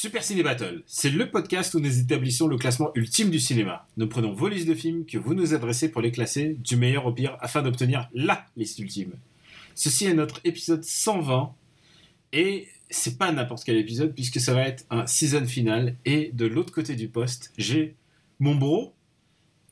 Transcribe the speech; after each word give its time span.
Super 0.00 0.24
Ciné 0.24 0.42
Battle, 0.42 0.82
c'est 0.86 1.10
le 1.10 1.30
podcast 1.30 1.74
où 1.74 1.78
nous 1.78 1.98
établissons 1.98 2.46
le 2.46 2.56
classement 2.56 2.90
ultime 2.94 3.28
du 3.28 3.38
cinéma. 3.38 3.86
Nous 3.98 4.08
prenons 4.08 4.32
vos 4.32 4.48
listes 4.48 4.66
de 4.66 4.72
films 4.72 5.04
que 5.04 5.18
vous 5.18 5.34
nous 5.34 5.52
adressez 5.52 5.90
pour 5.90 6.00
les 6.00 6.10
classer 6.10 6.56
du 6.58 6.76
meilleur 6.76 7.04
au 7.04 7.12
pire 7.12 7.36
afin 7.40 7.60
d'obtenir 7.60 8.08
LA 8.14 8.46
liste 8.56 8.78
ultime. 8.78 9.12
Ceci 9.74 10.06
est 10.06 10.14
notre 10.14 10.40
épisode 10.44 10.82
120 10.82 11.52
et 12.32 12.68
c'est 12.88 13.18
pas 13.18 13.30
n'importe 13.30 13.62
quel 13.62 13.76
épisode 13.76 14.14
puisque 14.14 14.40
ça 14.40 14.54
va 14.54 14.62
être 14.62 14.86
un 14.88 15.06
season 15.06 15.44
final 15.44 15.96
et 16.06 16.30
de 16.32 16.46
l'autre 16.46 16.72
côté 16.72 16.96
du 16.96 17.08
poste, 17.08 17.52
j'ai 17.58 17.94
mon 18.38 18.54
bro, 18.54 18.94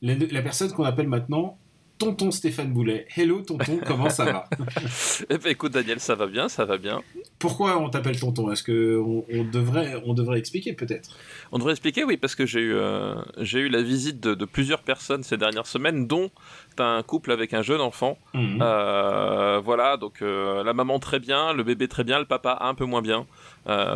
la, 0.03 0.13
la 0.13 0.41
personne 0.43 0.71
qu'on 0.71 0.83
appelle 0.83 1.07
maintenant 1.07 1.57
Tonton 1.99 2.31
Stéphane 2.31 2.71
Boulet. 2.71 3.05
Hello 3.15 3.41
Tonton, 3.41 3.81
comment 3.85 4.09
ça 4.09 4.23
va? 4.23 4.49
Eh 5.29 5.37
ben, 5.37 5.51
écoute 5.51 5.73
Daniel, 5.73 5.99
ça 5.99 6.15
va 6.15 6.27
bien, 6.27 6.47
ça 6.47 6.63
va 6.63 6.77
bien. 6.77 7.01
Pourquoi 7.39 7.77
on 7.77 7.89
t'appelle 7.89 8.17
Tonton? 8.17 8.51
Est-ce 8.51 8.63
que 8.63 8.97
on, 8.97 9.25
on 9.29 9.43
devrait, 9.43 10.01
on 10.05 10.13
devrait 10.13 10.39
expliquer 10.39 10.71
peut-être? 10.73 11.17
On 11.51 11.57
devrait 11.57 11.73
expliquer, 11.73 12.05
oui, 12.05 12.15
parce 12.15 12.35
que 12.35 12.45
j'ai 12.45 12.61
eu, 12.61 12.73
euh, 12.73 13.15
j'ai 13.39 13.59
eu 13.59 13.69
la 13.69 13.81
visite 13.81 14.21
de, 14.21 14.33
de 14.33 14.45
plusieurs 14.45 14.81
personnes 14.81 15.23
ces 15.23 15.35
dernières 15.35 15.67
semaines, 15.67 16.07
dont 16.07 16.31
un 16.77 17.03
couple 17.03 17.33
avec 17.33 17.53
un 17.53 17.61
jeune 17.61 17.81
enfant. 17.81 18.17
Mhm. 18.33 18.59
Euh, 18.61 19.59
voilà, 19.61 19.97
donc 19.97 20.21
euh, 20.21 20.63
la 20.63 20.73
maman 20.73 20.99
très 20.99 21.19
bien, 21.19 21.51
le 21.51 21.63
bébé 21.63 21.89
très 21.89 22.05
bien, 22.05 22.17
le 22.19 22.25
papa 22.25 22.59
un 22.61 22.73
peu 22.75 22.85
moins 22.85 23.01
bien. 23.01 23.27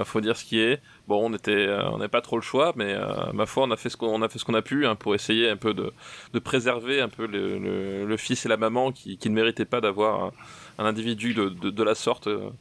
Faut 0.04 0.22
dire 0.22 0.36
ce 0.38 0.44
qui 0.46 0.60
est. 0.60 0.82
Bon, 1.08 1.30
on 1.30 1.34
était, 1.34 1.52
euh, 1.52 1.90
on 1.90 1.98
n'avait 1.98 2.08
pas 2.08 2.22
trop 2.22 2.38
le 2.38 2.42
choix, 2.42 2.72
mais 2.78 2.94
euh, 2.94 3.34
ma 3.34 3.46
foi, 3.46 3.64
on 3.64 3.72
a 3.72 3.78
fait 3.78 3.90
ce 3.90 3.98
qu'on, 3.98 4.08
on 4.08 4.22
a 4.22 4.30
fait 4.30 4.40
a 4.54 4.62
pu 4.62 4.86
hein, 4.86 4.96
pour 4.96 5.14
essayer 5.16 5.50
un 5.50 5.58
peu 5.58 5.74
de, 5.74 5.92
de 6.34 6.40
préserver 6.40 7.02
un 7.02 7.10
peu 7.10 7.28
le, 7.28 8.06
le- 8.06 8.18
fils 8.18 8.46
et 8.46 8.50
la 8.50 8.56
maman 8.56 8.92
qui, 8.94 9.18
qui 9.18 9.30
ne 9.30 9.36
méritaient 9.36 9.66
pas 9.66 9.82
d'avoir 9.82 10.32
un, 10.78 10.86
individu 10.86 11.34
de, 11.34 11.50
de, 11.50 11.84
la 11.84 11.94
sorte 11.94 12.28
euh, 12.28 12.52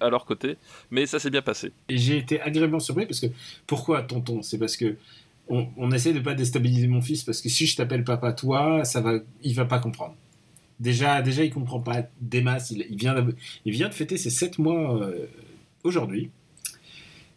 à, 0.00 0.08
leur 0.08 0.24
côté. 0.24 0.56
Mais 0.90 1.04
ça 1.04 1.18
s'est 1.18 1.28
bien 1.28 1.42
passé. 1.42 1.72
Et 1.90 1.98
j'ai 1.98 2.16
été 2.16 2.40
agréablement 2.40 2.80
surpris 2.80 3.04
parce 3.04 3.20
que 3.20 3.26
pourquoi 3.66 4.02
tonton? 4.02 4.40
C'est 4.40 4.58
parce 4.58 4.76
que 4.78 4.96
on, 5.48 5.68
on 5.76 5.90
essaie 5.90 6.14
de 6.14 6.20
pas 6.20 6.34
déstabiliser 6.34 6.86
mon 6.86 7.02
fils 7.02 7.24
parce 7.24 7.42
que 7.42 7.50
si 7.50 7.66
je 7.66 7.76
t'appelle 7.76 8.04
papa 8.04 8.32
toi, 8.32 8.84
ça 8.84 9.02
va, 9.02 9.14
il 9.42 9.54
va 9.54 9.66
pas 9.66 9.78
comprendre. 9.78 10.14
Déjà, 10.78 11.20
déjà, 11.20 11.44
il 11.44 11.52
comprend 11.52 11.80
pas 11.80 12.04
des 12.22 12.40
masses. 12.40 12.70
Il, 12.70 12.96
vient, 12.96 13.14
il 13.66 13.72
vient 13.72 13.88
de 13.88 13.94
fêter 13.94 14.16
ses 14.16 14.30
7 14.30 14.58
mois 14.58 14.98
aujourd'hui. 15.84 16.30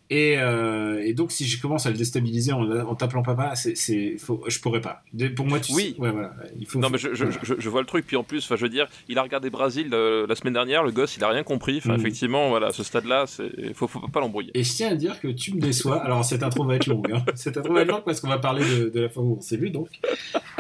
Et, 0.09 0.35
euh, 0.37 1.01
et 1.03 1.13
donc, 1.13 1.31
si 1.31 1.47
je 1.47 1.59
commence 1.59 1.85
à 1.87 1.89
le 1.89 1.97
déstabiliser 1.97 2.51
en, 2.51 2.69
en 2.69 2.93
t'appelant 2.93 3.23
papa, 3.23 3.53
c'est, 3.55 4.17
faut, 4.19 4.43
je 4.47 4.59
pourrais 4.59 4.81
pas. 4.81 5.01
De- 5.13 5.29
Pour 5.29 5.47
moi, 5.47 5.59
tu 5.59 5.73
Oui. 5.73 5.93
sais, 5.95 6.01
ouais, 6.01 6.11
voilà, 6.11 6.33
il 6.59 6.67
faut. 6.67 6.77
Non, 6.77 6.89
mais 6.91 6.97
je, 6.99 7.09
voilà. 7.09 7.31
je, 7.41 7.53
je 7.57 7.69
vois 7.69 7.81
le 7.81 7.87
truc. 7.87 8.05
Puis 8.05 8.15
en 8.17 8.23
plus, 8.23 8.47
je 8.47 8.55
veux 8.61 8.69
dire, 8.69 8.87
il 9.07 9.17
a 9.17 9.23
regardé 9.23 9.49
Brésil 9.49 9.89
euh, 9.93 10.27
la 10.27 10.35
semaine 10.35 10.53
dernière. 10.53 10.83
Le 10.83 10.91
gosse, 10.91 11.15
il 11.17 11.23
a 11.23 11.29
rien 11.29 11.43
compris. 11.43 11.77
Enfin, 11.77 11.93
Mhm. 11.93 11.99
effectivement, 11.99 12.49
voilà, 12.49 12.67
à 12.67 12.71
ce 12.71 12.83
stade-là, 12.83 13.25
c'est 13.27 13.73
faut, 13.73 13.87
faut 13.87 14.07
pas 14.07 14.19
l'embrouiller. 14.19 14.51
Et 14.53 14.63
je 14.63 14.71
tiens 14.73 14.89
à 14.91 14.95
dire 14.95 15.19
que 15.19 15.29
tu 15.29 15.55
me 15.55 15.59
déçois. 15.61 16.03
Alors, 16.03 16.23
cette 16.25 16.43
intro 16.43 16.63
va 16.65 16.75
être 16.75 16.87
longue. 16.87 17.09
Hein. 17.11 17.23
Cette 17.35 17.57
intro 17.57 17.73
va 17.73 17.81
être 17.81 17.87
longue 17.91 18.03
parce 18.03 18.19
qu'on 18.21 18.27
va 18.29 18.37
parler 18.39 18.63
de, 18.63 18.89
de 18.89 18.99
la 18.99 19.09
fois 19.09 19.23
où 19.23 19.37
on 19.39 19.41
s'est 19.41 19.57
vu, 19.57 19.69
donc. 19.71 19.87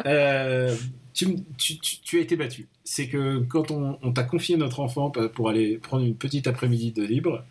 Euh, 0.05 0.73
tu, 1.13 1.27
me- 1.27 1.37
tu, 1.57 1.77
tu- 1.77 1.97
tu 2.01 2.17
as 2.17 2.21
été 2.21 2.35
battu. 2.35 2.67
C'est 2.83 3.07
que 3.07 3.39
quand 3.39 3.71
on, 3.71 3.99
on 4.01 4.11
t'a 4.13 4.23
confié 4.23 4.57
notre 4.57 4.79
enfant 4.79 5.11
pour 5.11 5.49
aller 5.49 5.77
prendre 5.77 6.03
une 6.05 6.15
petite 6.15 6.47
après-midi 6.47 6.91
de 6.91 7.03
libre, 7.03 7.43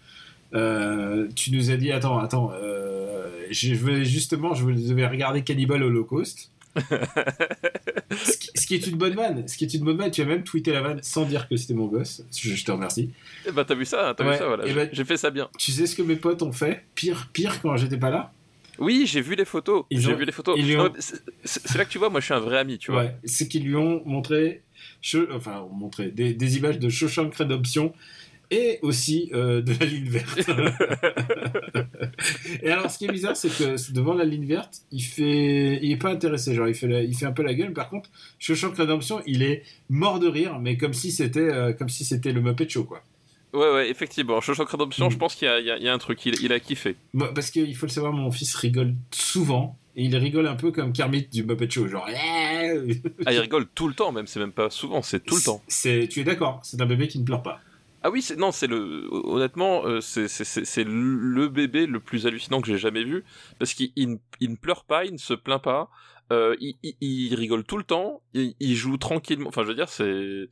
euh, 0.55 1.29
tu 1.35 1.53
nous 1.53 1.71
as 1.71 1.77
dit 1.77 1.91
Attends, 1.93 2.19
attends, 2.19 2.53
euh, 2.55 3.27
je 3.51 3.75
vais 3.75 4.05
justement, 4.05 4.55
je 4.55 4.65
devais 4.67 5.07
regarder 5.07 5.43
Cannibal 5.43 5.83
Holocaust. 5.83 6.51
ce, 8.11 8.37
qui, 8.39 8.51
ce 8.55 8.67
qui 8.67 8.75
est 8.75 8.87
une 8.87 8.97
bonne 8.97 9.15
vanne. 9.15 9.47
Ce 9.47 9.57
qui 9.57 9.65
est 9.65 9.75
une 9.75 9.85
bonne 9.85 9.97
vanne. 9.97 10.11
Tu 10.11 10.23
as 10.23 10.25
même 10.25 10.43
tweeté 10.43 10.73
la 10.73 10.81
vanne 10.81 11.01
sans 11.03 11.25
dire 11.25 11.49
que 11.49 11.57
c'était 11.57 11.75
mon 11.75 11.87
gosse. 11.87 12.25
Je, 12.35 12.55
je 12.55 12.65
te 12.65 12.71
remercie. 12.73 13.11
Eh 13.47 13.53
ben, 13.53 13.65
t'as 13.65 13.75
vu 13.75 13.85
ça, 13.85 14.15
t'as 14.17 14.25
Ouais, 14.25 14.33
vu 14.33 14.39
ça, 14.39 14.47
voilà. 14.47 14.65
eh 14.67 14.69
J'ai 14.69 14.75
ben- 14.75 14.89
j'ai 14.93 15.05
fait 15.05 15.17
ça 15.17 15.31
bien. 15.31 15.49
Tu 15.59 15.71
sais 15.73 15.87
ce 15.87 15.95
que 15.95 16.03
mes 16.03 16.17
potes 16.17 16.43
ont 16.43 16.53
fait? 16.53 16.85
Pire, 16.95 17.29
pire 17.33 17.61
quand 17.61 17.77
j'étais 17.77 17.99
pas 17.99 18.11
là? 18.11 18.33
Oui, 18.79 19.05
j'ai 19.07 19.21
vu 19.21 19.35
les 19.35 19.45
photos. 19.45 19.85
J'ai 19.91 20.13
ont- 20.13 20.17
vu 20.17 20.25
les 20.25 20.33
photos. 20.33 20.59
ont- 20.59 20.93
c'est- 21.45 21.77
là 21.77 21.85
que 21.85 21.91
tu 21.91 21.99
vois, 21.99 22.09
moi, 22.09 22.21
je 22.21 22.25
suis 22.25 22.35
un 22.35 22.41
vrai 22.41 22.59
ami, 22.59 22.79
tu 22.79 22.91
vois. 22.91 23.03
Ouais, 23.03 23.17
c'est 23.25 23.47
qu'ils 23.49 23.65
lui 23.65 23.77
ont 23.77 24.03
montré, 24.07 24.63
enfin, 25.35 25.67
montré 25.73 26.11
des, 26.11 26.33
des 26.33 26.57
images 26.57 26.79
de 26.79 26.89
Shawshank 26.89 27.35
Redemption 27.35 27.93
et 28.53 28.79
aussi 28.83 29.31
euh, 29.35 29.61
de 29.63 29.73
la 29.81 29.87
ligne 29.87 30.09
verte. 30.09 30.39
et 32.63 32.71
alors, 32.71 32.91
ce 32.91 32.99
qui 32.99 33.07
est 33.07 33.13
bizarre, 33.13 33.37
c'est 33.37 33.49
que 33.49 33.93
devant 33.93 34.15
la 34.15 34.25
ligne 34.25 34.47
verte, 34.47 34.83
il 34.93 35.03
fait, 35.03 35.79
il 35.83 35.91
est 35.91 35.97
pas 35.97 36.11
intéressé, 36.11 36.55
genre 36.55 36.69
il 36.69 36.75
fait, 36.75 36.89
la- 36.89 37.03
il 37.03 37.17
fait 37.17 37.27
un 37.27 37.33
peu 37.33 37.43
la 37.43 37.55
gueule. 37.55 37.73
Par 37.73 37.89
contre, 37.89 38.11
Shawshank 38.39 38.77
Redemption, 38.77 39.23
il 39.27 39.43
est 39.43 39.63
mort 39.89 40.21
de 40.21 40.29
rire, 40.29 40.59
mais 40.61 40.77
comme 40.77 40.95
si 40.95 41.11
c'était, 41.11 41.41
euh, 41.41 41.73
comme 41.73 41.89
si 41.89 42.05
c'était 42.05 42.33
le 42.33 42.41
Muppet 42.41 42.69
Show, 42.69 42.85
quoi. 42.85 43.03
Ouais, 43.53 43.71
ouais, 43.73 43.91
effectivement. 43.91 44.41
Shawshank 44.41 44.69
Redemption, 44.69 45.09
Mm. 45.09 45.11
je 45.11 45.17
pense 45.17 45.35
qu'il 45.35 45.47
y, 45.47 45.51
a- 45.51 45.61
il 45.61 45.67
y 45.67 45.71
a- 45.71 45.77
il 45.79 45.83
y 45.85 45.89
a 45.89 45.93
un 45.93 45.99
truc. 45.99 46.25
Il, 46.27 46.35
il 46.43 46.53
a 46.53 46.61
kiffé. 46.61 46.97
Moi, 47.13 47.33
parce 47.35 47.51
qu'il 47.51 47.75
faut 47.77 47.87
le 47.87 47.93
savoir, 47.93 48.13
mon 48.13 48.31
fils 48.31 48.55
rigole 48.55 48.95
souvent. 49.11 49.79
Et 49.95 50.05
il 50.05 50.17
rigole 50.17 50.47
un 50.47 50.55
peu 50.55 50.73
comme 50.73 50.91
Kermit 50.95 51.29
du 51.31 51.45
Muppet 51.45 51.69
Show, 51.69 51.87
genre. 51.87 52.07
Ah, 52.09 53.31
il 53.33 53.39
rigole 53.39 53.67
tout 53.75 53.89
le 53.89 53.95
temps, 53.95 54.11
même. 54.11 54.27
C'est 54.27 54.41
même 54.41 54.53
pas 54.53 54.71
souvent, 54.71 55.03
c'est 55.03 55.23
tout 55.23 55.37
le 55.37 55.43
temps. 55.43 55.63
C'est, 55.69 56.09
tu 56.11 56.21
es 56.21 56.25
d'accord 56.25 56.61
C'est 56.65 56.81
un 56.81 56.87
bébé 56.87 57.09
qui 57.09 57.19
ne 57.19 57.25
pleure 57.25 57.43
pas. 57.43 57.61
Ah 58.03 58.11
oui, 58.11 58.21
c'est 58.23 58.37
non, 58.37 58.51
c'est 58.53 58.67
le 58.67 59.09
honnêtement, 59.13 59.87
euh, 59.87 60.01
c'est 60.01 60.27
c'est- 60.29 60.45
c'est 60.45 60.65
c'est 60.65 60.85
le 60.85 61.49
bébé 61.49 61.87
le 61.87 62.01
plus 62.01 62.27
hallucinant 62.27 62.61
que 62.61 62.67
j'ai 62.67 62.79
jamais 62.79 63.05
vu 63.05 63.25
parce 63.59 63.75
qu'il 63.75 63.93
il 63.97 64.11
ne- 64.11 64.17
il 64.41 64.51
ne 64.51 64.57
pleure 64.57 64.85
pas, 64.85 65.05
il 65.05 65.13
ne 65.13 65.19
se 65.19 65.35
plaint 65.35 65.63
pas, 65.63 65.89
euh, 66.33 66.57
il, 66.61 66.75
il- 66.83 66.97
il 67.01 67.35
rigole 67.35 67.63
tout 67.65 67.77
le 67.77 67.85
temps, 67.85 68.21
il, 68.35 68.75
joue 68.75 68.97
tranquillement. 68.97 69.49
Enfin, 69.49 69.63
je 69.63 69.69
veux 69.69 69.75
dire, 69.75 69.89
c'est 69.89 70.49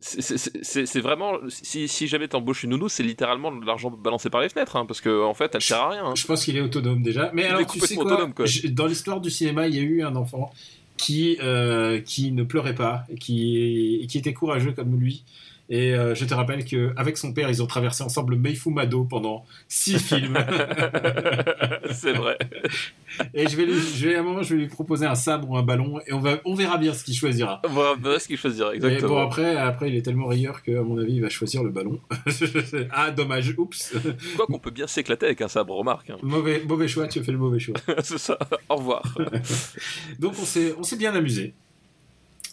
c'est- 0.00 1.00
vraiment 1.00 1.34
si, 1.48 1.86
si 1.86 2.08
jamais 2.08 2.26
t'embauches 2.26 2.64
une 2.64 2.70
nounou, 2.70 2.88
c'est 2.88 3.04
littéralement 3.04 3.52
de 3.54 3.64
l'argent 3.64 3.88
balancé 3.90 4.30
par 4.30 4.40
les 4.40 4.48
fenêtres, 4.48 4.74
hein, 4.76 4.84
parce 4.84 5.00
que 5.00 5.22
en 5.24 5.34
fait, 5.34 5.54
elle 5.54 5.60
sert 5.62 5.80
à 5.80 5.90
rien. 5.90 6.04
hein. 6.06 6.14
Je 6.16 6.26
pense 6.26 6.44
qu'il 6.44 6.56
est 6.56 6.60
autonome 6.60 7.02
déjà. 7.02 7.30
Mais 7.32 7.42
Il 7.42 7.46
alors, 7.46 7.66
tu 7.66 7.78
sais 7.78 7.94
quoi, 7.94 8.04
autonome, 8.06 8.34
quoi. 8.34 8.44
Je- 8.46 8.66
Dans 8.66 8.86
l'histoire 8.86 9.20
du 9.20 9.30
cinéma, 9.30 9.68
il 9.68 9.76
y 9.76 9.78
a 9.78 9.82
eu 9.82 10.02
un 10.02 10.16
enfant 10.16 10.52
qui, 10.96 11.38
euh, 11.40 12.00
qui 12.00 12.32
ne 12.32 12.42
pleurait 12.42 12.74
pas, 12.74 13.04
et 13.08 13.14
qui, 13.16 14.04
qui 14.10 14.18
était 14.18 14.34
courageux 14.34 14.72
comme 14.72 14.98
lui. 14.98 15.24
Et 15.74 15.94
euh, 15.94 16.14
je 16.14 16.26
te 16.26 16.34
rappelle 16.34 16.66
qu'avec 16.66 17.16
son 17.16 17.32
père, 17.32 17.48
ils 17.48 17.62
ont 17.62 17.66
traversé 17.66 18.02
ensemble 18.04 18.36
Meifumado 18.36 19.04
pendant 19.04 19.46
six 19.68 19.98
films. 20.06 20.36
c'est 21.90 22.12
vrai. 22.12 22.36
et 23.32 23.48
je 23.48 23.56
vais, 23.56 23.64
lui, 23.64 23.80
je 23.80 24.06
vais, 24.06 24.16
à 24.16 24.20
un 24.20 24.22
moment, 24.22 24.42
je 24.42 24.54
vais 24.54 24.60
lui 24.60 24.68
proposer 24.68 25.06
un 25.06 25.14
sabre 25.14 25.48
ou 25.48 25.56
un 25.56 25.62
ballon, 25.62 25.98
et 26.06 26.12
on, 26.12 26.20
va, 26.20 26.40
on 26.44 26.54
verra 26.54 26.76
bien 26.76 26.92
ce 26.92 27.02
qu'il 27.02 27.14
choisira. 27.14 27.62
Voilà, 27.70 27.94
voilà 27.98 28.18
ce 28.18 28.26
qu'il 28.28 28.36
choisira 28.36 28.68
Mais 28.72 28.76
exactement. 28.76 29.08
bon, 29.14 29.20
après, 29.22 29.56
après, 29.56 29.88
il 29.88 29.96
est 29.96 30.02
tellement 30.02 30.26
rieur 30.26 30.62
qu'à 30.62 30.82
mon 30.82 30.98
avis, 30.98 31.14
il 31.14 31.22
va 31.22 31.30
choisir 31.30 31.64
le 31.64 31.70
ballon. 31.70 31.98
ah, 32.90 33.10
dommage, 33.10 33.54
oups. 33.56 33.94
Quoi 34.36 34.44
qu'on 34.44 34.58
peut 34.58 34.70
bien 34.70 34.86
s'éclater 34.86 35.24
avec 35.24 35.40
un 35.40 35.48
sabre, 35.48 35.74
remarque. 35.74 36.10
hein. 36.10 36.18
mauvais, 36.22 36.62
mauvais 36.68 36.86
choix, 36.86 37.08
tu 37.08 37.18
as 37.18 37.22
fait 37.22 37.32
le 37.32 37.38
mauvais 37.38 37.58
choix. 37.58 37.76
c'est 38.02 38.18
ça. 38.18 38.38
Au 38.68 38.76
revoir. 38.76 39.02
Donc 40.18 40.34
on 40.38 40.44
s'est 40.44 40.74
on 40.78 40.82
s'est 40.82 40.96
bien 40.96 41.14
amusé. 41.14 41.54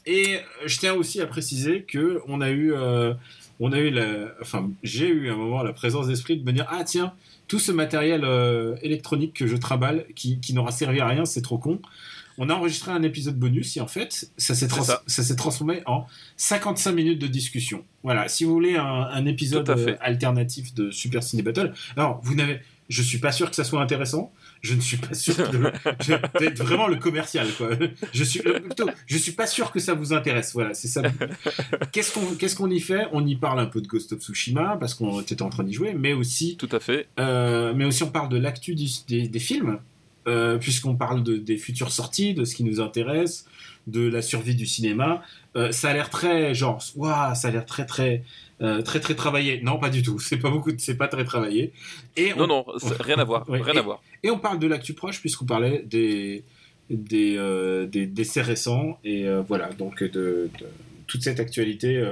Et 0.05 0.35
euh, 0.35 0.39
je 0.65 0.77
tiens 0.79 0.93
aussi 0.93 1.21
à 1.21 1.27
préciser 1.27 1.83
que 1.83 2.21
on 2.27 2.41
a 2.41 2.49
eu 2.49 2.73
euh, 2.73 3.13
on 3.59 3.71
a 3.73 3.79
eu 3.79 3.89
la 3.89 4.33
enfin 4.41 4.69
j'ai 4.83 5.07
eu 5.07 5.29
à 5.29 5.33
un 5.33 5.35
moment 5.37 5.61
la 5.63 5.73
présence 5.73 6.07
d'esprit 6.07 6.37
de 6.37 6.43
me 6.45 6.51
dire 6.53 6.65
ah 6.69 6.83
tiens 6.83 7.13
tout 7.47 7.59
ce 7.59 7.71
matériel 7.71 8.21
euh, 8.23 8.75
électronique 8.81 9.33
que 9.33 9.47
je 9.47 9.55
trimballe 9.57 10.05
qui, 10.15 10.39
qui 10.39 10.53
n'aura 10.53 10.71
servi 10.71 10.99
à 10.99 11.07
rien 11.07 11.25
c'est 11.25 11.41
trop 11.41 11.57
con. 11.57 11.79
On 12.41 12.49
a 12.49 12.53
enregistré 12.53 12.91
un 12.91 13.03
épisode 13.03 13.37
bonus 13.37 13.75
et 13.75 13.81
en 13.81 13.87
fait 13.87 14.31
ça 14.37 14.55
s'est 14.55 14.69
trans- 14.69 14.83
ça. 14.83 15.03
ça 15.07 15.23
s'est 15.23 15.35
transformé 15.35 15.81
en 15.85 16.05
55 16.37 16.93
minutes 16.93 17.19
de 17.19 17.27
discussion. 17.27 17.83
Voilà, 18.03 18.29
si 18.29 18.45
vous 18.45 18.53
voulez 18.53 18.77
un, 18.77 18.83
un 18.85 19.25
épisode 19.25 19.97
alternatif 19.99 20.73
de 20.73 20.89
Super 20.89 21.21
Ciné 21.21 21.41
Battle, 21.41 21.73
alors 21.97 22.21
vous 22.23 22.35
n'avez 22.35 22.61
je 22.87 23.03
suis 23.03 23.17
pas 23.19 23.31
sûr 23.31 23.49
que 23.49 23.55
ça 23.55 23.63
soit 23.63 23.81
intéressant. 23.81 24.31
Je 24.61 24.73
ne 24.75 24.81
suis 24.81 24.97
pas 24.97 25.13
sûr 25.13 25.35
d'être 26.39 26.57
vraiment 26.61 26.87
le 26.87 26.97
commercial, 26.97 27.47
quoi. 27.57 27.69
Je 28.13 28.23
suis 28.23 28.41
euh, 28.45 28.59
plutôt, 28.59 28.89
je 29.05 29.17
suis 29.17 29.31
pas 29.31 29.47
sûr 29.47 29.71
que 29.71 29.79
ça 29.79 29.93
vous 29.93 30.11
intéresse. 30.13 30.53
Voilà, 30.53 30.73
c'est 30.73 30.87
ça. 30.89 31.01
Qu'est-ce 31.91 32.13
qu'on, 32.13 32.35
qu'est-ce 32.35 32.55
qu'on 32.55 32.69
y 32.69 32.79
fait? 32.79 33.07
On 33.13 33.25
y 33.25 33.35
parle 33.35 33.59
un 33.59 33.65
peu 33.65 33.81
de 33.81 33.87
Ghost 33.87 34.13
of 34.13 34.19
Tsushima 34.19 34.77
parce 34.79 34.93
qu'on 34.93 35.21
était 35.21 35.41
en 35.41 35.49
train 35.49 35.63
d'y 35.63 35.73
jouer, 35.73 35.93
mais 35.93 36.13
aussi, 36.13 36.57
Tout 36.57 36.69
à 36.71 36.79
fait. 36.79 37.07
euh, 37.19 37.73
mais 37.75 37.85
aussi 37.85 38.03
on 38.03 38.11
parle 38.11 38.29
de 38.29 38.37
l'actu 38.37 38.75
des, 38.75 39.27
des 39.27 39.39
films. 39.39 39.79
euh, 40.27 40.57
puisqu'on 40.57 40.95
parle 40.95 41.23
de, 41.23 41.37
des 41.37 41.57
futures 41.57 41.91
sorties, 41.91 42.33
de 42.33 42.43
ce 42.45 42.53
qui 42.55 42.63
nous 42.63 42.81
intéresse, 42.81 43.45
de 43.87 44.07
la 44.07 44.21
survie 44.21 44.55
du 44.55 44.65
cinéma. 44.67 45.23
Euh, 45.55 45.71
ça 45.71 45.89
a 45.89 45.93
l'air 45.93 46.09
très 46.09 46.53
genre, 46.53 46.83
waouh, 46.95 47.33
ça 47.33 47.47
a 47.47 47.51
l'air 47.51 47.65
très 47.65 47.85
très 47.85 48.23
euh, 48.61 48.81
très 48.81 48.99
très 48.99 49.15
travaillé. 49.15 49.61
Non, 49.61 49.79
pas 49.79 49.89
du 49.89 50.01
tout. 50.03 50.19
C'est 50.27 50.37
pas 50.37 50.49
beaucoup, 50.49 50.71
c'est 50.77 50.95
pas 50.97 51.07
très 51.07 51.23
travaillé. 51.25 51.71
Et 52.17 52.33
Non, 52.33 52.43
on, 52.43 52.47
non, 52.47 52.65
c'est- 52.77 53.01
rien 53.01 53.17
à 53.19 53.23
voir, 53.23 53.45
rien 53.47 53.73
et- 53.73 53.77
à 53.77 53.81
voir. 53.81 54.01
et 54.23 54.29
on 54.31 54.37
parle 54.39 54.59
de 54.59 54.67
l'actu 54.67 54.93
proche 54.93 55.19
puisqu'on 55.21 55.45
parlait 55.45 55.83
des 55.87 56.43
des, 56.89 57.35
euh, 57.37 57.85
des 57.85 58.07
décès 58.07 58.41
récents 58.41 58.99
et 59.03 59.27
euh, 59.27 59.41
voilà 59.47 59.69
donc 59.73 60.01
de, 60.03 60.49
de 60.59 60.65
toute 61.05 61.21
cette 61.23 61.39
actualité 61.39 62.03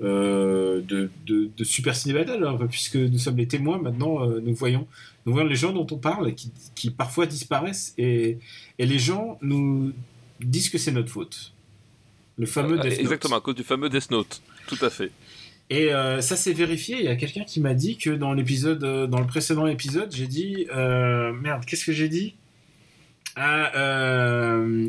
de, 0.00 1.08
de, 1.26 1.50
de 1.56 1.64
Super 1.64 1.94
Ciné 1.94 2.14
Battle 2.14 2.44
hein, 2.44 2.58
puisque 2.68 2.96
nous 2.96 3.18
sommes 3.18 3.36
les 3.36 3.46
témoins 3.48 3.78
maintenant 3.78 4.26
nous 4.26 4.54
voyons 4.54 4.86
nous 5.26 5.32
voyons 5.32 5.48
les 5.48 5.56
gens 5.56 5.72
dont 5.72 5.86
on 5.90 5.98
parle 5.98 6.34
qui, 6.34 6.50
qui 6.74 6.90
parfois 6.90 7.26
disparaissent 7.26 7.94
et, 7.98 8.38
et 8.78 8.86
les 8.86 8.98
gens 8.98 9.38
nous 9.42 9.92
disent 10.40 10.70
que 10.70 10.78
c'est 10.78 10.92
notre 10.92 11.10
faute 11.10 11.52
le 12.38 12.46
fameux 12.46 12.76
Death 12.78 12.90
Note. 12.92 13.00
Exactement, 13.00 13.36
à 13.36 13.40
cause 13.40 13.56
du 13.56 13.64
fameux 13.64 13.88
Death 13.88 14.12
Note. 14.12 14.40
Tout 14.68 14.78
à 14.82 14.90
fait. 14.90 15.10
Et 15.70 15.92
euh, 15.92 16.20
ça 16.22 16.34
s'est 16.36 16.52
vérifié. 16.54 16.96
Il 16.98 17.04
y 17.04 17.08
a 17.08 17.16
quelqu'un 17.16 17.44
qui 17.44 17.60
m'a 17.60 17.74
dit 17.74 17.98
que 17.98 18.10
dans 18.10 18.32
l'épisode, 18.32 18.82
euh, 18.84 19.06
dans 19.06 19.20
le 19.20 19.26
précédent 19.26 19.66
épisode, 19.66 20.10
j'ai 20.14 20.26
dit 20.26 20.66
euh, 20.74 21.32
merde. 21.32 21.64
Qu'est-ce 21.66 21.84
que 21.84 21.92
j'ai 21.92 22.08
dit? 22.08 22.36
Ah, 23.36 23.70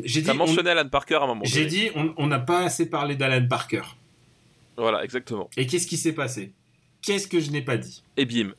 J'ai 0.04 0.22
dit. 0.22 0.30
On- 0.30 0.34
mentionné 0.34 0.70
Alan 0.70 0.88
Parker 0.88 1.16
à 1.16 1.22
un 1.22 1.26
moment 1.28 1.42
J'ai 1.44 1.66
dit 1.66 1.90
on 2.16 2.26
n'a 2.26 2.38
pas 2.40 2.64
assez 2.64 2.88
parlé 2.88 3.14
d'Alan 3.14 3.46
Parker. 3.46 3.82
Voilà, 4.76 5.04
exactement. 5.04 5.48
Et 5.56 5.66
qu'est-ce 5.66 5.86
qui 5.86 5.96
s'est 5.96 6.14
passé? 6.14 6.52
Qu'est-ce 7.02 7.28
que 7.28 7.38
je 7.40 7.50
n'ai 7.50 7.62
pas 7.62 7.76
dit? 7.76 8.02
Et 8.16 8.24
bim. 8.24 8.52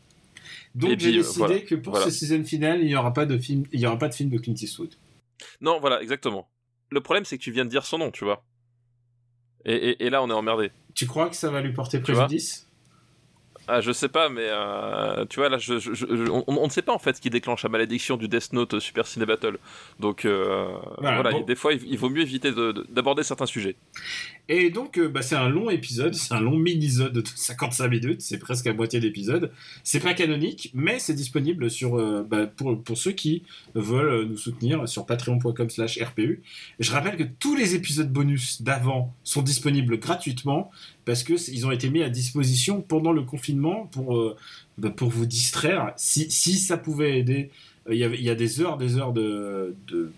Donc 0.75 0.97
j'ai 0.99 1.11
décidé 1.11 1.39
voilà. 1.39 1.59
que 1.59 1.75
pour 1.75 1.93
Voilà. 1.93 2.05
ce 2.09 2.11
season 2.11 2.43
final, 2.45 2.79
il 2.81 2.87
n'y 2.87 2.95
aura 2.95 3.11
pas 3.13 3.25
de 3.25 3.37
film. 3.37 3.65
Il 3.73 3.79
y 3.79 3.85
aura 3.85 3.97
pas 3.97 4.07
de 4.07 4.13
film 4.13 4.29
de 4.29 4.37
Clint 4.37 4.53
Eastwood. 4.53 4.93
Non, 5.59 5.79
voilà, 5.79 6.01
exactement. 6.01 6.47
Le 6.91 7.01
problème, 7.01 7.25
c'est 7.25 7.37
que 7.37 7.43
tu 7.43 7.51
viens 7.51 7.65
de 7.65 7.69
dire 7.69 7.85
son 7.85 7.97
nom, 7.97 8.11
tu 8.11 8.23
vois. 8.23 8.43
Et, 9.65 9.73
et- 9.75 10.05
et 10.05 10.09
là, 10.09 10.23
on 10.23 10.29
est 10.29 10.33
emmerdé. 10.33 10.71
Tu 10.93 11.07
crois 11.07 11.29
que 11.29 11.35
ça 11.35 11.49
va 11.49 11.61
lui 11.61 11.73
porter 11.73 11.99
préjudice? 11.99 12.67
Ah, 13.67 13.79
je 13.79 13.91
sais 13.91 14.09
pas, 14.09 14.27
mais 14.27 14.47
euh, 14.47 15.25
tu 15.29 15.39
vois, 15.39 15.47
là, 15.47 15.57
je, 15.57 15.77
je- 15.79 15.93
je- 15.93 16.29
on, 16.29 16.43
on 16.47 16.65
ne 16.65 16.69
sait 16.71 16.81
pas 16.81 16.93
en 16.93 16.99
fait 16.99 17.15
ce 17.15 17.21
qui 17.21 17.29
déclenche 17.29 17.63
la 17.63 17.69
malédiction 17.69 18.17
du 18.17 18.27
Death 18.27 18.51
Note 18.53 18.79
Super 18.79 19.05
Ciné 19.05 19.25
Battle. 19.25 19.59
Donc, 19.99 20.25
euh, 20.25 20.67
Voilà, 20.97 21.15
voilà, 21.21 21.31
bon. 21.31 21.41
des 21.41 21.55
fois, 21.55 21.71
il, 21.73 21.81
il 21.87 21.97
vaut 21.97 22.09
mieux 22.09 22.23
éviter 22.23 22.51
de- 22.51 22.71
de- 22.71 22.85
d'aborder 22.89 23.23
certains 23.23 23.45
sujets. 23.45 23.75
Et 24.49 24.69
donc, 24.69 24.97
euh, 24.97 25.07
bah, 25.07 25.21
c'est 25.21 25.35
un 25.35 25.49
long 25.49 25.69
épisode, 25.69 26.13
c'est 26.13 26.33
un 26.33 26.41
long 26.41 26.57
mini-sode 26.57 27.13
de 27.13 27.23
55 27.23 27.87
minutes, 27.87 28.21
c'est 28.21 28.37
presque 28.37 28.67
à 28.67 28.73
moitié 28.73 28.99
d'épisode. 28.99 29.51
C'est 29.83 29.99
pas 29.99 30.13
canonique, 30.13 30.71
mais 30.73 30.99
c'est 30.99 31.13
disponible 31.13 31.69
sur, 31.69 31.97
euh, 31.97 32.25
bah, 32.29 32.47
pour, 32.47 32.81
pour 32.83 32.97
ceux 32.97 33.11
qui 33.11 33.43
veulent 33.75 34.25
nous 34.25 34.37
soutenir 34.37 34.87
sur 34.89 35.05
patreon.com 35.05 35.69
slash 35.69 36.01
RPU. 36.01 36.41
Je 36.79 36.91
rappelle 36.91 37.17
que 37.17 37.23
tous 37.39 37.55
les 37.55 37.75
épisodes 37.75 38.11
bonus 38.11 38.61
d'avant 38.61 39.13
sont 39.23 39.41
disponibles 39.41 39.99
gratuitement 39.99 40.71
parce 41.05 41.23
que 41.23 41.33
ils 41.51 41.65
ont 41.65 41.71
été 41.71 41.89
mis 41.89 42.03
à 42.03 42.09
disposition 42.09 42.81
pendant 42.81 43.11
le 43.11 43.23
confinement 43.23 43.87
pour, 43.87 44.17
euh, 44.17 44.35
bah, 44.77 44.89
pour 44.89 45.09
vous 45.09 45.25
distraire. 45.25 45.93
Si, 45.97 46.29
si 46.29 46.57
ça 46.57 46.77
pouvait 46.77 47.19
aider, 47.19 47.51
il 47.89 47.95
y 47.95 48.03
il 48.03 48.21
y 48.21 48.29
a 48.29 48.35
des 48.35 48.61
heures, 48.61 48.77
des 48.77 48.97
heures 48.97 49.13
de, 49.13 49.75
de, 49.87 50.11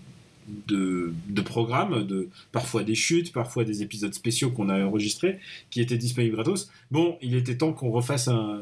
de, 0.67 1.13
programmes, 1.41 2.05
de, 2.05 2.29
parfois 2.51 2.83
des 2.83 2.95
chutes, 2.95 3.31
parfois 3.31 3.63
des 3.63 3.81
épisodes 3.83 4.13
spéciaux 4.13 4.51
qu'on 4.51 4.69
a 4.69 4.83
enregistrés, 4.85 5.39
qui 5.69 5.81
étaient 5.81 5.97
disponibles 5.97 6.35
gratos. 6.35 6.69
Bon, 6.91 7.17
il 7.21 7.35
était 7.35 7.57
temps 7.57 7.73
qu'on 7.73 7.91
refasse 7.91 8.27
un, 8.27 8.61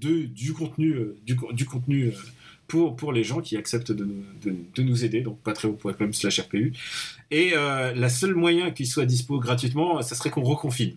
de, 0.00 0.22
du 0.24 0.52
contenu, 0.52 0.92
euh, 0.92 1.16
du, 1.26 1.36
co- 1.36 1.52
du 1.52 1.64
contenu 1.64 2.04
euh, 2.08 2.12
pour, 2.66 2.96
pour 2.96 3.12
les 3.12 3.24
gens 3.24 3.40
qui 3.40 3.56
acceptent 3.56 3.92
de, 3.92 4.06
de 4.44 4.82
nous 4.82 5.04
aider, 5.04 5.22
donc 5.22 5.38
patreon.com 5.40 6.12
slash 6.12 6.40
RPU. 6.40 6.72
Et 7.30 7.52
euh, 7.54 7.94
la 7.94 8.08
seule 8.08 8.34
moyen 8.34 8.70
qu'il 8.70 8.86
soit 8.86 9.06
dispo 9.06 9.38
gratuitement, 9.38 10.02
ça 10.02 10.14
serait 10.14 10.30
qu'on 10.30 10.42
reconfine. 10.42 10.94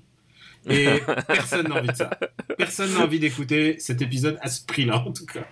Et 0.69 0.87
personne 1.27 1.67
n'a 1.67 1.75
envie 1.79 1.87
de 1.87 1.95
ça. 1.95 2.09
Personne 2.57 2.93
n'a 2.93 2.99
envie 3.03 3.19
d'écouter 3.19 3.77
cet 3.79 4.01
épisode 4.01 4.37
à 4.41 4.49
ce 4.49 4.63
prix-là, 4.65 4.97
en 5.07 5.11
tout 5.11 5.25
cas. 5.25 5.45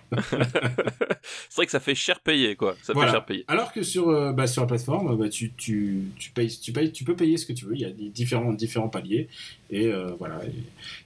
C'est 1.48 1.56
vrai 1.56 1.66
que 1.66 1.72
ça 1.72 1.80
fait 1.80 1.94
cher 1.94 2.20
payer, 2.20 2.56
quoi. 2.56 2.76
Ça 2.82 2.92
Voilà. 2.92 3.10
fait 3.10 3.16
cher 3.16 3.24
payer. 3.26 3.44
Alors 3.48 3.72
que 3.72 3.82
sur, 3.82 4.08
euh, 4.08 4.32
bah, 4.32 4.46
sur 4.46 4.62
la 4.62 4.68
plateforme, 4.68 5.16
bah, 5.16 5.28
tu, 5.28 5.52
tu, 5.56 6.04
tu, 6.18 6.30
payes, 6.30 6.48
tu, 6.60 6.72
payes, 6.72 6.92
tu 6.92 7.04
peux 7.04 7.16
payer 7.16 7.36
ce 7.36 7.46
que 7.46 7.52
tu 7.52 7.64
veux. 7.64 7.74
Il 7.74 7.80
y 7.80 7.84
a 7.84 7.90
des 7.90 8.08
différents, 8.08 8.52
différents 8.52 8.88
paliers. 8.88 9.28
Et 9.70 9.86
euh, 9.88 10.12
voilà. 10.18 10.40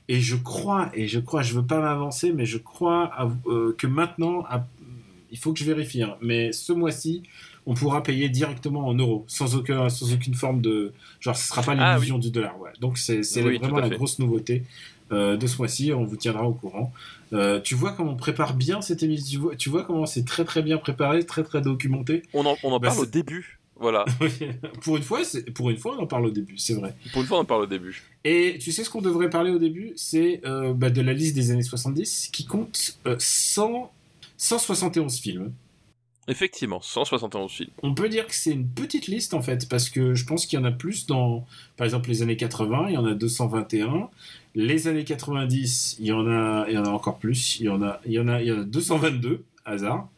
Et, 0.09 0.15
et 0.17 0.21
je 0.21 0.37
crois, 0.37 0.91
et 0.95 1.09
je 1.09 1.19
crois, 1.21 1.43
je 1.43 1.55
veux 1.55 1.67
pas 1.67 1.81
m'avancer, 1.81 2.33
mais 2.33 2.45
je 2.47 2.59
crois 2.59 3.05
à- 3.15 3.31
euh, 3.47 3.75
que 3.77 3.87
maintenant, 3.87 4.45
à- 4.49 4.67
il 5.31 5.39
faut 5.39 5.53
que 5.53 5.59
je 5.59 5.65
vérifie, 5.65 6.03
hein, 6.03 6.17
mais 6.21 6.53
ce 6.53 6.73
mois-ci, 6.73 7.23
on 7.66 7.75
pourra 7.75 8.02
payer 8.02 8.28
directement 8.28 8.87
en 8.87 8.94
euros, 8.94 9.25
sans, 9.26 9.56
aucun, 9.56 9.88
sans 9.88 10.12
aucune 10.12 10.34
forme 10.34 10.61
de. 10.61 10.93
Genre, 11.20 11.37
ce 11.37 11.49
sera 11.49 11.62
pas 11.62 11.75
Ah, 11.78 11.94
l'illusion 11.94 12.19
du 12.19 12.31
dollar. 12.31 12.58
Ouais. 12.61 12.70
Donc, 12.81 12.99
c'est 12.99 13.20
Oui, 13.43 13.58
vraiment 13.58 13.78
la 13.78 13.88
grosse 13.88 14.19
nouveauté. 14.19 14.62
euh, 15.12 15.37
de 15.37 15.46
ce 15.46 15.58
mois-ci, 15.58 15.93
on 15.93 16.05
vous 16.05 16.16
tiendra 16.16 16.44
au 16.49 16.55
courant. 16.55 16.93
Euh, 17.32 17.61
tu 17.61 17.75
vois 17.75 17.93
comment 17.93 18.12
on 18.12 18.16
prépare 18.16 18.55
bien 18.55 18.81
cette 18.81 19.02
émission, 19.02 19.26
tu 19.31 19.38
vois, 19.38 19.56
tu 19.56 19.69
vois 19.69 19.84
comment 19.84 20.06
c'est 20.06 20.25
très 20.25 20.44
très 20.44 20.62
bien 20.62 20.78
préparé, 20.78 21.25
très 21.26 21.43
très 21.44 21.61
documenté? 21.61 22.22
On 22.32 22.44
en, 22.46 22.56
on 22.62 22.72
en 22.72 22.78
Bah, 22.78 22.88
parle 22.88 23.00
au 23.00 23.06
début. 23.06 23.58
Voilà. 23.78 24.05
pour 24.82 24.96
une 24.96 25.02
fois, 25.02 25.20
pour 25.55 25.69
une 25.70 25.76
fois, 25.76 25.96
on 25.99 26.02
en 26.02 26.06
parle 26.06 26.26
au 26.26 26.31
début, 26.31 26.56
c'est 26.58 26.75
vrai. 26.75 26.94
Pour 27.12 27.20
une 27.22 27.26
fois, 27.28 27.38
on 27.38 27.40
en 27.40 27.44
parle 27.44 27.62
au 27.62 27.66
début. 27.66 28.02
Et 28.25 28.56
tu 28.61 28.72
sais 28.72 28.84
ce 28.84 28.88
qu'on 28.90 29.02
devrait 29.02 29.28
parler 29.31 29.50
au 29.50 29.58
début, 29.58 29.93
c'est 29.96 30.40
euh, 30.46 30.72
bah, 30.75 30.90
de 30.90 31.00
la 31.02 31.12
liste 31.12 31.34
des 31.34 31.50
années 31.50 31.62
70 31.62 32.31
qui 32.32 32.44
compte 32.46 32.99
euh, 33.06 33.16
100, 33.19 33.90
171 34.37 35.19
films. 35.19 35.52
Effectivement, 36.29 36.81
171 36.81 37.50
films. 37.50 37.71
On 37.82 37.94
peut 37.94 38.09
dire 38.09 38.26
que 38.26 38.35
c'est 38.35 38.53
une 38.53 38.69
petite 38.69 39.06
liste 39.06 39.35
en 39.35 39.43
fait, 39.43 39.69
parce 39.69 39.91
que 39.91 40.15
je 40.15 40.25
pense 40.25 40.47
qu'il 40.47 40.59
y 40.59 40.62
en 40.62 40.65
a 40.65 40.73
plus 40.73 41.06
dans, 41.06 41.47
par 41.76 41.85
exemple, 41.85 42.09
les 42.09 42.23
années 42.23 42.37
80, 42.37 42.87
il 42.88 42.94
y 42.94 42.97
en 42.97 43.05
a 43.05 43.15
221. 43.15 44.09
Les 44.55 44.88
années 44.88 45.05
90, 45.05 45.97
il 45.99 46.06
y 46.06 46.12
en 46.12 46.26
a, 46.26 46.67
il 46.69 46.75
y 46.75 46.79
en 46.79 46.85
a 46.85 46.91
encore 46.91 47.19
plus. 47.19 47.59
Il 47.61 47.67
y 47.67 47.69
en 47.69 47.82
a, 47.82 48.00
il 48.06 48.12
y 48.12 48.19
en 48.19 48.29
a, 48.29 48.41
il 48.41 48.49
y 48.49 48.53
en 48.53 48.61
a 48.61 48.65
222 48.65 49.44
hasard. 49.65 50.09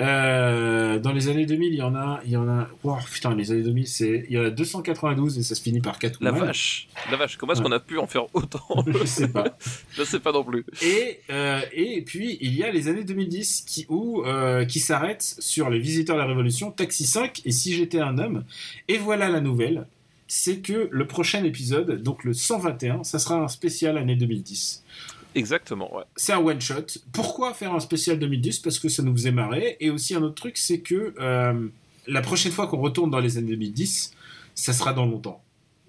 Euh, 0.00 0.98
dans 0.98 1.12
les 1.12 1.28
années 1.28 1.46
2000, 1.46 1.72
il 1.74 1.76
y 1.78 1.82
en 1.82 1.94
a, 1.94 2.20
il 2.24 2.30
y 2.30 2.36
en 2.36 2.48
a. 2.48 2.68
Wow, 2.84 2.96
putain, 3.12 3.34
les 3.34 3.50
années 3.52 3.62
2000, 3.62 3.86
c'est, 3.86 4.24
il 4.28 4.34
y 4.34 4.38
en 4.38 4.44
a 4.44 4.50
292 4.50 5.38
et 5.38 5.42
ça 5.42 5.54
se 5.54 5.62
finit 5.62 5.80
par 5.80 5.98
4 5.98 6.18
La 6.22 6.30
vache. 6.30 6.88
La 7.10 7.16
vache. 7.16 7.36
Comment 7.36 7.52
est-ce 7.52 7.60
Ouais. 7.60 7.66
qu'on 7.66 7.72
a 7.72 7.80
pu 7.80 7.98
en 7.98 8.06
faire 8.06 8.24
autant 8.34 8.62
Je 8.86 9.04
sais 9.04 9.28
pas. 9.28 9.58
Je 9.92 10.02
sais 10.02 10.20
pas 10.20 10.32
non 10.32 10.42
plus. 10.44 10.64
Et, 10.82 11.20
euh, 11.30 11.60
et 11.72 12.02
puis, 12.02 12.38
il 12.40 12.54
y 12.54 12.64
a 12.64 12.70
les 12.70 12.88
années 12.88 13.04
2010 13.04 13.62
qui, 13.66 13.86
où, 13.88 14.22
euh, 14.24 14.64
qui 14.64 14.80
s'arrêtent 14.80 15.36
sur 15.38 15.68
Les 15.70 15.78
Visiteurs 15.78 16.16
de 16.16 16.20
la 16.20 16.26
Révolution, 16.26 16.70
Taxi 16.70 17.04
5 17.04 17.42
et 17.44 17.50
Si 17.52 17.74
j'étais 17.74 18.00
un 18.00 18.18
homme. 18.18 18.44
Et 18.88 18.98
voilà 18.98 19.28
la 19.28 19.40
nouvelle, 19.40 19.86
c'est 20.26 20.58
que 20.60 20.88
le 20.90 21.06
prochain 21.06 21.44
épisode, 21.44 22.02
donc 22.02 22.24
le 22.24 22.32
121, 22.32 23.04
ça 23.04 23.18
sera 23.18 23.36
un 23.36 23.48
spécial 23.48 23.98
année 23.98 24.16
2010. 24.16 24.84
Exactement. 25.34 25.90
C'est 26.16 26.32
un 26.32 26.38
one-shot. 26.38 26.86
Pourquoi 27.12 27.54
faire 27.54 27.74
un 27.74 27.80
spécial 27.80 28.18
2010 28.18 28.60
Parce 28.60 28.78
que 28.78 28.88
ça 28.88 29.02
nous 29.02 29.12
faisait 29.12 29.32
marrer. 29.32 29.76
Et 29.80 29.90
aussi 29.90 30.14
un 30.14 30.22
autre 30.22 30.34
truc, 30.34 30.56
c'est 30.58 30.80
que 30.80 31.14
euh, 31.18 31.68
la 32.06 32.20
prochaine 32.20 32.52
fois 32.52 32.66
qu'on 32.66 32.80
retourne 32.80 33.10
dans 33.10 33.20
les 33.20 33.38
années 33.38 33.50
2010, 33.50 34.14
ça 34.54 34.72
sera 34.72 34.92
dans 34.92 35.06
longtemps. 35.06 35.42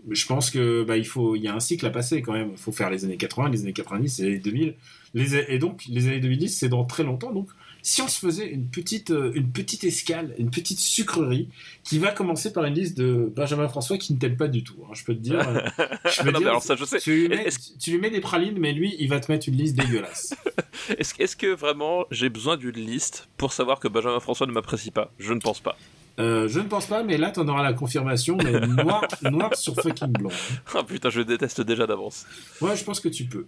Je 0.10 0.26
pense 0.26 0.50
que 0.50 0.84
bah, 0.84 0.98
il 0.98 1.42
y 1.42 1.48
a 1.48 1.56
un 1.56 1.60
cycle 1.60 1.86
à 1.86 1.92
passer 1.92 2.22
quand 2.22 2.34
même. 2.34 2.52
Il 2.52 2.58
faut 2.58 2.72
faire 2.72 2.90
les 2.90 3.06
années 3.06 3.18
80, 3.18 3.50
les 3.50 3.62
années 3.62 3.74
90 3.74 4.20
et 4.20 4.30
les 4.30 4.40
2000. 4.40 4.76
Les, 5.14 5.36
et 5.36 5.60
donc 5.60 5.84
les 5.88 6.08
années 6.08 6.20
2010, 6.20 6.50
c'est 6.58 6.70
dans 6.70 6.86
très 6.86 7.04
longtemps. 7.04 7.32
Donc 7.32 7.50
si 7.84 8.02
on 8.02 8.08
se 8.08 8.20
faisait 8.20 8.48
une 8.48 8.68
petite, 8.68 9.12
euh, 9.12 9.32
une 9.36 9.52
petite 9.52 9.84
escale, 9.84 10.34
une 10.38 10.50
petite 10.52 10.80
sucrerie, 10.80 11.50
qui 11.84 12.00
va 12.00 12.12
commencer 12.12 12.54
par 12.54 12.66
une 12.66 12.74
liste 12.76 12.98
de 12.98 13.32
Benjamin 13.36 13.68
François 13.68 13.98
qui 13.98 14.14
ne 14.14 14.20
t'aime 14.20 14.38
pas 14.38 14.48
du 14.48 14.64
tout. 14.64 14.76
hein, 14.86 14.92
je 14.94 15.04
peux 15.04 15.14
te 15.16 15.20
dire. 15.20 15.40
euh, 15.48 15.62
je 16.06 16.22
peux 16.24 16.32
Non, 16.32 16.40
dire, 16.40 16.42
mais 16.42 16.48
alors 16.50 16.64
ça, 16.64 16.76
je 16.76 16.86
sais. 16.86 17.00
tu 17.00 17.14
lui, 17.22 17.28
mets, 17.30 17.44
Est-ce- 17.46 17.78
tu 17.80 17.92
lui 17.92 17.98
mets 18.00 18.10
des 18.12 18.22
pralines, 18.22 18.58
mais 18.58 18.74
lui, 18.74 18.96
il 19.00 19.10
va 19.10 19.20
te 19.20 19.32
mettre 19.32 19.50
une 19.50 19.56
liste 19.58 19.76
dégueulasse. 19.76 20.34
Est-ce 20.98 21.14
est-ce 21.20 21.36
que 21.36 21.48
vraiment 21.54 22.06
j'ai 22.12 22.30
besoin 22.30 22.58
d'une 22.58 22.72
liste 22.72 23.28
pour 23.38 23.54
savoir 23.54 23.80
que 23.80 23.88
Benjamin 23.88 24.20
François 24.20 24.48
ne 24.48 24.52
m'apprécie 24.52 24.92
pas? 24.92 25.12
Je 25.20 25.34
ne 25.34 25.40
pense 25.40 25.60
pas. 25.60 25.78
Euh, 26.20 26.48
je 26.48 26.60
ne 26.60 26.68
pense 26.68 26.86
pas, 26.86 27.04
mais 27.04 27.18
là, 27.18 27.32
tu 27.32 27.40
en 27.40 27.48
auras 27.48 27.64
la 27.64 27.74
confirmation, 27.74 28.38
mais 28.38 28.52
noir, 28.68 29.08
noir 29.24 29.56
sur 29.56 29.76
fucking 29.76 30.12
blanc. 30.12 30.30
Ah 30.74 30.84
putain, 30.88 31.10
je 31.10 31.20
le 31.20 31.26
déteste 31.26 31.62
déjà 31.62 31.88
d'avance. 31.88 32.26
Ouais, 32.60 32.76
je 32.76 32.84
pense 32.84 33.00
que 33.00 33.10
tu 33.10 33.26
peux. 33.26 33.46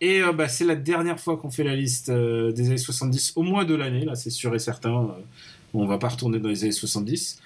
Et 0.00 0.22
euh, 0.22 0.32
bah, 0.32 0.48
c'est 0.48 0.64
la 0.64 0.76
dernière 0.76 1.18
fois 1.18 1.36
qu'on 1.36 1.50
fait 1.50 1.64
la 1.64 1.74
liste 1.74 2.10
euh, 2.10 2.52
des 2.52 2.66
années 2.66 2.76
70, 2.76 3.32
au 3.36 3.42
moins 3.42 3.64
de 3.64 3.74
l'année, 3.74 4.04
là, 4.04 4.14
c'est 4.14 4.30
sûr 4.30 4.54
et 4.54 4.58
certain. 4.58 5.14
on 5.74 5.86
va 5.86 5.98
pas 5.98 6.08
retourner 6.08 6.38
dans 6.38 6.48
les 6.48 6.64
années 6.64 6.72
70. 6.72 7.40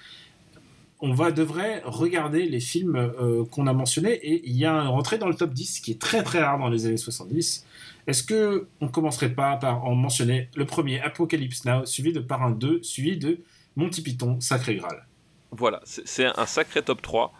On 1.03 1.13
va, 1.13 1.31
devrait 1.31 1.81
regarder 1.83 2.45
les 2.45 2.59
films 2.59 3.11
qu'on 3.49 3.65
a 3.65 3.73
mentionnés, 3.73 4.13
et 4.13 4.47
il 4.47 4.55
y 4.55 4.65
a 4.65 4.73
un 4.73 4.87
rentrée 4.87 5.17
dans 5.17 5.27
le 5.27 5.33
top 5.33 5.51
10 5.51 5.79
qui 5.79 5.89
est 5.89 5.99
très 5.99 6.21
très 6.21 6.43
rare 6.43 6.59
dans 6.59 6.69
les 6.69 6.85
années 6.85 6.97
70. 6.97 7.65
Est-ce 8.05 8.21
que 8.21 8.67
on 8.81 8.87
commencerait 8.87 9.33
pas 9.33 9.57
par 9.57 9.83
en 9.85 9.95
mentionner 9.95 10.49
le 10.55 10.65
premier, 10.65 10.99
Apocalypse 10.99 11.65
Now, 11.65 11.87
suivi 11.87 12.13
de 12.13 12.19
par 12.19 12.43
un 12.43 12.51
2, 12.51 12.83
suivi 12.83 13.17
de 13.17 13.39
Monty 13.75 14.01
Python, 14.01 14.39
Sacré 14.41 14.75
Graal 14.75 15.05
Voilà, 15.51 15.81
c'est 15.85 16.25
un 16.25 16.45
sacré 16.45 16.81
top 16.81 17.01
3. 17.01 17.33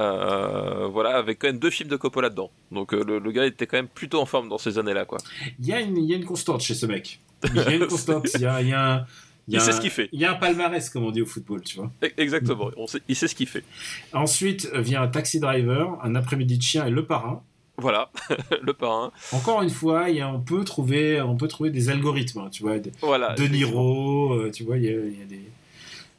Euh, 0.00 0.86
voilà, 0.86 1.16
avec 1.16 1.40
quand 1.40 1.48
même 1.48 1.58
deux 1.58 1.70
films 1.70 1.88
de 1.88 1.96
Coppola 1.96 2.30
dedans. 2.30 2.50
Donc 2.70 2.94
euh, 2.94 3.02
le, 3.04 3.18
le 3.18 3.32
gars 3.32 3.44
était 3.46 3.66
quand 3.66 3.76
même 3.78 3.88
plutôt 3.88 4.20
en 4.20 4.26
forme 4.26 4.48
dans 4.48 4.58
ces 4.58 4.78
années-là, 4.78 5.04
quoi. 5.04 5.18
Il 5.58 5.66
y, 5.66 5.72
a 5.72 5.80
une, 5.80 5.96
il 5.96 6.04
y 6.04 6.14
a 6.14 6.16
une 6.16 6.24
constante 6.24 6.60
chez 6.60 6.74
ce 6.74 6.86
mec. 6.86 7.18
Il 7.44 7.56
y 7.56 7.60
a 7.60 7.74
une 7.74 7.86
constante. 7.88 8.28
Il 8.34 8.40
y 8.42 8.46
a, 8.46 8.62
il 8.62 8.68
y 8.68 8.72
a 8.72 8.94
un, 8.94 9.06
Il, 9.48 9.54
y 9.54 9.56
a 9.56 9.58
Il 9.58 9.60
sait 9.60 9.70
un- 9.70 9.72
ce 9.72 9.80
qu'il 9.80 9.90
fait. 9.90 10.08
Il 10.12 10.20
y 10.20 10.24
a 10.24 10.30
un 10.30 10.34
palmarès, 10.36 10.88
comme 10.90 11.04
on 11.04 11.10
dit 11.10 11.22
au 11.22 11.26
football, 11.26 11.62
tu 11.62 11.78
vois. 11.78 11.90
E- 12.04 12.12
Exactement. 12.16 12.70
On 12.76 12.86
sait- 12.86 13.02
il 13.08 13.16
sait 13.16 13.26
ce 13.26 13.34
qu'il 13.34 13.48
fait. 13.48 13.64
Ensuite 14.12 14.68
euh, 14.72 14.80
vient 14.80 15.02
un 15.02 15.08
taxi 15.08 15.40
driver, 15.40 15.98
un 16.04 16.14
après-midi 16.14 16.58
de 16.58 16.62
chien 16.62 16.86
et 16.86 16.90
le 16.90 17.04
parrain. 17.04 17.42
Voilà, 17.76 18.10
le 18.62 18.72
parrain. 18.72 19.12
Encore 19.32 19.62
une 19.62 19.70
fois, 19.70 20.10
y 20.10 20.20
a, 20.20 20.28
on, 20.28 20.40
peut 20.40 20.64
trouver, 20.64 21.20
on 21.22 21.36
peut 21.36 21.46
trouver 21.48 21.70
des 21.70 21.88
algorithmes, 21.90 22.40
hein, 22.40 22.48
tu 22.52 22.62
vois. 22.62 22.78
des- 22.78 22.90
Voilà. 23.00 23.34
De 23.34 23.44
Niro, 23.48 24.34
euh, 24.34 24.50
tu 24.52 24.64
vois, 24.64 24.76
il 24.78 24.84
y 24.84 24.88
a, 24.88 24.92
il 24.92 25.18
y 25.18 25.22
a 25.22 25.26
des. 25.26 25.42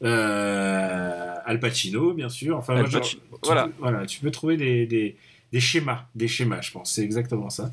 Euh, 0.02 1.34
Al 1.44 1.60
Pacino, 1.60 2.12
bien 2.14 2.28
sûr. 2.28 2.56
Enfin, 2.56 2.76
Al 2.76 2.86
genre, 2.90 3.00
Pacino, 3.00 3.22
tu 3.32 3.38
voilà. 3.44 3.64
peux- 3.64 3.72
voilà, 3.78 4.06
tu 4.06 4.20
peux 4.20 4.30
trouver 4.30 4.56
des, 4.56 4.86
des, 4.86 5.16
des 5.52 5.60
schémas, 5.60 6.06
des 6.14 6.28
schémas, 6.28 6.60
je 6.60 6.70
pense. 6.72 6.92
C'est 6.92 7.02
exactement 7.02 7.50
ça. 7.50 7.70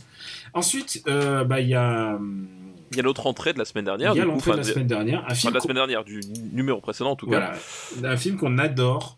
Ensuite, 0.53 1.03
euh, 1.07 1.43
bah, 1.43 1.59
il 1.61 1.69
y 1.69 1.75
a, 1.75 2.15
hum, 2.15 2.47
Il 2.91 2.97
y 2.97 2.99
a 2.99 3.03
l'autre 3.03 3.27
entrée 3.27 3.53
de 3.53 3.59
la 3.59 3.65
semaine 3.65 3.83
il 3.85 3.87
dernière. 3.87 4.15
y 4.15 4.19
a 4.21 4.25
l'entrée 4.25 4.51
de 4.51 4.57
la 4.57 4.63
semaine 4.63 4.87
dernière, 4.87 5.19
un 5.21 5.25
enfin, 5.25 5.35
film, 5.35 5.51
de 5.51 5.55
la 5.55 5.59
qu'on- 5.59 5.63
semaine 5.63 5.75
dernière, 5.77 6.03
du 6.03 6.21
numéro 6.53 6.79
précédent 6.81 7.11
en 7.11 7.15
tout 7.15 7.27
cas. 7.29 7.53
voilà, 7.99 8.13
un 8.13 8.17
film 8.17 8.37
qu'on 8.37 8.57
adore, 8.57 9.17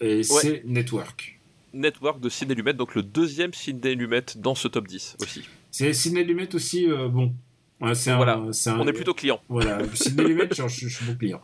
et 0.00 0.22
c'est 0.22 0.62
Network. 0.64 1.36
Network 1.72 2.20
de 2.20 2.28
Sidney 2.28 2.54
Lumet, 2.56 2.72
donc 2.72 2.94
le 2.96 3.02
deuxième 3.02 3.52
Sidney 3.54 3.94
Lumet 3.94 4.24
dans 4.36 4.56
ce 4.56 4.66
top 4.66 4.88
10 4.88 5.16
aussi. 5.20 5.44
C'est 5.70 5.92
Sidney 5.92 6.24
Lumet 6.24 6.52
aussi, 6.54 6.90
euh, 6.90 7.06
bon. 7.08 7.32
Ouais, 7.80 7.94
c'est 7.94 8.10
un- 8.10 8.16
Voilà. 8.16 8.40
c'est 8.52 8.70
un- 8.70 8.78
On 8.80 8.86
est 8.88 8.92
plutôt 8.92 9.14
client. 9.14 9.40
Voilà, 9.48 9.78
Sidney 9.94 10.26
Lumet, 10.28 10.48
je 10.50 10.66
suis 10.68 11.04
bon 11.06 11.14
client. 11.14 11.40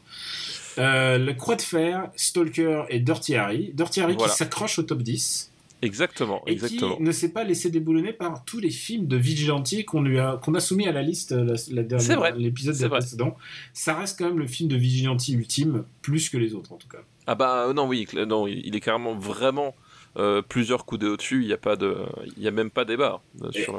Euh, 0.78 1.18
le 1.18 1.32
Croix 1.34 1.56
de 1.56 1.62
Fer, 1.62 2.10
Stalker 2.16 2.84
et 2.90 3.00
Dirty 3.00 3.34
Harry. 3.34 3.70
Dirty 3.74 4.00
Harry 4.00 4.14
Voilà. 4.14 4.30
qui 4.32 4.38
s'accroche 4.38 4.78
au 4.78 4.82
top 4.82 5.02
10 5.02 5.50
Exactement, 5.82 6.42
et 6.46 6.52
exactement. 6.52 6.96
qui 6.96 7.02
ne 7.02 7.12
s'est 7.12 7.32
pas 7.32 7.44
laissé 7.44 7.70
déboulonner 7.70 8.14
par 8.14 8.44
tous 8.46 8.58
les 8.60 8.70
films 8.70 9.06
de 9.06 9.16
Vigilante 9.16 9.74
qu'on 9.86 10.02
lui 10.02 10.18
a, 10.18 10.40
qu'on 10.42 10.54
a 10.54 10.60
soumis 10.60 10.88
à 10.88 10.92
la 10.92 11.02
liste 11.02 11.32
euh, 11.32 11.44
la, 11.44 11.54
la 11.74 11.82
dernière- 11.82 12.34
l'épisode 12.36 12.88
précédent. 12.88 13.36
Ça 13.74 13.94
reste 13.94 14.18
quand 14.18 14.24
même 14.26 14.38
le 14.38 14.46
film 14.46 14.70
de 14.70 14.76
Vigilante 14.76 15.28
ultime, 15.28 15.84
plus 16.00 16.30
que 16.30 16.38
les 16.38 16.54
autres 16.54 16.72
en 16.72 16.76
tout 16.76 16.88
cas. 16.88 16.98
Ah 17.26 17.34
bah 17.34 17.66
euh, 17.68 17.74
non, 17.74 17.86
oui, 17.86 18.06
non, 18.26 18.46
il 18.46 18.74
est 18.74 18.80
carrément 18.80 19.14
vraiment 19.14 19.74
euh, 20.16 20.40
plusieurs 20.40 20.86
coups 20.86 21.02
de 21.02 21.08
au-dessus. 21.08 21.42
Il 21.42 21.46
n'y 21.46 21.52
a 21.52 21.58
pas 21.58 21.76
de, 21.76 21.94
il 22.38 22.42
y 22.42 22.48
a 22.48 22.52
même 22.52 22.70
pas 22.70 22.86
débat 22.86 23.20
euh, 23.42 23.50
Et- 23.54 23.62
sur, 23.62 23.78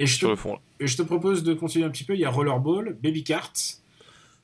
Et 0.00 0.06
je, 0.06 0.18
te, 0.18 0.26
le 0.26 0.34
fond. 0.36 0.54
là. 0.54 0.58
et 0.80 0.86
je 0.88 0.96
te 0.96 1.02
propose 1.02 1.44
de 1.44 1.54
continuer 1.54 1.84
un 1.84 1.90
petit 1.90 2.04
peu. 2.04 2.14
Il 2.14 2.20
y 2.20 2.24
a 2.24 2.30
Rollerball, 2.30 2.96
Baby 3.02 3.22
Cart, 3.22 3.52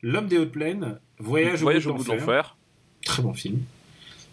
L'homme 0.03 0.27
des 0.29 0.39
hautes 0.39 0.53
plaines, 0.53 0.99
Voyage, 1.19 1.61
Voyage 1.61 1.87
au 1.87 1.95
bout 1.95 2.05
de 2.05 2.09
l'enfer. 2.09 2.57
Très 3.05 3.23
bon 3.23 3.35
film. 3.35 3.61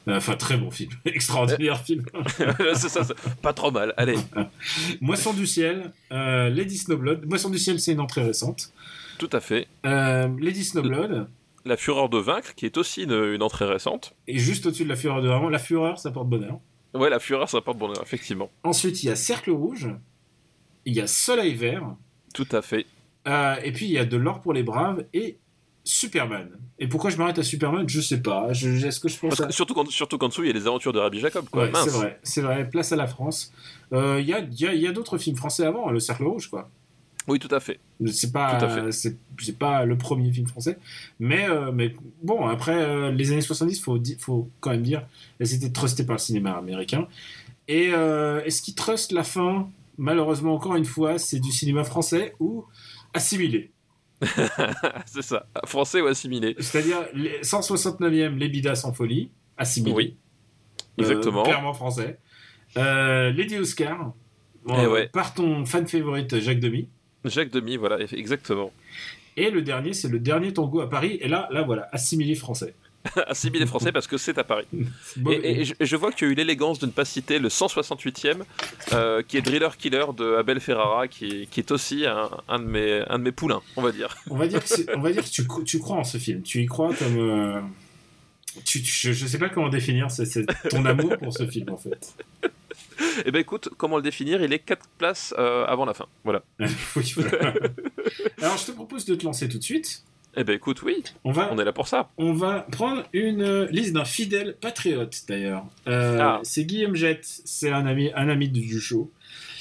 Euh, 0.08 0.18
Enfin, 0.18 0.36
très 0.36 0.58
bon 0.58 0.72
film. 0.72 0.92
Extraordinaire 1.06 1.80
film. 1.84 2.04
c'est 2.76 2.90
ça, 2.90 3.04
c'est 3.04 3.16
pas 3.42 3.54
trop 3.54 3.70
mal. 3.70 3.94
Allez, 3.98 4.16
Moisson 5.02 5.34
du 5.34 5.46
ciel, 5.46 5.92
euh, 6.12 6.50
Lady 6.50 6.78
Snowblood. 6.78 7.26
Moisson 7.28 7.50
du 7.50 7.60
ciel, 7.60 7.80
c'est 7.80 7.92
une 7.92 8.00
entrée 8.00 8.24
récente. 8.24 8.74
tout 9.20 9.30
à 9.32 9.40
fait. 9.40 9.68
Euh, 9.86 10.28
Lady 10.40 10.64
Snowblood, 10.66 11.28
La 11.66 11.78
fureur 11.78 12.10
de 12.10 12.18
vaincre, 12.18 12.56
qui 12.56 12.66
est 12.66 12.78
aussi 12.78 13.04
une, 13.04 13.14
une 13.34 13.44
entrée 13.44 13.66
récente. 13.66 14.16
et 14.28 14.40
juste 14.40 14.66
au-dessus 14.66 14.86
de 14.86 14.90
la 14.90 14.96
fureur 14.96 15.22
de 15.22 15.28
vraiment, 15.28 15.50
la 15.50 15.60
fureur, 15.60 16.00
ça 16.00 16.10
porte 16.10 16.28
bonheur. 16.28 16.58
Ouais, 16.96 17.10
la 17.12 17.20
fureur, 17.20 17.48
ça 17.48 17.62
porte 17.62 17.78
bonheur, 17.78 18.02
effectivement. 18.02 18.50
Ensuite, 18.64 19.04
il 19.04 19.06
y 19.06 19.10
a 19.10 19.16
Cercle 19.16 19.52
rouge, 19.52 19.88
il 20.86 20.94
y 20.96 21.00
a 21.02 21.06
Soleil 21.08 21.54
vert, 21.54 21.96
Tout 22.34 22.48
à 22.52 22.64
fait. 22.64 22.88
euh, 23.28 23.56
et 23.64 23.72
puis 23.72 23.86
il 23.86 23.92
y 23.92 24.00
a 24.00 24.06
De 24.06 24.18
l'or 24.18 24.42
pour 24.42 24.52
les 24.54 24.64
braves 24.64 25.06
et 25.14 25.38
Superman. 25.84 26.50
Et 26.80 26.88
pourquoi 26.88 27.10
je 27.10 27.18
m'arrête 27.18 27.40
à 27.40 27.44
Superman 27.44 27.88
Je 27.88 28.02
sais 28.02 28.22
pas. 28.22 28.54
Je- 28.54 28.70
Est-ce 28.86 29.00
que 29.00 29.10
je 29.10 29.18
pense 29.18 29.36
Parce 29.36 29.50
à... 29.50 29.52
surtout 29.52 29.74
qu'en 29.74 29.86
surtout 29.86 30.18
qu'en 30.18 30.28
dessous, 30.30 30.44
il 30.44 30.48
y 30.48 30.50
a 30.50 30.54
les 30.54 30.68
aventures 30.68 30.94
de 30.94 31.00
Rabbi 31.00 31.20
Jacob. 31.20 31.46
Quoi. 31.50 31.64
Ouais, 31.64 31.72
Mince. 31.72 31.84
c'est 31.86 31.90
vrai, 31.92 32.20
c'est 32.24 32.42
vrai. 32.42 32.70
Place 32.70 32.92
à 32.92 32.96
la 32.96 33.08
France. 33.08 33.52
Euh, 33.94 34.20
Il 34.22 34.28
y 34.28 34.34
a, 34.34 34.40
y 34.40 34.66
a- 34.68 34.74
y 34.74 34.88
a 34.88 34.92
d'autres 34.92 35.18
films 35.18 35.36
français 35.36 35.66
avant, 35.66 35.90
hein, 35.90 35.92
Le 35.92 36.00
Cercle 36.00 36.24
rouge, 36.24 36.50
quoi. 36.50 36.70
Oui, 37.28 37.38
tout 37.38 37.54
à 37.54 37.60
fait. 37.60 37.80
C'est 38.12 38.32
pas, 38.32 38.58
Tout 38.58 38.66
à 38.66 38.70
fait. 38.92 38.92
c'est, 38.92 39.58
pas 39.60 39.86
le 39.86 39.96
premier 39.96 40.32
film 40.34 40.48
français, 40.48 40.80
mais, 41.20 41.48
euh, 41.48 41.72
mais 41.72 41.94
bon, 42.24 42.48
après 42.48 42.74
euh, 42.74 43.12
les 43.12 43.32
années 43.32 43.42
70, 43.42 43.80
faut, 43.80 44.00
faut 44.18 44.50
quand 44.60 44.72
même 44.72 44.82
dire, 44.82 45.04
elles 45.40 45.54
étaient 45.54 45.70
trustées 45.70 46.04
par 46.04 46.16
le 46.16 46.20
cinéma 46.20 46.54
américain. 46.54 47.08
Et, 47.68 47.92
euh, 47.94 48.42
et 48.44 48.50
ce 48.50 48.64
qui 48.64 48.74
truste 48.74 49.12
la 49.12 49.24
fin, 49.24 49.70
malheureusement 50.00 50.56
encore 50.56 50.76
une 50.76 50.84
fois, 50.86 51.20
c'est 51.20 51.40
du 51.40 51.52
cinéma 51.52 51.84
français 51.84 52.34
ou 52.40 52.66
assimilé. 53.14 53.70
c'est 55.06 55.22
ça. 55.22 55.48
Français 55.66 56.02
ou 56.02 56.08
assimilé. 56.08 56.56
C'est-à-dire 56.60 57.00
les 57.14 57.42
169e 57.42 58.38
Les 58.38 58.50
Bidas 58.50 58.82
en 58.86 58.94
folie, 58.94 59.32
assimilé. 59.58 59.94
Oui. 59.96 60.18
Euh, 61.00 61.02
Exactement. 61.04 61.44
clairement 61.44 61.74
français. 61.74 62.20
Euh, 62.78 63.32
Lady 63.32 63.58
Oscar, 63.58 64.14
Eh 64.70 64.86
ouais. 64.88 65.08
par 65.08 65.34
ton 65.34 65.66
fan 65.66 65.88
favorite 65.88 66.40
Jacques 66.40 66.60
Demy. 66.60 66.88
Jacques 67.26 67.52
Demy, 67.52 67.78
voilà, 67.78 68.00
exactement. 68.14 68.72
Et 69.38 69.50
le 69.50 69.62
dernier, 69.62 69.94
c'est 69.94 70.08
le 70.10 70.20
dernier 70.20 70.54
tango 70.54 70.82
à 70.82 70.90
Paris. 70.90 71.18
Et 71.22 71.28
là, 71.28 71.48
là 71.52 71.64
voilà, 71.64 71.88
assimilé 71.92 72.36
français. 72.36 72.74
assimilé 73.28 73.66
français 73.66 73.92
parce 73.92 74.08
que 74.08 74.18
c'est 74.18 74.38
à 74.38 74.44
Paris. 74.44 74.66
Bon, 75.18 75.32
Et, 75.32 75.62
et 75.62 75.66
je, 75.66 75.74
je 75.80 75.96
vois 75.96 76.12
que 76.12 76.16
tu 76.18 76.26
as 76.26 76.28
eu 76.30 76.34
l'élégance 76.36 76.80
de 76.80 76.86
ne 76.86 76.92
pas 76.92 77.06
citer 77.06 77.40
le 77.40 77.50
168e, 77.50 78.42
euh, 78.94 79.24
qui 79.28 79.38
est 79.38 79.42
Driller 79.42 79.70
Killer 79.78 80.06
de 80.16 80.36
Abel 80.36 80.60
Ferrara, 80.60 81.08
qui 81.08 81.26
est, 81.26 81.46
qui 81.48 81.60
est 81.62 81.72
aussi 81.72 82.06
un, 82.06 82.30
un 82.48 82.60
de 82.60 82.66
mes, 82.66 83.04
un 83.10 83.18
de 83.20 83.24
mes 83.24 83.32
poulains, 83.32 83.62
on 83.76 83.82
va 83.82 83.92
dire. 83.92 84.16
On 84.30 84.38
va 84.38 84.48
dire 84.48 84.64
que, 84.64 84.96
on 84.98 85.02
va 85.02 85.12
dire 85.12 85.24
que 85.24 85.30
tu, 85.30 85.44
cro- 85.44 85.64
tu 85.64 85.80
crois 85.80 85.98
en 85.98 86.04
ce 86.04 86.18
film. 86.18 86.42
Tu 86.44 86.62
y 86.62 86.66
crois 86.68 86.94
comme. 86.94 87.18
euh, 87.18 87.60
tu, 88.66 88.82
tu- 88.84 88.92
je, 88.92 89.14
je 89.14 89.26
sais 89.26 89.38
pas 89.40 89.50
comment 89.50 89.70
définir 89.70 90.12
c'est 90.12 90.46
ton 90.70 90.86
amour 90.86 91.18
pour 91.18 91.34
ce 91.34 91.48
film 91.48 91.70
en 91.72 91.78
fait. 91.78 92.14
Eh 93.26 93.32
ben 93.32 93.40
écoute, 93.40 93.70
comment 93.78 93.98
le 93.98 94.04
définir? 94.04 94.44
Il 94.44 94.54
est 94.54 94.60
4 94.60 94.86
places 94.98 95.34
euh, 95.40 95.66
avant 95.66 95.86
la 95.86 95.94
fin. 95.94 96.06
Voilà. 96.24 96.44
Oui, 96.96 97.14
voilà. 97.16 97.54
Alors 98.42 98.58
je 98.58 98.66
te 98.68 98.72
propose 98.72 99.06
de 99.06 99.16
te 99.16 99.24
lancer 99.26 99.50
tout 99.50 99.58
de 99.58 99.64
suite. 99.64 100.04
Eh 100.38 100.44
ben 100.46 100.56
écoute, 100.56 100.82
oui, 100.84 101.04
On 101.26 101.32
va, 101.34 101.50
on 101.52 101.60
est 101.60 101.66
là 101.66 101.74
pour 101.74 101.88
ça. 101.90 102.10
on 102.18 102.32
va 102.34 102.62
prendre 102.72 103.04
une 103.12 103.42
euh, 103.42 103.68
liste 103.70 103.92
d'un 103.94 104.06
fidèle 104.06 104.56
patriote 104.62 105.24
d'ailleurs. 105.28 105.66
Euh, 105.88 106.18
Ah. 106.22 106.40
C'est 106.44 106.64
Guillaume 106.64 106.96
Jette, 106.96 107.26
c'est 107.26 107.70
un 107.72 107.86
ami, 107.86 108.12
un 108.16 108.30
ami 108.30 108.48
du, 108.48 108.80
show. 108.80 109.12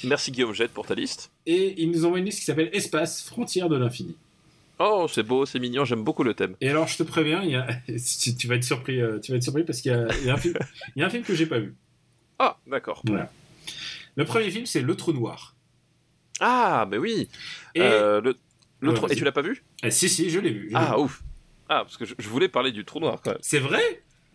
Merci 0.05 0.31
Guillaume 0.31 0.53
Jette 0.53 0.71
pour 0.71 0.85
ta 0.87 0.95
liste. 0.95 1.29
Et 1.45 1.81
il 1.81 1.91
nous 1.91 2.05
envoie 2.05 2.19
une 2.19 2.25
liste 2.25 2.39
qui 2.39 2.45
s'appelle 2.45 2.69
Espace, 2.73 3.21
frontière 3.23 3.67
de 3.67 3.75
l'infini. 3.77 4.15
Oh, 4.79 5.07
c'est 5.11 5.23
beau, 5.23 5.45
c'est 5.45 5.59
mignon, 5.59 5.83
j'aime 5.85 6.03
beaucoup 6.03 6.23
le 6.23 6.33
thème. 6.33 6.55
Et 6.61 6.69
alors 6.69 6.87
je 6.87 6.97
te 6.97 7.03
préviens, 7.03 7.43
il 7.43 7.51
y 7.51 7.55
a, 7.55 7.67
tu, 8.21 8.35
tu 8.35 8.47
vas 8.47 8.55
être 8.55 8.63
surpris, 8.63 8.99
euh, 9.01 9.19
tu 9.19 9.31
vas 9.31 9.37
être 9.37 9.43
surpris 9.43 9.63
parce 9.63 9.81
qu'il 9.81 9.91
y 9.91 9.95
a, 9.95 10.07
il 10.21 10.25
y 10.27 10.29
a 10.29 10.33
un 10.33 10.37
film, 10.37 10.55
il 10.95 10.99
y 11.01 11.03
a 11.03 11.05
un 11.05 11.09
film 11.09 11.23
que 11.23 11.35
j'ai 11.35 11.45
pas 11.47 11.59
vu. 11.59 11.75
Ah, 12.39 12.57
d'accord. 12.65 13.01
Voilà. 13.05 13.29
Le 14.15 14.23
premier 14.25 14.49
film 14.49 14.65
c'est 14.65 14.81
Le 14.81 14.95
Trou 14.95 15.11
Noir. 15.13 15.55
Ah, 16.39 16.87
mais 16.89 16.97
oui. 16.97 17.27
Et 17.75 17.81
Euh, 17.81 18.21
le, 18.21 18.35
le 18.79 18.89
Ouais, 18.89 18.95
trou- 18.95 19.05
vas-y. 19.05 19.13
Et 19.15 19.19
tu 19.19 19.23
l'as 19.25 19.31
pas 19.31 19.43
vu? 19.43 19.63
Ah, 19.83 19.91
si 19.91 20.09
si, 20.09 20.29
je 20.29 20.39
l'ai 20.39 20.51
vu. 20.51 20.69
je 20.71 20.75
Ah, 20.77 20.95
vu. 20.97 21.03
ouf. 21.03 21.23
Ah, 21.69 21.83
parce 21.83 21.97
que 21.97 22.05
je, 22.05 22.15
je 22.19 22.27
voulais 22.29 22.49
parler 22.49 22.71
du 22.71 22.83
trou 22.85 22.99
noir 22.99 23.19
quand 23.23 23.31
même. 23.31 23.39
C'est 23.41 23.59
vrai? 23.59 23.81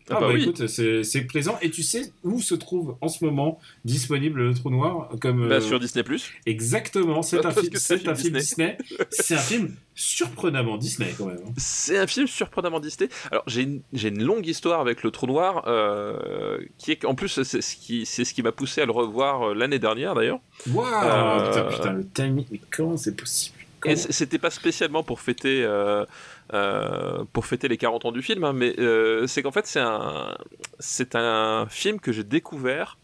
Ah, 0.08 0.14
Ah 0.18 0.20
bah 0.20 0.28
bah 0.28 0.34
oui. 0.34 0.42
écoute, 0.42 0.68
c'est 0.68 1.20
plaisant. 1.22 1.58
Et 1.62 1.70
tu 1.70 1.82
sais 1.82 2.12
où 2.22 2.40
se 2.40 2.54
trouve 2.54 2.96
en 3.00 3.08
ce 3.08 3.24
moment 3.24 3.58
disponible 3.84 4.40
le 4.40 4.54
Trou 4.54 4.70
Noir 4.70 5.08
comme 5.20 5.48
Bah, 5.48 5.56
euh, 5.56 5.60
sur 5.60 5.80
Disney 5.80 6.04
Plus. 6.04 6.30
Exactement, 6.46 7.22
c'est 7.22 7.44
un, 7.44 7.50
c'est 7.74 8.06
un 8.06 8.14
film 8.14 8.34
Disney. 8.38 8.78
c'est 9.10 9.34
un 9.34 9.38
film 9.38 9.74
surprenamment 9.96 10.76
Disney 10.76 11.12
quand 11.18 11.26
même. 11.26 11.40
hein. 11.44 11.52
C'est 11.56 11.98
un 11.98 12.06
film 12.06 12.28
surprenamment 12.28 12.78
Disney. 12.78 13.08
Alors 13.32 13.42
j'ai 13.48 13.62
une, 13.62 13.82
une 13.92 14.22
longue 14.22 14.46
histoire 14.46 14.80
avec 14.80 15.02
le 15.02 15.10
trou 15.10 15.26
noir, 15.26 15.64
euh, 15.66 16.58
qui 16.78 16.92
est 16.92 17.04
en 17.04 17.16
plus 17.16 17.42
c'est 17.42 17.60
ce 17.60 17.74
qui 17.74 18.06
c'est 18.06 18.24
ce 18.24 18.32
qui 18.32 18.42
m'a 18.44 18.52
poussé 18.52 18.80
à 18.82 18.86
le 18.86 18.92
revoir 18.92 19.42
euh, 19.50 19.54
l'année 19.54 19.80
dernière 19.80 20.14
d'ailleurs. 20.14 20.38
Waouh 20.70 20.86
Euh, 20.86 21.48
putain, 21.48 21.62
putain, 21.64 21.92
le 21.94 22.06
timing, 22.06 22.46
mais 22.52 22.60
comment 22.70 22.96
c'est 22.96 23.16
possible? 23.16 23.55
Et 23.86 23.96
c'était 23.96 24.38
pas 24.38 24.50
spécialement 24.50 25.02
pour 25.02 25.20
fêter 25.20 25.62
euh, 25.64 26.04
euh, 26.52 27.24
pour 27.32 27.46
fêter 27.46 27.68
les 27.68 27.76
40 27.76 28.06
ans 28.06 28.12
du 28.12 28.22
film, 28.22 28.44
hein, 28.44 28.52
mais 28.52 28.78
euh, 28.78 29.26
c'est 29.26 29.42
qu'en 29.42 29.52
fait 29.52 29.66
c'est 29.66 29.80
un 29.80 30.36
c'est 30.78 31.14
un 31.14 31.66
film 31.68 32.00
que 32.00 32.12
j'ai 32.12 32.24
découvert 32.24 32.98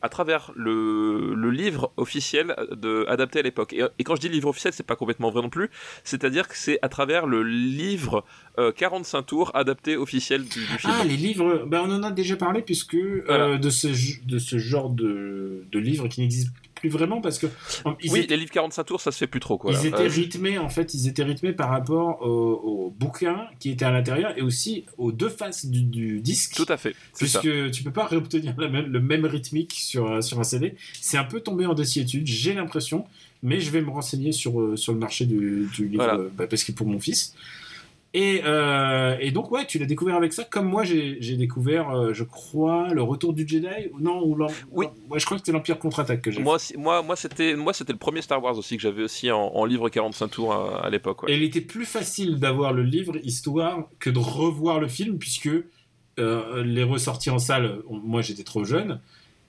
à 0.00 0.08
travers 0.08 0.52
le, 0.54 1.34
le 1.34 1.50
livre 1.50 1.92
officiel 1.96 2.54
de, 2.70 3.04
adapté 3.08 3.40
à 3.40 3.42
l'époque. 3.42 3.72
Et, 3.72 3.82
et 3.98 4.04
quand 4.04 4.14
je 4.14 4.20
dis 4.20 4.28
livre 4.28 4.48
officiel, 4.48 4.72
c'est 4.72 4.86
pas 4.86 4.96
complètement 4.96 5.30
vrai 5.30 5.42
non 5.42 5.50
plus. 5.50 5.70
C'est-à-dire 6.04 6.48
que 6.48 6.56
c'est 6.56 6.78
à 6.82 6.88
travers 6.88 7.26
le 7.26 7.42
livre 7.42 8.24
euh, 8.58 8.72
45 8.72 9.22
tours 9.22 9.50
adapté 9.54 9.96
officiel 9.96 10.44
du, 10.44 10.60
du 10.60 10.78
film. 10.78 10.92
Ah, 11.00 11.04
les 11.04 11.16
livres, 11.16 11.64
ben, 11.66 11.82
on 11.84 11.92
en 11.92 12.02
a 12.02 12.10
déjà 12.10 12.36
parlé 12.36 12.62
puisque 12.62 12.94
euh, 12.94 13.58
de, 13.58 13.70
ce, 13.70 13.88
de 14.24 14.38
ce 14.38 14.58
genre 14.58 14.90
de, 14.90 15.64
de 15.70 15.78
livres 15.78 16.06
qui 16.08 16.20
n'existent 16.20 16.52
plus 16.80 16.88
vraiment 16.88 17.20
parce 17.20 17.38
que 17.38 17.46
ils, 18.02 18.10
oui, 18.10 18.20
étaient, 18.20 18.34
les 18.34 18.40
livres 18.40 18.52
45 18.52 18.84
tours, 18.84 19.00
ça 19.00 19.12
se 19.12 19.18
fait 19.18 19.26
plus 19.26 19.40
trop. 19.40 19.58
Quoi, 19.58 19.72
ils 19.72 19.86
étaient 19.86 19.96
Euh, 20.04 20.08
rythmés 20.08 20.58
en 20.58 20.68
fait, 20.68 20.94
ils 20.94 21.08
étaient 21.08 21.22
rythmés 21.24 21.52
par 21.52 21.70
rapport 21.70 22.22
au, 22.22 22.86
au 22.86 22.90
bouquin 22.90 23.46
qui 23.60 23.70
était 23.70 23.84
à 23.84 23.90
l'intérieur 23.90 24.36
et 24.38 24.42
aussi 24.42 24.84
aux 24.96 25.12
deux 25.12 25.28
faces 25.28 25.66
du, 25.66 25.82
du 25.82 26.20
disque. 26.20 26.54
tout 26.54 26.66
à 26.68 26.76
fait. 26.76 26.94
C'est 27.12 27.26
ça. 27.26 27.40
Puisque 27.40 27.70
tu 27.72 27.82
peux 27.82 27.90
pas 27.92 28.06
réobtenir 28.06 28.54
la 28.58 28.68
même- 28.68 28.86
le 28.92 29.00
même 29.00 29.24
rythmique 29.26 29.72
sur, 29.72 30.10
un- 30.10 30.22
sur 30.22 30.38
un 30.40 30.44
CD. 30.44 30.74
C'est 31.00 31.18
un 31.18 31.24
peu 31.24 31.40
tombé 31.40 31.66
en 31.66 31.74
désiétude, 31.74 32.26
j'ai 32.26 32.54
l'impression, 32.54 33.04
mais 33.42 33.60
je 33.60 33.70
vais 33.70 33.80
me 33.82 33.90
renseigner 33.90 34.32
sur, 34.32 34.60
euh, 34.60 34.76
sur 34.76 34.92
le 34.92 34.98
marché 34.98 35.24
du, 35.26 35.68
du 35.74 35.88
livre, 35.88 36.04
Voilà. 36.04 36.18
euh, 36.18 36.28
bah, 36.36 36.46
parce 36.46 36.64
que 36.64 36.72
pour 36.72 36.86
mon 36.86 36.98
fils. 37.00 37.34
Et, 38.14 38.40
euh, 38.44 39.16
et 39.20 39.30
donc, 39.32 39.50
ouais, 39.52 39.66
tu 39.66 39.78
l'as 39.78 39.84
découvert 39.84 40.16
avec 40.16 40.32
ça, 40.32 40.42
comme 40.44 40.66
moi, 40.66 40.82
j'ai 40.82 41.36
découvert, 41.36 41.90
euh, 41.90 42.14
je 42.14 42.24
crois, 42.24 42.88
le 42.94 43.02
retour 43.02 43.34
du 43.34 43.46
Jedi. 43.46 43.66
Non, 44.00 44.22
ou 44.24 44.34
Oui. 44.72 44.86
Ouais, 45.10 45.18
je 45.20 45.26
crois 45.26 45.36
que 45.36 45.42
c'était 45.42 45.52
l'Empire 45.52 45.78
contre-attaque 45.78 46.22
que 46.22 46.30
j'ai 46.30 46.40
Moi, 46.42 46.56
moi, 46.78 47.02
moi, 47.02 47.16
c'était, 47.16 47.54
moi, 47.54 47.74
c'était 47.74 47.92
le 47.92 47.98
premier 47.98 48.22
Star 48.22 48.42
Wars 48.42 48.56
aussi 48.56 48.76
que 48.76 48.82
j'avais 48.82 49.02
aussi 49.02 49.30
en, 49.30 49.38
en 49.54 49.64
livre 49.66 49.90
45 49.90 50.28
tours 50.28 50.54
à, 50.54 50.86
à 50.86 50.90
l'époque. 50.90 51.22
ouais. 51.24 51.32
Et 51.32 51.36
il 51.36 51.42
était 51.42 51.60
plus 51.60 51.84
facile 51.84 52.38
d'avoir 52.38 52.72
le 52.72 52.82
livre 52.82 53.16
histoire 53.22 53.88
que 53.98 54.08
de 54.08 54.18
revoir 54.18 54.80
le 54.80 54.88
film, 54.88 55.18
puisque 55.18 55.50
euh, 56.18 56.64
les 56.64 56.84
ressorties 56.84 57.30
en 57.30 57.38
salle, 57.38 57.80
on- 57.88 57.98
moi 57.98 58.22
j'étais 58.22 58.42
trop 58.42 58.64
jeune, 58.64 59.00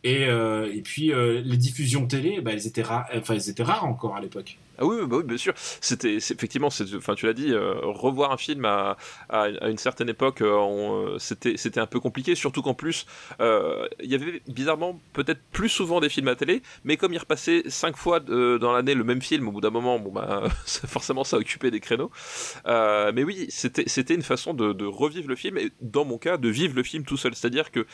et, 0.03 0.25
euh, 0.27 0.71
et 0.73 0.81
puis 0.81 1.11
euh, 1.13 1.41
les 1.43 1.57
diffusions 1.57 2.05
télé, 2.07 2.41
bah, 2.41 2.51
elles, 2.53 2.67
étaient 2.67 2.83
enfin, 2.83 3.33
elles 3.33 3.49
étaient 3.49 3.63
rares 3.63 3.85
encore 3.85 4.15
à 4.17 4.21
l'époque. 4.21 4.57
Ah 4.79 4.85
bah 5.05 5.17
oui, 5.17 5.23
bien 5.23 5.37
sûr. 5.37 5.53
C'était 5.81 6.15
effectivement, 6.15 6.69
enfin, 6.95 7.15
tu 7.15 7.25
l'as 7.25 7.33
dit, 7.33 7.51
euh, 7.51 7.73
revoir 7.83 8.31
un 8.31 8.37
film 8.37 8.65
à, 8.65 8.97
une 9.29 9.77
certaine 9.77 10.09
époque, 10.09 10.41
euh, 10.41 11.15
euh, 11.15 11.17
c'était 11.19 11.79
un 11.79 11.85
peu 11.85 11.99
compliqué. 11.99 12.35
Surtout 12.35 12.61
qu'en 12.61 12.73
plus, 12.73 13.05
il 13.39 14.09
y 14.09 14.15
avait 14.15 14.41
bizarrement 14.47 14.99
peut-être 15.13 15.41
plus 15.51 15.69
souvent 15.69 15.99
des 15.99 16.09
films 16.09 16.27
à 16.29 16.35
télé, 16.35 16.61
mais 16.83 16.97
comme 16.97 17.13
il 17.13 17.17
repassait 17.17 17.63
cinq 17.67 17.97
fois 17.97 18.19
dans 18.19 18.71
l'année 18.71 18.93
le 18.93 19.03
même 19.03 19.21
film, 19.21 19.47
au 19.47 19.51
bout 19.51 19.61
d'un 19.61 19.69
moment, 19.69 19.99
bah 19.99 20.43
forcément 20.65 21.23
ça 21.23 21.37
occupait 21.37 21.71
des 21.71 21.79
créneaux. 21.79 22.11
Mais 22.65 23.23
oui, 23.23 23.47
c'était 23.49 24.13
une 24.13 24.23
façon 24.23 24.53
de, 24.53 24.85
revivre 24.85 25.29
le 25.29 25.35
film 25.35 25.57
et 25.57 25.71
dans 25.81 26.05
mon 26.05 26.17
cas 26.17 26.37
de 26.37 26.49
vivre 26.49 26.75
le 26.75 26.83
film 26.83 27.03
tout 27.03 27.17
seul. 27.17 27.35
C'est-à-dire 27.35 27.71
que 27.71 27.85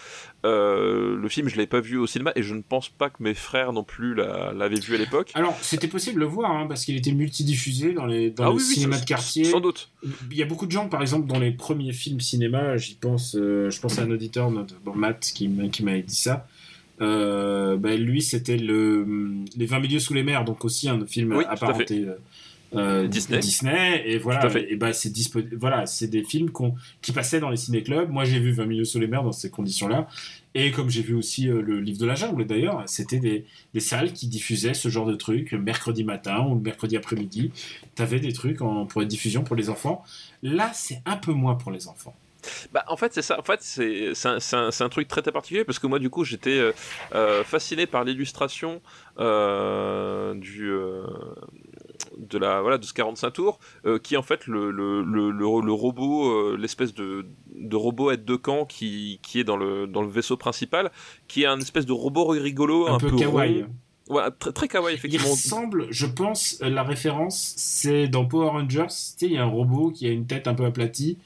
le 0.44 1.28
film 1.30 1.50
je 1.50 1.56
l'avais 1.56 1.68
pas 1.68 1.82
vu 1.82 1.98
au 1.98 2.08
cinéma 2.08 2.32
et 2.36 2.44
je 2.44 2.54
ne 2.54 2.62
pense 2.62 2.90
pas 2.90 3.10
que 3.10 3.22
mes 3.22 3.34
frères 3.34 3.74
non 3.74 3.84
plus 3.84 4.14
l'a- 4.14 4.54
l'avaient 4.54 4.80
vu 4.80 4.96
à 4.96 4.98
l'époque. 4.98 5.32
Alors, 5.34 5.58
c'était 5.62 5.88
possible 5.88 6.16
de 6.16 6.20
le 6.22 6.26
voir, 6.26 6.52
hein, 6.52 6.66
parce 6.76 6.86
qu'il 6.86 6.98
était 6.98 7.14
multidiffusé 7.14 7.94
dans 7.94 8.06
les, 8.06 8.30
dans 8.30 8.44
Ah 8.46 8.50
les 8.50 8.56
oui, 8.58 8.62
cinémas 8.62 9.00
de 9.00 9.06
quartier. 9.06 9.46
Sans 9.46 9.62
doute. 9.62 9.90
Il 10.30 10.38
y 10.38 10.44
a 10.44 10.46
beaucoup 10.46 10.66
de 10.66 10.72
gens, 10.72 10.88
par 10.90 11.02
exemple, 11.02 11.26
dans 11.26 11.40
les 11.40 11.52
premiers 11.52 11.94
films 11.94 12.20
cinéma, 12.20 12.76
j'y 12.78 12.96
pense, 12.96 13.36
euh, 13.36 13.70
je 13.70 13.80
pense 13.80 13.98
à 13.98 14.04
un 14.04 14.12
auditeur, 14.12 14.52
notre, 14.52 14.76
bon, 14.84 14.94
Matt, 14.94 15.32
qui, 15.34 15.48
m'a- 15.48 15.70
qui 15.70 15.84
m'avait 15.84 16.02
dit 16.04 16.16
ça. 16.16 16.48
Euh, 17.02 17.78
ben, 17.78 18.00
lui, 18.00 18.22
c'était 18.22 18.58
le, 18.58 19.06
les 19.58 19.66
20 19.66 19.80
milieux 19.80 20.00
sous 20.00 20.14
les 20.14 20.24
mers, 20.24 20.44
donc 20.46 20.64
aussi 20.66 20.90
un 20.90 21.06
film 21.06 21.34
Oui, 21.34 21.46
apparenté 21.48 22.06
euh, 22.76 23.08
Disney. 23.08 23.40
Disney. 23.40 24.04
Et 24.06 24.18
voilà, 24.18 24.50
et 24.70 24.76
ben, 24.76 24.92
c'est 24.94 25.12
voilà, 25.58 25.86
c'est 25.86 26.08
des 26.08 26.24
films 26.24 26.50
qui 27.02 27.12
passaient 27.14 27.40
dans 27.40 27.50
les 27.50 27.58
ciné-clubs. 27.58 28.10
Moi, 28.10 28.26
j'ai 28.26 28.40
vu 28.40 28.52
20 28.52 28.66
milieux 28.66 28.86
sous 28.86 29.00
les 29.00 29.08
mers 29.08 29.24
dans 29.24 29.32
ces 29.32 29.50
conditions-là. 29.50 30.08
Et 30.56 30.72
comme 30.72 30.90
j'ai 30.90 31.02
vu 31.02 31.14
aussi 31.14 31.50
euh, 31.50 31.62
le 31.62 31.82
livre 31.82 32.00
de 32.00 32.06
la 32.06 32.16
jungle, 32.16 32.46
d'ailleurs, 32.46 32.84
c'était 32.88 33.20
des, 33.20 33.46
salles 33.80 34.14
qui 34.14 34.28
diffusaient 34.28 34.74
ce 34.74 34.88
genre 34.88 35.06
de 35.06 35.16
trucs 35.16 35.52
le 35.52 35.60
mercredi 35.60 36.06
matin 36.06 36.46
ou 36.48 36.56
mercredi 36.56 36.96
après-midi. 36.96 37.52
T'avais 37.94 38.22
des 38.22 38.32
trucs 38.32 38.58
pour 38.58 39.02
être 39.02 39.08
diffusion 39.08 39.44
pour 39.44 39.58
les 39.58 39.70
enfants. 39.70 40.04
Là, 40.42 40.72
c'est 40.74 41.02
un 41.06 41.18
peu 41.18 41.34
moins 41.34 41.56
pour 41.56 41.72
les 41.72 41.90
enfants. 41.90 42.16
Bah, 42.72 42.84
en 42.88 42.98
fait, 42.98 43.14
c'est 43.14 43.22
ça. 43.22 43.40
En 43.40 43.44
fait, 43.44 43.62
c'est 43.62 44.14
un, 44.82 44.90
truc 44.90 45.08
très 45.08 45.22
particulier 45.22 45.64
parce 45.64 45.80
que 45.80 45.88
moi, 45.88 46.00
du 46.00 46.10
coup, 46.10 46.24
j'étais 46.24 46.58
euh, 46.58 46.72
euh, 47.14 47.44
fasciné 47.44 47.86
par 47.86 48.04
l'illustration 48.04 48.82
euh, 49.20 50.34
du 50.36 50.70
euh, 50.70 51.04
de 52.18 52.38
la 52.38 52.62
voilà 52.62 52.78
de 52.78 52.86
ce 52.86 52.94
45 52.94 53.32
tours 53.32 53.60
euh, 53.86 54.00
qui 54.00 54.14
est 54.16 54.18
en 54.18 54.22
fait 54.24 54.48
le 54.48 54.72
le, 54.72 55.02
le, 55.04 55.32
le, 55.32 55.46
le 55.62 55.72
robot 55.74 56.30
euh, 56.30 56.58
l'espèce 56.60 56.94
de, 56.94 57.26
de 57.56 57.76
robot 57.76 58.12
aide 58.12 58.26
de 58.26 58.36
camp 58.36 58.66
qui, 58.66 59.20
qui 59.24 59.40
est 59.40 59.44
dans 59.44 59.58
le 59.58 59.88
dans 59.88 60.02
le 60.02 60.10
vaisseau 60.10 60.38
principal 60.38 60.92
qui 61.28 61.44
est 61.44 61.48
un 61.48 61.60
espèce 61.60 61.86
de 61.86 61.94
robot 61.94 62.28
rigolo 62.28 62.88
Un, 62.88 62.98
peu, 62.98 63.12
kawaii. 63.16 63.64
rond. 63.64 63.70
Ouais, 64.08 64.24
très, 64.38 64.52
très 64.52 64.68
kawaii 64.68 64.94
Il 64.94 64.98
effectivement 64.98 65.32
ressemble, 65.32 65.88
je 65.90 66.06
pense, 66.06 66.60
euh, 66.62 66.70
la 66.70 66.84
référence, 66.84 67.54
c'est 67.58 68.08
dans 68.08 68.26
Power 68.26 68.50
Rangers. 68.50 68.86
Tu 68.90 68.94
sais, 69.18 69.26
il 69.26 69.32
y 69.32 69.38
a 69.38 69.44
un 69.44 69.48
robot 69.48 69.90
qui 69.90 70.06
a 70.08 70.12
une 70.12 70.28
tête 70.28 70.48
un 70.48 70.54
peu 70.54 70.64
aplatie 70.66 71.18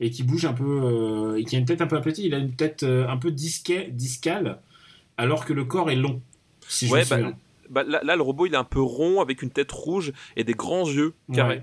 et 0.00 0.10
qui 0.10 0.22
bouge 0.22 0.44
un 0.44 0.52
peu, 0.52 0.64
euh, 0.82 1.38
et 1.38 1.44
qui 1.44 1.56
a 1.56 1.58
une 1.58 1.64
tête 1.64 1.80
un 1.80 1.86
peu 1.86 1.96
aplatie. 1.96 2.26
Il 2.26 2.34
a 2.34 2.38
une 2.38 2.52
tête 2.54 2.82
un 2.82 3.16
peu 3.16 3.30
disquet, 3.30 3.88
discale, 3.90 4.60
alors 5.16 5.46
que 5.46 5.54
le 5.54 5.64
corps 5.64 5.90
est 5.90 5.96
long. 5.96 6.20
Si 6.68 6.88
je 6.88 6.92
Ouais, 6.92 7.04
me 7.04 7.08
bah. 7.08 7.32
Bah, 7.70 7.84
là, 7.84 8.00
là, 8.02 8.16
le 8.16 8.22
robot 8.22 8.46
il 8.46 8.54
est 8.54 8.58
un 8.58 8.64
peu 8.64 8.80
rond 8.80 9.20
avec 9.20 9.42
une 9.42 9.50
tête 9.50 9.72
rouge 9.72 10.12
et 10.36 10.44
des 10.44 10.54
grands 10.54 10.86
yeux 10.86 11.14
carrés 11.32 11.56
Ouais. 11.56 11.62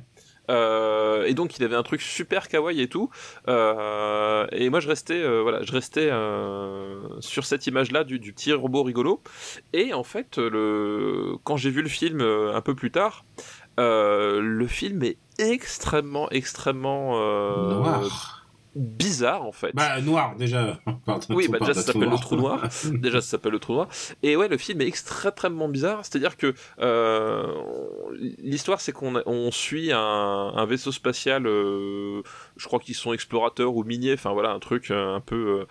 Euh, 0.50 1.24
et 1.24 1.34
donc 1.34 1.58
il 1.58 1.64
avait 1.64 1.76
un 1.76 1.84
truc 1.84 2.02
super 2.02 2.48
kawaii 2.48 2.82
et 2.82 2.88
tout. 2.88 3.10
Euh, 3.48 4.46
et 4.52 4.70
moi 4.70 4.80
je 4.80 4.88
restais, 4.88 5.22
euh, 5.22 5.42
voilà, 5.42 5.64
je 5.64 5.72
restais 5.72 6.10
sur 7.22 7.46
cette 7.46 7.68
image-là 7.68 8.04
du, 8.04 8.20
du 8.20 8.34
petit 8.34 8.52
robot 8.54 8.84
rigolo. 8.84 9.22
Et 9.74 9.94
en 9.94 10.04
fait, 10.04 10.38
le, 10.38 11.36
quand 11.44 11.58
j'ai 11.58 11.70
vu 11.70 11.82
le 11.82 11.90
film 11.90 12.22
un 12.22 12.62
peu 12.62 12.76
plus 12.76 12.92
tard, 12.92 13.26
le 13.78 14.66
film 14.68 15.04
est 15.04 15.18
extrêmement, 15.40 16.30
extrêmement 16.32 17.14
Noir. 17.14 18.43
Bizarre 18.76 19.44
en 19.46 19.52
fait. 19.52 19.72
Bah, 19.74 20.00
noir, 20.02 20.36
déjà. 20.36 20.80
Pardon, 21.06 21.26
Oui, 21.30 21.48
bah 21.48 21.60
déjà 21.60 21.74
ça 21.74 21.82
s'appelle 21.82 22.10
le 22.10 22.18
trou 22.18 22.36
noir. 22.36 22.68
déjà 22.94 23.22
ça 23.22 23.28
s'appelle 23.28 23.52
le 23.52 23.60
trou 23.60 23.74
noir. 23.74 23.88
Et 24.24 24.36
ouais, 24.36 24.48
le 24.48 24.58
film 24.58 24.82
est 24.82 24.88
extrêmement 24.88 25.68
bizarre. 25.70 26.00
C'est-à-dire 26.04 26.38
que 26.38 26.54
euh, 26.80 27.46
l'histoire, 28.40 28.82
c'est 28.82 28.92
qu'on 28.92 29.22
on 29.26 29.52
suit 29.52 29.92
un, 29.92 30.00
un 30.00 30.66
vaisseau 30.66 30.92
spatial. 30.92 31.46
euh, 31.48 32.22
je 32.58 32.68
crois 32.68 32.80
qu'ils 32.80 32.96
sont 32.96 33.14
explorateurs 33.14 33.76
ou 33.76 33.84
miniers. 33.84 34.14
Enfin 34.14 34.32
voilà, 34.34 34.52
un 34.52 34.60
truc 34.60 34.92
euh, 34.92 35.16
un 35.16 35.20
peu. 35.22 35.66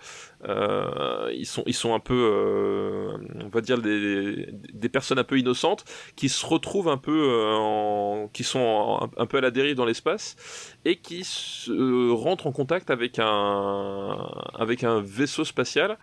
Euh, 0.47 1.31
ils 1.33 1.45
sont 1.45 1.63
ils 1.65 1.73
sont 1.73 1.93
un 1.93 1.99
peu, 1.99 2.13
euh, 2.13 3.17
on 3.43 3.49
va 3.49 3.61
dire 3.61 3.77
des, 3.79 4.47
des 4.51 4.89
personnes 4.89 5.19
un 5.19 5.23
peu 5.23 5.39
innocentes 5.39 5.85
qui 6.15 6.29
se 6.29 6.45
retrouvent 6.45 6.89
un 6.89 6.97
peu 6.97 7.27
euh, 7.29 8.27
qui 8.33 8.43
sont 8.43 9.09
un 9.17 9.25
peu 9.25 9.37
à 9.37 9.41
la 9.41 9.51
dérive 9.51 9.75
dans 9.75 9.85
l'espace 9.85 10.35
et 10.85 10.97
qui 10.97 11.23
se, 11.23 12.11
rentrent 12.11 12.47
en 12.47 12.51
contact 12.51 12.89
avec 12.89 13.19
un 13.19 14.29
avec 14.53 14.83
un 14.83 15.01
vaisseau 15.01 15.45
spatial 15.45 15.97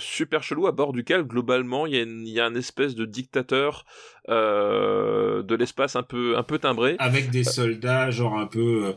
super 0.00 0.42
chelou 0.42 0.66
à 0.66 0.72
bord 0.72 0.92
duquel 0.92 1.22
globalement 1.22 1.86
il 1.86 1.94
y 1.94 2.02
une, 2.02 2.26
y 2.26 2.40
a 2.40 2.46
un 2.46 2.54
espèce 2.54 2.94
de 2.96 3.04
dictateur 3.04 3.84
euh, 4.28 5.42
de 5.42 5.54
l'espace 5.54 5.96
un 5.96 6.02
peu 6.02 6.36
un 6.36 6.42
peu 6.42 6.58
timbré 6.58 6.96
Avec 6.98 7.30
des 7.30 7.44
soldats, 7.44 8.10
genre 8.10 8.38
un 8.38 8.46
peu 8.46 8.86
euh, 8.86 8.92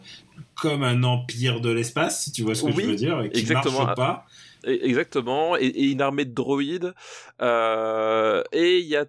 comme 0.56 0.84
un 0.84 1.04
empire 1.04 1.62
de 1.62 1.70
l'espace, 1.72 2.24
si 2.24 2.32
tu 2.32 2.44
vois 2.44 2.56
ce 2.56 2.64
que 2.64 2.68
Oui, 2.68 2.84
je 2.84 2.90
veux 2.90 2.96
dire, 2.96 3.22
et 3.22 3.30
qui 3.32 3.40
exactement. 3.40 3.86
marche 3.86 3.96
pas. 3.96 4.26
Et- 4.66 4.86
Exactement, 4.88 5.56
et, 5.58 5.68
une 5.68 6.02
armée 6.02 6.26
de 6.26 6.34
droïdes. 6.34 6.94
Euh, 7.42 8.44
et 8.52 8.80
il 8.80 8.86
y 8.86 8.96
a 8.96 9.06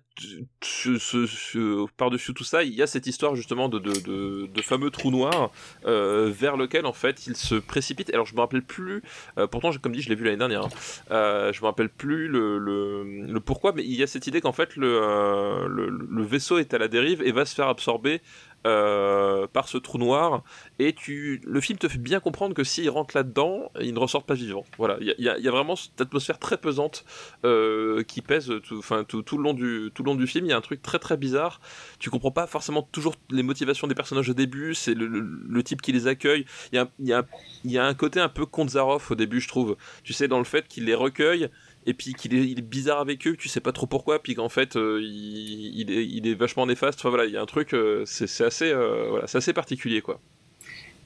par-dessus 1.96 2.34
tout 2.34 2.44
ça, 2.44 2.62
il 2.64 2.74
y 2.74 2.82
a 2.82 2.86
cette 2.86 3.06
histoire 3.06 3.34
justement 3.36 3.68
de, 3.68 4.60
fameux 4.62 4.90
trou 4.90 5.10
noir 5.10 5.50
euh, 5.84 6.30
vers 6.30 6.56
lequel 6.56 6.86
en 6.86 6.92
fait 6.92 7.26
il 7.26 7.36
se 7.36 7.54
précipite. 7.54 8.12
Alors 8.12 8.26
je 8.26 8.34
me 8.34 8.40
rappelle 8.40 8.62
plus. 8.62 9.02
euh, 9.38 9.46
pourtant, 9.46 9.70
comme 9.80 9.92
dit, 9.92 10.02
je 10.02 10.08
l'ai 10.08 10.14
vu 10.14 10.24
l'année 10.24 10.36
dernière. 10.38 10.64
hein. 10.64 10.68
Euh, 11.10 11.52
je 11.52 11.60
me 11.60 11.66
rappelle 11.66 11.88
plus 11.88 12.28
le, 12.28 13.38
pourquoi, 13.44 13.72
mais 13.72 13.84
il 13.84 13.94
y 13.94 14.02
a 14.02 14.06
cette 14.06 14.26
idée 14.26 14.40
qu'en 14.40 14.52
fait 14.52 14.76
le 14.76 16.22
vaisseau 16.24 16.58
est 16.58 16.74
à 16.74 16.78
la 16.78 16.88
dérive 16.88 17.22
et 17.22 17.32
va 17.32 17.44
se 17.44 17.54
faire 17.54 17.68
absorber. 17.68 18.20
Euh, 18.66 19.46
par 19.46 19.68
ce 19.68 19.78
trou 19.78 19.96
noir. 19.98 20.42
Et 20.78 20.92
tu 20.92 21.40
le 21.44 21.60
film 21.60 21.78
te 21.78 21.88
fait 21.88 21.98
bien 21.98 22.20
comprendre 22.20 22.54
que 22.54 22.64
s'il 22.64 22.90
rentre 22.90 23.16
là-dedans 23.16 23.70
il 23.80 23.94
ne 23.94 23.98
ressort 23.98 24.24
pas 24.24 24.34
vivant. 24.34 24.64
Voilà 24.76 24.96
il 25.00 25.14
y 25.18 25.28
a, 25.28 25.50
vraiment 25.50 25.76
cette 25.76 26.00
atmosphère 26.00 26.38
très 26.38 26.58
pesante 26.58 27.04
euh, 27.44 28.02
qui 28.02 28.20
pèse 28.20 28.52
tout, 28.64 28.78
enfin, 28.78 29.04
tout, 29.04 29.22
le 29.36 29.42
long 29.42 29.54
du, 29.54 29.90
tout 29.94 30.02
le 30.02 30.08
long 30.08 30.16
du 30.16 30.26
film. 30.26 30.46
Il 30.46 30.50
y 30.50 30.52
a 30.52 30.56
un 30.56 30.60
truc 30.60 30.82
très 30.82 30.98
très 30.98 31.16
bizarre. 31.16 31.60
Tu 31.98 32.10
comprends 32.10 32.32
pas 32.32 32.46
forcément 32.46 32.82
toujours 32.82 33.14
les 33.30 33.42
motivations 33.42 33.86
des 33.86 33.94
personnages 33.94 34.28
au 34.28 34.34
début. 34.34 34.74
C'est 34.74 34.94
le, 34.94 35.62
type 35.62 35.82
qui 35.82 35.92
les 35.92 36.06
accueille. 36.06 36.44
Il 36.72 36.76
y 37.00 37.12
a, 37.12 37.24
y 37.64 37.78
a 37.78 37.84
un 37.86 37.94
côté 37.94 38.20
un 38.20 38.28
peu 38.28 38.46
Konzarov 38.46 39.06
au 39.10 39.14
début 39.14 39.40
je 39.40 39.48
trouve. 39.48 39.76
Tu 40.02 40.12
sais 40.12 40.28
dans 40.28 40.38
le 40.38 40.44
fait 40.44 40.66
qu'il 40.68 40.84
les 40.84 40.94
recueille 40.94 41.48
et 41.86 41.94
puis 41.94 42.14
qu'il 42.14 42.34
est, 42.34 42.46
il 42.46 42.58
est 42.58 42.62
bizarre 42.62 43.00
avec 43.00 43.26
eux, 43.26 43.36
tu 43.36 43.48
sais 43.48 43.60
pas 43.60 43.72
trop 43.72 43.86
pourquoi, 43.86 44.22
puis 44.22 44.34
qu'en 44.34 44.48
fait 44.48 44.76
euh, 44.76 45.00
il, 45.00 46.26
est, 46.26 46.34
vachement 46.34 46.66
néfaste. 46.66 46.98
Enfin 46.98 47.08
voilà, 47.08 47.24
il 47.24 47.32
y 47.32 47.36
a 47.36 47.42
un 47.42 47.46
truc, 47.46 47.72
euh, 47.72 48.02
c'est 48.04 48.44
assez, 48.44 48.70
euh, 48.70 49.06
voilà, 49.08 49.26
assez 49.32 49.52
particulier 49.52 50.02
quoi. 50.02 50.20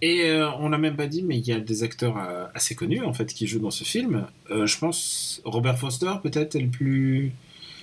Et 0.02 0.30
euh, 0.30 0.50
on 0.52 0.70
n'a 0.70 0.78
même 0.78 0.96
pas 0.96 1.06
dit, 1.06 1.22
mais 1.22 1.36
il 1.36 1.46
y 1.46 1.52
a 1.52 1.60
des 1.60 1.82
acteurs 1.82 2.16
assez 2.54 2.74
connus 2.74 3.02
en 3.02 3.12
fait 3.12 3.26
qui 3.26 3.46
jouent 3.46 3.60
dans 3.60 3.70
ce 3.70 3.84
film. 3.84 4.26
Je 4.48 4.78
pense 4.78 5.42
Robert 5.44 5.78
Foster 5.78 6.12
peut-être 6.22 6.56
est 6.56 6.60
le 6.60 6.70
plus. 6.70 7.32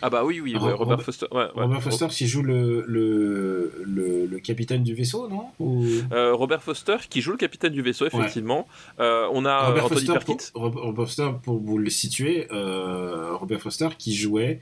Ah 0.01 0.09
bah 0.09 0.23
oui, 0.23 0.39
oui, 0.39 0.53
ouais, 0.53 0.59
Robert 0.59 0.77
Robert- 0.77 1.01
Foster. 1.01 1.25
Ouais, 1.31 1.45
ouais. 1.55 1.63
Robert 1.63 1.81
Foster 1.81 2.07
qui 2.09 2.27
joue 2.27 2.43
le, 2.43 2.83
le, 2.87 3.73
le, 3.85 4.25
le 4.27 4.39
capitaine 4.39 4.83
du 4.83 4.93
vaisseau, 4.93 5.27
non 5.27 5.47
Ou... 5.59 5.85
Euh, 6.11 6.33
Robert 6.35 6.61
Foster 6.61 6.97
qui 7.09 7.21
joue 7.21 7.31
le 7.31 7.37
capitaine 7.37 7.73
du 7.73 7.81
vaisseau, 7.81 8.05
effectivement. 8.07 8.67
Euh, 8.99 9.27
on 9.33 9.45
a 9.45 9.67
Robert, 9.67 9.85
Anthony 9.85 9.99
Foster, 10.05 10.13
Perkins. 10.13 10.37
pour, 10.53 10.61
Rob- 10.61 10.75
Robert 10.77 11.05
Foster, 11.05 11.29
pour 11.43 11.57
vous 11.59 11.77
le 11.77 11.89
situer, 11.89 12.47
euh, 12.51 13.35
Robert 13.35 13.59
Foster 13.61 13.89
qui 13.97 14.15
jouait 14.15 14.61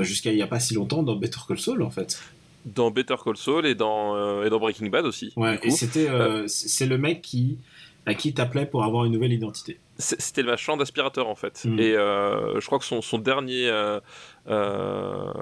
jusqu'à 0.00 0.30
il 0.32 0.36
n'y 0.36 0.42
a 0.42 0.46
pas 0.46 0.60
si 0.60 0.72
longtemps 0.74 1.02
dans 1.02 1.14
Better 1.16 1.40
Call 1.46 1.58
Saul 1.58 1.82
en 1.82 1.90
fait. 1.90 2.18
dans 2.64 2.90
Better 2.90 3.16
Call 3.22 3.36
Saul 3.36 3.66
et 3.66 3.74
dans, 3.74 4.42
et 4.42 4.48
dans 4.48 4.58
Breaking 4.58 4.88
Bad 4.88 5.04
aussi. 5.04 5.32
Ouais, 5.36 5.58
et 5.62 5.70
c'était 5.70 6.08
c'est 6.46 6.68
c'est 6.68 6.86
le 6.86 6.96
mec 6.96 7.20
qui 7.20 7.58
à 8.06 8.14
qui 8.14 8.32
t'appelait 8.32 8.64
pour 8.66 8.82
avoir 8.84 9.04
une 9.04 9.12
nouvelle 9.12 9.32
identité. 9.34 9.78
C'était 9.98 10.42
le 10.42 10.48
machin 10.50 10.76
d'aspirateur 10.76 11.28
en 11.28 11.34
fait. 11.34 11.64
Mm. 11.64 11.78
Et 11.78 11.94
euh, 11.94 12.60
je 12.60 12.66
crois 12.66 12.78
que 12.78 12.84
son, 12.84 13.00
son 13.00 13.18
dernier 13.18 13.68
euh, 13.68 14.00
euh, 14.48 15.32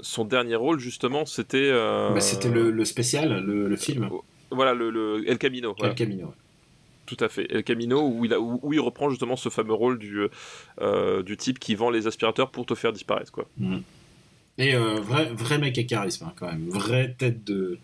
son 0.00 0.24
dernier 0.24 0.56
rôle 0.56 0.80
justement 0.80 1.24
c'était 1.26 1.70
Bah, 1.72 2.20
c'était 2.20 2.48
le, 2.50 2.70
le 2.70 2.84
spécial, 2.84 3.44
le, 3.44 3.68
le 3.68 3.76
film. 3.76 4.10
Voilà, 4.50 4.74
le, 4.74 4.90
le 4.90 5.22
El 5.28 5.38
Camino. 5.38 5.74
Voilà. 5.78 5.92
El 5.92 5.96
Camino. 5.96 6.26
ouais. 6.26 6.32
Tout 7.06 7.16
à 7.20 7.28
fait. 7.28 7.46
El 7.50 7.64
Camino, 7.64 8.06
où 8.06 8.24
il, 8.24 8.32
a, 8.34 8.40
où, 8.40 8.58
où 8.62 8.72
il 8.72 8.80
reprend 8.80 9.10
justement 9.10 9.36
ce 9.36 9.48
fameux 9.48 9.74
rôle 9.74 9.98
du, 9.98 10.26
du 11.24 11.36
type 11.36 11.58
qui 11.58 11.74
vend 11.74 11.90
les 11.90 12.06
aspirateurs 12.06 12.50
pour 12.50 12.66
te 12.66 12.74
faire 12.74 12.92
disparaître. 12.92 13.32
Quoi. 13.32 13.48
Et 14.58 14.74
euh, 14.74 14.96
vrai, 15.00 15.32
vrai 15.32 15.58
mec 15.58 15.78
à 15.78 15.82
charisme, 15.84 16.26
hein, 16.26 16.32
quand 16.36 16.46
même. 16.46 16.68
Vraie 16.68 17.14
tête 17.16 17.44
de. 17.44 17.78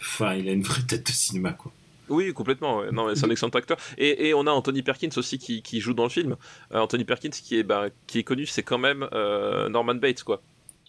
Enfin, 0.00 0.34
il 0.34 0.48
a 0.48 0.52
une 0.52 0.62
vraie 0.62 0.82
tête 0.82 1.06
de 1.06 1.12
cinéma, 1.12 1.52
quoi. 1.52 1.72
Oui, 2.08 2.32
complètement. 2.32 2.78
ouais. 2.80 2.90
Non, 2.92 3.14
c'est 3.14 3.24
un 3.26 3.30
excellent 3.30 3.50
acteur. 3.50 3.76
Et, 3.98 4.28
et 4.28 4.34
on 4.34 4.46
a 4.46 4.50
Anthony 4.50 4.82
Perkins 4.82 5.08
aussi 5.16 5.38
qui, 5.38 5.62
qui 5.62 5.80
joue 5.80 5.94
dans 5.94 6.04
le 6.04 6.08
film. 6.10 6.36
Euh, 6.72 6.78
Anthony 6.80 7.04
Perkins 7.04 7.30
qui 7.30 7.58
est, 7.58 7.62
bah, 7.62 7.86
qui 8.06 8.18
est 8.18 8.24
connu, 8.24 8.46
c'est 8.46 8.62
quand 8.62 8.78
même 8.78 9.08
euh, 9.12 9.68
Norman 9.68 9.94
Bates, 9.94 10.22
quoi. 10.22 10.42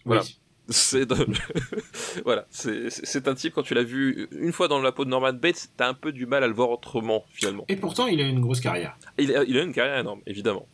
Voilà. 0.04 0.22
Oui. 0.22 0.38
C'est 0.68 1.06
de- 1.06 1.14
voilà, 2.24 2.44
c'est 2.50 2.90
c'est 2.90 3.28
un 3.28 3.34
type 3.36 3.54
quand 3.54 3.62
tu 3.62 3.72
l'as 3.74 3.84
vu 3.84 4.26
une 4.32 4.50
fois 4.50 4.66
dans 4.66 4.80
la 4.80 4.90
peau 4.90 5.04
de 5.04 5.10
Norman 5.10 5.32
Bates, 5.32 5.68
t'as 5.76 5.88
un 5.88 5.94
peu 5.94 6.10
du 6.10 6.26
mal 6.26 6.42
à 6.42 6.48
le 6.48 6.54
voir 6.54 6.70
autrement 6.70 7.24
finalement. 7.32 7.64
Et 7.68 7.76
pourtant, 7.76 8.08
il 8.08 8.20
a 8.20 8.24
une 8.26 8.40
grosse 8.40 8.58
carrière. 8.60 8.98
Il 9.16 9.32
a, 9.36 9.44
il 9.44 9.56
a 9.56 9.62
une 9.62 9.72
carrière 9.72 9.98
énorme, 9.98 10.22
évidemment. 10.26 10.66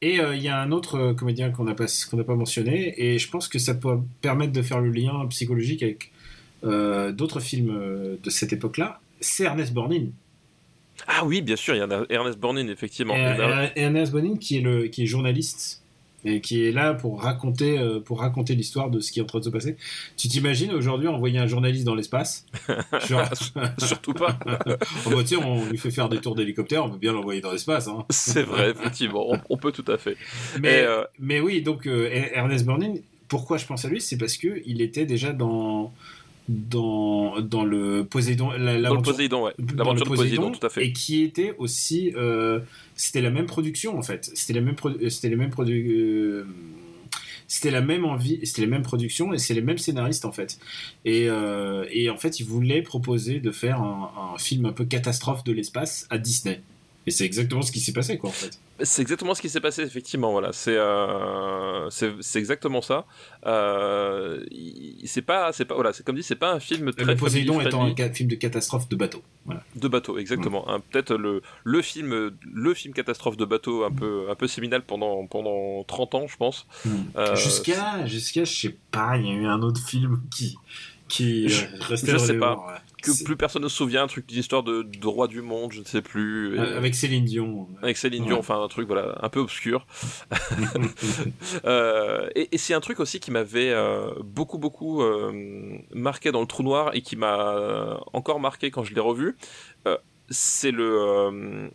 Et 0.00 0.18
euh, 0.20 0.34
il 0.34 0.42
y 0.42 0.48
a 0.48 0.58
un 0.58 0.72
autre 0.72 1.12
comédien 1.12 1.50
qu'on 1.50 1.64
n'a 1.64 1.74
pas, 1.74 1.84
qu'on 2.10 2.24
pas 2.24 2.36
mentionné, 2.36 2.94
et 2.96 3.18
je 3.18 3.28
pense 3.28 3.48
que 3.48 3.58
ça 3.58 3.74
peut 3.74 3.98
permettre 4.22 4.52
de 4.54 4.62
faire 4.62 4.80
le 4.80 4.90
lien 4.90 5.26
psychologique 5.28 5.82
avec 5.82 6.10
d'autres 6.62 7.40
films 7.40 8.16
de 8.22 8.30
cette 8.30 8.52
époque-là. 8.54 9.00
C'est 9.20 9.44
Ernest 9.44 9.72
Borgnine. 9.72 10.12
Ah 11.06 11.24
oui, 11.24 11.42
bien 11.42 11.56
sûr, 11.56 11.74
il 11.74 11.78
y 11.78 11.82
en 11.82 11.90
a 11.90 12.04
Ernest 12.10 12.38
Borgnine 12.38 12.68
effectivement. 12.70 13.14
Et, 13.16 13.20
en 13.20 13.40
a- 13.40 13.70
Ernest 13.76 14.12
Borgnine 14.12 14.38
qui 14.38 14.58
est, 14.58 14.60
le, 14.60 14.88
qui 14.88 15.02
est 15.02 15.06
journaliste 15.06 15.82
et 16.24 16.40
qui 16.40 16.64
est 16.66 16.72
là 16.72 16.94
pour 16.94 17.22
raconter, 17.22 17.78
euh, 17.78 18.00
pour 18.00 18.18
raconter 18.20 18.56
l'histoire 18.56 18.90
de 18.90 18.98
ce 18.98 19.12
qui 19.12 19.20
est 19.20 19.22
en 19.22 19.26
train 19.26 19.38
de 19.38 19.44
se 19.44 19.50
passer. 19.50 19.76
Tu 20.16 20.26
t'imagines 20.26 20.72
aujourd'hui 20.72 21.06
envoyer 21.06 21.38
un 21.38 21.46
journaliste 21.46 21.84
dans 21.84 21.94
l'espace? 21.94 22.44
Genre, 23.08 23.28
Surtout 23.78 24.14
pas. 24.14 24.36
oh 25.06 25.10
bah, 25.10 25.22
tiens, 25.24 25.38
on 25.44 25.64
lui 25.66 25.78
fait 25.78 25.92
faire 25.92 26.08
des 26.08 26.18
tours 26.20 26.34
d'hélicoptère, 26.34 26.84
on 26.84 26.90
peut 26.90 26.98
bien 26.98 27.12
l'envoyer 27.12 27.40
dans 27.40 27.52
l'espace. 27.52 27.86
Hein. 27.86 28.04
C'est 28.10 28.42
vrai, 28.42 28.70
effectivement, 28.70 29.30
on, 29.30 29.40
on 29.48 29.56
peut 29.56 29.70
tout 29.70 29.84
à 29.90 29.96
fait. 29.96 30.16
Mais, 30.60 30.82
euh, 30.82 31.04
mais 31.20 31.38
oui, 31.40 31.62
donc 31.62 31.86
euh, 31.86 32.10
Ernest 32.10 32.66
Borgnine, 32.66 33.00
pourquoi 33.28 33.56
je 33.56 33.66
pense 33.66 33.84
à 33.84 33.88
lui? 33.88 34.00
C'est 34.00 34.18
parce 34.18 34.36
que 34.36 34.60
il 34.66 34.80
était 34.82 35.06
déjà 35.06 35.32
dans 35.32 35.92
dans 36.48 37.40
dans 37.40 37.64
le 37.64 38.04
Poséidon, 38.04 38.50
la- 38.52 38.80
Dans 38.80 38.94
le 38.94 39.02
Poséidon, 39.02 39.44
ouais. 39.44 39.52
L'aventure 39.76 40.06
Poséidon, 40.06 40.50
tout 40.52 40.66
à 40.66 40.70
fait. 40.70 40.86
et 40.86 40.92
qui 40.92 41.22
était 41.22 41.54
aussi 41.58 42.12
euh, 42.16 42.60
c'était 42.94 43.20
la 43.20 43.30
même 43.30 43.46
production 43.46 43.98
en 43.98 44.02
fait 44.02 44.30
c'était 44.34 44.54
la 44.54 44.60
même 44.62 44.74
euh, 44.84 45.08
c'était 45.10 45.28
les 45.28 45.36
mêmes 45.36 45.50
produ- 45.50 45.86
euh, 45.90 46.46
c'était 47.46 47.70
la 47.70 47.80
même 47.80 48.04
envie 48.04 48.40
c'était 48.44 48.62
les 48.62 48.66
mêmes 48.66 48.82
productions 48.82 49.32
et 49.32 49.38
c'est 49.38 49.54
les 49.54 49.60
mêmes 49.62 49.78
scénaristes 49.78 50.24
en 50.24 50.32
fait 50.32 50.58
et, 51.04 51.28
euh, 51.28 51.84
et 51.90 52.10
en 52.10 52.16
fait 52.16 52.40
ils 52.40 52.46
voulaient 52.46 52.82
proposer 52.82 53.40
de 53.40 53.50
faire 53.50 53.80
un, 53.82 54.32
un 54.34 54.38
film 54.38 54.66
un 54.66 54.72
peu 54.72 54.84
catastrophe 54.84 55.44
de 55.44 55.52
l'espace 55.52 56.06
à 56.10 56.18
Disney 56.18 56.60
et 57.08 57.10
c'est 57.10 57.24
exactement 57.24 57.62
ce 57.62 57.72
qui 57.72 57.80
s'est 57.80 57.92
passé 57.92 58.16
quoi 58.18 58.30
en 58.30 58.32
fait 58.32 58.58
C'est 58.82 59.02
exactement 59.02 59.34
ce 59.34 59.42
qui 59.42 59.48
s'est 59.48 59.60
passé, 59.60 59.82
effectivement. 59.82 60.30
Voilà, 60.32 60.52
c'est 60.52 60.76
euh, 60.76 61.90
c'est 61.90 62.38
exactement 62.38 62.80
ça. 62.82 63.06
Euh, 63.46 64.44
c'est 65.04 65.22
pas, 65.22 65.52
c'est 65.52 65.64
pas, 65.64 65.74
voilà, 65.74 65.92
c'est 65.92 66.04
comme 66.04 66.16
dit, 66.16 66.22
c'est 66.22 66.36
pas 66.36 66.52
un 66.52 66.60
film 66.60 66.92
très 66.92 67.04
le 67.06 67.16
Poséidon 67.16 67.60
étant 67.60 67.84
un 67.86 68.12
film 68.12 68.28
de 68.28 68.34
catastrophe 68.36 68.88
de 68.88 68.96
bateau 68.96 69.22
voilà 69.46 69.62
de 69.76 69.88
bateau, 69.88 70.18
exactement. 70.18 70.68
Hein, 70.70 70.80
Peut-être 70.90 71.14
le 71.16 71.42
le 71.64 71.82
film, 71.82 72.30
le 72.52 72.74
film 72.74 72.92
catastrophe 72.94 73.36
de 73.36 73.44
bateau 73.44 73.84
un 73.84 73.90
peu 73.90 74.26
un 74.30 74.34
peu 74.34 74.46
séminal 74.46 74.82
pendant 74.82 75.26
pendant 75.26 75.82
30 75.84 76.14
ans, 76.14 76.26
je 76.28 76.36
pense. 76.36 76.66
Euh, 77.16 77.34
jusqu'à 77.36 78.04
jusqu'à 78.06 78.44
je 78.44 78.54
sais 78.60 78.76
pas 78.90 79.16
il 79.16 79.26
y 79.26 79.30
a 79.30 79.32
eu 79.32 79.46
un 79.46 79.62
autre 79.62 79.80
film 79.84 80.20
qui 80.30 80.56
qui 81.08 81.48
Je- 81.48 81.64
euh, 81.64 81.68
restait 81.80 82.12
je 82.12 82.18
sais 82.18 82.34
pas. 82.34 82.56
ouais. 82.56 82.74
Que 83.02 83.24
plus 83.24 83.36
personne 83.36 83.62
ne 83.62 83.68
se 83.68 83.76
souvient, 83.76 84.02
un 84.02 84.06
truc 84.08 84.26
d'une 84.26 84.40
histoire 84.40 84.62
de, 84.62 84.82
de 84.82 85.06
roi 85.06 85.28
du 85.28 85.40
monde, 85.40 85.72
je 85.72 85.80
ne 85.80 85.84
sais 85.84 86.02
plus. 86.02 86.58
Euh, 86.58 86.76
avec 86.76 86.94
Céline 86.94 87.24
Dion 87.24 87.68
avec 87.82 87.96
Céline 87.96 88.24
Dion, 88.24 88.38
enfin 88.38 88.62
un 88.62 88.68
truc 88.68 88.86
voilà 88.86 89.18
un 89.22 89.28
peu 89.28 89.40
obscur. 89.40 89.86
Euh, 91.64 92.28
et 92.34 92.48
et 92.52 92.58
c'est 92.58 92.74
un 92.74 92.80
truc 92.80 93.00
aussi 93.00 93.20
qui 93.20 93.30
m'avait 93.30 93.70
euh, 93.70 94.10
beaucoup 94.22 94.58
beaucoup 94.58 95.02
euh, 95.02 95.78
marqué 95.92 96.30
dans 96.30 96.40
le 96.40 96.46
trou 96.46 96.62
noir 96.62 96.90
et 96.94 97.02
qui 97.02 97.16
m'a 97.16 98.00
encore 98.12 98.40
marqué 98.40 98.70
quand 98.70 98.84
je 98.84 98.94
l'ai 98.94 99.00
revu. 99.00 99.36
C'est 100.30 100.70
le 100.70 101.70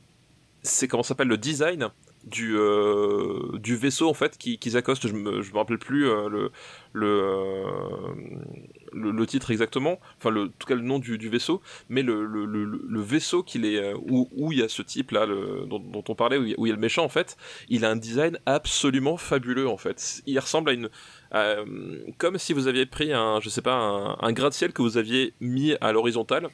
c'est 0.61 0.87
comment 0.87 1.03
s'appelle 1.03 1.27
le 1.27 1.37
design 1.37 1.89
du 2.25 2.55
euh, 2.57 3.57
du 3.57 3.75
vaisseau 3.75 4.09
en 4.09 4.13
fait 4.13 4.37
qui 4.37 4.57
qu'ils 4.57 4.77
accostent. 4.77 5.07
Je 5.07 5.13
me 5.13 5.41
je 5.41 5.51
me 5.51 5.57
rappelle 5.57 5.77
plus 5.77 6.07
euh, 6.07 6.29
le 6.29 6.51
le, 6.93 7.07
euh, 7.07 8.13
le 8.93 9.25
titre 9.25 9.51
exactement. 9.51 9.99
Enfin 10.17 10.29
le 10.29 10.43
en 10.43 10.47
tout 10.47 10.67
cas 10.67 10.75
le 10.75 10.81
nom 10.81 10.99
du, 10.99 11.17
vaisseau, 11.29 11.61
mais 11.89 12.01
le 12.03 13.01
vaisseau 13.01 13.43
qu'il 13.43 13.65
est 13.65 13.77
euh, 13.77 13.97
où 14.07 14.51
il 14.51 14.59
y 14.59 14.63
a 14.63 14.69
ce 14.69 14.81
type 14.81 15.11
là 15.11 15.25
dont, 15.25 16.03
on 16.07 16.15
parlait 16.15 16.37
où 16.37 16.43
il 16.43 16.51
y 16.51 16.53
a- 16.53 16.59
où 16.59 16.65
il 16.65 16.69
y 16.69 16.71
a 16.71 16.75
le 16.75 16.81
méchant 16.81 17.03
en 17.03 17.09
fait, 17.09 17.37
il 17.69 17.85
a 17.85 17.89
un 17.89 17.95
design 17.95 18.39
absolument 18.45 19.17
fabuleux 19.17 19.67
en 19.67 19.77
fait. 19.77 20.21
Il 20.25 20.37
ressemble 20.39 20.69
à 20.69 20.73
une 20.73 20.89
euh, 21.33 21.65
comme 22.17 22.37
si 22.37 22.53
vous 22.53 22.67
aviez 22.67 22.85
pris 22.85 23.11
un 23.13 23.39
je 23.39 23.49
sais 23.49 23.61
pas 23.61 23.73
un, 23.75 24.17
un 24.19 24.31
gratte-ciel 24.31 24.71
que 24.73 24.81
vous 24.81 24.97
aviez 24.97 25.33
mis 25.39 25.73
à 25.81 25.91
l'horizontale. 25.91 26.49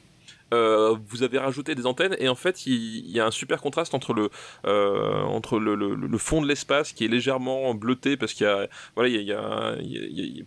Euh, 0.52 0.96
vous 1.06 1.22
avez 1.22 1.38
rajouté 1.38 1.74
des 1.74 1.86
antennes 1.86 2.16
et 2.18 2.28
en 2.28 2.34
fait 2.34 2.66
il, 2.66 3.08
y 3.10 3.20
a 3.20 3.26
un 3.26 3.30
super 3.30 3.60
contraste 3.60 3.94
entre 3.94 4.12
le 4.12 4.30
euh, 4.66 5.22
entre 5.22 5.58
le, 5.60 6.18
fond 6.18 6.42
de 6.42 6.48
l'espace 6.48 6.92
qui 6.92 7.04
est 7.04 7.08
légèrement 7.08 7.72
bleuté 7.74 8.16
parce 8.16 8.34
qu'il 8.34 8.46
y 8.46 8.50
a 8.50 8.68
voilà 8.96 9.08
il 9.08 9.22
y 9.22 9.32
a, 9.32 9.76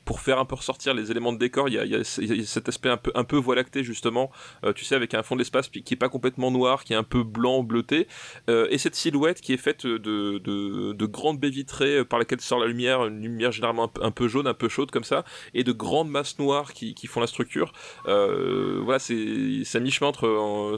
pour 0.04 0.20
faire 0.20 0.40
un 0.40 0.46
peu 0.46 0.56
ressortir 0.56 0.94
les 0.94 1.10
éléments 1.10 1.32
de 1.32 1.38
décor 1.38 1.70
il 1.70 1.76
y 1.76 1.96
a, 1.96 2.04
cet 2.04 2.68
aspect 2.68 2.90
un 2.90 2.98
peu 2.98 3.12
un 3.16 3.24
peu 3.24 3.38
voie 3.38 3.56
lactée 3.56 3.84
justement 3.84 4.30
euh, 4.66 4.74
tu 4.74 4.84
sais 4.84 4.96
avec 4.96 5.14
un 5.14 5.24
fond 5.24 5.36
de 5.36 5.40
l'espace 5.40 5.70
qui 5.70 5.94
est 5.94 5.98
pas 5.98 6.10
complètement 6.10 6.52
noir 6.52 6.84
qui 6.84 6.94
est 6.94 6.98
un 6.98 7.04
peu 7.04 7.24
blanc 7.24 7.64
bleuté. 7.64 8.08
Et 8.48 8.78
cette 8.78 8.96
silhouette 8.96 9.42
qui 9.42 9.54
est 9.54 9.58
faite 9.58 9.86
de, 9.86 9.98
de, 9.98 10.94
de 10.94 11.06
grandes 11.06 11.40
baies 11.40 11.50
vitrées 11.50 12.04
par 12.04 12.20
lesquelles 12.20 12.42
sort 12.42 12.60
la 12.60 12.68
lumière 12.68 13.06
une 13.06 13.22
lumière 13.22 13.52
généralement 13.52 13.86
un 13.86 13.88
peu, 13.88 14.04
un 14.04 14.12
peu 14.12 14.28
jaune 14.28 14.48
un 14.48 14.54
peu 14.54 14.68
chaude 14.68 14.92
comme 14.92 15.04
ça 15.04 15.24
et 15.54 15.64
de 15.64 15.72
grandes 15.72 16.10
masses 16.10 16.40
noires 16.40 16.74
qui, 16.74 16.94
qui 16.94 17.08
font 17.08 17.22
la 17.22 17.28
structure. 17.28 17.72
Voilà 18.06 19.00
c'est 19.00 19.64
c'est 19.64 19.78
à 19.78 19.82
mi-chemin 19.94 20.10
entre 20.10 20.28
euh, 20.28 20.78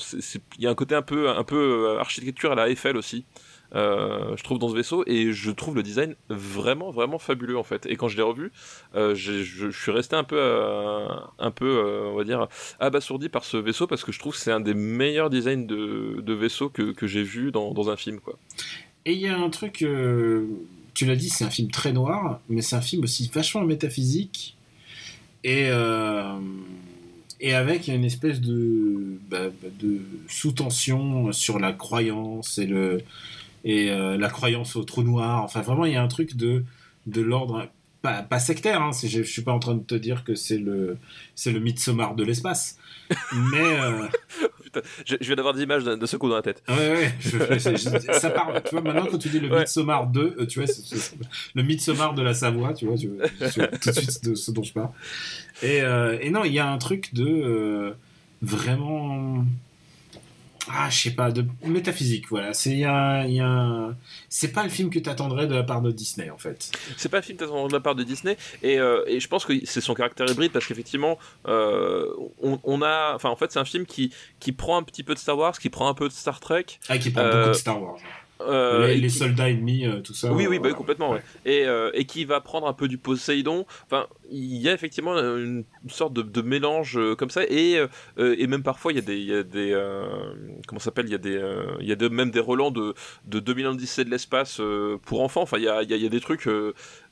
il 0.58 0.64
y 0.64 0.68
a 0.68 0.70
un 0.70 0.76
côté 0.76 0.96
un 0.96 1.02
peu 1.02 1.30
un 1.30 1.44
peu 1.44 1.88
euh, 1.88 2.00
architecture 2.00 2.52
à 2.52 2.56
la 2.56 2.70
Eiffel 2.70 2.98
aussi 2.98 3.26
euh, 3.74 4.36
je 4.38 4.44
trouve 4.44 4.60
dans 4.60 4.70
ce 4.70 4.76
vaisseau 4.76 5.04
et 5.08 5.34
je 5.34 5.52
trouve 5.52 5.76
le 5.76 5.84
design 5.84 6.16
vraiment 6.30 6.92
vraiment 6.92 7.18
fabuleux 7.18 7.58
en 7.58 7.64
fait. 7.64 7.86
Et 7.88 7.96
quand 7.96 8.08
je 8.08 8.16
l'ai 8.16 8.24
revu 8.24 8.52
je, 8.94 9.72
suis 9.72 9.92
resté 9.92 10.16
un 10.16 10.24
peu 10.24 10.40
un 11.40 11.52
peu 11.52 12.10
on 12.12 12.16
va 12.16 12.24
dire 12.24 12.48
abasourdi 12.80 13.28
par 13.28 13.44
ce 13.44 13.58
vaisseau 13.58 13.88
parce 13.88 14.04
que 14.04 14.12
je 14.12 14.20
trouve 14.20 14.34
que 14.34 14.40
c'est 14.40 14.52
un 14.52 14.60
des 14.60 14.76
meilleurs 14.76 15.30
designs 15.30 15.66
de, 15.66 16.34
vaisseau 16.34 16.70
que, 16.70 16.92
que 16.92 17.08
j'ai 17.08 17.24
vu 17.24 17.52
dans, 17.52 17.74
dans 17.74 17.90
un 17.90 17.98
film 17.98 18.20
quoi. 18.20 18.38
Et 19.06 19.14
il 19.14 19.20
y 19.20 19.28
a 19.28 19.38
un 19.38 19.50
truc, 19.50 19.86
tu 20.94 21.06
l'as 21.06 21.16
dit, 21.16 21.30
c'est 21.30 21.44
un 21.44 21.50
film 21.50 21.70
très 21.70 21.92
noir, 21.92 22.40
mais 22.50 22.62
c'est 22.62 22.76
un 22.76 22.82
film 22.82 23.04
aussi 23.04 23.30
vachement 23.34 23.62
métaphysique 23.62 24.56
et, 25.44 25.70
et 27.40 27.54
avec 27.54 27.88
une 27.88 28.06
espèce 28.06 28.42
de, 28.42 29.20
bah, 29.30 29.50
de 29.80 30.02
sous-tension 30.28 31.32
sur 31.32 31.60
la 31.60 31.74
croyance 31.74 32.58
et, 32.58 32.66
le, 32.66 33.02
et 33.64 33.90
euh, 33.90 34.18
la 34.18 34.30
croyance 34.30 34.76
au 34.76 34.84
trou 34.84 35.04
noir. 35.04 35.44
Enfin, 35.44 35.62
vraiment, 35.62 35.86
il 35.86 35.94
y 35.94 35.96
a 35.96 36.04
un 36.04 36.08
truc 36.08 36.36
de, 36.36 36.64
de 37.08 37.22
l'ordre. 37.22 37.70
Pas, 38.02 38.40
sectaire, 38.40 38.84
hein, 38.84 38.92
je, 39.02 39.08
je 39.08 39.24
suis 39.24 39.42
pas 39.42 39.52
en 39.52 39.58
train 39.58 39.74
de 39.74 39.84
te 39.84 39.96
dire 39.96 40.24
que 40.24 40.36
c'est 40.36 40.60
le, 40.60 41.00
le 41.44 41.60
Midsommar 41.60 42.14
de 42.14 42.24
l'espace. 42.24 42.78
Mais. 43.34 43.80
euh, 43.80 44.08
Putain, 44.64 44.82
je, 45.06 45.16
je 45.22 45.26
viens 45.26 45.36
d'avoir 45.36 45.54
des 45.54 45.64
images 45.64 45.84
de, 45.84 45.96
de 45.96 46.06
ce 46.06 46.18
coup 46.18 46.28
dans 46.30 46.36
la 46.36 46.42
tête 46.42 46.64
Ouais, 46.68 46.76
ouais, 46.76 47.14
je- 47.20 47.30
je- 47.78 48.20
ça 48.20 48.30
parle. 48.30 48.62
Tu 48.64 48.72
vois, 48.72 48.82
maintenant 48.82 49.06
quand 49.10 49.18
tu 49.18 49.30
dis 49.30 49.40
le 49.40 49.50
Ouais. 49.50 49.60
Midsommar 49.62 50.08
2, 50.08 50.36
euh, 50.40 50.46
tu 50.46 50.60
vois, 50.60 50.68
c'est- 50.68 50.84
c'est- 50.98 51.16
le 51.54 51.64
Midsommar 51.64 52.14
de 52.14 52.22
la 52.22 52.34
Savoie, 52.34 52.74
tu 52.74 52.86
vois, 52.88 52.98
tu, 52.98 53.10
tu 53.54 53.60
vois 53.60 53.68
tout 53.68 53.90
de 53.90 53.94
suite 53.96 54.26
de 54.26 54.36
ce 54.36 54.52
dont 54.52 54.64
je 54.64 54.74
parle. 54.74 54.90
Et, 55.64 55.82
euh, 55.82 56.18
et 56.20 56.30
non, 56.30 56.44
il 56.44 56.52
y 56.54 56.60
a 56.60 56.68
un 56.70 56.78
truc 56.78 57.14
de 57.14 57.26
euh, 57.26 57.92
vraiment. 58.42 59.46
Ah, 60.72 60.90
je 60.90 60.98
sais 60.98 61.12
pas, 61.12 61.32
de 61.32 61.46
métaphysique, 61.64 62.28
voilà. 62.30 62.54
C'est 62.54 62.84
un- 62.84 63.96
c'est 64.30 64.52
pas 64.52 64.64
le 64.64 64.70
film 64.70 64.90
que 64.90 65.00
t'attendrais 65.00 65.46
de 65.48 65.54
la 65.56 65.64
part 65.64 65.82
de 65.82 65.92
Disney, 65.92 66.30
en 66.30 66.38
fait. 66.38 66.72
c'est 66.98 67.10
pas 67.10 67.20
un 67.20 67.22
film 67.22 67.38
de 67.38 67.72
la 67.72 67.80
part 67.80 67.96
de 67.96 68.04
Disney 68.04 68.36
et, 68.64 68.80
euh, 68.80 69.04
et 69.08 69.20
je 69.20 69.28
pense 69.28 69.46
que 69.46 69.54
c'est 69.66 69.82
son 69.82 69.94
caractère 69.94 70.30
hybride 70.30 70.52
parce 70.52 70.66
qu'effectivement 70.66 71.18
euh, 71.48 72.08
on, 72.42 72.60
on 72.64 72.82
a 72.82 73.14
enfin 73.16 73.30
en 73.30 73.36
fait 73.36 73.52
c'est 73.52 73.60
un 73.60 73.66
film 73.66 73.86
qui 73.86 74.12
qui 74.40 74.52
prend 74.52 74.78
un 74.78 74.84
petit 74.84 75.04
peu 75.04 75.14
de 75.14 75.20
Star 75.20 75.38
Wars 75.38 75.58
qui 75.58 75.70
prend 75.70 75.88
un 75.88 75.94
peu 75.94 76.08
de 76.08 76.14
Star 76.14 76.40
Trek 76.40 76.66
Ah, 76.90 76.98
qui 76.98 77.12
prend 77.12 77.22
Euh, 77.22 77.32
beaucoup 77.40 77.50
de 77.50 77.54
Star 77.54 77.82
Wars. 77.82 77.98
Euh, 78.42 78.88
les 78.88 78.94
et 78.94 78.98
les 78.98 79.08
qui- 79.08 79.14
soldats 79.18 79.50
ennemis, 79.50 79.86
euh, 79.86 80.02
tout 80.02 80.14
ça. 80.14 80.32
Oui, 80.34 80.48
oui, 80.48 80.60
bah, 80.60 80.74
complètement. 80.74 81.12
ouais. 81.12 81.22
Et, 81.46 81.66
euh, 81.66 81.90
et 81.94 82.06
qui 82.06 82.26
va 82.26 82.42
prendre 82.42 82.68
un 82.68 82.74
peu 82.74 82.88
du 82.88 82.98
Poséidon. 82.98 83.66
Enfin, 83.86 84.08
il 84.32 84.58
y 84.58 84.68
a 84.70 84.74
effectivement 84.74 85.16
une 85.18 85.64
sorte 85.88 86.14
de, 86.14 86.22
de 86.22 86.42
mélange 86.42 86.98
euh, 86.98 87.16
comme 87.16 87.30
ça. 87.30 87.44
Et, 87.50 87.78
euh, 88.18 88.36
et 88.38 88.48
même 88.48 88.64
parfois, 88.64 88.92
il 88.92 88.96
y 88.96 89.00
a 89.00 89.02
des. 89.02 89.18
il 89.18 89.26
y 89.26 89.34
a 89.34 89.44
des 89.44 89.72
comment 90.68 90.80
ça 90.80 90.86
s'appelle? 90.86 91.06
Il 91.08 91.12
y 91.12 91.16
a, 91.16 91.20
des, 91.20 91.42
il 91.82 91.88
y 91.88 91.92
a 91.92 91.96
de, 91.96 92.08
même 92.08 92.32
des 92.32 92.40
relents 92.40 92.72
de, 92.72 92.94
de 93.26 93.40
2000 93.40 93.68
ans 93.68 93.72
d'Odyssée 93.72 94.04
de 94.06 94.10
l'espace 94.10 94.60
pour 95.06 95.22
enfants. 95.22 95.42
Enfin, 95.44 95.58
il 95.58 95.64
y 95.64 95.70
a, 95.70 95.82
il 95.84 95.90
y 95.90 95.94
a- 95.94 95.98
il 95.98 96.04
y 96.04 96.06
a 96.06 96.10
des 96.10 96.20
trucs. 96.22 96.48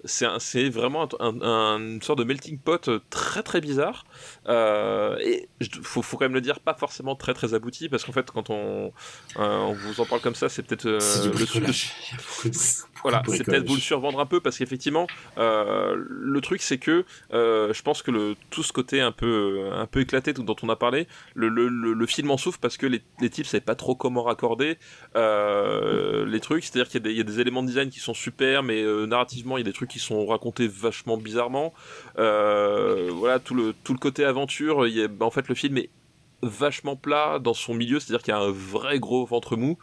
Euh, 0.04 0.39
c'est 0.39 0.70
vraiment 0.70 1.08
une 1.22 2.02
sorte 2.02 2.20
de 2.20 2.24
melting 2.24 2.58
pot 2.58 2.89
très 3.10 3.44
très 3.44 3.62
bizarre. 3.62 4.06
et 4.48 5.48
il 5.60 5.70
faut, 5.82 6.02
faut, 6.02 6.18
quand 6.18 6.26
même 6.26 6.34
le 6.34 6.42
dire, 6.42 6.60
pas 6.60 6.74
forcément 6.74 7.16
très 7.16 7.34
très 7.34 7.54
abouti, 7.54 7.89
parce 7.89 8.04
qu'en 8.04 8.12
fait, 8.12 8.30
quand 8.32 8.50
on, 8.50 8.92
on 9.38 9.74
vous 9.74 10.02
en 10.02 10.06
parle 10.06 10.22
comme 10.22 10.36
ça, 10.36 10.50
c'est 10.50 10.63
peut-être 10.63 10.86
le, 10.86 11.00
voilà, 13.02 13.22
c'est 13.28 13.44
peut-être 13.44 13.68
vous 13.68 13.76
le 13.76 13.82
survendre 13.82 14.20
un 14.20 14.26
peu, 14.26 14.39
parce 14.39 14.58
qu'effectivement, 14.58 15.08
le 15.38 16.39
truc 16.42 16.62
c'est 16.62 16.78
que 16.78 17.06
je 17.32 17.82
pense 17.82 18.02
que 18.02 18.12
le, 18.12 18.36
tout 18.50 18.63
ce 18.63 18.74
côté 18.74 19.02
un 19.02 19.12
peu, 19.12 19.70
un 19.72 19.88
peu 19.88 20.02
éclaté 20.02 20.34
dont 20.34 20.56
on 20.62 20.70
a 20.70 20.76
parlé, 20.76 21.08
le, 21.36 21.48
le, 21.50 21.68
le 21.70 22.06
film 22.06 22.32
en 22.32 22.38
souffre 22.38 22.60
parce 22.60 22.78
que 22.78 22.86
les, 22.86 23.02
les 23.22 23.30
types 23.30 23.46
savaient 23.46 23.62
pas 23.62 23.76
trop 23.76 23.96
comment 23.96 24.24
raccorder 24.24 24.78
les 25.16 26.39
trucs, 26.42 26.66
c'est-à-dire 26.66 26.89
qu'il 26.89 27.06
y, 27.08 27.16
y, 27.16 27.22
a 27.22 27.24
des 27.24 27.39
éléments 27.39 27.63
de 27.63 27.68
design 27.68 27.89
qui 27.89 28.00
sont 28.00 28.13
super, 28.13 28.63
mais 28.63 28.84
narrativement, 29.08 29.58
il 29.58 29.62
y 29.62 29.63
a 29.63 29.66
des 29.66 29.74
trucs 29.74 29.92
sont 29.99 30.25
racontés 30.25 30.67
vachement 30.67 31.17
bizarrement. 31.17 31.73
Euh, 32.19 33.10
voilà, 33.13 33.39
tout 33.39 33.56
le, 33.56 33.73
tout 33.84 33.93
le 33.93 33.99
côté 33.99 34.25
aventure, 34.25 34.88
il 34.88 34.95
y 34.95 35.03
a, 35.03 35.08
bah, 35.08 35.25
en 35.25 35.32
fait, 35.32 35.47
le 35.47 35.56
film 35.56 35.77
est 35.77 35.89
vachement 36.43 36.95
plat 36.95 37.39
dans 37.39 37.53
son 37.53 37.73
milieu, 37.73 37.99
c'est-à-dire 37.99 38.23
qu'il 38.23 38.34
y 38.34 38.38
a 38.38 38.39
un 38.39 38.51
vrai 38.51 38.99
gros 38.99 39.25
ventre 39.25 39.56
mou. 39.56 39.77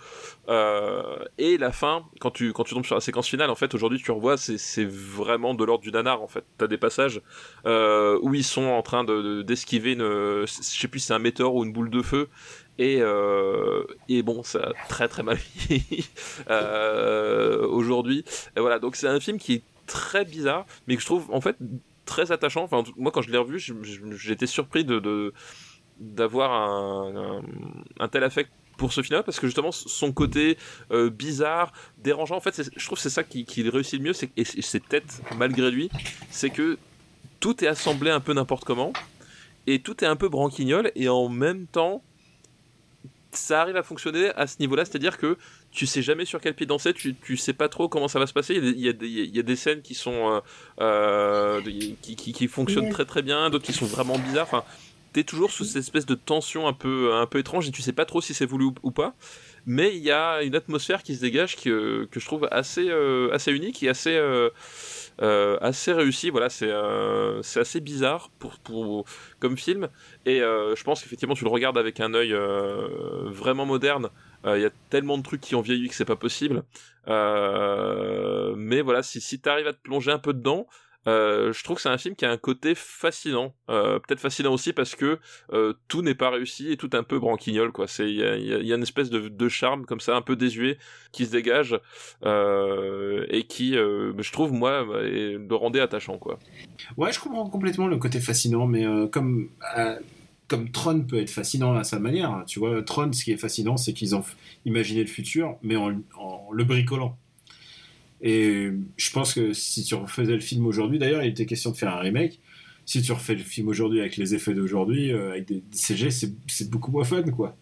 Euh, 0.48 1.02
et 1.38 1.58
la 1.58 1.72
fin, 1.72 2.04
quand 2.20 2.30
tu, 2.30 2.52
quand 2.52 2.64
tu 2.64 2.74
tombes 2.74 2.84
sur 2.84 2.94
la 2.94 3.00
séquence 3.00 3.28
finale, 3.28 3.50
en 3.50 3.54
fait, 3.54 3.74
aujourd'hui, 3.74 4.00
tu 4.02 4.10
revois, 4.10 4.36
c'est 4.36 4.84
vraiment 4.84 5.54
de 5.54 5.64
l'ordre 5.64 5.82
du 5.82 5.90
nanar, 5.90 6.22
en 6.22 6.28
fait. 6.28 6.44
T'as 6.58 6.66
des 6.66 6.78
passages 6.78 7.22
euh, 7.66 8.18
où 8.22 8.34
ils 8.34 8.44
sont 8.44 8.64
en 8.64 8.82
train 8.82 9.04
d'esquiver 9.42 9.96
de, 9.96 10.40
une, 10.40 10.46
je 10.46 10.52
sais 10.52 10.88
plus 10.88 11.00
si 11.00 11.06
c'est 11.06 11.14
un 11.14 11.18
météore 11.18 11.54
ou 11.54 11.64
une 11.64 11.72
boule 11.72 11.90
de 11.90 12.02
feu, 12.02 12.28
et, 12.78 13.02
et 14.08 14.22
bon, 14.22 14.42
ça 14.42 14.58
a 14.60 14.88
très 14.88 15.08
très 15.08 15.22
mal 15.22 15.38
euh, 16.50 17.66
aujourd'hui. 17.66 18.24
Voilà, 18.56 18.78
donc 18.78 18.96
c'est 18.96 19.08
un 19.08 19.20
film 19.20 19.38
qui 19.38 19.54
est 19.54 19.62
très 19.90 20.24
bizarre, 20.24 20.66
mais 20.87 20.94
que 20.94 21.03
je 21.03 21.07
trouve 21.07 21.26
en 21.33 21.40
fait 21.40 21.57
très 22.07 22.31
attachant. 22.31 22.62
Enfin, 22.62 22.85
moi, 22.96 23.11
quand 23.11 23.22
je 23.22 23.31
l'ai 23.31 23.38
revu, 23.38 23.59
j'étais 24.16 24.46
surpris 24.46 24.85
de 24.85 25.35
d'avoir 25.98 26.50
un, 26.53 28.09
tel 28.11 28.24
affect 28.24 28.50
pour 28.79 28.94
ce 28.94 29.03
film 29.03 29.22
parce 29.22 29.38
que 29.38 29.46
justement 29.46 29.72
son 29.72 30.12
côté 30.12 30.57
euh, 30.92 31.11
bizarre, 31.11 31.72
dérangeant, 31.98 32.37
en 32.37 32.40
fait, 32.40 32.70
je 32.74 32.87
trouve 32.87 32.98
c'est 32.98 33.11
ça 33.11 33.22
qui, 33.22 33.44
qui, 33.44 33.68
réussit 33.68 34.00
le 34.00 34.07
mieux, 34.07 34.14
et 34.38 34.44
c'est 34.44 34.81
peut-être 34.81 35.20
malgré 35.37 35.70
lui, 35.70 35.90
c'est 36.31 36.48
que 36.48 36.79
tout 37.40 37.62
est 37.62 37.68
assemblé 37.68 38.11
un 38.11 38.20
peu 38.20 38.33
n'importe 38.33 38.64
comment, 38.64 38.94
et 39.66 39.81
tout 39.81 40.03
est 40.03 40.07
un 40.07 40.16
peu 40.16 40.31
branquignol, 40.31 40.90
et 40.94 41.11
en 41.11 41.29
même 41.29 41.66
temps, 41.66 42.03
ça 43.33 43.61
arrive 43.61 43.76
à 43.76 43.83
fonctionner 43.83 44.31
à 44.37 44.46
ce 44.46 44.57
niveau-là, 44.61 44.87
c'est-à-dire 44.87 45.18
que 45.18 45.37
tu 45.72 45.87
sais 45.87 46.02
jamais 46.02 46.24
sur 46.24 46.40
quel 46.40 46.54
pied 46.54 46.66
danser, 46.66 46.92
tu, 46.92 47.14
tu 47.14 47.37
sais 47.37 47.52
pas 47.52 47.68
trop 47.68 47.88
comment 47.88 48.09
ça 48.09 48.18
va 48.18 48.26
se 48.26 48.33
passer. 48.33 48.54
Il 48.54 48.80
y 48.80 48.88
a 48.88 48.92
des, 48.92 49.06
il 49.06 49.35
y 49.35 49.38
a 49.38 49.42
des, 49.42 49.56
scènes 49.56 49.83
qui 49.83 49.94
sont 49.94 50.33
euh, 50.33 50.40
euh 50.80 51.61
qui, 51.62 52.16
qui, 52.16 52.33
qui, 52.33 52.48
fonctionnent 52.48 52.90
très 52.90 53.04
très 53.04 53.22
bien, 53.22 53.50
d'autres 53.50 53.66
qui 53.66 53.72
sont 53.72 53.87
vraiment 53.87 54.18
bizarres. 54.18 54.46
Enfin, 54.46 54.64
t'es 55.12 55.24
toujours 55.24 55.50
sous 55.50 55.64
cette 55.64 55.76
espèce 55.76 56.06
de 56.06 56.14
tension 56.14 56.66
un 56.66 56.72
peu 56.72 57.12
un 57.14 57.26
peu 57.26 57.38
étrange 57.38 57.68
et 57.68 57.72
tu 57.72 57.83
sais 57.83 57.92
pas 57.92 58.04
trop 58.04 58.20
si 58.20 58.35
c'est 58.35 58.46
voulu 58.46 58.66
ou, 58.83 58.90
pas. 58.90 59.14
Mais 59.66 59.94
il 59.96 60.02
y 60.02 60.11
a 60.11 60.42
une 60.42 60.56
atmosphère 60.56 61.02
qui 61.02 61.14
se 61.14 61.20
dégage 61.20 61.56
que, 61.56 62.09
que 62.11 62.18
je 62.18 62.26
trouve 62.26 62.48
assez 62.50 62.88
euh, 62.88 63.30
assez 63.33 63.52
unique 63.52 63.83
et 63.83 63.88
assez 63.88 64.16
euh, 64.16 64.50
euh, 65.22 65.59
assez 65.61 65.92
réussi. 65.92 66.30
Voilà, 66.30 66.48
c'est 66.48 66.70
euh, 66.70 67.42
c'est 67.42 67.61
assez 67.61 67.80
bizarre 67.80 68.30
pour, 68.38 68.59
pour 68.59 69.04
comme 69.38 69.59
film. 69.59 69.88
Et 70.24 70.40
euh, 70.40 70.74
je 70.74 70.83
pense 70.83 71.02
qu'effectivement, 71.02 71.35
tu 71.35 71.44
le 71.44 71.50
regardes 71.50 71.76
avec 71.76 72.00
un 72.00 72.14
œil 72.14 72.35
vraiment 73.26 73.66
moderne. 73.66 74.09
Il 74.44 74.61
y 74.61 74.64
a 74.64 74.70
tellement 74.88 75.18
de 75.18 75.22
trucs 75.22 75.40
qui 75.40 75.55
ont 75.55 75.61
vieilli 75.61 75.88
que 75.88 75.94
c'est 75.94 76.05
pas 76.05 76.16
possible. 76.16 76.64
mais 77.07 78.81
voilà, 78.83 79.03
si 79.03 79.20
si 79.20 79.40
t'arrives 79.40 79.66
à 79.66 79.72
te 79.72 79.83
plonger 79.83 80.12
un 80.12 80.18
peu 80.18 80.33
dedans. 80.33 80.66
Euh, 81.07 81.53
je 81.53 81.64
trouve 81.64 81.76
que 81.76 81.83
c'est 81.83 81.88
un 81.88 81.98
film 81.98 82.14
qui 82.14 82.26
a 82.26 82.31
un 82.31 82.37
côté 82.37 82.74
fascinant, 82.74 83.55
euh, 83.70 83.98
peut-être 84.00 84.20
fascinant 84.20 84.53
aussi 84.53 84.74
parce 84.74 84.94
que 84.94 85.18
euh, 85.53 85.72
tout 85.88 86.03
n'est 86.03 86.14
pas 86.14 86.29
réussi 86.29 86.72
et 86.72 86.76
tout 86.76 86.90
un 86.92 87.03
peu 87.03 87.18
branquignol 87.18 87.72
quoi. 87.72 87.87
Il 88.00 88.11
y 88.11 88.22
a, 88.22 88.37
y 88.37 88.72
a, 88.72 88.76
une 88.76 88.83
espèce 88.83 89.09
de, 89.09 89.29
de, 89.29 89.48
charme 89.48 89.87
comme 89.87 90.00
ça, 90.00 90.14
un 90.14 90.20
peu 90.20 90.37
désuet 90.37 90.76
qui 91.12 91.24
se 91.24 91.33
dégage 91.33 91.74
et 92.22 93.44
qui, 93.48 93.72
je 93.72 94.33
trouve 94.33 94.53
moi, 94.53 94.85
le 94.85 95.55
rendait 95.55 95.81
attachant 95.81 96.18
quoi. 96.18 96.38
Ouais, 96.96 97.12
je 97.12 97.20
comprends 97.20 97.48
complètement 97.48 97.87
le 97.87 97.96
côté 97.96 98.20
fascinant, 98.20 98.66
mais 98.66 98.85
comme 99.11 99.48
comme 100.50 100.72
Tron 100.72 101.02
peut 101.02 101.20
être 101.20 101.30
fascinant 101.30 101.74
à 101.74 101.84
sa 101.84 102.00
manière, 102.00 102.28
hein, 102.28 102.44
tu 102.44 102.58
vois, 102.58 102.82
Tron, 102.82 103.12
ce 103.12 103.22
qui 103.22 103.30
est 103.30 103.36
fascinant, 103.36 103.76
c'est 103.76 103.92
qu'ils 103.92 104.16
ont 104.16 104.24
imaginé 104.64 105.00
le 105.00 105.06
futur, 105.06 105.56
mais 105.62 105.76
en, 105.76 105.90
le 106.52 106.64
bricolant. 106.64 107.16
Et 108.20 108.70
je 108.96 109.10
pense 109.12 109.32
que 109.32 109.52
si 109.52 109.84
tu 109.84 109.94
refaisais 109.94 110.34
le 110.34 110.40
film 110.40 110.66
aujourd'hui, 110.66 110.98
d'ailleurs, 110.98 111.22
il 111.22 111.28
était 111.28 111.46
question 111.46 111.70
de 111.70 111.76
faire 111.76 111.94
un 111.94 112.00
remake. 112.00 112.40
Si 112.84 113.00
tu 113.00 113.12
refais 113.12 113.36
le 113.36 113.44
film 113.44 113.68
aujourd'hui 113.68 114.00
avec 114.00 114.16
les 114.16 114.34
effets 114.34 114.52
d'aujourd'hui, 114.52 115.12
euh, 115.12 115.30
avec 115.30 115.46
des, 115.46 115.62
CG, 115.70 116.10
c'est 116.10 116.68
beaucoup 116.68 116.90
moins 116.90 117.04
fun, 117.04 117.22
quoi. 117.22 117.56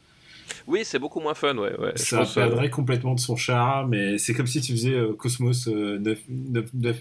Oui, 0.66 0.80
c'est 0.84 0.98
beaucoup 0.98 1.20
moins 1.20 1.34
fun, 1.34 1.56
ouais. 1.56 1.78
ouais 1.78 1.92
ça 1.96 2.24
perdrait 2.24 2.66
euh, 2.66 2.70
complètement 2.70 3.14
de 3.14 3.20
son 3.20 3.36
charme, 3.36 3.90
mais 3.90 4.18
c'est 4.18 4.34
comme 4.34 4.46
si 4.46 4.60
tu 4.60 4.72
faisais 4.72 4.94
euh, 4.94 5.12
Cosmos 5.12 5.66
9, 5.68 6.18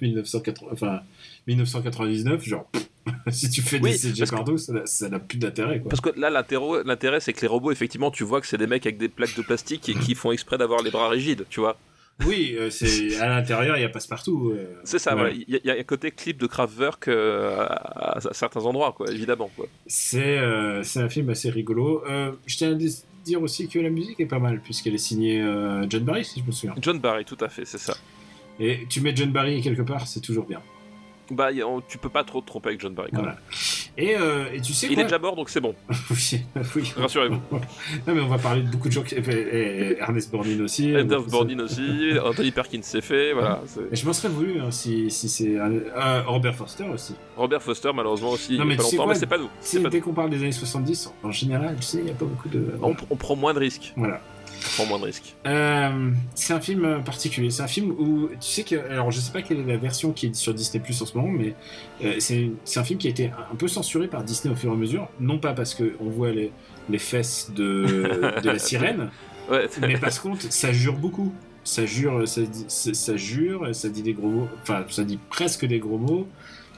1980, 0.01 0.69
enfin, 0.71 0.99
1999, 1.47 2.43
genre. 2.43 2.69
si 3.31 3.49
tu 3.49 3.61
fais 3.61 3.79
des 3.79 3.93
CG 3.93 4.25
ça 4.25 5.09
n'a 5.09 5.19
plus 5.19 5.37
d'intérêt. 5.37 5.79
Parce 5.79 6.01
que 6.01 6.09
là, 6.19 6.29
l'intérêt, 6.29 7.19
c'est 7.19 7.33
que 7.33 7.41
les 7.41 7.47
robots, 7.47 7.71
effectivement, 7.71 8.11
tu 8.11 8.23
vois 8.23 8.41
que 8.41 8.47
c'est 8.47 8.57
des 8.57 8.67
mecs 8.67 8.85
avec 8.85 8.97
des 8.97 9.09
plaques 9.09 9.35
de 9.37 9.41
plastique 9.41 9.87
et 9.89 9.93
qui 9.93 10.15
font 10.15 10.31
exprès 10.31 10.57
d'avoir 10.57 10.81
les 10.81 10.91
bras 10.91 11.09
rigides, 11.09 11.45
tu 11.49 11.59
vois. 11.59 11.77
Oui, 12.25 12.55
euh, 12.57 12.69
c'est 12.71 13.19
à 13.19 13.29
l'intérieur, 13.29 13.77
il 13.77 13.81
y 13.81 13.85
a 13.85 13.89
passe-partout. 13.89 14.51
Euh, 14.55 14.79
c'est 14.83 14.97
ça, 14.97 15.15
il 15.29 15.61
y, 15.63 15.69
a 15.69 15.73
un 15.73 15.83
côté 15.83 16.09
clip 16.11 16.37
de 16.37 16.47
Kraftwerk 16.47 17.07
euh, 17.07 17.55
à, 17.59 18.19
certains 18.31 18.65
endroits, 18.65 18.93
quoi, 18.93 19.11
évidemment. 19.11 19.51
Quoi. 19.55 19.67
C'est 19.85 20.37
un 20.37 21.09
film 21.09 21.29
assez 21.29 21.49
rigolo. 21.49 22.03
je 22.45 22.57
tiens 22.57 22.71
à 22.71 22.75
dire 23.27 23.41
aussi 23.41 23.67
que 23.67 23.79
la 23.79 23.89
musique 23.89 24.19
est 24.19 24.25
pas 24.25 24.39
mal, 24.39 24.59
puisqu'elle 24.59 24.95
est 24.95 24.97
signée 24.97 25.39
John 25.89 26.03
Barry, 26.03 26.25
si 26.25 26.39
je 26.39 26.45
me 26.45 26.51
souviens. 26.51 26.75
John 26.81 26.99
Barry, 26.99 27.25
tout 27.25 27.37
à 27.41 27.49
fait, 27.49 27.65
c'est 27.65 27.77
ça. 27.77 27.95
Et 28.59 28.87
tu 28.89 29.01
mets 29.01 29.15
John 29.15 29.31
Barry 29.31 29.61
quelque 29.61 29.83
part, 29.83 30.07
c'est 30.07 30.21
toujours 30.21 30.45
bien. 30.45 30.61
Bah, 31.31 31.49
tu 31.87 31.97
peux 31.97 32.09
pas 32.09 32.23
trop 32.23 32.41
te 32.41 32.47
tromper 32.47 32.69
avec 32.69 32.81
John 32.81 32.93
Barry. 32.93 33.11
Quand 33.13 33.23
Et, 33.97 34.15
euh, 34.15 34.45
et, 34.53 34.61
tu 34.61 34.73
sais 34.73 34.87
Il 34.89 34.99
est 34.99 35.03
déjà 35.03 35.19
mort, 35.19 35.35
donc 35.35 35.49
c'est 35.49 35.61
bon. 35.61 35.75
oui, 36.09 36.41
oui. 36.75 36.93
Rassurez-vous. 36.95 37.41
non, 38.07 38.15
mais 38.15 38.21
on 38.21 38.27
va 38.27 38.37
parler 38.37 38.61
de 38.61 38.69
beaucoup 38.69 38.87
de 38.87 38.93
gens. 38.93 39.03
Qui... 39.03 39.15
Ernest 39.15 40.31
Borgnine 40.31 40.61
aussi. 40.61 40.89
Ernest 40.89 41.29
Borgnine 41.29 41.61
aussi. 41.61 42.11
Anthony 42.23 42.51
Perkins 42.51 42.81
s'est 42.81 43.01
fait. 43.01 43.33
Voilà, 43.33 43.61
et 43.91 43.95
je 43.95 44.05
m'en 44.05 44.13
serais 44.13 44.29
voulu 44.29 44.59
hein, 44.59 44.71
si, 44.71 45.09
si 45.11 45.29
c'est. 45.29 45.57
Euh, 45.57 46.23
Robert 46.25 46.55
Foster 46.55 46.85
aussi. 46.85 47.15
Robert 47.35 47.61
Foster, 47.61 47.91
malheureusement 47.93 48.31
aussi. 48.31 48.57
Non, 48.57 48.65
mais, 48.65 48.75
pas 48.75 48.83
longtemps, 48.83 49.07
mais 49.07 49.15
c'est 49.15 49.25
pas 49.25 49.37
nous. 49.37 49.89
Dès 49.89 49.99
qu'on 49.99 50.13
parle 50.13 50.29
des 50.29 50.37
années 50.37 50.51
70, 50.51 51.13
en 51.23 51.31
général, 51.31 51.75
tu 51.77 51.83
sais, 51.83 51.97
il 51.99 52.05
n'y 52.05 52.11
a 52.11 52.15
pas 52.15 52.25
beaucoup 52.25 52.49
de. 52.49 52.77
On, 52.81 52.95
on 53.09 53.15
prend 53.15 53.35
moins 53.35 53.53
de 53.53 53.59
risques. 53.59 53.93
Voilà 53.95 54.21
prend 54.75 54.85
moins 54.85 54.99
de 54.99 55.05
risques. 55.05 55.35
Euh, 55.45 56.11
c'est 56.35 56.53
un 56.53 56.59
film 56.59 57.03
particulier. 57.03 57.49
C'est 57.49 57.63
un 57.63 57.67
film 57.67 57.91
où 57.91 58.29
tu 58.39 58.47
sais 58.47 58.63
que 58.63 58.75
alors 58.89 59.11
je 59.11 59.19
sais 59.19 59.31
pas 59.31 59.41
quelle 59.41 59.59
est 59.59 59.65
la 59.65 59.77
version 59.77 60.11
qui 60.11 60.27
est 60.27 60.35
sur 60.35 60.53
Disney 60.53 60.83
Plus 60.83 61.01
en 61.01 61.05
ce 61.05 61.17
moment, 61.17 61.31
mais 61.31 61.55
euh, 62.03 62.15
c'est 62.19 62.79
un 62.79 62.83
film 62.83 62.99
qui 62.99 63.07
a 63.07 63.09
été 63.09 63.31
un 63.51 63.55
peu 63.55 63.67
censuré 63.67 64.07
par 64.07 64.23
Disney 64.23 64.53
au 64.53 64.57
fur 64.57 64.71
et 64.71 64.73
à 64.73 64.77
mesure. 64.77 65.09
Non 65.19 65.39
pas 65.39 65.53
parce 65.53 65.73
que 65.73 65.95
on 65.99 66.09
voit 66.09 66.31
les, 66.31 66.51
les 66.89 66.99
fesses 66.99 67.51
de, 67.55 68.39
de 68.43 68.49
la 68.49 68.59
sirène, 68.59 69.09
mais 69.81 69.97
parce 69.97 70.19
que 70.19 70.29
ça 70.49 70.71
jure 70.71 70.95
beaucoup. 70.95 71.33
Ça 71.63 71.85
jure, 71.85 72.25
ça, 72.25 72.41
ça, 72.69 73.17
jure, 73.17 73.75
ça 73.75 73.89
dit 73.89 74.01
des 74.01 74.13
gros 74.13 74.29
mots, 74.29 74.47
enfin 74.61 74.85
ça 74.89 75.03
dit 75.03 75.19
presque 75.29 75.65
des 75.65 75.79
gros 75.79 75.97
mots. 75.97 76.25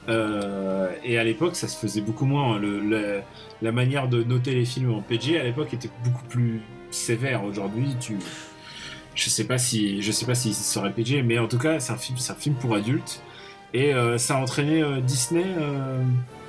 Euh, 0.08 0.90
et 1.04 1.18
à 1.18 1.24
l'époque, 1.24 1.56
ça 1.56 1.68
se 1.68 1.76
faisait 1.76 2.00
beaucoup 2.00 2.24
moins. 2.24 2.58
Le, 2.58 3.20
la 3.62 3.72
manière 3.72 4.08
de 4.08 4.22
noter 4.22 4.54
les 4.54 4.64
films 4.64 4.92
en 4.92 5.02
PG 5.02 5.38
à 5.38 5.44
l'époque 5.44 5.72
était 5.74 5.90
beaucoup 6.04 6.24
plus 6.24 6.60
sévère. 6.90 7.44
Aujourd'hui, 7.44 7.96
tu, 8.00 8.16
je 9.14 9.28
sais 9.28 9.44
pas 9.44 9.58
si, 9.58 10.02
je 10.02 10.12
sais 10.12 10.26
pas 10.26 10.34
si 10.34 10.54
ça 10.54 10.62
serait 10.62 10.92
PG, 10.92 11.22
mais 11.22 11.38
en 11.38 11.48
tout 11.48 11.58
cas, 11.58 11.80
c'est 11.80 11.92
un 11.92 11.96
film, 11.96 12.18
c'est 12.18 12.32
un 12.32 12.36
film 12.36 12.54
pour 12.54 12.74
adultes. 12.74 13.22
Et 13.72 13.94
euh, 13.94 14.18
ça 14.18 14.36
a 14.36 14.40
entraîné 14.40 14.82
euh, 14.82 15.00
Disney, 15.00 15.44
euh, 15.46 16.02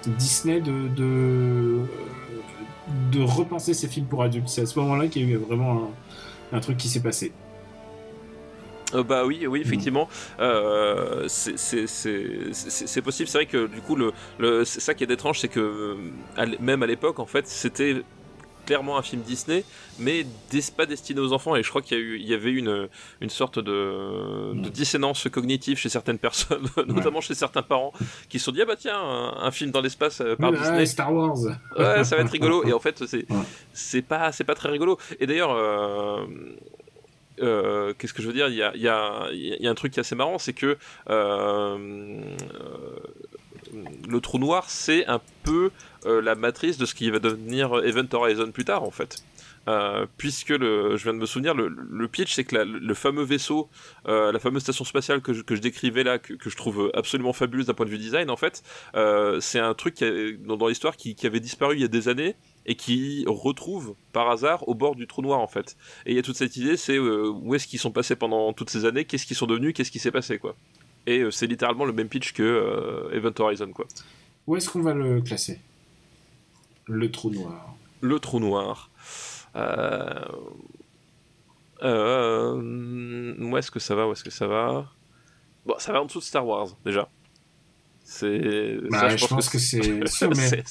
Disney 0.07 0.59
de, 0.59 0.87
de, 3.11 3.21
repenser 3.23 3.73
ses 3.73 3.87
films 3.87 4.07
pour 4.07 4.23
adultes. 4.23 4.49
C'est 4.49 4.61
à 4.61 4.65
ce 4.65 4.79
moment-là 4.79 5.07
qu'il 5.07 5.29
y 5.29 5.31
a 5.31 5.35
eu 5.35 5.37
vraiment 5.37 5.91
un, 6.51 6.59
truc 6.59 6.77
qui 6.77 6.87
s'est 6.87 7.01
passé. 7.01 7.31
bah 8.93 9.23
oui, 9.25 9.45
oui, 9.47 9.61
effectivement, 9.61 10.09
c'est 11.27 11.55
possible. 13.03 13.29
C'est 13.29 13.37
vrai 13.37 13.45
que 13.45 13.67
du 13.67 13.81
coup, 13.81 13.95
le, 13.95 14.11
le 14.39 14.65
ça 14.65 14.95
qui 14.95 15.03
est 15.03 15.11
étrange, 15.11 15.39
c'est 15.39 15.47
que 15.47 15.95
même 16.59 16.81
à 16.81 16.87
l'époque, 16.87 17.19
en 17.19 17.27
fait, 17.27 17.47
c'était 17.47 18.01
clairement 18.65 18.97
un 18.97 19.01
film 19.01 19.21
Disney, 19.21 19.63
mais 19.99 20.25
pas 20.75 20.85
destiné 20.85 21.19
aux 21.19 21.33
enfants. 21.33 21.55
Et 21.55 21.63
je 21.63 21.69
crois 21.69 21.81
qu'il 21.81 21.97
y, 21.97 22.21
il 22.21 22.27
y 22.27 22.33
avait 22.33 22.51
une, 22.51 22.87
une 23.21 23.29
sorte 23.29 23.59
de, 23.59 24.53
de 24.53 24.69
dissonance 24.69 25.27
cognitive 25.29 25.77
chez 25.77 25.89
certaines 25.89 26.17
personnes, 26.17 26.67
notamment 26.87 27.21
chez 27.21 27.33
certains 27.33 27.61
parents, 27.61 27.93
qui 28.29 28.39
se 28.39 28.45
sont 28.45 28.51
dit 28.51 28.61
ah 28.61 28.65
bah 28.65 28.75
tiens 28.77 28.99
un, 28.99 29.51
film 29.51 29.71
dans 29.71 29.81
l'espace 29.81 30.21
euh, 30.21 30.35
par 30.35 30.51
Disney, 30.51 30.85
Star 30.85 31.13
Wars, 31.13 31.37
ouais 31.77 32.03
ça 32.03 32.15
va 32.15 32.21
être 32.21 32.31
rigolo. 32.31 32.63
Et 32.65 32.73
en 32.73 32.79
fait 32.79 33.05
c'est 33.05 33.25
c'est 33.73 34.01
pas 34.01 34.31
pas 34.31 34.55
très 34.55 34.69
rigolo. 34.69 34.97
Et 35.19 35.27
d'ailleurs 35.27 35.51
euh, 35.51 36.25
euh, 37.41 37.93
qu'est-ce 37.97 38.13
que 38.13 38.21
je 38.21 38.27
veux 38.27 38.33
dire? 38.33 38.47
Il 38.49 38.55
y 38.55 38.63
a, 38.63 38.75
y, 38.75 38.87
a, 38.87 39.29
y 39.31 39.67
a 39.67 39.69
un 39.69 39.75
truc 39.75 39.93
qui 39.93 39.99
est 39.99 40.01
assez 40.01 40.15
marrant, 40.15 40.37
c'est 40.37 40.53
que 40.53 40.77
le 44.07 44.19
trou 44.19 44.37
noir, 44.37 44.69
c'est 44.69 45.05
un 45.07 45.21
peu 45.43 45.71
la 46.05 46.35
matrice 46.35 46.77
de 46.77 46.85
ce 46.85 46.95
qui 46.95 47.09
va 47.09 47.19
devenir 47.19 47.83
Event 47.83 48.07
Horizon 48.11 48.51
plus 48.51 48.65
tard, 48.65 48.83
en 48.83 48.91
fait. 48.91 49.23
Euh, 49.67 50.07
puisque 50.17 50.53
je 50.59 51.03
viens 51.03 51.13
de 51.13 51.19
me 51.19 51.25
souvenir, 51.25 51.53
le, 51.53 52.07
pitch, 52.07 52.33
c'est 52.33 52.43
que 52.43 52.55
le 52.55 52.93
fameux 52.93 53.23
vaisseau, 53.23 53.69
euh, 54.07 54.31
la 54.31 54.39
fameuse 54.39 54.63
station 54.63 54.85
spatiale 54.85 55.21
que 55.21 55.33
je, 55.33 55.43
que 55.43 55.55
je 55.55 55.61
décrivais 55.61 56.03
là, 56.03 56.17
que, 56.17 56.49
je 56.49 56.55
trouve 56.55 56.91
absolument 56.95 57.31
fabuleuse 57.31 57.67
d'un 57.67 57.75
point 57.75 57.85
de 57.85 57.91
vue 57.91 57.99
design, 57.99 58.29
en 58.31 58.37
fait, 58.37 58.63
euh, 58.95 59.39
c'est 59.39 59.59
un 59.59 59.73
truc 59.75 60.03
dans, 60.43 60.67
l'histoire 60.67 60.97
qui, 60.97 61.15
avait 61.23 61.39
disparu 61.39 61.75
il 61.75 61.81
y 61.81 61.85
a 61.85 61.87
des 61.87 62.07
années 62.07 62.35
et 62.65 62.75
qui 62.75 63.23
retrouve 63.27 63.95
par 64.13 64.29
hasard 64.29 64.67
au 64.67 64.73
bord 64.73 64.95
du 64.95 65.05
trou 65.05 65.21
noir, 65.21 65.39
en 65.39 65.47
fait. 65.47 65.77
Et 66.05 66.11
il 66.11 66.15
y 66.15 66.19
a 66.19 66.23
toute 66.23 66.37
cette 66.37 66.57
idée, 66.57 66.75
c'est 66.75 66.97
euh, 66.97 67.29
où 67.29 67.53
est-ce 67.53 67.67
qu'ils 67.67 67.79
sont 67.79 67.91
passés 67.91 68.15
pendant 68.15 68.53
toutes 68.53 68.69
ces 68.71 68.85
années, 68.85 69.05
qu'est-ce 69.05 69.27
qu'ils 69.27 69.37
sont 69.37 69.47
devenus, 69.47 69.73
qu'est-ce 69.75 69.91
qui 69.91 69.99
s'est 69.99 70.11
passé, 70.11 70.39
quoi. 70.39 70.55
Et 71.05 71.19
euh, 71.19 71.31
c'est 71.31 71.47
littéralement 71.47 71.85
le 71.85 71.93
même 71.93 72.09
pitch 72.09 72.33
que 72.33 72.43
euh, 72.43 73.15
Event 73.15 73.33
Horizon, 73.39 73.71
quoi. 73.71 73.87
Où 74.47 74.55
est-ce 74.55 74.69
qu'on 74.69 74.81
va 74.81 74.93
le 74.93 75.21
classer? 75.21 75.59
Le 76.91 77.09
trou 77.09 77.29
noir. 77.31 77.75
Le 78.01 78.19
trou 78.19 78.39
noir. 78.39 78.89
Euh... 79.55 80.25
Euh... 81.83 83.35
Où 83.39 83.57
est-ce 83.57 83.71
que 83.71 83.79
ça 83.79 83.95
va 83.95 84.07
Où 84.07 84.11
est-ce 84.11 84.23
que 84.23 84.29
ça 84.29 84.47
va? 84.47 84.91
Bon, 85.65 85.75
ça 85.79 85.93
va 85.93 86.01
en 86.01 86.05
dessous 86.05 86.19
de 86.19 86.23
Star 86.23 86.45
Wars, 86.45 86.67
déjà. 86.85 87.09
C'est. 88.03 88.77
Bah, 88.89 89.15
je, 89.15 89.25
pense 89.25 89.47
que, 89.47 89.57
c'est 89.57 89.79
mais 90.27 90.35
c'est- 90.35 90.63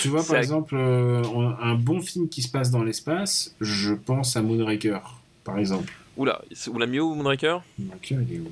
tu 0.00 0.08
vois, 0.08 0.24
par 0.24 0.38
exemple, 0.38 0.74
euh, 0.74 1.22
un 1.60 1.74
bon 1.74 2.00
film 2.00 2.28
qui 2.28 2.42
se 2.42 2.48
passe 2.50 2.70
dans 2.70 2.82
l'espace, 2.82 3.54
je 3.60 3.94
pense 3.94 4.36
à 4.36 4.42
Moonraker, 4.42 4.98
par 5.44 5.58
exemple. 5.58 5.92
Oula, 6.16 6.42
ou 6.68 6.78
la 6.78 6.86
Mio 6.86 7.12
ou 7.12 7.14
Moonraker? 7.14 7.58
Moonraker, 7.78 8.16
il 8.28 8.34
est 8.34 8.38
où? 8.40 8.50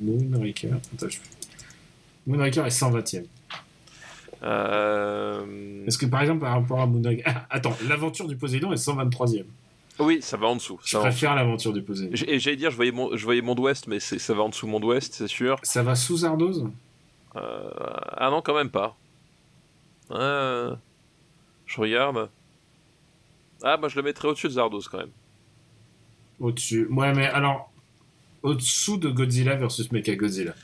Moonraker 0.00 0.28
Moonraker, 0.30 0.68
attends, 0.94 1.08
je... 1.08 1.18
Moonraker 2.26 2.66
est 2.66 2.80
120ème. 2.80 3.26
Euh... 4.42 5.82
Parce 5.84 5.96
que 5.96 6.06
par 6.06 6.20
exemple, 6.22 6.40
par 6.40 6.52
rapport 6.52 6.80
à 6.80 6.86
Moonraker. 6.86 7.22
Ah, 7.26 7.46
attends, 7.50 7.76
l'aventure 7.88 8.26
du 8.28 8.36
Poséidon 8.36 8.72
est 8.72 8.76
123ème. 8.76 9.44
Oui, 9.98 10.18
ça 10.22 10.36
va 10.36 10.46
en 10.46 10.54
dessous. 10.56 10.78
Je 10.84 10.96
préfère 10.96 11.34
l'aventure 11.34 11.72
du 11.72 11.82
Poséidon. 11.82 12.14
Et 12.28 12.38
j'allais 12.38 12.56
dire, 12.56 12.70
je 12.70 12.76
voyais, 12.76 12.92
mon, 12.92 13.16
je 13.16 13.24
voyais 13.24 13.40
Monde 13.42 13.58
Ouest, 13.60 13.86
mais 13.88 13.98
c'est- 13.98 14.18
ça 14.18 14.32
va 14.34 14.42
en 14.42 14.48
dessous 14.48 14.66
Monde 14.68 14.84
Ouest, 14.84 15.14
c'est 15.14 15.26
sûr. 15.26 15.58
Ça 15.64 15.82
va 15.82 15.94
sous 15.96 16.18
Zardoz? 16.18 16.66
Euh, 17.36 17.70
Ah 18.16 18.30
non, 18.30 18.40
quand 18.42 18.54
même 18.54 18.70
pas. 18.70 18.96
Euh, 20.10 20.74
Je 21.66 21.80
regarde. 21.80 22.30
Ah, 23.62 23.76
bah 23.76 23.88
je 23.88 23.96
le 23.96 24.02
mettrais 24.02 24.28
au-dessus 24.28 24.46
de 24.46 24.52
Zardos 24.52 24.82
quand 24.90 24.98
même. 24.98 25.10
Au-dessus. 26.40 26.86
Ouais, 26.90 27.12
mais 27.12 27.26
alors, 27.26 27.70
au-dessous 28.44 28.96
de 28.98 29.08
Godzilla 29.10 29.56
versus 29.56 29.90
Mechagodzilla. 29.90 30.54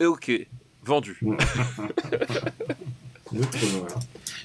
Et 0.00 0.06
ok, 0.06 0.32
vendu. 0.84 1.18
Le 3.32 3.40
trou 3.40 3.78
noir. 3.78 3.88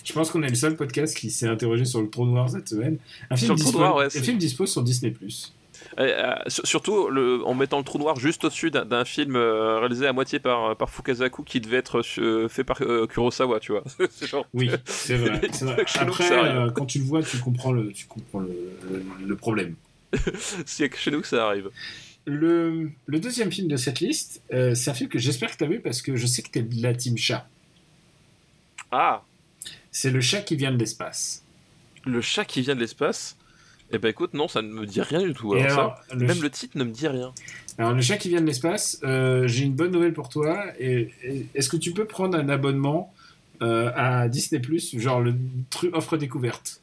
Je 0.04 0.14
pense 0.14 0.32
qu'on 0.32 0.42
est 0.44 0.50
le 0.50 0.56
seul 0.56 0.76
podcast 0.76 1.16
qui 1.16 1.30
s'est 1.30 1.48
interrogé 1.48 1.86
sur 1.86 2.02
le 2.02 2.10
trou 2.10 2.26
noir 2.26 2.50
cette 2.50 2.68
semaine. 2.70 2.98
Un 3.30 3.36
film, 3.36 3.48
Sur 3.48 3.56
le 3.56 3.60
trou 3.60 3.66
dispo... 3.72 3.80
noir, 3.80 3.96
ouais, 3.98 4.10
film 4.10 4.38
dispo 4.38 4.66
sur 4.66 4.82
Disney+. 4.82 5.14
Euh, 5.98 6.02
euh, 6.04 6.36
sur- 6.48 6.66
surtout 6.68 7.10
le, 7.10 7.44
en 7.46 7.54
mettant 7.54 7.78
le 7.78 7.84
trou 7.84 7.98
noir 8.00 8.16
juste 8.20 8.44
au-dessus 8.46 8.70
d'un- 8.72 8.86
d'un 8.86 9.06
film 9.06 9.36
euh, 9.36 9.80
réalisé 9.80 10.08
à 10.08 10.14
moitié 10.14 10.40
par, 10.40 10.76
par 10.76 10.90
Fukasaku 10.90 11.44
qui 11.44 11.62
devait 11.62 11.78
être 11.78 12.02
euh, 12.20 12.48
fait 12.48 12.64
par 12.64 12.78
euh, 12.82 13.06
Kurosawa, 13.08 13.60
tu 13.60 13.72
vois. 13.74 13.84
Genre- 14.22 14.46
Oui, 14.54 14.70
c'est 14.86 15.16
vrai. 15.16 15.42
Après, 16.00 16.32
euh, 16.32 16.70
quand 16.72 16.86
tu 16.86 17.00
le 17.00 17.06
vois, 17.06 17.22
tu 17.24 17.38
comprends 17.38 17.72
le, 17.72 17.92
tu 17.92 18.08
comprends 18.08 18.40
le, 18.40 18.50
le- 18.92 19.04
le 19.28 19.36
problème. 19.36 19.76
C'est 20.66 20.94
chez 20.96 21.12
nous 21.12 21.22
que 21.22 21.28
ça 21.28 21.46
arrive. 21.48 21.70
Le, 22.30 22.92
le 23.08 23.20
deuxième 23.20 23.52
film 23.52 23.68
de 23.68 23.76
cette 23.76 24.00
liste, 24.00 24.42
euh, 24.54 24.76
c'est 24.76 24.92
un 24.92 24.94
film 24.94 25.10
que 25.10 25.18
j'espère 25.20 25.52
que 25.52 25.58
tu 25.58 25.64
as 25.64 25.68
vu 25.68 25.80
parce 25.82 26.02
que 26.02 26.16
je 26.16 26.28
sais 26.28 26.42
que 26.44 26.50
tu 26.52 26.60
es 26.60 26.62
de 26.62 26.84
la 26.84 26.94
team 26.94 27.18
chat. 27.18 27.48
Ah, 28.92 29.24
C'est 29.92 30.12
le 30.12 30.22
chat 30.22 30.42
qui 30.42 30.56
vient 30.56 30.72
de 30.72 30.78
l'espace. 30.78 31.44
le 32.06 32.22
chat 32.22 32.46
qui 32.46 32.62
vient 32.62 32.76
de 32.76 32.80
l'espace 32.80 33.36
Eh 33.92 33.98
ben 33.98 34.10
écoute, 34.10 34.34
non, 34.34 34.48
ça 34.48 34.62
ne 34.62 34.72
me 34.72 34.86
dit 34.86 35.02
rien 35.02 35.22
du 35.22 35.34
tout. 35.34 35.54
Alors, 35.56 35.70
ça, 35.70 35.76
alors, 35.82 36.04
le 36.12 36.20
même 36.20 36.30
ch- 36.30 36.42
le 36.44 36.50
titre 36.52 36.78
ne 36.78 36.84
me 36.84 36.92
dit 36.92 37.08
rien. 37.08 37.34
alors, 37.78 37.94
le 37.94 38.02
chat 38.02 38.18
qui 38.18 38.30
vient 38.30 38.42
de 38.42 38.46
l'espace, 38.46 39.00
euh, 39.04 39.48
j'ai 39.48 39.64
une 39.66 39.74
bonne 39.76 39.92
nouvelle 39.92 40.14
pour 40.14 40.30
toi. 40.30 40.66
Et, 40.80 41.10
et- 41.24 41.48
Est-ce 41.56 41.70
que 41.70 41.78
tu 41.78 41.94
peux 41.94 42.06
prendre 42.06 42.38
un 42.38 42.48
abonnement 42.50 43.14
euh, 43.62 43.92
à 43.96 44.28
Disney 44.30 44.62
Plus, 44.62 44.98
genre 45.00 45.20
le 45.22 45.36
truc 45.72 45.96
offre 45.96 46.16
découverte? 46.18 46.82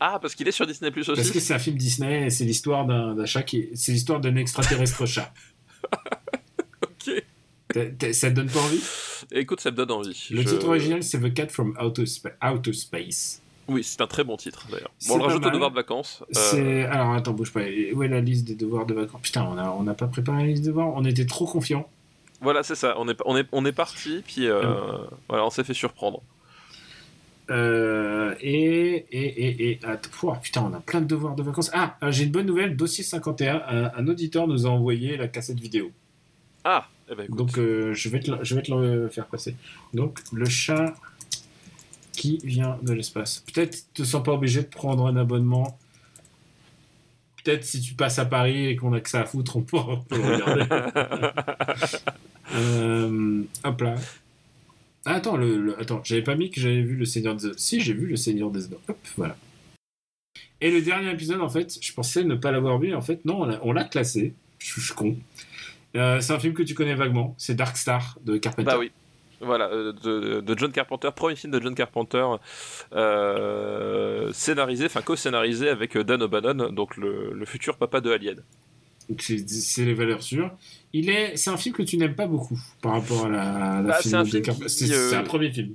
Ah, 0.00 0.18
parce 0.20 0.34
qu'il 0.34 0.46
est 0.46 0.52
sur 0.52 0.66
Disney 0.66 0.90
Plus 0.90 1.06
Parce 1.06 1.18
que 1.18 1.28
aussi. 1.28 1.40
c'est 1.40 1.54
un 1.54 1.58
film 1.58 1.76
Disney 1.76 2.26
et 2.26 2.30
c'est 2.30 2.44
l'histoire 2.44 2.86
d'un 2.86 3.26
chat 3.26 3.42
qui. 3.42 3.68
C'est 3.74 3.92
l'histoire 3.92 4.20
d'un 4.20 4.36
extraterrestre 4.36 5.06
chat. 5.06 5.32
Ok. 6.82 7.22
Ça 8.12 8.30
te 8.30 8.34
donne 8.34 8.48
pas 8.48 8.60
envie? 8.60 8.82
Écoute, 9.32 9.60
ça 9.60 9.70
me 9.70 9.76
donne 9.76 9.90
envie. 9.90 10.28
Le 10.30 10.40
Je- 10.42 10.48
titre 10.48 10.68
original, 10.68 11.02
c'est 11.02 11.20
The 11.20 11.32
Cat 11.34 11.48
from 11.48 11.76
Outer, 11.82 12.06
Spa- 12.06 12.30
Outer 12.50 12.72
Space. 12.72 13.42
Oui, 13.68 13.84
c'est 13.84 14.00
un 14.00 14.06
très 14.06 14.24
bon 14.24 14.38
titre 14.38 14.66
d'ailleurs. 14.70 14.90
Bon, 15.06 15.14
on 15.14 15.18
le 15.18 15.24
rajoute 15.24 15.42
mal. 15.42 15.52
devoir 15.52 15.70
de 15.70 15.74
vacances. 15.76 16.22
Euh, 16.54 16.86
alors 16.90 17.12
attends 17.12 17.32
bouge 17.34 17.52
pas. 17.52 17.60
Où 17.92 18.02
est 18.02 18.08
la 18.08 18.20
liste 18.20 18.46
des 18.46 18.54
devoirs 18.54 18.86
de 18.86 18.94
vacances? 18.94 19.20
Putain, 19.22 19.44
on 19.44 19.58
a 19.58 19.68
on 19.70 19.82
n'a 19.82 19.92
pas 19.92 20.06
préparé 20.06 20.38
la 20.38 20.46
liste 20.48 20.62
de 20.62 20.68
devoirs. 20.68 20.88
On 20.94 21.04
était 21.04 21.26
trop 21.26 21.44
confiants. 21.46 21.88
Voilà, 22.40 22.62
c'est 22.62 22.74
ça. 22.76 22.94
On 22.98 23.06
est, 23.08 23.18
on 23.26 23.36
est, 23.36 23.46
on 23.52 23.64
est 23.66 23.72
parti, 23.72 24.22
puis 24.26 24.46
euh, 24.46 24.62
Ah. 24.64 25.10
voilà, 25.28 25.44
on 25.44 25.50
s'est 25.50 25.64
fait 25.64 25.74
surprendre. 25.74 26.22
Euh, 27.50 28.34
et 28.40 29.06
et 29.10 29.40
et 29.40 29.70
et 29.72 29.80
pouah, 30.12 30.36
putain, 30.36 30.62
on 30.70 30.74
a 30.74 30.80
plein 30.80 31.00
de 31.00 31.06
devoirs 31.06 31.34
de 31.34 31.42
vacances. 31.42 31.70
Ah, 31.72 31.96
euh, 32.02 32.12
j'ai 32.12 32.24
une 32.24 32.30
bonne 32.30 32.46
nouvelle. 32.46 32.76
Dossier 32.76 33.02
51. 33.02 33.62
Un, 33.68 33.90
un 33.96 34.08
auditeur 34.08 34.46
nous 34.46 34.66
a 34.66 34.70
envoyé 34.70 35.16
la 35.16 35.28
cassette 35.28 35.58
vidéo. 35.58 35.90
Ah, 36.64 36.88
eh 37.10 37.14
ben. 37.14 37.26
Donc 37.28 37.56
euh, 37.58 37.94
je 37.94 38.08
vais 38.10 38.20
te 38.20 38.32
je 38.42 38.54
vais 38.54 38.62
te 38.62 38.72
le 38.72 39.08
faire 39.08 39.26
passer. 39.26 39.56
Donc 39.94 40.20
le 40.32 40.46
chat 40.46 40.94
qui 42.12 42.38
vient 42.44 42.78
de 42.82 42.92
l'espace. 42.92 43.44
Peut-être 43.52 43.92
te 43.94 44.02
sens 44.02 44.22
pas 44.22 44.32
obligé 44.32 44.62
de 44.62 44.66
prendre 44.66 45.06
un 45.06 45.16
abonnement. 45.16 45.78
Peut-être 47.42 47.64
si 47.64 47.80
tu 47.80 47.94
passes 47.94 48.18
à 48.18 48.26
Paris 48.26 48.66
et 48.66 48.76
qu'on 48.76 48.92
a 48.92 49.00
que 49.00 49.08
ça 49.08 49.20
à 49.20 49.24
foutre, 49.24 49.56
on 49.56 49.62
peut, 49.62 49.76
on 49.76 50.00
peut 50.00 50.20
regarder. 50.20 50.64
Euh, 52.54 53.42
hop 53.62 53.80
là. 53.82 53.96
Ah, 55.10 55.14
attends, 55.14 55.38
attends, 55.78 56.02
j'avais 56.04 56.22
pas 56.22 56.34
mis 56.34 56.50
que 56.50 56.60
j'avais 56.60 56.82
vu 56.82 56.94
le 56.94 57.06
Seigneur 57.06 57.34
des 57.34 57.52
Si, 57.56 57.80
j'ai 57.80 57.94
vu 57.94 58.06
le 58.06 58.16
Seigneur 58.16 58.50
des. 58.50 58.66
Hop, 58.66 58.98
voilà. 59.16 59.38
Et 60.60 60.70
le 60.70 60.82
dernier 60.82 61.10
épisode, 61.10 61.40
en 61.40 61.48
fait, 61.48 61.78
je 61.80 61.94
pensais 61.94 62.24
ne 62.24 62.34
pas 62.34 62.52
l'avoir 62.52 62.78
vu. 62.78 62.94
En 62.94 63.00
fait, 63.00 63.24
non, 63.24 63.48
on 63.62 63.72
l'a- 63.72 63.84
classé. 63.84 64.34
Je 64.58 64.80
suis 64.82 64.92
con. 64.92 65.16
Euh, 65.96 66.20
c'est 66.20 66.34
un 66.34 66.38
film 66.38 66.52
que 66.52 66.62
tu 66.62 66.74
connais 66.74 66.94
vaguement. 66.94 67.34
C'est 67.38 67.54
Dark 67.54 67.78
Star 67.78 68.18
de 68.22 68.36
Carpenter. 68.36 68.70
Bah 68.70 68.78
oui. 68.78 68.92
Voilà, 69.40 69.70
euh, 69.70 70.42
de, 70.42 70.58
John 70.58 70.72
Carpenter, 70.72 71.08
premier 71.16 71.36
film 71.36 71.54
de 71.54 71.62
John 71.62 71.74
Carpenter, 71.74 72.26
euh, 72.92 74.30
scénarisé, 74.34 74.86
enfin 74.86 75.00
co-scénarisé 75.00 75.70
avec 75.70 75.96
Dan 75.96 76.22
O'Bannon, 76.22 76.70
donc 76.70 76.98
le, 76.98 77.32
le 77.32 77.46
futur 77.46 77.78
papa 77.78 78.02
de 78.02 78.10
Alien. 78.10 78.42
C'est 79.18 79.84
les 79.84 79.94
valeurs 79.94 80.22
sûres. 80.22 80.50
Il 80.92 81.10
est, 81.10 81.36
c'est 81.36 81.50
un 81.50 81.56
film 81.56 81.74
que 81.74 81.82
tu 81.82 81.96
n'aimes 81.96 82.14
pas 82.14 82.26
beaucoup 82.26 82.58
par 82.82 82.92
rapport 82.92 83.26
à 83.26 83.28
la, 83.28 83.42
à 83.42 83.82
la 83.82 83.88
Bah, 83.88 83.98
c'est 84.02 84.14
un 84.14 84.24
film 84.24 84.42
qui, 84.42 84.68
C'est 84.68 84.92
euh, 84.92 85.18
un 85.18 85.22
premier 85.22 85.50
film. 85.50 85.74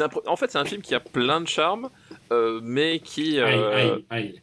Un 0.00 0.08
en 0.26 0.36
fait, 0.36 0.50
c'est 0.50 0.58
un 0.58 0.64
film 0.64 0.82
qui 0.82 0.94
a 0.94 1.00
plein 1.00 1.40
de 1.40 1.48
charme, 1.48 1.90
euh, 2.32 2.60
mais 2.62 3.00
qui. 3.00 3.40
Aïe, 3.40 3.54
euh, 3.54 3.74
aïe, 3.74 4.04
aïe. 4.10 4.40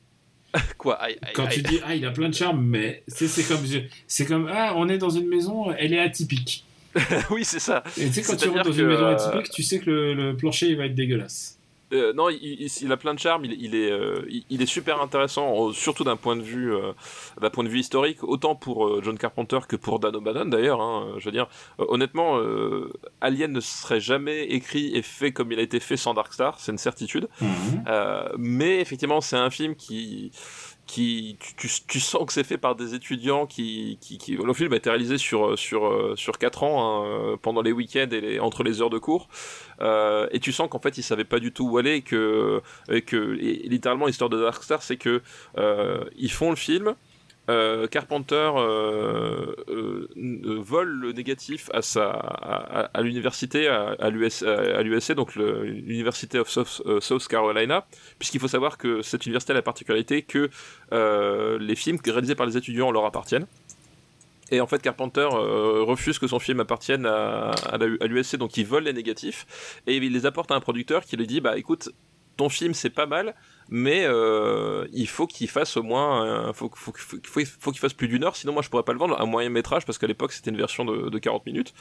Quoi 0.78 0.96
aïe, 0.96 1.17
aïe, 1.22 1.34
Quand 1.34 1.48
tu 1.48 1.62
dis 1.62 1.80
ah 1.86 1.96
il 1.96 2.06
a 2.06 2.12
plein 2.12 2.28
de 2.28 2.34
charme, 2.34 2.62
mais 2.62 3.04
c'est 3.08 3.44
comme 3.48 3.65
c'est 4.08 4.26
comme 4.26 4.50
ah 4.52 4.74
on 4.76 4.89
est 4.89 4.98
dans 4.98 5.10
une 5.10 5.28
maison, 5.28 5.72
elle 5.72 5.94
est 5.94 6.00
atypique. 6.00 6.65
oui, 7.32 7.46
c'est 7.46 7.60
ça. 7.60 7.84
Et 7.98 8.08
tu 8.08 8.13
sais 8.13 8.24
quand 8.24 8.36
tu 8.36 8.50
rentres 8.50 8.65
dans 8.65 8.76
que, 8.76 8.82
une 8.82 8.88
maison 8.88 9.06
euh, 9.06 9.15
atypique, 9.15 9.50
tu 9.52 9.63
sais 9.63 9.80
que 9.80 9.89
le, 9.89 10.13
le 10.13 10.36
plancher 10.36 10.67
il 10.70 10.78
va 10.78 10.88
être 10.88 10.96
dégueulasse. 10.96 11.58
Euh, 11.94 12.14
non, 12.14 12.30
il, 12.30 12.38
il- 12.42 12.72
il 12.82 12.92
a 12.92 12.98
plein 12.98 13.14
de 13.14 13.20
charme. 13.20 13.46
Il, 13.46 13.54
il 13.62 13.76
est, 13.76 13.92
euh, 13.92 14.26
il, 14.50 14.62
est 14.62 14.66
super 14.66 15.02
intéressant, 15.02 15.70
euh, 15.70 15.74
surtout 15.74 16.04
d'un 16.04 16.16
point 16.16 16.36
de 16.36 16.42
vue, 16.42 16.74
euh, 16.74 16.94
d'un 17.42 17.50
point 17.50 17.64
de 17.64 17.70
vue 17.70 17.80
historique, 17.80 18.24
autant 18.24 18.56
pour 18.56 19.04
John 19.04 19.18
Carpenter 19.18 19.60
que 19.68 19.76
pour 19.76 20.00
Dan 20.00 20.16
O'Bannon 20.16 20.46
d'ailleurs. 20.46 20.82
hein. 20.82 21.14
je 21.18 21.26
veux 21.26 21.32
dire, 21.32 21.48
honnêtement, 21.78 22.40
Alien 23.22 23.52
ne 23.52 23.60
serait 23.60 24.00
jamais 24.00 24.44
écrit 24.46 24.96
et 24.96 25.02
fait 25.02 25.32
comme 25.32 25.52
il 25.52 25.60
a 25.60 25.62
été 25.62 25.80
fait 25.80 25.98
sans 25.98 26.14
Dark 26.14 26.34
Star, 26.34 26.60
c'est 26.60 26.72
une 26.72 26.78
certitude. 26.78 27.28
Euh, 27.88 28.30
mais 28.38 28.80
effectivement, 28.80 29.22
c'est 29.22 29.36
un 29.38 29.50
film 29.50 29.76
qui, 29.76 30.32
tu, 30.92 32.00
sens 32.00 32.26
que 32.26 32.34
c'est 32.34 32.44
fait 32.44 32.58
par 32.58 32.76
des 32.76 32.94
étudiants 32.94 33.46
qui, 33.46 33.98
le 34.28 34.54
film 34.54 34.74
a 34.74 34.76
été 34.76 34.90
réalisé 34.90 35.18
sur 35.18 35.58
sur 35.58 35.86
euh, 35.86 36.16
sur 36.18 36.38
quatre 36.38 36.64
ans 36.64 36.82
hein, 36.82 37.06
euh, 37.06 37.38
pendant 37.42 37.62
les 37.62 37.72
week-ends 37.72 38.10
et 38.12 38.40
entre 38.40 38.64
les 38.64 38.82
heures 38.82 38.90
de 38.90 38.98
cours. 38.98 39.30
Euh, 39.80 40.28
et 40.32 40.40
tu 40.40 40.52
sens 40.52 40.68
qu'en 40.70 40.80
fait 40.80 40.98
ils 40.98 41.04
savaient 41.04 41.24
pas 41.24 41.40
du 41.40 41.54
tout 41.54 41.70
où 41.70 41.78
aller 41.78 41.96
et 41.96 42.02
que 42.02 42.62
et 42.90 43.04
que 43.04 43.18
littéralement 43.18 44.08
l'histoire 44.08 44.30
de 44.30 44.42
Dark 44.42 44.62
Star 44.64 44.84
c'est 44.84 44.98
que 44.98 45.22
ils 46.18 46.32
font 46.32 46.50
le 46.50 46.58
film 46.58 46.96
euh, 47.50 47.88
Carpenter 47.88 48.52
euh, 48.56 49.56
euh, 49.68 50.08
vole 50.60 50.90
le 50.90 51.12
négatif 51.12 51.72
à 51.74 51.82
sa 51.82 52.10
à, 52.12 53.02
l'université 53.02 53.68
à, 53.68 53.96
à 54.00 54.12
l'US 54.12 54.44
à 54.44 54.84
l'USC 54.84 55.14
donc 55.14 55.36
l'université 55.36 56.38
of 56.38 56.50
South, 56.50 57.28
Carolina 57.28 57.86
puisqu'il 58.20 58.39
faut 58.39 58.48
savoir 58.48 58.78
que 58.78 59.02
cette 59.02 59.26
université 59.26 59.54
a 59.54 59.56
la 59.56 59.64
particularité 59.64 60.22
que 60.22 60.52
les 61.60 61.76
films 61.76 61.98
réalisés 62.06 62.36
par 62.36 62.46
les 62.46 62.58
étudiants 62.58 62.92
leur 62.92 63.06
appartiennent. 63.06 63.48
Et 64.54 64.60
en 64.60 64.68
fait, 64.68 64.82
Carpenter 64.82 65.30
refuse 65.32 66.20
que 66.20 66.28
son 66.28 66.38
film 66.38 66.60
appartienne 66.60 67.06
à, 67.06 67.52
à 67.72 67.78
l'USC, 67.78 68.36
donc 68.36 68.58
il 68.58 68.66
vole 68.66 68.84
les 68.84 68.94
négatifs 68.94 69.80
et 69.88 69.96
il 69.96 70.12
les 70.12 70.26
apporte 70.26 70.52
à 70.52 70.56
un 70.56 70.60
producteur 70.60 71.06
qui 71.06 71.16
lui 71.16 71.26
dit 71.26 71.39
Bah 71.39 71.58
écoute, 71.58 71.89
ton 72.38 72.50
film 72.50 72.74
c'est 72.74 72.89
pas 72.89 73.06
mal, 73.06 73.34
mais 73.72 74.03
euh, 74.05 74.86
il 74.91 75.07
faut 75.07 75.26
qu'il 75.28 75.49
fasse 75.49 75.78
au 75.78 75.84
moins, 75.84 76.49
un- 76.49 76.53
faut, 76.53 76.69
qu'il 76.69 77.80
fasse 77.80 77.93
plus 77.93 78.07
d'une 78.07 78.24
heure, 78.24 78.36
sinon 78.36 78.53
moi 78.53 78.61
je 78.61 78.69
pourrais 78.69 78.84
pas 78.84 78.93
le 78.93 78.99
vendre. 78.99 79.19
Un 79.19 79.26
moyen 79.26 79.49
métrage, 79.49 79.86
parce 79.86 79.97
qu'à 79.97 80.07
l'époque 80.07 80.34
c'était 80.34 80.51
une 80.51 80.57
version 80.57 80.86
de, 80.86 81.09
de 81.09 81.17
40 81.17 81.45
minutes, 81.45 81.74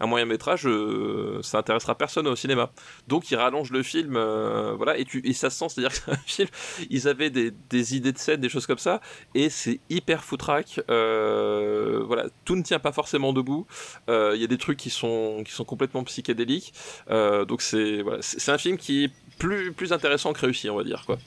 un 0.00 0.06
moyen 0.06 0.26
métrage, 0.26 0.66
euh, 0.66 1.40
ça 1.42 1.58
intéressera 1.58 1.94
personne 1.94 2.26
au 2.26 2.36
cinéma. 2.36 2.70
Donc 3.08 3.30
il 3.30 3.36
rallonge 3.36 3.70
le 3.70 3.82
film, 3.82 4.16
euh, 4.16 4.74
voilà, 4.76 4.98
et, 4.98 5.04
tu, 5.04 5.22
ça 5.32 5.48
se 5.50 5.58
sent, 5.58 5.68
c'est-à-dire 5.68 6.04
que 6.04 6.10
un 6.10 6.16
film, 6.26 6.48
ils 6.90 7.08
avaient 7.08 7.30
des, 7.30 7.96
idées 7.96 8.12
de 8.12 8.18
scène, 8.18 8.40
des 8.40 8.48
choses 8.48 8.66
comme 8.66 8.78
ça, 8.78 9.00
et 9.34 9.48
c'est 9.48 9.80
hyper 9.88 10.24
foutraque. 10.24 10.80
Euh, 10.90 12.02
voilà, 12.06 12.26
tout 12.44 12.56
ne 12.56 12.62
tient 12.62 12.78
pas 12.80 12.92
forcément 12.92 13.32
debout. 13.32 13.66
Euh, 14.08 14.32
Il 14.34 14.40
y 14.40 14.44
a 14.44 14.48
des 14.48 14.58
trucs 14.58 14.78
qui 14.78 14.90
sont 14.90 15.42
qui 15.44 15.52
sont 15.52 15.64
complètement 15.64 16.02
psychédéliques. 16.04 16.72
Euh, 17.10 17.44
donc 17.44 17.62
c'est 17.62 18.02
c'est 18.20 18.50
un 18.50 18.58
film 18.58 18.76
qui 18.76 19.04
est 19.04 19.10
plus 19.38 19.72
plus 19.72 19.92
intéressant 19.92 20.32
que 20.32 20.40
réussi, 20.40 20.68
on 20.70 20.76
va 20.76 20.84
dire 20.84 21.04
quoi. 21.06 21.18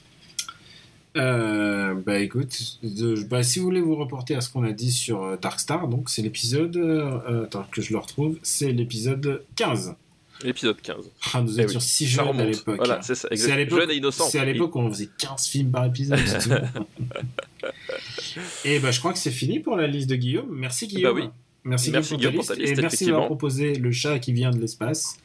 Euh, 1.20 1.94
bah 1.96 2.20
écoute, 2.20 2.80
de- 2.82 3.22
bah, 3.24 3.44
si 3.44 3.60
vous 3.60 3.66
voulez 3.66 3.82
vous 3.82 3.96
reporter 3.96 4.36
à 4.36 4.42
ce 4.42 4.50
qu'on 4.50 4.64
a 4.64 4.72
dit 4.72 4.92
sur 4.92 5.22
euh, 5.24 5.38
Dark 5.42 5.60
Star, 5.60 5.88
donc 5.88 6.10
c'est 6.10 6.22
l'épisode. 6.22 6.78
euh, 6.78 7.44
attends 7.44 7.66
que 7.72 7.82
je 7.82 7.92
le 7.92 8.00
retrouve, 8.00 8.38
c'est 8.42 8.72
l'épisode 8.72 9.44
15. 9.56 9.96
Épisode 10.46 10.80
15. 10.82 11.10
Ah, 11.34 11.42
nous 11.42 11.60
Eh 11.60 11.64
étions 11.64 11.80
oui, 11.80 11.86
si 11.86 12.08
jeunes 12.08 12.40
à 12.40 12.46
l'époque. 12.46 12.78
Voilà, 12.78 13.02
c'est 13.02 13.16
ça. 13.16 13.28
C'est 13.32 13.52
à 13.52 14.46
l'époque- 14.46 14.76
où 14.76 14.80
on 14.80 14.90
faisait 14.90 15.10
15 15.18 15.48
films 15.48 15.72
par 15.72 15.86
épisode. 15.86 16.18
et 18.66 18.80
bah 18.80 18.92
je 18.92 19.00
crois 19.00 19.12
que 19.12 19.20
c'est 19.20 19.32
fini 19.32 19.60
pour 19.60 19.76
la 19.76 19.88
liste 19.88 20.10
de 20.10 20.16
Guillaume. 20.16 20.48
Merci 20.50 20.88
Guillaume. 20.88 21.16
Bah 21.18 21.22
oui. 21.26 21.30
Merci, 21.66 21.92
Merci 21.92 22.16
Guillaume 22.16 22.36
pour 22.36 22.46
pour 22.46 22.56
ta 22.56 22.62
liste. 22.62 22.78
Et 22.78 22.82
merci 22.82 23.06
d'avoir 23.08 23.26
proposé 23.26 23.76
le 23.76 23.92
chat 23.92 24.18
qui 24.20 24.32
vient 24.32 24.52
de 24.52 24.60
l'espace. 24.60 25.18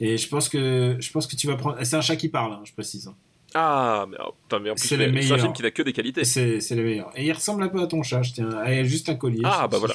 Et 0.00 0.16
je 0.16 0.28
pense 0.28 0.48
que 0.48 0.96
je 0.98 1.10
pense 1.12 1.26
que 1.26 1.36
tu 1.36 1.46
vas 1.46 1.56
prendre. 1.56 1.76
C'est 1.82 1.96
un 1.96 2.00
chat 2.00 2.16
qui 2.16 2.28
parle, 2.30 2.54
hein, 2.54 2.60
je 2.64 2.72
précise. 2.72 3.10
Ah, 3.54 4.06
mais, 4.10 4.16
oh, 4.24 4.32
putain, 4.42 4.58
mais 4.58 4.70
en 4.70 4.74
plus, 4.74 4.88
C'est 4.88 4.96
c'est 4.96 5.32
un 5.32 5.38
film 5.38 5.52
qui 5.52 5.62
n'a 5.62 5.70
que 5.70 5.82
des 5.82 5.92
qualités. 5.92 6.24
C'est 6.24 6.60
c'est 6.60 6.74
le 6.74 6.82
meilleur. 6.82 7.12
Et 7.16 7.24
il 7.24 7.32
ressemble 7.32 7.62
un 7.62 7.68
peu 7.68 7.80
à 7.80 7.86
ton 7.86 8.02
chat. 8.02 8.22
Je 8.22 8.32
tiens. 8.32 8.48
Il 8.66 8.74
y 8.74 8.78
a 8.78 8.84
juste 8.84 9.08
un 9.08 9.14
collier. 9.14 9.42
Ah, 9.44 9.68
bah 9.68 9.78
voilà. 9.78 9.94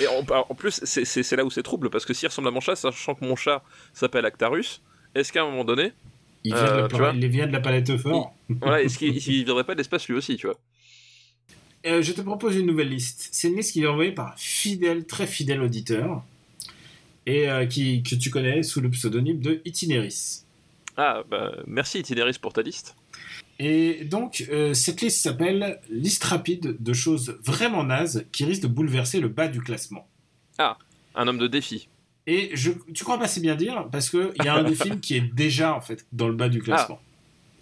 Et 0.00 0.06
en, 0.08 0.24
en 0.50 0.54
plus, 0.56 0.80
c'est- 0.82 1.04
c'est 1.04 1.22
c'est 1.22 1.36
là 1.36 1.44
où 1.44 1.50
c'est 1.50 1.62
trouble, 1.62 1.88
parce 1.88 2.04
que 2.04 2.12
s'il 2.12 2.28
ressemble 2.28 2.48
à 2.48 2.50
mon 2.50 2.60
chat, 2.60 2.74
sachant 2.74 3.14
que 3.14 3.24
mon 3.24 3.36
chat 3.36 3.62
s'appelle 3.92 4.26
Actarus, 4.26 4.82
est-ce 5.14 5.32
qu'à 5.32 5.42
un 5.42 5.50
moment 5.50 5.64
donné, 5.64 5.92
Il 6.42 6.52
vient, 6.52 6.62
de, 6.64 6.68
Euh, 6.94 6.98
la, 6.98 7.12
il 7.14 7.28
vient 7.28 7.46
de 7.46 7.52
la 7.52 7.60
palette 7.60 7.96
fort. 7.96 8.34
voilà, 8.48 8.82
est-ce 8.82 8.98
qu'il 8.98 9.16
il 9.28 9.44
viendrait 9.44 9.64
pas 9.64 9.74
de 9.74 9.78
l'espace 9.78 10.08
lui 10.08 10.16
aussi, 10.16 10.36
tu 10.36 10.46
vois? 10.48 10.58
Euh, 11.86 12.02
je 12.02 12.12
te 12.12 12.22
propose 12.22 12.56
une 12.56 12.66
nouvelle 12.66 12.88
liste. 12.88 13.28
C'est 13.30 13.48
une 13.48 13.56
liste 13.56 13.72
qui 13.72 13.82
est 13.82 13.86
envoyée 13.86 14.12
par 14.12 14.28
un 14.32 14.34
fidèle, 14.36 15.04
très 15.06 15.26
fidèle 15.26 15.62
auditeur. 15.62 16.24
Et 17.26 17.48
euh, 17.48 17.64
qui, 17.66 18.02
que 18.02 18.14
tu 18.16 18.30
connais 18.30 18.62
sous 18.62 18.80
le 18.82 18.90
pseudonyme 18.90 19.38
de 19.40 19.62
Itinéris. 19.64 20.43
Ah, 20.96 21.22
bah, 21.28 21.52
merci 21.66 21.98
Itinéris 21.98 22.38
pour 22.38 22.52
ta 22.52 22.62
liste. 22.62 22.96
Et 23.58 24.04
donc, 24.04 24.44
euh, 24.50 24.74
cette 24.74 25.00
liste 25.00 25.20
s'appelle 25.22 25.80
Liste 25.88 26.24
rapide 26.24 26.76
de 26.80 26.92
choses 26.92 27.38
vraiment 27.42 27.84
nazes 27.84 28.26
qui 28.32 28.44
risquent 28.44 28.62
de 28.62 28.68
bouleverser 28.68 29.20
le 29.20 29.28
bas 29.28 29.48
du 29.48 29.60
classement. 29.60 30.08
Un 30.58 31.28
homme 31.28 31.38
de 31.38 31.46
défi. 31.46 31.88
Et 32.26 32.50
je, 32.54 32.72
tu 32.92 33.04
crois 33.04 33.18
pas 33.18 33.28
si 33.28 33.40
bien 33.40 33.54
dire, 33.54 33.88
parce 33.92 34.10
qu'il 34.10 34.32
y 34.44 34.48
a 34.48 34.54
un 34.54 34.64
des 34.64 34.74
films 34.74 35.00
qui 35.00 35.16
est 35.16 35.20
déjà 35.34 35.74
en 35.74 35.80
fait 35.80 36.06
dans 36.12 36.26
le 36.28 36.34
bas 36.34 36.48
du 36.48 36.62
classement. 36.62 37.00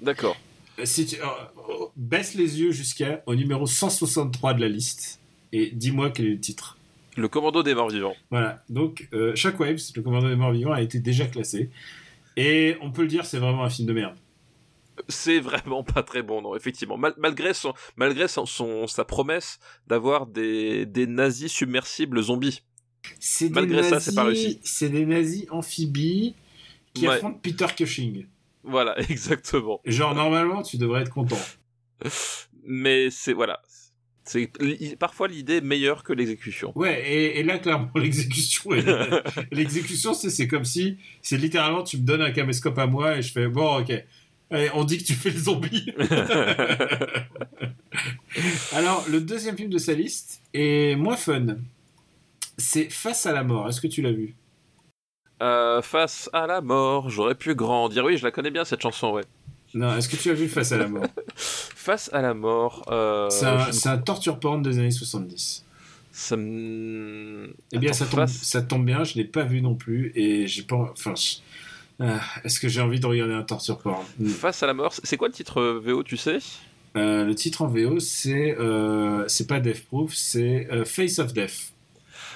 D'accord. 0.00 0.36
Euh, 0.78 0.84
Si 0.84 1.04
tu, 1.06 1.16
euh, 1.16 1.24
euh, 1.68 1.86
baisse 1.96 2.34
les 2.34 2.60
yeux 2.60 2.70
jusqu'à 2.70 3.22
au 3.26 3.34
numéro 3.34 3.66
163 3.66 4.54
de 4.54 4.60
la 4.60 4.68
liste 4.68 5.20
et 5.52 5.70
dis-moi 5.72 6.10
quel 6.10 6.26
est 6.26 6.30
le 6.30 6.40
titre. 6.40 6.78
Le 7.16 7.28
commando 7.28 7.62
des 7.62 7.74
morts 7.74 7.90
vivants. 7.90 8.14
Voilà, 8.30 8.62
donc 8.70 9.08
euh, 9.12 9.34
Shockwaves, 9.36 9.92
le 9.94 10.02
commandant 10.02 10.28
des 10.28 10.36
morts 10.36 10.52
vivants, 10.52 10.72
a 10.72 10.80
été 10.80 10.98
déjà 10.98 11.26
classé. 11.26 11.68
Et 12.36 12.76
on 12.80 12.90
peut 12.90 13.02
le 13.02 13.08
dire, 13.08 13.26
c'est 13.26 13.38
vraiment 13.38 13.64
un 13.64 13.70
film 13.70 13.86
de 13.88 13.92
merde. 13.92 14.16
C'est 15.08 15.40
vraiment 15.40 15.82
pas 15.82 16.02
très 16.02 16.22
bon, 16.22 16.42
non, 16.42 16.54
effectivement. 16.54 16.96
Mal- 16.96 17.14
malgré 17.18 17.54
son, 17.54 17.72
malgré 17.96 18.28
son, 18.28 18.46
son- 18.46 18.86
sa 18.86 19.04
promesse 19.04 19.58
d'avoir 19.86 20.26
des, 20.26 20.84
des 20.86 21.06
nazis 21.06 21.50
submersibles 21.50 22.22
zombies. 22.22 22.62
C'est 23.18 23.48
Malgré 23.50 23.82
ça, 23.82 23.98
c'est 24.00 24.14
pas 24.14 24.24
réussi. 24.24 24.60
C'est 24.62 24.90
des 24.90 25.06
nazis 25.06 25.46
amphibies 25.50 26.34
qui 26.94 27.08
Ouais. 27.08 27.14
affrontent 27.14 27.38
Peter 27.42 27.66
Cushing. 27.76 28.26
Voilà, 28.62 28.96
exactement. 29.10 29.80
Genre, 29.84 30.14
normalement, 30.14 30.62
tu 30.62 30.76
devrais 30.76 31.00
être 31.02 31.10
content. 31.10 31.40
Mais 32.64 33.10
c'est, 33.10 33.32
voilà. 33.32 33.60
C'est 34.24 34.50
parfois 34.98 35.26
l'idée 35.26 35.60
meilleure 35.60 36.04
que 36.04 36.12
l'exécution. 36.12 36.72
Ouais, 36.76 37.02
et, 37.04 37.40
et 37.40 37.42
là, 37.42 37.58
clairement, 37.58 37.90
l'exécution, 37.96 38.70
l'exécution, 39.50 40.14
c'est, 40.14 40.30
c'est 40.30 40.46
comme 40.46 40.64
si, 40.64 40.98
c'est 41.22 41.36
littéralement, 41.36 41.82
tu 41.82 41.98
me 41.98 42.02
donnes 42.02 42.22
un 42.22 42.30
caméscope 42.30 42.78
à 42.78 42.86
moi 42.86 43.16
et 43.18 43.22
je 43.22 43.32
fais, 43.32 43.48
bon, 43.48 43.80
ok. 43.80 43.92
Allez, 44.50 44.70
on 44.74 44.84
dit 44.84 44.98
que 44.98 45.04
tu 45.04 45.14
fais 45.14 45.30
le 45.30 45.38
zombie. 45.38 45.86
Alors, 48.72 49.04
le 49.08 49.20
deuxième 49.20 49.56
film 49.56 49.70
de 49.70 49.78
sa 49.78 49.94
liste 49.94 50.42
est 50.52 50.94
moins 50.96 51.16
fun. 51.16 51.56
C'est 52.58 52.90
Face 52.90 53.24
à 53.24 53.32
la 53.32 53.44
mort. 53.44 53.68
Est-ce 53.68 53.80
que 53.80 53.86
tu 53.86 54.02
l'as 54.02 54.12
vu? 54.12 54.36
Euh, 55.42 55.82
face 55.82 56.30
à 56.32 56.46
la 56.46 56.60
mort, 56.60 57.10
j'aurais 57.10 57.34
pu 57.34 57.54
grandir. 57.54 58.04
Oui, 58.04 58.16
je 58.16 58.24
la 58.24 58.30
connais 58.30 58.50
bien 58.50 58.64
cette 58.64 58.82
chanson, 58.82 59.12
ouais. 59.12 59.24
Non, 59.74 59.96
est-ce 59.96 60.08
que 60.08 60.16
tu 60.16 60.30
as 60.30 60.34
vu 60.34 60.48
Face 60.48 60.72
à 60.72 60.76
la 60.78 60.88
mort 60.88 61.04
Face 61.36 62.10
à 62.12 62.20
la 62.22 62.34
mort, 62.34 62.84
euh, 62.90 63.28
C'est 63.30 63.46
un, 63.46 63.58
je 63.58 63.66
ne- 63.68 63.72
c'est 63.72 63.88
un 63.88 63.98
torture 63.98 64.38
porn 64.38 64.62
des 64.62 64.78
années 64.78 64.90
70. 64.90 65.64
ça 66.12 66.36
me... 66.36 67.54
Eh 67.72 67.78
bien, 67.78 67.90
Attends, 67.90 67.98
ça 67.98 68.06
tombe, 68.06 68.20
face- 68.20 68.42
ça 68.42 68.62
tombe 68.62 68.84
bien, 68.84 69.02
je 69.04 69.14
l'ai 69.14 69.24
pas 69.24 69.44
vu 69.44 69.62
non 69.62 69.74
plus 69.74 70.12
et 70.14 70.46
j'ai 70.46 70.62
pas. 70.62 70.76
Enfin, 70.92 71.14
je- 71.16 71.36
ah, 72.04 72.20
est-ce 72.44 72.60
que 72.60 72.68
j'ai 72.68 72.80
envie 72.80 73.00
de 73.00 73.06
regarder 73.06 73.34
un 73.34 73.42
torture 73.42 73.78
porn 73.78 74.04
Face 74.26 74.62
à 74.62 74.66
la 74.66 74.74
mort, 74.74 74.92
c'est 75.02 75.16
quoi 75.16 75.28
le 75.28 75.34
titre 75.34 75.60
euh, 75.60 75.80
VO, 75.84 76.02
tu 76.02 76.16
sais? 76.16 76.38
Euh, 76.96 77.24
Le 77.24 77.34
titre 77.34 77.62
en 77.62 77.68
VO, 77.68 77.98
c'est 78.00 78.56
euh, 78.58 79.24
c'est 79.28 79.46
pas 79.46 79.60
Death 79.60 79.86
Proof, 79.86 80.14
c'est 80.14 80.68
euh, 80.70 80.84
Face 80.84 81.18
of 81.18 81.32
Death. 81.32 81.72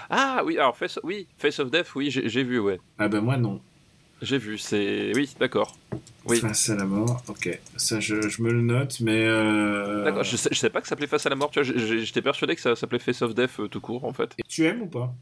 Ah 0.09 0.43
oui, 0.47 0.57
alors 0.57 0.77
Face, 0.77 0.99
oui, 1.03 1.27
Face 1.37 1.59
of 1.61 1.71
Death, 1.71 1.95
oui, 1.95 2.11
j'ai 2.11 2.29
j'ai 2.29 2.43
vu, 2.45 2.59
ouais. 2.59 2.81
Ah 2.99 3.09
ben 3.09 3.21
moi 3.21 3.37
non. 3.37 3.61
J'ai 4.23 4.39
vu, 4.39 4.57
c'est... 4.57 5.13
Oui, 5.15 5.29
d'accord. 5.39 5.77
Oui. 6.29 6.39
Face 6.41 6.71
à 6.71 6.75
la 6.77 6.85
mort, 6.85 7.23
ok. 7.29 7.59
Ça, 7.77 8.01
je, 8.01 8.29
je 8.29 8.43
me 8.43 8.51
le 8.53 8.61
note, 8.63 8.99
mais. 9.01 9.25
euh, 9.27 10.05
D'accord, 10.05 10.25
je 10.25 10.37
sais, 10.37 10.49
je 10.53 10.59
sais 10.59 10.71
pas 10.71 10.81
que 10.81 10.87
ça 10.87 10.91
s'appelait 10.91 11.07
Face 11.07 11.25
à 11.27 11.29
la 11.31 11.37
mort, 11.37 11.51
tu 11.51 11.63
vois, 11.63 11.75
j'étais 11.77 12.23
persuadé 12.23 12.55
que 12.57 12.61
ça 12.61 12.75
s'appelait 12.75 12.99
Face 12.99 13.23
of 13.23 13.35
Death 13.35 13.61
euh, 13.61 13.69
tout 13.69 13.81
court, 13.81 14.05
en 14.05 14.13
fait. 14.13 14.31
Et 14.39 14.43
Tu 14.49 14.65
aimes 14.67 14.83
ou 14.83 14.87
pas? 14.87 15.15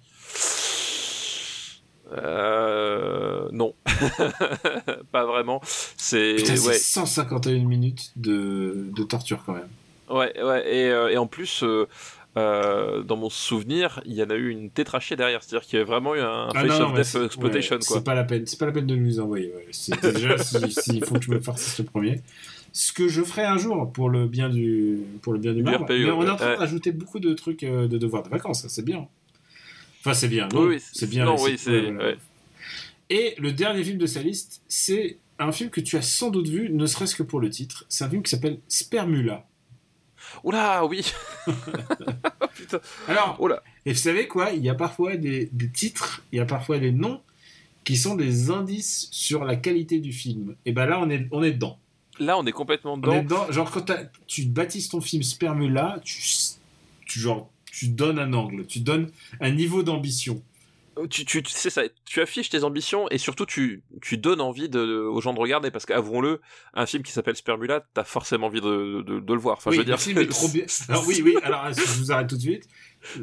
Euh... 2.12 3.48
Non. 3.52 3.74
pas 5.12 5.24
vraiment. 5.24 5.60
C'est... 5.96 6.34
Putain, 6.36 6.56
c'est 6.56 6.68
Ouais, 6.68 6.74
151 6.74 7.64
minutes 7.64 8.12
de, 8.16 8.86
de 8.94 9.02
torture 9.04 9.42
quand 9.44 9.54
même. 9.54 9.68
ouais, 10.10 10.32
ouais, 10.42 10.74
et, 10.74 10.90
euh, 10.90 11.08
et 11.10 11.16
en 11.18 11.26
plus... 11.26 11.62
euh, 11.62 11.86
euh, 12.36 13.02
dans 13.02 13.16
mon 13.16 13.30
souvenir, 13.30 14.00
il 14.04 14.14
y 14.14 14.22
en 14.22 14.30
a 14.30 14.34
eu 14.34 14.50
une 14.50 14.70
tétrachée 14.70 15.14
derrière, 15.16 15.42
c'est-à-dire 15.42 15.66
qu'il 15.66 15.78
y 15.78 15.82
a 15.82 15.84
vraiment 15.84 16.14
eu 16.14 16.20
un 16.20 16.48
Ah 16.54 16.60
Face 16.66 16.80
non, 16.80 16.86
of 16.86 16.94
Death 16.94 17.22
Exploitation, 17.24 17.76
ouais. 17.76 17.82
C'est 17.82 18.04
pas 18.04 18.14
la 18.14 18.24
peine, 18.24 18.46
c'est 18.46 18.58
pas 18.58 18.66
la 18.66 18.72
peine 18.72 18.86
de 18.86 18.96
nous 18.96 19.20
envoyer. 19.20 19.52
ouais. 19.54 19.68
C'est 19.70 20.00
déjà 20.14 20.38
s'il 20.38 20.72
si, 20.72 21.00
faut 21.00 21.14
que 21.14 21.22
je 21.24 21.30
me 21.30 21.40
farcisse 21.40 21.78
le 21.78 21.84
premier. 21.84 22.22
Ce 22.72 22.92
que 22.92 23.06
je 23.06 23.22
ferai 23.22 23.44
un 23.44 23.56
jour 23.56 23.92
pour 23.92 24.10
le 24.10 24.26
bien 24.26 24.48
du 24.48 24.98
pour 25.22 25.32
le 25.32 25.38
bien 25.38 25.52
du 25.52 25.58
Du 25.58 25.62
marbre. 25.62 25.84
RPE, 25.84 25.92
Mais 25.92 26.10
on 26.10 26.26
est 26.26 26.30
en 26.30 26.36
train 26.36 26.56
rajouter 26.56 26.90
beaucoup 26.90 27.20
de 27.20 27.32
trucs 27.34 27.62
euh, 27.62 27.86
de 27.86 27.98
devoirs 27.98 28.24
de 28.24 28.28
vacances, 28.30 28.66
c'est 28.66 28.84
bien. 28.84 29.06
Enfin, 30.00 30.12
c'est 30.14 30.28
bien. 30.28 30.48
Non, 30.52 30.64
Oui, 30.66 30.78
c'est 30.92 31.08
bien. 31.08 31.24
Non, 31.24 31.36
oui, 31.40 31.56
voilà. 31.64 32.14
Et 33.10 33.34
le 33.38 33.52
dernier 33.52 33.84
film 33.84 33.98
de 33.98 34.06
sa 34.06 34.22
liste, 34.22 34.62
c'est 34.66 35.18
un 35.38 35.52
film 35.52 35.70
que 35.70 35.80
tu 35.80 35.96
as 35.96 36.02
sans 36.02 36.30
doute 36.30 36.48
vu, 36.48 36.70
ne 36.70 36.86
serait-ce 36.86 37.14
que 37.14 37.22
pour 37.22 37.38
le 37.40 37.48
titre. 37.50 37.84
C'est 37.88 38.04
un 38.04 38.10
film 38.10 38.22
qui 38.22 38.30
s'appelle 38.30 38.58
Spermula. 38.68 39.46
Oula, 40.42 40.84
oui 40.86 41.04
Putain, 42.54 42.80
Alors, 43.08 43.36
oula 43.40 43.62
Et 43.86 43.92
vous 43.92 43.98
savez 43.98 44.28
quoi? 44.28 44.52
Il 44.52 44.62
y 44.62 44.68
a 44.68 44.74
parfois 44.74 45.16
des, 45.16 45.48
des 45.52 45.70
titres, 45.70 46.22
il 46.32 46.38
y 46.38 46.40
a 46.40 46.46
parfois 46.46 46.78
des 46.78 46.92
noms 46.92 47.20
qui 47.84 47.96
sont 47.96 48.14
des 48.14 48.50
indices 48.50 49.08
sur 49.10 49.44
la 49.44 49.56
qualité 49.56 50.00
du 50.00 50.12
film. 50.12 50.56
Et 50.64 50.72
ben 50.72 50.86
là, 50.86 50.98
on 51.00 51.10
est, 51.10 51.26
on 51.30 51.42
est 51.42 51.52
dedans. 51.52 51.78
Là, 52.18 52.38
on 52.38 52.46
est 52.46 52.52
complètement 52.52 52.94
On 52.94 53.12
est 53.12 53.22
dedans. 53.22 53.50
Genre, 53.50 53.70
quand 53.70 53.92
tu 54.26 54.46
baptises 54.46 54.88
ton 54.88 55.00
film 55.00 55.22
Spermula, 55.22 56.00
tu, 56.04 56.22
tu, 57.06 57.20
genre, 57.20 57.50
tu 57.70 57.88
donnes 57.88 58.18
un 58.18 58.32
angle, 58.32 58.66
tu 58.66 58.80
donnes 58.80 59.10
un 59.40 59.50
niveau 59.50 59.82
d'ambition. 59.82 60.42
Tu, 61.10 61.24
tu, 61.24 61.42
sais 61.46 61.70
ça, 61.70 61.82
tu 62.04 62.20
affiches 62.20 62.50
tes 62.50 62.64
ambitions 62.64 63.08
et 63.10 63.18
surtout 63.18 63.46
tu, 63.46 63.82
tu 64.02 64.18
donnes 64.18 64.40
envie 64.40 64.68
de, 64.68 64.80
aux 64.80 65.20
gens 65.20 65.32
de 65.32 65.38
regarder 65.38 65.70
parce 65.70 65.86
qu'avouons-le, 65.86 66.40
un 66.74 66.86
film 66.86 67.02
qui 67.02 67.12
s'appelle 67.12 67.36
Spermula, 67.36 67.84
t'as 67.94 68.04
forcément 68.04 68.46
envie 68.46 68.60
de, 68.60 69.02
de, 69.02 69.20
de, 69.20 69.32
le 69.34 69.40
voir. 69.40 69.58
Enfin, 69.58 69.70
oui, 69.70 69.76
je 69.76 69.80
veux 69.80 69.86
dire, 69.86 69.96
le 69.96 70.00
film 70.00 70.18
est 70.18 70.26
trop 70.26 70.48
bien. 70.48 70.64
Alors 70.88 71.06
oui, 71.06 71.22
oui. 71.24 71.36
Alors 71.42 71.72
je 71.72 71.98
vous 71.98 72.12
arrête 72.12 72.28
tout 72.28 72.36
de 72.36 72.40
suite. 72.40 72.68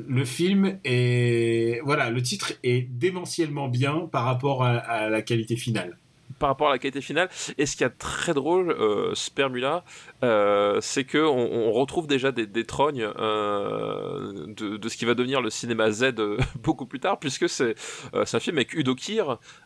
Le 0.08 0.26
film 0.26 0.80
est, 0.84 1.82
voilà, 1.84 2.10
le 2.10 2.22
titre 2.22 2.54
est 2.64 2.82
démentiellement 2.90 3.68
bien 3.68 4.08
par 4.12 4.26
rapport 4.26 4.64
à, 4.64 4.78
à 4.78 5.10
la 5.10 5.22
qualité 5.22 5.56
finale 5.56 5.98
par 6.40 6.50
rapport 6.50 6.70
à 6.70 6.72
la 6.72 6.80
qualité 6.80 7.02
finale. 7.02 7.30
Et 7.58 7.66
ce 7.66 7.76
qui 7.76 7.84
est 7.84 7.90
très 7.90 8.34
drôle, 8.34 8.72
euh, 8.72 9.14
Spermula, 9.16 9.84
euh, 10.24 10.80
c'est 10.82 11.04
que 11.04 11.18
on, 11.18 11.68
on, 11.68 11.72
retrouve 11.72 12.08
déjà 12.08 12.32
des, 12.32 12.46
des 12.46 12.66
trognes 12.66 13.08
euh, 13.18 14.46
de, 14.48 14.78
de, 14.78 14.90
ce 14.90 14.98
qui 14.98 15.06
va 15.06 15.14
devenir 15.14 15.42
le 15.42 15.50
cinéma 15.50 15.92
Z 15.92 16.14
euh, 16.20 16.38
beaucoup 16.64 16.86
plus 16.86 17.00
tard, 17.00 17.20
puisque 17.20 17.50
c'est 17.50 17.76
euh, 18.14 18.26
un 18.32 18.40
film 18.40 18.58
avec 18.58 18.74
Udo 18.74 18.96
Kier 18.96 19.24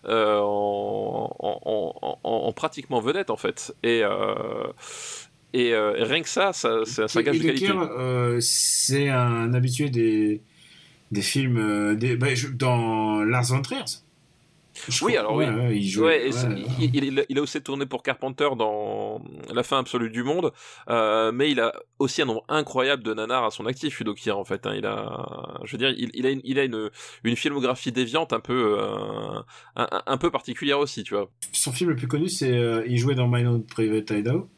en, 0.08 1.36
en, 1.40 2.20
en, 2.24 2.54
pratiquement 2.54 3.00
vedette 3.00 3.30
en 3.30 3.38
fait. 3.38 3.76
Et 3.84 4.04
et 5.54 5.74
rien 5.74 6.22
que 6.22 6.28
ça, 6.28 6.52
ça 6.52 6.80
c'est 6.86 7.02
un 7.02 7.22
gage 7.22 7.40
de 7.40 7.44
qualité. 7.44 7.72
c'est 8.42 9.10
un 9.10 9.54
habitué 9.54 9.90
des 9.90 10.42
des 11.12 11.22
films 11.22 11.96
des, 11.96 12.18
bah, 12.18 12.28
dans 12.54 13.24
Lars 13.24 13.46
von 13.46 13.62
Trier 13.62 13.86
oui, 15.02 15.18
alors 15.18 15.36
oui. 15.36 15.46
Ouais, 15.46 15.78
il, 15.78 15.88
joue, 15.88 16.06
ouais, 16.06 16.30
il, 16.80 16.96
il, 16.96 17.26
il, 17.30 17.38
a 17.38 17.42
aussi 17.42 17.62
tourné 17.62 17.86
pour 17.86 18.04
Carpenter 18.04 18.50
dans 18.58 19.22
La 19.54 19.64
fin 19.64 19.80
absolue 19.80 20.10
du 20.10 20.24
monde, 20.24 20.52
euh, 20.90 21.32
mais 21.32 21.52
il 21.52 21.60
a 21.60 21.74
aussi 22.00 22.22
un 22.22 22.26
nombre 22.26 22.44
incroyable 22.48 23.04
de 23.04 23.14
nanars 23.14 23.46
à 23.46 23.52
son 23.52 23.66
actif, 23.66 24.00
Udo 24.00 24.14
Kier, 24.14 24.32
en 24.32 24.44
fait. 24.44 24.66
Hein. 24.66 24.74
Il 24.78 24.86
a, 24.86 25.60
je 25.64 25.72
veux 25.72 25.78
dire, 25.78 25.94
il, 25.98 26.26
a, 26.26 26.30
une, 26.30 26.42
il 26.44 26.60
a 26.60 26.64
une, 26.64 26.90
une 27.24 27.36
filmographie 27.36 27.92
déviante 27.92 28.34
un 28.34 28.40
peu, 28.40 28.78
euh, 28.80 29.40
un, 29.76 29.88
un, 30.06 30.18
peu 30.18 30.32
particulière 30.32 30.80
aussi, 30.80 31.04
tu 31.04 31.14
vois. 31.14 31.30
Son 31.52 31.72
film 31.72 31.90
le 31.92 31.96
plus 31.96 32.08
connu, 32.08 32.30
c'est 32.30 32.52
euh, 32.52 32.84
il 32.88 32.98
jouait 32.98 33.16
dans 33.16 33.28
My 33.28 33.46
Own 33.46 33.66
Private 33.66 34.12
Idaho. 34.12 34.50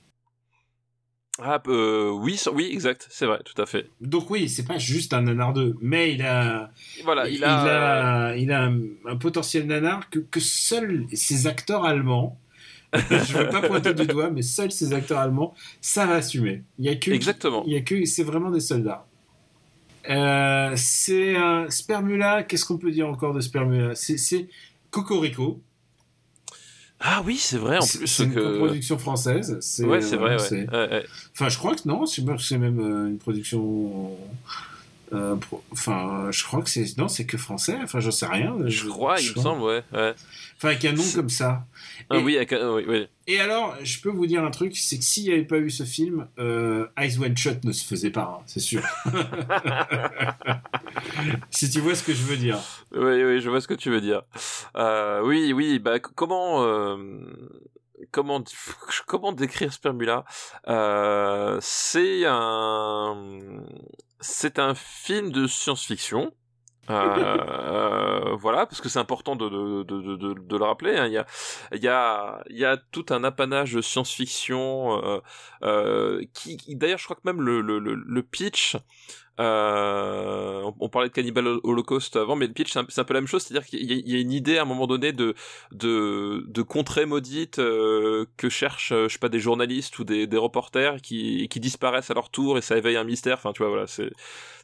Ah, 1.39 1.61
euh, 1.67 2.09
oui, 2.09 2.39
oui, 2.53 2.69
exact, 2.71 3.07
c'est 3.11 3.27
vrai, 3.27 3.39
tout 3.45 3.61
à 3.61 3.65
fait. 3.65 3.89
Donc 4.01 4.29
oui, 4.31 4.49
c'est 4.49 4.65
pas 4.65 4.79
juste 4.79 5.13
un 5.13 5.21
nanar 5.21 5.53
2, 5.53 5.75
mais 5.81 6.13
il 6.13 6.23
a, 6.23 6.71
voilà, 7.03 7.29
il, 7.29 7.35
il 7.35 7.43
a, 7.43 8.29
a, 8.29 8.35
il 8.35 8.51
a 8.51 8.63
un, 8.63 8.79
un 9.05 9.17
potentiel 9.17 9.67
nanar 9.67 10.09
que, 10.09 10.19
que 10.19 10.39
seuls 10.39 11.05
ces 11.13 11.45
acteurs 11.45 11.85
allemands, 11.85 12.39
je 12.93 13.37
veux 13.37 13.49
pas 13.49 13.61
pointer 13.61 13.93
du 13.93 14.07
doigt, 14.07 14.29
mais 14.29 14.41
seuls 14.41 14.71
ces 14.71 14.93
acteurs 14.93 15.19
allemands 15.19 15.53
savent 15.81 16.11
assumer. 16.11 16.63
Il 16.79 16.85
y 16.85 16.89
a 16.89 16.95
que, 16.95 17.11
exactement. 17.11 17.63
Il 17.67 17.73
y 17.73 17.75
a 17.75 17.81
que, 17.81 18.05
c'est 18.05 18.23
vraiment 18.23 18.49
des 18.49 18.61
soldats. 18.61 19.05
Euh, 20.09 20.71
c'est 20.75 21.35
un 21.35 21.69
Spermula. 21.69 22.43
Qu'est-ce 22.43 22.65
qu'on 22.65 22.77
peut 22.77 22.91
dire 22.91 23.07
encore 23.07 23.33
de 23.33 23.41
Spermula? 23.41 23.93
C'est 23.95 24.47
Cocorico. 24.89 25.61
Ah 26.99 27.21
oui, 27.25 27.37
c'est 27.37 27.57
vrai 27.57 27.77
en 27.77 27.85
plus. 27.85 28.07
C'est 28.07 28.23
une 28.23 28.57
production 28.57 28.97
française. 28.97 29.59
Ouais, 29.83 30.01
c'est 30.01 30.15
vrai. 30.15 30.37
Ouais. 30.41 30.67
Ouais, 30.71 30.89
ouais. 30.89 31.05
Enfin, 31.33 31.49
je 31.49 31.57
crois 31.57 31.75
que 31.75 31.87
non, 31.87 32.05
c'est 32.05 32.57
même 32.57 32.79
euh, 32.79 33.07
une 33.07 33.17
production. 33.19 34.17
Euh. 35.13 35.35
Enfin, 35.71 36.29
je 36.31 36.43
crois 36.43 36.61
que 36.61 36.69
c'est 36.69 36.97
non, 36.97 37.07
c'est 37.07 37.25
que 37.25 37.37
français. 37.37 37.77
Enfin, 37.81 37.99
j'en 37.99 38.11
sais 38.11 38.25
rien. 38.25 38.55
Je, 38.65 38.69
je 38.69 38.87
crois, 38.87 39.17
je 39.17 39.31
il 39.31 39.37
me 39.37 39.41
semble, 39.41 39.61
ouais. 39.63 39.83
ouais. 39.93 40.13
Enfin, 40.57 40.69
avec 40.69 40.83
un 40.85 40.93
nom 40.93 41.03
comme 41.13 41.29
ça. 41.29 41.65
Ah, 42.09 42.17
et, 42.17 42.23
oui, 42.23 42.35
avec 42.35 42.51
un... 42.53 42.73
oui, 42.73 42.83
oui. 42.87 43.07
Et 43.27 43.39
alors, 43.39 43.75
je 43.83 44.01
peux 44.01 44.09
vous 44.09 44.25
dire 44.25 44.43
un 44.43 44.51
truc, 44.51 44.75
c'est 44.75 44.97
que 44.97 45.03
s'il 45.03 45.23
n'y 45.25 45.31
avait 45.31 45.43
pas 45.43 45.57
eu 45.57 45.69
ce 45.69 45.83
film, 45.83 46.27
euh, 46.39 46.87
Eyes 46.97 47.17
Wide 47.17 47.37
Shut 47.37 47.63
ne 47.63 47.71
se 47.71 47.85
faisait 47.85 48.09
pas, 48.09 48.39
hein, 48.39 48.43
c'est 48.47 48.59
sûr. 48.59 48.81
si 51.51 51.69
tu 51.69 51.79
vois 51.79 51.95
ce 51.95 52.03
que 52.03 52.13
je 52.13 52.23
veux 52.23 52.37
dire. 52.37 52.57
Oui, 52.93 53.23
oui, 53.23 53.39
je 53.39 53.49
vois 53.49 53.61
ce 53.61 53.67
que 53.67 53.75
tu 53.75 53.89
veux 53.89 54.01
dire. 54.01 54.23
Euh, 54.75 55.21
oui, 55.23 55.53
oui, 55.53 55.79
bah 55.79 55.99
comment 55.99 56.63
euh, 56.63 56.97
comment 58.11 58.43
comment 59.05 59.31
décrire 59.31 59.71
Spermula 59.71 60.25
C'est 61.61 62.25
un 62.25 63.61
c'est 64.19 64.59
un 64.59 64.75
film 64.75 65.31
de 65.31 65.47
science-fiction. 65.47 66.31
Euh, 66.89 68.33
voilà, 68.35 68.65
parce 68.65 68.79
que 68.79 68.87
c'est 68.87 68.99
important 68.99 69.35
de, 69.35 69.49
de, 69.49 69.83
de, 69.83 70.15
de, 70.15 70.33
de 70.39 70.57
le 70.57 70.63
rappeler. 70.63 70.95
Hein. 70.95 71.07
Il, 71.07 71.13
y 71.13 71.17
a, 71.17 71.25
y 71.73 71.87
a, 71.89 72.43
y 72.49 72.63
a 72.63 72.77
tout 72.77 73.05
un 73.09 73.25
apanage 73.25 73.81
science-fiction 73.81 75.03
euh, 75.03 75.19
euh, 75.63 76.23
qui, 76.33 76.57
d'ailleurs, 76.75 76.97
je 76.97 77.03
crois 77.03 77.17
que 77.17 77.23
même 77.25 77.41
le, 77.41 77.59
le, 77.59 77.79
le 77.79 78.23
pitch 78.23 78.77
euh, 79.39 80.71
on, 80.79 80.89
parlait 80.89 81.09
de 81.09 81.13
Cannibal 81.13 81.47
Holocaust 81.63 82.15
avant, 82.15 82.35
mais 82.35 82.47
le 82.47 82.53
pitch 82.53 82.73
c'est 82.73 82.79
un, 82.99 83.03
peu 83.03 83.13
la 83.13 83.21
même 83.21 83.27
chose, 83.27 83.43
c'est-à-dire 83.43 83.67
qu'il 83.67 83.83
y, 83.83 84.15
a 84.15 84.19
une 84.19 84.31
idée 84.31 84.57
à 84.57 84.63
un 84.63 84.65
moment 84.65 84.87
donné 84.87 85.11
de 85.11 85.35
de, 85.71 86.43
de 86.47 86.61
contrée 86.61 87.05
maudite 87.05 87.59
euh, 87.59 88.25
que 88.37 88.49
cherchent, 88.49 88.91
euh, 88.91 89.07
je 89.07 89.13
sais 89.13 89.19
pas, 89.19 89.29
des 89.29 89.39
journalistes 89.39 89.99
ou 89.99 90.03
des, 90.03 90.27
des 90.27 90.37
reporters 90.37 91.01
qui, 91.01 91.47
qui 91.49 91.59
disparaissent 91.59 92.09
à 92.09 92.15
leur 92.15 92.29
tour 92.29 92.57
et 92.57 92.61
ça 92.61 92.77
éveille 92.77 92.97
un 92.97 93.03
mystère. 93.03 93.37
Enfin, 93.37 93.53
tu 93.53 93.61
vois, 93.61 93.69
voilà, 93.69 93.87
c'est 93.87 94.11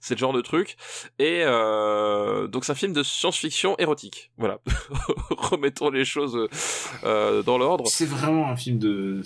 c'est 0.03 0.15
le 0.15 0.19
genre 0.19 0.33
de 0.33 0.41
truc. 0.41 0.75
Et 1.17 1.43
euh, 1.43 2.47
donc 2.47 2.65
c'est 2.65 2.73
un 2.73 2.75
film 2.75 2.91
de 2.91 3.03
science-fiction 3.03 3.75
érotique. 3.79 4.31
Voilà, 4.37 4.59
remettons 5.29 5.89
les 5.89 6.03
choses 6.03 6.37
euh, 7.05 7.41
dans 7.43 7.57
l'ordre. 7.57 7.87
C'est 7.87 8.05
vraiment 8.05 8.49
un 8.49 8.57
film 8.57 8.79
de 8.79 9.21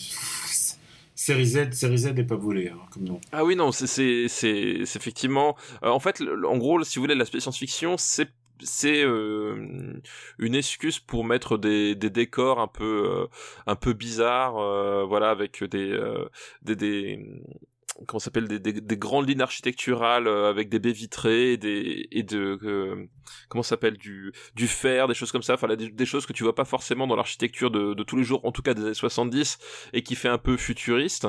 Série 1.28 1.46
Z, 1.46 1.74
série 1.74 1.98
Z 1.98 2.14
n'est 2.14 2.24
pas 2.24 2.38
volé, 2.38 2.70
hein, 2.70 2.80
comme 2.90 3.04
nom. 3.04 3.20
Ah 3.34 3.44
oui, 3.44 3.58
non, 3.58 3.74
c'est 3.74 4.28
effectivement. 4.32 5.58
Euh, 5.84 5.90
en 5.90 6.00
fait, 6.00 6.22
en 6.22 6.58
gros, 6.58 6.82
si 6.86 6.96
vous 6.96 7.04
voulez, 7.04 7.16
l'aspect 7.16 7.42
science-fiction, 7.42 7.98
c'est 7.98 8.30
c'est 8.62 9.04
euh, 9.04 10.00
une 10.40 10.56
excuse 10.56 11.00
pour 11.00 11.26
mettre 11.26 11.58
des, 11.58 11.96
des 11.96 12.10
décors 12.10 12.62
un 12.62 12.70
peu 12.70 13.04
euh, 13.06 13.28
un 13.68 13.76
peu 13.76 13.92
bizarres 13.92 14.54
voilà 15.06 15.30
avec 15.30 15.64
des, 15.66 16.00
des, 16.64 16.76
des 16.76 17.20
comment 18.06 18.20
s'appelle 18.20 18.48
des, 18.48 18.60
des, 18.60 18.74
des, 18.74 18.98
grandes 18.98 19.28
lignes 19.28 19.42
architecturales 19.42 20.28
euh, 20.28 20.50
avec 20.50 20.70
des 20.70 20.80
baies 20.80 20.92
vitrées 20.92 21.54
et, 21.54 21.58
des, 21.58 22.08
et 22.12 22.24
de 22.24 22.60
euh, 22.64 23.08
comment 23.50 23.64
s'appelle 23.64 23.98
du 23.98 24.34
du 24.56 24.68
fer 24.68 25.08
des 25.08 25.14
choses 25.14 25.32
comme 25.32 25.42
ça. 25.42 25.54
Enfin 25.56 25.68
des, 25.76 26.06
choses 26.06 26.26
que 26.26 26.34
tu 26.34 26.44
vois 26.44 26.56
pas 26.56 26.66
forcément 26.66 27.08
dans 27.08 27.16
l'architecture 27.16 27.72
de, 27.72 27.94
de, 27.94 28.04
tous 28.04 28.16
les 28.16 28.24
jours 28.24 28.46
en 28.46 28.52
tout 28.52 28.62
cas 28.62 28.74
des 28.74 28.84
années 28.84 28.94
70 28.94 29.58
et 29.94 30.04
qui 30.04 30.16
fait 30.16 30.30
un 30.30 30.38
peu 30.38 30.58
futuriste. 30.58 31.28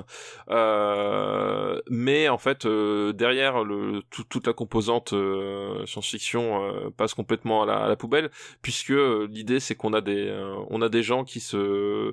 Euh, 0.50 1.80
mais 1.90 2.28
en 2.28 2.38
fait 2.38 2.66
euh, 2.66 3.12
derrière 3.12 3.64
le 3.64 4.02
tout, 4.10 4.24
toute 4.24 4.46
la 4.46 4.52
composante 4.52 5.12
euh, 5.12 5.84
science-fiction 5.86 6.92
passe 6.96 7.14
complètement 7.14 7.62
à 7.62 7.66
la, 7.66 7.76
à 7.76 7.88
la 7.88 7.96
poubelle 7.96 8.30
puisque 8.62 8.92
l'idée 9.30 9.60
c'est 9.60 9.74
qu'on 9.74 9.92
a 9.92 10.00
des 10.00 10.28
on 10.70 10.82
a 10.82 10.88
des 10.88 11.02
gens 11.02 11.24
qui 11.24 11.40
se 11.40 12.12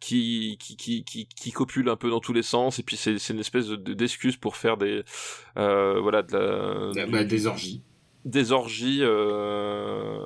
qui 0.00 0.56
qui, 0.60 0.76
qui 0.76 1.04
qui 1.04 1.26
qui 1.26 1.52
copulent 1.52 1.88
un 1.88 1.96
peu 1.96 2.10
dans 2.10 2.20
tous 2.20 2.32
les 2.32 2.42
sens 2.42 2.78
et 2.78 2.82
puis 2.82 2.96
c'est 2.96 3.18
c'est 3.18 3.32
une 3.32 3.40
espèce 3.40 3.68
de 3.68 3.87
d'excuses 3.94 4.36
pour 4.36 4.56
faire 4.56 4.76
des 4.76 5.02
euh, 5.56 6.00
voilà 6.00 6.22
de 6.22 6.96
la, 6.96 7.06
bah, 7.06 7.24
des 7.24 7.46
orgies 7.46 7.82
des 8.24 8.52
orgies 8.52 9.00
euh, 9.02 10.20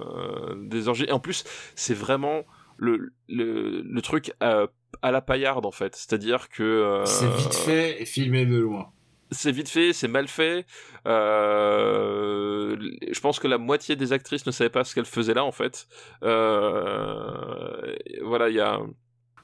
des 0.65 0.89
orgies 0.89 1.05
et 1.05 1.13
en 1.13 1.21
plus 1.21 1.45
c'est 1.75 1.95
vraiment 1.95 2.43
le, 2.77 3.13
le, 3.29 3.83
le 3.83 4.03
truc 4.03 4.33
à, 4.41 4.67
à, 5.03 5.11
la 5.13 5.21
paillarde 5.21 5.67
en 5.67 5.71
fait 5.71 5.95
c'est 5.95 6.13
à 6.13 6.19
dire 6.19 6.49
que 6.49 6.63
euh, 6.63 7.05
c'est 7.05 7.31
vite 7.37 7.55
fait 7.55 8.03
et 8.03 8.07
filmé 8.07 8.45
de 8.47 8.57
loin 8.57 8.91
c'est 9.33 9.51
vite 9.51 9.69
fait, 9.69 9.93
c'est 9.93 10.09
mal 10.09 10.29
fait. 10.29 10.67
Euh, 11.07 12.77
je 13.11 13.21
pense 13.21 13.41
que 13.41 13.49
la 13.49 13.59
moitié 13.59 13.97
des 13.97 14.13
actrices 14.13 14.47
ne 14.47 14.53
savaient 14.53 14.71
pas 14.71 14.85
ce 14.85 14.95
qu'elles 14.95 15.07
faisaient 15.07 15.35
là 15.35 15.45
en 15.45 15.53
fait. 15.53 15.89
Euh, 16.23 17.97
voilà, 18.23 18.51
il 18.51 18.57
y 18.57 18.61
a. 18.61 18.79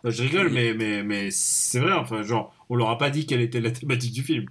Je 0.04 0.22
rigole, 0.22 0.50
mais 0.50 0.74
mais 0.74 1.02
mais 1.02 1.28
c'est 1.30 1.80
vrai. 1.80 1.92
Enfin, 1.92 2.22
genre, 2.22 2.54
on 2.68 2.76
leur 2.76 2.90
a 2.90 2.98
pas 2.98 3.10
dit 3.10 3.26
quelle 3.26 3.40
était 3.40 3.60
la 3.60 3.70
thématique 3.70 4.12
du 4.12 4.22
film. 4.22 4.46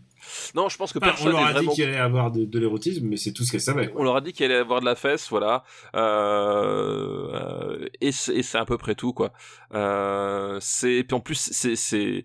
Non, 0.55 0.69
je 0.69 0.77
pense 0.77 0.93
que 0.93 0.99
enfin, 0.99 1.07
personne. 1.07 1.29
On 1.29 1.31
leur 1.31 1.45
a 1.45 1.51
vraiment... 1.51 1.69
dit 1.69 1.75
qu'il 1.75 1.85
allait 1.85 1.97
avoir 1.97 2.31
de, 2.31 2.45
de 2.45 2.59
l'érotisme, 2.59 3.07
mais 3.07 3.17
c'est 3.17 3.31
tout 3.31 3.43
ce 3.43 3.51
qu'elle 3.51 3.61
savait. 3.61 3.89
Quoi. 3.89 4.01
On 4.01 4.03
leur 4.03 4.17
a 4.17 4.21
dit 4.21 4.33
qu'il 4.33 4.45
allait 4.45 4.55
avoir 4.55 4.79
de 4.79 4.85
la 4.85 4.95
fesse, 4.95 5.29
voilà. 5.29 5.63
Euh, 5.95 7.29
euh, 7.33 7.87
et 8.01 8.11
c'est 8.11 8.57
à 8.57 8.65
peu 8.65 8.77
près 8.77 8.95
tout, 8.95 9.13
quoi. 9.13 9.31
Euh, 9.73 10.57
c'est 10.61 11.03
puis 11.07 11.15
en 11.15 11.19
plus 11.19 11.49
c'est 11.51 11.75
c'est 11.75 12.23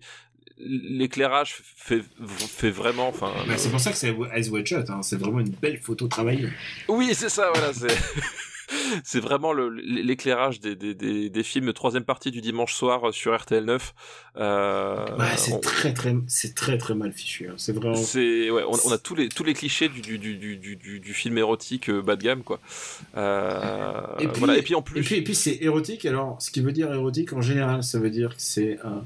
l'éclairage 0.57 1.55
fait 1.75 2.01
fait 2.21 2.69
vraiment 2.69 3.07
enfin 3.09 3.31
bah, 3.47 3.57
c'est 3.57 3.69
pour 3.69 3.79
ça 3.79 3.91
que 3.91 3.97
c'est 3.97 4.15
Eyes 4.33 4.49
Wide 4.49 4.65
Shut 4.65 4.89
hein. 4.89 5.01
c'est 5.01 5.17
vraiment 5.17 5.39
une 5.39 5.49
belle 5.49 5.79
photo 5.79 6.07
travaillée 6.07 6.47
oui 6.87 7.09
c'est 7.13 7.27
ça 7.27 7.51
voilà 7.53 7.73
c'est 7.73 7.87
c'est 9.03 9.19
vraiment 9.19 9.53
l'éclairage 9.53 10.59
des, 10.59 10.75
des, 10.75 10.93
des, 10.93 11.29
des, 11.29 11.43
films 11.43 11.73
troisième 11.73 12.03
partie 12.03 12.31
du 12.31 12.41
dimanche 12.41 12.73
soir 12.73 13.13
sur 13.13 13.35
RTL 13.35 13.63
9. 13.63 13.93
Euh, 14.37 15.17
ouais, 15.17 15.25
c'est 15.37 15.53
on... 15.53 15.59
très 15.59 15.93
très 15.93 16.15
c'est 16.27 16.55
très 16.55 16.77
très 16.77 16.95
mal 16.95 17.11
fichu. 17.11 17.47
Hein. 17.47 17.55
C'est 17.57 17.73
vraiment. 17.73 17.95
C'est 17.95 18.49
ouais, 18.49 18.63
on, 18.67 18.77
on, 18.85 18.91
a 18.91 18.97
tous 18.97 19.15
les 19.15 19.29
tous 19.29 19.43
les 19.43 19.53
clichés 19.53 19.89
du 19.89 20.01
du, 20.01 20.17
du, 20.17 20.57
du, 20.57 20.99
du, 20.99 21.13
film 21.13 21.37
érotique 21.37 21.89
euh, 21.89 22.01
bas 22.01 22.15
de 22.15 22.23
gamme 22.23 22.43
quoi. 22.43 22.59
Euh, 23.17 24.01
et, 24.19 24.27
puis, 24.27 24.39
voilà. 24.39 24.57
et 24.57 24.61
puis 24.61 24.75
en 24.75 24.81
plus. 24.81 24.99
Et 24.99 25.03
puis, 25.03 25.15
et 25.15 25.23
puis 25.23 25.35
c'est 25.35 25.57
érotique. 25.61 26.05
Alors, 26.05 26.41
ce 26.41 26.51
qui 26.51 26.61
veut 26.61 26.71
dire 26.71 26.91
érotique 26.91 27.33
en 27.33 27.41
général, 27.41 27.83
ça 27.83 27.99
veut 27.99 28.09
dire 28.09 28.29
que 28.29 28.41
c'est 28.41 28.79
un 28.83 29.03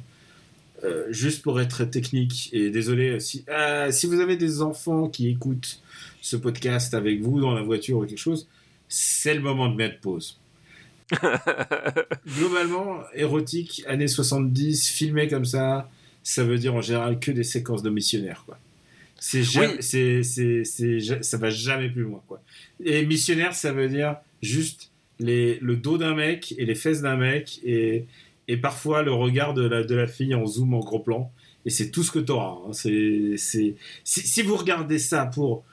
euh, 0.84 1.06
juste 1.10 1.42
pour 1.42 1.60
être 1.60 1.86
technique, 1.86 2.50
et 2.54 2.70
désolé, 2.70 3.20
si, 3.20 3.44
euh, 3.50 3.92
si 3.92 4.06
vous 4.06 4.20
avez 4.20 4.38
des 4.38 4.62
enfants 4.62 5.10
qui 5.10 5.28
écoutent 5.28 5.82
ce 6.22 6.36
podcast 6.36 6.94
avec 6.94 7.20
vous 7.22 7.42
dans 7.42 7.54
la 7.54 7.64
voiture 7.64 7.98
ou 7.98 8.06
quelque 8.06 8.20
chose, 8.20 8.48
c'est 8.88 9.34
le 9.34 9.42
moment 9.42 9.70
de 9.70 9.76
mettre 9.76 10.00
pause. 10.00 10.40
Globalement, 12.28 13.02
érotique, 13.14 13.84
années 13.88 14.08
70, 14.08 14.90
filmé 14.90 15.28
comme 15.28 15.46
ça, 15.46 15.90
ça 16.24 16.44
veut 16.44 16.58
dire 16.58 16.76
en 16.76 16.82
général 16.82 17.20
que 17.20 17.32
des 17.32 17.44
séquences 17.44 17.84
de 17.84 17.90
missionnaires, 17.90 18.44
quoi. 18.46 18.60
C'est 19.20 19.42
Oui. 19.58 21.24
ça 21.24 21.38
va 21.38 21.50
jamais 21.50 21.90
plus 21.90 22.04
loin, 22.04 22.22
quoi. 22.28 22.42
Et 22.84 23.06
missionnaire, 23.06 23.56
ça 23.56 23.72
veut 23.72 23.90
dire 23.90 24.18
juste 24.42 24.92
les, 25.20 25.58
le 25.60 25.76
dos 25.76 25.98
d'un 25.98 26.14
mec 26.14 26.54
et 26.58 26.66
les 26.66 26.76
fesses 26.76 27.02
d'un 27.02 27.18
mec 27.18 27.60
et, 27.64 28.06
et 28.48 28.58
parfois 28.58 29.02
le 29.02 29.12
regard 29.12 29.54
de 29.54 29.68
la, 29.68 29.84
de 29.84 29.96
la 29.96 30.08
fille 30.08 30.36
en 30.36 30.46
zoom 30.46 30.74
en 30.76 30.80
gros 30.80 31.00
plan. 31.00 31.32
Et 31.66 31.70
c'est 31.70 31.90
tout 31.90 32.04
ce 32.04 32.12
que. 32.12 32.32
Hein. 32.32 32.58
C'est, 32.74 33.34
c'est, 33.38 33.76
si, 34.04 34.22
si 34.22 34.42
vous 34.42 34.56
regardez 34.56 35.00
ça 35.00 35.26
pour 35.26 35.64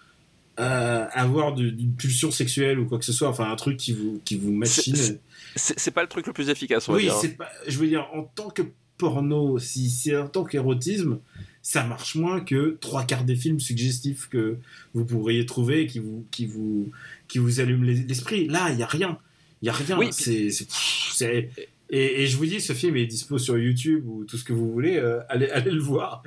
euh, 0.60 1.06
avoir 1.12 1.54
du- 1.54 1.72
d'une 1.72 1.94
pulsion 1.94 2.30
sexuelle 2.30 2.78
ou 2.78 2.86
quoi 2.86 2.98
que 2.98 3.04
ce 3.04 3.12
soit, 3.12 3.28
enfin 3.28 3.50
un 3.50 3.56
truc 3.56 3.76
qui 3.76 3.92
vous, 3.92 4.20
qui 4.24 4.36
vous 4.36 4.52
machine. 4.52 4.94
C'est- 4.96 5.20
C'est 5.56 5.78
c'est 5.78 5.90
pas 5.92 6.02
le 6.02 6.08
truc 6.08 6.26
le 6.26 6.32
plus 6.32 6.48
efficace, 6.48 6.88
on 6.88 6.92
va 6.92 6.98
Oui, 6.98 7.04
dire. 7.04 7.14
c'est 7.14 7.36
pas. 7.36 7.48
Je 7.68 7.78
veux 7.78 7.86
dire, 7.86 8.08
en 8.12 8.22
tant 8.24 8.50
que 8.50 8.62
porno, 8.98 9.58
si 9.58 9.90
c'est 9.90 10.16
en 10.16 10.28
tant 10.28 10.44
qu'érotisme, 10.44 11.18
ça 11.62 11.84
marche 11.84 12.14
moins 12.16 12.40
que 12.40 12.76
trois 12.80 13.04
quarts 13.04 13.24
des 13.24 13.36
films 13.36 13.60
suggestifs 13.60 14.28
que 14.28 14.56
vous 14.94 15.04
pourriez 15.04 15.46
trouver 15.46 15.82
et 15.82 15.86
qui 15.86 15.98
vous, 15.98 16.24
qui 16.30 16.46
vous, 16.46 16.90
qui 17.28 17.38
vous 17.38 17.60
allument 17.60 17.84
les- 17.84 18.02
l'esprit. 18.04 18.46
Là, 18.48 18.70
il 18.72 18.78
y 18.78 18.82
a 18.82 18.86
rien. 18.86 19.18
Il 19.62 19.66
y 19.66 19.68
a 19.68 19.72
rien. 19.72 19.96
Oui, 19.98 20.06
puis- 20.06 20.14
c'est, 20.24 20.50
c'est, 20.50 20.66
c'est- 20.70 21.50
et, 21.90 22.22
et 22.22 22.26
je 22.26 22.36
vous 22.36 22.46
dis, 22.46 22.60
ce 22.60 22.72
film 22.72 22.96
est 22.96 23.06
dispo 23.06 23.38
sur 23.38 23.56
YouTube 23.58 24.04
ou 24.08 24.24
tout 24.24 24.36
ce 24.36 24.44
que 24.44 24.52
vous 24.52 24.72
voulez. 24.72 24.96
euh, 24.96 25.20
allez, 25.28 25.48
allez 25.50 25.70
le 25.70 25.80
voir. 25.82 26.22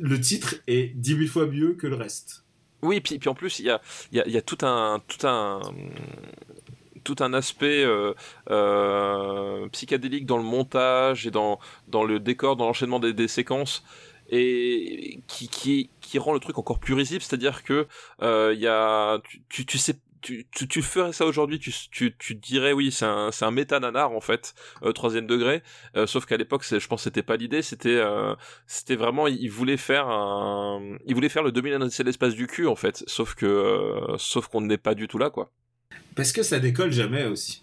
Le 0.00 0.20
titre 0.20 0.56
est 0.66 0.92
dix 0.94 1.14
mille 1.16 1.28
fois 1.28 1.46
mieux 1.46 1.74
que 1.74 1.86
le 1.86 1.96
reste. 1.96 2.43
Oui, 2.84 3.00
puis, 3.00 3.18
en 3.28 3.34
plus, 3.34 3.60
il 3.60 3.66
y 3.66 3.70
a, 3.70 3.80
y, 4.12 4.42
tout 4.42 4.58
un, 4.62 5.00
tout 5.08 5.26
un, 5.26 5.60
tout 7.02 7.16
un 7.20 7.32
aspect 7.32 7.82
euh, 7.82 8.14
euh, 8.50 9.68
psychédélique 9.70 10.26
dans 10.26 10.36
le 10.36 10.42
montage 10.42 11.26
et 11.26 11.30
dans, 11.30 11.58
dans 11.88 12.04
le 12.04 12.20
décor, 12.20 12.56
dans 12.56 12.66
l'enchaînement 12.66 13.00
des, 13.00 13.28
séquences, 13.28 13.84
et 14.28 15.20
qui, 15.26 15.88
rend 16.18 16.34
le 16.34 16.40
truc 16.40 16.58
encore 16.58 16.78
plus 16.78 16.94
risible. 16.94 17.22
C'est-à-dire 17.22 17.64
que 17.64 17.86
euh, 18.22 18.52
il 18.54 18.60
y 18.60 19.30
tu, 19.48 19.66
tu 19.66 19.78
sais. 19.78 19.96
Tu, 20.24 20.46
tu, 20.50 20.66
tu 20.66 20.80
ferais 20.80 21.12
ça 21.12 21.26
aujourd'hui, 21.26 21.58
tu, 21.58 21.70
tu, 21.90 22.16
tu 22.18 22.34
dirais 22.34 22.72
oui, 22.72 22.90
c'est 22.90 23.04
un, 23.04 23.30
c'est 23.30 23.44
un 23.44 23.50
méta-nanar 23.50 24.10
en 24.12 24.20
fait, 24.22 24.54
euh, 24.82 24.92
troisième 24.92 25.26
degré. 25.26 25.62
Euh, 25.96 26.06
sauf 26.06 26.24
qu'à 26.24 26.38
l'époque, 26.38 26.64
c'est- 26.64 26.80
je 26.80 26.88
pense 26.88 27.00
que 27.00 27.04
c'était 27.04 27.22
pas 27.22 27.36
l'idée, 27.36 27.60
c'était 27.60 27.90
euh, 28.00 28.34
c'était 28.66 28.96
vraiment 28.96 29.26
il 29.28 29.48
voulait 29.50 29.76
faire 29.76 30.08
un 30.08 30.80
il 31.06 31.14
voulait 31.14 31.28
faire 31.28 31.42
le 31.42 31.52
dominant 31.52 31.86
c'est 31.90 32.04
l'espace 32.04 32.34
du 32.34 32.46
cul 32.46 32.66
en 32.66 32.74
fait 32.76 33.04
sauf 33.06 33.34
que 33.34 33.92
sauf 34.16 34.46
qu'on 34.48 34.62
n'est 34.62 34.78
pas 34.78 34.94
du 34.94 35.08
tout 35.08 35.18
là 35.18 35.28
quoi 35.28 35.50
Parce 36.16 36.32
que 36.32 36.42
ça 36.42 36.58
décolle 36.58 36.92
jamais 36.92 37.24
aussi. 37.26 37.62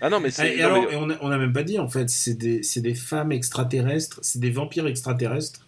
ah 0.00 0.08
non 0.10 0.20
mais 0.20 0.30
c'est 0.30 0.54
Et, 0.54 0.58
non, 0.60 0.66
alors, 0.66 0.82
mais- 0.86 0.92
et 0.92 0.96
on, 0.96 1.10
a, 1.10 1.16
on 1.22 1.30
a 1.32 1.38
même 1.38 1.52
pas 1.52 1.64
dit 1.64 1.78
en 1.80 1.88
fait, 1.88 2.08
c'est 2.08 2.34
des, 2.34 2.62
c'est 2.62 2.82
des 2.82 2.94
femmes 2.94 3.32
extraterrestres, 3.32 4.20
c'est 4.22 4.38
des 4.38 4.50
vampires 4.52 4.86
extraterrestres 4.86 5.66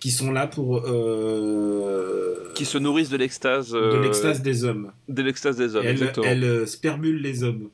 qui 0.00 0.10
sont 0.10 0.32
là 0.32 0.46
pour 0.46 0.78
euh, 0.86 2.50
qui 2.54 2.64
se 2.64 2.78
nourrissent 2.78 3.10
de 3.10 3.16
l'extase 3.16 3.70
de 3.70 3.78
euh, 3.78 4.00
l'extase 4.02 4.42
des 4.42 4.64
hommes. 4.64 4.92
de 5.08 5.22
l'extase 5.22 5.56
des 5.56 5.76
hommes 5.76 5.86
elles, 5.86 6.12
elles, 6.24 6.66
spermulent 6.66 7.20
les 7.22 7.42
hommes. 7.44 7.70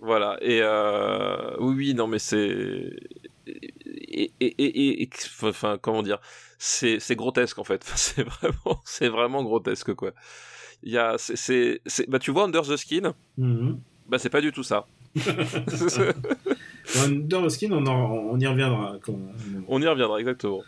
voilà 0.00 0.38
et 0.40 0.60
euh, 0.62 1.56
oui 1.58 1.74
oui 1.76 1.94
non 1.94 2.06
mais 2.06 2.18
c'est 2.18 2.90
et, 3.46 4.32
et, 4.40 4.46
et, 4.46 5.02
et- 5.02 5.10
enfin 5.42 5.78
comment 5.80 6.02
dire 6.02 6.18
c'est 6.58 6.98
c'est 7.00 7.16
grotesque 7.16 7.58
en 7.58 7.64
fait 7.64 7.82
c'est 7.96 8.22
vraiment 8.22 8.80
c'est 8.84 9.08
vraiment 9.08 9.42
grotesque 9.42 9.92
quoi 9.94 10.12
il 10.82 10.92
y 10.92 10.98
a 10.98 11.16
c'est 11.18 11.36
c'est 11.36 11.80
c'est- 11.86 12.08
bah 12.08 12.18
tu 12.18 12.30
vois 12.30 12.44
Under 12.44 12.62
the 12.62 12.76
Skin? 12.76 13.14
Mhm. 13.36 13.80
bah 14.08 14.18
c'est 14.18 14.30
pas 14.30 14.40
du 14.40 14.52
tout 14.52 14.62
ça 14.62 14.86
On, 17.72 17.86
en- 17.86 18.28
on 18.32 18.38
y 18.40 18.46
reviendra. 18.46 18.98
quand- 19.04 19.18
on 19.68 19.80
y 19.82 19.86
reviendra 19.86 20.18
exactement 20.20 20.62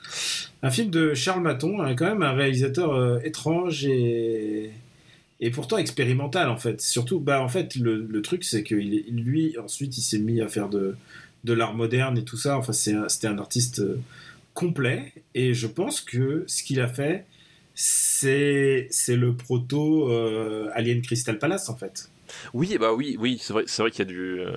Un 0.63 0.71
film 0.71 0.91
de 0.91 1.15
Charles 1.15 1.43
Maton, 1.43 1.81
hein, 1.81 1.95
quand 1.95 2.07
même 2.07 2.23
un 2.23 2.33
réalisateur 2.33 2.93
euh, 2.95 3.19
étrange 3.25 3.85
et 3.87 4.71
et 5.45 5.51
pourtant 5.51 5.77
expérimental 5.79 6.49
en 6.49 6.57
fait. 6.57 6.81
Surtout, 6.81 7.19
bah 7.19 7.43
en 7.43 7.49
fait 7.49 7.75
le, 7.75 8.07
le 8.09 8.23
truc 8.23 8.45
c'est 8.45 8.63
que 8.63 8.77
il 8.77 8.95
est- 8.95 9.11
lui 9.11 9.57
ensuite 9.59 9.99
il 9.99 10.03
s'est 10.03 10.21
mis 10.21 10.41
à 10.41 10.47
faire 10.49 10.69
de 10.69 10.95
de 11.45 11.53
l'art 11.53 11.75
moderne 11.75 12.17
et 12.19 12.25
tout 12.25 12.37
ça. 12.37 12.57
Enfin 12.57 12.73
un- 12.95 13.09
c'était 13.09 13.27
un 13.27 13.39
artiste 13.39 13.81
euh, 13.81 13.99
complet 14.55 15.13
et 15.35 15.53
je 15.55 15.67
pense 15.67 16.01
que 16.01 16.45
ce 16.47 16.63
qu'il 16.63 16.81
a 16.81 16.87
fait 16.87 17.25
c'est 17.75 18.87
c'est 18.91 19.17
le 19.17 19.35
proto 19.35 20.11
euh, 20.13 20.69
Alien 20.75 21.03
Crystal 21.03 21.39
Palace 21.39 21.69
en 21.69 21.77
fait. 21.77 22.09
Oui, 22.55 22.77
bah 22.79 22.93
oui, 22.93 23.17
oui, 23.19 23.39
c'est 23.41 23.53
vrai, 23.53 23.65
c'est 23.67 23.83
vrai 23.83 23.91
qu'il 23.91 24.01
y 24.01 24.03
a 24.03 24.05
du, 24.07 24.41
euh, 24.41 24.53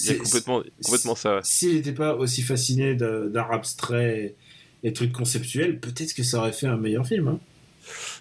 il 0.00 0.06
y 0.06 0.10
a 0.10 0.14
C'est- 0.14 0.18
complètement, 0.18 0.62
complètement 0.82 1.14
ça. 1.14 1.36
ouais. 1.36 1.40
S'il 1.44 1.74
n'était 1.74 1.92
pas 1.92 2.14
aussi 2.16 2.42
fasciné 2.42 2.94
d'art 2.94 3.52
abstrait 3.52 4.36
et 4.82 4.92
trucs 4.92 5.12
conceptuels, 5.12 5.80
peut-être 5.80 6.14
que 6.14 6.22
ça 6.22 6.38
aurait 6.38 6.52
fait 6.52 6.66
un 6.66 6.76
meilleur 6.76 7.06
film. 7.06 7.28
hein. 7.28 7.40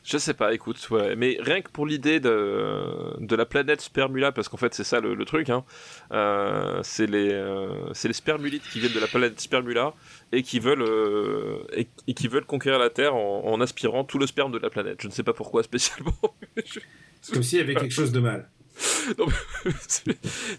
Je 0.06 0.18
sais 0.18 0.34
pas, 0.34 0.54
écoute, 0.54 0.90
ouais, 0.92 1.18
mais 1.18 1.38
rien 1.42 1.62
que 1.62 1.70
pour 1.70 1.86
l'idée 1.86 2.22
de, 2.22 3.18
de 3.20 3.36
la 3.36 3.46
planète 3.46 3.82
Spermula, 3.82 4.32
parce 4.32 4.48
qu'en 4.48 4.56
fait 4.56 4.74
c'est 4.74 4.86
ça 4.86 5.02
le, 5.02 5.14
le 5.14 5.26
truc, 5.26 5.50
hein, 5.50 5.66
euh, 6.14 6.80
c'est 6.84 7.06
les, 7.08 7.34
euh, 7.34 7.92
c'est 7.94 8.08
les 8.08 8.14
spermulites 8.14 8.66
qui 8.70 8.80
viennent 8.80 8.94
de 8.94 9.00
la 9.00 9.08
planète 9.10 9.40
Spermula 9.42 9.94
et 10.32 10.42
qui 10.44 10.60
veulent, 10.60 10.84
euh, 10.84 11.58
et, 11.76 11.88
et 12.08 12.14
qui 12.14 12.30
veulent 12.30 12.46
conquérir 12.46 12.80
la 12.80 12.90
Terre 12.90 13.16
en, 13.16 13.44
en 13.46 13.60
aspirant 13.60 14.06
tout 14.06 14.20
le 14.20 14.28
sperme 14.28 14.54
de 14.54 14.58
la 14.60 14.70
planète. 14.70 15.02
Je 15.02 15.08
ne 15.08 15.12
sais 15.12 15.24
pas 15.24 15.34
pourquoi 15.34 15.64
spécialement. 15.64 16.14
Comme 17.34 17.44
s'il 17.44 17.58
y 17.60 17.62
avait 17.62 17.76
quelque 17.76 17.94
chose 17.94 18.14
de 18.14 18.20
mal. 18.22 18.50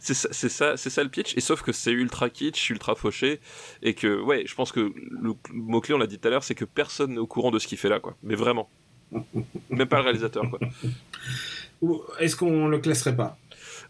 C'est 0.01 0.15
ça, 0.15 0.29
c'est 0.33 0.49
ça, 0.49 0.77
c'est 0.77 0.91
ça 0.91 1.03
le 1.05 1.09
pitch. 1.09 1.37
Et 1.37 1.41
sauf 1.41 1.63
que 1.63 1.73
c'est 1.73 1.93
ultra 1.93 2.31
kitsch, 2.31 2.71
ultra 2.71 2.95
fauché, 2.95 3.41
et 3.83 3.95
que 3.95 4.21
ouais, 4.21 4.45
je 4.47 4.55
pense 4.55 4.73
que 4.73 4.93
le 5.11 5.35
mot 5.53 5.81
clé, 5.81 5.95
on 5.95 5.99
l'a 5.99 6.07
dit 6.07 6.19
tout 6.19 6.27
à 6.29 6.31
l'heure, 6.31 6.45
c'est 6.45 6.55
que 6.55 6.65
personne 6.65 7.13
n'est 7.13 7.19
au 7.19 7.27
courant 7.27 7.51
de 7.51 7.59
ce 7.59 7.67
qu'il 7.67 7.79
fait 7.79 7.89
là, 7.89 8.01
quoi. 8.01 8.17
Mais 8.23 8.35
vraiment, 8.35 8.69
même 9.71 9.87
pas 9.89 9.99
le 9.99 10.03
réalisateur, 10.05 10.45
quoi. 10.51 10.59
Est-ce 12.19 12.35
qu'on 12.37 12.67
le 12.67 12.79
classerait 12.79 13.15
pas? 13.15 13.39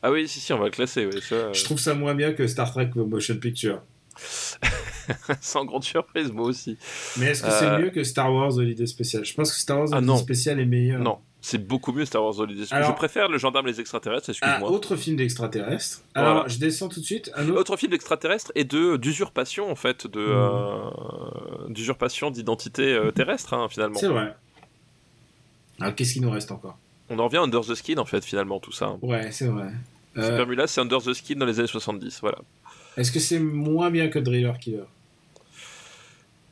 Ah 0.02 0.12
oui, 0.12 0.28
si 0.28 0.40
si, 0.40 0.52
on 0.52 0.58
va 0.58 0.66
le 0.66 0.70
classer, 0.70 1.06
ouais, 1.06 1.20
ça, 1.20 1.34
euh, 1.34 1.52
Je 1.54 1.64
trouve 1.64 1.78
ça 1.78 1.94
moins 1.94 2.14
bien 2.14 2.32
que 2.34 2.46
Star 2.46 2.70
Trek 2.70 2.90
Motion 2.94 3.36
Picture. 3.38 3.80
sans 5.40 5.64
grande 5.64 5.84
surprise, 5.84 6.30
moi 6.32 6.46
aussi. 6.46 6.76
Mais 7.16 7.26
est-ce 7.26 7.42
que 7.42 7.50
c'est 7.50 7.64
Euh, 7.66 7.78
mieux 7.78 7.90
que 7.90 8.04
Star 8.04 8.32
Wars 8.32 8.56
Holiday 8.56 8.86
Special? 8.86 9.24
Je 9.24 9.32
pense 9.34 9.52
que 9.52 9.58
Star 9.58 9.78
Wars 9.78 9.88
Ah, 9.92 9.96
Holiday 9.96 10.06
non. 10.12 10.16
Special 10.18 10.60
est 10.60 10.66
meilleur. 10.66 11.00
Non, 11.00 11.18
c'est 11.40 11.58
beaucoup 11.66 11.92
mieux 11.92 12.04
Star 12.04 12.22
Wars 12.24 12.38
Holiday. 12.38 12.64
Alors- 12.72 12.90
Je 12.90 12.94
préfère 12.96 13.28
le 13.28 13.38
gendarme 13.38 13.66
les 13.66 13.80
extraterrestres, 13.80 14.30
excuse-moi. 14.30 14.70
autre 14.70 14.96
film 14.96 15.16
d'extraterrestre. 15.16 16.02
Alors, 16.14 16.32
Voilà. 16.34 16.48
je 16.48 16.58
descends 16.58 16.88
tout 16.88 17.00
de 17.00 17.04
suite. 17.04 17.30
Un 17.36 17.48
autre. 17.48 17.60
Autre 17.60 17.76
film 17.76 17.90
d'extraterrestre 17.92 18.50
et 18.54 18.64
de 18.64 18.96
d'usurpation 18.96 19.70
en 19.70 19.76
fait, 19.76 20.06
de 20.06 20.20
euh, 20.20 21.68
d'usurpation 21.68 22.30
d'identité 22.30 22.92
euh, 22.92 23.10
terrestre 23.12 23.54
hein, 23.54 23.68
finalement. 23.70 23.98
C'est 23.98 24.08
vrai. 24.08 24.34
Alors, 25.80 25.94
qu'est-ce 25.94 26.14
qui 26.14 26.20
nous 26.20 26.30
reste 26.30 26.50
encore? 26.50 26.76
On 27.08 27.18
en 27.20 27.24
revient 27.24 27.36
à 27.38 27.42
Under 27.42 27.60
the 27.60 27.74
Skin 27.74 27.98
en 27.98 28.04
fait 28.04 28.24
finalement 28.24 28.58
tout 28.60 28.72
ça. 28.72 28.86
hein. 28.86 28.98
Ouais, 29.02 29.30
c'est 29.30 29.46
vrai. 29.46 29.68
Euh, 30.16 30.22
Spermula, 30.34 30.66
c'est 30.66 30.80
Under 30.80 31.00
the 31.00 31.14
Skin 31.14 31.36
dans 31.36 31.46
les 31.46 31.58
années 31.60 31.68
70, 31.68 32.18
voilà. 32.20 32.38
Est-ce 32.96 33.12
que 33.12 33.20
c'est 33.20 33.38
moins 33.38 33.90
bien 33.90 34.08
que 34.08 34.18
Driller 34.18 34.52
Killer? 34.60 34.82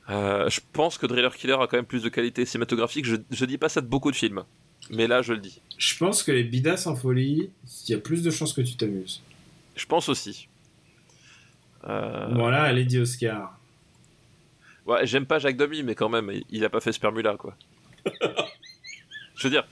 Euh, 0.09 0.49
je 0.49 0.61
pense 0.72 0.99
que 0.99 1.07
Driller 1.07 1.30
Killer 1.37 1.55
a 1.55 1.66
quand 1.66 1.76
même 1.76 1.84
plus 1.84 2.03
de 2.05 2.09
qualité 2.09 2.47
cinématographique. 2.47 3.05
Je, 3.05 3.16
je 3.30 3.45
dis 3.45 3.59
pas 3.59 3.68
ça 3.68 3.80
de 3.80 3.87
beaucoup 3.89 4.11
de 4.12 4.16
films, 4.16 4.45
mais 4.91 5.07
là 5.07 5.22
je 5.22 5.32
le 5.32 5.41
dis. 5.41 5.61
Je 5.78 5.97
pense 5.97 6.22
que 6.22 6.32
les 6.32 6.45
Bidas 6.45 6.84
en 6.87 6.97
folie, 6.97 7.51
il 7.87 7.91
y 7.91 7.95
a 7.95 7.99
plus 7.99 8.22
de 8.22 8.30
chances 8.30 8.53
que 8.53 8.62
tu 8.62 8.76
t'amuses. 8.76 9.22
Je 9.74 9.84
pense 9.87 10.09
aussi. 10.09 10.49
Euh, 11.87 12.28
Voilà, 12.32 12.72
Lady 12.72 12.99
Oscar. 12.99 13.59
ouais, 14.87 15.07
j'aime 15.07 15.26
pas 15.26 15.39
Jacques 15.39 15.57
Demy, 15.57 15.82
mais 15.82 15.95
quand 15.95 16.09
même, 16.09 16.32
il, 16.51 16.64
a 16.64 16.70
pas 16.70 16.80
fait 16.80 16.93
Spermula 16.93 17.37
quoi. 17.37 17.55
je 19.37 19.43
veux 19.43 19.51
dire, 19.51 19.66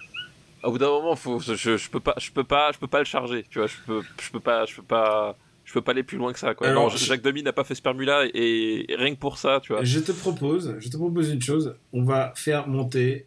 au 0.63 0.73
bout 0.73 0.79
d'un 0.79 0.89
moment, 0.89 1.17
faut, 1.17 1.41
je, 1.41 1.77
je 1.77 1.91
peux 1.91 2.01
pas, 2.01 2.15
je 2.19 2.31
peux 2.31 2.45
pas, 2.45 2.73
je 2.73 2.79
peux 2.79 2.87
pas 2.87 2.99
le 2.99 3.05
charger. 3.05 3.45
Tu 3.51 3.59
vois, 3.59 3.67
je 3.69 3.77
peux, 3.87 4.03
je 4.21 4.31
peux 4.31 4.41
pas, 4.41 4.67
je 4.67 4.77
peux 4.77 4.83
pas. 4.83 5.37
Je 5.65 5.73
peux 5.73 5.81
pas 5.81 5.93
aller 5.93 6.03
plus 6.03 6.19
loin 6.19 6.31
que 6.35 6.39
ça, 6.39 6.55
quoi. 6.55 6.69
Alors, 6.69 6.91
non, 6.91 6.97
Jacques 6.97 7.23
Demy 7.23 7.43
n'a 7.43 7.55
pas 7.55 7.65
fait 7.65 7.75
Spermula 7.75 8.27
et, 8.35 8.85
et 8.87 8.97
rien 8.97 9.15
que 9.15 9.19
pour 9.19 9.39
ça, 9.39 9.61
tu 9.63 9.73
vois. 9.73 9.83
Je 9.83 9.99
te 9.99 10.13
propose, 10.13 10.77
je 10.79 10.91
te 10.91 10.97
propose 10.99 11.31
une 11.31 11.41
chose. 11.41 11.75
On 11.95 12.05
va 12.05 12.35
faire 12.37 12.69
monter 12.69 13.27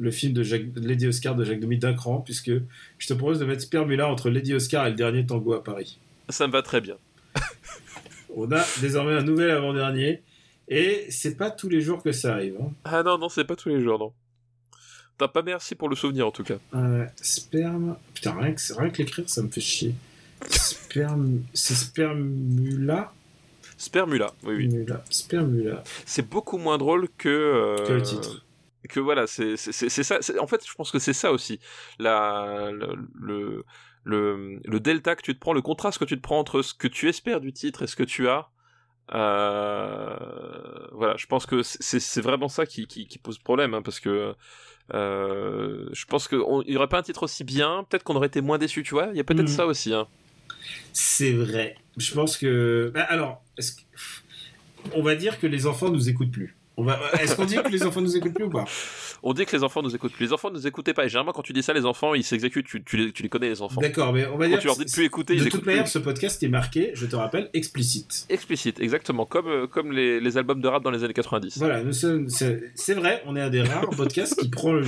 le 0.00 0.10
film 0.10 0.32
de 0.32 0.42
Jacques- 0.42 0.74
Lady 0.76 1.06
Oscar 1.06 1.36
de 1.36 1.44
Jacques 1.44 1.60
Demy 1.60 1.78
d'un 1.78 1.94
cran, 1.94 2.20
puisque 2.20 2.50
je 2.98 3.06
te 3.06 3.12
propose 3.14 3.38
de 3.38 3.44
mettre 3.44 3.62
Spermula 3.62 4.08
entre 4.08 4.30
Lady 4.30 4.54
Oscar 4.54 4.86
et 4.86 4.90
le 4.90 4.96
dernier 4.96 5.24
tango 5.26 5.52
à 5.52 5.62
Paris. 5.62 5.98
Ça 6.30 6.46
me 6.46 6.52
va 6.52 6.62
très 6.62 6.80
bien. 6.80 6.96
On 8.34 8.50
a 8.52 8.64
désormais 8.80 9.12
un 9.14 9.22
nouvel 9.22 9.50
avant-dernier, 9.50 10.22
et 10.68 11.06
c'est 11.10 11.36
pas 11.36 11.50
tous 11.50 11.68
les 11.68 11.80
jours 11.80 12.02
que 12.02 12.12
ça 12.12 12.34
arrive. 12.34 12.56
hein. 12.60 12.72
Ah 12.84 13.02
non, 13.02 13.18
non, 13.18 13.28
c'est 13.28 13.44
pas 13.44 13.56
tous 13.56 13.68
les 13.68 13.80
jours, 13.82 13.98
non. 13.98 14.12
T'as 15.18 15.28
pas 15.28 15.42
merci 15.42 15.74
pour 15.74 15.88
le 15.90 15.96
souvenir 15.96 16.26
en 16.26 16.30
tout 16.30 16.44
cas. 16.44 16.56
Euh, 16.74 17.04
sperme. 17.20 17.96
Putain, 18.14 18.32
rien 18.40 18.52
que, 18.54 18.72
rien 18.72 18.88
que 18.90 18.98
l'écrire, 18.98 19.28
ça 19.28 19.42
me 19.42 19.48
fait 19.48 19.60
chier. 19.60 19.94
Sperme. 20.48 21.42
C'est 21.52 21.74
Spermula? 21.74 23.12
Spermula, 23.76 24.32
oui, 24.44 24.54
oui. 24.56 24.68
Mula. 24.68 25.04
Spermula. 25.10 25.82
C'est 26.06 26.26
beaucoup 26.28 26.56
moins 26.56 26.78
drôle 26.78 27.08
que. 27.18 27.28
euh, 27.28 27.86
Que 27.86 27.92
le 27.94 28.02
titre. 28.02 28.44
Que 28.88 29.00
voilà, 29.00 29.26
c'est 29.26 29.56
ça. 29.56 30.18
En 30.40 30.46
fait, 30.46 30.66
je 30.66 30.74
pense 30.74 30.90
que 30.90 30.98
c'est 30.98 31.12
ça 31.12 31.32
aussi. 31.32 31.60
La, 31.98 32.70
le, 32.72 32.94
le, 33.20 33.64
le, 34.04 34.60
le 34.64 34.80
delta 34.80 35.14
que 35.16 35.22
tu 35.22 35.34
te 35.34 35.38
prends, 35.40 35.52
le 35.52 35.60
contraste 35.62 35.98
que 35.98 36.04
tu 36.06 36.16
te 36.16 36.22
prends 36.22 36.38
entre 36.38 36.62
ce 36.62 36.72
que 36.74 36.88
tu 36.88 37.08
espères 37.08 37.40
du 37.40 37.52
titre 37.52 37.82
et 37.82 37.86
ce 37.86 37.94
que 37.96 38.02
tu 38.04 38.28
as. 38.28 38.48
Euh, 39.12 40.86
voilà, 40.92 41.16
je 41.16 41.26
pense 41.26 41.46
que 41.46 41.62
c'est 41.62 42.20
vraiment 42.20 42.48
ça 42.48 42.66
qui, 42.66 42.86
qui, 42.86 43.06
qui 43.06 43.18
pose 43.18 43.38
problème, 43.38 43.74
hein, 43.74 43.82
parce 43.82 44.00
que 44.00 44.34
euh, 44.94 45.88
je 45.92 46.04
pense 46.06 46.28
qu'il 46.28 46.38
n'y 46.38 46.76
aurait 46.76 46.88
pas 46.88 46.98
un 46.98 47.02
titre 47.02 47.22
aussi 47.24 47.44
bien, 47.44 47.84
peut-être 47.88 48.02
qu'on 48.04 48.16
aurait 48.16 48.26
été 48.28 48.40
moins 48.40 48.58
déçu, 48.58 48.82
tu 48.82 48.94
vois. 48.94 49.08
Il 49.12 49.16
y 49.16 49.20
a 49.20 49.24
peut-être 49.24 49.42
Mhm. 49.42 49.46
ça 49.48 49.66
aussi. 49.66 49.92
Hein. 49.94 50.08
C'est 50.92 51.32
vrai. 51.32 51.76
Je 51.96 52.12
pense 52.14 52.36
que. 52.36 52.90
Bah, 52.94 53.02
alors, 53.02 53.42
que- 53.56 53.62
on 54.94 55.02
va 55.02 55.14
dire 55.14 55.38
que 55.38 55.46
les 55.46 55.66
enfants 55.66 55.90
nous 55.90 56.08
écoutent 56.08 56.32
plus. 56.32 56.56
Va... 56.82 56.98
Est-ce 57.20 57.34
qu'on 57.36 57.44
dit 57.44 57.56
que 57.56 57.68
les 57.68 57.82
enfants 57.84 58.00
nous 58.00 58.16
écoutent 58.16 58.34
plus 58.34 58.44
ou 58.44 58.50
pas? 58.50 58.64
On 59.22 59.32
dit 59.34 59.44
que 59.46 59.54
les 59.56 59.62
enfants 59.64 59.82
nous 59.82 59.94
écoutent 59.94 60.12
plus. 60.12 60.26
Les 60.26 60.32
enfants 60.32 60.50
nous 60.50 60.66
écoutaient 60.66 60.94
pas. 60.94 61.04
Et 61.04 61.08
généralement, 61.08 61.32
quand 61.32 61.42
tu 61.42 61.52
dis 61.52 61.62
ça, 61.62 61.72
les 61.72 61.84
enfants, 61.84 62.14
ils 62.14 62.24
s'exécutent. 62.24 62.66
Tu, 62.66 62.82
tu, 62.82 62.96
les, 62.96 63.12
tu 63.12 63.22
les 63.22 63.28
connais, 63.28 63.48
les 63.48 63.60
enfants. 63.62 63.80
D'accord, 63.80 64.12
mais 64.12 64.26
on 64.26 64.36
va 64.38 64.46
Quand 64.46 64.50
dire. 64.50 64.58
tu 64.60 64.66
leur 64.66 64.76
dis 64.76 64.84
de 64.86 64.90
plus 64.90 65.04
écouter, 65.04 65.36
de 65.36 65.44
toute 65.48 65.66
manière, 65.66 65.84
plus. 65.84 65.90
ce 65.90 65.98
podcast 65.98 66.42
est 66.42 66.48
marqué, 66.48 66.90
je 66.94 67.06
te 67.06 67.16
rappelle, 67.16 67.50
explicite. 67.52 68.26
Explicite, 68.28 68.80
exactement. 68.80 69.26
Comme, 69.26 69.48
euh, 69.48 69.66
comme 69.66 69.92
les, 69.92 70.20
les 70.20 70.38
albums 70.38 70.60
de 70.60 70.68
rap 70.68 70.82
dans 70.82 70.90
les 70.90 71.04
années 71.04 71.12
90. 71.14 71.58
Voilà, 71.58 71.82
c'est 71.92 72.58
c'est 72.74 72.94
vrai, 72.94 73.22
on 73.26 73.36
est 73.36 73.40
un 73.40 73.50
des 73.50 73.62
rares 73.62 73.90
podcasts 73.90 74.38
qui 74.40 74.48
prend 74.48 74.72
le, 74.72 74.86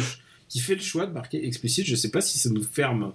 qui 0.49 0.61
fait 0.61 0.75
le 0.75 0.81
choix 0.81 1.07
de 1.07 1.13
marquer 1.13 1.47
explicite. 1.47 1.87
Je 1.87 1.95
sais 1.95 2.11
pas 2.11 2.21
si 2.21 2.39
ça 2.39 2.49
nous 2.51 2.63
ferme 2.63 3.13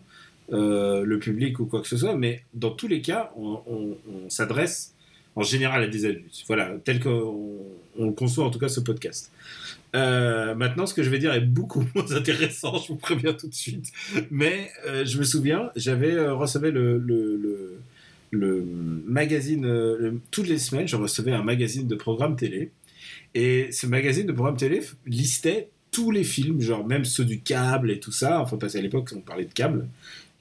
euh, 0.53 1.03
le 1.03 1.19
public 1.19 1.59
ou 1.59 1.65
quoi 1.65 1.81
que 1.81 1.87
ce 1.87 1.97
soit, 1.97 2.15
mais 2.15 2.43
dans 2.53 2.71
tous 2.71 2.87
les 2.87 3.01
cas, 3.01 3.31
on, 3.35 3.59
on- 3.67 3.97
on 4.07 4.29
s'adresse 4.29 4.93
en 5.37 5.43
général 5.43 5.83
à 5.83 5.87
des 5.87 6.05
adultes. 6.05 6.43
Voilà, 6.47 6.73
tel 6.83 6.99
qu'on 6.99 7.59
on 7.97 8.11
conçoit 8.11 8.45
en 8.45 8.49
tout 8.49 8.59
cas 8.59 8.69
ce 8.69 8.79
podcast. 8.79 9.31
Euh, 9.95 10.55
maintenant, 10.55 10.85
ce 10.85 10.93
que 10.93 11.03
je 11.03 11.09
vais 11.09 11.19
dire 11.19 11.33
est 11.33 11.41
beaucoup 11.41 11.85
moins 11.95 12.11
intéressant, 12.11 12.77
je 12.79 12.89
vous 12.89 12.97
préviens 12.97 13.33
tout 13.33 13.47
de 13.47 13.53
suite. 13.53 13.91
Mais 14.31 14.71
euh, 14.87 15.05
je 15.05 15.17
me 15.19 15.23
souviens, 15.23 15.71
j'avais 15.75 16.13
euh, 16.13 16.33
recevé 16.33 16.71
le, 16.71 16.97
le, 16.97 17.79
le, 18.31 18.65
magazine, 19.05 19.65
euh, 19.65 20.13
toutes 20.31 20.47
les 20.47 20.57
semaines, 20.57 20.87
je 20.87 20.95
recevais 20.95 21.31
un 21.31 21.43
magazine 21.43 21.87
de 21.87 21.95
programme 21.95 22.35
télé. 22.35 22.71
Et 23.35 23.71
ce 23.71 23.85
magazine 23.85 24.25
de 24.25 24.33
programme 24.33 24.57
télé 24.57 24.81
listait 25.05 25.69
tous 25.91 26.09
les 26.09 26.23
films, 26.23 26.61
genre 26.61 26.85
même 26.85 27.05
ceux 27.05 27.25
du 27.25 27.41
câble 27.41 27.91
et 27.91 27.99
tout 27.99 28.11
ça. 28.11 28.41
Enfin, 28.41 28.57
parce 28.57 28.73
qu'à 28.73 28.81
l'époque, 28.81 29.11
on 29.15 29.21
parlait 29.21 29.45
de 29.45 29.53
câble. 29.53 29.87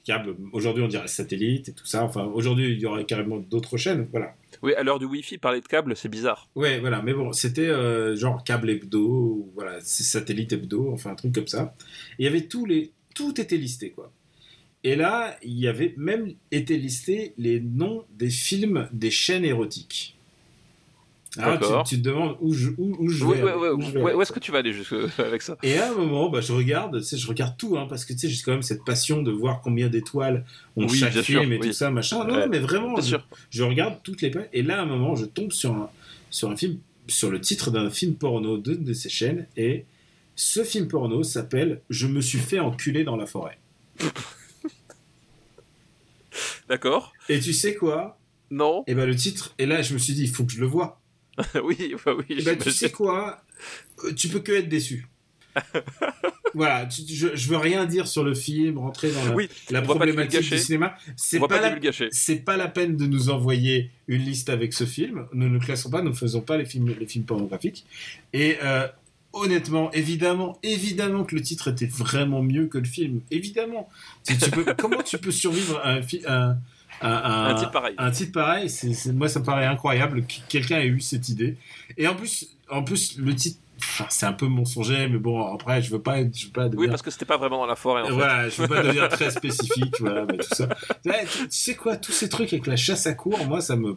Câble, 0.03 0.35
aujourd'hui, 0.53 0.83
on 0.83 0.87
dirait 0.87 1.07
satellite 1.07 1.69
et 1.69 1.73
tout 1.73 1.85
ça. 1.85 2.03
Enfin, 2.03 2.23
aujourd'hui, 2.25 2.71
il 2.73 2.79
y 2.79 2.85
aurait 2.87 3.05
carrément 3.05 3.37
d'autres 3.37 3.77
chaînes. 3.77 4.07
Voilà. 4.11 4.35
Oui, 4.61 4.73
à 4.73 4.83
l'heure 4.83 4.99
du 4.99 5.05
Wi-Fi, 5.05 5.37
parler 5.37 5.61
de 5.61 5.67
câble, 5.67 5.95
c'est 5.95 6.09
bizarre. 6.09 6.49
Ouais, 6.55 6.79
voilà, 6.79 7.01
mais 7.01 7.13
bon, 7.13 7.31
c'était 7.33 7.67
euh, 7.67 8.15
genre 8.15 8.43
câble 8.43 8.69
hebdo, 8.69 9.51
voilà, 9.55 9.79
satellite 9.81 10.53
hebdo, 10.53 10.91
enfin 10.91 11.11
un 11.11 11.15
truc 11.15 11.33
comme 11.33 11.47
ça. 11.47 11.75
Et 12.19 12.23
il 12.23 12.25
y 12.25 12.27
avait 12.27 12.47
tous 12.47 12.65
les, 12.65 12.91
tout 13.15 13.39
était 13.39 13.57
listé 13.57 13.91
quoi. 13.91 14.11
Et 14.83 14.95
là, 14.95 15.37
il 15.43 15.57
y 15.57 15.67
avait 15.67 15.93
même 15.97 16.33
été 16.51 16.77
listé 16.77 17.33
les 17.37 17.59
noms 17.59 18.05
des 18.11 18.29
films 18.29 18.87
des 18.93 19.11
chaînes 19.11 19.43
érotiques. 19.43 20.16
D'accord. 21.35 21.83
tu, 21.83 21.95
tu 21.95 22.01
te 22.01 22.07
demandes 22.07 22.37
où 22.39 22.53
je, 22.53 22.69
où, 22.77 22.95
où 22.99 23.09
je 23.09 23.25
vais. 23.25 23.43
ouais, 23.43 23.53
ouais, 23.53 23.69
où 23.69 23.81
je 23.81 23.91
vais 23.91 24.01
ouais, 24.01 24.13
où 24.13 24.21
est-ce 24.21 24.31
que 24.31 24.39
tu 24.39 24.51
vas 24.51 24.59
aller 24.59 24.73
jusque 24.73 24.95
avec 25.19 25.41
ça? 25.41 25.57
Et 25.61 25.77
à 25.77 25.91
un 25.91 25.93
moment, 25.95 26.29
bah, 26.29 26.41
je 26.41 26.53
regarde, 26.53 27.01
je 27.01 27.27
regarde 27.27 27.55
tout, 27.57 27.77
hein, 27.77 27.85
parce 27.89 28.05
que 28.05 28.13
tu 28.13 28.19
sais, 28.19 28.29
j'ai 28.29 28.41
quand 28.41 28.53
même 28.53 28.63
cette 28.63 28.83
passion 28.85 29.21
de 29.21 29.31
voir 29.31 29.61
combien 29.61 29.89
d'étoiles 29.89 30.45
ont 30.75 30.87
Oui, 30.87 30.97
chaque 30.97 31.13
film 31.19 31.51
et 31.51 31.57
oui. 31.59 31.67
tout 31.67 31.73
ça, 31.73 31.91
machin. 31.91 32.25
Non, 32.25 32.37
non, 32.37 32.47
mais 32.49 32.59
vraiment, 32.59 32.95
je, 32.97 33.01
sûr. 33.01 33.27
je 33.49 33.63
regarde 33.63 33.95
toutes 34.03 34.21
les 34.21 34.31
pages, 34.31 34.47
et 34.53 34.63
là, 34.63 34.79
à 34.79 34.83
un 34.83 34.85
moment, 34.85 35.15
je 35.15 35.25
tombe 35.25 35.51
sur 35.51 35.71
un, 35.73 35.89
sur 36.29 36.49
un 36.49 36.55
film, 36.55 36.77
sur 37.07 37.29
le 37.29 37.39
titre 37.41 37.71
d'un 37.71 37.89
film 37.89 38.15
porno 38.15 38.57
d'une 38.57 38.83
de 38.83 38.93
ces 38.93 39.09
chaînes, 39.09 39.47
et 39.57 39.85
ce 40.35 40.63
film 40.63 40.87
porno 40.87 41.23
s'appelle 41.23 41.81
Je 41.89 42.07
me 42.07 42.21
suis 42.21 42.39
fait 42.39 42.59
enculer 42.59 43.03
dans 43.03 43.17
la 43.17 43.25
forêt. 43.25 43.57
D'accord. 46.69 47.13
Et 47.29 47.39
tu 47.39 47.53
sais 47.53 47.75
quoi? 47.75 48.17
Non. 48.51 48.83
Et 48.87 48.95
ben 48.95 49.05
le 49.05 49.15
titre, 49.15 49.53
et 49.57 49.65
là, 49.65 49.81
je 49.81 49.93
me 49.93 49.97
suis 49.99 50.13
dit, 50.13 50.23
il 50.23 50.29
faut 50.29 50.45
que 50.45 50.51
je 50.51 50.59
le 50.59 50.67
vois. 50.67 50.96
oui, 51.63 51.95
bah 52.05 52.13
oui. 52.17 52.41
Ben 52.43 52.57
tu 52.57 52.71
sais 52.71 52.91
quoi 52.91 53.43
Euh, 54.03 54.13
Tu 54.13 54.27
peux 54.29 54.39
que 54.39 54.51
être 54.51 54.69
déçu. 54.69 55.07
voilà, 56.53 56.85
tu- 56.85 57.01
je, 57.07 57.35
je 57.35 57.49
veux 57.49 57.57
rien 57.57 57.85
dire 57.85 58.07
sur 58.07 58.23
le 58.23 58.33
film, 58.35 58.77
rentrer 58.77 59.11
dans 59.11 59.23
la, 59.25 59.31
Oui, 59.33 59.49
la 59.69 59.81
problématique 59.81 60.41
du 60.49 60.57
cinéma. 60.59 60.95
C'est 61.15 61.39
pas, 61.39 61.47
pas 61.47 61.61
la, 61.61 61.79
c'est 62.11 62.35
pas 62.37 62.57
la 62.57 62.67
peine 62.67 62.95
de 62.95 63.05
nous 63.05 63.29
envoyer 63.29 63.89
une 64.07 64.21
liste 64.23 64.49
avec 64.49 64.73
ce 64.73 64.85
film. 64.85 65.27
Nous 65.33 65.49
ne 65.49 65.59
classons 65.59 65.89
pas, 65.89 66.01
nous 66.01 66.09
ne 66.11 66.15
faisons 66.15 66.41
pas 66.41 66.57
les 66.57 66.65
films, 66.65 66.93
les 66.99 67.07
films 67.07 67.25
pornographiques. 67.25 67.85
Et 68.33 68.57
euh, 68.63 68.87
honnêtement, 69.33 69.91
évidemment, 69.91 70.57
évidemment 70.63 71.23
que 71.23 71.35
le 71.35 71.41
titre 71.41 71.69
était 71.69 71.87
vraiment 71.87 72.41
mieux 72.43 72.67
que 72.67 72.77
le 72.77 72.85
film. 72.85 73.21
Évidemment. 73.31 73.89
Tu- 74.27 74.37
tu 74.37 74.49
peux- 74.51 74.65
comment 74.77 75.01
tu 75.03 75.17
peux 75.17 75.31
survivre 75.31 75.79
à 75.83 75.93
un, 75.95 76.01
à- 76.25 76.57
Un 77.01 77.53
titre 77.55 77.71
pareil. 77.71 77.95
un 77.97 78.11
titre 78.11 78.31
pareil, 78.31 78.71
moi 79.13 79.29
ça 79.29 79.39
me 79.39 79.45
paraît 79.45 79.65
incroyable 79.65 80.21
que 80.25 80.33
quelqu'un 80.49 80.79
ait 80.79 80.87
eu 80.87 80.99
cette 80.99 81.29
idée. 81.29 81.55
Et 81.97 82.07
en 82.07 82.15
plus, 82.15 82.47
en 82.69 82.83
plus 82.83 83.17
le 83.19 83.35
titre, 83.35 83.59
c'est 84.09 84.25
un 84.25 84.33
peu 84.33 84.47
mensonger, 84.47 85.07
mais 85.07 85.19
bon, 85.19 85.53
après, 85.53 85.83
je 85.83 85.91
veux 85.91 86.01
pas, 86.01 86.17
je 86.17 86.47
veux 86.47 86.51
pas 86.51 86.63
Oui, 86.63 86.69
devenir 86.71 86.89
parce 86.89 87.03
que 87.03 87.11
c'était 87.11 87.25
pas 87.25 87.37
vraiment 87.37 87.59
dans 87.59 87.67
la 87.67 87.75
forêt. 87.75 88.01
En 88.01 88.07
fait. 88.07 88.11
voilà, 88.13 88.49
je 88.49 88.61
veux 88.61 88.67
pas 88.67 88.81
devenir 88.81 89.07
très 89.09 89.29
spécifique, 89.29 89.93
voilà, 89.99 90.25
mais 90.25 90.37
tout 90.37 90.47
ça. 90.55 90.67
Tu, 91.03 91.09
tu 91.11 91.45
sais 91.51 91.75
quoi, 91.75 91.95
tous 91.97 92.11
ces 92.11 92.27
trucs 92.27 92.51
avec 92.53 92.65
la 92.65 92.75
chasse 92.75 93.05
à 93.05 93.13
cours, 93.13 93.45
moi, 93.45 93.61
ça 93.61 93.75
me, 93.75 93.95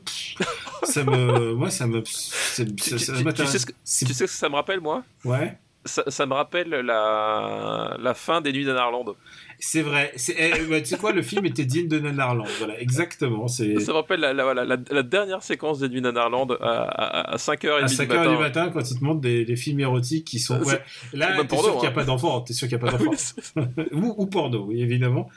ça 0.82 1.02
me, 1.02 1.54
moi, 1.54 1.70
ça 1.70 1.86
me, 1.86 2.02
Tu, 2.02 2.12
ça- 2.12 2.64
tu- 2.66 2.98
ça 2.98 3.14
tu- 3.14 3.24
m'atteint. 3.24 3.44
tu 3.44 3.50
sais 3.50 3.58
ce 3.58 3.66
que, 3.66 3.72
C'est- 3.82 4.04
tu 4.04 4.12
sais 4.12 4.26
ce 4.26 4.32
que 4.32 4.38
ça 4.38 4.50
me 4.50 4.54
rappelle, 4.56 4.80
moi? 4.80 5.02
Ouais, 5.24 5.56
ça, 5.86 6.02
ça 6.08 6.26
me 6.26 6.34
rappelle 6.34 6.68
la, 6.68 7.96
la 7.98 8.14
fin 8.14 8.42
des 8.42 8.52
Nuits 8.52 8.66
d'Anarland. 8.66 9.14
C'est 9.60 9.82
vrai. 9.82 10.12
C'est, 10.16 10.34
eh, 10.38 10.64
bah, 10.64 10.80
tu 10.80 10.86
sais 10.86 10.96
quoi, 10.96 11.12
le 11.12 11.22
film 11.22 11.44
était 11.46 11.64
digne 11.64 11.88
de 11.88 11.98
Nanarland, 11.98 12.46
voilà, 12.58 12.80
exactement. 12.80 13.46
Ça 13.46 13.64
me 13.64 13.92
rappelle 13.92 14.20
la, 14.20 14.32
la, 14.32 14.54
la, 14.54 14.64
la 14.64 15.02
dernière 15.02 15.42
séquence 15.42 15.78
des 15.78 15.88
Nuits 15.88 16.00
d'Anarland 16.00 16.50
à, 16.60 16.82
à, 16.82 17.32
à 17.32 17.36
5h30 17.36 17.70
à 17.70 17.86
du 17.86 17.94
5h 17.94 18.08
matin. 18.08 18.32
du 18.32 18.38
matin 18.38 18.70
quand 18.70 18.90
ils 18.90 18.98
te 18.98 19.04
montrent 19.04 19.20
des, 19.20 19.44
des 19.44 19.56
films 19.56 19.80
érotiques 19.80 20.26
qui 20.26 20.38
sont. 20.38 20.60
Ouais. 20.62 20.80
Là, 21.12 21.40
ou 21.40 21.44
t'es 21.44 21.56
sûr 21.56 21.72
qu'il 21.72 21.80
n'y 21.82 21.86
a 21.86 21.90
pas 21.92 22.04
d'enfants, 22.04 22.40
t'es 22.40 22.52
sûr 22.52 22.68
qu'il 22.68 22.78
n'y 22.78 22.84
a 22.84 22.90
pas 22.90 22.98
ou, 23.92 24.14
ou 24.16 24.26
porno, 24.26 24.64
oui, 24.66 24.82
évidemment. 24.82 25.28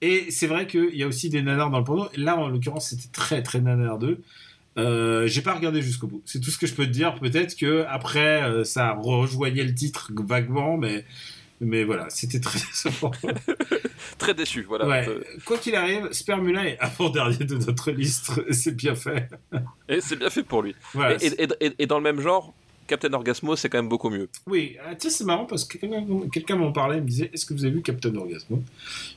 Et 0.00 0.30
c'est 0.30 0.46
vrai 0.46 0.66
qu'il 0.66 0.94
y 0.94 1.02
a 1.02 1.06
aussi 1.06 1.28
des 1.28 1.42
nanars 1.42 1.70
dans 1.70 1.78
le 1.78 1.84
porno. 1.84 2.08
Là, 2.16 2.36
en 2.36 2.48
l'occurrence, 2.48 2.88
c'était 2.88 3.10
très, 3.12 3.42
très 3.42 3.60
nanar 3.60 3.98
2. 3.98 4.20
Euh, 4.78 5.26
j'ai 5.26 5.42
pas 5.42 5.52
regardé 5.52 5.82
jusqu'au 5.82 6.06
bout. 6.06 6.22
C'est 6.24 6.40
tout 6.40 6.50
ce 6.50 6.58
que 6.58 6.66
je 6.66 6.74
peux 6.74 6.86
te 6.86 6.90
dire. 6.90 7.14
Peut-être 7.16 7.56
que 7.56 7.84
après, 7.88 8.42
euh, 8.42 8.64
ça 8.64 8.92
rejoignait 8.92 9.64
le 9.64 9.74
titre 9.74 10.10
vaguement, 10.14 10.76
mais, 10.78 11.04
mais 11.62 11.84
voilà, 11.84 12.10
c'était 12.10 12.40
très 12.40 12.58
décevant. 12.70 13.10
très 14.18 14.34
déçu, 14.34 14.62
voilà. 14.68 14.86
ouais. 14.86 15.08
Euh, 15.08 15.22
Quoi 15.44 15.56
qu'il 15.58 15.74
arrive, 15.74 16.08
Spermula 16.12 16.66
est 16.68 16.78
avant-dernier 16.78 17.38
de 17.44 17.56
notre 17.56 17.90
liste. 17.90 18.32
C'est 18.52 18.76
bien 18.76 18.94
fait. 18.94 19.28
Et 19.88 20.00
c'est 20.00 20.16
bien 20.16 20.28
fait 20.30 20.42
pour 20.42 20.62
lui. 20.62 20.74
Voilà. 20.92 21.16
Et, 21.22 21.26
et- 21.42 21.48
et- 21.66 21.72
et 21.78 21.86
dans 21.86 21.96
le 21.98 22.02
même 22.04 22.20
genre, 22.20 22.52
Captain 22.88 23.12
Orgasmo, 23.12 23.54
c'est 23.56 23.68
quand 23.68 23.78
même 23.78 23.88
beaucoup 23.88 24.10
mieux. 24.10 24.28
Oui, 24.46 24.76
ah, 24.84 24.94
sais, 24.98 25.08
c'est 25.08 25.24
marrant 25.24 25.46
parce 25.46 25.64
que 25.64 25.78
quelqu'un 26.30 26.56
m'en 26.56 26.72
parlait, 26.72 26.98
il 26.98 27.02
me 27.02 27.08
disait 27.08 27.30
Est-ce 27.32 27.46
que 27.46 27.54
vous 27.54 27.64
avez 27.64 27.72
vu 27.74 27.80
Captain 27.82 28.14
Orgasmo? 28.16 28.62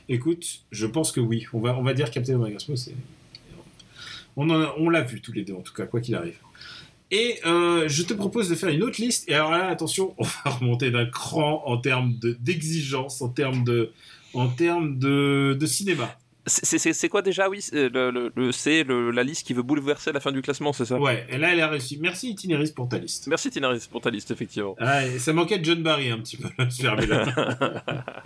Écoute, 0.08 0.60
je 0.70 0.86
pense 0.86 1.10
que 1.12 1.20
oui. 1.20 1.46
On 1.52 1.58
va, 1.60 1.76
on 1.76 1.82
va 1.82 1.92
dire 1.92 2.10
Captain 2.10 2.40
Orgasmo, 2.40 2.76
c'est. 2.76 2.94
On, 4.36 4.48
en 4.50 4.60
a- 4.62 4.74
on 4.78 4.88
l'a 4.88 5.02
vu 5.02 5.20
tous 5.20 5.32
les 5.32 5.42
deux, 5.42 5.54
en 5.54 5.62
tout 5.62 5.74
cas, 5.74 5.86
quoi 5.86 6.00
qu'il 6.00 6.14
arrive. 6.14 6.38
Et 7.10 7.38
euh, 7.46 7.88
je 7.88 8.02
te 8.02 8.14
propose 8.14 8.48
de 8.48 8.54
faire 8.56 8.68
une 8.70 8.82
autre 8.82 9.00
liste. 9.00 9.28
Et 9.28 9.34
alors 9.34 9.50
là, 9.52 9.68
attention, 9.68 10.14
on 10.18 10.24
va 10.24 10.50
remonter 10.58 10.90
d'un 10.90 11.06
cran 11.06 11.62
en 11.66 11.76
termes 11.78 12.14
de- 12.20 12.36
d'exigence, 12.40 13.22
en 13.22 13.28
termes 13.28 13.62
de, 13.64 13.92
en 14.34 14.48
termes 14.48 14.98
de, 14.98 15.56
de 15.58 15.66
cinéma. 15.66 16.18
C'est- 16.48 17.08
quoi 17.08 17.22
déjà, 17.22 17.48
oui 17.48 17.60
C'est 17.60 17.88
le, 17.88 18.10
le- 18.12 18.30
le- 18.36 18.52
c'est 18.52 18.84
le- 18.84 19.10
la 19.10 19.24
liste 19.24 19.44
qui 19.46 19.52
veut 19.52 19.62
bouleverser 19.64 20.12
la 20.12 20.20
fin 20.20 20.30
du 20.30 20.42
classement, 20.42 20.72
c'est 20.72 20.84
ça? 20.84 20.96
Ouais, 20.96 21.26
et 21.28 21.38
là, 21.38 21.52
elle 21.52 21.60
a 21.60 21.66
réussi. 21.66 21.98
Merci 22.00 22.30
Itinéris 22.30 22.70
pour 22.70 22.88
ta 22.88 22.98
liste. 22.98 23.26
Merci 23.26 23.50
Tinaris 23.50 23.88
pour 23.90 24.00
ta 24.00 24.10
liste, 24.10 24.30
effectivement. 24.30 24.76
Ah, 24.78 25.04
et 25.06 25.18
ça 25.18 25.32
manquait 25.32 25.58
de 25.58 25.64
John 25.64 25.82
Barry 25.82 26.08
un 26.10 26.18
petit 26.18 26.36
peu, 26.36 26.48
là. 26.58 28.14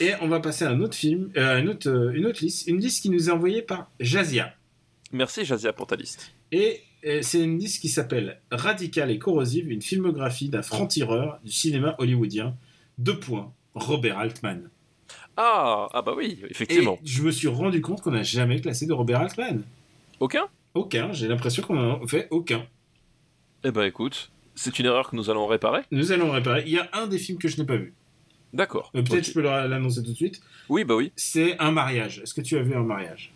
Et 0.00 0.12
on 0.20 0.28
va 0.28 0.40
passer 0.40 0.64
à 0.64 0.70
un 0.70 0.80
autre 0.80 0.96
film, 0.96 1.30
euh, 1.36 1.60
une, 1.60 1.68
autre, 1.68 2.12
une 2.14 2.26
autre 2.26 2.40
liste, 2.42 2.66
une 2.66 2.78
liste 2.80 3.02
qui 3.02 3.10
nous 3.10 3.28
est 3.28 3.32
envoyée 3.32 3.62
par 3.62 3.90
Jazia. 4.00 4.52
Merci 5.12 5.44
Jazia 5.44 5.72
pour 5.72 5.86
ta 5.86 5.96
liste. 5.96 6.32
Et 6.52 6.80
c'est 7.22 7.40
une 7.42 7.58
liste 7.58 7.80
qui 7.80 7.88
s'appelle 7.88 8.40
Radical 8.50 9.10
et 9.10 9.18
corrosive, 9.18 9.70
une 9.70 9.82
filmographie 9.82 10.48
d'un 10.48 10.62
franc-tireur 10.62 11.40
du 11.44 11.50
cinéma 11.52 11.94
hollywoodien. 11.98 12.54
Deux 12.98 13.18
points, 13.18 13.52
Robert 13.74 14.18
Altman. 14.18 14.68
Ah, 15.36 15.88
ah 15.92 16.02
bah 16.02 16.12
oui, 16.16 16.38
Et 16.42 16.50
effectivement. 16.50 16.98
je 17.02 17.22
me 17.22 17.30
suis 17.30 17.48
rendu 17.48 17.80
compte 17.80 18.02
qu'on 18.02 18.10
n'a 18.10 18.22
jamais 18.22 18.60
classé 18.60 18.86
de 18.86 18.92
Robert 18.92 19.20
Altman. 19.20 19.62
Aucun? 20.20 20.44
Aucun, 20.74 21.12
j'ai 21.12 21.28
l'impression 21.28 21.62
qu'on 21.62 21.78
en 21.78 22.02
a 22.04 22.06
fait 22.06 22.28
aucun. 22.30 22.66
Eh 23.64 23.70
ben 23.70 23.82
écoute, 23.84 24.30
c'est 24.54 24.78
une 24.78 24.86
erreur 24.86 25.10
que 25.10 25.16
nous 25.16 25.30
allons 25.30 25.46
réparer. 25.46 25.82
Nous 25.90 26.12
allons 26.12 26.30
réparer. 26.30 26.62
Il 26.66 26.72
y 26.72 26.78
a 26.78 26.88
un 26.92 27.06
des 27.06 27.18
films 27.18 27.38
que 27.38 27.48
je 27.48 27.58
n'ai 27.58 27.66
pas 27.66 27.76
vu. 27.76 27.94
D'accord. 28.52 28.90
Euh, 28.94 29.02
Peut-être 29.02 29.18
Ok. 29.20 29.24
je 29.24 29.32
peux 29.32 29.42
l'annoncer 29.42 30.02
tout 30.02 30.10
de 30.10 30.16
suite. 30.16 30.40
Oui, 30.68 30.84
bah 30.84 30.96
oui. 30.96 31.12
C'est 31.16 31.58
un 31.58 31.70
mariage. 31.70 32.20
Est-ce 32.22 32.34
que 32.34 32.40
tu 32.40 32.56
as 32.58 32.62
vu 32.62 32.74
un 32.74 32.82
mariage? 32.82 33.32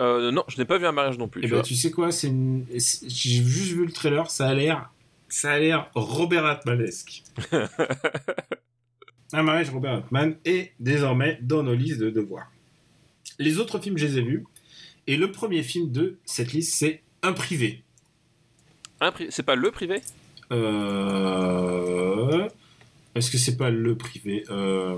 Euh, 0.00 0.30
non, 0.30 0.44
je 0.48 0.58
n'ai 0.58 0.64
pas 0.66 0.76
vu 0.78 0.86
un 0.86 0.92
mariage 0.92 1.16
non 1.18 1.26
plus. 1.28 1.40
Eh 1.42 1.46
tu 1.48 1.54
vois. 1.54 1.62
tu 1.62 1.74
sais 1.74 1.90
quoi, 1.90 2.10
c'est 2.12 2.28
une- 2.28 2.66
c'est- 2.78 3.08
j'ai 3.08 3.42
juste 3.42 3.72
vu 3.72 3.86
le 3.86 3.92
trailer, 3.92 4.30
ça 4.30 4.48
a 4.48 4.54
l'air, 4.54 4.90
ça 5.28 5.52
a 5.52 5.58
l'air 5.58 5.90
Robert 5.94 6.44
Altmanesque. 6.44 7.22
Un 9.32 9.42
mariage 9.42 9.70
Robert 9.70 9.92
Altman 9.94 10.36
est 10.44 10.72
désormais 10.78 11.38
dans 11.42 11.62
nos 11.64 11.74
listes 11.74 11.98
de 11.98 12.10
devoirs. 12.10 12.50
Les 13.38 13.58
autres 13.58 13.78
films, 13.80 13.98
je 13.98 14.06
les 14.06 14.18
ai 14.18 14.22
vus. 14.22 14.44
Et 15.08 15.16
le 15.16 15.30
premier 15.32 15.62
film 15.62 15.90
de 15.90 16.16
cette 16.24 16.52
liste, 16.52 16.74
c'est 16.76 17.02
Un 17.22 17.32
privé. 17.32 17.82
Un 19.00 19.10
pri- 19.10 19.26
C'est 19.30 19.42
pas 19.42 19.56
le 19.56 19.70
privé? 19.72 20.00
Euh... 20.52 22.48
Est-ce 23.14 23.30
que 23.30 23.38
c'est 23.38 23.56
pas 23.56 23.70
le 23.70 23.96
privé? 23.96 24.44
Euh, 24.50 24.96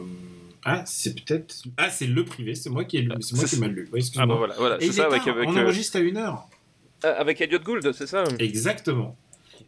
Ah, 0.70 0.82
c'est 0.86 1.14
peut-être. 1.14 1.54
Ah, 1.76 1.88
c'est 1.90 2.06
le 2.06 2.24
privé. 2.24 2.54
C'est 2.54 2.70
moi 2.70 2.84
qui 2.84 2.98
ai 2.98 3.02
lu. 3.02 3.10
C'est 3.20 3.34
moi 3.36 3.46
c'est- 3.46 3.56
qui 3.56 3.62
ai 3.62 3.66
mal 3.66 3.72
lu. 3.74 3.88
Oui, 3.92 4.10
Ah 4.16 4.26
bah 4.26 4.34
voilà, 4.36 4.54
voilà 4.58 4.76
c'est 4.80 4.92
ça 4.92 5.06
avec, 5.06 5.26
avec, 5.26 5.48
On 5.48 5.56
euh, 5.56 5.62
enregistre 5.62 5.96
à 5.96 6.00
une 6.00 6.16
heure. 6.16 6.46
ah, 7.04 7.08
avec 7.08 7.40
Elliot 7.40 7.60
Gould, 7.60 7.92
c'est 7.92 8.06
ça 8.06 8.24
Exactement. 8.38 9.16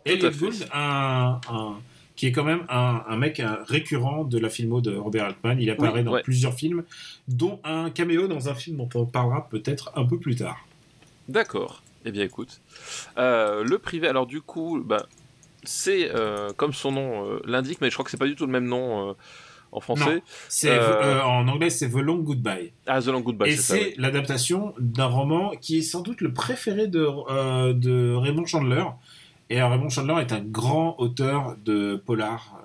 Elliot. 0.04 0.30
Gould, 0.30 0.54
un, 0.72 1.40
un- 1.48 1.78
qui 2.16 2.26
est 2.26 2.32
quand 2.32 2.44
même 2.44 2.64
un, 2.68 3.02
un 3.08 3.16
mec 3.16 3.40
un 3.40 3.60
récurrent 3.66 4.24
de 4.24 4.38
la 4.38 4.50
filmo 4.50 4.80
de 4.82 4.94
Robert 4.94 5.24
Altman. 5.24 5.58
Il 5.60 5.70
apparaît 5.70 6.00
Oui, 6.00 6.04
dans 6.04 6.12
ouais. 6.12 6.22
plusieurs 6.22 6.52
films, 6.54 6.84
dont 7.28 7.60
un 7.64 7.88
caméo 7.90 8.28
dans 8.28 8.48
un 8.50 8.54
film 8.54 8.76
dont 8.76 8.88
on 8.94 9.06
parlera 9.06 9.48
peut-être 9.48 9.90
un 9.96 10.04
peu 10.04 10.18
plus 10.18 10.36
tard. 10.36 10.58
D'accord. 11.28 11.82
Eh 12.04 12.12
bien, 12.12 12.24
écoute. 12.24 12.60
Euh, 13.18 13.62
le 13.64 13.78
privé, 13.78 14.06
alors 14.08 14.26
du 14.26 14.40
coup, 14.42 14.82
bah, 14.84 15.06
c'est 15.62 16.10
euh, 16.14 16.50
comme 16.56 16.72
son 16.74 16.92
nom 16.92 17.26
euh, 17.26 17.40
l'indique, 17.46 17.78
mais 17.80 17.88
je 17.88 17.94
crois 17.94 18.04
que 18.04 18.10
c'est 18.10 18.16
pas 18.16 18.26
du 18.26 18.34
tout 18.36 18.46
le 18.46 18.52
même 18.52 18.66
nom 18.66 19.10
euh, 19.10 19.12
en 19.72 19.80
français. 19.80 20.22
C'est 20.48 20.70
Euh, 20.70 21.02
euh, 21.02 21.22
en 21.22 21.46
anglais, 21.48 21.70
c'est 21.70 21.88
The 21.90 21.96
Long 21.96 22.18
Goodbye. 22.18 22.72
Ah, 22.86 23.00
The 23.00 23.06
Long 23.06 23.20
Goodbye, 23.20 23.50
Et 23.50 23.56
c'est 23.56 23.94
l'adaptation 23.96 24.74
d'un 24.78 25.06
roman 25.06 25.52
qui 25.60 25.78
est 25.78 25.82
sans 25.82 26.00
doute 26.00 26.20
le 26.20 26.32
préféré 26.32 26.86
de, 26.86 27.06
euh, 27.30 27.72
de 27.72 28.14
Raymond 28.14 28.46
Chandler. 28.46 28.84
Et 29.48 29.60
Raymond 29.60 29.88
Chandler 29.88 30.14
est 30.20 30.32
un 30.32 30.40
grand 30.40 30.94
auteur 30.98 31.56
de 31.64 31.96
polar. 31.96 32.62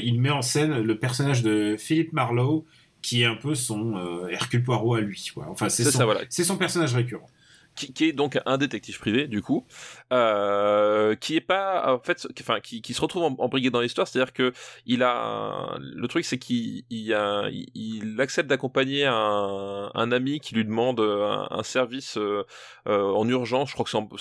Il 0.00 0.20
met 0.20 0.30
en 0.30 0.42
scène 0.42 0.82
le 0.82 0.98
personnage 0.98 1.42
de 1.42 1.76
Philip 1.78 2.12
Marlowe, 2.12 2.66
qui 3.02 3.22
est 3.22 3.26
un 3.26 3.34
peu 3.34 3.54
son 3.54 3.96
euh, 3.96 4.28
Hercule 4.28 4.62
Poirot 4.62 4.94
à 4.94 5.00
lui. 5.00 5.30
quoi. 5.34 5.46
Enfin, 5.48 5.68
c'est 5.68 5.84
son, 5.84 6.04
voilà. 6.04 6.20
personnage 6.58 6.94
récurrent. 6.94 7.28
qui, 7.74 7.92
qui 7.92 8.04
est 8.04 8.12
donc 8.12 8.38
un 8.44 8.58
détective 8.58 8.98
privé 8.98 9.26
du 9.26 9.42
coup 9.42 9.64
euh, 10.12 11.14
qui 11.16 11.36
est 11.36 11.40
pas 11.40 11.94
en 11.94 11.98
fait 12.00 12.26
enfin 12.40 12.60
qui, 12.60 12.82
qui 12.82 12.94
se 12.94 13.00
retrouve 13.00 13.24
em- 13.24 13.36
embrigué 13.38 13.70
dans 13.70 13.80
l'histoire 13.80 14.08
c'est 14.08 14.20
à 14.20 14.24
dire 14.24 14.32
que 14.32 14.52
il 14.86 15.02
a 15.02 15.76
le 15.78 16.08
truc 16.08 16.24
c'est 16.24 16.38
qu'il 16.38 16.84
il, 16.90 18.16
accepte 18.20 18.48
d'accompagner 18.48 19.06
un, 19.06 19.90
un 19.94 20.12
ami 20.12 20.40
qui 20.40 20.54
lui 20.54 20.64
demande 20.64 21.00
un, 21.00 21.46
un 21.50 21.62
service 21.62 22.16
euh, 22.18 22.44
euh, 22.88 23.12
en 23.12 23.28
urgence 23.28 23.70
je 23.70 23.74
crois 23.74 23.84
que 23.84 24.16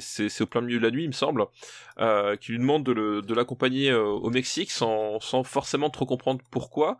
c'est 0.00 0.42
au 0.42 0.46
plein 0.46 0.60
milieu 0.60 0.78
de 0.78 0.84
la 0.84 0.90
nuit 0.90 1.04
il 1.04 1.08
me 1.08 1.12
semble 1.12 1.46
euh, 2.00 2.36
qui 2.36 2.52
lui 2.52 2.58
demande 2.58 2.84
de 2.84 2.92
le- 2.92 3.22
de 3.22 3.34
l'accompagner 3.34 3.90
euh, 3.90 4.02
au 4.04 4.30
Mexique 4.30 4.70
sans 4.70 5.20
sans 5.20 5.42
forcément 5.44 5.90
trop 5.90 6.06
comprendre 6.06 6.40
pourquoi. 6.50 6.98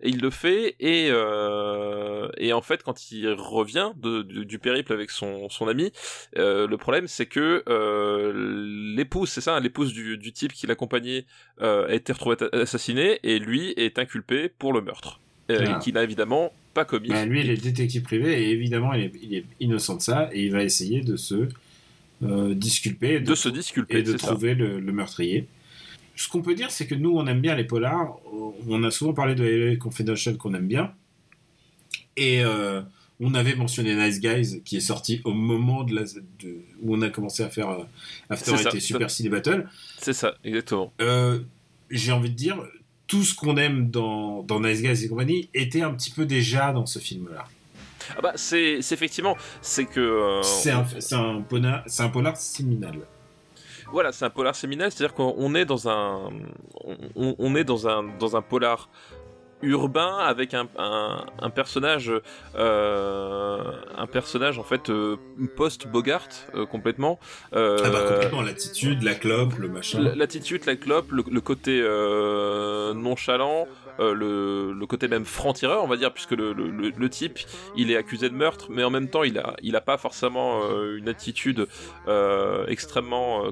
Et 0.00 0.08
il 0.10 0.20
le 0.20 0.30
fait 0.30 0.76
et 0.80 1.08
euh, 1.10 2.28
et 2.36 2.52
en 2.52 2.62
fait 2.62 2.82
quand 2.82 3.10
il 3.12 3.28
revient 3.30 3.92
de, 3.96 4.22
du, 4.22 4.58
périple 4.58 4.92
avec 4.92 5.10
son 5.10 5.48
son 5.48 5.68
ami 5.68 5.92
euh, 6.38 6.66
le 6.66 6.76
problème 6.76 7.06
c'est 7.08 7.26
que 7.26 7.62
euh, 7.68 7.81
l'épouse 8.96 9.28
c'est 9.30 9.40
ça 9.40 9.58
l'épouse 9.60 9.92
du, 9.92 10.18
du 10.18 10.32
type 10.32 10.52
qui 10.52 10.66
l'accompagnait 10.66 11.24
euh, 11.60 11.88
a 11.88 11.94
été 11.94 12.12
retrouvée 12.12 12.36
assassinée 12.52 13.18
et 13.22 13.38
lui 13.38 13.70
est 13.76 13.98
inculpé 13.98 14.48
pour 14.48 14.72
le 14.72 14.80
meurtre 14.80 15.20
euh, 15.50 15.64
Ah. 15.66 15.76
et 15.76 15.82
qu'il 15.82 15.94
n'a 15.94 16.02
évidemment 16.02 16.52
pas 16.74 16.84
commis 16.84 17.08
Bah, 17.08 17.26
lui, 17.26 17.40
il 17.40 17.50
est 17.50 17.62
détective 17.62 18.02
privé 18.02 18.42
et 18.44 18.50
évidemment, 18.50 18.94
il 18.94 19.04
est, 19.04 19.12
il 19.22 19.34
est 19.34 19.44
innocent 19.60 19.96
de 19.96 20.00
ça 20.02 20.30
et 20.32 20.44
il 20.46 20.52
va 20.52 20.62
essayer 20.62 21.02
de 21.02 21.16
se 21.16 21.48
euh, 22.22 22.54
disculper, 22.54 23.20
de 23.20 23.34
se 23.34 23.48
disculper 23.48 23.98
et 23.98 24.02
de 24.02 24.12
trouver 24.14 24.54
le, 24.54 24.80
le 24.80 24.92
meurtrier. 24.92 25.46
Ce 26.16 26.28
qu'on 26.28 26.40
peut 26.42 26.54
dire, 26.54 26.70
c'est 26.70 26.86
que 26.86 26.94
nous, 26.94 27.10
on 27.10 27.26
aime 27.26 27.40
bien 27.40 27.54
les 27.56 27.64
polars. 27.64 28.16
On 28.68 28.84
a 28.84 28.90
souvent 28.90 29.12
parlé 29.14 29.34
de 29.34 29.44
LA 29.44 29.76
Confidential 29.76 30.36
qu'on 30.36 30.54
aime 30.54 30.68
bien. 30.68 30.94
Et 32.16 32.44
euh, 32.44 32.82
on 33.20 33.34
avait 33.34 33.54
mentionné 33.54 33.94
Nice 33.94 34.20
Guys, 34.20 34.62
qui 34.64 34.76
est 34.78 34.80
sorti 34.80 35.20
au 35.24 35.32
moment 35.32 35.84
de 35.84 35.94
la, 35.94 36.02
de- 36.02 36.62
où 36.82 36.96
on 36.96 37.02
a 37.02 37.10
commencé 37.10 37.42
à 37.42 37.48
faire 37.50 37.68
euh, 37.70 37.84
After 38.30 38.56
ça. 38.56 38.70
et 38.74 38.80
Super 38.80 39.10
City 39.10 39.28
Battle. 39.28 39.68
c'est 39.98 40.12
ça 40.12 40.34
exactement 40.44 40.92
Euh, 41.00 41.40
J'ai 41.90 42.12
envie 42.12 42.30
de 42.30 42.34
dire, 42.36 42.56
tout 43.06 43.22
ce 43.22 43.34
qu'on 43.34 43.56
aime 43.56 43.90
dans, 43.90 44.42
dans 44.42 44.60
Nice 44.60 44.82
Guys 44.82 45.04
et 45.04 45.08
compagnie 45.08 45.48
était 45.54 45.82
un 45.82 45.92
petit 45.94 46.10
peu 46.10 46.24
déjà 46.26 46.72
dans 46.72 46.86
ce 46.86 46.98
film-là. 46.98 47.44
ah 48.16 48.20
bah 48.22 48.32
c'est 48.34 48.78
effectivement 48.90 49.36
c'est 49.60 49.84
que 49.84 50.00
euh, 50.00 50.42
C'est 50.42 50.70
un, 50.70 50.84
c'est 50.98 51.14
un, 51.14 51.40
polar- 51.42 51.84
un 51.98 52.08
polar 52.08 52.36
séminal. 52.36 52.98
Voilà, 53.92 54.10
c'est 54.10 54.24
un 54.24 54.30
polar 54.30 54.54
séminal, 54.56 54.90
c'est-à-dire 54.90 55.14
qu'on 55.14 55.54
est 55.54 55.66
dans 55.66 55.86
un, 55.86 56.30
on, 57.14 57.36
on 57.38 57.54
est 57.56 57.64
dans 57.64 57.86
un, 57.86 58.02
dans 58.18 58.34
un 58.36 58.40
polar 58.42 58.88
urbain 59.62 60.18
avec 60.18 60.54
un, 60.54 60.68
un, 60.78 61.24
un 61.40 61.50
personnage, 61.50 62.12
euh, 62.56 63.58
un 63.96 64.06
personnage 64.06 64.58
en 64.58 64.64
fait 64.64 64.90
euh, 64.90 65.16
post 65.56 65.86
Bogart 65.86 66.28
euh, 66.54 66.66
complètement. 66.66 67.18
Euh, 67.54 67.78
Ah 67.84 67.90
bah 67.90 68.02
complètement, 68.08 68.42
l'attitude, 68.42 69.02
la 69.02 69.14
clope, 69.14 69.54
le 69.58 69.68
machin. 69.68 70.12
L'attitude, 70.16 70.66
la 70.66 70.76
clope, 70.76 71.10
le, 71.12 71.24
le 71.30 71.40
côté 71.40 71.80
euh, 71.82 72.94
nonchalant, 72.94 73.66
euh, 74.00 74.72
le, 74.74 74.86
côté 74.86 75.08
même 75.08 75.24
franc-tireur, 75.24 75.82
on 75.84 75.86
va 75.86 75.96
dire, 75.96 76.12
puisque 76.12 76.32
le, 76.32 77.08
type, 77.08 77.38
il 77.76 77.90
est 77.90 77.96
accusé 77.96 78.28
de 78.28 78.34
meurtre, 78.34 78.66
mais 78.70 78.84
en 78.84 78.90
même 78.90 79.08
temps, 79.08 79.22
il 79.22 79.38
a, 79.38 79.54
il 79.62 79.74
a 79.76 79.80
pas 79.80 79.96
forcément 79.96 80.62
euh, 80.64 80.98
une 80.98 81.08
attitude 81.08 81.66
euh, 82.08 82.66
extrêmement 82.66 83.44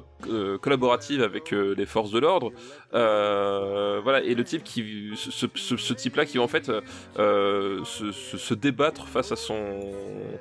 collaborative 0.61 1.23
avec 1.23 1.51
les 1.51 1.85
forces 1.85 2.11
de 2.11 2.19
l'ordre. 2.19 2.51
Voilà, 2.91 4.21
et 4.23 4.35
le 4.35 4.43
type 4.43 4.63
qui, 4.63 5.11
ce, 5.15 5.93
type-là, 5.93 6.25
qui 6.25 6.37
va 6.37 6.43
en 6.43 6.47
fait 6.47 6.71
se, 7.15 8.11
se, 8.11 8.53
débattre 8.53 9.07
face 9.07 9.31
à 9.31 9.35
son, 9.35 9.79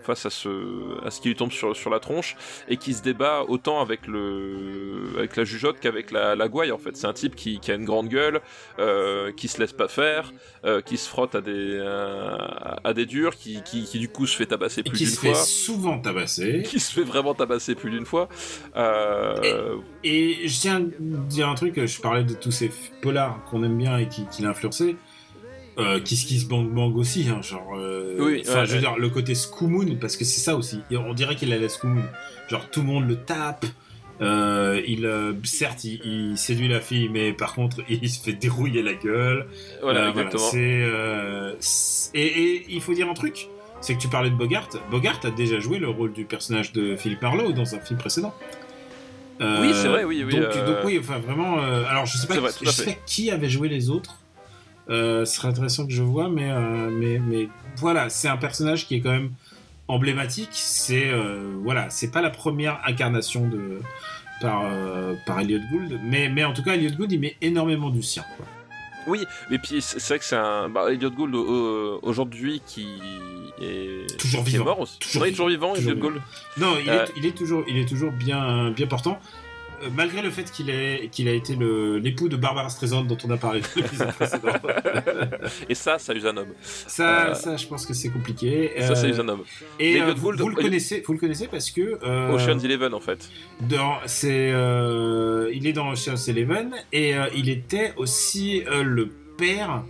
face 0.03 0.27
à 0.27 0.31
ce, 0.31 0.49
à 1.05 1.11
ce 1.11 1.21
qui 1.21 1.29
lui 1.29 1.35
tombe 1.35 1.53
sur, 1.53 1.75
sur 1.75 1.91
la 1.91 2.01
tronche, 2.01 2.37
et 2.69 2.77
qui 2.77 2.93
se 2.95 3.03
débat 3.03 3.45
autant 3.49 3.81
avec 3.81 4.07
le, 4.07 5.13
avec 5.17 5.37
la 5.37 5.45
jugeote 5.45 5.81
qu'avec 5.81 6.11
la, 6.11 6.37
la 6.37 6.49
gouaille 6.49 6.73
en 6.73 6.79
fait. 6.79 6.97
C'est 6.97 7.07
un 7.07 7.13
type 7.13 7.35
qui, 7.35 7.59
qui 7.61 7.71
a 7.73 7.75
une 7.75 7.87
grande 7.87 8.09
gueule, 8.09 8.41
qui 9.37 9.49
se 9.49 9.59
laisse 9.61 9.73
pas 9.73 9.89
faire, 9.91 10.33
euh, 10.65 10.81
qui 10.81 10.97
se 10.97 11.09
frotte 11.09 11.35
à 11.35 11.41
des, 11.41 11.51
euh, 11.55 12.37
à 12.85 12.93
des 12.95 13.07
durs, 13.07 13.37
qui, 13.37 13.63
qui, 13.63 13.85
qui 13.85 13.99
du 13.99 14.09
coup 14.09 14.27
se 14.27 14.37
fait 14.37 14.47
tabasser 14.47 14.83
plus 14.83 14.97
qui 14.99 15.05
d'une 15.05 15.13
se 15.15 15.21
fait 15.21 15.33
fois. 15.35 15.43
souvent 15.43 15.99
tabasser. 15.99 16.63
Qui 16.67 16.81
se 16.81 16.93
fait 16.93 17.03
vraiment 17.03 17.35
tabasser 17.35 17.75
plus 17.75 17.91
d'une 17.91 18.07
fois. 18.07 18.29
Euh, 18.77 19.77
Et 20.05 20.49
je 20.49 20.61
tiens 20.61 20.77
à 20.77 20.81
dire 21.29 21.49
un 21.49 21.55
truc, 21.55 21.85
je 21.85 22.01
parlais 22.01 22.25
de 22.25 22.35
tous 22.35 22.51
ces 22.53 22.71
polars 23.03 23.45
qu'on 23.51 23.63
aime 23.65 23.77
bien 23.77 23.99
et 23.99 24.09
qui, 24.09 24.27
qui 24.31 24.43
l'ont 24.43 24.51
influencé. 24.51 24.97
Euh, 25.79 26.01
Kiss 26.01 26.25
Kiss 26.25 26.47
Bang 26.47 26.69
Bang 26.69 26.95
aussi, 26.97 27.29
hein, 27.29 27.41
genre. 27.43 27.71
Oui, 28.19 28.43
enfin, 28.47 28.61
ouais, 28.61 28.67
je 28.67 28.71
veux 28.71 28.75
ouais. 28.75 28.81
dire, 28.81 28.99
le 28.99 29.09
côté 29.09 29.35
Scoomoon, 29.35 29.97
parce 30.01 30.17
que 30.17 30.25
c'est 30.25 30.41
ça 30.41 30.57
aussi. 30.57 30.81
On 30.91 31.15
dirait 31.15 31.37
qu'il 31.37 31.53
a 31.53 31.59
la 31.59 31.69
Scoomoon. 31.69 32.03
Genre, 32.49 32.69
tout 32.71 32.81
le 32.81 32.87
monde 32.87 33.09
le 33.09 33.17
tape. 33.17 33.65
Euh, 34.21 34.81
il, 34.87 35.07
euh, 35.07 35.33
certes, 35.45 35.85
il, 35.85 36.01
il 36.05 36.39
séduit 36.39 36.69
la 36.69 36.81
fille, 36.81 37.09
mais 37.09 37.33
par 37.33 37.55
contre, 37.55 37.79
il 37.89 38.09
se 38.11 38.21
fait 38.23 38.33
dérouiller 38.35 38.83
la 38.83 38.95
gueule. 38.95 39.47
voilà, 39.83 40.07
Euh, 40.07 40.11
exactement. 40.11 40.43
c'est, 40.51 40.87
c'est- 41.61 42.19
et, 42.19 42.27
et 42.57 42.65
il 42.69 42.81
faut 42.81 42.93
dire 42.95 43.09
un 43.09 43.15
truc, 43.15 43.49
c'est 43.81 43.95
que 43.95 44.01
tu 44.01 44.09
parlais 44.09 44.31
de 44.31 44.35
Bogart. 44.35 44.69
Bogart 44.91 45.21
a 45.25 45.31
déjà 45.31 45.59
joué 45.59 45.79
le 45.79 45.89
rôle 45.89 46.13
du 46.13 46.25
personnage 46.25 46.73
de 46.73 46.97
Philippe 46.97 47.23
Marlowe 47.23 47.53
dans 47.53 47.75
un 47.75 47.81
film 47.81 47.99
précédent. 47.99 48.35
Oui, 49.41 49.71
c'est 49.73 49.89
vrai, 49.89 50.05
oui, 50.05 50.23
oui, 50.27 50.35
Donc, 50.39 50.43
donc 50.67 50.77
oui, 50.85 50.99
enfin 51.01 51.19
vraiment. 51.19 51.59
alors 51.59 52.05
je 52.05 52.19
sais 52.19 52.27
pas, 52.27 52.39
vrai, 52.39 52.51
qui, 52.53 52.67
je 52.67 52.71
sais 52.71 52.99
qui 53.07 53.31
avait 53.31 53.49
joué 53.49 53.69
les 53.71 53.89
autres. 53.89 54.17
Ce 54.89 55.25
serait 55.25 55.49
intéressant 55.49 55.87
que 55.87 55.93
je 55.95 56.03
vois, 56.03 56.29
mais 56.29 56.51
mais 56.91 57.19
mais 57.19 57.49
voilà, 57.79 58.11
c'est 58.11 58.29
un 58.29 58.37
personnage 58.37 58.87
qui 58.87 58.97
est 58.97 59.01
quand 59.01 59.13
même 59.13 59.31
emblématique. 59.91 60.51
C'est 60.53 61.09
euh, 61.11 61.55
voilà, 61.63 61.91
c'est 61.91 62.11
pas 62.11 62.23
la 62.23 62.31
première 62.31 62.81
incarnation 62.87 63.47
de 63.49 63.81
par 64.41 64.63
euh, 64.65 65.15
par 65.27 65.41
Elliot 65.41 65.61
Gould, 65.71 66.01
mais 66.03 66.29
mais 66.29 66.45
en 66.45 66.53
tout 66.53 66.63
cas 66.63 66.75
Elliot 66.75 66.95
Gould 66.97 67.13
il 67.13 67.21
met 67.21 67.37
énormément 67.43 67.91
du 67.91 68.03
sien. 68.03 68.25
Quoi. 68.37 68.47
Oui, 69.07 69.25
et 69.51 69.59
puis 69.59 69.81
c'est 69.81 69.99
vrai 70.09 70.19
que 70.19 70.25
c'est 70.25 70.37
un. 70.37 70.69
Bah, 70.69 70.93
Elliot 70.93 71.11
Gould 71.11 71.35
euh, 71.35 71.99
aujourd'hui 72.03 72.63
qui 72.67 72.87
est. 73.61 74.19
Toujours 74.19 74.45
qui 74.45 74.51
est 74.51 74.53
vivant. 74.53 74.65
mort 74.67 74.81
aussi. 74.81 74.99
Toujours 74.99 75.23
Ouais, 75.23 75.31
toujours 75.31 75.49
vivant, 75.49 75.75
Toujours 75.75 75.93
Elliot 75.93 76.01
Gould. 76.03 76.23
Non, 76.59 76.77
il, 76.83 76.89
Euh, 76.91 77.05
est, 77.07 77.13
il 77.17 77.27
est 77.27 77.37
toujours, 77.37 77.65
il 77.69 77.79
est 77.79 77.87
toujours 77.89 78.13
bien, 78.13 78.71
bien 78.71 78.87
portant. 78.87 79.19
Euh, 79.83 79.89
malgré 79.95 80.21
le 80.23 80.31
fait 80.31 80.51
qu'il 80.51 80.69
ait, 80.71 81.09
qu'il 81.11 81.27
a 81.29 81.33
été 81.33 81.57
l'époux 81.57 82.29
de 82.29 82.37
Barbara 82.37 82.69
Streisand 82.69 83.05
dont 83.05 83.17
on 83.25 83.31
a 83.31 83.37
parlé 83.37 83.61
dans 83.61 83.69
l'épisode 83.77 84.13
précédent. 84.13 84.53
Et 85.69 85.75
ça, 85.75 85.99
ça 85.99 86.13
use 86.15 86.27
un 86.27 86.37
homme. 86.37 86.53
ça, 86.63 87.31
Euh, 87.31 87.35
ça, 87.35 87.57
je 87.57 87.67
pense 87.67 87.87
que 87.87 87.95
c'est 87.95 88.11
compliqué. 88.11 88.73
Ça, 88.81 88.95
ça 88.95 89.07
Euh, 89.07 89.11
use 89.11 89.21
un 89.21 89.29
homme. 89.29 89.43
et 89.79 90.01
euh, 90.01 90.13
vous, 90.15 90.33
Gould- 90.33 90.41
vous 90.41 90.49
le 90.49 90.55
connaissez, 90.57 91.03
vous 91.07 91.13
le 91.15 91.19
connaissez 91.19 91.47
parce 91.49 91.71
que 91.71 91.99
euh, 92.03 92.33
Ocean's 92.35 92.63
Eleven, 92.65 92.93
en 92.95 93.01
fait. 93.01 93.29
dans, 93.69 93.95
c'est, 94.07 94.51
euh, 94.53 95.51
il 95.53 95.67
est 95.67 95.73
dans 95.73 95.89
Ocean's 95.91 96.29
Eleven 96.29 96.73
et 96.93 97.15
euh, 97.17 97.27
il 97.35 97.49
était 97.49 97.93
aussi 97.97 98.63
euh, 98.67 98.83
le 98.83 99.09
père 99.39 99.83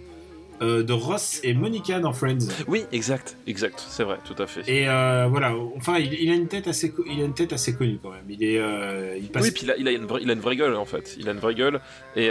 euh, 0.63 0.83
de 0.83 0.93
Ross 0.93 1.41
et 1.43 1.55
Monica 1.55 2.01
dans 2.01 2.13
Friends. 2.13 2.39
Oui, 2.69 2.85
exact, 2.93 3.37
exact, 3.47 3.85
c'est 3.89 4.05
vrai, 4.05 4.19
tout 4.25 4.41
à 4.43 4.47
fait. 4.47 4.63
Et 4.71 4.89
euh, 4.89 5.27
voilà, 5.31 5.55
enfin, 5.77 5.99
il, 5.99 6.13
il 6.15 6.31
a 6.31 6.35
une 6.35 6.49
tête 6.49 6.69
assez, 6.69 6.93
il 7.07 7.21
a 7.21 7.25
une 7.25 7.35
tête 7.35 7.53
assez 7.53 7.75
connue 7.75 7.99
quand 8.03 8.11
même. 8.11 8.25
Il 8.29 8.43
est, 8.45 8.59
euh, 8.59 9.17
il 9.21 9.29
passe. 9.29 9.45
Oui, 9.45 9.51
puis 9.53 9.63
il 9.65 9.71
a, 9.71 9.77
il, 9.77 9.89
a 9.89 9.93
une 9.93 10.05
vraie, 10.07 10.21
il 10.23 10.31
a 10.31 10.35
une 10.35 10.41
vraie 10.41 10.57
gueule 10.57 10.75
en 10.77 10.85
fait. 10.85 11.17
Il 11.19 11.29
a 11.29 11.33
une 11.33 11.39
vraie 11.39 11.55
gueule 11.55 11.81
et, 12.17 12.27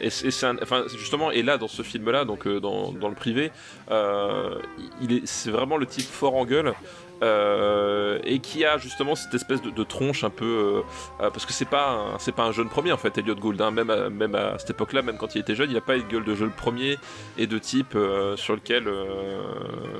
et, 0.00 0.10
c'est- 0.10 0.44
enfin 0.62 0.84
justement 0.96 1.30
et 1.30 1.42
là 1.42 1.58
dans 1.58 1.68
ce 1.68 1.82
film-là, 1.82 2.24
donc 2.24 2.48
dans, 2.48 2.92
dans 2.92 3.08
le 3.08 3.14
privé, 3.14 3.50
il 3.90 5.12
est, 5.12 5.26
c'est 5.26 5.50
vraiment 5.50 5.76
le 5.76 5.86
type 5.86 6.06
fort 6.06 6.34
en 6.36 6.44
gueule. 6.44 6.72
Euh, 7.22 8.18
et 8.24 8.38
qui 8.38 8.64
a 8.64 8.78
justement 8.78 9.14
cette 9.16 9.34
espèce 9.34 9.60
de, 9.62 9.70
de 9.70 9.82
tronche 9.82 10.22
un 10.24 10.30
peu 10.30 10.44
euh, 10.44 10.80
euh, 11.24 11.30
parce 11.30 11.44
que 11.46 11.52
c'est 11.52 11.64
pas 11.68 11.90
un, 11.90 12.18
c'est 12.18 12.32
pas 12.32 12.44
un 12.44 12.52
jeune 12.52 12.68
premier 12.68 12.92
en 12.92 12.96
fait 12.96 13.16
Elliot 13.18 13.34
Gould 13.34 13.60
hein, 13.60 13.70
même 13.70 13.90
à, 13.90 14.08
même 14.08 14.34
à 14.34 14.58
cette 14.58 14.70
époque 14.70 14.92
là 14.92 15.02
même 15.02 15.16
quand 15.18 15.34
il 15.34 15.40
était 15.40 15.54
jeune 15.54 15.70
il 15.70 15.76
a 15.76 15.80
pas 15.80 15.96
une 15.96 16.06
gueule 16.06 16.24
de 16.24 16.34
jeune 16.34 16.50
premier 16.50 16.96
et 17.36 17.46
de 17.46 17.58
type 17.58 17.94
euh, 17.96 18.36
sur 18.36 18.54
lequel 18.54 18.84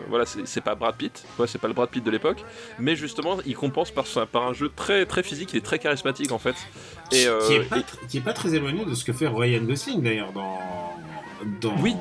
voilà 0.09 0.25
c'est 0.27 0.61
pas 0.61 0.75
Brad 0.75 0.95
Pitt. 0.97 1.25
Ouais, 1.39 1.47
c'est 1.47 1.59
pas 1.61 1.69
le 1.69 1.75
Brad 1.75 1.89
Pitt 1.89 2.05
de 2.05 2.11
l'époque. 2.11 2.45
Mais 2.79 2.97
justement 2.97 3.39
il 3.47 3.57
compense 3.57 3.91
par, 3.91 4.05
par 4.29 4.47
un 4.47 4.53
jeu 4.53 4.71
très 4.75 5.05
très 5.07 5.23
physique. 5.23 5.51
Il 5.53 5.59
est 5.59 5.65
très 5.65 5.79
charismatique 5.79 6.33
en 6.33 6.39
fait. 6.39 6.57
Et, 7.13 7.27
qui, 7.47 7.55
est 7.55 7.61
pas, 7.69 7.79
et- 7.79 8.07
qui 8.09 8.19
est 8.19 8.23
pas 8.23 8.33
très 8.33 8.55
éloigné 8.55 8.85
de 8.85 8.95
ce 8.95 9.05
que 9.05 9.13
fait 9.13 9.27
Ryan 9.29 9.63
Gosling 9.63 10.03
d'ailleurs 10.03 10.33
dans, 10.33 10.59
dans 11.61 11.75
Oui. 11.81 11.95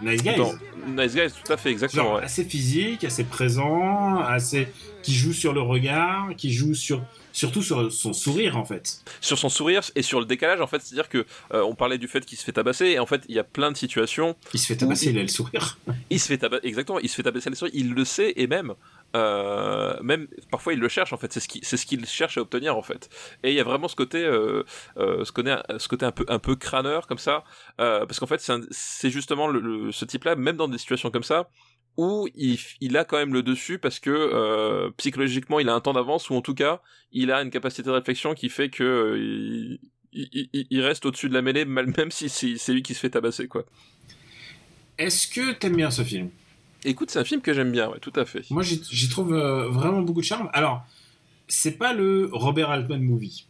Nice 0.00 0.22
Guys. 0.22 0.36
dans 0.36 0.52
Nice 0.96 1.14
Guys 1.14 1.30
tout 1.30 1.52
à 1.52 1.56
fait 1.56 1.70
exactement 1.70 2.04
Genre 2.04 2.16
ouais. 2.16 2.24
assez 2.24 2.44
physique, 2.44 3.04
assez 3.04 3.24
présent, 3.24 4.18
assez 4.20 4.68
qui 5.02 5.14
joue 5.14 5.32
sur 5.32 5.52
le 5.52 5.60
regard, 5.60 6.30
qui 6.36 6.52
joue 6.52 6.74
sur 6.74 7.02
surtout 7.38 7.62
sur 7.62 7.90
son 7.92 8.12
sourire 8.12 8.56
en 8.56 8.64
fait. 8.64 9.02
sur 9.20 9.38
son 9.38 9.48
sourire 9.48 9.82
et 9.94 10.02
sur 10.02 10.18
le 10.20 10.26
décalage 10.26 10.60
en 10.60 10.66
fait 10.66 10.80
c'est 10.82 10.94
à 10.94 10.96
dire 10.96 11.08
que 11.08 11.24
euh, 11.54 11.62
on 11.62 11.74
parlait 11.74 11.98
du 11.98 12.08
fait 12.08 12.24
qu'il 12.26 12.36
se 12.38 12.44
fait 12.44 12.52
tabasser 12.52 12.86
et 12.86 12.98
en 12.98 13.06
fait 13.06 13.22
il 13.28 13.34
y 13.34 13.38
a 13.38 13.44
plein 13.44 13.70
de 13.70 13.76
situations 13.76 14.36
Il 14.54 14.60
se 14.60 14.66
fait 14.66 14.76
tabasser, 14.76 15.10
il 15.10 15.18
a 15.18 15.22
le 15.22 15.28
sourire. 15.28 15.78
il 16.10 16.18
se 16.20 16.26
fait 16.28 16.38
tabasser 16.38 16.66
exactement 16.66 16.98
il 16.98 17.08
se 17.08 17.14
fait 17.14 17.22
tabasser 17.22 17.50
les 17.50 17.56
sourires 17.56 17.74
il 17.76 17.94
le 17.94 18.04
sait 18.04 18.32
et 18.36 18.46
même 18.46 18.74
euh, 19.16 19.96
même 20.02 20.26
parfois 20.50 20.72
il 20.74 20.78
le 20.80 20.88
cherche 20.88 21.12
en 21.12 21.16
fait 21.16 21.32
c'est 21.32 21.40
ce 21.76 21.86
qu'il 21.86 22.04
cherche 22.06 22.36
à 22.38 22.42
obtenir 22.42 22.76
en 22.76 22.82
fait 22.82 23.08
et 23.42 23.50
il 23.50 23.54
y 23.54 23.60
a 23.60 23.64
vraiment 23.64 23.88
ce 23.88 23.96
côté 23.96 24.22
euh, 24.24 24.64
euh, 24.98 25.24
ce 25.24 25.32
côté 25.32 25.56
ce 25.78 25.88
côté 25.88 26.04
un 26.06 26.12
peu 26.12 26.24
un 26.28 26.38
peu 26.38 26.56
crâneur 26.56 27.06
comme 27.06 27.18
ça 27.18 27.44
parce 27.78 28.18
qu'en 28.18 28.26
fait 28.26 28.40
c'est 28.70 29.10
justement 29.10 29.46
le, 29.48 29.60
le- 29.60 29.92
ce 29.92 30.04
type 30.04 30.24
là 30.24 30.36
même 30.36 30.56
dans 30.56 30.68
des 30.68 30.78
situations 30.78 31.10
comme 31.10 31.22
ça 31.22 31.48
où 31.98 32.28
il, 32.34 32.58
il 32.80 32.96
a 32.96 33.04
quand 33.04 33.18
même 33.18 33.34
le 33.34 33.42
dessus 33.42 33.78
parce 33.78 33.98
que 33.98 34.08
euh, 34.10 34.90
psychologiquement 34.96 35.60
il 35.60 35.68
a 35.68 35.74
un 35.74 35.80
temps 35.80 35.92
d'avance 35.92 36.30
ou 36.30 36.34
en 36.34 36.40
tout 36.40 36.54
cas 36.54 36.80
il 37.12 37.30
a 37.30 37.42
une 37.42 37.50
capacité 37.50 37.82
de 37.82 37.90
réflexion 37.90 38.32
qui 38.34 38.48
fait 38.48 38.70
que 38.70 38.82
euh, 38.84 39.18
il, 40.12 40.28
il- 40.32 40.48
il- 40.54 40.66
il 40.70 40.80
reste 40.80 41.04
au-dessus 41.04 41.28
de 41.28 41.34
la 41.34 41.42
mêlée 41.42 41.66
même 41.66 42.10
si 42.10 42.30
c'est 42.30 42.72
lui 42.72 42.82
qui 42.82 42.94
se 42.94 43.00
fait 43.00 43.10
tabasser 43.10 43.48
quoi. 43.48 43.64
Est-ce 44.96 45.28
que 45.28 45.52
t'aimes 45.52 45.76
bien 45.76 45.90
ce 45.90 46.02
film? 46.02 46.30
Écoute, 46.84 47.10
c'est 47.10 47.18
un 47.18 47.24
film 47.24 47.40
que 47.40 47.52
j'aime 47.52 47.72
bien, 47.72 47.88
ouais, 47.88 47.98
tout 48.00 48.12
à 48.16 48.24
fait. 48.24 48.48
Moi, 48.50 48.62
j'y 48.62 49.08
trouve 49.08 49.32
euh, 49.34 49.68
vraiment 49.68 50.00
beaucoup 50.02 50.20
de 50.20 50.26
charme. 50.26 50.48
Alors, 50.52 50.84
c'est 51.48 51.76
pas 51.78 51.92
le 51.92 52.28
Robert 52.32 52.70
Altman 52.70 53.02
movie. 53.02 53.46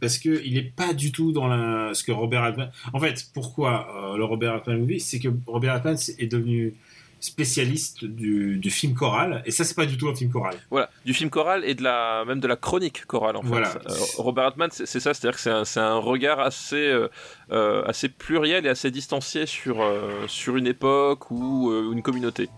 Parce 0.00 0.18
que 0.18 0.42
il 0.44 0.58
est 0.58 0.72
pas 0.74 0.92
du 0.92 1.12
tout 1.12 1.30
dans 1.30 1.46
la... 1.46 1.94
ce 1.94 2.02
que 2.02 2.10
Robert 2.10 2.42
Altman. 2.42 2.70
En 2.92 2.98
fait, 2.98 3.28
pourquoi 3.34 4.14
le 4.16 4.24
Robert 4.24 4.52
Altman 4.54 4.78
movie? 4.80 4.98
C'est 5.00 5.20
que 5.20 5.28
Robert 5.46 5.74
Altman 5.74 5.96
est 6.18 6.26
devenu 6.26 6.74
spécialiste 7.22 8.04
du, 8.04 8.58
du 8.58 8.70
film 8.70 8.94
choral. 8.94 9.42
Et 9.46 9.50
ça, 9.50 9.64
c'est 9.64 9.74
pas 9.76 9.86
du 9.86 9.96
tout 9.96 10.08
un 10.08 10.14
film 10.14 10.30
choral. 10.30 10.54
Voilà, 10.70 10.90
du 11.06 11.14
film 11.14 11.30
choral 11.30 11.64
et 11.64 11.74
de 11.74 11.82
la 11.82 12.24
même 12.26 12.40
de 12.40 12.46
la 12.48 12.56
chronique 12.56 13.06
chorale 13.06 13.36
en 13.36 13.42
fait. 13.42 13.54
Euh, 13.54 13.94
Robert 14.18 14.44
Altman, 14.46 14.68
c'est 14.72 14.86
ça, 14.86 15.14
c'est-à-dire 15.14 15.36
que 15.40 15.64
c'est 15.64 15.80
un, 15.80 15.94
regard 15.96 16.40
assez 16.40 16.76
euh, 16.76 17.08
euh, 17.52 17.84
assez 17.86 18.08
pluriel 18.08 18.66
et 18.66 18.68
assez 18.68 18.90
distancié 18.90 19.46
sur 19.46 19.80
euh, 19.80 20.26
sur 20.26 20.56
une 20.56 20.66
époque 20.66 21.30
ou 21.30 21.72
une 21.92 22.02
communauté. 22.02 22.48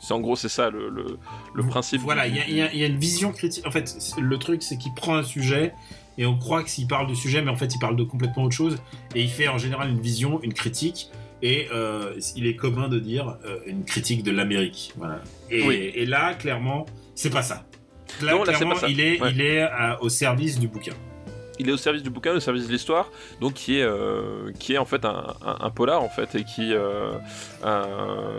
C'est 0.00 0.12
en 0.14 0.20
gros 0.20 0.36
c'est 0.36 0.48
ça 0.48 0.70
le, 0.70 0.88
le, 0.88 1.18
le 1.54 1.62
principe. 1.66 2.00
Voilà, 2.00 2.28
du- 2.28 2.38
il 2.48 2.54
y, 2.54 2.56
y 2.56 2.62
a- 2.62 2.72
il 2.72 2.78
y 2.78 2.84
a 2.84 2.86
une 2.86 2.98
vision 2.98 3.30
critique. 3.32 3.66
En 3.66 3.70
fait, 3.70 3.94
le 4.18 4.38
truc, 4.38 4.62
c'est 4.62 4.76
qu'il 4.78 4.92
prend 4.94 5.16
un 5.16 5.22
sujet 5.22 5.72
et 6.18 6.26
on 6.26 6.36
croit 6.38 6.62
que 6.62 6.70
s'il 6.70 6.86
parle 6.86 7.06
du 7.06 7.16
sujet, 7.16 7.42
mais 7.42 7.50
en 7.50 7.56
fait, 7.56 7.74
il 7.74 7.78
parle 7.78 7.96
de 7.96 8.04
complètement 8.04 8.44
autre 8.44 8.54
chose. 8.56 8.76
Et 9.14 9.22
il 9.22 9.30
fait 9.30 9.48
en 9.48 9.58
général 9.58 9.90
une 9.90 10.00
vision, 10.00 10.40
une 10.42 10.54
critique. 10.54 11.10
Et 11.46 11.68
euh, 11.74 12.14
il 12.36 12.46
est 12.46 12.56
commun 12.56 12.88
de 12.88 12.98
dire 12.98 13.36
euh, 13.44 13.58
une 13.66 13.84
critique 13.84 14.22
de 14.22 14.30
l'Amérique. 14.32 14.92
Voilà. 14.96 15.20
Et, 15.50 15.62
Oui. 15.68 15.92
et 15.94 16.06
là, 16.06 16.32
clairement, 16.34 16.86
c'est 17.14 17.28
pas 17.30 17.42
ça. 17.42 17.66
Là, 18.22 18.32
Non, 18.32 18.44
là, 18.44 18.52
clairement, 18.54 18.74
pas 18.74 18.80
ça. 18.80 18.88
il 18.88 18.98
est, 19.00 19.20
Ouais. 19.20 19.30
il 19.34 19.40
est 19.42 19.62
euh, 19.62 19.96
au 20.00 20.08
service 20.08 20.58
du 20.58 20.68
bouquin. 20.68 20.94
il 21.58 21.68
est 21.68 21.72
au 21.72 21.76
service 21.76 22.02
du 22.02 22.10
bouquin, 22.10 22.32
au 22.32 22.40
service 22.40 22.66
de 22.66 22.72
l'histoire, 22.72 23.10
donc 23.40 23.52
qui 23.54 23.78
est, 23.78 23.82
euh, 23.82 24.50
qui 24.58 24.72
est 24.74 24.78
en 24.78 24.86
fait 24.86 25.04
un, 25.04 25.34
un, 25.44 25.56
un 25.60 25.70
polar 25.70 26.02
en 26.02 26.08
fait, 26.08 26.34
et 26.34 26.44
qui, 26.44 26.72
euh, 26.72 27.12
euh, 27.64 28.38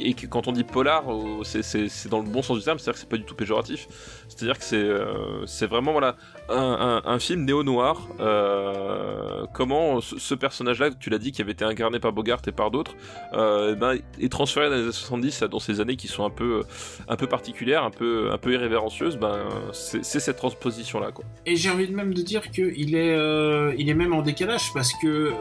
et 0.00 0.14
que 0.14 0.26
quand 0.26 0.48
on 0.48 0.52
dit 0.52 0.64
polar, 0.64 1.04
euh, 1.12 1.42
c'est- 1.44 2.08
dans 2.08 2.20
le 2.20 2.28
bon 2.28 2.42
sens 2.42 2.58
du 2.58 2.64
terme, 2.64 2.78
c'est-à-dire 2.78 2.94
que 2.94 3.00
c'est 3.00 3.08
pas 3.08 3.16
du 3.16 3.24
tout 3.24 3.34
péjoratif, 3.34 3.86
c'est-à-dire 4.28 4.58
que 4.58 4.64
c'est 4.64 4.76
euh, 4.76 5.66
vraiment 5.68 5.92
voilà 5.92 6.16
un, 6.48 7.18
film 7.18 7.44
néo 7.44 7.62
noir. 7.62 8.08
Euh, 8.20 9.44
comment 9.52 10.00
ce, 10.00 10.34
personnage-là, 10.34 10.90
tu 10.98 11.10
l'as 11.10 11.18
dit, 11.18 11.32
qui 11.32 11.42
avait 11.42 11.52
été 11.52 11.64
incarné 11.64 11.98
par 11.98 12.12
Bogart 12.12 12.40
et 12.46 12.52
par 12.52 12.70
d'autres, 12.70 12.94
ben, 13.32 13.98
est 14.20 14.32
transféré 14.32 14.70
dans 14.70 14.76
les 14.76 14.82
années 14.82 14.92
70 14.92 15.42
dans 15.50 15.58
ces 15.58 15.80
années 15.80 15.96
qui 15.96 16.08
sont 16.08 16.24
un 16.24 16.30
peu 16.30 16.62
un 17.08 17.16
peu 17.16 17.26
particulières, 17.26 17.84
un 17.84 17.90
peu 17.90 18.30
un 18.32 18.38
peu 18.38 18.52
irrévérencieuses. 18.52 19.16
Ben 19.16 19.48
c'est 19.72 20.02
cette 20.02 20.36
transposition 20.36 21.00
là 21.00 21.12
quoi. 21.12 21.24
Et 21.46 21.56
j'ai 21.56 21.70
envie 21.70 21.88
même 21.90 22.14
de 22.14 22.22
dire 22.22 22.50
qu'il 22.50 22.94
est, 22.94 23.74
il 23.78 23.88
est 23.88 23.94
même 23.94 24.12
en 24.12 24.22
décalage 24.22 24.72
parce 24.72 24.92
que 25.02 25.32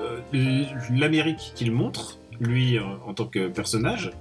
l'Amérique 0.92 1.54
qu'il 1.56 1.72
montre, 1.72 2.18
lui 2.40 2.80
en 2.80 3.14
tant 3.14 3.26
que 3.26 3.48
personnage, 3.48 4.12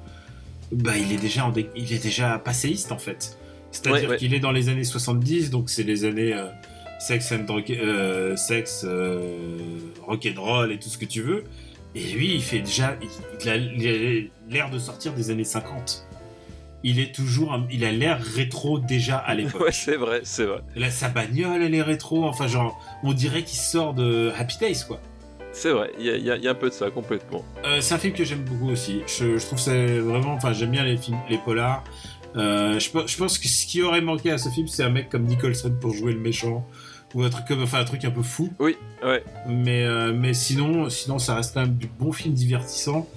bah 0.73 0.97
il 0.97 1.13
est 1.13 1.21
déjà, 1.21 1.47
en 1.47 1.51
dé- 1.51 1.69
il 1.77 1.93
est 1.93 2.03
déjà 2.03 2.39
passéiste 2.39 2.93
en 2.93 2.99
fait. 2.99 3.39
C'est-à-dire 3.73 4.03
Ouais, 4.05 4.09
ouais. 4.15 4.17
qu'il 4.17 4.35
est 4.35 4.41
dans 4.41 4.53
les 4.53 4.69
années 4.69 4.85
70, 4.85 5.51
donc 5.51 5.69
c'est 5.71 5.83
les 5.83 6.05
années 6.05 6.33
euh, 6.35 6.47
sex 6.99 7.33
and 7.33 7.45
rock, 7.53 7.69
euh, 7.71 8.35
sex, 8.37 8.83
euh, 8.85 9.37
rock 10.07 10.27
and 10.35 10.41
roll 10.41 10.73
et 10.73 10.79
tout 10.79 10.89
ce 10.89 10.99
que 10.99 11.05
tu 11.05 11.21
veux. 11.23 11.45
Et 11.95 12.01
lui, 12.13 12.35
il 12.35 12.43
fait 12.43 12.61
déjà, 12.61 12.97
il, 13.43 13.49
a 13.49 13.57
il 13.57 13.89
a 13.89 14.53
l'air 14.53 14.71
de 14.71 14.79
sortir 14.79 15.13
des 15.15 15.31
années 15.31 15.45
50. 15.45 16.07
Il 16.85 17.01
est 17.01 17.15
toujours, 17.15 17.53
un- 17.55 17.67
il 17.71 17.85
a 17.85 17.93
l'air 17.93 18.21
rétro 18.23 18.79
déjà 18.79 19.17
à 19.19 19.35
l'époque. 19.37 19.61
Ouais, 19.63 19.73
c'est 19.73 19.97
vrai, 19.97 20.21
c'est 20.25 20.45
vrai. 20.45 20.61
Là, 20.77 20.91
sa 20.91 21.09
bagnole, 21.09 21.63
elle 21.63 21.75
est 21.75 21.83
rétro. 21.83 22.25
Enfin, 22.25 22.47
genre, 22.49 22.79
on 23.03 23.13
dirait 23.13 23.43
qu'il 23.43 23.59
sort 23.59 23.95
de 23.95 24.31
Happy 24.39 24.57
Days, 24.59 24.85
quoi. 24.87 25.01
C'est 25.59 25.71
vrai, 25.71 25.91
il 25.99 26.05
y 26.05 26.11
a, 26.11 26.37
y 26.37 26.43
y 26.43 26.49
un 26.49 26.55
peu 26.55 26.69
de 26.69 26.75
ça 26.75 26.91
complètement. 26.91 27.43
Euh, 27.65 27.81
c'est 27.81 27.95
un 27.95 27.99
film 27.99 28.13
que 28.13 28.25
j'aime 28.25 28.43
beaucoup 28.45 28.71
aussi. 28.71 29.01
Je, 29.07 29.39
je 29.39 29.47
trouve 29.47 29.59
c'est 29.59 30.01
vraiment. 30.01 30.35
Enfin, 30.35 30.53
j'aime 30.53 30.71
bien 30.71 30.85
les 30.85 30.99
films, 30.99 31.17
les 31.31 31.39
polars. 31.39 31.83
Euh, 32.37 32.79
je, 32.79 32.91
pe- 32.91 33.07
je 33.07 33.17
pense 33.17 33.39
que 33.39 33.49
ce 33.49 33.65
qui 33.65 33.81
aurait 33.81 34.03
manqué 34.03 34.31
à 34.31 34.37
ce 34.37 34.51
film, 34.51 34.69
c'est 34.69 34.83
un 34.83 34.91
mec 34.91 35.09
comme 35.09 35.25
Nicholson 35.25 35.75
pour 35.81 35.95
jouer 35.95 36.13
le 36.13 36.21
méchant. 36.21 36.67
Ou 37.15 37.23
un 37.23 37.31
truc 37.31 37.47
comme. 37.49 37.63
Enfin, 37.63 37.81
un 37.81 37.85
truc 37.87 38.05
un 38.05 38.11
peu 38.11 38.21
fou. 38.21 38.53
Oui, 38.59 38.77
ouais. 39.03 39.25
Mais, 39.49 39.83
euh, 39.87 40.13
mais 40.13 40.35
sinon, 40.35 40.91
sinon, 40.91 41.19
ça 41.19 41.35
reste 41.37 41.55
quand 41.55 41.63
même 41.63 41.77
du 41.77 41.87
bon 41.87 42.13
film 42.13 42.35
divertissant. 42.35 43.09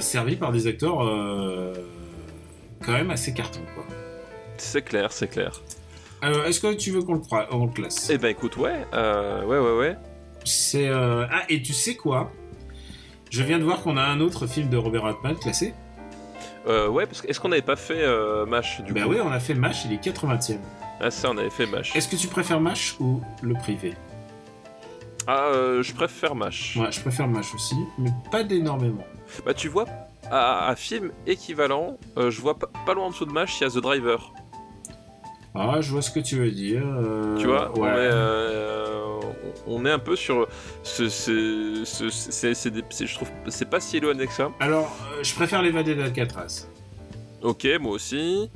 servi 0.00 0.36
par 0.36 0.52
des 0.52 0.68
acteurs. 0.68 0.98
quand 2.86 2.92
même 2.92 3.10
assez 3.10 3.34
carton, 3.34 3.60
quoi. 3.74 3.84
C'est 4.56 4.82
clair, 4.82 5.10
c'est 5.10 5.26
clair. 5.28 5.60
Alors, 6.22 6.44
est-ce 6.44 6.60
que 6.60 6.74
tu 6.74 6.92
veux 6.92 7.02
qu'on 7.02 7.14
le, 7.14 7.20
croie- 7.20 7.48
on 7.50 7.66
le 7.66 7.72
classe? 7.72 8.08
Eh 8.08 8.18
ben 8.18 8.28
écoute, 8.28 8.56
ouais, 8.56 8.84
ouais, 8.92 9.58
ouais, 9.58 9.76
ouais. 9.76 9.96
C'est 10.44 10.88
euh, 10.88 11.26
ah 11.30 11.42
et 11.48 11.62
tu 11.62 11.72
sais 11.72 11.94
quoi? 11.96 12.30
Je 13.30 13.42
viens 13.42 13.58
de 13.58 13.64
voir 13.64 13.80
qu'on 13.82 13.96
a 13.96 14.02
un 14.02 14.20
autre 14.20 14.46
film 14.46 14.68
de 14.68 14.76
Robert 14.76 15.04
Altman 15.06 15.36
classé. 15.36 15.74
Euh, 16.66 16.88
ouais, 16.88 17.06
parce 17.06 17.22
que 17.22 17.28
est-ce 17.28 17.40
qu'on 17.40 17.48
n'avait 17.48 17.62
pas 17.62 17.76
fait 17.76 18.02
euh, 18.02 18.44
Mash 18.46 18.80
du 18.82 18.92
bah 18.92 19.02
coup? 19.02 19.10
oui, 19.10 19.16
on 19.22 19.30
a 19.30 19.40
fait 19.40 19.54
Mash, 19.54 19.84
il 19.86 19.92
est 19.92 20.04
80e. 20.04 20.58
Ah 21.00 21.10
ça, 21.10 21.30
on 21.30 21.38
avait 21.38 21.48
fait 21.50 21.66
Mash. 21.66 21.94
Est-ce 21.96 22.08
que 22.08 22.16
tu 22.16 22.26
préfères 22.28 22.60
Mash 22.60 22.96
ou 23.00 23.20
le 23.42 23.54
privé? 23.54 23.94
Ah, 25.26 25.46
euh, 25.46 25.82
je 25.82 25.94
préfère 25.94 26.34
Mash. 26.34 26.76
Ouais, 26.76 26.90
je 26.90 27.00
préfère 27.00 27.28
Mash 27.28 27.54
aussi, 27.54 27.76
mais 27.98 28.10
pas 28.30 28.42
d'énormément. 28.42 29.04
Bah 29.46 29.54
tu 29.54 29.68
vois, 29.68 29.84
à, 30.30 30.66
à 30.68 30.76
film 30.76 31.12
équivalent, 31.26 31.96
euh, 32.18 32.30
je 32.30 32.40
vois 32.40 32.58
pas, 32.58 32.68
pas 32.84 32.94
loin 32.94 33.06
en 33.06 33.10
dessous 33.10 33.26
de 33.26 33.32
Mash, 33.32 33.60
il 33.60 33.64
y 33.64 33.66
a 33.66 33.70
The 33.70 33.78
Driver. 33.78 34.32
Ah, 35.54 35.80
je 35.80 35.90
vois 35.90 36.02
ce 36.02 36.10
que 36.10 36.20
tu 36.20 36.36
veux 36.36 36.50
dire. 36.50 36.82
euh, 36.84 37.36
Tu 37.38 37.46
vois, 37.46 37.72
on, 37.76 37.80
ouais. 37.82 37.88
est, 37.88 37.92
euh, 38.12 39.18
on 39.66 39.84
est 39.84 39.90
un 39.90 39.98
peu 39.98 40.14
sur. 40.16 40.46
ce- 40.82 41.08
ce- 41.08 41.82
ce- 41.84 42.08
c'est- 42.10 42.54
c'est 42.54 42.72
c'est- 42.90 43.06
je 43.06 43.14
trouve, 43.14 43.28
c'est 43.48 43.68
pas 43.68 43.80
si 43.80 43.96
éloigné 43.96 44.26
que 44.26 44.32
ça. 44.32 44.50
Alors, 44.60 44.96
euh, 45.12 45.22
je 45.22 45.34
préfère 45.34 45.60
l'évadé 45.62 45.94
d'Alcatraz. 45.94 46.68
Ok, 47.42 47.66
moi 47.80 47.92
aussi. 47.92 48.50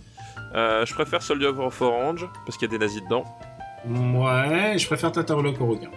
Je 0.55 0.95
préfère 0.95 1.21
Soldier 1.23 1.49
of 1.49 1.81
Orange 1.83 2.29
parce 2.47 2.57
qu'il 2.57 2.71
y 2.71 2.75
a 2.75 2.79
des 2.79 2.85
nazis 2.85 3.03
dedans. 3.03 3.25
Ouais, 3.87 4.79
je 4.79 4.87
préfère 4.87 5.11
Tatarlock 5.11 5.61
au 5.61 5.67
requin. 5.67 5.91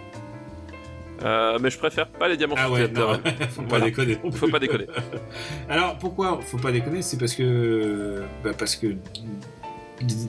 Euh, 1.24 1.58
mais 1.60 1.68
je 1.70 1.78
préfère 1.78 2.06
pas 2.08 2.28
les 2.28 2.36
diamants 2.36 2.54
Ah 2.58 2.70
ouais, 2.70 2.86
non, 2.88 3.14
faut 3.50 3.62
pas 3.62 3.68
Voilà. 3.68 3.84
déconner. 3.86 4.18
Faut 4.32 4.46
pas 4.48 4.58
déconner. 4.60 4.86
Alors 5.68 5.96
pourquoi 5.98 6.38
faut 6.42 6.58
pas 6.58 6.70
déconner? 6.70 7.02
C'est 7.02 7.18
parce 7.18 7.34
que 7.34 8.22
bah, 8.44 8.50
parce 8.56 8.76
que 8.76 8.94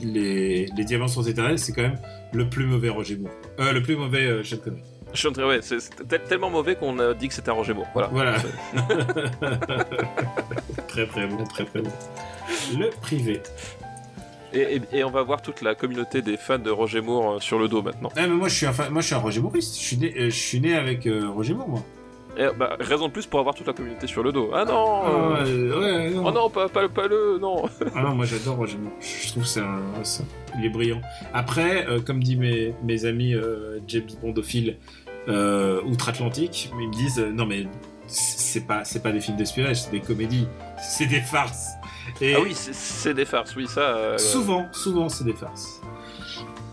les, 0.03 0.65
les 0.75 0.83
diamants 0.85 1.07
sont 1.07 1.23
éternels, 1.23 1.59
c'est 1.59 1.73
quand 1.73 1.81
même 1.83 1.99
le 2.33 2.49
plus 2.49 2.65
mauvais 2.65 2.89
Roger 2.89 3.17
Moore. 3.17 3.31
Euh, 3.59 3.71
le 3.73 3.81
plus 3.81 3.95
mauvais 3.95 4.25
euh, 4.25 4.43
Sean 4.43 4.57
Connery. 4.57 4.81
Train- 5.13 5.47
ouais, 5.47 5.59
c'est 5.63 5.79
c'est 5.79 6.07
tel- 6.07 6.21
tellement 6.23 6.49
mauvais 6.51 6.75
qu'on 6.75 6.99
a 6.99 7.13
dit 7.15 7.27
que 7.29 7.33
c'était 7.33 7.49
un 7.49 7.53
Roger 7.53 7.73
Moore. 7.73 7.87
Voilà. 7.93 8.09
Voilà. 8.09 8.35
très 10.87 11.05
très 11.07 11.27
bon, 11.27 11.43
très 11.45 11.65
très 11.65 11.81
bon. 11.81 11.91
Le 12.77 12.89
privé. 13.01 13.41
Et, 14.53 14.59
et- 14.77 14.81
et 14.99 15.03
on 15.03 15.11
va 15.11 15.21
voir 15.23 15.41
toute 15.41 15.61
la 15.61 15.75
communauté 15.75 16.21
des 16.21 16.37
fans 16.37 16.57
de 16.59 16.69
Roger 16.71 17.01
Moore 17.01 17.33
euh, 17.33 17.39
sur 17.39 17.59
le 17.59 17.67
dos 17.67 17.81
maintenant. 17.83 18.09
Ah, 18.15 18.21
mais 18.27 18.35
moi 18.35 18.47
je 18.49 18.55
suis 18.55 18.65
un, 18.65 18.73
fan- 18.73 18.91
moi 18.91 19.01
je 19.01 19.07
suis 19.07 19.15
un 19.15 19.19
Roger 19.19 19.41
Maurice. 19.41 19.75
Je 19.75 19.83
suis 19.83 19.97
né, 19.97 20.13
euh, 20.17 20.25
je 20.25 20.35
suis 20.35 20.59
né 20.59 20.75
avec 20.75 21.05
euh, 21.05 21.29
Roger 21.29 21.53
Moore, 21.53 21.69
moi. 21.69 21.83
Et, 22.39 22.45
bah, 22.57 22.77
raison 22.79 23.07
de 23.07 23.11
plus 23.11 23.25
pour 23.27 23.39
avoir 23.41 23.53
toute 23.53 23.67
la 23.67 23.73
communauté 23.73 24.07
sur 24.07 24.23
le 24.23 24.31
dos. 24.31 24.51
Ah 24.53 24.63
non 24.65 25.01
Ah, 25.03 25.43
euh, 25.45 25.79
ouais, 25.79 26.09
non. 26.11 26.23
Oh 26.25 26.31
non, 26.31 26.49
pas, 26.49 26.69
pas, 26.69 26.83
le- 26.83 26.89
pas 26.89 27.05
le. 27.07 27.37
Non 27.39 27.65
Ah 27.95 28.01
non, 28.01 28.15
moi 28.15 28.25
j'adore 28.25 28.55
Roger. 28.55 28.77
Je 29.01 29.27
trouve 29.31 29.45
c'est 29.45 29.59
un, 29.59 29.81
il 30.57 30.65
est 30.65 30.69
brillant. 30.69 31.01
Après, 31.33 31.85
euh, 31.87 31.99
comme 31.99 32.23
dit 32.23 32.37
mes, 32.37 32.73
mes 32.83 33.03
amis 33.05 33.33
euh, 33.35 33.79
James 33.87 34.03
euh, 35.27 35.81
outre-Atlantique, 35.83 36.71
ils 36.79 36.87
me 36.87 36.93
disent 36.93 37.19
euh, 37.19 37.29
non 37.31 37.45
mais 37.45 37.67
c'est 38.07 38.65
pas 38.65 38.83
c'est 38.85 39.03
pas 39.03 39.11
des 39.11 39.19
films 39.19 39.37
d'espionnage, 39.37 39.83
c'est 39.83 39.91
des 39.91 39.99
comédies, 39.99 40.47
c'est 40.81 41.05
des 41.07 41.21
farces. 41.21 41.71
Et 42.21 42.33
Ah 42.35 42.39
oui, 42.41 42.53
c'est- 42.55 43.13
des 43.13 43.25
farces, 43.25 43.55
oui, 43.55 43.67
ça. 43.67 44.17
souvent, 44.17 44.65
souvent 44.71 45.09
c'est 45.09 45.25
des 45.25 45.33
farces. 45.33 45.81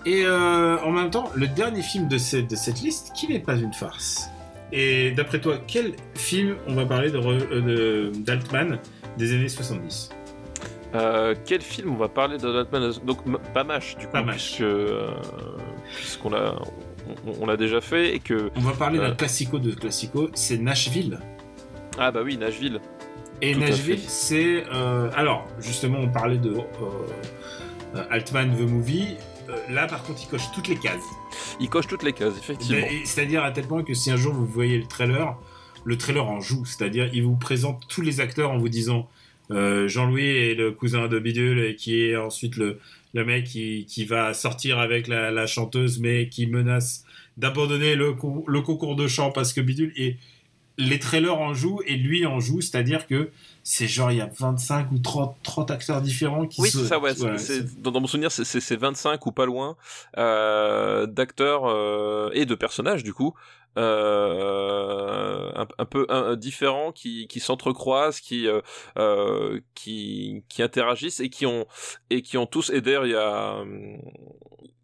Et 0.07 0.25
en 0.27 0.93
même 0.93 1.11
temps, 1.11 1.31
le 1.35 1.49
dernier 1.49 1.83
film 1.83 2.07
de, 2.07 2.17
cette- 2.17 2.49
de 2.49 2.55
cette 2.57 2.81
liste, 2.81 3.13
qui 3.15 3.27
n'est 3.29 3.41
pas 3.41 3.55
une 3.57 3.73
farce? 3.75 4.31
Et 4.73 5.13
d'après 5.13 5.41
toi, 5.41 5.59
quel 5.67 5.95
film 6.15 6.57
on 6.67 6.75
va 6.75 6.87
parler 6.87 7.11
de, 7.11 7.19
euh, 7.19 7.61
de- 8.11 8.13
d'Altman 8.19 8.79
des 9.17 9.33
années 9.35 9.49
70 9.49 10.11
euh, 10.95 11.35
quel 11.45 11.61
film 11.61 11.91
on 11.93 11.97
va 11.97 12.09
parler 12.09 12.39
de 12.39 12.51
Batman 12.51 12.91
Donc, 13.05 13.19
M- 13.27 13.39
pas 13.53 13.65
Mash, 13.65 13.97
du 13.99 14.07
coup, 14.07 14.17
puisque. 14.27 14.61
euh, 14.63 15.11
puisqu'on 15.95 16.31
l'a. 16.31 16.55
On, 17.27 17.43
on 17.43 17.47
l'a 17.47 17.57
déjà 17.57 17.81
fait 17.81 18.15
et 18.15 18.19
que. 18.19 18.51
On 18.57 18.61
va 18.61 18.73
parler 18.73 18.99
d'un 18.99 19.11
Euh. 19.11 19.15
classico 19.15 19.59
de 19.59 19.73
classico, 19.73 20.31
c'est 20.35 20.57
Nashville. 20.59 21.19
Ah 21.99 22.11
bah 22.13 22.21
oui, 22.25 22.37
Nashville. 22.39 22.81
Et 23.43 23.53
Tout 23.53 23.61
Nashville, 23.61 23.99
c'est. 24.01 24.65
euh, 24.73 25.11
alors, 25.17 25.47
justement, 25.61 25.99
on 26.01 26.09
parlait 26.09 26.39
de 26.39 26.55
euh, 26.55 28.05
Altman 28.11 28.57
The 28.57 28.61
Movie. 28.61 29.17
Euh, 29.49 29.57
là, 29.73 29.87
par 29.87 30.03
contre, 30.03 30.21
il 30.23 30.29
coche 30.29 30.51
toutes 30.55 30.69
les 30.69 30.77
cases. 30.77 31.05
Il 31.61 31.69
coche 31.69 31.87
toutes 31.87 32.03
les 32.03 32.13
cases, 32.13 32.37
effectivement. 32.39 32.79
Mais- 32.91 33.05
C'est-à-dire 33.05 33.43
à 33.45 33.51
tel 33.53 33.67
point 33.67 33.83
que 33.83 33.95
si 33.95 34.11
un 34.11 34.17
jour 34.17 34.33
vous 34.35 34.47
voyez 34.47 34.79
le 34.79 34.87
trailer, 34.87 35.37
le 35.85 35.97
trailer 35.97 36.27
en 36.27 36.41
joue. 36.41 36.65
C'est-à-dire, 36.65 37.09
il 37.13 37.23
vous 37.23 37.37
présente 37.37 37.87
tous 37.89 38.03
les 38.03 38.21
acteurs 38.21 38.51
en 38.51 38.59
vous 38.59 38.69
disant 38.69 39.09
euh, 39.53 39.87
Jean-Louis 39.87 40.27
est 40.27 40.55
le 40.55 40.73
cousin 40.73 41.07
de 41.07 41.19
Bidule 41.21 41.61
et 41.61 41.77
qui 41.77 42.01
est 42.03 42.17
ensuite 42.17 42.57
le, 42.57 42.81
le 43.15 43.25
mec 43.25 43.45
qui, 43.45 43.87
qui 43.87 44.05
va 44.05 44.35
sortir 44.35 44.81
avec 44.81 45.07
la, 45.07 45.31
la 45.31 45.47
chanteuse, 45.47 46.01
mais 46.01 46.29
qui 46.29 46.47
menace 46.49 47.05
d'abandonner 47.37 47.95
le, 47.95 48.17
le 48.49 48.61
concours 48.63 48.97
de 48.97 49.07
chant 49.07 49.31
parce 49.31 49.53
que 49.53 49.61
Bidule. 49.61 49.93
Et 49.97 50.17
les 50.79 50.99
trailers 50.99 51.39
en 51.39 51.55
jouent 51.55 51.81
et 51.87 51.95
lui 51.97 52.27
en 52.27 52.41
joue. 52.41 52.61
C'est-à-dire 52.61 53.07
que 53.07 53.31
c'est 53.69 53.89
genre, 53.89 54.13
il 54.13 54.19
y 54.19 54.21
a 54.21 54.31
25 54.39 54.93
ou 54.93 54.99
30, 55.01 55.37
30 55.43 55.71
acteurs 55.73 56.01
différents 56.01 56.47
qui 56.47 56.61
Oui, 56.61 56.71
se. 56.71 56.79
c'est 56.79 56.85
ça, 56.85 57.01
ouais. 57.01 57.15
voilà, 57.15 57.37
c'est- 57.37 57.81
dans, 57.83 57.91
dans 57.91 58.01
mon 58.01 58.07
souvenir, 58.07 58.31
c'est- 58.31 58.45
c'est 58.45 58.61
c'est 58.61 58.77
25 58.77 59.27
ou 59.27 59.33
pas 59.33 59.45
loin 59.45 59.77
euh, 60.19 61.07
d'acteurs 61.07 61.65
euh, 61.67 62.31
et 62.33 62.47
de 62.47 62.55
personnages, 62.55 63.03
du 63.03 63.13
coup, 63.13 63.35
euh, 63.77 65.51
un, 65.57 65.67
un 65.79 65.85
peu 65.85 66.07
un- 66.09 66.37
différents 66.37 66.93
qui, 66.93 67.27
qui 67.27 67.41
s'entrecroisent, 67.41 68.21
qui, 68.21 68.47
euh, 68.47 68.61
euh, 68.99 69.61
qui, 69.75 70.45
qui 70.49 70.63
interagissent 70.63 71.19
et 71.21 71.29
qui 71.29 71.45
ont, 71.47 71.67
et 72.11 72.23
qui 72.23 72.37
ont 72.39 72.47
tous. 72.47 72.71
Et 72.71 72.81
d'ailleurs, 72.81 73.07
il 73.07 73.13
y 73.13 73.17
a, 73.17 73.57
hum, 73.57 73.99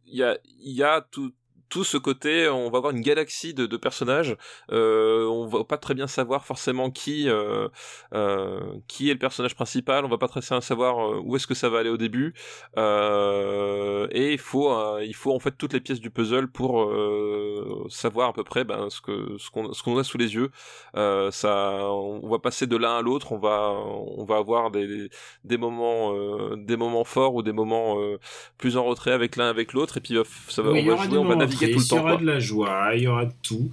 il 0.06 0.16
y 0.16 0.22
a, 0.24 0.36
il 0.44 0.72
y 0.72 0.82
a 0.82 1.00
tout 1.10 1.32
tout 1.72 1.84
ce 1.84 1.96
côté, 1.96 2.50
on 2.50 2.68
va 2.68 2.76
avoir 2.76 2.92
une 2.92 3.00
galaxie 3.00 3.54
de, 3.54 3.64
de 3.64 3.76
personnages. 3.78 4.36
Euh, 4.72 5.24
on 5.26 5.46
va 5.46 5.64
pas 5.64 5.78
très 5.78 5.94
bien 5.94 6.06
savoir 6.06 6.44
forcément 6.44 6.90
qui 6.90 7.30
euh, 7.30 7.68
euh, 8.12 8.60
qui 8.88 9.08
est 9.08 9.14
le 9.14 9.18
personnage 9.18 9.54
principal. 9.54 10.04
On 10.04 10.08
va 10.08 10.18
pas 10.18 10.28
très 10.28 10.40
bien 10.40 10.60
savoir 10.60 11.24
où 11.24 11.34
est-ce 11.34 11.46
que 11.46 11.54
ça 11.54 11.70
va 11.70 11.78
aller 11.78 11.88
au 11.88 11.96
début. 11.96 12.34
Euh, 12.76 14.06
et 14.10 14.32
il 14.34 14.38
faut 14.38 14.70
il 15.00 15.14
faut 15.14 15.32
en 15.34 15.38
fait 15.38 15.52
toutes 15.56 15.72
les 15.72 15.80
pièces 15.80 16.00
du 16.00 16.10
puzzle 16.10 16.46
pour 16.48 16.82
euh, 16.82 17.86
savoir 17.88 18.28
à 18.28 18.32
peu 18.34 18.44
près 18.44 18.64
ben, 18.64 18.90
ce 18.90 19.00
que 19.00 19.38
ce 19.38 19.50
qu'on 19.50 19.72
ce 19.72 19.82
qu'on 19.82 19.96
a 19.96 20.04
sous 20.04 20.18
les 20.18 20.34
yeux. 20.34 20.50
Euh, 20.94 21.30
ça, 21.30 21.90
on 21.90 22.28
va 22.28 22.38
passer 22.38 22.66
de 22.66 22.76
l'un 22.76 22.98
à 22.98 23.00
l'autre. 23.00 23.32
On 23.32 23.38
va 23.38 23.72
on 23.72 24.24
va 24.24 24.36
avoir 24.36 24.70
des 24.70 25.08
des 25.44 25.56
moments 25.56 26.14
euh, 26.14 26.54
des 26.56 26.76
moments 26.76 27.04
forts 27.04 27.34
ou 27.34 27.42
des 27.42 27.52
moments 27.52 27.98
euh, 27.98 28.18
plus 28.58 28.76
en 28.76 28.84
retrait 28.84 29.12
avec 29.12 29.36
l'un 29.36 29.48
avec 29.48 29.72
l'autre. 29.72 29.96
Et 29.96 30.00
puis 30.00 30.18
ça 30.48 30.60
va 30.60 30.72
Oui, 30.72 30.82
on 30.86 30.96
va 30.96 31.02
jouer, 31.04 31.16
on 31.16 31.24
va 31.24 31.36
moments 31.36 31.46
naviguer 31.62 31.72
tout 31.72 31.78
le 31.80 31.84
tristes, 31.84 31.90
temps. 31.90 31.96
Il 31.96 31.98
y 31.98 32.02
aura 32.02 32.12
quoi. 32.12 32.20
de 32.20 32.26
la 32.26 32.38
joie, 32.40 32.90
il 32.96 33.02
y 33.02 33.06
aura 33.06 33.24
de 33.26 33.32
tout. 33.42 33.70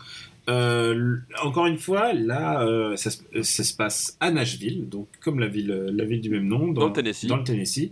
Euh, 0.50 1.18
encore 1.44 1.68
une 1.68 1.78
fois, 1.78 2.14
là, 2.14 2.64
euh, 2.64 2.96
ça, 2.96 3.12
se- 3.12 3.22
ça 3.44 3.64
se 3.64 3.74
passe 3.76 4.18
à 4.20 4.32
Nashville, 4.32 4.90
donc 4.90 5.08
comme 5.22 5.40
la 5.40 5.48
ville, 5.48 5.72
euh, 5.72 5.92
la 5.94 6.06
ville 6.06 6.22
du 6.22 6.30
même 6.30 6.48
nom, 6.48 6.70
Dans 6.70 6.88
le 6.88 6.94
Tennessee. 6.94 7.28
dans 7.28 7.38
le 7.38 7.44
Tennessee. 7.44 7.92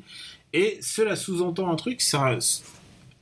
Et 0.54 0.78
cela 0.82 1.16
sous-entend 1.16 1.70
un 1.72 1.76
truc, 1.76 2.02
c'est 2.02 2.18
un, 2.18 2.40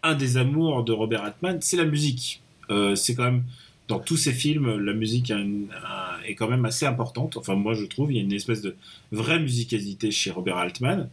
un 0.03 0.15
des 0.15 0.37
amours 0.37 0.83
de 0.83 0.93
Robert 0.93 1.23
Altman, 1.23 1.57
c'est 1.61 1.75
la 1.77 1.85
musique. 1.85 2.41
Euh, 2.69 2.95
c'est 2.95 3.13
quand 3.15 3.23
même 3.25 3.43
dans 3.87 3.99
tous 3.99 4.17
ses 4.17 4.31
films, 4.31 4.77
la 4.83 4.93
musique 4.93 5.29
a 5.31 5.37
une- 5.37 5.67
a- 5.85 6.17
est 6.25 6.33
quand 6.35 6.47
même 6.47 6.65
assez 6.65 6.85
importante. 6.85 7.35
Enfin, 7.37 7.55
moi, 7.55 7.73
je 7.73 7.85
trouve, 7.85 8.11
il 8.11 8.15
y 8.15 8.19
a 8.19 8.23
une 8.23 8.31
espèce 8.33 8.61
de 8.61 8.75
vraie 9.11 9.39
musicalité 9.39 10.11
chez 10.11 10.31
Robert 10.31 10.57
Altman. 10.57 11.09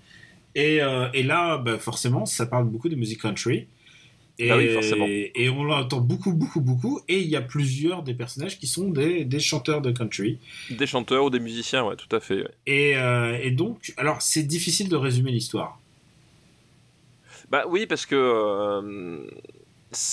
Et, 0.55 0.81
euh, 0.81 1.09
et 1.13 1.23
là, 1.23 1.59
bah, 1.59 1.77
forcément, 1.79 2.25
ça 2.25 2.47
parle 2.47 2.67
beaucoup 2.69 2.89
de 2.89 2.95
musique 2.95 3.21
country. 3.23 3.67
Et, 4.39 4.51
Ah 4.51 4.57
oui, 4.57 4.69
forcément. 4.73 5.07
et 5.07 5.49
on 5.51 5.63
l'entend 5.63 6.01
beaucoup, 6.01 6.33
beaucoup, 6.33 6.61
beaucoup. 6.61 7.01
Et 7.09 7.21
il 7.21 7.29
y 7.29 7.37
a 7.37 7.43
plusieurs 7.43 8.03
des 8.03 8.15
personnages 8.15 8.59
qui 8.59 8.67
sont 8.67 8.89
des, 8.89 9.25
des 9.25 9.41
chanteurs 9.41 9.83
de 9.83 9.91
country. 9.93 10.39
Des 10.71 10.87
chanteurs 10.87 11.25
ou 11.25 11.31
des 11.31 11.39
musiciens, 11.39 11.85
ouais, 11.85 11.97
tout 11.97 12.15
à 12.17 12.21
fait. 12.21 12.43
ouais. 12.43 12.51
Et, 12.67 12.97
euh, 12.97 13.39
et 13.43 13.51
donc, 13.51 13.93
alors, 13.99 14.23
c'est 14.23 14.43
difficile 14.45 14.89
de 14.89 14.97
résumer 14.97 15.31
l'histoire. 15.33 15.79
Bah 17.51 17.65
oui, 17.69 17.87
parce 17.87 18.07
que 18.07 18.17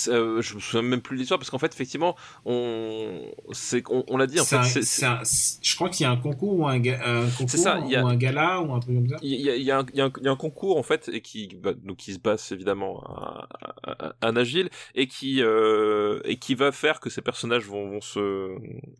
euh, 0.08 0.38
euh, 0.38 0.42
je 0.42 0.54
me 0.54 0.60
souviens 0.60 0.82
même 0.82 1.00
plus 1.00 1.16
de 1.16 1.20
l'histoire 1.20 1.38
parce 1.38 1.50
qu'en 1.50 1.58
fait, 1.58 1.72
effectivement, 1.72 2.16
on, 2.44 3.22
c'est, 3.52 3.82
on, 3.88 4.04
on 4.08 4.16
l'a 4.16 4.26
dit, 4.26 4.38
en 4.40 4.44
fait, 4.44 4.56
un- 4.56 4.62
c'est- 4.64 4.82
c'est 4.82 5.06
un- 5.06 5.20
je 5.62 5.74
crois 5.76 5.88
qu'il 5.88 6.04
y 6.04 6.06
a 6.06 6.10
un 6.12 6.16
concours 6.16 6.58
ou 6.58 6.66
un, 6.68 6.78
ga- 6.78 7.00
un 7.04 7.24
concours 7.30 7.48
ça, 7.50 7.78
y 7.88 7.96
a- 7.96 8.04
ou 8.04 8.08
un 8.08 8.16
gala 8.16 8.60
ou 8.60 8.72
un 8.74 8.80
truc 8.80 8.94
comme 8.96 9.08
ça. 9.08 9.16
il 9.22 9.40
y, 9.40 9.50
a, 9.50 9.56
il 9.56 9.62
y 9.62 9.70
a 9.70 9.78
un- 9.78 9.86
y 9.94 10.00
un- 10.00 10.12
y 10.22 10.28
a 10.28 10.30
un 10.30 10.36
concours 10.36 10.76
en 10.76 10.82
fait 10.82 11.08
et 11.12 11.20
qui 11.20 11.48
bah, 11.56 11.72
donc 11.74 11.96
qui 11.98 12.12
se 12.14 12.18
passe 12.18 12.52
évidemment 12.52 13.02
à, 13.04 13.48
à, 13.84 14.14
à 14.20 14.32
Nashville 14.32 14.68
et 14.94 15.06
qui 15.06 15.42
euh, 15.42 16.20
et 16.24 16.36
qui 16.38 16.54
va 16.54 16.72
faire 16.72 17.00
que 17.00 17.10
ces 17.10 17.22
personnages 17.22 17.64
vont, 17.66 17.88
vont 17.90 18.00
se 18.00 18.54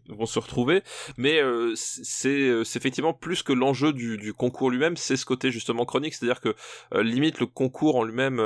vont 0.08 0.26
se 0.26 0.38
retrouver 0.38 0.82
mais 1.16 1.40
euh, 1.42 1.72
c'est 1.76 2.64
c'est 2.64 2.78
effectivement 2.78 3.12
plus 3.12 3.42
que 3.42 3.52
l'enjeu 3.52 3.92
du, 3.92 4.16
du 4.16 4.32
concours 4.32 4.70
lui-même 4.70 4.96
c'est 4.96 5.16
ce 5.16 5.24
côté 5.26 5.50
justement 5.50 5.84
chronique 5.84 6.14
c'est-à-dire 6.14 6.40
que 6.40 6.54
euh, 6.94 7.02
limite 7.02 7.40
le 7.40 7.46
concours 7.46 7.96
en 7.96 8.04
lui-même 8.04 8.40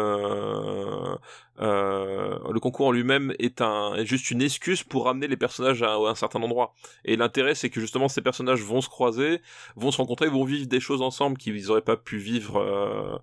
euh, 1.61 2.39
le 2.53 2.61
concours 2.61 2.87
en 2.89 2.93
lui-même 2.93 3.33
est 3.39 3.61
un 3.61 3.95
est 3.95 4.07
juste 4.07 4.31
une 4.31 4.43
excuse 4.43 4.83
pour 4.83 5.05
ramener 5.05 5.29
les 5.29 5.37
personnages 5.37 5.83
à, 5.83 5.95
un 5.95 6.15
certain 6.17 6.43
endroit 6.43 6.75
et 7.05 7.17
l'intérêt 7.17 7.55
c'est 7.55 7.71
que 7.71 7.81
justement 7.81 8.09
ces 8.09 8.23
personnages 8.23 8.63
vont 8.63 8.81
se 8.81 8.89
croiser 8.89 9.41
vont 9.77 9.91
se 9.93 9.99
rencontrer, 9.99 10.29
vont 10.29 10.45
vivre 10.45 10.67
des 10.67 10.81
choses 10.81 11.01
ensemble 11.03 11.37
qu'ils 11.39 11.71
auraient 11.71 11.81
pas 11.81 11.97
pu 11.97 12.19
vivre, 12.19 12.57
euh, 12.57 13.17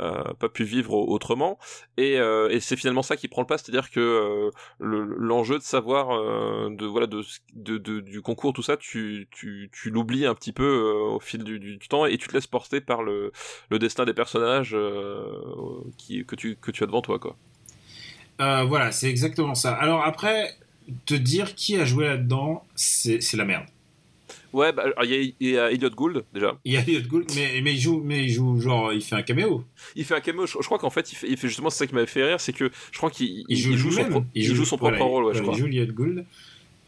euh, 0.00 0.22
pas 0.34 0.48
pu 0.48 0.64
vivre 0.64 0.94
autrement. 0.94 1.58
Et, 1.96 2.18
euh, 2.18 2.48
et 2.50 2.60
c'est 2.60 2.76
finalement 2.76 3.02
ça 3.02 3.16
qui 3.16 3.28
prend 3.28 3.42
le 3.42 3.46
pas, 3.46 3.58
c'est-à-dire 3.58 3.90
que 3.90 4.00
euh, 4.00 4.50
le- 4.78 5.04
l'enjeu 5.04 5.58
de 5.58 5.62
savoir, 5.62 6.08
de 6.70 6.86
voilà, 6.86 7.06
de, 7.06 7.22
de, 7.54 7.78
de- 7.78 8.00
du 8.00 8.22
concours, 8.22 8.52
tout 8.52 8.62
ça, 8.62 8.76
tu, 8.76 9.28
tu, 9.30 9.70
tu 9.72 9.90
l'oublies 9.90 10.26
un 10.26 10.34
petit 10.34 10.52
peu 10.52 10.80
au 10.90 11.20
fil 11.20 11.44
du, 11.44 11.58
du 11.58 11.78
temps 11.88 12.06
et 12.06 12.16
tu 12.18 12.28
te 12.28 12.34
laisses 12.34 12.46
porter 12.46 12.80
par 12.80 13.02
le, 13.02 13.32
le 13.70 13.78
destin 13.78 14.04
des 14.04 14.14
personnages 14.14 14.76
qui, 15.96 16.24
que 16.26 16.36
tu 16.36 16.56
que 16.56 16.70
tu 16.70 16.82
as 16.82 16.86
devant 16.86 17.02
toi, 17.02 17.18
quoi. 17.18 17.36
Euh, 18.40 18.64
voilà, 18.64 18.92
c'est 18.92 19.08
exactement 19.08 19.54
ça. 19.54 19.72
Alors 19.72 20.04
après, 20.04 20.54
te 21.06 21.14
dire 21.14 21.54
qui 21.54 21.76
a 21.76 21.84
joué 21.84 22.06
là-dedans, 22.06 22.64
c'est 22.74 23.20
la 23.34 23.44
merde. 23.44 23.64
Ouais, 24.52 24.72
bah, 24.72 24.84
il 25.04 25.10
y, 25.10 25.14
a- 25.14 25.32
il 25.40 25.50
y 25.50 25.58
a 25.58 25.70
Elliot 25.70 25.90
Gould 25.90 26.24
déjà. 26.32 26.56
Il 26.64 26.72
y 26.72 26.76
a 26.78 26.80
Elliot 26.80 27.02
Gould, 27.06 27.30
mais, 27.34 27.60
mais 27.62 27.74
il 27.74 27.80
joue, 27.80 28.00
mais 28.02 28.24
il 28.24 28.30
joue 28.30 28.58
genre, 28.60 28.92
il 28.94 29.02
fait 29.02 29.14
un 29.16 29.22
caméo. 29.22 29.62
Il 29.94 30.04
fait 30.06 30.14
un 30.14 30.20
cameo. 30.20 30.46
Je, 30.46 30.52
je 30.58 30.64
crois 30.64 30.78
qu'en 30.78 30.88
fait, 30.88 31.12
il 31.12 31.16
fait, 31.16 31.28
il 31.28 31.36
fait 31.36 31.48
justement 31.48 31.68
c'est 31.68 31.78
ça 31.80 31.86
qui 31.86 31.94
m'avait 31.94 32.06
fait 32.06 32.24
rire, 32.24 32.40
c'est 32.40 32.54
que 32.54 32.70
je 32.90 32.96
crois 32.96 33.10
qu'il 33.10 33.44
Il 33.48 33.56
joue, 33.58 33.90
son, 33.90 34.04
pro- 34.06 34.24
il 34.34 34.44
joue 34.44 34.64
son 34.64 34.76
voilà, 34.76 34.96
propre 34.96 35.10
rôle, 35.12 35.24
ouais, 35.26 35.34
je 35.34 35.42
crois. 35.42 35.52
Il 35.54 35.58
joue 35.60 35.66
Elliot 35.66 35.92
Gould. 35.92 36.24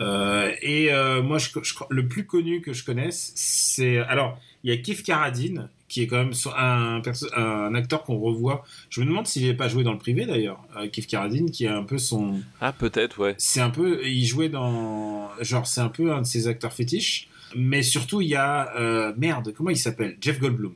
Euh, 0.01 0.53
et 0.63 0.93
euh, 0.93 1.23
moi, 1.23 1.39
je, 1.39 1.51
je 1.63 1.75
le 1.89 2.09
plus 2.09 2.27
connu 2.27 2.61
que 2.61 2.73
je 2.73 2.85
connaisse, 2.85 3.33
c'est 3.35 3.99
alors 3.99 4.39
il 4.65 4.71
y 4.71 4.75
a 4.75 4.77
Keith 4.77 5.03
Carradine 5.03 5.69
qui 5.91 6.03
est 6.03 6.07
quand 6.07 6.19
même 6.19 6.33
un, 6.57 7.75
acteur 7.75 8.05
qu'on 8.05 8.19
revoit. 8.19 8.65
Je 8.91 9.01
me 9.01 9.07
demande 9.07 9.27
s'il 9.27 9.45
n'est 9.45 9.55
pas 9.55 9.69
joué 9.69 9.83
dans 9.83 9.93
le 9.93 9.99
privé 9.99 10.25
d'ailleurs. 10.25 10.63
Euh, 10.77 10.89
Keith 10.89 11.09
Carradine 11.09 11.51
qui 11.51 11.65
est 11.65 11.69
un 11.69 11.83
peu 11.83 11.99
son, 11.99 12.41
Ah, 12.61 12.73
peut-être, 12.73 13.19
ouais. 13.19 13.35
c'est 13.39 13.61
un 13.61 13.71
peu, 13.71 14.01
il 14.07 14.25
jouait 14.25 14.49
dans, 14.49 15.29
genre 15.41 15.67
c'est 15.67 15.81
un 15.81 15.89
peu 15.89 16.13
un 16.13 16.23
de 16.23 16.27
ses 16.27 16.47
acteurs 16.47 16.73
fétiches. 16.73 17.29
Mais 17.57 17.83
surtout, 17.83 18.21
il 18.21 18.29
y 18.29 18.37
a 18.37 18.73
euh, 18.79 19.13
merde, 19.19 19.53
comment 19.53 19.71
il 19.71 19.77
s'appelle? 19.77 20.17
Jeff 20.21 20.39
Goldblum. 20.39 20.75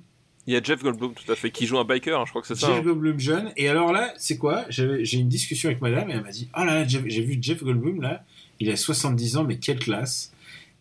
Il 0.49 0.53
y 0.53 0.57
a 0.57 0.63
Jeff 0.63 0.83
Goldblum, 0.83 1.15
tout 1.15 1.31
à 1.31 1.37
fait, 1.37 1.53
qui 1.53 1.67
joue 1.67 1.79
un 1.79 1.85
biker, 1.85 2.21
hein, 2.21 2.25
je 2.27 2.31
crois 2.31 2.43
que 2.43 2.49
c'est 2.49 2.57
ça. 2.57 2.67
Jeff 2.67 2.79
hein. 2.79 2.83
Goldblum 2.83 3.21
jeune. 3.21 3.53
Et 3.57 3.69
alors 3.69 3.93
là, 3.93 4.13
c'est 4.19 4.37
quoi? 4.37 4.65
J'ai 4.69 5.17
une 5.17 5.29
discussion 5.29 5.69
avec 5.69 5.81
madame 5.81 6.11
et 6.11 6.15
elle 6.15 6.23
m'a 6.23 6.33
dit 6.33 6.49
Ah 6.53 6.65
là, 6.65 6.81
là, 6.81 6.85
j'ai 6.87 7.23
vu 7.23 7.39
Jeff 7.41 7.63
Goldblum 7.63 8.03
là. 8.03 8.25
Il 8.61 8.71
a 8.71 8.77
70 8.77 9.37
ans, 9.39 9.45
mais 9.45 9.59
quelle 9.59 9.79
classe. 9.79 10.33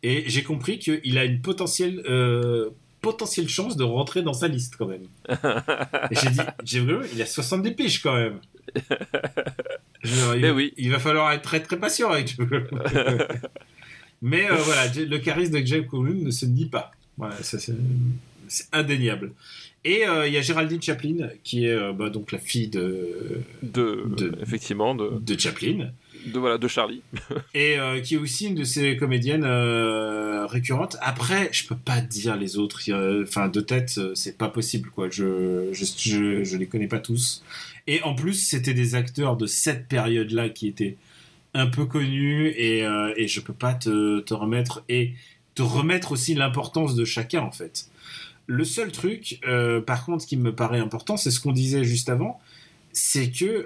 Et 0.03 0.23
j'ai 0.27 0.43
compris 0.43 0.79
qu'il 0.79 1.17
a 1.17 1.23
une 1.23 1.41
potentielle, 1.41 2.01
euh, 2.09 2.69
potentielle 3.01 3.47
chance 3.49 3.77
de 3.77 3.83
rentrer 3.83 4.21
dans 4.21 4.33
sa 4.33 4.47
liste 4.47 4.75
quand 4.77 4.87
même. 4.87 5.03
Et 6.11 6.15
j'ai 6.15 6.29
dit, 6.29 6.39
j'ai 6.63 6.79
vu, 6.81 6.95
il 7.13 7.21
a 7.21 7.25
70 7.25 7.71
piges 7.71 8.01
quand 8.01 8.15
même. 8.15 8.39
Genre, 10.03 10.35
il, 10.35 10.45
Eh 10.45 10.51
oui. 10.51 10.73
il 10.77 10.91
va 10.91 10.99
falloir 10.99 11.31
être 11.31 11.41
très 11.43 11.61
très 11.61 11.77
patient 11.79 12.09
avec 12.11 12.35
Mais 14.21 14.49
euh, 14.49 14.55
voilà, 14.55 14.87
le 14.93 15.17
charisme 15.19 15.59
de 15.59 15.65
Jack 15.65 15.87
Coulomb 15.87 16.13
ne 16.23 16.31
se 16.31 16.45
nie 16.45 16.65
pas. 16.65 16.91
Voilà, 17.17 17.35
c'est 17.41 17.73
indéniable. 18.71 19.31
Et 19.85 20.07
euh, 20.07 20.27
il 20.27 20.33
y 20.33 20.37
a 20.37 20.41
Géraldine 20.41 20.81
Chaplin, 20.81 21.27
qui 21.43 21.65
est 21.65 21.71
euh, 21.73 21.91
bah, 21.91 22.09
donc 22.09 22.31
la 22.31 22.39
fille 22.39 22.69
de, 22.69 23.41
De, 23.61 24.05
De- 24.15 24.37
effectivement, 24.41 24.95
de, 24.95 25.11
de 25.19 25.37
Chaplin, 25.39 25.91
de, 26.25 26.39
voilà, 26.39 26.57
de 26.57 26.67
Charlie. 26.67 27.01
et 27.53 27.77
euh, 27.77 27.99
qui 28.01 28.15
est 28.15 28.17
aussi 28.17 28.47
une 28.47 28.55
de 28.55 28.63
ces 28.63 28.97
comédiennes 28.97 29.45
euh, 29.45 30.45
récurrentes. 30.45 30.97
Après, 31.01 31.49
je 31.51 31.67
peux 31.67 31.75
pas 31.75 32.01
dire 32.01 32.35
les 32.35 32.57
autres. 32.57 32.81
Enfin, 33.23 33.47
de 33.47 33.61
tête, 33.61 33.95
euh, 33.97 34.15
c'est 34.15 34.37
pas 34.37 34.49
possible, 34.49 34.89
quoi. 34.89 35.09
Je, 35.09 35.69
je, 35.71 35.85
je, 35.85 36.43
je 36.43 36.57
les 36.57 36.67
connais 36.67 36.87
pas 36.87 36.99
tous. 36.99 37.43
Et 37.87 38.01
en 38.03 38.15
plus, 38.15 38.33
c'était 38.33 38.73
des 38.73 38.95
acteurs 38.95 39.37
de 39.37 39.45
cette 39.45 39.87
période-là 39.87 40.49
qui 40.49 40.67
étaient 40.67 40.97
un 41.53 41.67
peu 41.67 41.85
connus, 41.85 42.47
et, 42.57 42.85
euh, 42.85 43.13
et 43.15 43.27
je 43.27 43.39
peux 43.39 43.53
pas 43.53 43.73
te, 43.73 44.19
te 44.21 44.33
remettre 44.33 44.83
et 44.89 45.13
te 45.53 45.61
remettre 45.61 46.13
aussi 46.13 46.33
l'importance 46.33 46.95
de 46.95 47.05
chacun, 47.05 47.41
en 47.41 47.51
fait. 47.51 47.87
Le 48.47 48.65
seul 48.65 48.91
truc, 48.91 49.39
par 49.85 50.03
contre, 50.03 50.25
qui 50.25 50.35
me 50.35 50.53
paraît 50.53 50.79
important, 50.79 51.15
c'est 51.15 51.31
ce 51.31 51.39
qu'on 51.39 51.53
disait 51.53 51.85
juste 51.85 52.09
avant, 52.09 52.41
c'est 52.91 53.31
que 53.31 53.65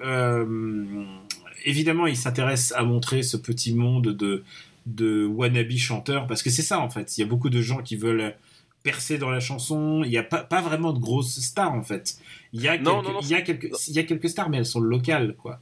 évidemment, 1.65 2.07
il 2.07 2.17
s'intéresse 2.17 2.73
à 2.75 2.83
montrer 2.83 3.23
ce 3.23 3.37
petit 3.37 3.73
monde 3.73 4.07
de 4.09 4.43
de 4.85 5.25
wannabe 5.25 5.75
chanteurs 5.75 6.27
parce 6.27 6.41
que 6.41 6.49
c'est 6.49 6.61
ça 6.61 6.79
en 6.79 6.89
fait. 6.89 7.17
Il 7.17 7.21
y 7.21 7.23
a 7.23 7.27
beaucoup 7.27 7.49
de 7.49 7.61
gens 7.61 7.81
qui 7.83 7.97
veulent 7.97 8.35
percer 8.83 9.17
dans 9.17 9.29
la 9.29 9.41
chanson. 9.41 10.01
Il 10.05 10.09
n'y 10.09 10.17
a 10.17 10.23
pas, 10.23 10.43
pas 10.43 10.61
vraiment 10.61 10.93
de 10.93 10.99
grosses 10.99 11.39
stars 11.41 11.73
en 11.73 11.83
fait. 11.83 12.17
Il 12.53 12.61
y 12.61 12.69
a 12.69 12.77
Non, 12.77 13.01
quelques, 13.01 13.05
non, 13.07 13.13
non, 13.13 13.19
il 13.21 13.27
y 13.27 13.35
a 13.35 13.41
quelques, 13.41 13.69
il 13.89 13.93
y 13.95 13.99
a 13.99 14.03
quelques 14.03 14.29
stars, 14.29 14.49
mais 14.49 14.57
elles 14.57 14.65
sont 14.65 14.79
locales 14.79 15.35
quoi. 15.35 15.59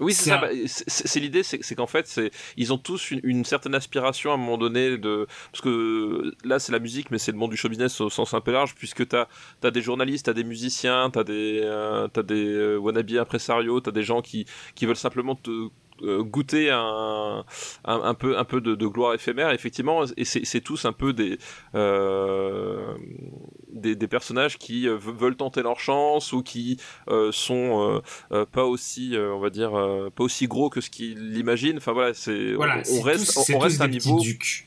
Oui, 0.00 0.14
c'est 0.14 0.30
ça. 0.30 0.38
un- 0.38 0.40
bah, 0.40 0.48
c'est- 0.66 1.20
l'idée, 1.20 1.42
c'est 1.42 1.74
qu'en 1.74 1.86
fait, 1.86 2.20
ils 2.56 2.72
ont 2.72 2.78
tous 2.78 3.10
une, 3.10 3.20
une 3.22 3.44
certaine 3.44 3.74
aspiration 3.74 4.30
à 4.30 4.34
un 4.34 4.36
moment 4.38 4.56
donné 4.56 4.96
de 4.96 5.26
parce 5.52 5.60
que 5.62 6.32
là, 6.42 6.58
c'est 6.58 6.72
la 6.72 6.78
musique, 6.78 7.10
mais 7.10 7.18
c'est 7.18 7.32
le 7.32 7.38
monde 7.38 7.50
du 7.50 7.56
show 7.58 7.68
business 7.68 8.00
au 8.00 8.08
sens 8.08 8.32
un 8.32 8.40
peu 8.40 8.50
large, 8.52 8.74
puisque 8.74 9.06
t'as 9.06 9.26
as 9.62 9.70
des 9.70 9.82
journalistes, 9.82 10.24
t'as 10.26 10.32
des 10.32 10.44
musiciens, 10.44 11.10
t'as 11.10 11.22
des 11.24 11.60
euh, 11.64 12.08
t'as 12.08 12.22
des 12.22 12.46
euh, 12.46 12.76
wannabe 12.78 13.10
impresarios, 13.12 13.80
t'as 13.80 13.90
des 13.90 14.02
gens 14.02 14.22
qui 14.22 14.46
qui 14.74 14.86
veulent 14.86 14.96
simplement 14.96 15.34
te 15.36 15.68
goûter 16.02 16.70
un, 16.70 17.44
un, 17.84 18.02
un 18.02 18.14
peu 18.14 18.38
un 18.38 18.44
peu 18.44 18.60
de, 18.60 18.74
de 18.74 18.86
gloire 18.86 19.14
éphémère 19.14 19.50
effectivement 19.50 20.04
et 20.16 20.24
c'est 20.24 20.60
tous 20.60 20.84
un 20.84 20.92
peu 20.92 21.12
des 21.12 21.38
euh, 21.74 22.94
des, 23.72 23.94
des 23.96 24.08
personnages 24.08 24.58
qui 24.58 24.88
euh, 24.88 24.96
ve- 24.96 25.12
veulent 25.16 25.36
tenter 25.36 25.62
leur 25.62 25.78
chance 25.80 26.32
ou 26.32 26.42
qui 26.42 26.78
euh, 27.08 27.32
sont 27.32 27.94
euh, 27.96 28.00
euh, 28.32 28.46
pas 28.46 28.64
aussi 28.64 29.14
euh, 29.16 29.32
on 29.34 29.40
va 29.40 29.50
dire 29.50 29.74
euh, 29.78 30.10
pas 30.10 30.24
aussi 30.24 30.46
gros 30.46 30.70
que 30.70 30.80
ce 30.80 30.90
qu'ils 30.90 31.32
l'imaginent 31.32 31.76
enfin 31.78 31.92
voilà 31.92 32.14
c'est 32.14 32.54
Voilà, 32.54 32.82
on, 32.92 33.00
reste 33.02 33.32
tous- 33.34 33.52
on, 33.54 33.58
reste 33.58 33.80
à 33.80 33.84
un 33.84 33.88
niveau 33.88 34.20
ducs. 34.20 34.66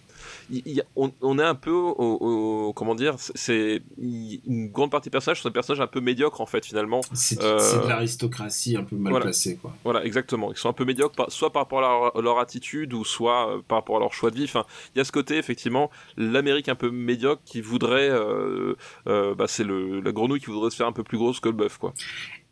Y 0.52 0.82
on, 0.96 1.12
on 1.22 1.40
est 1.40 1.44
un 1.44 1.56
peu 1.56 1.72
au, 1.72 1.94
au- 1.98 2.74
comment 2.74 2.96
dire 2.96 3.16
c'est- 3.18 3.82
une 3.98 4.70
grande 4.70 4.92
partie 4.92 5.10
des 5.10 5.12
personnages 5.12 5.42
sont 5.42 5.50
des 5.50 5.54
personnages 5.54 5.82
un 5.82 5.88
peu 5.88 6.02
médiocres 6.02 6.42
en 6.42 6.46
fait 6.46 6.66
finalement 6.66 7.02
C'est 7.14 7.42
Euh, 7.42 7.60
c'est 7.60 7.84
de 7.84 7.88
l'aristocratie 7.88 8.76
un 8.78 8.84
peu 8.84 8.96
mal 8.96 9.12
voilà. 9.12 9.26
placée 9.26 9.58
quoi. 9.58 9.74
voilà 9.84 10.04
exactement 10.06 10.52
ils 10.52 10.58
sont 10.58 10.70
un 10.70 10.74
peu 10.74 10.86
médiocres 10.86 11.16
par- 11.16 11.32
soit 11.32 11.52
par 11.52 11.64
rapport 11.64 11.80
à 11.80 11.82
leur, 11.82 12.22
leur 12.22 12.40
attitude 12.40 12.94
ou 12.94 13.04
soit 13.06 13.50
euh, 13.58 13.62
par 13.68 13.78
rapport 13.80 13.98
à 13.98 14.00
leur 14.00 14.14
choix 14.14 14.32
de 14.32 14.36
vie 14.36 14.44
enfin 14.46 14.66
il 14.94 14.98
y 14.98 15.02
a 15.02 15.04
ce 15.06 15.12
côté 15.12 15.38
effectivement 15.38 15.90
l'Amérique 16.18 16.70
un 16.70 16.76
peu 16.76 16.90
médiocre 16.92 17.42
qui 17.46 17.62
voudrait 17.62 18.10
euh, 18.10 18.76
bah, 19.08 19.46
c'est 19.48 19.64
le 19.64 20.00
la 20.02 20.12
grenouille 20.12 20.40
qui 20.40 20.48
voudrait 20.48 20.70
se 20.72 20.76
faire 20.76 20.88
un 20.88 20.92
peu 20.92 21.04
plus 21.04 21.18
grosse 21.18 21.40
que 21.40 21.50
le 21.50 21.56
bœuf 21.56 21.78
quoi 21.78 21.94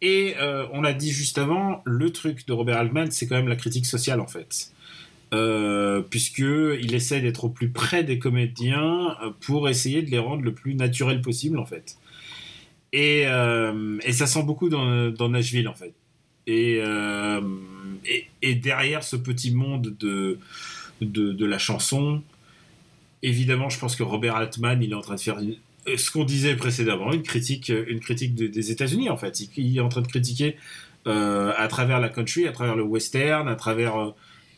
Et 0.02 0.36
euh, 0.40 0.66
on 0.74 0.82
l'a 0.82 0.94
dit 0.94 1.12
juste 1.12 1.38
avant, 1.38 1.82
le 1.86 2.12
truc 2.12 2.48
de 2.48 2.54
Robert 2.54 2.78
Altman, 2.78 3.12
c'est 3.12 3.28
quand 3.28 3.36
même 3.36 3.48
la 3.48 3.56
critique 3.56 3.86
sociale 3.86 4.20
en 4.20 4.28
fait. 4.28 4.72
Euh, 5.34 6.02
puisque 6.02 6.40
il 6.40 6.94
essaie 6.94 7.22
d'être 7.22 7.46
au 7.46 7.50
plus 7.50 7.70
près 7.70 8.04
des 8.04 8.20
comédiens 8.20 9.16
euh, 9.24 9.30
pour 9.40 9.70
essayer 9.70 10.02
de 10.02 10.12
les 10.12 10.20
rendre 10.20 10.44
le 10.44 10.54
plus 10.54 10.76
naturel 10.76 11.22
possible 11.22 11.58
en 11.58 11.66
fait. 11.66 11.96
Et, 12.92 13.24
euh, 13.28 13.98
et 14.04 14.12
ça 14.12 14.28
sent 14.28 14.44
beaucoup 14.44 14.68
dans, 14.68 15.30
Nashville 15.30 15.70
en 15.70 15.74
fait. 15.74 15.94
Et, 16.48 16.82
et, 18.42 18.56
derrière 18.56 19.04
ce 19.06 19.16
petit 19.16 19.52
monde 19.52 19.96
de, 19.98 20.38
de, 21.00 21.46
la 21.46 21.58
chanson, 21.58 22.22
évidemment, 23.24 23.70
je 23.70 23.80
pense 23.80 23.96
que 23.96 24.04
Robert 24.04 24.36
Altman, 24.36 24.84
il 24.84 24.92
est 24.92 24.96
en 24.96 25.02
train 25.02 25.16
de 25.16 25.20
faire 25.22 25.40
ce 25.96 26.12
qu'on 26.12 26.26
disait 26.26 26.58
précédemment, 26.58 27.14
une 27.14 27.24
critique, 27.24 27.70
une 27.70 28.02
critique 28.02 28.36
de- 28.36 28.48
des 28.48 28.72
États-Unis 28.72 29.10
en 29.10 29.18
fait. 29.18 29.40
Il, 29.56 29.78
est 29.78 29.80
en 29.80 29.88
train 29.88 30.02
de 30.02 30.08
critiquer 30.08 30.58
à 31.06 31.68
travers 31.70 32.02
la 32.02 32.10
country, 32.10 32.48
à 32.48 32.52
travers 32.52 32.76
le 32.76 32.84
western, 32.84 33.48
à 33.48 33.56
travers 33.56 34.14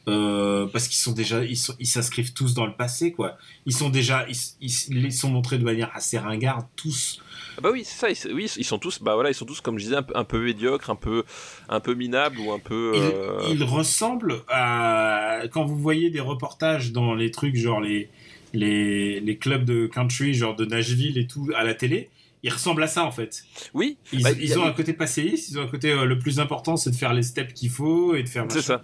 euh, 0.07 0.67
parce 0.67 0.87
qu'ils 0.87 0.97
sont 0.97 1.13
déjà, 1.13 1.43
ils 1.43 1.55
s'inscrivent 1.87 2.33
tous 2.33 2.53
dans 2.53 2.65
le 2.65 2.73
passé 2.75 3.11
quoi. 3.13 3.37
Ils 3.65 3.73
sont 3.73 3.89
déjà, 3.89 4.25
ils, 4.29 4.35
ils- 4.61 5.05
ils 5.05 5.13
sont 5.13 5.29
montrés 5.29 5.57
de 5.57 5.63
manière 5.63 5.91
assez 5.95 6.17
ringarde 6.17 6.65
tous. 6.75 7.21
Ah 7.57 7.61
bah 7.61 7.69
oui 7.71 7.83
c'est 7.85 7.97
ça 7.99 8.09
ils, 8.09 8.33
oui 8.33 8.51
ils 8.57 8.65
sont 8.65 8.79
tous 8.79 8.99
bah 9.01 9.13
voilà 9.13 9.29
ils 9.29 9.35
sont 9.35 9.45
tous 9.45 9.61
comme 9.61 9.77
je 9.77 9.83
disais 9.83 9.95
un 9.97 10.01
peu, 10.01 10.13
un 10.17 10.23
peu 10.23 10.43
médiocres 10.43 10.89
un 10.89 10.95
peu 10.95 11.23
un 11.69 11.79
peu 11.79 11.93
minables 11.93 12.39
ou 12.39 12.51
un 12.51 12.57
peu 12.57 12.93
Ils, 12.95 12.99
euh, 13.01 13.37
ils 13.51 13.63
ressemblent 13.63 14.41
à 14.49 15.41
quand 15.51 15.63
vous 15.63 15.77
voyez 15.77 16.09
des 16.09 16.19
reportages 16.19 16.91
dans 16.91 17.13
les 17.13 17.29
trucs 17.31 17.55
genre 17.55 17.79
les 17.79 18.09
les, 18.53 19.19
les 19.19 19.37
clubs 19.37 19.65
de 19.65 19.87
country 19.87 20.33
genre 20.33 20.55
de 20.55 20.65
Nashville 20.65 21.17
et 21.17 21.27
tout 21.27 21.49
à 21.55 21.63
la 21.63 21.73
télé. 21.75 22.09
Ils 22.45 22.51
ressemblent 22.51 22.83
à 22.83 22.87
ça 22.87 23.03
en 23.05 23.11
fait. 23.11 23.45
oui 23.73 23.97
Ils, 24.11 24.21
bah, 24.23 24.31
ils 24.31 24.53
a- 24.53 24.59
ont 24.59 24.65
un 24.65 24.73
côté 24.73 24.91
passéiste, 24.93 25.49
ils 25.51 25.59
ont 25.59 25.63
un 25.63 25.67
côté 25.67 25.91
euh, 25.91 26.05
le 26.05 26.19
plus 26.19 26.39
important, 26.39 26.75
c'est 26.75 26.89
de 26.91 26.95
faire 26.95 27.13
les 27.13 27.23
steps 27.23 27.53
qu'il 27.53 27.69
faut 27.69 28.15
et 28.15 28.23
de 28.23 28.27
faire. 28.29 28.45
c'est 28.49 28.61
ça 28.61 28.83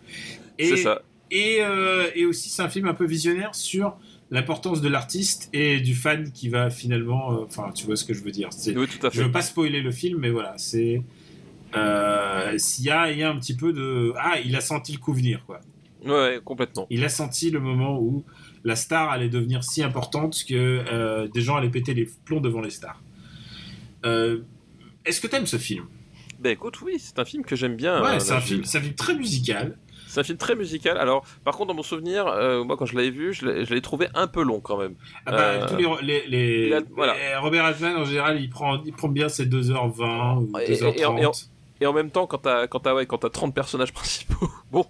Et, 0.58 0.68
c'est 0.70 0.78
ça 0.78 1.02
Et, 1.32 1.58
euh, 1.62 2.10
et 2.16 2.26
aussi, 2.26 2.50
c'est 2.50 2.62
un 2.62 2.70
film 2.70 2.88
un 2.88 2.94
peu 2.94 3.06
visionnaire 3.06 3.54
sur 3.56 3.98
l'importance 4.32 4.82
de 4.82 4.90
l'artiste 4.90 5.50
et 5.54 5.80
du 5.80 5.96
fan 5.96 6.32
qui 6.32 6.50
va 6.50 6.70
finalement. 6.70 7.34
euh, 7.34 7.46
Enfin, 7.46 7.72
tu 7.74 7.86
vois 7.86 7.96
ce 7.96 8.06
que 8.06 8.14
je 8.14 8.24
veux 8.24 8.32
dire. 8.32 8.50
C'est- 8.52 8.76
oui 8.78 8.88
tout 8.88 9.06
à 9.06 9.10
Je 9.10 9.18
fait 9.20 9.26
veux 9.26 9.32
pas 9.32 9.42
spoiler 9.42 9.82
le 9.82 9.92
film, 9.92 10.20
mais 10.20 10.30
voilà, 10.30 10.54
c'est. 10.58 11.02
Euh, 11.76 12.58
s'il 12.58 12.86
y 12.86 12.90
a, 12.90 13.12
il 13.12 13.20
y 13.20 13.24
a 13.24 13.30
un 13.30 13.38
petit 13.38 13.56
peu 13.56 13.74
de. 13.74 14.14
Ah, 14.18 14.40
il 14.44 14.56
a 14.56 14.62
senti 14.62 14.92
le 14.92 14.98
coup 14.98 15.14
venir, 15.14 15.44
quoi. 15.46 15.60
ouais, 16.06 16.40
complètement 16.44 16.88
Il 16.90 17.04
a 17.04 17.10
senti 17.10 17.52
le 17.52 17.60
moment 17.60 18.00
où 18.00 18.24
la 18.64 18.76
star 18.76 19.10
allait 19.12 19.30
devenir 19.30 19.64
si 19.64 19.84
importante 19.84 20.44
que 20.48 20.54
euh, 20.56 21.28
des 21.28 21.42
gens 21.42 21.56
allaient 21.58 21.70
péter 21.70 21.94
les 21.94 22.10
plombs 22.26 22.42
devant 22.42 22.62
les 22.62 22.72
stars. 22.72 23.02
Euh, 24.06 24.40
Est-ce 25.06 25.22
que 25.22 25.28
t'aimes 25.28 25.46
ce 25.48 25.58
film? 25.58 25.86
Bah 26.40 26.52
écoute 26.52 26.80
oui 26.82 26.94
c'est 27.00 27.20
un 27.20 27.26
film 27.26 27.44
que 27.44 27.56
j'aime 27.58 27.76
bien 27.76 28.02
Ouais, 28.02 28.16
euh, 28.16 28.20
c'est 28.20 28.32
un 28.32 28.36
Nashville. 28.36 28.56
film, 28.58 28.64
c'est 28.66 28.78
un 28.78 28.82
film 28.82 28.94
très 28.96 29.14
musical. 29.16 29.78
C'est 30.12 30.20
un 30.22 30.24
film 30.24 30.38
très 30.38 30.56
musical. 30.56 30.98
Alors, 30.98 31.24
par 31.44 31.56
contre, 31.56 31.68
dans 31.68 31.76
mon 31.76 31.84
souvenir, 31.84 32.26
euh, 32.28 32.64
moi, 32.64 32.76
quand 32.78 32.86
je 32.88 32.96
l'avais 32.96 33.12
vu, 33.12 33.32
je 33.34 33.46
l'ai 33.74 33.82
trouvé 33.82 34.08
un 34.16 34.26
peu 34.28 34.42
long 34.44 34.60
quand 34.60 34.78
même. 34.78 34.96
Ah 35.28 35.32
bah, 35.32 35.38
Euh, 35.42 35.68
tous 35.68 35.76
les, 35.76 35.88
les, 36.02 36.28
les- 36.28 36.68
il 36.68 36.74
a- 36.74 36.82
voilà. 36.96 37.16
Robert 37.40 37.64
Altman 37.66 37.96
en 37.96 38.06
général 38.06 38.42
il 38.42 38.50
prend, 38.50 38.82
il 38.84 38.92
prend 38.94 39.08
bien 39.08 39.30
ses 39.30 39.46
2h20 39.46 40.38
ou 40.40 40.58
Et- 40.60 40.64
et- 40.74 40.76
2h30. 40.76 40.98
et 41.22 41.26
en- 41.26 41.32
Et 41.82 41.86
en 41.86 41.94
même 41.94 42.10
temps, 42.12 42.28
quand 42.28 42.40
t'as 42.40 42.68
quand 42.68 42.80
t'as 42.82 42.94
ouais, 42.94 43.06
quand 43.06 43.20
t'as 43.20 43.30
30 43.30 43.54
personnages 43.56 43.94
principaux, 44.02 44.50
bon, 44.72 44.86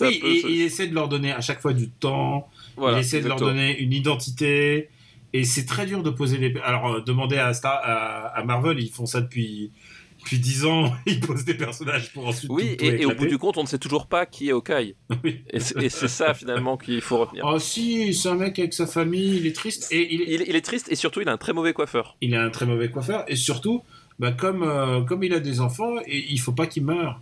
oui, 0.00 0.20
il 0.48 0.62
essaie 0.62 0.86
de 0.86 0.94
leur 0.94 1.08
donner 1.08 1.32
à 1.32 1.40
chaque 1.40 1.60
fois 1.60 1.72
du 1.72 1.90
temps, 1.90 2.48
voilà, 2.76 2.98
il 2.98 3.00
essaie 3.00 3.20
de 3.20 3.26
leur 3.28 3.38
donner 3.48 3.76
une 3.78 3.92
identité, 3.92 4.90
et 5.32 5.44
c'est 5.44 5.66
très 5.66 5.86
dur 5.86 6.02
de 6.02 6.10
poser 6.10 6.38
les... 6.38 6.54
Alors, 6.64 6.86
euh, 6.94 7.00
demandez 7.00 7.36
à, 7.38 7.52
Star, 7.52 7.80
à, 7.82 8.28
à 8.28 8.44
Marvel, 8.44 8.78
ils 8.80 8.90
font 8.90 9.06
ça 9.06 9.20
depuis, 9.20 9.72
depuis 10.18 10.38
10 10.38 10.64
ans, 10.66 10.92
ils 11.06 11.20
posent 11.20 11.44
des 11.44 11.54
personnages 11.54 12.12
pour 12.12 12.26
ensuite 12.28 12.50
Oui, 12.50 12.76
tout, 12.76 12.84
tout 12.84 12.90
et, 12.90 13.02
et 13.02 13.06
au 13.06 13.14
bout 13.14 13.26
du 13.26 13.38
compte, 13.38 13.56
on 13.56 13.62
ne 13.62 13.66
sait 13.68 13.78
toujours 13.78 14.06
pas 14.06 14.26
qui 14.26 14.48
est 14.48 14.52
Hawkeye. 14.52 14.94
Oui. 15.24 15.42
Et 15.50 15.60
c'est 15.60 16.08
ça 16.08 16.34
finalement 16.34 16.76
qu'il 16.76 17.00
faut 17.00 17.18
retenir. 17.18 17.44
Oh 17.46 17.58
si, 17.58 18.12
c'est 18.14 18.28
un 18.28 18.34
mec 18.34 18.58
avec 18.58 18.74
sa 18.74 18.86
famille, 18.86 19.36
il 19.38 19.46
est 19.46 19.54
triste, 19.56 19.88
et 19.90 20.12
il, 20.14 20.20
Il, 20.22 20.44
il 20.48 20.56
est 20.56 20.60
triste 20.64 20.90
et 20.90 20.94
surtout, 20.96 21.20
il 21.20 21.28
a 21.28 21.32
un 21.32 21.36
très 21.38 21.52
mauvais 21.52 21.72
coiffeur. 21.72 22.16
il 22.20 22.34
a 22.34 22.42
un 22.42 22.50
très 22.50 22.66
mauvais 22.66 22.90
coiffeur, 22.90 23.24
et 23.28 23.36
surtout, 23.36 23.82
bah, 24.18 24.32
comme, 24.32 24.62
euh, 24.62 25.00
comme 25.02 25.22
il 25.24 25.32
a 25.32 25.40
des 25.40 25.60
enfants, 25.60 25.94
et 26.06 26.24
il 26.30 26.38
faut 26.40 26.52
pas 26.52 26.66
qu'il 26.66 26.84
meure. 26.84 27.20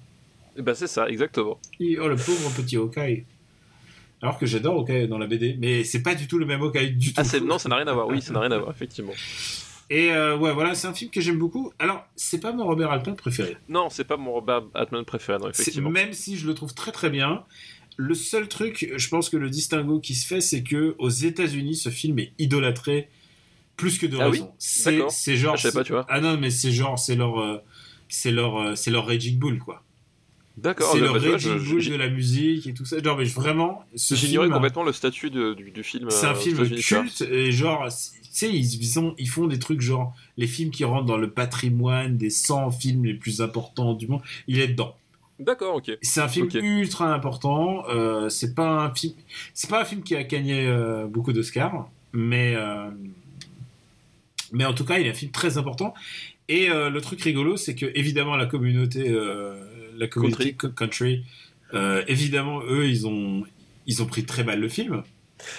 Et 0.59 0.62
ben 0.62 0.74
c'est 0.74 0.86
ça, 0.86 1.09
exactement. 1.09 1.59
Oh 1.81 2.09
le 2.09 2.16
pauvre 2.16 2.51
petit 2.56 2.77
Hawkeye. 2.77 3.24
Alors 4.23 4.39
que 4.39 4.47
j'adore 4.47 4.77
Hawkeye 4.81 5.06
dans 5.06 5.18
la 5.18 5.27
BD, 5.27 5.56
mais 5.60 5.85
c'est 5.85 6.02
pas 6.02 6.14
du 6.14 6.27
tout 6.27 6.39
le 6.39 6.47
même 6.47 6.62
Hawkeye 6.62 6.93
du 6.93 7.09
tout. 7.12 7.20
Ah, 7.20 7.24
c'est- 7.24 7.40
non, 7.40 7.59
ça 7.59 7.68
n'a 7.68 7.77
rien 7.77 7.86
à 7.86 7.93
voir. 7.93 8.09
Oui, 8.09 8.23
ça 8.23 8.32
n'a 8.32 8.40
rien 8.40 8.51
à 8.52 8.59
voir, 8.59 8.70
effectivement. 8.74 9.12
Et 9.88 10.10
euh, 10.12 10.36
ouais, 10.36 10.52
voilà, 10.52 10.74
c'est 10.74 10.88
un 10.88 10.94
film 10.94 11.10
que 11.10 11.20
j'aime 11.20 11.38
beaucoup. 11.38 11.72
Alors, 11.78 12.04
c'est 12.16 12.40
pas 12.40 12.52
mon 12.52 12.64
Robert 12.64 12.90
Altman 12.90 13.14
préféré. 13.14 13.56
Non, 13.68 13.88
c'est 13.88 14.04
pas 14.04 14.16
mon 14.16 14.32
Robert 14.32 14.62
Batman 14.62 15.04
préféré, 15.04 15.38
non, 15.38 15.48
effectivement. 15.48 15.90
Même 15.90 16.12
si 16.12 16.36
je 16.36 16.46
le 16.46 16.54
trouve 16.54 16.74
très 16.74 16.90
très 16.90 17.08
bien, 17.08 17.44
le 17.96 18.14
seul 18.14 18.48
truc, 18.48 18.92
je 18.96 19.08
pense 19.08 19.28
que 19.28 19.36
le 19.36 19.48
distinguo 19.48 20.00
qui 20.00 20.14
se 20.14 20.26
fait, 20.26 20.40
c'est 20.40 20.62
que 20.62 20.96
aux 20.98 21.08
États-Unis, 21.08 21.76
ce 21.76 21.88
film 21.90 22.18
est 22.18 22.32
idolâtré 22.38 23.08
plus 23.76 23.98
que 23.98 24.06
de 24.06 24.16
Ah 24.18 24.28
oui 24.28 24.38
raison. 24.38 24.54
D'accord. 24.86 25.10
c'est 25.10 25.36
genre. 25.36 25.52
Ah, 25.54 25.56
je 25.56 25.62
savais 25.62 25.74
pas, 25.74 25.84
tu 25.84 25.92
vois. 25.92 26.04
Ah 26.08 26.20
non, 26.20 26.36
mais 26.36 26.50
c'est 26.50 26.72
genre, 26.72 26.98
c'est 26.98 27.14
leur, 27.14 27.38
euh, 27.40 27.58
c'est 28.08 28.32
leur, 28.32 28.56
euh, 28.58 28.74
c'est 28.74 28.90
leur 28.90 29.06
Raging 29.06 29.38
Bull 29.38 29.58
quoi. 29.58 29.82
D'accord. 30.56 30.90
C'est 30.92 31.00
le 31.00 31.08
je- 31.38 31.90
de 31.90 31.96
la 31.96 32.08
musique 32.08 32.66
et 32.66 32.72
tout 32.72 32.84
ça. 32.86 33.02
Genre, 33.02 33.18
mais 33.18 33.24
vraiment, 33.24 33.84
ce 33.94 34.14
J'ignorais 34.14 34.48
complètement 34.48 34.84
le 34.84 34.92
statut 34.92 35.28
de- 35.30 35.52
du, 35.54 35.70
du 35.70 35.82
film. 35.82 36.10
c'est 36.10 36.24
euh, 36.26 36.30
un 36.30 36.32
aux 36.32 36.36
film 36.36 36.70
culte 36.70 37.22
et 37.30 37.52
genre, 37.52 37.86
tu 37.88 38.28
sais, 38.32 38.50
ils, 38.50 38.82
ils, 39.18 39.28
font 39.28 39.46
des 39.46 39.58
trucs 39.58 39.82
genre 39.82 40.14
les 40.38 40.46
films 40.46 40.70
qui 40.70 40.84
rentrent 40.84 41.04
dans 41.04 41.18
le 41.18 41.30
patrimoine 41.30 42.16
des 42.16 42.30
100 42.30 42.70
films 42.70 43.04
les 43.04 43.14
plus 43.14 43.42
importants 43.42 43.92
du 43.92 44.08
monde. 44.08 44.22
Il 44.48 44.60
est 44.60 44.68
dedans. 44.68 44.96
D'accord, 45.38 45.76
ok. 45.76 45.90
C'est 46.00 46.20
un 46.22 46.28
film 46.28 46.48
ultra 46.54 47.12
important. 47.12 47.84
Euh, 47.90 48.30
c'est 48.30 48.54
pas 48.54 48.84
un 48.84 48.94
film, 48.94 49.12
c'est 49.52 49.68
pas 49.68 49.82
un 49.82 49.84
film 49.84 50.02
qui 50.02 50.16
a 50.16 50.22
gagné 50.24 50.66
euh, 50.66 51.06
beaucoup 51.06 51.34
d'Oscars, 51.34 51.90
mais 52.14 52.54
euh, 52.56 52.88
mais 54.52 54.64
en 54.64 54.72
tout 54.72 54.84
cas, 54.86 54.98
il 54.98 55.06
est 55.06 55.10
un 55.10 55.14
film 55.14 55.32
très 55.32 55.58
important. 55.58 55.92
Et 56.48 56.70
euh, 56.70 56.90
le 56.90 57.00
truc 57.00 57.20
rigolo, 57.22 57.56
c'est 57.56 57.74
que 57.74 57.86
évidemment 57.94 58.36
la 58.36 58.46
communauté, 58.46 59.10
euh, 59.10 59.56
la 59.97 60.06
communauté 60.09 60.55
country, 60.55 60.74
country 60.74 61.24
euh, 61.74 62.02
évidemment 62.06 62.60
eux, 62.62 62.86
ils 62.86 63.06
ont 63.06 63.44
ils 63.86 64.02
ont 64.02 64.06
pris 64.06 64.24
très 64.24 64.44
mal 64.44 64.60
le 64.60 64.68
film. 64.68 65.02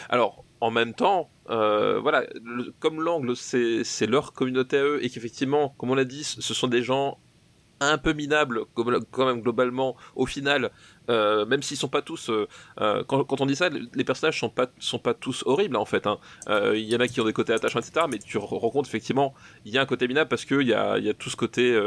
Alors, 0.10 0.44
en 0.60 0.72
même 0.72 0.94
temps, 0.94 1.30
euh, 1.50 2.00
voilà, 2.00 2.26
le- 2.44 2.74
comme 2.80 3.02
l'angle, 3.02 3.36
c'est 3.36 4.08
leur 4.08 4.34
communauté 4.34 4.78
à 4.78 4.84
eux, 4.84 5.04
et 5.04 5.10
qu'effectivement, 5.10 5.74
comme 5.78 5.92
on 5.92 5.96
l'a 5.96 6.04
dit, 6.06 6.24
ce 6.24 6.54
sont 6.54 6.68
des 6.68 6.82
gens 6.84 7.18
un 7.80 7.98
peu 8.00 8.14
minables, 8.14 8.62
quand 8.74 9.26
même 9.28 9.42
globalement, 9.42 9.96
au 10.16 10.26
final, 10.26 10.72
euh, 11.10 11.46
même 11.46 11.62
s'ils 11.62 11.78
sont 11.78 11.88
pas 11.88 12.02
tous, 12.02 12.30
euh, 12.30 12.48
euh, 12.82 13.04
quand, 13.08 13.24
quand 13.24 13.42
on 13.42 13.46
dit 13.46 13.56
ça, 13.56 13.70
les 13.70 14.04
personnages 14.04 14.40
sont 14.40 14.50
pas 14.50 14.68
sont 14.80 15.00
pas 15.00 15.14
tous 15.14 15.44
horribles 15.46 15.76
en 15.78 15.86
fait. 15.86 16.08
hein. 16.08 16.18
Euh, 16.50 16.74
Il 16.78 16.84
y 16.86 16.96
en 16.96 17.00
a 17.00 17.08
qui 17.08 17.22
ont 17.22 17.26
des 17.26 17.34
côtés 17.34 17.54
attachants, 17.54 17.80
etc. 17.80 18.06
Mais 18.10 18.20
tu 18.20 18.38
rends 18.38 18.70
compte 18.70 18.88
effectivement, 18.88 19.34
il 19.66 19.74
y 19.74 19.78
a 19.78 19.82
un 19.82 19.86
côté 19.86 20.08
minable 20.08 20.30
parce 20.30 20.46
qu'il 20.46 20.62
y 20.68 20.74
a, 20.74 20.98
il 20.98 21.04
y 21.06 21.10
a 21.10 21.14
tout 21.14 21.30
ce 21.30 21.36
côté, 21.36 21.78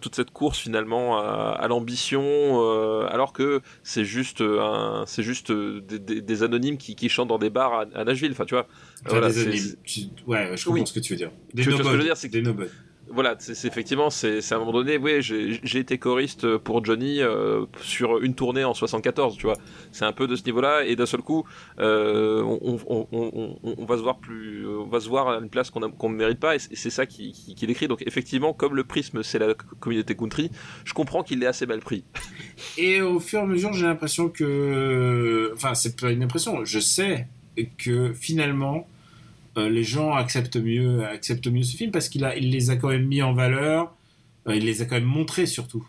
toute 0.00 0.14
cette 0.14 0.30
course 0.30 0.58
finalement 0.58 1.18
à, 1.18 1.56
à 1.58 1.68
l'ambition, 1.68 3.06
alors 3.08 3.32
que 3.32 3.60
c'est 3.82 4.04
juste 4.04 4.40
un, 4.40 5.04
c'est 5.06 5.22
juste 5.22 5.52
des, 5.52 5.98
des- 5.98 6.20
des 6.22 6.42
anonymes 6.42 6.76
qui, 6.78 6.94
qui 6.96 7.08
chantent 7.08 7.28
dans 7.28 7.38
des 7.38 7.50
bars 7.50 7.72
à, 7.74 7.84
à 7.94 8.04
Nashville. 8.04 8.32
Enfin, 8.32 8.44
tu 8.44 8.54
vois. 8.54 8.66
Enfin, 9.06 9.18
Voilà, 9.18 9.28
des 9.28 9.34
c'est- 9.34 9.48
animes. 9.48 9.76
Tu- 9.84 10.00
Ouais, 10.26 10.56
je 10.56 10.64
comprends 10.64 10.80
Oui. 10.80 10.86
ce 10.86 10.92
que 10.92 11.00
tu 11.00 11.12
veux 11.12 11.16
dire. 11.16 11.30
Des 11.54 11.62
Tu 11.62 11.70
vois 11.70 11.78
voilà, 13.12 13.36
c'est 13.38 13.66
effectivement, 13.66 14.10
c'est 14.10 14.40
à 14.52 14.56
un 14.56 14.58
moment 14.58 14.72
donné, 14.72 14.96
oui, 14.96 15.20
j'ai 15.20 15.78
été 15.78 15.98
choriste 15.98 16.56
pour 16.58 16.84
Johnny 16.84 17.20
euh, 17.20 17.66
sur 17.82 18.22
une 18.22 18.34
tournée 18.34 18.64
en 18.64 18.74
74, 18.74 19.36
tu 19.36 19.46
vois. 19.46 19.56
C'est 19.92 20.04
un 20.04 20.12
peu 20.12 20.26
de 20.26 20.36
ce 20.36 20.44
niveau-là, 20.44 20.84
et 20.84 20.96
d'un 20.96 21.06
seul 21.06 21.20
coup, 21.20 21.44
euh, 21.80 22.42
on, 22.42 23.84
va 23.84 23.96
se 23.96 24.02
voir 24.02 24.18
plus, 24.18 24.66
on 24.66 24.86
va 24.86 25.00
se 25.00 25.08
voir 25.08 25.28
à 25.28 25.38
une 25.38 25.48
place 25.48 25.70
qu'on 25.70 25.80
ne 25.80 26.14
mérite 26.14 26.38
pas, 26.38 26.56
et 26.56 26.58
c'est 26.58 26.90
ça 26.90 27.06
qui, 27.06 27.32
qu'il 27.56 27.70
écrit. 27.70 27.88
Donc 27.88 28.02
effectivement, 28.06 28.52
comme 28.52 28.74
le 28.74 28.84
prisme, 28.84 29.22
c'est 29.22 29.38
la 29.38 29.54
communauté 29.80 30.14
country, 30.14 30.50
je 30.84 30.94
comprends 30.94 31.22
qu'il 31.22 31.40
l'ait 31.40 31.46
assez 31.46 31.66
mal 31.66 31.80
pris. 31.80 32.04
Et 32.78 33.00
au 33.00 33.20
fur 33.20 33.40
et 33.40 33.42
à 33.42 33.46
mesure, 33.46 33.72
j'ai 33.72 33.86
l'impression 33.86 34.28
que. 34.28 35.50
Enfin, 35.54 35.74
c'est 35.74 35.98
pas 35.98 36.10
une 36.10 36.22
impression, 36.22 36.64
je 36.64 36.78
sais 36.78 37.26
que 37.78 38.12
finalement, 38.12 38.86
euh, 39.56 39.68
les 39.68 39.84
gens 39.84 40.12
acceptent 40.12 40.56
mieux, 40.56 41.04
acceptent 41.04 41.48
mieux 41.48 41.64
ce 41.64 41.76
film 41.76 41.90
parce 41.90 42.08
qu'il 42.08 42.24
a, 42.24 42.36
il 42.36 42.50
les 42.50 42.70
a 42.70 42.76
quand 42.76 42.88
même 42.88 43.06
mis 43.06 43.22
en 43.22 43.32
valeur, 43.32 43.94
euh, 44.46 44.54
il 44.54 44.64
les 44.64 44.82
a 44.82 44.84
quand 44.84 44.94
même 44.94 45.04
montrés 45.04 45.46
surtout. 45.46 45.86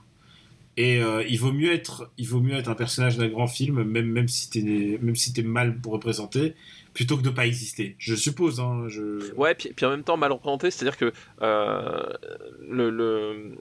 Et 0.78 1.02
euh, 1.02 1.24
il 1.30 1.38
vaut 1.38 1.52
mieux 1.52 1.72
être, 1.72 2.10
il 2.18 2.28
vaut 2.28 2.40
mieux 2.40 2.56
être 2.56 2.70
un 2.70 2.76
personnage 2.76 3.18
d'un 3.18 3.28
grand 3.28 3.48
film, 3.48 3.84
même 3.84 4.08
même 4.08 4.28
si 4.28 4.50
t'es, 4.50 4.98
même 5.02 5.16
si 5.16 5.34
mal 5.44 5.78
représenté, 5.86 6.56
plutôt 6.94 7.18
que 7.18 7.24
de 7.24 7.30
pas 7.30 7.46
exister. 7.46 7.96
Je 8.00 8.16
suppose. 8.16 8.60
Hein, 8.60 8.86
je... 8.88 9.34
Ouais, 9.36 9.54
puis, 9.54 9.74
puis 9.76 9.86
en 9.86 9.90
même 9.90 10.04
temps 10.04 10.18
mal 10.18 10.32
représenté, 10.32 10.72
c'est-à-dire 10.72 10.98
que 10.98 11.12
le, 11.42 13.58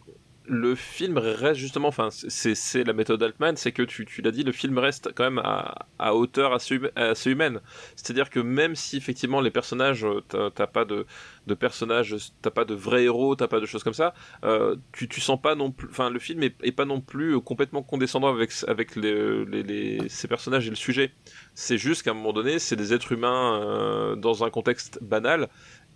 le 0.47 0.75
film 0.75 1.19
reste 1.19 1.61
justement, 1.61 1.89
enfin 1.89 2.09
c'est 2.11 2.85
la 2.85 2.93
méthode 2.93 3.23
Altman, 3.23 3.57
c'est 3.57 3.73
que 3.73 3.83
tu, 3.83 4.07
l'as 4.23 4.31
dit, 4.31 4.43
le 4.43 4.53
film 4.53 4.79
reste 4.79 5.11
quand 5.15 5.25
même 5.25 5.41
à, 5.45 6.15
hauteur 6.15 6.53
assez, 6.53 6.77
hum- 6.77 6.91
assez 6.97 7.31
humaine. 7.31 7.61
C'est-à-dire 7.97 8.31
que 8.31 8.41
même 8.41 8.75
si 8.75 8.97
effectivement 8.97 9.41
les 9.41 9.51
personnages, 9.51 10.05
euh, 10.05 10.51
t'as 10.51 10.67
pas 10.67 10.85
de, 10.85 11.07
personnages, 11.55 12.17
t'as 12.43 12.51
pas 12.51 12.65
de 12.65 12.75
vrais 12.75 13.05
héros, 13.05 13.37
t'as 13.37 13.49
pas 13.49 13.61
de 13.61 13.67
choses 13.67 13.85
comme 13.85 13.95
ça, 13.95 14.15
euh, 14.45 14.77
tu, 14.93 15.21
sens 15.21 15.41
pas 15.41 15.55
non 15.55 15.71
plus, 15.71 15.89
enfin 15.91 16.11
le 16.11 16.19
film 16.19 16.43
est, 16.43 16.73
pas 16.73 16.85
non 16.85 17.01
plus 17.01 17.41
complètement 17.41 17.83
condescendant 17.83 18.29
avec, 18.29 18.53
ces 18.53 20.29
personnages 20.29 20.67
et 20.67 20.71
le 20.71 20.77
sujet. 20.77 21.13
C'est 21.55 21.79
juste 21.79 22.03
qu'à 22.03 22.11
un 22.13 22.15
moment 22.15 22.33
donné, 22.33 22.59
c'est 22.59 22.77
des 22.77 22.93
êtres 22.93 23.13
humains 23.13 23.61
euh, 23.63 24.17
dans 24.17 24.45
un 24.45 24.51
contexte 24.51 24.99
banal. 25.03 25.49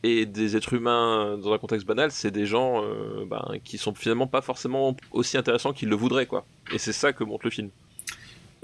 Et 0.03 0.27
des 0.27 0.55
êtres 0.57 0.75
humains 0.75 1.39
dans 1.39 1.53
un 1.55 1.59
contexte 1.59 1.87
banal, 1.87 2.11
c'est 2.11 2.31
des 2.31 2.45
gens 2.45 2.83
euh, 2.85 3.25
ben, 3.27 3.43
qui 3.65 3.79
sont 3.79 3.95
finalement 3.95 4.27
pas 4.27 4.43
forcément 4.43 4.95
aussi 5.12 5.39
intéressants 5.39 5.73
qu'ils 5.73 5.89
le 5.89 5.97
voudraient, 5.97 6.27
quoi. 6.27 6.45
Et 6.73 6.79
c'est 6.79 6.93
ça 6.93 7.12
que 7.15 7.25
montre 7.25 7.47
le 7.47 7.51
film. 7.51 7.71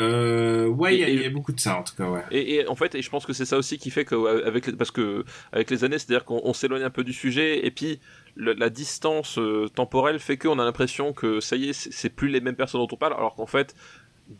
Euh, 0.00 0.66
ouais, 0.66 0.96
il 0.96 1.00
y, 1.00 1.04
a- 1.04 1.26
y 1.26 1.28
beaucoup 1.28 1.52
de 1.52 1.60
ça 1.60 1.76
en 1.78 1.82
tout 1.82 1.94
cas, 1.94 2.08
ouais. 2.08 2.22
Et, 2.30 2.54
et 2.56 2.66
en 2.68 2.74
fait, 2.74 2.94
et 2.94 3.02
je 3.02 3.10
pense 3.10 3.26
que 3.26 3.34
c'est 3.34 3.44
ça 3.44 3.58
aussi 3.58 3.76
qui 3.78 3.90
fait 3.90 4.06
que 4.06 4.14
euh, 4.14 4.46
avec 4.46 4.66
les, 4.66 4.72
parce 4.72 4.90
que 4.90 5.24
avec 5.52 5.70
les 5.70 5.84
années, 5.84 5.98
c'est-à-dire 5.98 6.24
qu'on 6.24 6.40
on 6.42 6.54
s'éloigne 6.54 6.82
un 6.84 6.90
peu 6.90 7.04
du 7.04 7.12
sujet, 7.12 7.66
et 7.66 7.70
puis 7.70 8.00
le- 8.34 8.54
la 8.54 8.70
distance 8.70 9.38
euh, 9.38 9.68
temporelle 9.74 10.18
fait 10.18 10.38
qu'on 10.38 10.58
a 10.58 10.64
l'impression 10.64 11.12
que 11.12 11.40
ça 11.40 11.56
y 11.56 11.68
est, 11.68 11.72
c'est 11.74 12.08
plus 12.08 12.28
les 12.28 12.40
mêmes 12.40 12.56
personnes 12.56 12.80
dont 12.80 12.88
on 12.90 12.96
parle, 12.96 13.12
alors 13.12 13.34
qu'en 13.34 13.46
fait, 13.46 13.74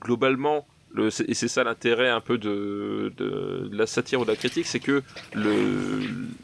globalement, 0.03 0.67
le, 0.93 1.09
et 1.29 1.35
c'est 1.35 1.49
ça 1.49 1.63
l'intérêt 1.65 2.09
un 2.09 2.21
peu 2.21 2.37
de, 2.39 3.13
de, 3.17 3.69
de 3.71 3.77
la 3.77 3.87
satire 3.87 4.21
ou 4.21 4.25
de 4.25 4.31
la 4.31 4.37
critique, 4.37 4.67
c'est 4.67 4.81
que 4.81 5.03
le, 5.35 5.53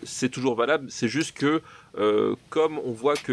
c'est 0.05 0.29
toujours 0.29 0.55
valable, 0.55 0.87
c'est 0.89 1.09
juste 1.09 1.37
que 1.37 1.63
euh, 1.99 2.35
comme 2.51 2.79
on 2.85 2.93
voit 2.93 3.17
que 3.17 3.33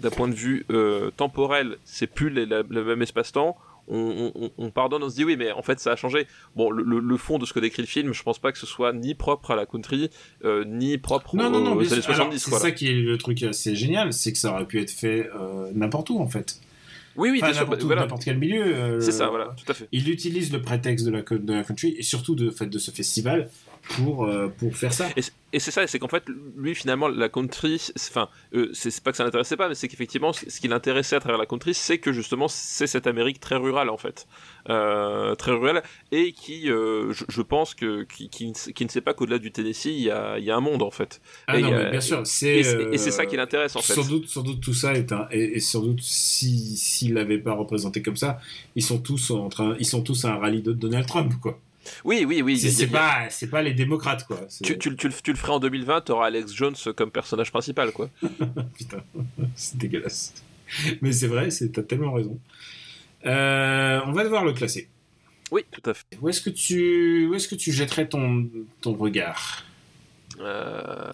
d'un 0.00 0.10
point 0.10 0.28
de 0.28 0.34
vue 0.34 0.66
euh, 0.70 1.10
temporel, 1.16 1.76
c'est 1.84 2.06
plus 2.06 2.28
les- 2.30 2.46
la- 2.46 2.62
le 2.68 2.84
même 2.84 3.02
espace-temps. 3.02 3.56
On, 3.88 4.30
on- 4.36 4.50
on 4.58 4.70
pardonne, 4.70 5.02
on 5.02 5.10
se 5.10 5.16
dit 5.16 5.24
oui, 5.24 5.36
mais 5.36 5.50
en 5.50 5.62
fait 5.62 5.80
ça 5.80 5.92
a 5.92 5.96
changé. 5.96 6.26
Bon, 6.54 6.70
le, 6.70 7.16
fond 7.16 7.38
de 7.38 7.44
ce 7.46 7.52
que 7.52 7.58
décrit 7.58 7.82
le 7.82 7.88
film, 7.88 8.12
je 8.12 8.22
pense 8.22 8.38
pas 8.38 8.52
que 8.52 8.58
ce 8.58 8.66
soit 8.66 8.92
ni 8.92 9.14
propre 9.14 9.50
à 9.50 9.56
la 9.56 9.66
country, 9.66 10.08
euh, 10.44 10.64
ni 10.64 10.98
propre 10.98 11.34
Non, 11.36 11.50
non, 11.50 11.60
non, 11.60 11.74
aux 11.76 11.92
années 11.92 12.00
sûr. 12.02 12.12
Alors, 12.14 12.32
70. 12.32 12.38
c'est 12.38 12.50
ça 12.58 12.70
qui 12.70 12.86
est 12.88 12.92
le 12.94 13.18
truc 13.18 13.42
assez 13.42 13.74
génial, 13.74 14.12
c'est 14.12 14.32
que 14.32 14.38
ça 14.38 14.52
aurait 14.52 14.66
pu 14.66 14.80
être 14.80 14.90
fait 14.92 15.28
n'importe 15.74 16.10
où 16.10 16.20
en 16.20 16.28
fait. 16.28 16.60
Oui, 17.16 17.30
oui, 17.30 17.40
Enfin, 17.42 17.52
sûr, 17.52 17.62
n'importe 17.62 17.82
voilà. 17.82 18.06
quel 18.24 18.38
milieu. 18.38 18.64
euh, 18.64 19.00
C'est 19.00 19.12
ça, 19.12 19.28
voilà, 19.28 19.54
tout 19.56 19.70
à 19.70 19.74
fait. 19.74 19.88
Il 19.92 20.08
utilise 20.08 20.52
le 20.52 20.62
prétexte 20.62 21.04
de 21.06 21.10
la, 21.10 21.22
de 21.22 21.52
la 21.52 21.62
country 21.64 21.94
et 21.98 22.02
surtout 22.02 22.34
de, 22.34 22.50
fait, 22.50 22.66
de 22.66 22.78
ce 22.78 22.90
festival 22.90 23.50
pour, 23.96 24.24
euh, 24.26 24.48
pour 24.48 24.76
faire 24.76 24.92
ça. 24.92 25.08
Et, 25.16 25.58
c'est 25.58 25.70
ça, 25.70 25.86
c'est 25.86 25.98
qu'en 25.98 26.08
fait, 26.08 26.24
lui, 26.56 26.74
finalement, 26.74 27.08
la 27.08 27.28
country, 27.28 27.78
enfin, 28.08 28.28
euh, 28.54 28.70
c'est 28.72 29.02
pas 29.02 29.10
que 29.10 29.18
ça 29.18 29.24
l'intéressait 29.24 29.56
pas, 29.58 29.68
mais 29.68 29.74
c'est 29.74 29.86
qu'effectivement, 29.86 30.32
ce 30.32 30.46
qui 30.60 30.66
l'intéressait 30.66 31.16
à 31.16 31.20
travers 31.20 31.36
la 31.36 31.44
country, 31.44 31.74
c'est 31.74 31.98
que 31.98 32.10
justement, 32.10 32.48
c'est 32.48 32.86
cette 32.86 33.06
Amérique 33.06 33.38
très 33.38 33.56
rurale, 33.56 33.90
en 33.90 33.98
fait. 33.98 34.26
Euh, 34.70 35.34
très 35.34 35.52
rurale, 35.52 35.82
et 36.10 36.32
qui, 36.32 36.70
euh, 36.70 37.12
je, 37.12 37.24
je 37.28 37.42
pense, 37.42 37.74
que, 37.74 38.04
qui, 38.04 38.30
qui, 38.30 38.46
ne 38.48 38.54
sait- 38.54 38.72
qui 38.72 38.84
ne 38.86 38.90
sait 38.90 39.02
pas 39.02 39.12
qu'au-delà 39.12 39.38
du 39.38 39.52
Tennessee, 39.52 39.86
il 39.86 40.00
y 40.04 40.10
a, 40.10 40.38
y 40.38 40.50
a 40.50 40.56
un 40.56 40.60
monde, 40.60 40.82
en 40.82 40.90
fait. 40.90 41.20
Ah 41.48 41.58
et 41.58 41.62
non, 41.62 41.72
a- 41.74 41.84
mais 41.84 41.90
bien 41.90 42.00
sûr, 42.00 42.26
c'est. 42.26 42.60
Et, 42.60 42.98
c'est- 42.98 43.10
ça 43.10 43.26
qui 43.26 43.36
l'intéresse, 43.36 43.76
en 43.76 43.82
fait. 43.82 43.92
Sans 43.92 44.08
doute, 44.08 44.28
sans 44.28 44.42
doute 44.42 44.60
tout 44.60 44.72
ça 44.72 44.94
est 44.94 45.12
un 45.12 45.26
et, 45.30 45.56
et 45.56 45.60
sans 45.60 45.80
doute 45.82 46.00
si 46.00 46.76
s'il 46.78 47.12
l'avait 47.12 47.36
pas 47.38 47.52
représenté 47.52 48.00
comme 48.00 48.16
ça, 48.16 48.38
ils 48.74 48.82
sont 48.82 48.98
tous 48.98 49.30
en 49.32 49.48
train, 49.50 49.76
ils 49.78 49.84
sont 49.84 50.02
tous 50.02 50.24
à 50.24 50.32
un 50.32 50.38
rallye 50.38 50.62
de 50.62 50.72
Donald 50.72 51.06
Trump 51.06 51.32
quoi. 51.42 51.58
Oui, 52.04 52.24
oui, 52.26 52.42
oui. 52.42 52.58
C'est 52.58 52.86
pas 52.86 53.28
c'est 53.30 53.48
pas 53.50 53.62
les 53.62 53.74
démocrates 53.74 54.26
quoi. 54.26 54.40
Tu, 54.62 54.78
tu, 54.78 54.90
le- 54.90 54.96
tu, 54.96 55.08
tu 55.22 55.30
le 55.32 55.36
ferais 55.36 55.52
en 55.52 55.60
2020, 55.60 56.02
t'auras 56.02 56.26
Alex 56.26 56.52
Jones 56.54 56.74
comme 56.96 57.10
personnage 57.10 57.50
principal, 57.50 57.92
quoi. 57.92 58.08
Putain, 58.76 59.02
c'est 59.56 59.76
dégueulasse. 59.78 60.32
Mais 61.00 61.12
c'est 61.12 61.26
vrai, 61.26 61.50
c'est 61.50 61.70
t'as 61.72 61.82
tellement 61.82 62.12
raison. 62.12 62.38
Euh, 63.26 64.00
on 64.06 64.12
va 64.12 64.24
devoir 64.24 64.44
le 64.44 64.52
classer. 64.52 64.88
Oui, 65.50 65.64
tout 65.70 65.82
à 65.90 65.94
fait. 65.94 66.04
Où 66.20 66.28
est-ce 66.28 66.40
que 66.40 66.50
tu 66.50 67.26
où 67.26 67.34
est-ce 67.34 67.46
que 67.48 67.54
tu 67.56 67.72
jetterais 67.72 68.08
ton 68.08 68.48
ton 68.80 68.94
regard? 68.94 69.64
Euh... 70.40 71.12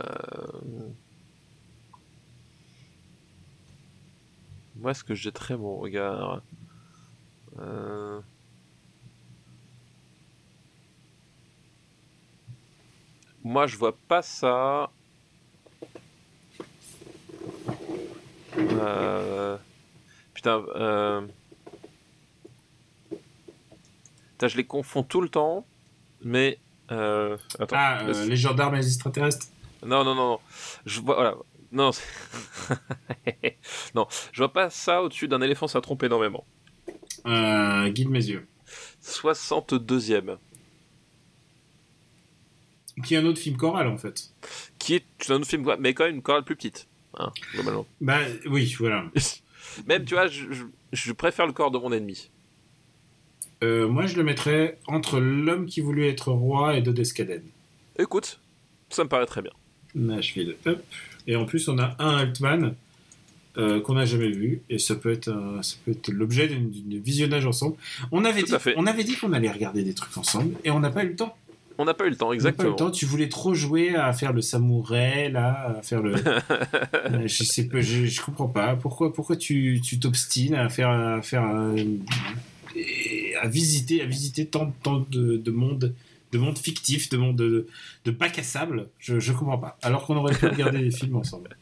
Moi, 4.76 4.92
est-ce 4.92 5.02
que 5.04 5.14
je 5.14 5.22
jetterais 5.22 5.56
mon 5.56 5.76
regard? 5.76 6.40
Euh, 7.58 8.20
Moi, 13.48 13.66
je 13.66 13.78
vois 13.78 13.96
pas 13.96 14.20
ça. 14.20 14.90
Euh, 18.58 19.56
Putain. 20.34 20.62
Euh... 20.76 21.22
Putain, 24.32 24.48
je 24.48 24.56
les 24.58 24.66
confonds 24.66 25.02
tout 25.02 25.22
le 25.22 25.30
temps, 25.30 25.64
mais. 26.22 26.58
Euh... 26.90 27.38
Attends. 27.58 27.76
Ah, 27.78 28.02
euh, 28.02 28.26
les 28.26 28.36
gendarmes 28.36 28.74
et 28.74 28.80
les 28.80 28.86
extraterrestres? 28.86 29.46
Non, 29.82 30.04
non, 30.04 30.14
non. 30.14 30.40
Je 30.84 31.00
vois, 31.00 31.14
voilà. 31.14 31.34
Non, 31.72 31.90
non, 33.94 34.06
je 34.30 34.42
vois 34.42 34.52
pas 34.52 34.68
ça 34.68 35.02
au-dessus 35.02 35.26
d'un 35.26 35.40
éléphant, 35.40 35.68
ça 35.68 35.80
trompe 35.80 36.02
énormément. 36.02 36.44
Guide 37.24 38.10
mes 38.10 38.26
yeux. 38.26 38.46
62e, 39.02 40.36
Qui 43.04 43.14
est 43.14 43.18
un 43.18 43.24
autre 43.26 43.38
film 43.40 43.56
choral 43.56 43.86
en 43.88 43.96
fait. 43.98 44.30
qui 44.78 44.94
est 44.94 45.04
un 45.30 45.34
autre 45.34 45.46
film, 45.46 45.64
mais 45.78 45.94
quand 45.94 46.04
même 46.04 46.16
une 46.16 46.22
chorale 46.22 46.44
plus 46.44 46.56
petite, 46.56 46.86
hein, 47.18 47.32
globalement. 47.54 47.86
Bah 48.00 48.20
oui, 48.46 48.74
voilà. 48.78 49.04
Même, 49.86 50.04
tu 50.04 50.14
vois, 50.14 50.26
je, 50.28 50.50
je- 50.50 50.64
je 50.92 51.12
préfère 51.12 51.46
le 51.46 51.52
corps 51.52 51.70
de 51.70 51.78
mon 51.78 51.92
ennemi. 51.92 52.30
Euh, 53.62 53.88
moi, 53.88 54.06
je 54.06 54.16
le 54.16 54.22
mettrais 54.24 54.78
entre 54.86 55.18
l'homme 55.20 55.66
qui 55.66 55.80
voulait 55.80 56.08
être 56.08 56.30
roi 56.32 56.76
et 56.76 56.82
Dodescaden. 56.82 57.42
Écoute, 57.98 58.40
ça 58.88 59.04
me 59.04 59.08
paraît 59.08 59.26
très 59.26 59.42
bien. 59.42 59.52
Nashville. 59.94 60.56
Hop. 60.66 60.82
Et 61.26 61.36
en 61.36 61.44
plus, 61.44 61.68
on 61.68 61.78
a 61.78 61.94
un 61.98 62.16
Altman 62.18 62.74
euh, 63.56 63.80
qu'on 63.80 63.94
n'a 63.94 64.04
jamais 64.04 64.30
vu. 64.30 64.62
Et 64.70 64.78
ça 64.78 64.94
peut 64.94 65.10
être, 65.12 65.28
un- 65.28 65.62
ça 65.62 65.76
peut 65.84 65.90
être 65.90 66.08
l'objet 66.08 66.46
d'une 66.48 66.98
visionnage 67.00 67.46
ensemble. 67.46 67.76
On 68.12 68.24
avait, 68.24 68.40
Tout 68.40 68.46
dit, 68.46 68.54
à 68.54 68.58
fait. 68.60 68.74
on 68.76 68.86
avait 68.86 69.04
dit 69.04 69.16
qu'on 69.16 69.32
allait 69.32 69.50
regarder 69.50 69.82
des 69.82 69.94
trucs 69.94 70.16
ensemble 70.16 70.54
et 70.64 70.70
on 70.70 70.80
n'a 70.80 70.90
pas 70.90 71.04
eu 71.04 71.08
le 71.08 71.16
temps. 71.16 71.36
On 71.80 71.84
n'a 71.84 71.94
pas 71.94 72.06
eu 72.06 72.10
le 72.10 72.16
temps, 72.16 72.26
On 72.26 72.30
n'a 72.30 72.30
pas 72.30 72.34
eu 72.34 72.48
exactement. 72.48 72.70
le 72.70 72.76
temps. 72.76 72.90
Tu 72.90 73.06
voulais 73.06 73.28
trop 73.28 73.54
jouer 73.54 73.94
à 73.94 74.12
faire 74.12 74.32
le 74.32 74.42
samouraï, 74.42 75.30
là, 75.30 75.76
à 75.78 75.82
faire 75.82 76.02
le. 76.02 76.14
Euh, 77.10 77.26
je 77.26 77.44
sais 77.44 77.68
pas, 77.68 77.80
je, 77.80 78.06
je 78.06 78.20
comprends 78.20 78.48
pas. 78.48 78.76
Pourquoi, 78.76 79.12
pourquoi 79.12 79.36
tu 79.36 79.80
tu 79.82 79.98
t'obstines 79.98 80.54
à 80.54 80.68
faire, 80.68 80.90
à 80.90 81.22
faire, 81.22 81.42
à 81.42 83.48
visiter, 83.48 84.02
à 84.02 84.06
visiter 84.06 84.46
tant, 84.46 84.72
tant 84.82 85.06
de, 85.10 85.36
de 85.36 85.50
mondes, 85.50 85.94
de 86.32 86.38
mondes 86.38 86.58
fictifs, 86.58 87.08
de 87.08 87.16
mondes 87.16 87.36
de, 87.36 87.66
de 88.04 88.10
bacs 88.10 88.38
à 88.38 88.42
sable? 88.42 88.88
Je, 88.98 89.20
je 89.20 89.32
comprends 89.32 89.58
pas. 89.58 89.78
Alors 89.82 90.06
qu'on 90.06 90.16
aurait 90.16 90.34
pu 90.34 90.46
regarder 90.46 90.78
des 90.80 90.90
films 90.90 91.16
ensemble. 91.16 91.56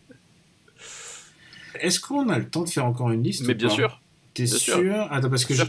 Est-ce 1.80 2.01
qu'on 2.01 2.28
a 2.30 2.38
le 2.38 2.48
temps 2.48 2.64
de 2.64 2.70
faire 2.70 2.86
encore 2.86 3.10
une 3.10 3.22
liste 3.22 3.47
Mais 3.47 3.55
bien 3.55 3.68
sûr, 3.68 4.01
T'es 4.36 4.46
sûr, 4.46 4.74
sûr? 4.76 5.08
Attends, 5.10 5.30
parce 5.30 5.44
que 5.44 5.54
je- 5.54 5.62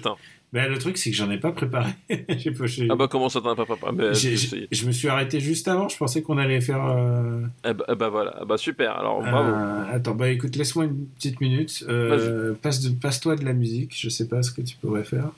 ben, 0.53 0.69
le 0.71 0.77
truc 0.77 0.97
c'est 0.97 1.09
que 1.11 1.15
j'en 1.15 1.29
ai 1.31 1.37
pas 1.39 1.51
préparé. 1.51 1.91
J'ai 2.37 2.51
pas- 2.51 2.65
Ah 2.89 2.95
bah 2.95 3.07
comment 3.09 3.27
ça 3.29 3.41
t'en 3.41 3.55
pas 3.55 3.91
mais, 3.93 4.13
j'ai- 4.13 4.67
je 4.71 4.85
me 4.87 4.91
suis 4.91 5.07
arrêté 5.09 5.39
juste 5.41 5.67
avant. 5.67 5.89
Je 5.89 5.97
pensais 5.97 6.21
qu'on 6.21 6.37
allait 6.37 6.61
faire. 6.61 6.85
euh, 6.85 7.41
Eh 7.65 7.73
bah, 7.73 7.85
eh 7.89 7.95
bah 7.95 8.09
voilà, 8.09 8.35
Ah 8.41 8.45
bah 8.45 8.57
super, 8.57 8.97
alors 8.97 9.21
bravo. 9.21 9.49
Euh, 9.49 9.95
attends, 9.95 10.15
bah 10.15 10.29
écoute, 10.29 10.55
laisse-moi 10.55 10.85
une 10.85 11.05
petite 11.07 11.41
minute. 11.41 11.83
Euh, 11.89 12.53
passe 12.61 12.81
de, 12.81 12.89
passe-toi 12.91 13.35
de 13.35 13.43
la 13.45 13.53
musique. 13.53 13.93
Je 13.97 14.07
sais 14.09 14.27
pas 14.27 14.41
ce 14.43 14.51
que 14.51 14.61
tu 14.61 14.77
pourrais 14.77 15.03
faire. 15.03 15.31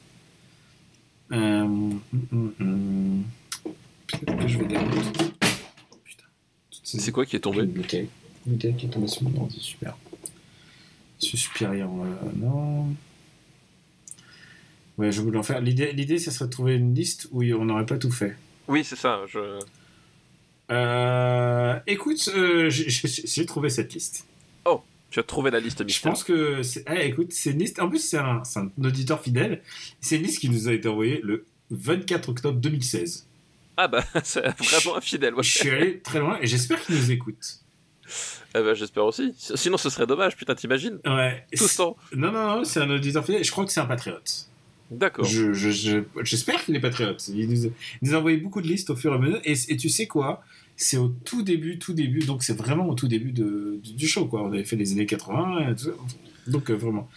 Hum, 1.31 1.99
hum, 2.31 2.53
hum. 2.59 3.23
Peut-être 4.07 4.37
que 4.39 4.47
je 4.47 4.57
vais 4.57 4.65
Putain. 4.65 6.23
Ces- 6.83 6.99
C'est 6.99 7.11
quoi 7.11 7.25
qui 7.25 7.35
est 7.35 7.39
tombé? 7.39 7.59
Une 7.59 7.65
bouteille. 7.71 8.09
Une 8.47 8.53
bouteille 8.53 8.75
qui 8.75 8.85
est 8.87 8.89
tombée 8.89 9.07
sur 9.07 9.23
mon 9.23 9.41
ordi, 9.41 9.59
super. 9.59 9.95
Suspiriant, 11.19 11.87
voilà. 11.89 12.15
Non. 12.35 12.87
Ouais, 14.99 15.11
je 15.11 15.21
voulais 15.21 15.39
en 15.39 15.43
faire. 15.43 15.61
L'idée, 15.61 15.91
l'idée, 15.93 16.19
ça 16.19 16.29
serait 16.29 16.45
de 16.45 16.51
trouver 16.51 16.75
une 16.75 16.93
liste 16.93 17.27
où 17.31 17.41
on 17.43 17.65
n'aurait 17.65 17.85
pas 17.87 17.97
tout 17.97 18.11
fait. 18.11 18.35
Oui, 18.67 18.83
c'est 18.83 18.95
ça, 18.97 19.21
je... 19.27 19.39
Euh, 20.71 21.79
écoute, 21.87 22.29
euh, 22.35 22.69
j'ai- 22.69 22.89
j'ai 22.89 23.07
j'ai 23.07 23.45
trouvé 23.45 23.69
cette 23.69 23.93
liste. 23.93 24.25
tu 25.11 25.19
as 25.19 25.23
trouvé 25.23 25.49
la 25.49 25.59
liste 25.59 25.79
Je 25.79 25.83
mystère. 25.85 26.11
pense 26.11 26.23
que, 26.23 26.61
c'est- 26.61 26.85
eh, 26.87 27.07
écoute, 27.07 27.31
c'est 27.31 27.49
une 27.49 27.57
liste. 27.57 27.79
En 27.79 27.89
plus, 27.89 27.97
c'est 27.97 28.19
un, 28.19 28.43
c'est 28.43 28.59
un 28.59 28.69
auditeur 28.83 29.19
fidèle. 29.19 29.63
C'est 29.99 30.17
une 30.17 30.21
liste 30.21 30.39
qui 30.39 30.49
nous 30.51 30.67
a 30.67 30.73
été 30.73 30.87
envoyée 30.87 31.19
le 31.23 31.45
24 31.71 32.29
octobre 32.29 32.59
2016. 32.59 33.25
Ah 33.77 33.87
bah, 33.87 34.03
c'est 34.23 34.41
vraiment 34.59 34.97
infidèle, 34.97 35.33
ouais. 35.33 35.41
Je 35.41 35.57
suis 35.57 35.69
allé 35.71 35.99
très 36.01 36.19
loin 36.19 36.37
et 36.41 36.45
j'espère 36.45 36.79
qu'il 36.85 36.93
nous 36.95 37.09
écoute. 37.09 37.59
Eh 38.53 38.61
bah 38.61 38.75
j'espère 38.75 39.05
aussi. 39.05 39.33
Sinon 39.37 39.77
ce 39.77 39.89
serait 39.89 40.05
dommage, 40.05 40.35
putain, 40.35 40.53
t'imagines? 40.53 40.99
Ouais. 41.05 41.43
Tout 41.57 41.67
ce 41.67 41.77
temps. 41.77 41.97
Non, 42.15 42.31
non, 42.31 42.57
non, 42.57 42.63
c'est 42.63 42.79
un 42.81 42.89
auditeur 42.91 43.25
fidèle. 43.25 43.43
Je 43.43 43.51
crois 43.51 43.65
que 43.65 43.71
c'est 43.71 43.79
un 43.79 43.85
patriote. 43.87 44.48
D'accord. 44.91 45.25
Je- 45.25 45.53
je- 45.53 45.69
je- 45.69 46.03
J'espère 46.23 46.63
qu'il 46.65 46.75
est 46.75 46.79
patriote. 46.79 47.27
Il 47.27 47.47
nous, 47.47 47.65
il 47.65 47.71
nous 48.01 48.13
a 48.15 48.17
envoyé 48.17 48.37
beaucoup 48.37 48.61
de 48.61 48.67
listes 48.67 48.89
au 48.89 48.95
fur 48.95 49.11
et 49.11 49.15
à 49.15 49.17
mesure. 49.19 49.39
Et, 49.45 49.53
et 49.69 49.77
tu 49.77 49.89
sais 49.89 50.07
quoi? 50.07 50.43
C'est 50.75 50.97
au 50.97 51.09
tout 51.25 51.43
début, 51.43 51.77
tout 51.77 51.93
début. 51.93 52.19
Donc 52.19 52.41
c'est 52.43 52.57
vraiment 52.57 52.87
au 52.89 52.95
tout 52.95 53.07
début 53.07 53.31
de, 53.31 53.79
du, 53.83 53.93
du 53.93 54.07
show, 54.07 54.25
quoi. 54.25 54.41
On 54.43 54.47
avait 54.51 54.63
fait 54.63 54.75
les 54.77 54.91
années 54.93 55.05
80. 55.05 55.69
et 55.71 55.75
tout 55.75 55.83
ça. 55.85 55.91
Donc 56.47 56.71
euh, 56.71 56.75
vraiment. 56.75 57.09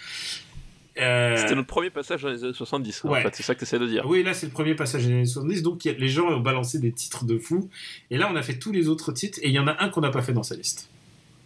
Euh, 0.99 1.37
C'était 1.39 1.55
notre 1.55 1.69
premier 1.69 1.89
passage 1.89 2.21
dans 2.23 2.29
les 2.29 2.45
années 2.45 2.53
70, 2.53 3.05
Ouais. 3.05 3.21
en 3.21 3.23
fait, 3.23 3.35
c'est 3.35 3.43
ça 3.43 3.55
que 3.55 3.61
t'essaies 3.61 3.79
de 3.79 3.87
dire. 3.87 4.05
Oui, 4.07 4.23
là 4.23 4.35
c'est 4.35 4.45
le 4.45 4.53
premier 4.53 4.75
passage 4.75 5.07
des 5.07 5.13
années 5.13 5.25
70, 5.25 5.63
donc 5.63 5.87
a- 5.87 5.93
les 5.93 6.09
gens 6.09 6.27
ont 6.29 6.41
balancé 6.41 6.79
des 6.79 6.93
titres 6.93 7.25
de 7.25 7.39
fou. 7.39 7.71
Et 8.11 8.19
là 8.19 8.29
on 8.31 8.37
a 8.37 8.43
fait 8.43 8.59
tous 8.59 8.73
les 8.73 8.89
autres 8.89 9.11
titres, 9.13 9.39
et 9.43 9.49
il 9.49 9.55
y 9.55 9.59
en 9.59 9.67
a 9.69 9.83
un 9.83 9.89
qu'on 9.89 10.03
n'a 10.03 10.11
pas 10.11 10.21
fait 10.21 10.35
dans 10.35 10.43
sa 10.43 10.55
liste. 10.55 10.91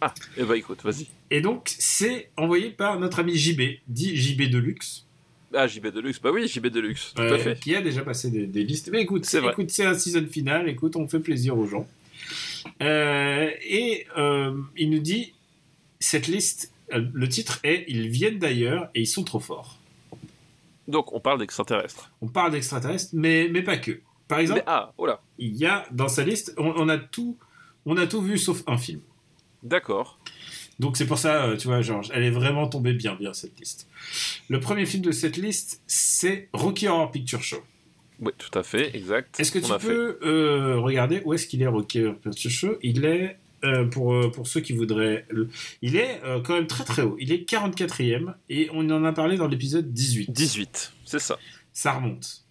Ah, 0.01 0.13
eh 0.35 0.43
bah 0.43 0.57
écoute, 0.57 0.79
vas-y. 0.83 1.07
Et 1.31 1.39
donc 1.39 1.73
c'est 1.79 2.29
envoyé 2.35 2.71
par 2.71 2.99
notre 2.99 3.19
ami 3.19 3.37
JB, 3.37 3.61
dit 3.87 4.17
JB 4.17 4.49
Deluxe, 4.49 5.05
Ah, 5.53 5.65
JB 5.67 5.87
Deluxe, 5.87 6.19
bah 6.21 6.31
oui, 6.33 6.47
JB 6.47 6.67
Deluxe, 6.67 7.13
tout 7.15 7.21
à 7.21 7.37
fait. 7.37 7.59
qui 7.59 7.75
a 7.75 7.81
déjà 7.81 8.01
passé 8.03 8.29
des, 8.29 8.47
des 8.47 8.63
listes. 8.63 8.89
Mais 8.91 9.01
écoute, 9.01 9.25
C'est 9.25 9.39
vrai. 9.39 9.51
écoute, 9.53 9.69
c'est 9.71 9.85
un 9.85 9.93
season 9.97 10.25
final, 10.29 10.67
écoute, 10.67 10.95
on 10.95 11.07
fait 11.07 11.19
plaisir 11.21 11.57
aux 11.57 11.65
gens. 11.65 11.87
Euh, 12.81 13.49
et 13.61 14.05
euh, 14.17 14.59
il 14.75 14.89
nous 14.89 14.99
dit, 14.99 15.33
cette 15.99 16.27
liste, 16.27 16.73
euh, 16.93 17.05
le 17.13 17.29
titre 17.29 17.59
est 17.63 17.85
Ils 17.87 18.09
viennent 18.09 18.39
d'ailleurs 18.39 18.89
et 18.93 19.01
ils 19.01 19.07
sont 19.07 19.23
trop 19.23 19.39
forts. 19.39 19.79
Donc 20.87 21.13
on 21.13 21.19
parle 21.19 21.39
d'extraterrestres. 21.39 22.11
On 22.21 22.27
parle 22.27 22.51
d'extraterrestres, 22.51 23.09
mais, 23.13 23.47
mais 23.49 23.61
pas 23.61 23.77
que. 23.77 23.99
Par 24.27 24.39
exemple, 24.39 24.61
Mais 24.65 24.71
ah, 24.71 24.93
oh 24.97 25.05
là, 25.05 25.21
il 25.37 25.55
y 25.55 25.65
a 25.65 25.85
dans 25.91 26.09
sa 26.09 26.23
liste, 26.23 26.53
on, 26.57 26.73
on 26.75 26.89
a 26.89 26.97
tout, 26.97 27.37
on 27.85 27.95
a 27.97 28.05
tout 28.07 28.21
vu 28.21 28.37
sauf 28.37 28.63
un 28.67 28.77
film. 28.77 28.99
d'accord. 29.63 30.19
Donc 30.79 30.95
c'est 30.97 31.07
pour 31.07 31.17
ça, 31.17 31.45
euh, 31.45 31.57
tu 31.57 31.67
vois, 31.67 31.81
genre, 31.81 32.03
elle 32.13 32.23
est 32.23 32.29
vraiment 32.29 32.67
tombée 32.67 32.93
bien, 32.93 33.15
bien 33.15 33.33
cette 33.33 33.59
liste. 33.59 33.87
Le 34.49 34.59
premier 34.59 34.85
film 34.85 35.01
de 35.03 35.11
cette 35.11 35.37
liste, 35.37 35.81
c'est 35.87 36.49
Rocky 36.53 36.87
Horror 36.87 37.11
Picture 37.11 37.41
Show. 37.41 37.63
Oui, 38.19 38.31
tout 38.37 38.57
à 38.57 38.63
fait, 38.63 38.95
exact. 38.95 39.39
Est-ce 39.39 39.51
que 39.51 39.59
On 39.59 39.77
tu 39.77 39.85
peux 39.85 40.19
euh, 40.23 40.77
regarder 40.79 41.21
où 41.25 41.33
est-ce 41.33 41.47
qu'il 41.47 41.61
est 41.61 41.67
Rocky 41.67 42.03
Horror 42.03 42.17
Picture 42.19 42.51
Show? 42.51 42.77
Il 42.83 43.05
est, 43.05 43.37
euh, 43.63 43.85
pour, 43.85 44.31
pour 44.31 44.47
ceux 44.47 44.61
qui 44.61 44.73
voudraient, 44.73 45.25
le- 45.29 45.49
il 45.81 45.95
est 45.95 46.21
euh, 46.23 46.41
quand 46.41 46.53
même 46.53 46.67
très 46.67 46.83
très 46.83 47.01
haut. 47.01 47.17
Il 47.19 47.31
est 47.31 47.47
44e 47.49 48.33
et 48.49 48.69
on 48.73 48.87
en 48.91 49.03
a 49.03 49.13
parlé 49.13 49.37
dans 49.37 49.47
l'épisode 49.47 49.91
18. 49.93 50.31
18, 50.31 50.93
c'est 51.05 51.19
ça. 51.19 51.37
Ça 51.73 51.93
remonte. 51.93 52.43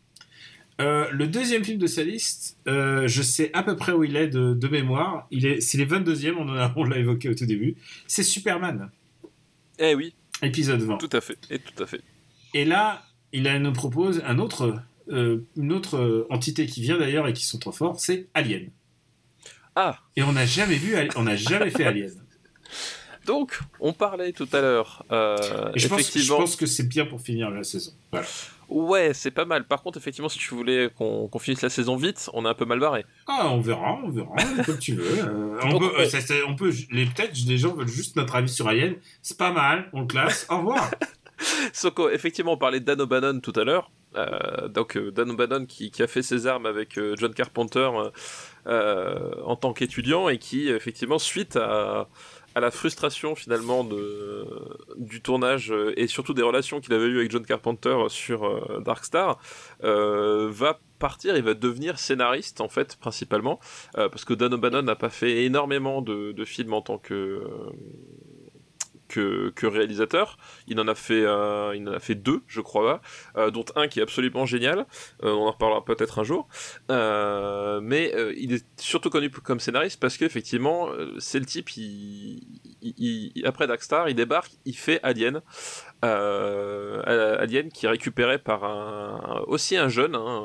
Euh, 0.81 1.09
le 1.11 1.27
deuxième 1.27 1.65
film 1.65 1.79
de 1.79 1.87
sa 1.87 2.03
liste, 2.03 2.59
euh, 2.69 3.09
je 3.09 3.23
sais 3.23 3.51
à 3.55 3.63
peu 3.63 3.77
près 3.77 3.93
où 3.93 4.05
il 4.05 4.15
est 4.17 4.29
de, 4.29 4.53
de 4.53 4.69
mémoire. 4.69 5.27
Il 5.31 5.47
est, 5.47 5.61
c'est 5.63 5.79
les 5.79 5.87
22e, 5.87 6.35
on, 6.39 6.49
en 6.49 6.57
a- 6.57 6.73
on 6.77 6.85
l'a 6.85 6.99
évoqué 6.99 7.29
au 7.31 7.35
tout 7.35 7.47
début. 7.47 7.77
C'est 8.07 8.23
Superman, 8.23 8.91
Eh 9.79 9.95
oui, 9.95 10.15
épisode 10.43 10.83
20. 10.83 10.99
tout 10.99 11.09
à 11.13 11.21
fait, 11.23 11.39
et 11.51 11.59
tout 11.59 11.83
à 11.83 11.87
fait. 11.87 12.03
Et 12.53 12.65
là, 12.67 13.03
il 13.33 13.49
a- 13.49 13.59
nous 13.59 13.73
propose 13.73 14.23
un 14.27 14.39
autre, 14.39 14.79
euh, 15.11 15.39
une 15.57 15.73
autre 15.73 16.27
entité 16.31 16.67
qui 16.67 16.83
vient 16.83 16.99
d'ailleurs 16.99 17.27
et 17.27 17.33
qui 17.33 17.47
sont 17.47 17.59
trop 17.59 17.73
forts, 17.73 17.99
c'est 17.99 18.27
Alien. 18.35 18.69
Ah, 19.77 19.99
Et 20.17 20.23
on 20.23 20.33
n'a 20.33 20.47
jamais 20.47 20.77
vu, 20.77 20.95
on 21.17 21.23
n'a 21.23 21.37
jamais 21.37 21.71
fait 21.71 21.85
Alien. 21.85 22.13
donc, 23.27 23.61
on 23.81 23.93
parlait 23.95 24.33
tout 24.33 24.49
à 24.53 24.61
l'heure, 24.61 25.05
Et 25.11 25.79
je 25.79 25.89
pense, 25.89 26.01
je 26.01 26.09
effectivement... 26.09 26.37
pense 26.39 26.57
que 26.57 26.67
c'est 26.67 26.87
bien 26.89 27.07
pour 27.07 27.21
finir 27.23 27.51
la 27.51 27.65
saison. 27.65 27.93
Voilà. 28.11 28.27
Ouais, 28.69 29.15
c'est 29.15 29.31
pas 29.31 29.45
mal. 29.45 29.65
Par 29.67 29.83
contre, 29.83 29.99
effectivement, 29.99 30.29
si 30.29 30.39
tu 30.39 30.55
voulais 30.55 30.91
qu'on 30.97 31.31
finisse 31.39 31.63
la 31.63 31.71
saison 31.71 31.97
vite, 31.97 32.29
on 32.33 32.45
est 32.45 32.49
un 32.49 32.55
peu 32.55 32.65
mal 32.65 32.81
barré. 32.81 33.05
Ah, 33.29 33.49
on 33.51 33.61
verra, 33.61 33.99
on 34.05 34.11
verra, 34.11 34.35
comme 34.65 34.79
tu 34.79 34.95
veux. 34.95 35.25
Euh, 35.25 35.59
on, 35.63 35.69
Donc, 35.71 35.81
peut, 35.83 35.91
on- 35.97 36.01
euh, 36.01 36.07
ça, 36.07 36.21
ça- 36.21 36.35
on 36.49 36.57
peut, 36.57 36.73
les 36.91 37.07
peut-être 37.07 37.33
les 37.47 37.59
gens 37.59 37.75
veulent 37.75 37.87
juste 37.89 38.17
notre 38.17 38.35
avis 38.35 38.49
sur 38.49 38.67
Alien. 38.69 38.97
C'est 39.23 39.39
pas 39.39 39.53
mal, 39.53 39.89
on 39.93 40.01
le 40.01 40.07
classe. 40.07 40.47
Au 40.51 40.59
revoir. 40.59 40.91
Soko, 41.73 42.09
effectivement, 42.09 42.55
on 42.55 42.57
parlait 42.57 42.81
de 42.81 42.85
Dan 42.87 43.01
O'Bannon 43.01 43.41
tout 43.41 43.53
à 43.57 43.65
l'heure. 43.65 43.91
Euh, 44.17 44.69
donc, 44.69 44.97
euh, 44.97 45.11
Dan 45.13 45.31
O'Bannon 45.31 45.67
qui, 45.67 45.91
qui 45.91 46.03
a 46.03 46.07
fait 46.07 46.23
ses 46.23 46.47
armes 46.47 46.65
avec 46.65 46.97
euh, 46.99 47.15
John 47.19 47.35
Carpenter 47.35 47.91
euh, 47.95 48.11
euh, 48.67 49.31
en 49.45 49.55
tant 49.57 49.73
qu'étudiant 49.75 50.29
et 50.31 50.39
qui, 50.39 50.69
effectivement, 50.71 51.19
suite 51.19 51.57
à, 51.57 52.09
à 52.57 52.61
la 52.61 52.71
frustration 52.71 53.35
finalement 53.35 53.85
de, 53.85 54.47
du 54.97 55.21
tournage 55.21 55.71
euh, 55.71 55.93
et 55.99 56.07
surtout 56.07 56.33
des 56.33 56.43
relations 56.43 56.81
qu'il 56.81 56.95
avait 56.95 57.05
eues 57.05 57.19
avec 57.19 57.31
John 57.31 57.45
Carpenter 57.45 57.95
sur 58.09 58.45
euh, 58.45 58.81
Dark 58.83 59.05
Star, 59.05 59.39
euh, 59.85 60.49
va 60.51 60.81
partir 60.99 61.37
et 61.37 61.43
va 61.43 61.53
devenir 61.53 61.99
scénariste 61.99 62.63
en 62.63 62.69
fait 62.69 62.97
principalement 62.97 63.61
parce 63.93 64.25
que 64.25 64.33
Dan 64.33 64.55
O'Bannon 64.55 64.81
n'a 64.81 64.97
pas 64.97 65.11
fait 65.11 65.45
énormément 65.45 66.01
de, 66.01 66.45
films 66.47 66.73
en 66.73 66.81
tant 66.81 66.97
que 66.97 67.43
que, 69.09 69.53
réalisateur. 69.67 70.37
Il 70.67 70.79
en 70.81 70.89
a 70.89 70.95
fait, 70.95 71.23
euh, 71.25 71.73
il 71.75 71.89
en 71.89 71.93
a 71.93 72.01
fait 72.01 72.15
deux, 72.15 72.43
je 72.47 72.61
crois, 72.61 73.01
euh, 73.37 73.51
dont 73.51 73.65
un 73.75 73.89
qui 73.89 74.01
est 74.01 74.03
absolument 74.03 74.47
génial. 74.47 74.81
Euh, 75.23 75.33
on 75.33 75.47
en 75.47 75.53
reparlera 75.53 75.85
peut-être 75.85 76.19
un 76.19 76.25
jour. 76.25 76.49
Euh, 76.91 77.81
mais 77.83 78.13
il 78.37 78.53
est 78.53 78.65
surtout 78.81 79.11
connu 79.11 79.31
comme 79.31 79.61
scénariste 79.61 80.01
parce 80.01 80.17
qu'effectivement, 80.17 80.89
c'est 81.19 81.39
le 81.39 81.47
type. 81.47 81.71
Il, 81.77 82.41
il- 82.83 83.33
il- 83.35 83.47
après 83.47 83.67
Darkstar, 83.67 84.09
il 84.09 84.15
débarque, 84.15 84.53
il 84.65 84.77
fait 84.77 85.01
Alien. 85.03 85.43
Alien 86.03 87.71
qui 87.71 87.87
est 87.87 87.89
récupéré 87.89 88.39
par 88.39 89.45
aussi 89.49 89.77
un 89.77 89.89
jeune 89.89 90.15
hein, 90.15 90.45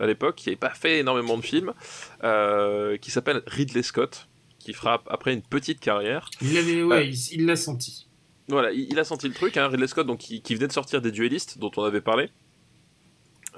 à 0.00 0.06
l'époque 0.06 0.36
qui 0.36 0.48
n'avait 0.48 0.56
pas 0.56 0.70
fait 0.70 0.98
énormément 1.00 1.36
de 1.36 1.42
films, 1.42 1.72
qui 3.00 3.10
s'appelle 3.10 3.42
Ridley 3.46 3.82
Scott, 3.82 4.28
qui 4.64 4.72
fera 4.72 5.02
après 5.08 5.32
une 5.32 5.42
petite 5.42 5.80
carrière. 5.80 6.30
Il 6.40 6.54
l'avait, 6.54 6.82
ouais, 6.82 7.08
il 7.08 7.16
il 7.32 7.46
l'a 7.46 7.56
senti. 7.56 8.08
Voilà, 8.48 8.72
il, 8.72 8.88
il 8.90 8.98
a 8.98 9.04
senti 9.04 9.28
le 9.28 9.34
truc, 9.34 9.56
hein, 9.56 9.68
Ridley 9.68 9.86
Scott, 9.86 10.06
donc 10.06 10.18
qui, 10.18 10.42
qui 10.42 10.54
venait 10.54 10.66
de 10.66 10.72
sortir 10.72 11.00
des 11.00 11.12
duellistes 11.12 11.58
dont 11.58 11.70
on 11.76 11.84
avait 11.84 12.00
parlé. 12.00 12.30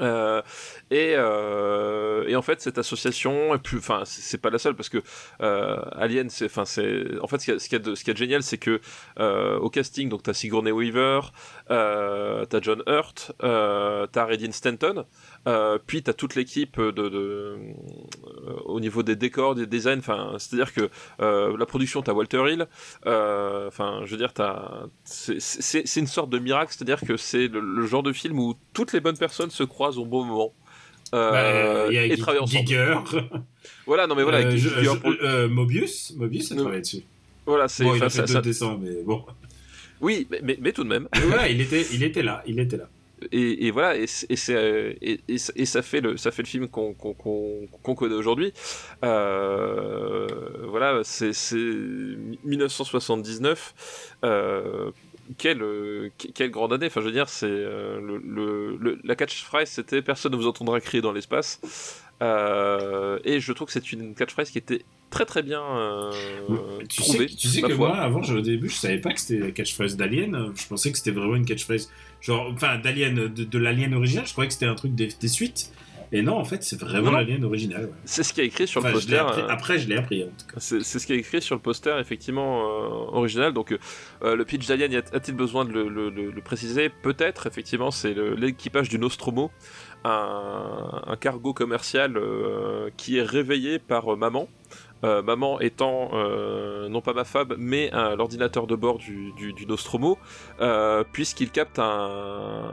Euh, 0.00 0.42
et, 0.90 1.14
euh, 1.16 2.28
et, 2.28 2.36
en 2.36 2.42
fait 2.42 2.60
cette 2.60 2.76
association 2.76 3.52
enfin 3.76 4.02
c'est 4.04 4.40
pas 4.40 4.50
la 4.50 4.58
seule 4.58 4.74
parce 4.74 4.90
que 4.90 4.98
euh, 5.40 5.80
Alien 5.92 6.28
c'est 6.28 6.44
enfin 6.44 6.66
c'est 6.66 7.04
en 7.22 7.26
fait 7.26 7.38
ce 7.40 7.68
qu'il 7.68 7.72
y, 7.72 7.76
a 7.76 7.78
de, 7.78 7.94
ce 7.94 8.04
qui 8.04 8.10
est 8.10 8.16
génial 8.16 8.42
c'est 8.42 8.58
que 8.58 8.80
euh, 9.18 9.58
au 9.58 9.70
casting 9.70 10.10
donc 10.10 10.22
t'as 10.22 10.34
Sigourney 10.34 10.70
Weaver 10.70 11.20
euh, 11.70 12.44
t'as 12.44 12.60
John 12.60 12.82
Hurt 12.86 13.32
euh, 13.42 14.06
t'as 14.06 14.26
Redin 14.26 14.52
Stanton 14.52 15.06
puis 15.86 16.02
t'as 16.02 16.12
toute 16.12 16.34
l'équipe 16.34 16.80
de, 16.80 16.90
de 16.90 17.56
au 18.64 18.80
niveau 18.80 19.02
des 19.02 19.16
décors 19.16 19.54
des 19.54 19.66
designs 19.66 19.98
enfin 19.98 20.34
c'est 20.38 20.54
à 20.54 20.56
dire 20.56 20.72
que 20.74 20.90
la 21.18 21.66
production 21.66 22.02
t'as 22.02 22.12
Walter 22.12 22.42
Hill 22.50 22.66
enfin 23.04 24.00
je 24.04 24.10
veux 24.10 24.16
dire 24.16 24.32
t'as 24.32 24.86
c'est 25.04 26.00
une 26.00 26.06
sorte 26.06 26.30
de 26.30 26.38
miracle 26.38 26.72
c'est 26.76 26.82
à 26.82 26.84
dire 26.86 27.00
que 27.00 27.16
c'est 27.16 27.48
le, 27.48 27.60
le 27.60 27.86
genre 27.86 28.02
de 28.02 28.12
film 28.12 28.38
où 28.38 28.54
toutes 28.72 28.92
les 28.92 29.00
bonnes 29.00 29.18
personnes 29.18 29.50
se 29.50 29.62
croisent 29.62 29.98
au 29.98 30.04
bon 30.04 30.24
moment. 30.24 30.52
Euh, 31.14 31.86
bah, 31.86 31.92
y 31.92 31.98
a 31.98 32.04
et 32.04 32.16
travailler 32.16 32.42
ensemble. 32.42 32.66
Giger. 32.66 32.96
voilà, 33.86 34.06
non 34.06 34.14
mais 34.14 34.22
voilà. 34.22 34.38
Euh, 34.38 34.56
je, 34.56 34.68
je, 34.68 35.24
euh, 35.24 35.48
Mobius, 35.48 36.12
Mobius 36.16 36.52
a 36.52 36.56
travaillé 36.56 36.80
dessus. 36.80 37.02
Voilà, 37.46 37.68
c'est. 37.68 37.84
Bon, 37.84 37.94
il 37.94 38.02
a 38.02 38.10
fait 38.10 38.26
ça, 38.26 38.40
descends, 38.40 38.76
mais 38.78 39.02
bon. 39.04 39.24
Oui, 40.00 40.26
mais, 40.30 40.40
mais, 40.42 40.58
mais 40.60 40.72
tout 40.72 40.84
de 40.84 40.88
même. 40.88 41.08
voilà, 41.28 41.48
il 41.48 41.60
était, 41.60 41.86
il 41.92 42.02
était 42.02 42.22
là, 42.22 42.42
il 42.46 42.58
était 42.58 42.76
là. 42.76 42.88
Et, 43.32 43.66
et, 43.66 43.70
voilà, 43.70 43.96
et, 43.96 44.06
et, 44.28 44.36
et, 45.02 45.20
et, 45.28 45.66
ça 45.66 45.82
fait 45.82 46.00
le, 46.00 46.16
ça 46.16 46.30
fait 46.30 46.42
le 46.42 46.48
film 46.48 46.68
qu'on 46.68 46.94
qu 46.94 47.08
qu 47.82 47.94
connaît 47.94 48.14
aujourd'hui. 48.14 48.52
Euh, 49.04 50.26
voilà, 50.68 51.02
c'est 51.04 51.32
1979. 51.54 54.14
Euh, 54.24 54.90
quelle, 55.38 56.10
quelle 56.34 56.50
grande 56.50 56.72
année. 56.72 56.86
Enfin, 56.86 57.00
je 57.00 57.06
veux 57.06 57.12
dire, 57.12 57.28
c'est 57.28 57.46
euh, 57.48 58.00
le, 58.00 58.76
le, 58.76 58.98
la 59.02 59.16
catchphrase, 59.16 59.70
c'était 59.70 60.02
personne 60.02 60.32
ne 60.32 60.36
vous 60.36 60.46
entendra 60.46 60.80
crier 60.80 61.00
dans 61.00 61.12
l'espace. 61.12 61.60
Euh, 62.22 63.18
et 63.24 63.40
je 63.40 63.52
trouve 63.52 63.66
que 63.66 63.72
c'est 63.72 63.92
une 63.92 64.14
catchphrase 64.14 64.50
qui 64.50 64.58
était 64.58 64.82
très 65.10 65.26
très 65.26 65.42
bien 65.42 65.62
euh, 65.62 66.12
tu 66.88 67.02
trouvée. 67.02 67.28
Sais, 67.28 67.34
tu 67.34 67.48
sais 67.48 67.62
que 67.62 67.74
moi, 67.74 67.96
avant, 67.96 68.22
au 68.22 68.40
début, 68.40 68.68
je 68.68 68.74
savais 68.74 68.98
pas 68.98 69.12
que 69.12 69.20
c'était 69.20 69.40
la 69.40 69.50
catchphrase 69.50 69.96
d'Alien. 69.96 70.52
Je 70.54 70.66
pensais 70.66 70.92
que 70.92 70.98
c'était 70.98 71.10
vraiment 71.10 71.36
une 71.36 71.44
catchphrase, 71.44 71.90
genre, 72.20 72.50
enfin, 72.52 72.78
d'Alien, 72.78 73.14
de, 73.14 73.44
de 73.44 73.58
l'Alien 73.58 73.94
original. 73.94 74.26
Je 74.26 74.32
croyais 74.32 74.48
que 74.48 74.54
c'était 74.54 74.66
un 74.66 74.74
truc 74.74 74.94
des, 74.94 75.08
des 75.08 75.28
suites. 75.28 75.72
Et 76.12 76.22
non, 76.22 76.36
en 76.36 76.44
fait, 76.44 76.62
c'est 76.62 76.78
vraiment 76.78 77.10
l'alien 77.10 77.42
original. 77.42 77.86
Ouais. 77.86 77.90
C'est 78.04 78.22
ce 78.22 78.32
qui 78.32 78.40
est 78.40 78.46
écrit 78.46 78.68
sur 78.68 78.80
enfin, 78.80 78.90
le 78.90 78.94
poster. 78.94 79.16
Appris, 79.16 79.42
euh... 79.42 79.48
Après, 79.48 79.78
je 79.80 79.88
l'ai 79.88 79.96
appris 79.96 80.22
en 80.22 80.28
tout 80.28 80.46
cas. 80.54 80.60
C'est 80.60 80.80
ce 80.80 81.04
qui 81.04 81.12
est 81.12 81.18
écrit 81.18 81.42
sur 81.42 81.56
le 81.56 81.60
poster, 81.60 81.98
effectivement, 81.98 82.60
euh, 82.60 83.18
original. 83.18 83.52
Donc, 83.52 83.76
euh, 84.22 84.36
le 84.36 84.44
pitch 84.44 84.68
d'Alien, 84.68 84.94
a-t-il 84.94 85.34
besoin 85.34 85.64
de 85.64 85.72
le, 85.72 85.88
le, 85.88 86.10
le, 86.10 86.30
le 86.30 86.42
préciser? 86.42 86.90
Peut-être, 86.90 87.48
effectivement, 87.48 87.90
c'est 87.90 88.14
l'équipage 88.14 88.88
du 88.88 89.00
Nostromo, 89.00 89.50
un, 90.04 91.02
un 91.08 91.16
cargo 91.16 91.52
commercial 91.52 92.16
euh, 92.16 92.88
qui 92.96 93.18
est 93.18 93.24
réveillé 93.24 93.80
par 93.80 94.16
maman. 94.16 94.48
Euh, 95.04 95.20
maman 95.20 95.60
étant 95.60 96.08
euh, 96.14 96.88
non 96.88 97.02
pas 97.02 97.12
ma 97.12 97.24
femme 97.24 97.54
mais 97.58 97.90
l'ordinateur 98.16 98.66
de 98.66 98.74
bord 98.74 98.96
du, 98.96 99.66
Nostromo 99.68 100.16
euh, 100.60 101.04
puisqu'il 101.12 101.50
capte 101.50 101.78
un, 101.78 102.72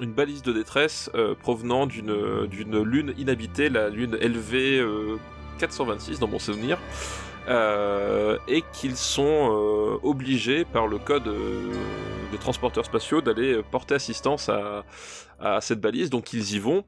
une 0.00 0.12
balise 0.12 0.40
de 0.40 0.52
détresse 0.52 1.10
euh, 1.14 1.34
provenant 1.34 1.84
d'une 1.84 2.82
lune 2.82 3.12
inhabitée 3.18 3.68
la 3.68 3.90
lune 3.90 4.16
LV 4.16 5.18
426 5.58 6.20
dans 6.20 6.28
mon 6.28 6.38
souvenir 6.38 6.78
euh, 7.48 8.38
et 8.48 8.64
qu'ils 8.72 8.96
sont 8.96 10.00
obligés 10.02 10.64
par 10.64 10.86
le 10.86 10.96
code 10.98 11.30
des 12.32 12.38
transporteurs 12.38 12.86
spatiaux 12.86 13.20
d'aller 13.20 13.60
porter 13.70 13.94
assistance 13.94 14.48
à, 14.48 14.84
à 15.38 15.60
cette 15.60 15.80
balise. 15.80 16.08
Donc 16.08 16.32
ils 16.32 16.54
y 16.54 16.58
vont 16.58 16.84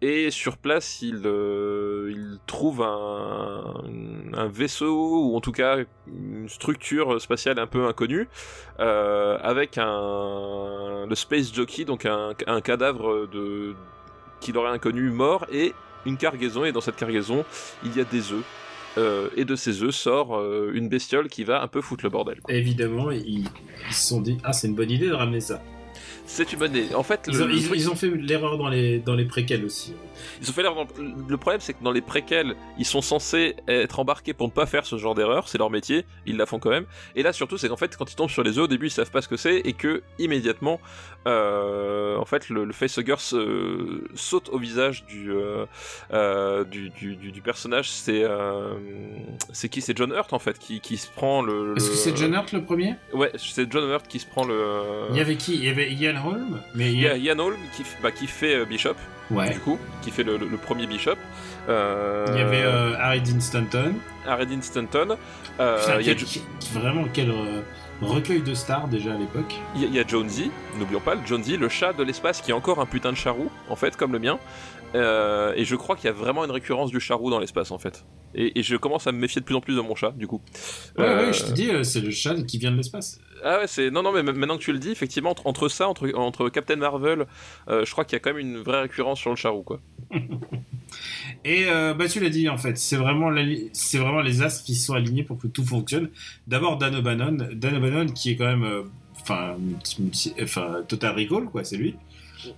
et 0.00 0.30
sur 0.30 0.56
place, 0.56 1.02
il, 1.02 1.22
euh, 1.24 2.36
trouve 2.46 2.82
un, 2.82 4.48
vaisseau, 4.48 5.30
ou 5.30 5.36
en 5.36 5.40
tout 5.40 5.52
cas 5.52 5.78
une 6.06 6.48
structure 6.48 7.20
spatiale 7.20 7.58
un 7.58 7.66
peu 7.66 7.86
inconnue, 7.86 8.28
euh, 8.78 9.38
avec 9.42 9.76
un, 9.78 11.06
le 11.08 11.14
Space 11.14 11.52
Jockey, 11.52 11.84
donc 11.84 12.06
un, 12.06 12.60
cadavre 12.60 13.26
de 13.26 13.74
qu'il 14.40 14.56
aurait 14.56 14.70
inconnu 14.70 15.10
mort, 15.10 15.46
et 15.52 15.74
une 16.06 16.16
cargaison, 16.16 16.64
et 16.64 16.70
dans 16.70 16.80
cette 16.80 16.96
cargaison, 16.96 17.44
il 17.84 17.96
y 17.96 18.00
a 18.00 18.04
des 18.04 18.32
œufs. 18.32 18.44
Euh, 18.96 19.28
et 19.36 19.44
de 19.44 19.54
ces 19.54 19.82
œufs 19.82 19.94
sort 19.94 20.36
euh, 20.36 20.72
une 20.74 20.88
bestiole 20.88 21.28
qui 21.28 21.44
va 21.44 21.62
un 21.62 21.68
peu 21.68 21.80
foutre 21.80 22.04
le 22.04 22.10
bordel. 22.10 22.40
Évidemment, 22.48 23.10
ils 23.10 23.48
se 23.90 24.08
sont 24.08 24.20
dit 24.20 24.38
Ah, 24.42 24.52
c'est 24.52 24.66
une 24.66 24.74
bonne 24.74 24.90
idée 24.90 25.08
de 25.08 25.12
ramener 25.12 25.40
ça. 25.40 25.62
C'est 26.30 26.52
une 26.52 26.58
bonne 26.58 26.76
idée. 26.76 26.94
En 26.94 27.02
fait, 27.02 27.20
ils, 27.26 27.34
le, 27.36 27.42
ont, 27.44 27.46
le 27.46 27.54
ils, 27.54 27.64
truc, 27.66 27.78
ils 27.80 27.90
ont 27.90 27.94
fait 27.94 28.10
l'erreur 28.10 28.58
dans 28.58 28.68
les, 28.68 28.98
dans 28.98 29.14
les 29.14 29.24
préquels 29.24 29.64
aussi. 29.64 29.94
ils 30.42 30.50
ont 30.50 30.52
fait 30.52 30.62
l'erreur. 30.62 30.84
dans- 30.84 31.02
Le 31.26 31.36
problème, 31.38 31.60
c'est 31.62 31.72
que 31.72 31.82
dans 31.82 31.90
les 31.90 32.02
préquels, 32.02 32.54
ils 32.78 32.84
sont 32.84 33.00
censés 33.00 33.56
être 33.66 33.98
embarqués 33.98 34.34
pour 34.34 34.46
ne 34.46 34.52
pas 34.52 34.66
faire 34.66 34.84
ce 34.84 34.98
genre 34.98 35.14
d'erreur. 35.14 35.48
C'est 35.48 35.56
leur 35.56 35.70
métier. 35.70 36.04
Ils 36.26 36.36
la 36.36 36.44
font 36.44 36.58
quand 36.58 36.68
même. 36.70 36.84
Et 37.16 37.22
là, 37.22 37.32
surtout, 37.32 37.56
c'est 37.56 37.68
qu'en 37.70 37.78
fait, 37.78 37.96
quand 37.96 38.12
ils 38.12 38.14
tombent 38.14 38.28
sur 38.28 38.42
les 38.42 38.58
œufs, 38.58 38.64
au 38.64 38.68
début, 38.68 38.88
ils 38.88 38.90
savent 38.90 39.10
pas 39.10 39.22
ce 39.22 39.28
que 39.28 39.38
c'est 39.38 39.56
et 39.56 39.72
que 39.72 40.02
immédiatement, 40.18 40.80
euh, 41.26 42.16
en 42.16 42.24
fait, 42.24 42.48
le, 42.50 42.64
le 42.64 42.72
facehugger 42.72 43.16
se- 43.18 44.02
saute 44.14 44.48
au 44.50 44.58
visage 44.58 45.06
du 45.06 45.30
euh, 45.32 45.64
euh, 46.12 46.64
du, 46.64 46.90
du, 46.90 47.16
du, 47.16 47.32
du 47.32 47.40
personnage. 47.42 47.90
C'est 47.90 48.22
euh, 48.22 48.74
c'est 49.52 49.68
qui? 49.68 49.80
C'est 49.80 49.96
John 49.96 50.12
Hurt 50.12 50.32
en 50.32 50.38
fait 50.38 50.58
qui, 50.58 50.80
qui 50.80 50.96
se 50.98 51.08
prend 51.10 51.42
le. 51.42 51.74
Est-ce 51.76 51.86
le- 51.86 51.90
que 51.92 51.96
c'est 51.96 52.16
John 52.16 52.34
Hurt 52.34 52.52
le 52.52 52.62
premier? 52.64 52.94
Ouais, 53.12 53.30
c'est 53.38 53.70
John 53.70 53.88
Hurt 53.90 54.06
qui 54.08 54.18
se 54.18 54.26
prend 54.26 54.44
le. 54.44 54.58
Il 55.10 55.16
y 55.16 55.20
avait 55.20 55.36
qui? 55.36 55.54
Il 55.54 55.64
y 55.64 55.68
avait 55.68 55.92
Ian 55.92 56.16
Holm 56.24 56.60
mais 56.74 56.92
Il 56.92 57.00
y 57.00 57.08
a 57.08 57.16
Ian 57.16 57.38
Holm 57.38 57.56
qui, 57.74 57.84
bah, 58.02 58.10
qui 58.12 58.26
fait 58.26 58.54
euh, 58.56 58.64
Bishop, 58.64 58.94
Ouais. 59.30 59.50
du 59.50 59.58
coup, 59.60 59.78
qui 60.02 60.10
fait 60.10 60.22
le, 60.24 60.36
le- 60.38 60.48
le 60.48 60.56
premier 60.56 60.86
Bishop. 60.86 61.16
Euh, 61.68 62.24
Il 62.32 62.38
y 62.38 62.40
avait 62.42 62.62
euh, 62.62 62.94
Harry 62.98 63.20
Dean 63.20 63.40
Stanton. 63.40 63.94
Aredin 64.26 64.62
Stanton. 64.62 65.16
Euh, 65.60 65.78
Putain, 65.78 66.00
il 66.00 66.06
y 66.06 66.10
a 66.10 66.14
quel- 66.14 66.42
vraiment 66.72 67.04
quel 67.12 67.30
recueil 68.00 68.40
de 68.42 68.54
stars 68.54 68.88
déjà 68.88 69.12
à 69.14 69.16
l'époque. 69.18 69.54
il 69.74 69.82
y, 69.82 69.84
a- 69.84 69.88
il 69.88 69.94
y 69.94 69.98
a 70.00 70.06
Jonesy, 70.06 70.50
n'oublions 70.78 71.00
pas, 71.00 71.14
le 71.14 71.20
Jonesy, 71.26 71.56
le 71.56 71.68
chat 71.68 71.92
de 71.92 72.02
l'espace 72.04 72.40
qui 72.40 72.52
est 72.52 72.54
encore 72.54 72.80
un 72.80 72.86
putain 72.86 73.10
de 73.12 73.16
charroux, 73.16 73.50
en 73.68 73.76
fait, 73.76 73.96
comme 73.96 74.12
le 74.12 74.18
mien. 74.18 74.38
Euh, 74.94 75.52
et 75.54 75.64
je 75.64 75.76
crois 75.76 75.96
qu'il 75.96 76.06
y 76.06 76.08
a 76.08 76.12
vraiment 76.12 76.44
une 76.44 76.50
récurrence 76.50 76.90
du 76.90 76.98
charroux 77.00 77.30
dans 77.30 77.38
l'espace, 77.40 77.70
en 77.70 77.78
fait. 77.78 78.04
Et, 78.34 78.58
et 78.58 78.62
je 78.62 78.76
commence 78.76 79.06
à 79.06 79.12
me 79.12 79.18
méfier 79.18 79.40
de 79.40 79.44
plus 79.46 79.54
en 79.54 79.60
plus 79.60 79.76
de 79.76 79.80
mon 79.80 79.94
chat, 79.94 80.12
du 80.12 80.26
coup. 80.26 80.40
Ouais, 80.96 81.04
Euh, 81.04 81.26
ouais, 81.26 81.32
je 81.32 81.44
te 81.44 81.52
dis, 81.52 81.70
euh, 81.70 81.82
c'est 81.82 82.00
le 82.00 82.10
chat 82.10 82.34
qui 82.42 82.58
vient 82.58 82.70
de 82.70 82.76
l'espace. 82.76 83.20
Ah 83.44 83.58
ouais, 83.60 83.66
c'est 83.68 83.90
non 83.92 84.02
non 84.02 84.10
mais 84.10 84.24
maintenant 84.24 84.56
que 84.58 84.62
tu 84.64 84.72
le 84.72 84.80
dis, 84.80 84.90
effectivement 84.90 85.30
entre, 85.30 85.46
entre 85.46 85.68
ça, 85.68 85.88
entre, 85.88 86.10
entre 86.16 86.48
Captain 86.48 86.74
Marvel, 86.74 87.26
euh, 87.68 87.84
je 87.84 87.92
crois 87.92 88.04
qu'il 88.04 88.14
y 88.14 88.16
a 88.16 88.18
quand 88.18 88.30
même 88.30 88.40
une 88.40 88.56
vraie 88.58 88.80
récurrence 88.80 89.20
sur 89.20 89.30
le 89.30 89.36
charroux 89.36 89.62
quoi. 89.62 89.78
Et 91.44 91.66
euh, 91.68 91.94
bah 91.94 92.08
tu 92.08 92.18
l'as 92.18 92.30
dit 92.30 92.48
en 92.48 92.58
fait, 92.58 92.76
c'est 92.78 92.96
vraiment 92.96 93.30
la 93.30 93.42
li- 93.44 93.70
c'est 93.72 93.98
vraiment 93.98 94.22
les 94.22 94.42
astres 94.42 94.64
qui 94.64 94.74
sont 94.74 94.94
alignés 94.94 95.22
pour 95.22 95.38
que 95.38 95.46
tout 95.46 95.64
fonctionne. 95.64 96.10
D'abord 96.48 96.78
Dan 96.78 96.96
O'Bannon, 96.96 97.36
Dan 97.52 97.76
O'Bannon 97.76 98.06
qui 98.06 98.30
est 98.30 98.36
quand 98.36 98.46
même 98.46 98.64
euh, 98.64 98.82
enfin 99.20 99.56
enfin 100.42 100.82
Total 100.88 101.14
Recall 101.14 101.44
quoi, 101.44 101.62
c'est 101.62 101.76
lui. 101.76 101.94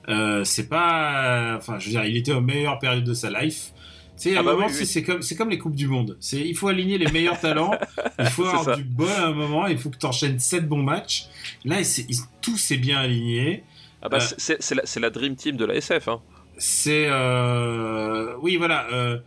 Euh, 0.09 0.45
c'est 0.45 0.69
pas 0.69 1.55
enfin 1.57 1.79
je 1.79 1.87
veux 1.87 1.91
dire, 1.93 2.05
il 2.05 2.17
était 2.17 2.33
aux 2.33 2.41
meilleures 2.41 2.79
périodes 2.79 3.05
de 3.05 3.15
sa 3.15 3.31
life. 3.31 3.73
Tu 4.17 4.29
sais, 4.31 4.37
à 4.37 4.39
Ah 4.39 4.41
un 4.41 4.45
bah 4.45 4.53
moment, 4.53 4.67
oui, 4.67 4.73
c'est- 4.75 4.81
oui. 4.81 4.87
c'est 4.87 5.03
comme, 5.03 5.21
comme 5.39 5.51
les 5.51 5.57
Coupes 5.59 5.75
du 5.75 5.89
Monde. 5.89 6.19
Il 6.33 6.55
faut 6.57 6.69
aligner 6.69 6.99
les 6.99 7.11
meilleurs 7.11 7.41
talents. 7.49 7.73
Il 8.19 8.27
faut 8.27 8.45
avoir 8.45 8.65
ça. 8.65 8.77
du 8.77 8.85
bol 8.85 9.09
à 9.09 9.27
un 9.29 9.33
moment. 9.33 9.67
Il 9.67 9.79
faut 9.79 9.89
que 9.89 9.97
tu 9.97 10.05
enchaînes 10.07 10.39
7 10.39 10.69
bons 10.69 10.83
matchs. 10.83 11.25
Là, 11.65 11.81
il- 11.81 12.17
tout 12.43 12.57
s'est 12.59 12.77
bien 12.77 12.99
aligné. 12.99 13.65
Ah 14.03 14.09
bah 14.11 14.19
Euh. 14.21 14.35
c'est- 14.39 14.75
la, 14.75 14.83
la 15.01 15.11
dream 15.11 15.37
team 15.37 15.57
de 15.57 15.65
la 15.65 15.75
SF 15.75 16.09
hein. 16.09 16.21
C'est 16.59 17.07
euh... 17.09 18.35
oui 18.43 18.57
voilà. 18.57 18.87
Euh, 18.93 19.19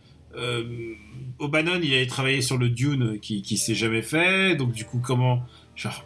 O'Bannon, 1.38 1.80
il 1.82 1.92
avait 1.94 2.06
travaillé 2.06 2.42
sur 2.42 2.58
le 2.58 2.68
Dune 2.68 3.18
qui 3.20 3.42
qui 3.42 3.56
s'est 3.56 3.74
jamais 3.74 4.02
fait. 4.02 4.54
Donc 4.56 4.72
du 4.72 4.84
coup 4.84 5.00
comment 5.04 5.42
genre 5.76 6.04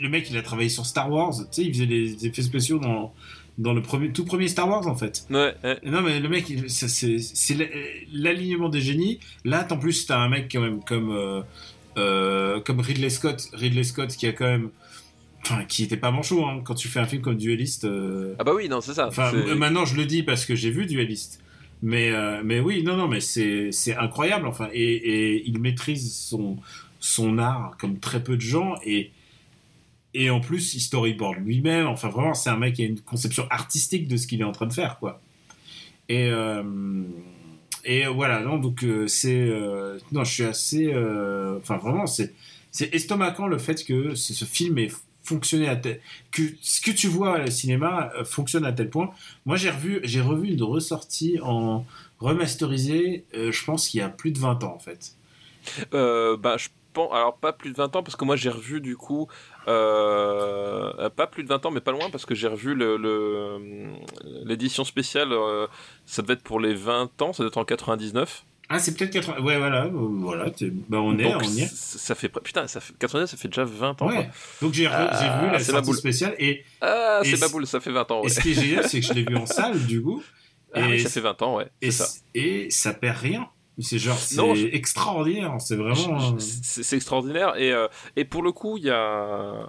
le 0.00 0.08
mec 0.08 0.28
il 0.30 0.36
a 0.38 0.42
travaillé 0.42 0.68
sur 0.70 0.86
Star 0.86 1.10
Wars. 1.10 1.34
Tu 1.34 1.46
sais 1.50 1.62
il 1.64 1.72
faisait 1.74 1.86
des 1.86 2.26
effets 2.26 2.42
spéciaux 2.42 2.78
dans 2.78 3.12
dans 3.58 3.74
le 3.74 3.82
premier 3.82 4.12
tout 4.12 4.24
premier 4.24 4.48
Star 4.48 4.68
Wars 4.68 4.86
en 4.86 4.94
fait. 4.96 5.26
Ouais, 5.30 5.54
ouais. 5.64 5.78
Non 5.84 6.00
mais 6.00 6.20
le 6.20 6.28
mec 6.28 6.46
c'est 6.68 7.18
c'est 7.18 7.54
la- 7.54 7.66
l'alignement 8.12 8.68
des 8.68 8.80
génies. 8.80 9.18
Là 9.44 9.66
en 9.70 9.76
plus 9.76 10.06
t'as 10.06 10.18
un 10.18 10.28
mec 10.28 10.48
quand 10.50 10.60
même 10.60 10.80
comme 10.84 11.10
euh, 11.10 11.42
euh, 11.96 12.60
comme 12.60 12.80
Ridley 12.80 13.10
Scott. 13.10 13.48
Ridley 13.52 13.82
Scott 13.84 14.10
qui 14.16 14.26
a 14.26 14.32
quand 14.32 14.46
même 14.46 14.70
Enfin, 15.44 15.64
qui 15.64 15.84
était 15.84 15.96
pas 15.96 16.10
manchot, 16.10 16.44
hein. 16.44 16.60
Quand 16.64 16.74
tu 16.74 16.88
fais 16.88 16.98
un 16.98 17.06
film 17.06 17.22
comme 17.22 17.36
Dueliste, 17.36 17.84
euh, 17.84 18.34
Ah 18.40 18.44
bah 18.44 18.52
oui 18.54 18.68
non 18.68 18.80
c'est 18.80 18.92
ça. 18.94 19.06
Enfin, 19.06 19.32
maintenant 19.56 19.84
je 19.84 19.96
le 19.96 20.04
dis 20.04 20.22
parce 20.24 20.44
que 20.44 20.54
j'ai 20.54 20.70
vu 20.70 20.84
Dueliste. 20.86 21.40
Mais, 21.80 22.10
mais 22.42 22.58
oui, 22.58 22.82
non, 22.82 22.96
non, 22.96 23.06
mais 23.06 23.20
c'est 23.20 23.70
c'est 23.70 23.94
incroyable. 23.96 24.48
Enfin, 24.48 24.68
et, 24.72 24.82
et 25.36 25.48
il 25.48 25.60
maîtrise 25.60 26.12
son, 26.12 26.56
son 26.98 27.38
art 27.38 27.76
comme 27.80 28.00
très 28.00 28.20
peu 28.22 28.34
de 28.34 28.40
gens. 28.40 28.74
Et, 28.84 29.12
et 30.20 30.30
en 30.30 30.40
plus, 30.40 30.74
il 30.74 30.80
storyboard 30.80 31.36
lui-même. 31.38 31.86
Enfin, 31.86 32.08
vraiment, 32.08 32.34
c'est 32.34 32.50
un 32.50 32.56
mec 32.56 32.74
qui 32.74 32.82
a 32.82 32.86
une 32.86 33.00
conception 33.00 33.46
artistique 33.50 34.08
de 34.08 34.16
ce 34.16 34.26
qu'il 34.26 34.40
est 34.40 34.44
en 34.44 34.50
train 34.50 34.66
de 34.66 34.72
faire, 34.72 34.98
quoi. 34.98 35.20
Et, 36.08 36.28
euh, 36.32 37.04
et 37.84 38.04
voilà, 38.06 38.42
donc 38.42 38.82
euh, 38.82 39.06
c'est. 39.06 39.46
euh, 39.48 39.96
non, 40.10 40.24
je 40.24 40.32
suis 40.32 40.42
assez. 40.42 40.88
Enfin, 41.60 41.76
vraiment, 41.76 42.06
c'est 42.06 42.34
c'est 42.72 42.92
estomacant 42.92 43.46
le 43.46 43.58
fait 43.58 43.84
que 43.84 44.16
ce, 44.16 44.44
film 44.44 44.78
est 44.78 44.92
fonctionner 45.22 45.68
à 45.68 45.76
tel 45.76 46.00
que 46.32 46.42
ce 46.62 46.80
que 46.80 46.90
tu 46.90 47.06
vois 47.06 47.44
au 47.44 47.50
cinéma 47.50 48.10
fonctionne 48.24 48.64
à 48.64 48.72
tel 48.72 48.90
point. 48.90 49.12
Moi, 49.46 49.54
j'ai 49.54 49.70
revu, 49.70 50.00
j'ai 50.02 50.20
revu 50.20 50.48
une 50.48 50.62
ressortie 50.64 51.38
en 51.40 51.86
remasterisé. 52.18 53.24
je 53.32 53.64
pense 53.64 53.88
qu'il 53.88 54.00
y 54.00 54.02
a 54.02 54.08
plus 54.08 54.32
de 54.32 54.40
20 54.40 54.64
ans 54.64 54.74
en 54.74 54.80
fait. 54.80 55.14
Bah, 55.92 56.56
je 56.56 56.68
pense, 56.92 57.12
alors 57.12 57.36
pas 57.36 57.52
plus 57.52 57.70
de 57.70 57.76
20 57.76 57.96
ans, 57.96 58.02
parce 58.02 58.16
que 58.16 58.24
moi 58.24 58.36
j'ai 58.36 58.50
revu 58.50 58.80
du 58.80 58.96
coup, 58.96 59.28
euh, 59.68 61.08
pas 61.10 61.26
plus 61.26 61.42
de 61.44 61.48
20 61.48 61.64
ans, 61.66 61.70
mais 61.70 61.80
pas 61.80 61.92
loin, 61.92 62.10
parce 62.10 62.26
que 62.26 62.34
j'ai 62.34 62.48
revu 62.48 62.74
le- 62.74 62.96
le- 62.96 63.58
l'édition 64.44 64.84
spéciale, 64.84 65.32
euh, 65.32 65.66
ça 66.06 66.22
devait 66.22 66.34
être 66.34 66.42
pour 66.42 66.60
les 66.60 66.74
20 66.74 67.20
ans, 67.22 67.32
ça 67.32 67.42
doit 67.42 67.48
être 67.48 67.58
en 67.58 67.64
99. 67.64 68.44
Ah, 68.70 68.78
c'est 68.78 68.94
peut-être 68.96 69.12
80. 69.12 69.40
Ouais, 69.42 69.56
voilà, 69.56 69.84
euh, 69.86 69.90
voilà. 69.92 70.50
t'es- 70.50 70.70
Bah, 70.70 70.98
on 71.00 71.18
est, 71.18 71.22
Donc, 71.22 71.40
on 71.42 71.48
y 71.48 71.62
est. 71.62 71.72
ça 71.74 72.14
fait, 72.14 72.28
putain, 72.28 72.66
ça 72.66 72.80
fait, 72.80 72.92
99, 72.98 73.30
ça 73.30 73.36
fait 73.38 73.48
déjà 73.48 73.64
20 73.64 73.90
ans. 74.02 74.08
quoi. 74.08 74.14
Ouais. 74.14 74.30
Donc 74.60 74.74
j'ai 74.74 74.86
Ah, 74.86 75.40
vu 75.42 75.50
la 75.50 75.58
sortie 75.58 75.94
spéciale 75.94 76.34
et, 76.38 76.64
Ah, 76.82 77.20
Et 77.24 77.28
c'est 77.34 77.40
ma 77.40 77.48
boule, 77.48 77.66
ça 77.66 77.80
fait 77.80 77.90
20 77.90 78.10
ans, 78.10 78.20
et 78.20 78.24
ouais. 78.24 78.28
ce 78.28 78.40
qui 78.40 78.50
est 78.50 78.54
génial, 78.54 78.86
c'est 78.86 79.00
que 79.00 79.06
je 79.06 79.12
l'ai 79.14 79.22
vu 79.24 79.36
en 79.36 79.46
salle 79.46 79.78
du 79.86 80.02
coup. 80.02 80.22
Ah 80.74 80.80
et 80.80 80.90
oui, 80.90 81.00
ça 81.00 81.08
fait 81.08 81.20
20 81.20 81.40
ans, 81.40 81.56
ouais. 81.56 81.66
et, 81.80 81.90
ça. 81.90 82.06
et 82.34 82.70
ça 82.70 82.92
perd 82.92 83.16
rien. 83.16 83.48
C'est 83.80 83.98
genre, 83.98 84.18
c'est 84.18 84.34
je- 84.56 84.66
extraordinaire. 84.66 85.54
C'est 85.60 85.76
vraiment. 85.76 86.18
Euh, 86.34 86.38
C'est 86.38 86.96
extraordinaire 86.96 87.56
et, 87.56 87.72
euh, 87.72 87.86
et 88.16 88.24
pour 88.24 88.42
le 88.42 88.50
coup, 88.52 88.76
il 88.76 88.84
y 88.84 88.90
a, 88.90 89.66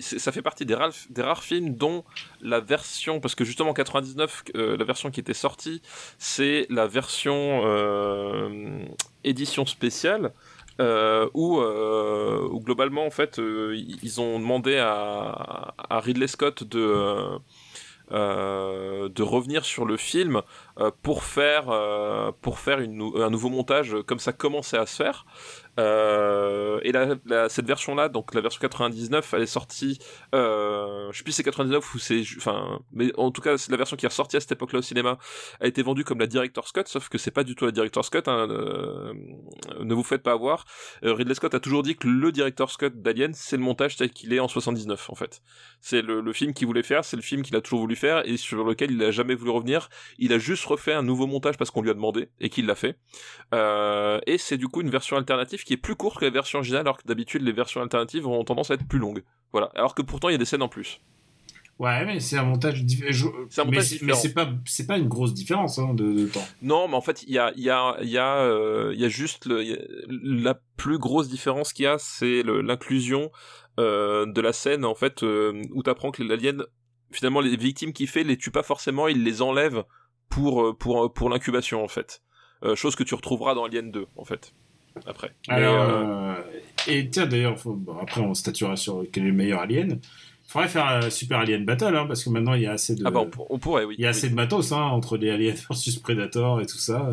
ça 0.00 0.32
fait 0.32 0.42
partie 0.42 0.66
des 0.66 0.74
rares, 0.74 0.92
des 1.10 1.22
rares 1.22 1.42
films 1.42 1.74
dont 1.74 2.04
la 2.42 2.60
version, 2.60 3.20
parce 3.20 3.34
que 3.34 3.44
justement 3.44 3.70
en 3.70 3.74
99, 3.74 4.44
euh, 4.54 4.76
la 4.76 4.84
version 4.84 5.10
qui 5.10 5.20
était 5.20 5.34
sortie, 5.34 5.80
c'est 6.18 6.66
la 6.68 6.86
version 6.86 7.62
euh, 7.64 8.84
édition 9.24 9.64
spéciale. 9.66 10.32
euh, 10.80 11.28
où, 11.34 11.60
euh, 11.60 12.48
où 12.50 12.58
globalement 12.60 13.04
en 13.04 13.10
fait 13.10 13.38
euh, 13.38 13.76
ils 14.02 14.20
ont 14.22 14.38
demandé 14.38 14.78
à, 14.78 15.74
à 15.76 16.00
Ridley 16.00 16.26
Scott 16.26 16.64
de 16.64 17.28
de 18.12 19.22
revenir 19.22 19.64
sur 19.64 19.84
le 19.84 19.96
film 19.96 20.42
euh, 20.78 20.90
pour 21.02 21.24
faire 21.24 21.68
euh, 21.68 22.30
un 23.16 23.30
nouveau 23.30 23.48
montage 23.48 23.96
comme 24.06 24.18
ça 24.18 24.32
commençait 24.32 24.78
à 24.78 24.86
se 24.86 24.96
faire 24.96 25.26
Euh, 25.80 26.80
et 26.82 26.92
cette 27.48 27.66
version 27.66 27.94
là 27.94 28.10
donc 28.10 28.34
la 28.34 28.42
version 28.42 28.60
99 28.60 29.32
elle 29.32 29.42
est 29.42 29.46
sortie 29.46 29.98
euh, 30.34 31.10
je 31.10 31.16
sais 31.16 31.24
plus 31.24 31.32
si 31.32 31.36
c'est 31.36 31.44
99 31.44 31.94
ou 31.94 31.98
c'est 31.98 32.22
enfin 32.36 32.80
mais 32.92 33.10
en 33.16 33.30
tout 33.30 33.40
cas 33.40 33.56
c'est 33.56 33.70
la 33.70 33.78
version 33.78 33.96
qui 33.96 34.04
est 34.04 34.08
ressortie 34.08 34.36
à 34.36 34.40
cette 34.40 34.52
époque 34.52 34.74
là 34.74 34.80
au 34.80 34.82
cinéma 34.82 35.16
a 35.60 35.66
été 35.66 35.82
vendue 35.82 36.04
comme 36.04 36.18
la 36.18 36.26
Director's 36.26 36.72
Cut 36.72 36.82
sauf 36.84 37.08
que 37.08 37.16
c'est 37.16 37.30
pas 37.30 37.42
du 37.42 37.54
tout 37.54 37.64
la 37.64 37.70
Director's 37.70 38.10
Cut 38.10 38.22
hein, 38.26 38.48
euh, 38.50 39.14
ne 39.80 39.94
vous 39.94 40.02
faites 40.02 40.22
pas 40.22 40.32
avoir. 40.32 40.66
Euh, 41.04 41.14
Ridley 41.14 41.34
Scott 41.34 41.54
a 41.54 41.60
toujours 41.60 41.82
dit 41.82 41.96
que 41.96 42.06
le 42.06 42.32
Director's 42.32 42.76
Cut 42.76 42.90
d'Alien 42.90 43.32
c'est 43.34 43.56
le 43.56 43.62
montage 43.62 43.96
tel 43.96 44.10
qu'il 44.10 44.32
est 44.34 44.40
en 44.40 44.48
79 44.48 45.08
en 45.08 45.14
fait. 45.14 45.42
C'est 45.80 46.02
le, 46.02 46.32
film 46.32 46.52
qu'il 46.52 46.66
voulait 46.66 46.82
faire 46.82 47.04
c'est 47.04 47.16
le 47.16 47.22
film 47.22 47.42
qu'il 47.42 47.56
a 47.56 47.60
toujours 47.60 47.80
voulu 47.80 47.96
faire 47.96 48.28
et 48.28 48.36
sur 48.36 48.64
lequel 48.64 48.90
il 48.90 49.02
a 49.02 49.10
jamais 49.10 49.34
voulu 49.34 49.50
revenir. 49.50 49.88
Il 50.18 50.32
a 50.32 50.38
juste 50.38 50.64
refait 50.64 50.92
un 50.92 51.02
nouveau 51.02 51.26
montage 51.26 51.56
parce 51.56 51.70
qu'on 51.70 51.82
lui 51.82 51.90
a 51.90 51.94
demandé 51.94 52.28
et 52.40 52.50
qu'il 52.50 52.66
l'a 52.66 52.74
fait. 52.74 52.96
Euh, 53.54 54.20
et 54.26 54.38
c'est 54.38 54.58
du 54.58 54.68
coup 54.68 54.82
une 54.82 54.90
version 54.90 55.16
alternative 55.16 55.61
qui 55.64 55.72
est 55.74 55.78
plus 55.78 55.96
courte 55.96 56.18
que 56.18 56.24
la 56.24 56.30
version 56.30 56.58
originale 56.58 56.82
alors 56.82 56.98
que 56.98 57.06
d'habitude 57.06 57.42
les 57.42 57.52
versions 57.52 57.80
alternatives 57.82 58.26
ont 58.26 58.44
tendance 58.44 58.70
à 58.70 58.74
être 58.74 58.86
plus 58.86 58.98
longues 58.98 59.22
voilà 59.52 59.70
alors 59.74 59.94
que 59.94 60.02
pourtant 60.02 60.28
il 60.28 60.32
y 60.32 60.34
a 60.34 60.38
des 60.38 60.44
scènes 60.44 60.62
en 60.62 60.68
plus 60.68 61.00
Ouais, 61.78 62.04
mais 62.04 62.20
c'est 62.20 62.36
un 62.36 62.44
montage 62.44 62.80
un 62.80 62.84
montage 62.84 62.84
mais, 62.84 63.80
différent. 63.80 64.06
Mais 64.06 64.14
c'est 64.14 64.34
pas, 64.34 64.48
c'est 64.66 64.86
pas 64.86 64.98
une 64.98 65.08
grosse 65.08 65.34
différence 65.34 65.78
hein, 65.78 65.94
de, 65.94 66.12
de 66.12 66.26
temps. 66.26 66.44
Non, 66.60 66.86
mais 66.86 66.94
en 66.94 67.00
fait, 67.00 67.24
il 67.24 67.32
y 67.32 67.38
a, 67.38 67.52
il 67.56 67.62
y 67.64 67.70
a, 67.70 67.96
il 68.02 68.08
y 68.08 68.18
a, 68.18 68.36
euh, 68.36 68.94
y 68.94 69.04
a 69.04 69.08
juste 69.08 69.46
le, 69.46 69.62
il 69.62 69.70
y 69.70 69.72
a- 69.72 69.78
la 70.08 70.60
plus 70.76 70.98
grosse 70.98 71.28
différence 71.28 71.72
qu'il 71.72 71.84
y 71.84 71.88
a, 71.88 71.96
c'est 71.98 72.42
l'inclusion 72.44 73.32
euh, 73.80 74.26
de 74.26 74.40
la 74.40 74.52
scène 74.52 74.84
en 74.84 74.94
fait 74.94 75.22
euh, 75.24 75.60
où 75.72 75.82
t'apprends 75.82 76.12
que 76.12 76.22
l'alien, 76.22 76.62
finalement, 77.10 77.40
les 77.40 77.56
victimes 77.56 77.92
qu'il 77.92 78.06
fait 78.06 78.22
les 78.22 78.36
tue 78.36 78.50
pas 78.52 78.62
forcément, 78.62 79.08
il 79.08 79.24
les 79.24 79.42
enlève 79.42 79.82
pour 80.28 80.62
euh, 80.62 80.72
pour 80.74 81.12
pour 81.12 81.30
l'incubation 81.30 81.82
en 81.82 81.88
fait. 81.88 82.22
Euh, 82.64 82.76
chose 82.76 82.94
que 82.94 83.02
tu 83.02 83.14
retrouveras 83.16 83.54
dans 83.54 83.64
Alien 83.64 83.90
2 83.90 84.06
en 84.16 84.24
fait. 84.24 84.54
Après. 85.06 85.32
Alors, 85.48 85.80
euh, 85.82 86.34
euh, 86.34 86.34
et 86.88 87.08
tiens, 87.10 87.26
d'ailleurs, 87.26 87.58
faut- 87.58 87.74
bon, 87.74 87.96
après 88.00 88.20
on 88.20 88.34
statuera 88.34 88.76
sur 88.76 89.04
quel 89.12 89.24
est 89.24 89.28
le 89.28 89.32
meilleur 89.32 89.60
alien. 89.60 89.98
Il 90.00 90.50
faudrait 90.52 90.68
faire 90.68 90.86
un 90.86 91.08
Super 91.10 91.38
Alien 91.38 91.64
Battle, 91.64 91.96
hein, 91.96 92.04
parce 92.06 92.24
que 92.24 92.30
maintenant 92.30 92.52
il 92.54 92.62
y 92.62 92.66
a 92.66 92.72
assez 92.72 92.94
de, 92.94 93.02
ah 93.06 93.10
bah 93.10 93.20
on, 93.20 93.26
pour- 93.30 93.50
on 93.50 93.58
pourrait 93.58 93.84
oui. 93.84 93.94
il 93.98 94.02
y 94.02 94.04
a 94.04 94.08
Oui. 94.08 94.10
assez 94.10 94.28
de 94.28 94.34
matos 94.34 94.70
hein, 94.72 94.76
entre 94.82 95.16
les 95.16 95.30
aliens 95.30 95.54
versus 95.68 95.96
Predator 95.96 96.60
et 96.60 96.66
tout 96.66 96.78
ça. 96.78 97.10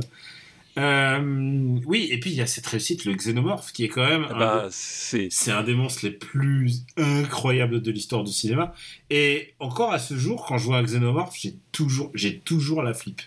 Euh, 0.77 1.77
oui, 1.87 2.07
et 2.11 2.19
puis 2.19 2.29
il 2.29 2.35
y 2.37 2.41
a 2.41 2.45
cette 2.47 2.65
réussite, 2.67 3.03
le 3.05 3.13
Xenomorph, 3.13 3.71
qui 3.73 3.83
est 3.85 3.87
quand 3.89 4.07
même 4.07 4.25
Ah 4.29 4.33
un 4.35 4.39
bah 4.39 4.61
des- 4.65 4.69
c'est 4.71 5.27
c'est 5.31 5.51
un 5.51 5.63
des 5.63 5.73
monstres 5.73 6.01
les 6.05 6.11
plus 6.11 6.85
incroyables 6.95 7.81
de 7.81 7.91
l'histoire 7.91 8.23
du 8.23 8.31
cinéma. 8.31 8.73
Et 9.09 9.53
encore 9.59 9.91
à 9.91 9.99
ce 9.99 10.15
jour, 10.15 10.45
quand 10.47 10.57
je 10.57 10.65
vois 10.65 10.77
un 10.77 10.83
Xenomorph, 10.83 11.35
j'ai 11.37 11.55
toujours, 11.71 12.11
j'ai 12.13 12.37
toujours 12.39 12.81
la 12.83 12.93
flippe. 12.93 13.21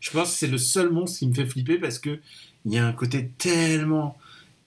Je 0.00 0.10
pense 0.10 0.32
que 0.32 0.36
c'est 0.38 0.48
le 0.48 0.58
seul 0.58 0.90
monstre 0.90 1.20
qui 1.20 1.28
me 1.28 1.34
fait 1.34 1.46
flipper 1.46 1.78
parce 1.78 1.98
que 1.98 2.18
il 2.64 2.72
y 2.72 2.78
a 2.78 2.86
un 2.86 2.92
côté 2.92 3.30
tellement, 3.38 4.18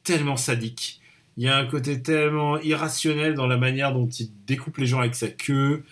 tellement 0.04 0.38
sadique. 0.38 1.02
Il 1.38 1.44
y 1.44 1.48
a 1.48 1.58
un 1.58 1.66
côté 1.66 2.02
tellement 2.02 2.60
irrationnel 2.60 3.36
dans 3.36 3.48
la 3.48 3.58
manière 3.58 3.94
dont 3.94 4.08
il 4.08 4.30
découpe 4.46 4.78
les 4.78 4.86
gens 4.86 5.00
avec 5.00 5.16
sa 5.16 5.28
queue, 5.28 5.84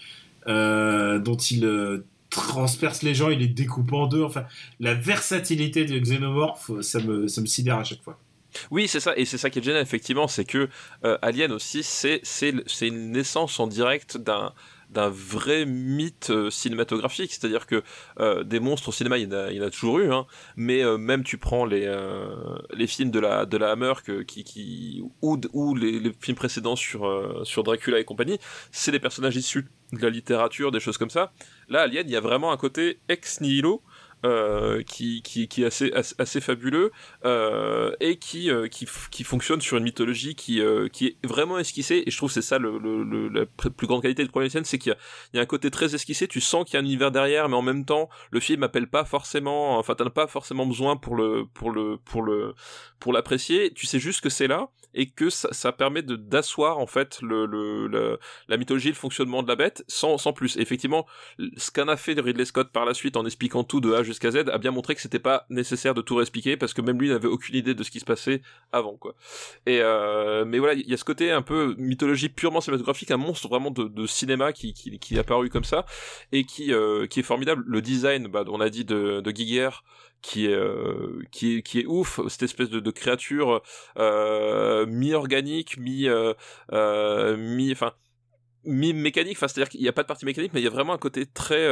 euh, 0.48 1.20
dont 1.20 1.38
il 1.38 1.66
euh, 1.66 2.06
transperce 2.30 3.04
les 3.04 3.16
gens, 3.16 3.30
il 3.30 3.40
les 3.40 3.48
découpe 3.48 3.94
en 3.94 4.08
deux. 4.08 4.24
Enfin, 4.24 4.46
la 4.80 4.94
versatilité 4.94 5.86
du 5.86 6.00
Xenomorph, 6.00 6.82
ça 6.82 7.00
me, 7.00 7.28
ça 7.28 7.42
me 7.42 7.46
sidère 7.46 7.78
à 7.78 7.84
chaque 7.84 8.04
fois. 8.04 8.20
Oui, 8.72 8.88
c'est 8.88 9.00
ça, 9.00 9.16
et 9.16 9.26
c'est 9.26 9.38
ça 9.38 9.50
qui 9.50 9.60
est 9.60 9.64
génial, 9.64 9.82
effectivement, 9.82 10.28
c'est 10.28 10.46
que 10.46 10.70
euh, 11.06 11.18
Alien 11.22 11.52
aussi, 11.52 11.84
c'est 11.84 12.22
une 12.82 13.12
naissance 13.12 13.60
en 13.60 13.68
direct 13.68 14.18
d'un 14.18 14.54
d'un 14.90 15.10
vrai 15.10 15.66
mythe 15.66 16.32
euh, 16.32 16.50
cinématographique, 16.50 17.32
c'est-à-dire 17.32 17.68
que 17.68 17.84
euh, 18.20 18.44
des 18.44 18.60
monstres 18.60 18.90
au 18.90 18.92
cinéma, 18.92 19.18
il 19.18 19.32
y 19.32 19.62
en 19.62 19.66
a, 19.66 19.70
toujours 19.70 20.00
eu, 20.00 20.12
hein, 20.12 20.26
mais 20.56 20.84
euh, 20.84 20.98
même 20.98 21.24
tu 21.24 21.38
prends 21.38 21.66
les 21.66 21.90
les 22.74 22.88
films 22.88 23.12
de 23.12 23.20
la 23.20 23.46
de 23.46 23.58
la 23.58 23.72
Hammer 23.72 23.94
que, 24.04 24.22
qui 24.22 25.04
ou 25.22 25.76
les, 25.76 26.00
les 26.00 26.14
films 26.20 26.38
précédents 26.38 26.76
sur 26.76 27.42
sur 27.46 27.64
Dracula 27.64 28.00
et 28.00 28.06
compagnie, 28.06 28.40
c'est 28.72 28.92
des 28.92 29.00
personnages 29.00 29.36
issus 29.36 29.68
de 29.94 30.02
la 30.02 30.10
littérature, 30.10 30.72
des 30.72 30.80
choses 30.80 30.98
comme 30.98 31.10
ça. 31.10 31.32
Là, 31.68 31.82
Alien, 31.82 32.08
il 32.08 32.12
y 32.12 32.16
a 32.16 32.22
vraiment 32.22 32.52
un 32.52 32.58
côté 32.58 33.00
ex 33.10 33.42
nihilo. 33.42 33.82
Euh, 34.26 34.84
qui, 34.84 35.22
qui, 35.22 35.48
qui 35.48 35.64
est 35.64 35.66
assez, 35.66 35.92
assez, 35.94 36.16
assez 36.18 36.42
fabuleux 36.42 36.92
euh, 37.26 37.96
et 38.00 38.18
qui, 38.18 38.52
euh, 38.52 38.68
qui, 38.68 38.88
qui 39.12 39.24
fonctionne 39.24 39.62
sur 39.62 39.78
une 39.78 39.84
mythologie 39.84 40.36
qui, 40.36 40.62
euh, 40.62 40.88
qui 40.90 41.08
est 41.08 41.18
vraiment 41.26 41.58
esquissée 41.58 42.04
et 42.06 42.12
je 42.12 42.18
trouve 42.18 42.30
que 42.30 42.34
c'est 42.34 42.42
ça 42.42 42.58
le, 42.58 42.78
le, 42.78 43.04
le- 43.04 43.30
la 43.30 43.46
plus 43.46 43.88
grande 43.88 44.02
qualité 44.02 44.26
de 44.26 44.50
scène 44.50 44.66
c'est 44.66 44.78
qu'il 44.78 44.92
y 44.92 44.96
a, 44.96 44.98
y 45.38 45.40
a 45.40 45.42
un 45.42 45.46
côté 45.46 45.72
très 45.72 45.96
esquissé 45.96 46.28
tu 46.28 46.42
sens 46.42 46.66
qu'il 46.66 46.74
y 46.74 46.78
a 46.78 46.82
un 46.82 46.86
univers 46.86 47.12
derrière 47.12 47.48
mais 47.50 47.56
en 47.56 47.62
même 47.62 47.86
temps 47.86 48.10
le 48.32 48.40
film 48.40 48.64
appelle 48.64 48.88
pas 48.88 49.06
forcément 49.06 49.78
enfin 49.78 49.96
t'en 49.96 50.06
as 50.06 50.10
pas 50.10 50.28
forcément 50.28 50.66
besoin 50.66 50.98
pour 50.98 51.16
le 51.16 51.46
pour 51.54 51.72
le 51.72 51.98
pour 51.98 52.22
le 52.24 52.56
pour 53.00 53.14
l'apprécier 53.14 53.72
tu 53.74 53.86
sais 53.86 54.00
juste 54.00 54.22
que 54.22 54.30
c'est 54.30 54.48
là 54.48 54.70
et 54.94 55.10
que 55.10 55.30
ça, 55.30 55.72
permet 55.72 56.02
de 56.02 56.16
d'asseoir 56.16 56.80
en 56.80 56.88
fait 56.88 57.20
le, 57.22 58.20
la 58.48 58.58
mythologie 58.58 58.90
le 58.90 58.96
fonctionnement 58.96 59.44
de 59.44 59.48
la 59.48 59.56
bête 59.56 59.84
sans, 59.88 60.18
sans 60.18 60.34
plus 60.34 60.58
effectivement 60.58 61.06
ce 61.58 61.72
qu'en 61.72 61.88
a 61.88 61.96
fait 61.96 62.20
Ridley 62.20 62.46
Scott 62.46 62.72
par 62.72 62.86
la 62.86 62.94
suite 62.94 63.16
en 63.16 63.26
expliquant 63.26 63.64
tout 63.64 63.82
de 63.82 63.94
A 63.94 64.04
jusqu'à 64.04 64.32
Z 64.32 64.50
a 64.52 64.58
bien 64.58 64.72
montré 64.72 64.96
que 64.96 65.02
c'était 65.02 65.20
pas 65.20 65.46
nécessaire 65.50 65.94
de 65.94 66.02
tout 66.02 66.16
réexpliquer 66.16 66.58
parce 66.58 66.74
que 66.74 66.82
même 66.82 67.00
lui 67.00 67.10
n'avait 67.10 67.28
aucune 67.28 67.56
idée 67.56 67.74
de 67.74 67.84
ce 67.84 67.92
qui 67.92 68.00
se 68.00 68.06
passait 68.06 68.42
avant 68.72 68.98
quoi. 68.98 69.16
Et 69.66 69.80
euh, 69.82 70.46
mais 70.46 70.60
voilà, 70.60 70.74
il 70.74 70.90
y 70.90 70.94
a 70.94 70.98
ce 70.98 71.06
côté 71.06 71.32
un 71.32 71.42
peu 71.42 71.76
mythologie 71.78 72.30
purement 72.30 72.62
cinématographique, 72.62 73.12
un 73.12 73.18
monstre 73.18 73.48
vraiment 73.48 73.72
de, 73.72 73.84
de 73.84 74.06
cinéma 74.08 74.54
qui, 74.54 74.74
qui, 74.74 74.98
qui 75.00 75.16
est 75.16 75.20
apparu 75.20 75.50
comme 75.50 75.64
ça 75.64 75.86
et 76.32 76.44
qui 76.44 76.74
euh, 76.74 77.08
qui 77.08 77.20
est 77.20 77.24
formidable. 77.24 77.64
Le 77.68 77.82
design, 77.82 78.28
bah, 78.28 78.44
on 78.48 78.60
a 78.60 78.70
dit 78.70 78.86
de, 78.86 79.22
de 79.22 79.32
qui 80.22 80.48
est 80.48 80.54
euh, 80.54 81.22
qui 81.32 81.58
est 81.58 81.62
qui 81.62 81.80
est 81.80 81.86
ouf 81.86 82.20
cette 82.28 82.44
espèce 82.44 82.70
de, 82.70 82.92
créature 82.92 83.62
euh, 83.98 84.86
mi 84.86 85.14
organique 85.14 85.78
euh, 85.80 86.34
euh, 86.74 87.38
mi 87.38 87.72
enfin 87.72 87.94
mi 88.66 88.94
mécanique 88.94 89.38
enfin 89.38 89.48
c'est 89.48 89.62
à 89.62 89.64
dire 89.64 89.70
qu'il 89.70 89.82
n'y 89.82 89.88
a 89.88 89.94
pas 89.94 90.04
de 90.04 90.08
partie 90.08 90.26
mécanique 90.26 90.52
mais 90.54 90.62
il 90.62 90.64
y 90.66 90.68
a 90.68 90.72
vraiment 90.72 90.94
un 90.94 90.98
côté 90.98 91.26
très 91.26 91.68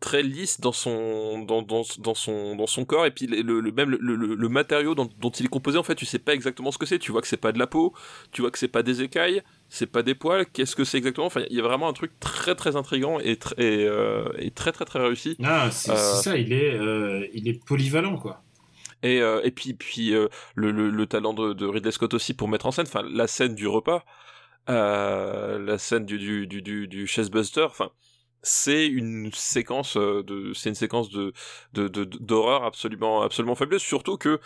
très 0.00 0.22
lisse 0.22 0.60
dans 0.60 0.72
son 0.72 1.40
dans, 1.40 1.62
dans, 1.62 1.82
dans 1.98 2.14
son 2.14 2.56
dans 2.56 2.66
son 2.66 2.84
corps. 2.84 3.06
Et 3.06 3.10
puis 3.10 3.26
le, 3.26 3.60
même 3.70 3.90
le, 3.90 3.98
le, 3.98 4.34
le 4.34 4.48
matériau 4.48 4.94
dont, 4.94 5.08
dont 5.18 5.30
il 5.30 5.46
est 5.46 5.48
composé 5.48 5.78
en 5.78 5.82
fait 5.82 5.94
tu 5.94 6.06
sais 6.06 6.18
pas 6.18 6.34
exactement 6.34 6.72
ce 6.72 6.78
que 6.78 6.86
c'est. 6.86 6.98
Tu 6.98 7.12
vois 7.12 7.20
que 7.20 7.28
c'est 7.28 7.36
pas 7.36 7.52
de 7.52 7.58
la 7.58 7.66
peau 7.66 7.94
tu 8.32 8.40
vois 8.40 8.50
que 8.50 8.58
c'est 8.58 8.68
pas 8.68 8.82
des 8.82 9.02
écailles 9.02 9.42
c'est 9.70 9.86
pas 9.86 10.02
des 10.02 10.14
poils 10.14 10.46
qu'est-ce 10.46 10.76
que 10.76 10.84
c'est 10.84 10.98
exactement? 10.98 11.26
Enfin 11.28 11.44
il 11.50 11.56
y 11.56 11.60
a 11.60 11.62
vraiment 11.62 11.88
un 11.88 11.94
truc 11.94 12.12
très 12.20 12.54
très 12.56 12.76
intrigant 12.76 13.18
et, 13.20 13.34
tr- 13.36 13.54
et, 13.58 13.86
euh, 13.86 14.28
et 14.38 14.50
très 14.52 14.72
très 14.72 14.84
très 14.84 15.00
réussi. 15.00 15.38
Ah, 15.42 15.70
c'est 15.72 15.96
Euh, 15.96 15.96
ça, 15.96 16.36
il 16.36 16.52
est, 16.52 16.74
euh, 16.78 17.26
il 17.34 17.48
est 17.48 17.64
polyvalent, 17.64 18.16
quoi. 18.16 18.44
et, 19.02 19.16
et 19.44 19.50
puis, 19.50 19.74
puis 19.74 20.10
le, 20.10 20.28
le, 20.54 20.90
le 20.90 21.06
talent 21.06 21.32
de, 21.34 21.52
de 21.52 21.66
Ridley 21.66 21.90
Scott 21.92 22.14
aussi 22.14 22.34
pour 22.34 22.48
mettre 22.48 22.66
en 22.66 22.70
scène, 22.70 22.86
enfin 22.86 23.02
la 23.10 23.26
scène 23.26 23.54
du 23.54 23.66
repas, 23.66 24.04
la 24.68 25.78
scène 25.78 26.04
du 26.06 26.18
du 26.18 26.46
du 26.46 26.62
du, 26.62 26.88
du 26.88 27.06
Chessbuster, 27.06 27.62
enfin 27.64 27.90
c'est 28.42 28.86
une 28.86 29.32
séquence 29.34 29.96
de 29.96 30.52
c'est 30.54 30.70
une 30.70 30.74
séquence 30.74 31.10
de 31.10 31.32
de 31.74 31.88
de- 31.88 32.04
d'horreur 32.04 32.64
absolument 32.64 33.22
absolument 33.22 33.54
fabuleuse, 33.54 33.82
surtout 33.82 34.16
que 34.16 34.40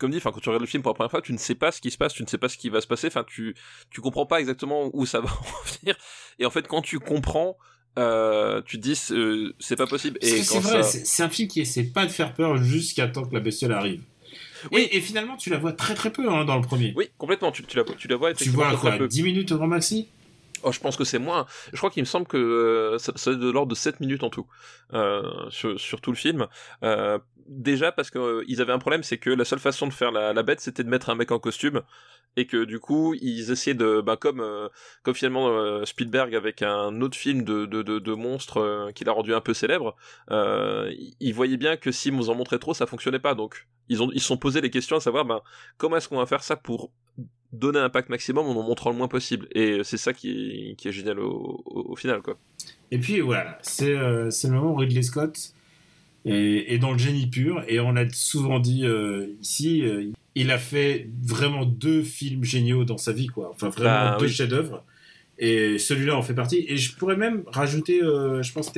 comme 0.00 0.10
dit, 0.10 0.16
enfin 0.16 0.32
quand 0.32 0.40
tu 0.40 0.48
regardes 0.48 0.62
le 0.62 0.68
film 0.68 0.82
pour 0.82 0.90
la 0.90 0.94
première 0.94 1.10
fois, 1.10 1.22
tu 1.22 1.32
ne 1.32 1.38
sais 1.38 1.54
pas 1.54 1.70
ce 1.70 1.80
qui 1.80 1.90
se 1.90 1.98
passe, 1.98 2.14
tu 2.14 2.22
ne 2.22 2.28
sais 2.28 2.38
pas 2.38 2.48
ce 2.48 2.56
qui 2.56 2.70
va 2.70 2.80
se 2.80 2.86
passer, 2.86 3.06
enfin 3.06 3.24
tu 3.24 3.54
tu 3.90 4.00
comprends 4.00 4.26
pas 4.26 4.40
exactement 4.40 4.90
où 4.92 5.06
ça 5.06 5.20
va 5.20 5.28
en 5.30 5.68
venir. 5.80 5.96
Et 6.38 6.46
en 6.46 6.50
fait, 6.50 6.66
quand 6.66 6.82
tu 6.82 6.98
comprends, 6.98 7.56
euh, 7.98 8.62
tu 8.64 8.78
te 8.78 8.82
dis 8.82 8.96
c'est 8.96 9.76
pas 9.76 9.86
possible. 9.86 10.18
Et 10.22 10.42
c'est 10.42 10.58
vrai, 10.58 10.82
c'est 10.82 11.22
un 11.22 11.28
film 11.28 11.48
qui 11.48 11.60
essaie 11.60 11.84
pas 11.84 12.06
de 12.06 12.10
faire 12.10 12.34
peur 12.34 12.56
jusqu'à 12.56 13.06
temps 13.08 13.24
que 13.24 13.34
la 13.34 13.40
bestiole 13.40 13.72
arrive. 13.72 14.02
Oui. 14.72 14.88
Et, 14.92 15.00
finalement, 15.00 15.36
tu 15.36 15.48
la 15.48 15.56
vois 15.56 15.72
très 15.72 15.94
très 15.94 16.10
peu 16.10 16.30
hein, 16.30 16.44
dans 16.44 16.56
le 16.56 16.62
premier. 16.62 16.92
Oui, 16.94 17.08
complètement. 17.16 17.50
Tu, 17.50 17.62
tu, 17.62 17.78
la, 17.78 17.84
tu 17.84 18.08
la 18.08 18.16
vois. 18.16 18.34
Tu 18.34 18.50
vois 18.50 18.76
quoi 18.76 18.98
10 18.98 19.22
minutes 19.22 19.52
au 19.52 19.56
grand 19.56 19.66
maxi? 19.66 20.08
Oh, 20.62 20.72
je 20.72 20.80
pense 20.80 20.96
que 20.96 21.04
c'est 21.04 21.18
moins. 21.18 21.46
Je 21.72 21.78
crois 21.78 21.90
qu'il 21.90 22.02
me 22.02 22.06
semble 22.06 22.26
que 22.26 22.36
euh, 22.36 22.98
ça, 22.98 23.12
ça 23.16 23.32
de 23.34 23.50
l'ordre 23.50 23.70
de 23.70 23.74
7 23.74 24.00
minutes 24.00 24.22
en 24.22 24.30
tout 24.30 24.46
euh, 24.92 25.22
sur, 25.50 25.80
sur, 25.80 26.00
tout 26.00 26.10
le 26.10 26.16
film. 26.16 26.46
Euh, 26.82 27.18
déjà 27.50 27.92
parce 27.92 28.10
qu'ils 28.10 28.20
euh, 28.20 28.60
avaient 28.60 28.72
un 28.72 28.78
problème, 28.78 29.02
c'est 29.02 29.18
que 29.18 29.28
la 29.28 29.44
seule 29.44 29.58
façon 29.58 29.86
de 29.86 29.92
faire 29.92 30.12
la, 30.12 30.32
la 30.32 30.42
bête, 30.42 30.60
c'était 30.60 30.84
de 30.84 30.88
mettre 30.88 31.10
un 31.10 31.16
mec 31.16 31.32
en 31.32 31.38
costume 31.38 31.82
et 32.36 32.46
que 32.46 32.64
du 32.64 32.78
coup 32.78 33.14
ils 33.20 33.50
essayaient 33.50 33.74
de, 33.74 34.00
bah, 34.00 34.16
comme 34.16 34.40
euh, 34.40 34.68
comme 35.02 35.14
finalement 35.14 35.48
euh, 35.48 35.84
Spielberg 35.84 36.34
avec 36.34 36.62
un 36.62 37.00
autre 37.00 37.16
film 37.16 37.42
de 37.42 37.66
de, 37.66 37.82
de, 37.82 38.14
monstres 38.14 38.92
qu'il 38.94 39.08
a 39.08 39.12
rendu 39.12 39.34
un 39.34 39.40
peu 39.40 39.52
célèbre, 39.52 39.96
ils 40.30 41.32
voyaient 41.34 41.56
bien 41.56 41.76
que 41.76 41.90
si 41.90 42.10
vous 42.10 42.30
en 42.30 42.34
montrez 42.34 42.58
trop, 42.58 42.72
ça 42.72 42.86
fonctionnait 42.86 43.18
pas. 43.18 43.34
Donc 43.34 43.66
ils 43.88 44.02
ont 44.02 44.10
ils 44.14 44.20
sont 44.20 44.36
posé 44.36 44.60
les 44.60 44.70
questions 44.70 44.96
à 44.96 45.00
savoir, 45.00 45.24
ben 45.24 45.40
comment 45.76 45.96
est-ce 45.96 46.08
qu'on 46.08 46.18
va 46.18 46.26
faire 46.26 46.44
ça 46.44 46.56
pour 46.56 46.92
donner 47.52 47.80
un 47.80 47.84
impact 47.84 48.10
maximum 48.10 48.46
en 48.46 48.52
en 48.52 48.62
montrant 48.62 48.90
le 48.90 48.96
moins 48.96 49.08
possible. 49.08 49.48
Et 49.52 49.82
c'est 49.82 49.96
ça 49.96 50.12
qui 50.12 50.30
est, 50.30 50.76
qui 50.76 50.86
est 50.86 50.92
génial 50.92 51.18
au, 51.18 51.96
final, 51.96 52.22
quoi. 52.22 52.38
Et 52.92 52.98
puis 52.98 53.20
voilà, 53.20 53.58
c'est 53.62 53.94
le 53.94 54.50
moment 54.50 54.72
où 54.72 54.76
Ridley 54.76 55.02
Scott 55.02 55.52
est, 56.24 56.78
dans 56.78 56.92
le 56.92 56.98
génie 56.98 57.26
pur. 57.26 57.62
Et 57.68 57.80
on 57.80 57.96
a 57.96 58.08
souvent 58.10 58.60
dit 58.60 58.84
euh, 58.84 59.26
ici, 59.40 59.82
euh, 59.82 60.10
il 60.34 60.50
a 60.50 60.58
fait 60.58 61.08
vraiment 61.22 61.64
deux 61.64 62.02
films 62.02 62.44
géniaux 62.44 62.84
dans 62.84 62.98
sa 62.98 63.12
vie, 63.12 63.26
quoi. 63.26 63.50
Enfin, 63.54 63.68
vraiment 63.68 64.12
bah, 64.12 64.16
deux 64.18 64.28
chefs-d'œuvre. 64.28 64.84
Et 65.42 65.78
celui-là 65.78 66.16
en 66.16 66.22
fait 66.22 66.34
partie. 66.34 66.66
Et 66.68 66.76
je 66.76 66.94
pourrais 66.94 67.16
même 67.16 67.44
rajouter, 67.46 68.02
euh, 68.02 68.42
je 68.42 68.52
pense, 68.52 68.70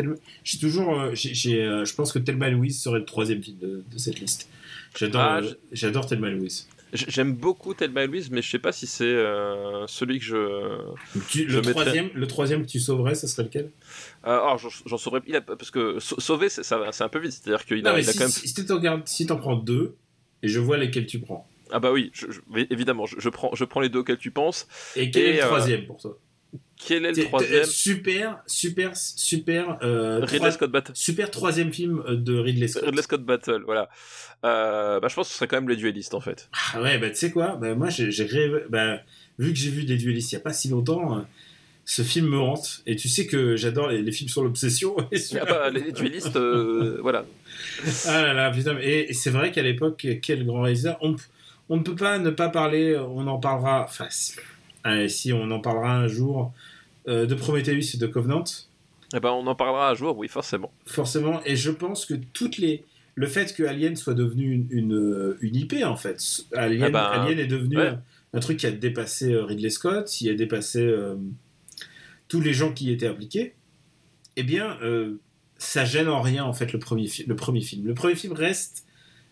j'ai 0.45 0.59
toujours, 0.59 0.99
euh, 0.99 1.11
j'ai, 1.13 1.65
euh, 1.65 1.85
je 1.85 1.95
pense 1.95 2.13
que 2.13 2.21
Thelma 2.21 2.51
Louise 2.51 2.81
serait 2.81 3.01
le 3.01 3.05
troisième 3.05 3.43
film 3.43 3.59
de, 3.59 3.83
de 3.93 3.99
cette 3.99 4.21
liste. 4.21 4.49
J'adore, 4.97 5.21
ah, 5.21 5.41
j'adore 5.73 6.07
Thelma 6.07 6.31
Louise. 6.31 6.69
J'aime 6.93 7.33
beaucoup 7.33 7.73
Thelma 7.73 8.05
Louise, 8.05 8.31
mais 8.31 8.43
je 8.43 8.51
sais 8.51 8.59
pas 8.59 8.73
si 8.73 8.87
c'est 8.87 9.05
euh, 9.05 9.87
celui 9.87 10.19
que 10.19 10.25
je. 10.25 10.79
Tu, 11.31 11.47
le, 11.47 11.63
troisième, 11.63 12.11
le 12.15 12.27
troisième 12.27 12.67
que 12.67 12.71
tu 12.71 12.81
sauverais, 12.81 13.15
ça 13.15 13.27
serait 13.27 13.45
lequel? 13.45 13.71
Euh, 14.27 14.31
Alors, 14.31 14.59
j'en 14.59 14.99
sauverais. 14.99 15.23
Il 15.27 15.35
a, 15.35 15.41
parce 15.41 15.71
que 15.71 15.99
sauver, 16.01 16.51
c'est 16.51 16.73
un 16.75 17.09
peu 17.09 17.19
vite. 17.19 17.33
C'est-à-dire 17.33 17.65
qu'il 17.65 17.87
a, 17.87 17.99
il 17.99 18.09
a 18.09 18.13
si, 18.13 18.19
quand 18.19 18.25
même. 18.25 18.31
Si 18.31 18.55
tu 18.55 18.67
si 19.07 19.27
t'en 19.27 19.37
prends 19.37 19.57
deux, 19.57 19.97
et 20.43 20.49
je 20.49 20.61
vois 20.61 20.77
lesquels 20.77 21.07
tu 21.07 21.21
prends. 21.21 21.49
Ah 21.71 21.81
bah 21.81 21.91
oui, 21.91 22.11
je, 22.13 22.27
je, 22.31 22.41
évidemment, 22.71 23.07
je, 23.07 23.29
prends, 23.31 23.55
je 23.55 23.65
prends 23.65 23.81
les 23.81 23.89
deux 23.89 24.01
auxquels 24.01 24.19
tu 24.19 24.31
penses. 24.31 24.69
Et 24.95 25.11
quel 25.11 25.23
est 25.23 25.33
le 25.35 25.43
euh, 25.43 25.47
troisième 25.47 25.87
pour 25.87 25.97
toi? 25.97 26.19
Quel 26.77 27.07
est 27.07 27.13
le 27.13 27.25
troisième 27.25 27.65
Super, 27.65 28.43
super, 28.47 28.97
super. 28.97 29.79
Euh, 29.83 30.21
Ridley 30.25 30.51
Scott 30.51 30.71
Battle. 30.71 30.93
Super 30.95 31.31
troisième 31.31 31.73
film 31.73 32.03
de 32.09 32.39
Ridley 32.39 32.69
Scott. 32.69 32.85
Ridley 32.85 33.03
Scott 33.03 33.25
Battle, 33.25 33.63
voilà. 33.65 33.89
Euh, 34.45 34.99
bah, 34.99 35.09
je 35.09 35.15
pense 35.15 35.29
que 35.29 35.33
ce 35.33 35.39
serait 35.39 35.47
quand 35.47 35.57
même 35.57 35.69
les 35.69 35.77
duellistes 35.77 36.15
en 36.15 36.21
fait. 36.21 36.49
Ah 36.75 36.83
ouais, 36.83 36.99
bah 36.99 37.11
tu 37.11 37.17
sais 37.17 37.31
quoi? 37.31 37.57
Bah, 37.57 37.75
Moi, 37.75 37.89
j'ai 37.91 38.25
rêvé. 38.25 38.65
Bah, 38.69 38.99
vu 39.39 39.53
que 39.53 39.59
j'ai 39.59 39.71
vu 39.71 39.85
des 39.85 39.97
duellistes 39.97 40.33
il 40.33 40.35
y 40.35 40.39
a 40.39 40.41
pas 40.41 40.53
si 40.53 40.69
longtemps, 40.69 41.19
euh, 41.19 41.23
ce 41.85 42.03
film 42.03 42.29
me 42.29 42.39
hante. 42.39 42.83
Et 42.87 42.97
tu 42.97 43.09
sais 43.09 43.27
que 43.27 43.57
j'adore 43.57 43.89
les, 43.89 44.13
films 44.13 44.29
sur 44.29 44.43
l'obsession. 44.43 44.97
Ah 45.41 45.45
bah, 45.45 45.71
les 45.71 45.93
duellistes, 45.93 46.37
euh, 46.37 46.99
voilà. 47.01 47.25
Ah 48.07 48.23
là 48.23 48.35
là, 48.35 48.51
putain. 48.51 48.77
Et, 48.81 49.13
c'est 49.13 49.31
vrai 49.31 49.53
qu'à 49.53 49.63
l'époque, 49.63 50.07
quel 50.21 50.45
grand 50.45 50.63
réalisateur. 50.63 50.99
On, 51.03 51.15
on 51.69 51.77
ne 51.77 51.83
peut 51.83 51.95
pas 51.95 52.19
ne 52.19 52.31
pas 52.31 52.49
parler, 52.49 52.97
on 52.97 53.27
en 53.29 53.39
parlera. 53.39 53.85
Enfin, 53.85 54.09
si 55.09 55.33
on 55.33 55.51
en 55.51 55.61
parlera 55.61 55.97
un 55.97 56.09
jour 56.09 56.53
euh, 57.09 57.27
de 57.27 57.35
Prometheus 57.35 57.95
et 57.95 57.99
de 57.99 58.07
Covenant. 58.07 58.45
Eh 59.13 59.19
ben, 59.19 59.31
on 59.31 59.45
en 59.49 59.57
parlera 59.57 59.91
un 59.91 59.95
jour, 59.95 60.17
oui, 60.17 60.29
forcément. 60.29 60.73
Forcément, 60.87 61.41
et 61.45 61.57
je 61.57 61.71
pense 61.73 62.07
que 62.07 62.15
toutes 62.33 62.59
les. 62.59 62.85
Le 63.15 63.27
fait 63.27 63.55
que 63.55 63.65
Alien 63.65 63.97
soit 63.97 64.15
devenu 64.15 64.67
une, 64.71 65.37
une, 65.41 65.57
IP, 65.57 65.75
en 65.85 65.97
fait. 65.97 66.23
Alien, 66.55 66.89
eh 66.89 66.93
ben, 66.93 67.01
Alien 67.01 67.39
est 67.41 67.47
devenu 67.47 67.77
un, 67.77 68.41
truc 68.41 68.59
qui 68.59 68.67
a 68.67 68.71
dépassé 68.71 69.35
euh, 69.35 69.45
Ridley 69.45 69.69
Scott, 69.69 70.07
qui 70.07 70.31
a 70.31 70.35
dépassé 70.35 70.81
euh, 70.81 71.17
tous 72.29 72.41
les 72.41 72.55
gens 72.55 72.73
qui 72.73 72.87
y 72.87 72.93
étaient 72.93 73.09
impliqués. 73.09 73.55
Eh 74.37 74.45
bien, 74.45 74.79
ça 75.59 75.85
gêne 75.85 76.09
en 76.09 76.23
rien, 76.23 76.45
en 76.45 76.55
fait, 76.55 76.73
le 76.73 76.79
premier, 76.79 77.07
le 77.27 77.37
premier 77.37 77.61
film. 77.61 77.87
Le 77.87 77.93
premier 77.93 78.15
film 78.15 78.33
reste, 78.33 78.87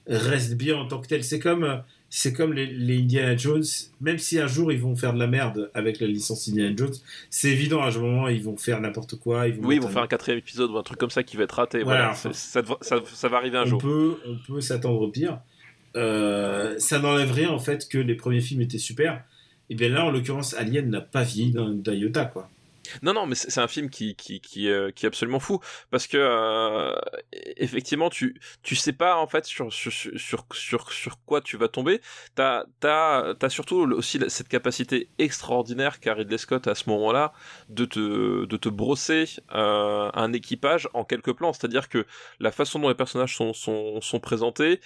reste 0.07 0.57
bien 0.57 0.77
en 0.77 0.87
tant 0.87 1.01
que 1.01 1.07
tel. 1.07 1.25
C'est 1.25 1.39
comme 1.39 1.83
c'est 2.13 2.33
comme 2.33 2.53
les, 2.53 2.99
Indiana 2.99 3.37
Jones, 3.37 3.63
même 4.01 4.19
si 4.19 4.39
un 4.41 4.49
jour 4.49 4.73
ils 4.73 4.81
vont 4.81 4.97
faire 4.97 5.15
de 5.15 5.19
la 5.19 5.29
merde 5.29 5.71
avec 5.75 6.01
la 6.01 6.09
licence 6.09 6.49
Indiana 6.49 6.75
Jones, 6.77 6.95
c'est 7.31 7.51
évident 7.51 7.81
à 7.83 7.89
un 7.89 7.99
moment 7.99 8.29
ils 8.29 8.43
vont 8.43 8.57
faire 8.57 8.81
n'importe 8.81 9.15
quoi. 9.17 9.47
Ils 9.47 9.55
vont 9.55 9.69
oui, 9.69 9.77
ils 9.77 9.81
vont 9.81 9.89
faire 9.89 10.03
un 10.03 10.09
quatrième 10.09 10.39
épisode 10.39 10.71
ou 10.73 10.77
un 10.77 10.83
truc 10.83 10.99
comme 10.99 11.11
ça 11.11 11.23
qui 11.23 11.37
va 11.37 11.45
être 11.45 11.53
raté. 11.53 11.85
Voilà, 11.85 12.13
ça, 12.15 12.33
ça, 12.33 13.29
va 13.29 13.37
arriver 13.37 13.59
un 13.59 13.63
on 13.63 13.67
jour. 13.67 13.81
Peut, 13.81 14.17
on 14.27 14.37
peut 14.53 14.61
s'attendre 14.61 15.01
au 15.01 15.09
pire. 15.09 15.39
Euh, 15.97 16.75
ça 16.79 16.99
n'enlève 16.99 17.33
rien 17.33 17.51
en 17.51 17.59
fait 17.59 17.89
que 17.89 17.99
les 17.99 18.17
premiers 18.17 18.41
films 18.41 18.61
étaient 18.61 18.79
super. 18.79 19.23
Et 19.71 19.77
bien 19.77 19.89
là, 19.89 20.05
en 20.05 20.11
l'occurrence, 20.11 20.55
Alien 20.55 20.91
n'a 20.91 21.01
pas 21.01 21.23
vieilli 21.23 21.53
d'un 21.53 21.95
iota 21.95 22.25
quoi. 22.25 22.51
Non, 23.03 23.13
non, 23.13 23.27
mais 23.27 23.35
c'est 23.35 23.61
un 23.61 23.69
film 23.69 23.91
qui 23.91 24.15
qui 24.17 24.41
qui, 24.41 24.69
euh, 24.69 24.91
qui 24.91 25.07
est 25.07 25.09
absolument 25.09 25.41
fou 25.41 25.61
parce 25.91 26.07
que 26.07 26.17
euh, 26.17 26.95
effectivement, 27.57 28.11
tu 28.11 28.41
tu 28.63 28.77
sais 28.77 28.93
pas 28.93 29.17
en 29.17 29.27
fait 29.27 29.45
sur 29.45 29.73
sur 29.73 29.93
sur 29.93 30.47
sur, 30.53 30.93
sur 30.93 31.25
quoi 31.25 31.41
tu 31.41 31.57
vas 31.57 31.69
tomber. 31.69 32.01
T'as 32.35 32.65
t'as 32.81 33.49
surtout 33.49 33.77
aussi 33.93 34.21
cette 34.29 34.49
capacité 34.49 35.11
extraordinaire 35.19 36.01
qu'a 36.01 36.15
Ridley 36.15 36.39
Scott 36.39 36.67
à 36.67 36.75
ce 36.75 36.89
moment-là 36.91 37.33
de 37.69 37.85
te 37.85 38.45
de 38.45 38.57
te 38.57 38.69
brosser 38.69 39.25
euh, 39.55 40.11
un 40.15 40.33
équipage 40.33 40.89
en 40.95 41.05
quelques 41.05 41.33
plans. 41.33 41.53
C'est-à-dire 41.53 41.89
que 41.89 42.07
la 42.39 42.53
façon 42.53 42.79
dont 42.79 42.89
les 42.89 42.95
personnages 42.95 43.37
sont 43.37 43.53
sont 43.53 44.01
sont 44.01 44.21
présentés, 44.21 44.81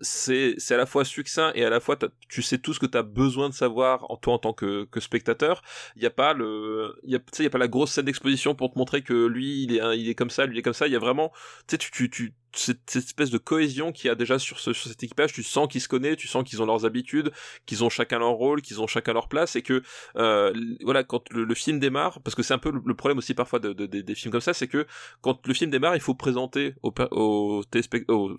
c'est 0.00 0.56
à 0.70 0.76
la 0.76 0.86
fois 0.86 1.04
succinct 1.04 1.52
et 1.54 1.64
à 1.64 1.70
la 1.70 1.80
fois 1.80 1.96
tu 2.28 2.42
sais 2.42 2.58
tout 2.58 2.74
ce 2.74 2.80
que 2.80 2.86
t'as 2.86 3.02
besoin 3.02 3.48
de 3.48 3.54
savoir 3.54 4.10
en 4.10 4.16
toi 4.16 4.34
en 4.34 4.38
tant 4.38 4.52
que 4.52 4.84
que 4.84 5.00
spectateur. 5.00 5.62
Il 5.96 6.02
y 6.02 6.06
a 6.06 6.10
pas 6.10 6.32
le 6.32 6.98
il 7.38 7.42
y 7.42 7.46
a 7.46 7.50
pas 7.50 7.58
la 7.58 7.68
grosse 7.68 7.92
scène 7.92 8.04
d'exposition 8.04 8.54
pour 8.54 8.72
te 8.72 8.78
montrer 8.78 9.02
que 9.02 9.26
lui, 9.26 9.64
il 9.64 9.76
est, 9.76 9.98
il 9.98 10.08
est 10.08 10.14
comme 10.14 10.30
ça, 10.30 10.46
lui, 10.46 10.56
il 10.56 10.58
est 10.58 10.62
comme 10.62 10.72
ça. 10.72 10.86
Il 10.86 10.92
y 10.92 10.96
a 10.96 10.98
vraiment, 10.98 11.32
tu 11.66 11.72
sais, 11.74 11.78
tu, 11.78 11.90
tu, 11.90 12.10
tu 12.10 12.34
cette, 12.52 12.96
espèce 12.96 13.30
de 13.30 13.38
cohésion 13.38 13.92
qu'il 13.92 14.08
y 14.08 14.10
a 14.10 14.14
déjà 14.14 14.38
sur, 14.38 14.58
ce, 14.58 14.72
sur 14.72 14.88
cet 14.88 15.02
équipage. 15.02 15.32
Tu 15.32 15.42
sens 15.42 15.68
qu'ils 15.68 15.80
se 15.80 15.88
connaissent, 15.88 16.16
tu 16.16 16.28
sens 16.28 16.44
qu'ils 16.44 16.62
ont 16.62 16.66
leurs 16.66 16.84
habitudes, 16.84 17.30
qu'ils 17.66 17.84
ont 17.84 17.90
chacun 17.90 18.18
leur 18.18 18.32
rôle, 18.32 18.62
qu'ils 18.62 18.80
ont 18.80 18.86
chacun 18.86 19.12
leur 19.12 19.28
place, 19.28 19.56
et 19.56 19.62
que, 19.62 19.82
euh, 20.16 20.52
voilà, 20.82 21.04
quand 21.04 21.30
le, 21.32 21.54
film 21.54 21.78
démarre, 21.78 22.20
parce 22.22 22.34
que 22.34 22.42
c'est 22.42 22.54
un 22.54 22.58
peu 22.58 22.70
le, 22.70 22.94
problème 22.94 23.18
aussi 23.18 23.34
parfois 23.34 23.58
de, 23.58 23.72
de, 23.72 23.86
des 23.86 24.14
films 24.14 24.32
comme 24.32 24.40
ça, 24.40 24.54
c'est 24.54 24.68
que 24.68 24.86
quand 25.20 25.46
le 25.46 25.54
film 25.54 25.70
démarre, 25.70 25.96
il 25.96 26.00
faut 26.00 26.14
présenter 26.14 26.74
aux, 26.82 26.92
aux 27.10 27.64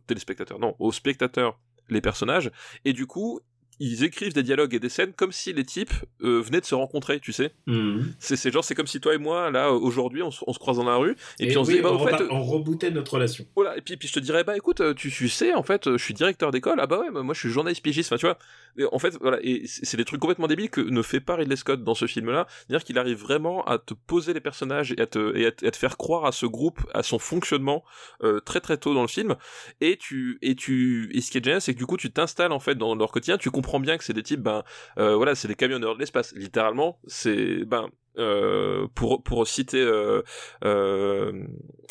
téléspectateurs, 0.07 0.60
non, 0.60 0.76
aux 0.80 0.91
spectateurs 0.91 1.60
les 1.89 2.01
personnages, 2.01 2.51
et 2.85 2.93
du 2.93 3.07
coup, 3.07 3.41
ils 3.80 4.03
écrivent 4.03 4.34
des 4.34 4.43
dialogues 4.43 4.73
et 4.73 4.80
des 4.80 4.89
scènes 4.89 5.14
comme 5.14 5.31
si 5.31 5.53
les 5.53 5.64
types 5.64 5.93
euh, 6.22 6.41
venaient 6.41 6.61
de 6.61 6.65
se 6.65 6.76
rencontrer, 6.76 7.19
tu 7.19 7.31
sais. 7.31 7.53
Mhm. 7.68 8.14
C'est 8.19 8.51
genre, 8.51 8.64
c'est 8.64 8.76
comme 8.76 8.88
si 8.88 8.99
toi 8.99 9.14
et 9.14 9.18
moi, 9.18 9.51
là, 9.51 9.72
aujourd'hui, 9.72 10.22
on, 10.22 10.31
se 10.31 10.60
croise 10.60 10.77
dans 10.77 10.84
la 10.84 10.95
rue, 10.95 11.15
et, 11.39 11.47
puis 11.47 11.57
on 11.57 11.64
se 11.64 11.72
dit, 11.72 11.81
bah, 11.81 11.91
on, 11.91 12.06
fait, 12.06 12.23
on 12.30 12.43
rebootait 12.43 12.91
notre 12.91 13.14
relation. 13.14 13.45
Voilà, 13.56 13.77
et 13.77 13.81
puis, 13.81 13.97
puis 13.97 14.07
je 14.07 14.14
te 14.14 14.19
dirais, 14.19 14.43
bah 14.43 14.57
écoute, 14.57 14.81
tu, 14.95 15.10
tu 15.11 15.30
sais, 15.30 15.53
en 15.53 15.64
fait, 15.64 15.91
je 15.91 16.03
suis 16.03 16.14
directeur 16.14 16.51
d'école, 16.51 16.80
ah 16.80 16.88
bah 16.88 16.99
ouais, 16.99 17.10
moi 17.23 17.34
je 17.34 17.39
suis 17.39 17.49
journaliste 17.49 17.84
pigiste, 17.84 18.11
enfin 18.11 18.18
tu 18.18 18.26
vois. 18.26 18.38
Et 18.77 18.85
en 18.91 18.99
fait, 18.99 19.18
voilà, 19.22 19.39
et 19.41 19.64
c'est 19.65 19.97
des 19.97 20.06
trucs 20.06 20.19
complètement 20.19 20.47
débiles 20.47 20.69
que 20.69 20.81
ne 20.81 21.01
fait 21.01 21.19
pas 21.19 21.35
Ridley 21.35 21.56
Scott 21.56 21.84
dans 21.84 21.95
ce 21.95 22.06
film-là, 22.06 22.47
c'est-à-dire 22.49 22.84
qu'il 22.84 22.97
arrive 22.97 23.18
vraiment 23.18 23.64
à 23.65 23.77
te 23.77 23.93
poser 23.93 24.34
les 24.34 24.41
personnages 24.41 24.91
et 24.91 25.01
à 25.01 25.06
te, 25.06 25.35
et 25.38 25.47
à, 25.47 25.51
te 25.51 25.77
faire 25.77 25.97
croire 25.97 26.26
à 26.26 26.31
ce 26.31 26.45
groupe, 26.45 26.80
à 26.93 27.03
son 27.03 27.19
fonctionnement 27.19 27.84
euh, 28.23 28.39
très 28.39 28.60
très 28.60 28.77
tôt 28.77 28.93
dans 28.93 29.01
le 29.01 29.07
film, 29.07 29.35
et 29.81 29.97
tu, 29.97 30.38
et 30.41 30.56
tu, 30.56 31.10
et 31.14 31.22
ce 31.22 31.31
qui 31.31 31.38
est 31.38 31.43
génial, 31.43 31.61
c'est 31.61 31.73
que 31.73 31.80
du 31.80 31.85
coup, 31.85 31.97
tu 31.97 32.11
t'installes 32.11 32.51
en 32.51 32.60
fait 32.60 32.76
dans 32.76 32.95
leur 32.95 33.11
quotidien, 33.11 33.38
tu 33.38 33.51
comprends 33.51 33.69
bien 33.78 33.98
que 33.98 34.04
c'est 34.04 34.14
des 34.14 34.24
types 34.24 34.41
ben 34.41 34.64
euh, 34.98 35.16
voilà, 35.16 35.36
c'est 35.36 35.48
des 35.48 35.56
camionneurs 35.56 35.94
de 35.94 36.00
l'espace. 36.00 36.34
Littéralement, 36.36 37.00
c'est 37.06 37.66
ben 37.66 37.90
euh, 38.18 38.88
pour 38.96 39.22
pour 39.24 39.48
citer 39.48 39.82
euh, 39.82 40.24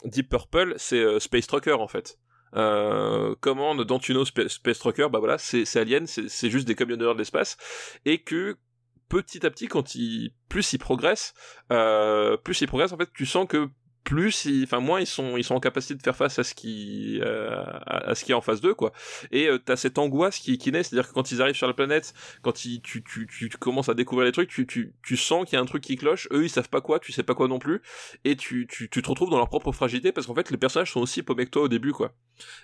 Deep 0.05 0.29
Purple, 0.29 0.75
c'est 0.77 1.21
Space 1.21 1.47
Trucker 1.47 1.75
en 1.75 1.89
fait. 1.89 2.19
Commande 3.41 3.85
d'Antuno 3.85 4.25
Space 4.25 4.79
Trucker, 4.79 5.09
bah 5.13 5.19
voilà, 5.21 5.39
c'est 5.39 5.77
Alien, 5.77 6.07
c'est 6.07 6.51
juste 6.51 6.67
des 6.67 6.75
camionneurs 6.75 7.15
de 7.15 7.19
l'espace, 7.19 7.57
et 8.05 8.23
que 8.23 8.57
petit 9.09 9.47
à 9.47 9.51
petit, 9.51 9.69
quand 9.69 9.95
il 9.95 10.33
plus 10.49 10.73
il 10.73 10.79
progresse, 10.79 11.35
plus 11.69 12.61
il 12.63 12.67
progresse, 12.67 12.93
en 12.93 12.97
fait, 12.97 13.11
tu 13.15 13.27
sens 13.27 13.47
que 13.47 13.69
plus, 14.09 14.49
enfin 14.63 14.81
moins 14.81 15.01
ils 15.01 15.07
sont 15.07 15.37
ils 15.37 15.45
sont 15.45 15.55
en 15.55 15.61
capacité 15.61 15.95
de 15.95 16.03
faire 16.03 16.17
face 16.17 16.39
à 16.39 16.45
ce 16.45 16.55
qui 16.55 17.21
euh, 17.23 17.63
à, 17.87 18.15
ce 18.15 18.25
qui 18.25 18.33
est 18.33 18.35
en 18.35 18.41
face 18.41 18.63
d'eux 18.63 18.73
quoi. 18.73 18.91
Et 19.33 19.49
euh, 19.49 19.59
t'as 19.59 19.77
cette 19.77 19.99
angoisse 19.99 20.39
qui, 20.39 20.57
naît, 20.73 20.83
c'est-à-dire 20.83 21.11
que 21.11 21.13
quand 21.13 21.31
ils 21.31 21.43
arrivent 21.43 21.55
sur 21.55 21.67
la 21.67 21.75
planète, 21.75 22.15
quand 22.41 22.53
tu, 22.53 22.81
tu, 22.81 23.03
tu, 23.03 23.51
commences 23.51 23.91
à 23.91 23.95
découvrir 23.95 24.25
les 24.25 24.33
trucs, 24.33 24.49
tu, 24.49 24.67
tu, 24.67 24.95
tu 25.03 25.19
sens 25.19 25.45
qu'il 25.45 25.57
y 25.57 25.59
a 25.59 25.63
un 25.63 25.67
truc 25.67 25.83
qui 25.83 25.97
cloche. 25.97 26.27
Eux 26.33 26.45
ils 26.45 26.49
savent 26.49 26.71
pas 26.71 26.81
quoi, 26.81 27.01
tu 27.01 27.13
sais 27.13 27.23
pas 27.23 27.35
quoi 27.35 27.49
non 27.49 27.59
plus, 27.59 27.83
et 28.25 28.35
tu, 28.35 28.67
tu, 28.67 28.89
tu 28.89 29.03
te 29.03 29.09
retrouves 29.11 29.29
dans 29.29 29.37
leur 29.37 29.51
propre 29.51 29.73
fragilité 29.73 30.11
parce 30.11 30.27
qu'en 30.27 30.35
fait 30.35 30.51
les 30.51 30.57
personnages 30.57 30.91
sont 30.91 31.01
aussi 31.01 31.23
paumés 31.23 31.45
que 31.45 31.51
toi 31.51 31.63
au 31.63 31.69
début 31.69 31.93
quoi. 31.93 32.15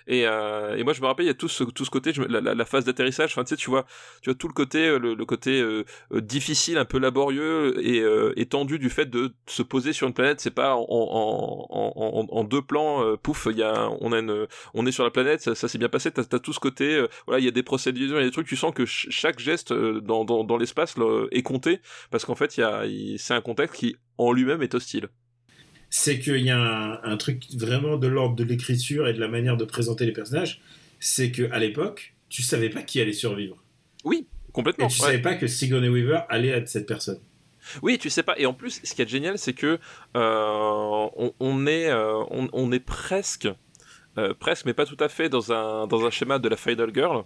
Et, 0.07 0.25
euh, 0.25 0.75
et 0.75 0.83
moi 0.83 0.93
je 0.93 1.01
me 1.01 1.05
rappelle 1.05 1.25
il 1.25 1.29
y 1.29 1.31
a 1.31 1.35
tout 1.35 1.47
ce 1.47 1.63
tout 1.63 1.85
ce 1.85 1.91
côté 1.91 2.11
la, 2.27 2.65
phase 2.65 2.85
d'atterrissage, 2.85 3.33
enfin 3.33 3.43
tu 3.43 3.49
sais 3.49 3.55
tu 3.55 3.69
vois 3.69 3.85
tu 4.23 4.31
vois 4.31 4.35
tout 4.35 4.47
le 4.47 4.53
côté 4.53 4.87
euh, 4.87 4.97
le, 4.97 5.25
côté 5.25 5.63
difficile, 6.11 6.79
un 6.79 6.85
peu 6.85 6.97
laborieux 6.97 7.79
et, 7.85 8.03
et 8.35 8.45
tendu 8.47 8.79
du 8.79 8.89
fait 8.89 9.05
de 9.05 9.35
se 9.45 9.61
poser 9.61 9.93
sur 9.93 10.07
une 10.07 10.13
planète, 10.13 10.39
c'est 10.39 10.49
pas 10.49 10.75
en, 10.75 11.34
en, 11.35 12.27
en, 12.29 12.43
deux 12.43 12.61
plans, 12.61 13.03
euh, 13.03 13.17
pouf, 13.17 13.47
il 13.51 13.57
y 13.57 13.63
a, 13.63 13.89
on 14.01 14.11
a 14.11 14.19
une, 14.19 14.47
on 14.73 14.85
est 14.85 14.91
sur 14.91 15.03
la 15.03 15.11
planète, 15.11 15.41
ça, 15.41 15.55
ça 15.55 15.67
s'est 15.67 15.77
bien 15.77 15.89
passé. 15.89 16.11
T'as 16.11 16.23
as 16.23 16.39
tout 16.39 16.53
ce 16.53 16.59
côté, 16.59 16.95
euh, 16.95 17.07
voilà, 17.25 17.39
il 17.39 17.45
y 17.45 17.47
a 17.47 17.51
des 17.51 17.63
procédures, 17.63 18.17
il 18.17 18.21
y 18.21 18.23
a 18.23 18.25
des 18.25 18.31
trucs. 18.31 18.47
Tu 18.47 18.55
sens 18.55 18.73
que 18.73 18.85
chaque 18.85 19.39
geste 19.39 19.71
euh, 19.71 20.01
dans, 20.01 20.25
dans, 20.25 20.43
dans 20.43 20.57
l'espace 20.57 20.95
est 21.31 21.43
compté 21.43 21.79
parce 22.11 22.25
qu'en 22.25 22.35
fait, 22.35 22.57
il 22.57 22.61
y 22.61 22.63
a, 22.63 22.83
c'est 23.17 23.33
un 23.33 23.41
contexte 23.41 23.75
qui 23.75 23.95
en 24.17 24.31
lui-même 24.31 24.61
est 24.61 24.73
hostile. 24.75 25.09
C'est 25.89 26.19
qu'il 26.19 26.41
y 26.41 26.49
a 26.49 26.59
un, 26.59 27.03
un, 27.03 27.17
truc 27.17 27.43
vraiment 27.55 27.97
de 27.97 28.07
l'ordre 28.07 28.35
de 28.35 28.43
l'écriture 28.43 29.07
et 29.07 29.13
de 29.13 29.19
la 29.19 29.27
manière 29.27 29.55
de 29.55 29.65
présenter 29.65 30.05
les 30.05 30.11
personnages. 30.11 30.61
C'est 30.99 31.31
que 31.31 31.49
à 31.51 31.59
l'époque, 31.59 32.15
tu 32.29 32.41
savais 32.41 32.69
pas 32.69 32.81
qui 32.81 32.99
allait 32.99 33.13
survivre. 33.13 33.63
Oui, 34.03 34.27
complètement. 34.51 34.87
Et 34.87 34.89
tu 34.89 34.97
savais 34.97 35.21
pas 35.21 35.35
que 35.35 35.47
Sigourney 35.47 35.89
Weaver 35.89 36.21
allait 36.29 36.49
être 36.49 36.67
cette 36.67 36.87
personne. 36.87 37.19
Oui, 37.81 37.97
tu 37.97 38.09
sais 38.09 38.23
pas. 38.23 38.35
Et 38.37 38.45
en 38.45 38.53
plus, 38.53 38.81
ce 38.83 38.93
qui 38.93 39.01
est 39.01 39.07
génial, 39.07 39.37
c'est 39.37 39.53
que 39.53 39.79
euh, 40.15 41.31
on, 41.39 41.67
est, 41.67 41.89
euh, 41.89 42.23
on, 42.29 42.71
est 42.71 42.79
presque, 42.79 43.47
euh, 44.17 44.33
presque, 44.33 44.65
mais 44.65 44.73
pas 44.73 44.85
tout 44.85 44.97
à 44.99 45.09
fait 45.09 45.29
dans 45.29 45.51
un 45.51 45.87
dans 45.87 46.05
un 46.05 46.09
schéma 46.09 46.39
de 46.39 46.49
la 46.49 46.57
Final 46.57 46.91
Girl. 46.93 47.23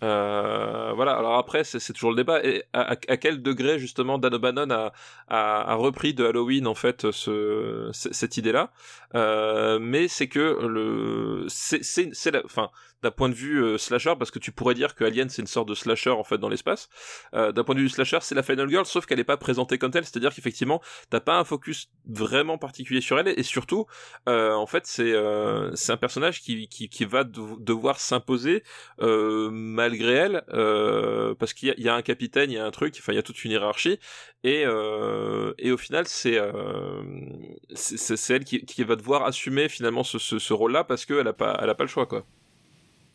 voilà. 0.00 1.12
Alors 1.16 1.36
après, 1.36 1.64
c'est 1.64 1.92
toujours 1.92 2.10
le 2.10 2.16
débat. 2.16 2.40
À, 2.72 2.96
quel 2.96 3.42
degré 3.42 3.78
justement 3.78 4.18
Dan 4.18 4.34
O'Bannon 4.34 4.70
a, 4.70 4.92
a, 5.28 5.74
repris 5.74 6.14
de 6.14 6.24
Halloween 6.24 6.66
en 6.66 6.74
fait 6.74 7.10
ce, 7.10 7.90
cette 7.92 8.36
idée-là? 8.36 8.70
Mais 9.80 10.08
c'est 10.08 10.28
que 10.28 10.66
le 10.66 11.46
c'est 11.48 11.82
c'est 11.82 12.30
la, 12.30 12.44
enfin 12.44 12.70
d'un 13.02 13.10
point 13.10 13.28
de 13.28 13.34
vue 13.34 13.62
euh, 13.62 13.78
slasher, 13.78 14.14
parce 14.18 14.30
que 14.30 14.38
tu 14.38 14.52
pourrais 14.52 14.74
dire 14.74 14.94
que 14.94 15.04
Alien 15.04 15.28
c'est 15.28 15.42
une 15.42 15.48
sorte 15.48 15.68
de 15.68 15.74
slasher 15.74 16.10
en 16.10 16.24
fait 16.24 16.38
dans 16.38 16.48
l'espace. 16.48 16.88
Euh, 17.34 17.52
d'un 17.52 17.64
point 17.64 17.74
de 17.74 17.80
vue 17.80 17.88
slasher, 17.88 18.18
c'est 18.22 18.34
la 18.34 18.42
Final 18.42 18.68
Girl, 18.68 18.84
sauf 18.86 19.06
qu'elle 19.06 19.18
n'est 19.18 19.24
pas 19.24 19.36
présentée 19.36 19.78
comme 19.78 19.90
telle, 19.90 20.04
c'est-à-dire 20.04 20.34
qu'effectivement 20.34 20.80
t'as 21.10 21.20
pas 21.20 21.38
un 21.38 21.44
focus 21.44 21.90
vraiment 22.06 22.58
particulier 22.58 23.00
sur 23.00 23.18
elle, 23.18 23.28
et 23.28 23.42
surtout, 23.42 23.86
euh, 24.28 24.52
en 24.52 24.66
fait, 24.66 24.86
c'est 24.86 25.14
c'est 25.74 25.92
un 25.92 25.96
personnage 25.96 26.40
qui 26.40 26.68
qui, 26.68 27.04
va 27.04 27.24
devoir 27.24 28.00
s'imposer 28.00 28.62
malgré 28.98 30.14
elle, 30.14 30.42
parce 31.38 31.52
qu'il 31.54 31.74
y, 31.76 31.82
y, 31.82 31.88
a 31.88 31.94
un 31.94 32.02
capitaine, 32.02 32.50
il 32.50 32.54
y 32.54 32.58
a 32.58 32.66
un 32.66 32.70
truc, 32.70 32.96
enfin 32.98 33.12
il 33.12 33.16
y 33.16 33.18
a 33.18 33.22
toute 33.22 33.44
une 33.44 33.52
hiérarchie, 33.52 33.98
et 34.44 34.62
et 34.62 35.70
au 35.70 35.76
final 35.76 36.06
c'est 36.06 36.38
c'est 37.74 38.34
elle 38.34 38.44
qui, 38.44 38.64
qui 38.64 38.84
va 38.84 38.96
devoir 38.96 39.24
assumer 39.24 39.68
finalement 39.68 40.04
ce, 40.04 40.18
ce, 40.18 40.38
ce 40.38 40.52
rôle-là 40.52 40.84
parce 40.84 41.06
qu'elle 41.06 41.28
a 41.28 41.32
pas 41.32 41.58
elle 41.62 41.70
a 41.70 41.74
pas 41.74 41.84
le 41.84 41.88
choix 41.88 42.06
quoi. 42.06 42.24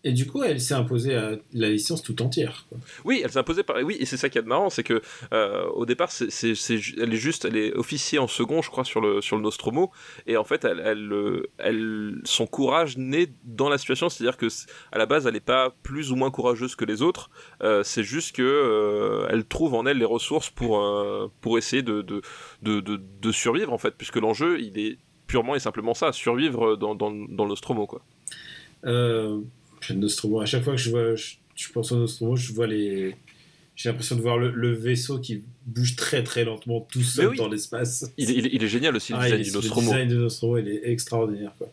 Et 0.05 0.11
du 0.11 0.27
coup, 0.27 0.43
elle 0.43 0.59
s'est 0.59 0.73
imposée 0.73 1.15
à 1.15 1.31
la 1.53 1.69
licence 1.69 2.03
tout 2.03 2.21
entière. 2.21 2.65
Quoi. 2.67 2.77
Oui, 3.05 3.21
elle 3.23 3.31
s'est 3.31 3.39
imposée 3.39 3.63
par. 3.63 3.77
Oui, 3.83 3.95
et 3.99 4.05
c'est 4.05 4.17
ça 4.17 4.27
qui 4.27 4.37
est 4.37 4.41
marrant, 4.41 4.69
c'est 4.69 4.83
que 4.83 5.01
euh, 5.31 5.65
au 5.67 5.85
départ, 5.85 6.11
c'est, 6.11 6.29
c'est, 6.29 6.55
c'est, 6.55 6.77
elle 7.01 7.13
est 7.13 7.17
juste, 7.17 7.45
elle 7.45 7.55
est 7.55 7.73
officier 7.73 8.19
en 8.19 8.27
second, 8.27 8.61
je 8.61 8.69
crois, 8.69 8.83
sur 8.83 8.99
le 8.99 9.21
sur 9.21 9.37
le 9.37 9.41
Nostromo, 9.41 9.91
et 10.27 10.35
en 10.35 10.43
fait, 10.43 10.65
elle, 10.65 10.81
elle, 10.83 11.43
elle, 11.57 12.21
son 12.25 12.47
courage 12.47 12.97
naît 12.97 13.29
dans 13.45 13.69
la 13.69 13.77
situation, 13.77 14.09
c'est-à-dire 14.09 14.35
que 14.35 14.47
à 14.91 14.97
la 14.97 15.05
base, 15.05 15.25
elle 15.25 15.35
n'est 15.35 15.39
pas 15.39 15.73
plus 15.83 16.11
ou 16.11 16.17
moins 16.17 16.31
courageuse 16.31 16.75
que 16.75 16.83
les 16.83 17.01
autres. 17.01 17.29
Euh, 17.61 17.81
c'est 17.83 18.03
juste 18.03 18.35
que 18.35 18.41
euh, 18.41 19.27
elle 19.29 19.45
trouve 19.45 19.73
en 19.73 19.85
elle 19.85 19.99
les 19.99 20.05
ressources 20.05 20.49
pour 20.49 20.83
euh, 20.83 21.31
pour 21.39 21.57
essayer 21.57 21.81
de 21.81 22.01
de, 22.01 22.21
de 22.61 22.81
de, 22.81 22.99
de 23.21 23.31
survivre 23.31 23.71
en 23.71 23.77
fait, 23.77 23.95
puisque 23.97 24.17
l'enjeu, 24.17 24.59
il 24.59 24.77
est 24.77 24.97
purement 25.27 25.55
et 25.55 25.59
simplement 25.59 25.93
ça, 25.93 26.11
survivre 26.11 26.75
dans 26.75 26.93
dans, 26.93 27.09
dans 27.09 27.43
le 27.45 27.49
Nostromo, 27.49 27.87
quoi. 27.87 28.01
Euh 28.83 29.39
Nostromo. 29.91 30.41
À 30.41 30.45
chaque 30.45 30.63
fois 30.63 30.73
que 30.73 30.81
je 30.81 30.89
vois, 30.89 31.15
je, 31.15 31.71
pense 31.71 31.91
au 31.91 31.97
Nostromo, 31.97 32.35
je 32.35 32.53
vois 32.53 32.67
les. 32.67 33.15
J'ai 33.75 33.89
l'impression 33.89 34.15
de 34.15 34.21
voir 34.21 34.37
le, 34.37 34.73
vaisseau 34.73 35.19
qui 35.19 35.43
bouge 35.65 35.95
très 35.95 36.23
très 36.23 36.45
lentement 36.45 36.87
tout 36.91 37.01
seul 37.01 37.35
dans 37.35 37.49
l'espace. 37.49 38.05
Il, 38.17 38.29
il, 38.29 38.63
est 38.63 38.67
génial 38.67 38.95
aussi 38.95 39.13
le 39.13 39.19
ah, 39.19 39.23
design 39.23 39.41
du 39.41 39.51
Nostromo. 39.51 39.81
Le 39.81 39.97
design 39.97 40.09
du 40.09 40.15
Nostromo, 40.15 40.57
il 40.59 40.67
est 40.67 40.81
extraordinaire. 40.89 41.53
Quoi. 41.57 41.69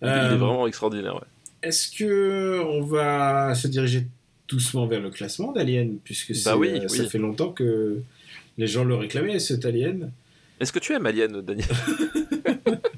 Il, 0.00 0.08
est 0.08 0.10
euh, 0.10 0.36
vraiment 0.36 0.66
extraordinaire. 0.66 1.14
Ouais. 1.14 1.28
Est-ce 1.62 1.90
que 1.90 2.62
on 2.64 2.82
va 2.82 3.54
se 3.54 3.68
diriger 3.68 4.06
doucement 4.48 4.86
vers 4.86 5.00
le 5.00 5.10
classement 5.10 5.52
d'Alien 5.52 5.98
puisque 6.02 6.32
bah 6.44 6.56
oui, 6.56 6.80
ça 6.88 7.04
fait 7.04 7.18
longtemps 7.18 7.52
que 7.52 8.00
les 8.56 8.66
gens 8.66 8.84
le 8.84 8.94
réclamaient 8.94 9.38
cet 9.38 9.64
Alien? 9.64 10.10
Est-ce 10.58 10.72
que 10.72 10.78
tu 10.78 10.94
aimes 10.94 11.06
Alien, 11.06 11.42
Daniel? 11.42 11.68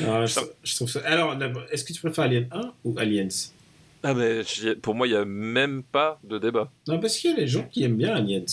Alors, 0.00 0.26
je, 0.26 0.74
trouve 0.74 0.88
ça... 0.88 1.00
Alors, 1.04 1.36
est-ce 1.70 1.84
que 1.84 1.92
tu 1.92 2.00
préfères 2.00 2.24
Alien 2.24 2.46
1 2.50 2.72
ou 2.84 2.98
Aliens? 2.98 3.28
Ah, 4.02 4.14
mais 4.14 4.42
pour 4.82 4.94
moi, 4.94 5.06
il 5.06 5.10
n'y 5.10 5.16
a 5.16 5.24
même 5.24 5.82
pas 5.82 6.20
de 6.24 6.38
débat. 6.38 6.70
Non, 6.88 6.98
parce 7.00 7.16
qu'il 7.16 7.30
y 7.30 7.34
a 7.34 7.36
les 7.38 7.48
gens 7.48 7.64
qui 7.64 7.84
aiment 7.84 7.96
bien 7.96 8.14
Aliens. 8.14 8.44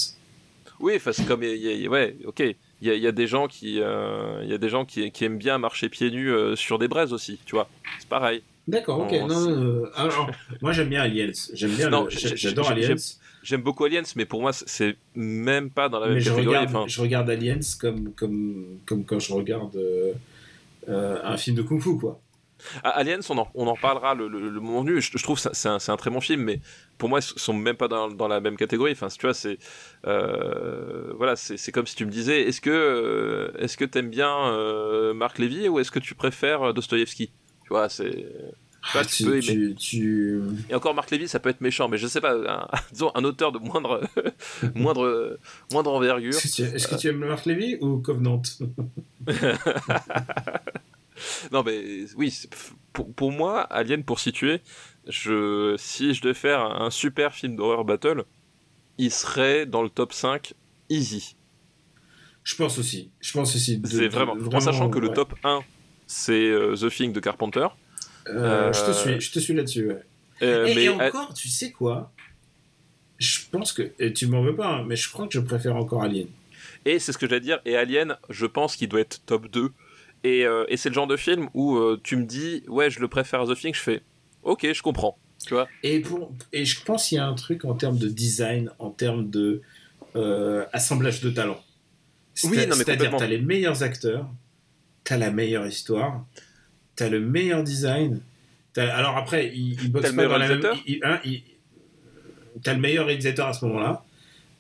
Oui, 0.79 0.93
c'est 0.99 1.25
comme. 1.25 1.41
ouais, 1.41 2.15
ok. 2.25 2.55
Il 2.83 2.91
y, 2.91 3.05
a, 3.05 3.11
des 3.11 3.27
gens 3.27 3.47
qui, 3.47 3.79
euh, 3.79 4.43
y 4.43 4.53
a 4.53 4.57
des 4.57 4.69
gens 4.69 4.85
qui, 4.85 5.11
qui, 5.11 5.23
aiment 5.23 5.37
bien 5.37 5.59
marcher 5.59 5.87
pieds 5.87 6.09
nus 6.09 6.31
euh, 6.31 6.55
sur 6.55 6.79
des 6.79 6.87
braises 6.87 7.13
aussi, 7.13 7.37
tu 7.45 7.53
vois. 7.53 7.69
C'est 7.99 8.09
pareil. 8.09 8.41
D'accord, 8.67 9.01
ok. 9.01 9.11
Non, 9.27 9.83
alors, 9.95 10.31
moi 10.61 10.71
j'aime 10.71 10.89
bien 10.89 11.01
Aliens. 11.01 11.31
J'aime 11.53 11.71
bien. 11.71 12.07
J'adore 12.09 12.71
Aliens. 12.71 12.95
J'aime 13.43 13.61
beaucoup 13.61 13.85
Aliens, 13.85 14.03
mais 14.15 14.25
pour 14.25 14.41
moi 14.41 14.51
c'est 14.53 14.95
même 15.13 15.69
pas 15.69 15.89
dans 15.89 15.99
la 15.99 16.07
même 16.07 16.17
catégorie. 16.17 16.43
Je 16.43 16.49
regarde, 16.49 16.89
je 16.89 17.01
regarde 17.01 17.29
Aliens 17.29 17.59
comme 17.79 18.13
comme 18.13 18.65
comme 18.85 19.03
quand 19.03 19.19
je 19.19 19.33
regarde 19.33 19.75
euh, 19.75 20.13
un 20.87 21.37
film 21.37 21.55
de 21.55 21.61
kung-fu, 21.61 21.97
quoi. 21.97 22.21
Aliens, 22.83 23.19
on 23.29 23.37
en, 23.37 23.47
on 23.53 23.67
en 23.67 23.75
parlera 23.75 24.13
le, 24.15 24.27
le, 24.27 24.51
moment 24.59 24.83
venu. 24.83 25.01
Je, 25.01 25.23
trouve 25.23 25.39
c'est 25.39 25.67
un, 25.67 25.77
un, 25.85 25.97
très 25.97 26.09
bon 26.09 26.21
film, 26.21 26.43
mais 26.43 26.61
pour 26.97 27.09
moi, 27.09 27.19
ils 27.19 27.39
sont 27.39 27.53
même 27.53 27.75
pas 27.75 27.87
dans, 27.87 28.09
dans 28.09 28.27
la 28.27 28.39
même 28.39 28.57
catégorie. 28.57 28.91
Enfin, 28.91 29.07
tu 29.07 29.25
vois, 29.25 29.33
c'est 29.33 29.57
euh, 30.07 31.13
voilà, 31.15 31.35
c'est 31.35 31.71
comme 31.71 31.87
si 31.87 31.95
tu 31.95 32.05
me 32.05 32.11
disais, 32.11 32.41
est-ce 32.43 32.61
que 32.61 32.69
euh, 32.69 33.51
est-ce 33.59 33.77
que 33.77 33.85
t'aimes 33.85 34.09
bien 34.09 34.31
euh, 34.51 35.13
Marc 35.13 35.39
Lévy 35.39 35.69
ou 35.69 35.79
est-ce 35.79 35.91
que 35.91 35.99
tu 35.99 36.15
préfères 36.15 36.73
Dostoïevski? 36.73 37.31
Tu 37.63 37.69
vois, 37.69 37.89
c'est 37.89 38.27
ah, 38.93 39.05
tu, 39.05 39.23
peux 39.25 39.37
aimer. 39.37 39.75
Tu, 39.75 40.41
Et 40.69 40.75
encore 40.75 40.93
Marc 40.95 41.11
Lévy, 41.11 41.27
ça 41.27 41.39
peut 41.39 41.49
être 41.49 41.61
méchant, 41.61 41.87
mais 41.87 41.97
je 41.97 42.07
sais 42.07 42.21
pas, 42.21 42.33
un, 42.33 42.67
disons 42.91 43.11
un 43.15 43.23
auteur 43.23 43.51
de 43.51 43.59
moindre, 43.59 44.01
moindre, 44.75 45.37
moindre 45.71 45.93
envergure. 45.93 46.33
Est-ce 46.33 46.87
que, 46.87 46.95
tu, 46.95 47.07
aimes 47.07 47.19
Marc 47.19 47.45
Lévy 47.45 47.77
ou 47.81 47.97
Covenant 47.99 48.41
Non, 51.51 51.63
mais 51.63 52.05
oui, 52.15 52.35
pour, 52.93 53.13
pour, 53.13 53.31
moi, 53.31 53.61
Alien, 53.61 54.03
pour 54.03 54.19
situer, 54.19 54.61
je, 55.07 55.75
si 55.77 56.13
je 56.13 56.21
devais 56.21 56.33
faire 56.33 56.61
un 56.61 56.89
super 56.89 57.33
film 57.33 57.55
d'horreur 57.55 57.85
battle, 57.85 58.23
il 58.97 59.11
serait 59.11 59.65
dans 59.65 59.83
le 59.83 59.89
top 59.89 60.13
5 60.13 60.53
easy. 60.89 61.35
Je 62.43 62.55
pense 62.55 62.77
aussi. 62.77 63.11
Je 63.19 63.31
pense 63.33 63.55
aussi. 63.55 63.81
C'est 63.85 64.07
vraiment, 64.07 64.35
En 64.53 64.59
sachant 64.59 64.89
que 64.89 64.99
le 64.99 65.09
top 65.09 65.35
1, 65.43 65.61
c'est 66.07 66.49
euh, 66.49 66.75
The 66.75 66.89
Thing 66.89 67.13
de 67.13 67.19
Carpenter. 67.19 67.67
Euh, 68.27 68.72
je 68.73 68.85
te 68.85 68.91
suis, 68.91 69.22
je 69.22 69.31
te 69.31 69.39
suis 69.39 69.53
là-dessus. 69.53 69.91
Euh, 70.41 70.65
et, 70.65 70.76
mais 70.76 70.89
encore, 70.89 71.34
tu 71.34 71.49
sais 71.49 71.72
quoi? 71.72 72.11
Je 73.18 73.39
pense 73.52 73.73
que 73.73 73.91
et 73.99 74.14
tu 74.14 74.27
m'en 74.27 74.41
veux 74.41 74.56
pas, 74.56 74.68
hein, 74.68 74.85
mais 74.88 74.95
je 74.95 75.10
crois 75.10 75.27
que 75.27 75.34
je 75.34 75.39
préfère 75.39 75.76
encore 75.76 76.03
Alien. 76.03 76.27
Et 76.85 76.99
c'est 76.99 77.11
ce 77.11 77.18
que 77.18 77.27
j'allais 77.27 77.41
dire. 77.41 77.60
Et 77.65 77.76
Alien, 77.76 78.18
je 78.30 78.45
pense 78.45 78.76
qu'il 78.76 78.89
doit 78.89 79.02
être 79.02 79.23
top 79.26 79.49
2. 79.52 79.72
Et, 80.23 80.45
euh, 80.45 80.65
et 80.68 80.77
c'est 80.77 80.89
le 80.89 80.95
genre 80.95 81.07
de 81.07 81.18
film 81.18 81.49
où 81.53 81.80
tu 82.03 82.15
me 82.15 82.26
dis, 82.26 82.64
ouais, 82.68 82.89
je 82.89 82.99
le 82.99 83.07
préfère 83.07 83.41
à 83.41 83.48
The 83.48 83.56
Thing. 83.56 83.73
Je 83.73 83.80
fais, 83.80 84.02
ok, 84.43 84.73
je 84.73 84.81
comprends. 84.81 85.18
Tu 85.45 85.53
vois 85.53 85.68
et, 85.81 85.99
pour, 85.99 86.31
et 86.53 86.65
je 86.65 86.84
pense 86.84 87.07
qu'il 87.10 87.18
y 87.18 87.19
a 87.19 87.26
un 87.26 87.34
truc 87.34 87.65
en 87.65 87.73
termes 87.73 87.98
de 87.98 88.07
design, 88.07 88.72
en 88.80 88.89
termes 88.89 89.30
de 89.30 89.61
assemblage 90.73 91.22
de 91.22 91.30
talents. 91.30 91.64
Oui, 92.43 92.57
non, 92.68 92.76
mais 92.76 92.84
c'est-à-dire, 92.84 93.15
t'as 93.18 93.27
les 93.27 93.39
meilleurs 93.39 93.84
acteurs, 93.84 94.27
t'as 95.03 95.18
la 95.18 95.31
meilleure 95.31 95.68
histoire, 95.68 96.26
t'as 97.02 97.10
le 97.10 97.19
meilleur 97.19 97.64
design. 97.64 98.22
alors 98.78 99.18
après, 99.18 99.52
il, 99.53 99.82
il 99.82 99.91
boxe 99.91 100.11
pas 100.11 100.28
dans 100.28 100.38
la 100.38 100.48
même. 100.48 100.61
Hein, 101.03 101.19
t'as 102.64 102.73
le 102.73 102.80
meilleur 102.80 103.07
réalisateur 103.07 103.48
à 103.48 103.53
ce 103.53 103.65
moment-là. 103.65 104.03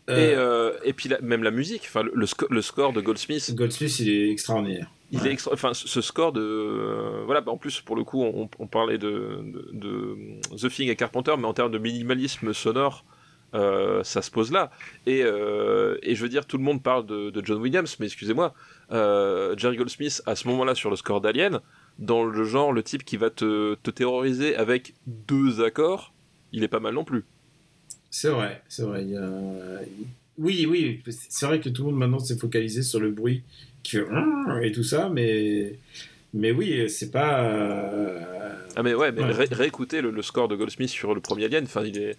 Euh, 0.09 0.15
et, 0.15 0.35
euh, 0.35 0.71
et, 0.83 0.93
puis 0.93 1.09
même 1.21 1.43
la 1.43 1.51
musique, 1.51 1.83
enfin 1.85 2.01
le, 2.01 2.11
le, 2.49 2.61
score 2.61 2.91
de 2.91 3.01
Goldsmith. 3.01 3.53
Goldsmith, 3.53 3.99
il 3.99 4.09
est 4.09 4.31
extraordinaire. 4.31 4.89
Il 5.11 5.27
est 5.27 5.31
extra... 5.31 5.53
enfin 5.53 5.73
ce 5.73 6.01
score 6.01 6.31
de 6.31 6.41
euh, 6.41 7.21
voilà, 7.25 7.41
bah, 7.41 7.51
en 7.51 7.57
plus 7.57 7.81
pour 7.81 7.95
le 7.95 8.03
coup, 8.03 8.23
on, 8.23 8.49
on 8.57 8.67
parlait 8.67 8.97
de, 8.97 9.39
de, 9.73 10.17
The 10.57 10.69
Thing 10.69 10.89
et 10.89 10.95
Carpenter, 10.95 11.33
mais 11.37 11.45
en 11.45 11.53
termes 11.53 11.71
de 11.71 11.77
minimalisme 11.77 12.51
sonore, 12.53 13.05
euh, 13.53 14.03
ça 14.03 14.21
se 14.21 14.31
pose 14.31 14.51
là. 14.51 14.71
Et, 15.05 15.23
euh, 15.23 15.97
et, 16.03 16.15
je 16.15 16.21
veux 16.21 16.29
dire, 16.29 16.45
tout 16.45 16.57
le 16.57 16.63
monde 16.63 16.81
parle 16.81 17.05
de, 17.05 17.29
de 17.29 17.45
John 17.45 17.59
Williams, 17.61 17.97
mais 17.99 18.05
excusez-moi, 18.05 18.53
euh, 18.91 19.55
Jerry 19.57 19.77
Goldsmith, 19.77 20.21
à 20.25 20.35
ce 20.35 20.47
moment-là, 20.47 20.75
sur 20.75 20.89
le 20.89 20.95
score 20.95 21.21
d'Alien, 21.21 21.59
dans 21.99 22.23
le 22.23 22.43
genre, 22.43 22.73
le 22.73 22.83
type 22.83 23.03
qui 23.03 23.17
va 23.17 23.29
te, 23.29 23.75
te, 23.75 23.91
terroriser 23.91 24.55
avec 24.55 24.93
deux 25.07 25.63
accords, 25.63 26.13
il 26.51 26.63
est 26.63 26.67
pas 26.67 26.79
mal 26.79 26.93
non 26.93 27.03
plus. 27.03 27.23
C'est 28.09 28.29
vrai, 28.29 28.61
c'est 28.67 28.83
vrai. 28.83 29.03
Il 29.03 29.11
y 29.11 29.17
a... 29.17 29.29
Oui, 30.37 30.65
oui, 30.67 31.01
c'est 31.29 31.45
vrai 31.45 31.59
que 31.59 31.69
tout 31.69 31.83
le 31.83 31.91
monde 31.91 31.99
maintenant 31.99 32.19
s'est 32.19 32.37
focalisé 32.37 32.81
sur 32.81 32.99
le 32.99 33.11
bruit 33.11 33.43
qui 33.83 33.97
fait 33.97 34.05
et 34.63 34.71
tout 34.71 34.83
ça, 34.83 35.09
mais 35.09 35.77
mais 36.33 36.51
oui, 36.51 36.89
c'est 36.89 37.11
pas. 37.11 37.41
Ah 38.75 38.83
mais 38.83 38.93
ouais, 38.93 39.11
mais 39.11 39.23
ouais. 39.23 39.31
Ré 39.31 39.47
réécouter 39.51 40.01
le, 40.01 40.11
le, 40.11 40.21
score 40.21 40.47
de 40.47 40.55
Goldsmith 40.55 40.89
sur 40.89 41.13
le 41.13 41.21
premier 41.21 41.45
Alien, 41.45 41.65
enfin 41.65 41.83
il 41.83 41.97
est, 41.97 42.17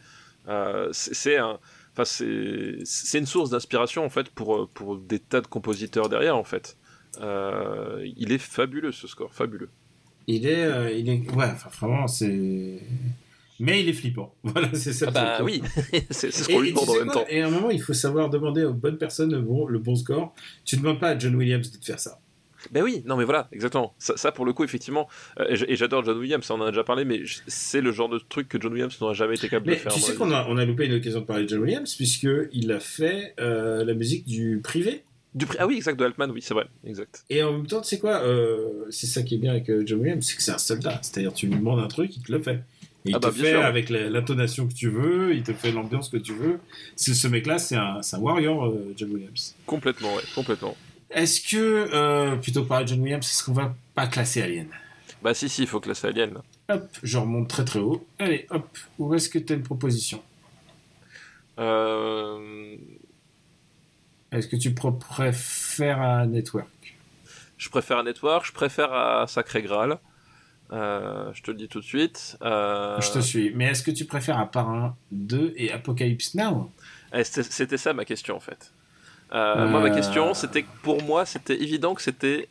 euh, 0.48 0.88
c'est 0.92 1.38
un, 1.38 1.58
enfin 1.92 2.04
c'est 2.04 3.18
une 3.18 3.26
source 3.26 3.50
d'inspiration 3.50 4.04
en 4.04 4.10
fait 4.10 4.28
pour 4.28 4.68
pour 4.68 4.96
des 4.96 5.18
tas 5.18 5.40
de 5.40 5.46
compositeurs 5.46 6.08
derrière 6.08 6.36
en 6.36 6.44
fait. 6.44 6.76
Euh, 7.20 8.06
il 8.16 8.32
est 8.32 8.38
fabuleux 8.38 8.92
ce 8.92 9.06
score, 9.06 9.32
fabuleux. 9.32 9.68
Il 10.26 10.46
est, 10.46 10.64
euh, 10.64 10.90
il 10.90 11.08
est, 11.08 11.30
ouais, 11.32 11.50
enfin 11.52 11.68
vraiment 11.80 12.06
c'est. 12.06 12.80
Mais 13.60 13.82
il 13.82 13.88
est 13.88 13.92
flippant. 13.92 14.34
Voilà, 14.42 14.70
c'est 14.74 14.92
ça. 14.92 15.06
Ah 15.08 15.10
bah 15.10 15.38
oui, 15.44 15.62
c'est 16.10 16.30
ce 16.30 16.48
qu'on 16.48 16.60
lui 16.60 16.72
demande 16.72 16.88
en 16.88 16.98
même 16.98 17.10
temps. 17.10 17.24
Et 17.28 17.42
à 17.42 17.46
un 17.46 17.50
moment, 17.50 17.70
il 17.70 17.80
faut 17.80 17.92
savoir 17.92 18.30
demander 18.30 18.64
aux 18.64 18.72
bonnes 18.72 18.98
personnes 18.98 19.32
le 19.32 19.40
bon, 19.40 19.66
le 19.66 19.78
bon 19.78 19.94
score. 19.94 20.34
Tu 20.64 20.76
ne 20.76 20.82
demandes 20.82 21.00
pas 21.00 21.10
à 21.10 21.18
John 21.18 21.34
Williams 21.34 21.70
de 21.70 21.76
te 21.76 21.84
faire 21.84 22.00
ça. 22.00 22.18
Ben 22.70 22.82
oui, 22.82 23.02
non 23.06 23.16
mais 23.16 23.24
voilà, 23.24 23.48
exactement. 23.52 23.94
Ça, 23.98 24.16
ça 24.16 24.30
pour 24.30 24.44
le 24.44 24.52
coup, 24.52 24.62
effectivement, 24.62 25.08
euh, 25.40 25.56
et 25.66 25.74
j'adore 25.74 26.04
John 26.04 26.18
Williams, 26.18 26.48
on 26.50 26.60
en 26.60 26.66
a 26.66 26.70
déjà 26.70 26.84
parlé, 26.84 27.04
mais 27.04 27.22
c'est 27.48 27.80
le 27.80 27.90
genre 27.90 28.08
de 28.08 28.18
truc 28.18 28.48
que 28.48 28.60
John 28.60 28.72
Williams 28.72 29.00
n'aurait 29.00 29.14
jamais 29.14 29.34
été 29.34 29.48
capable 29.48 29.70
mais 29.70 29.76
de 29.76 29.80
faire. 29.80 29.92
Tu 29.92 30.00
sais 30.00 30.14
qu'on 30.14 30.30
a, 30.30 30.46
on 30.48 30.56
a 30.56 30.64
loupé 30.64 30.86
une 30.86 30.94
occasion 30.94 31.20
de 31.20 31.24
parler 31.24 31.44
de 31.44 31.48
John 31.48 31.60
Williams, 31.60 31.94
puisqu'il 31.96 32.70
a 32.70 32.80
fait 32.80 33.34
euh, 33.40 33.84
la 33.84 33.94
musique 33.94 34.26
du 34.26 34.60
privé. 34.62 35.02
Du 35.34 35.46
ah 35.58 35.66
oui, 35.66 35.76
exact, 35.76 35.98
de 35.98 36.04
Altman, 36.04 36.30
oui, 36.30 36.42
c'est 36.42 36.52
vrai, 36.52 36.66
exact. 36.86 37.24
Et 37.30 37.42
en 37.42 37.52
même 37.52 37.66
temps, 37.66 37.80
tu 37.80 37.88
sais 37.88 37.98
quoi, 37.98 38.22
euh, 38.22 38.84
c'est 38.90 39.06
ça 39.06 39.22
qui 39.22 39.36
est 39.36 39.38
bien 39.38 39.52
avec 39.52 39.70
John 39.86 40.00
Williams, 40.00 40.26
c'est 40.26 40.36
que 40.36 40.42
c'est 40.42 40.52
un 40.52 40.58
soldat. 40.58 40.98
C'est-à-dire, 41.02 41.32
tu 41.32 41.46
lui 41.46 41.56
demandes 41.56 41.80
un 41.80 41.88
truc, 41.88 42.14
il 42.16 42.22
te 42.22 42.30
le 42.30 42.42
fait. 42.42 42.62
Et 43.04 43.10
il 43.10 43.14
ah 43.16 43.18
te 43.18 43.26
bah, 43.26 43.32
fait 43.32 43.50
sûr. 43.50 43.64
avec 43.64 43.90
l'intonation 43.90 44.68
que 44.68 44.74
tu 44.74 44.88
veux, 44.88 45.34
il 45.34 45.42
te 45.42 45.52
fait 45.52 45.72
l'ambiance 45.72 46.08
que 46.08 46.18
tu 46.18 46.34
veux. 46.34 46.60
Ce 46.96 47.26
mec-là, 47.26 47.58
c'est 47.58 47.76
un, 47.76 48.00
un 48.12 48.18
warrior, 48.18 48.66
euh, 48.66 48.94
John 48.96 49.10
Williams. 49.10 49.56
Complètement, 49.66 50.14
ouais, 50.14 50.22
complètement. 50.34 50.76
Est-ce 51.10 51.40
que, 51.40 51.88
euh, 51.92 52.36
plutôt 52.36 52.62
que 52.62 52.68
parler 52.68 52.84
de 52.84 52.90
John 52.90 53.00
Williams, 53.00 53.26
est-ce 53.26 53.42
qu'on 53.44 53.52
va 53.52 53.74
pas 53.94 54.06
classer 54.06 54.42
Alien? 54.42 54.68
Bah 55.22 55.34
si, 55.34 55.48
si, 55.48 55.62
il 55.62 55.68
faut 55.68 55.80
classer 55.80 56.08
Alien. 56.08 56.38
Hop, 56.68 56.88
je 57.02 57.18
remonte 57.18 57.48
très 57.48 57.64
très 57.64 57.80
haut. 57.80 58.06
Allez, 58.18 58.46
hop, 58.50 58.68
où 58.98 59.14
est-ce 59.14 59.28
que 59.28 59.38
tu 59.38 59.52
as 59.52 59.56
une 59.56 59.62
proposition? 59.62 60.22
Euh... 61.58 62.76
Est-ce 64.32 64.48
que 64.48 64.56
tu 64.56 64.72
préfères 64.74 66.00
un 66.00 66.26
Network? 66.26 66.96
Je 67.58 67.68
préfère 67.68 67.98
un 67.98 68.04
Network, 68.04 68.46
je 68.46 68.52
préfère 68.52 68.92
à 68.92 69.26
Sacré 69.26 69.62
Graal. 69.62 69.98
Euh, 70.72 71.30
je 71.34 71.42
te 71.42 71.50
le 71.50 71.58
dis 71.58 71.68
tout 71.68 71.80
de 71.80 71.84
suite. 71.84 72.38
Euh... 72.42 72.98
Je 73.00 73.12
te 73.12 73.18
suis. 73.18 73.52
Mais 73.54 73.66
est-ce 73.66 73.82
que 73.82 73.90
tu 73.90 74.06
préfères 74.06 74.38
à 74.38 74.50
Parrain 74.50 74.96
2 75.10 75.52
et 75.56 75.70
Apocalypse 75.70 76.34
Now? 76.34 76.72
C'était 77.22 77.76
ça 77.76 77.92
ma 77.92 78.06
question 78.06 78.36
en 78.36 78.40
fait. 78.40 78.72
Euh, 79.34 79.68
moi, 79.68 79.80
ma 79.80 79.90
question, 79.90 80.34
c'était 80.34 80.62
que 80.62 80.68
pour 80.82 81.02
moi, 81.02 81.24
c'était 81.24 81.62
évident 81.62 81.94
que 81.94 82.02
c'était 82.02 82.48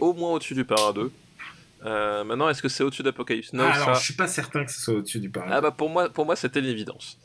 au 0.00 0.12
moins 0.12 0.32
au-dessus 0.32 0.54
du 0.54 0.64
Parrain 0.64 0.92
2. 0.92 1.12
Euh, 1.84 2.24
maintenant, 2.24 2.48
est-ce 2.48 2.62
que 2.62 2.68
c'est 2.68 2.84
au-dessus 2.84 3.02
d'Apocalypse 3.02 3.52
Now? 3.52 3.64
Ah, 3.64 3.72
Alors, 3.72 3.86
ça... 3.86 3.94
je 3.94 4.04
suis 4.04 4.14
pas 4.14 4.28
certain 4.28 4.64
que 4.64 4.70
ce 4.70 4.80
soit 4.80 4.94
au-dessus 4.94 5.18
du 5.18 5.30
Parrain. 5.30 5.48
Ah 5.50 5.60
bah 5.60 5.72
pour 5.72 5.88
moi, 5.88 6.10
pour 6.10 6.24
moi, 6.24 6.36
c'était 6.36 6.60
l'évidence. 6.60 7.18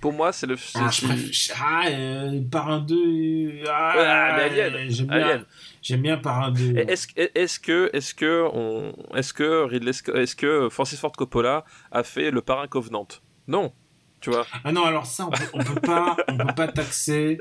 Pour 0.00 0.12
moi, 0.12 0.32
c'est 0.32 0.46
le. 0.46 0.56
Ah, 0.74 0.88
je 0.90 1.06
préfère... 1.06 1.56
ah 1.60 1.86
euh, 1.88 2.40
Parrain 2.50 2.80
2. 2.80 3.62
Ah, 3.68 4.36
ouais, 4.36 4.60
Alien. 4.60 4.90
J'aime 4.90 5.06
bien. 5.08 5.44
J'aime 5.82 6.02
bien 6.02 6.16
Parrain 6.16 6.50
2. 6.50 6.76
Est-ce 6.76 7.08
est 7.16 7.62
que, 7.62 7.90
est-ce 7.92 8.14
que, 8.14 8.48
on, 8.52 8.94
est-ce 9.14 9.32
que 9.32 9.64
Ridley, 9.64 9.92
est-ce 10.14 10.36
que 10.36 10.68
Francis 10.70 10.98
Ford 10.98 11.12
Coppola 11.12 11.64
a 11.90 12.02
fait 12.02 12.30
le 12.30 12.40
Parrain 12.40 12.66
Covenant? 12.66 13.08
Non, 13.46 13.72
tu 14.20 14.30
vois? 14.30 14.46
Ah 14.64 14.72
non, 14.72 14.84
alors 14.84 15.06
ça, 15.06 15.26
on 15.26 15.30
peut, 15.30 15.44
on 15.52 15.64
peut 15.64 15.80
pas, 15.80 16.16
on 16.28 16.36
peut 16.36 16.54
pas 16.54 16.68
taxer. 16.68 17.40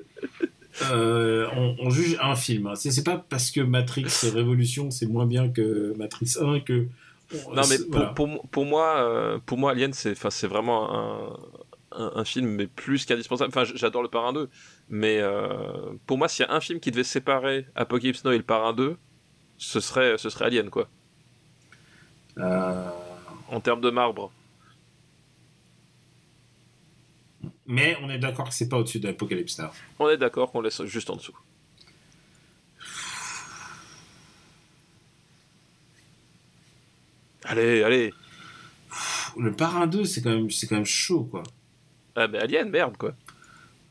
Euh, 0.92 1.48
on, 1.56 1.76
on, 1.80 1.90
juge 1.90 2.18
un 2.22 2.36
film. 2.36 2.74
C'est 2.76 3.04
pas 3.04 3.18
parce 3.18 3.52
que 3.52 3.60
Matrix 3.62 4.06
Révolution 4.34 4.92
c'est 4.92 5.08
moins 5.08 5.26
bien 5.26 5.50
que 5.50 5.94
Matrix 5.98 6.36
1 6.40 6.60
que. 6.62 6.88
Non 7.54 7.62
mais 7.70 7.78
pour, 7.78 7.92
voilà. 7.92 8.08
pour, 8.08 8.48
pour, 8.50 8.66
moi, 8.66 8.96
euh, 8.98 9.40
pour 9.46 9.58
moi, 9.58 9.72
Alien 9.72 9.94
c'est, 9.94 10.16
c'est 10.30 10.48
vraiment 10.48 10.96
un, 10.96 11.38
un, 11.92 12.12
un, 12.16 12.26
film 12.26 12.48
mais 12.48 12.68
plus 12.68 13.06
qu'indispensable. 13.06 13.50
Enfin, 13.50 13.64
j'adore 13.76 14.04
le 14.04 14.10
Parrain 14.10 14.34
2, 14.34 14.50
mais 14.90 15.20
euh, 15.20 15.94
pour 16.06 16.18
moi, 16.18 16.28
s'il 16.28 16.46
y 16.46 16.50
a 16.50 16.54
un 16.54 16.60
film 16.60 16.80
qui 16.80 16.92
devait 16.92 17.04
séparer 17.04 17.66
Apocalypse 17.76 18.24
Now 18.24 18.32
et 18.32 18.38
le 18.38 18.44
Parrain 18.44 18.74
2, 18.74 18.98
ce 19.58 19.80
serait, 19.80 20.18
ce 20.18 20.30
serait 20.30 20.46
Alien 20.46 20.70
quoi. 20.70 20.90
Euh. 22.38 22.90
En 23.50 23.60
termes 23.60 23.82
de 23.82 23.90
marbre. 23.90 24.32
Mais 27.66 27.98
on 28.02 28.10
est 28.10 28.20
d'accord 28.20 28.50
que 28.50 28.56
c'est 28.56 28.70
pas 28.70 28.78
au-dessus 28.78 29.00
d'Apocalypse 29.00 29.60
Now. 29.60 29.70
On 30.00 30.10
est 30.10 30.18
d'accord 30.18 30.52
qu'on 30.52 30.62
laisse 30.62 30.84
juste 30.86 31.10
en 31.10 31.16
dessous. 31.16 31.38
Allez, 37.44 37.82
allez. 37.84 38.14
Le 39.38 39.56
Parrain 39.56 39.88
2, 39.88 40.06
c'est 40.06 40.22
quand 40.22 40.30
même, 40.30 40.48
quand 40.48 40.76
même 40.76 40.86
chaud, 40.86 41.24
quoi. 41.24 41.44
Ah, 42.22 42.28
mais 42.28 42.40
Alien, 42.40 42.70
merde, 42.70 42.98
quoi. 42.98 43.14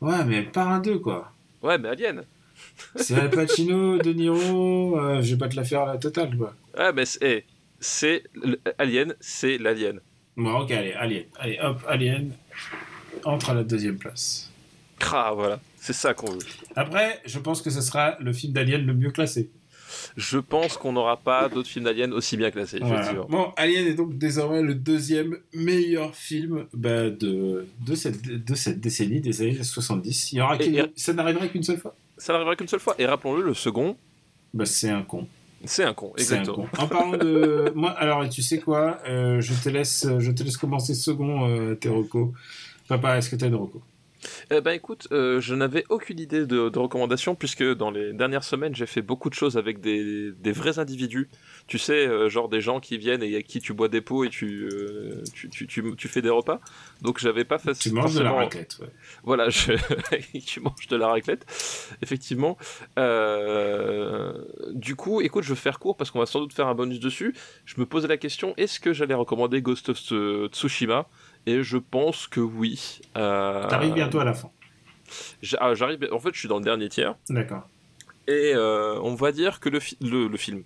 Ouais, 0.01 0.23
mais 0.23 0.43
le 0.43 0.51
Parrain 0.51 0.79
2, 0.79 0.99
quoi. 0.99 1.31
Ouais, 1.63 1.79
mais 1.79 1.89
Alien. 1.89 2.23
c'est 2.95 3.15
Al 3.15 3.31
Pacino, 3.31 3.97
De 3.97 4.13
Niro, 4.13 4.99
euh, 4.99 5.19
je 5.23 5.33
vais 5.33 5.39
pas 5.39 5.49
te 5.49 5.55
la 5.55 5.63
faire 5.63 5.81
à 5.81 5.93
la 5.93 5.97
totale, 5.97 6.37
quoi. 6.37 6.53
Ah, 6.77 6.91
mais 6.91 7.05
c'est, 7.05 7.45
c'est 7.79 8.23
Alien, 8.77 9.15
c'est 9.19 9.57
l'Alien. 9.57 9.99
Bon, 10.37 10.59
ok, 10.59 10.69
allez, 10.69 10.93
Alien. 10.93 11.23
Allez, 11.39 11.59
hop, 11.59 11.81
Alien 11.87 12.31
entre 13.23 13.49
à 13.49 13.55
la 13.55 13.63
deuxième 13.63 13.97
place. 13.97 14.51
Ah, 15.11 15.31
voilà, 15.33 15.59
c'est 15.77 15.93
ça 15.93 16.13
qu'on 16.13 16.29
veut. 16.31 16.37
Après, 16.75 17.21
je 17.25 17.39
pense 17.39 17.63
que 17.63 17.71
ce 17.71 17.81
sera 17.81 18.15
le 18.19 18.31
film 18.31 18.53
d'Alien 18.53 18.85
le 18.85 18.93
mieux 18.93 19.09
classé. 19.09 19.49
Je 20.15 20.37
pense 20.37 20.77
qu'on 20.77 20.93
n'aura 20.93 21.17
pas 21.17 21.49
d'autres 21.49 21.69
films 21.69 21.85
d'Alien 21.85 22.13
aussi 22.13 22.37
bien 22.37 22.51
classés. 22.51 22.79
Voilà. 22.81 23.13
Bon, 23.29 23.51
Alien 23.57 23.87
est 23.87 23.93
donc 23.93 24.17
désormais 24.17 24.61
le 24.61 24.75
deuxième 24.75 25.37
meilleur 25.53 26.15
film 26.15 26.65
bah, 26.73 27.09
de, 27.09 27.67
de, 27.85 27.95
cette, 27.95 28.21
de 28.21 28.55
cette 28.55 28.79
décennie, 28.79 29.21
des 29.21 29.41
années 29.41 29.63
70. 29.63 30.33
Il 30.33 30.37
y 30.37 30.41
aura 30.41 30.57
et, 30.59 30.77
et, 30.77 30.83
ça 30.95 31.13
n'arriverait 31.13 31.49
qu'une 31.49 31.63
seule 31.63 31.77
fois? 31.77 31.95
Ça 32.17 32.33
n'arriverait 32.33 32.55
qu'une 32.55 32.67
seule 32.67 32.79
fois. 32.79 32.95
Et 32.99 33.05
rappelons-le, 33.05 33.43
le 33.43 33.53
second. 33.53 33.95
Bah, 34.53 34.65
c'est 34.65 34.89
un 34.89 35.03
con. 35.03 35.27
C'est 35.65 35.83
un 35.83 35.93
con, 35.93 36.13
exactement. 36.17 36.67
Un 36.73 36.77
con. 36.77 36.83
En 36.83 36.87
parlant 36.87 37.17
de 37.17 37.71
moi, 37.75 37.91
alors 37.91 38.27
tu 38.29 38.41
sais 38.41 38.59
quoi, 38.59 38.99
euh, 39.07 39.41
je 39.41 39.53
te 39.53 39.69
laisse, 39.69 40.07
je 40.19 40.31
te 40.31 40.43
laisse 40.43 40.57
commencer 40.57 40.93
second, 40.93 41.49
euh, 41.49 41.75
Teroko. 41.75 42.33
Papa, 42.87 43.17
est-ce 43.17 43.29
que 43.29 43.35
tu 43.35 43.45
as 43.45 43.47
une 43.47 43.55
reco? 43.55 43.81
Eh 44.51 44.61
ben 44.61 44.71
écoute, 44.71 45.07
euh, 45.11 45.39
je 45.39 45.55
n'avais 45.55 45.83
aucune 45.89 46.19
idée 46.19 46.45
de, 46.45 46.69
de 46.69 46.79
recommandations 46.79 47.35
puisque 47.35 47.63
dans 47.63 47.91
les 47.91 48.13
dernières 48.13 48.43
semaines 48.43 48.75
j'ai 48.75 48.85
fait 48.85 49.01
beaucoup 49.01 49.29
de 49.29 49.33
choses 49.33 49.57
avec 49.57 49.79
des, 49.79 50.31
des 50.31 50.51
vrais 50.51 50.79
individus. 50.79 51.29
Tu 51.67 51.77
sais, 51.77 52.07
euh, 52.07 52.29
genre 52.29 52.49
des 52.49 52.61
gens 52.61 52.79
qui 52.79 52.97
viennent 52.97 53.23
et 53.23 53.35
à 53.35 53.41
qui 53.41 53.59
tu 53.59 53.73
bois 53.73 53.87
des 53.87 54.01
pots 54.01 54.23
et 54.23 54.29
tu, 54.29 54.69
euh, 54.71 55.23
tu, 55.33 55.49
tu, 55.49 55.67
tu, 55.67 55.95
tu, 55.95 56.07
fais 56.07 56.21
des 56.21 56.29
repas. 56.29 56.59
Donc 57.01 57.19
j'avais 57.19 57.45
pas 57.45 57.59
fait. 57.59 57.73
Tu 57.73 57.91
manges 57.91 58.15
de 58.15 58.23
la 58.23 58.31
raclette, 58.31 58.77
ouais. 58.81 58.89
Voilà, 59.23 59.49
je... 59.49 59.73
tu 60.45 60.59
manges 60.59 60.87
de 60.87 60.95
la 60.95 61.07
raclette, 61.07 61.45
effectivement. 62.01 62.57
du 64.73 64.95
coup, 64.95 65.21
écoute, 65.21 65.43
je 65.43 65.49
vais 65.49 65.59
faire 65.59 65.79
court 65.79 65.95
parce 65.95 66.11
qu'on 66.11 66.19
va 66.19 66.25
sans 66.25 66.39
doute 66.39 66.53
faire 66.53 66.67
un 66.67 66.75
bonus 66.75 66.99
dessus. 66.99 67.35
Je 67.65 67.79
me 67.79 67.85
posais 67.85 68.07
la 68.07 68.17
question 68.17 68.53
est-ce 68.57 68.79
que 68.79 68.93
j'allais 68.93 69.13
recommander 69.13 69.61
Ghost 69.61 69.89
of 69.89 69.97
Tsushima? 70.51 71.07
Et 71.49 71.63
je 71.63 71.77
pense 71.77 72.27
que 72.27 72.39
oui. 72.39 73.01
Euh... 73.17 73.67
T'arrives 73.67 73.93
bientôt 73.93 74.19
à 74.19 74.23
la 74.23 74.33
fin. 74.33 74.51
J'arrive. 75.41 76.07
En 76.11 76.19
fait, 76.19 76.33
je 76.33 76.39
suis 76.39 76.47
dans 76.47 76.59
le 76.59 76.63
dernier 76.63 76.89
tiers. 76.89 77.15
D'accord. 77.29 77.67
Et 78.27 78.53
euh, 78.53 78.99
on 79.01 79.15
va 79.15 79.31
dire 79.31 79.59
que 79.59 79.69
le, 79.69 79.79
fi 79.79 79.97
le, 80.01 80.27
le, 80.27 80.37
film 80.37 80.63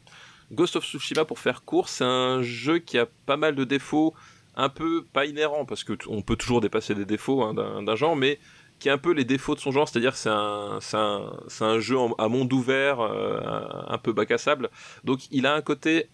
Ghost 0.51 0.75
of 0.75 0.83
Tsushima, 0.83 1.23
pour 1.23 1.39
faire 1.39 1.63
court, 1.63 1.87
c'est 1.87 2.03
un 2.03 2.41
jeu 2.41 2.79
qui 2.79 2.97
a 2.97 3.07
pas 3.25 3.37
mal 3.37 3.55
de 3.55 3.63
défauts, 3.63 4.13
un 4.55 4.67
peu 4.67 5.05
pas 5.13 5.25
inhérents 5.25 5.63
parce 5.63 5.85
que 5.85 5.93
on 6.07 6.21
peut 6.21 6.35
toujours 6.35 6.59
dépasser 6.59 6.93
des 6.93 7.05
défauts 7.05 7.41
hein, 7.41 7.53
d'un 7.53 7.95
genre, 7.95 8.17
mais 8.17 8.39
qui 8.79 8.89
a 8.89 8.93
un 8.93 8.97
peu 8.97 9.13
les 9.13 9.23
défauts 9.23 9.55
de 9.55 9.61
son 9.61 9.71
genre, 9.71 9.87
c'est-à-dire 9.87 10.17
c'est 10.17 10.29
un, 10.29 10.79
un, 10.91 11.31
un 11.61 11.79
jeu 11.79 11.97
en, 11.97 12.11
à 12.15 12.27
monde 12.27 12.51
ouvert, 12.51 12.99
euh, 12.99 13.39
un, 13.39 13.93
un 13.93 13.97
peu 13.97 14.11
bac 14.11 14.31
à 14.31 14.37
sable. 14.37 14.69
Donc 15.05 15.21
il 15.31 15.45
a 15.45 15.53
un 15.53 15.61
côté 15.61 16.09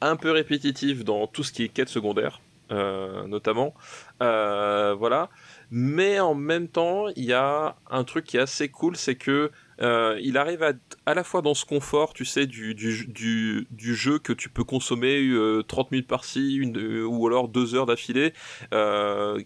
un 0.00 0.14
peu 0.14 0.30
répétitif 0.30 1.04
dans 1.04 1.26
tout 1.26 1.42
ce 1.42 1.52
qui 1.52 1.64
est 1.64 1.68
quête 1.68 1.88
secondaire. 1.88 2.40
Euh, 2.72 3.26
notamment. 3.26 3.74
Euh, 4.22 4.94
voilà. 4.98 5.28
mais 5.70 6.20
en 6.20 6.34
même 6.34 6.68
temps, 6.68 7.06
il 7.16 7.24
y 7.24 7.32
a 7.32 7.76
un 7.90 8.04
truc 8.04 8.24
qui 8.24 8.36
est 8.38 8.40
assez 8.40 8.68
cool, 8.70 8.96
c'est 8.96 9.16
que 9.16 9.50
euh, 9.80 10.18
il 10.22 10.36
arrive 10.38 10.62
à, 10.62 10.72
à 11.06 11.14
la 11.14 11.22
fois 11.24 11.42
dans 11.42 11.54
ce 11.54 11.64
confort, 11.66 12.14
tu 12.14 12.24
sais, 12.24 12.46
du, 12.46 12.74
du, 12.74 13.06
du, 13.08 13.66
du 13.70 13.94
jeu 13.94 14.18
que 14.18 14.32
tu 14.32 14.48
peux 14.48 14.64
consommer 14.64 15.20
euh, 15.28 15.62
30 15.62 15.90
minutes 15.90 16.06
par-ci, 16.08 16.54
une, 16.56 16.78
euh, 16.78 17.04
ou 17.04 17.26
alors 17.26 17.48
deux 17.48 17.74
heures 17.74 17.86
d'affilée, 17.86 18.32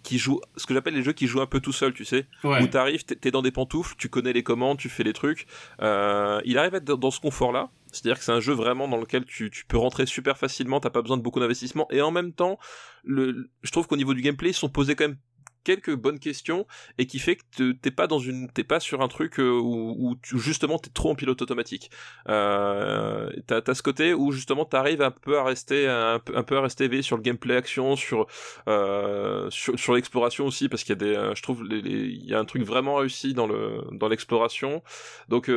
qui 0.03 0.19
joue, 0.19 0.41
ce 0.57 0.67
que 0.67 0.75
j'appelle 0.75 0.95
les 0.95 1.03
jeux 1.03 1.13
qui 1.15 1.27
jouent 1.27 1.41
un 1.41 1.47
peu 1.47 1.61
tout 1.61 1.73
seul, 1.73 1.93
tu 1.95 2.05
sais, 2.05 2.27
Ouais. 2.45 2.63
où 2.63 2.67
t'arrives, 2.67 3.05
t'es 3.05 3.31
dans 3.31 3.43
des 3.43 3.51
pantoufles, 3.53 3.95
tu 3.99 4.09
connais 4.09 4.33
les 4.33 4.43
commandes, 4.43 4.79
tu 4.79 4.89
fais 4.89 5.03
les 5.05 5.13
trucs. 5.13 5.47
Il 5.81 6.59
arrive 6.59 6.75
à 6.75 6.77
être 6.79 6.85
dans- 6.85 6.97
dans 6.97 7.11
ce 7.11 7.21
confort-là. 7.21 7.71
C'est-à-dire 7.97 8.19
que 8.19 8.25
c'est 8.25 8.33
un 8.33 8.41
jeu 8.41 8.53
vraiment 8.53 8.89
dans 8.89 8.99
lequel 8.99 9.25
tu, 9.25 9.51
peux 9.69 9.79
rentrer 9.79 10.07
super 10.07 10.39
facilement, 10.39 10.81
t'as 10.81 10.91
pas 10.91 11.03
besoin 11.03 11.17
de 11.17 11.23
beaucoup 11.23 11.41
d'investissement, 11.41 11.87
et 11.91 12.01
en 12.03 12.11
même 12.11 12.33
temps, 12.33 12.59
je 13.05 13.71
trouve 13.71 13.87
qu'au 13.87 13.97
niveau 13.97 14.15
du 14.15 14.23
gameplay, 14.23 14.51
ils 14.51 14.55
sont 14.55 14.69
posés 14.69 14.95
quand 14.95 15.09
même 15.09 15.19
quelques 15.67 15.97
bonnes 15.97 16.21
questions 16.21 16.65
et 16.97 17.07
qui 17.07 17.19
fait 17.19 17.35
que 17.35 17.43
te- 17.57 17.73
t'es 17.73 17.91
pas 17.91 18.07
dans 18.07 18.21
une 18.21 18.49
t'es 18.53 18.63
pas 18.63 18.79
sur 18.79 19.03
un 19.03 19.09
truc 19.09 19.41
euh, 19.41 19.51
où, 19.51 19.97
où 19.99 20.17
tu, 20.23 20.39
justement 20.39 20.79
t'es 20.79 20.91
trop 20.91 21.11
en 21.11 21.17
pilote 21.17 21.43
automatique. 21.43 21.91
Euh, 22.29 23.29
t'as 23.49 23.61
as 23.67 23.75
ce 23.75 23.83
côté 23.83 24.15
où 24.15 24.31
justement 24.31 24.65
t'arrives 24.65 25.03
un 25.03 25.11
peu 25.11 25.37
à 25.39 25.43
rester 25.43 25.89
un 25.89 26.21
peu, 26.21 26.57
à 26.57 26.61
rester 26.61 26.85
éveillé 26.85 27.03
sur 27.03 27.17
le 27.17 27.23
gameplay 27.23 27.57
action 27.57 27.97
sur 27.97 28.29
euh, 28.69 29.51
sur, 29.51 29.77
sur 29.77 29.95
l'exploration 29.95 30.47
aussi 30.47 30.69
parce 30.69 30.85
qu'il 30.85 30.91
y 30.91 30.99
a 30.99 31.05
des 31.05 31.17
euh, 31.17 31.35
je 31.35 31.43
trouve 31.43 31.67
il 31.69 32.25
y 32.25 32.33
a 32.33 32.39
un 32.39 32.45
truc 32.45 32.63
vraiment 32.63 32.95
réussi 32.95 33.35
dans 33.35 33.49
dans 33.91 34.09
l'exploration. 34.09 34.85
Donc 35.29 35.51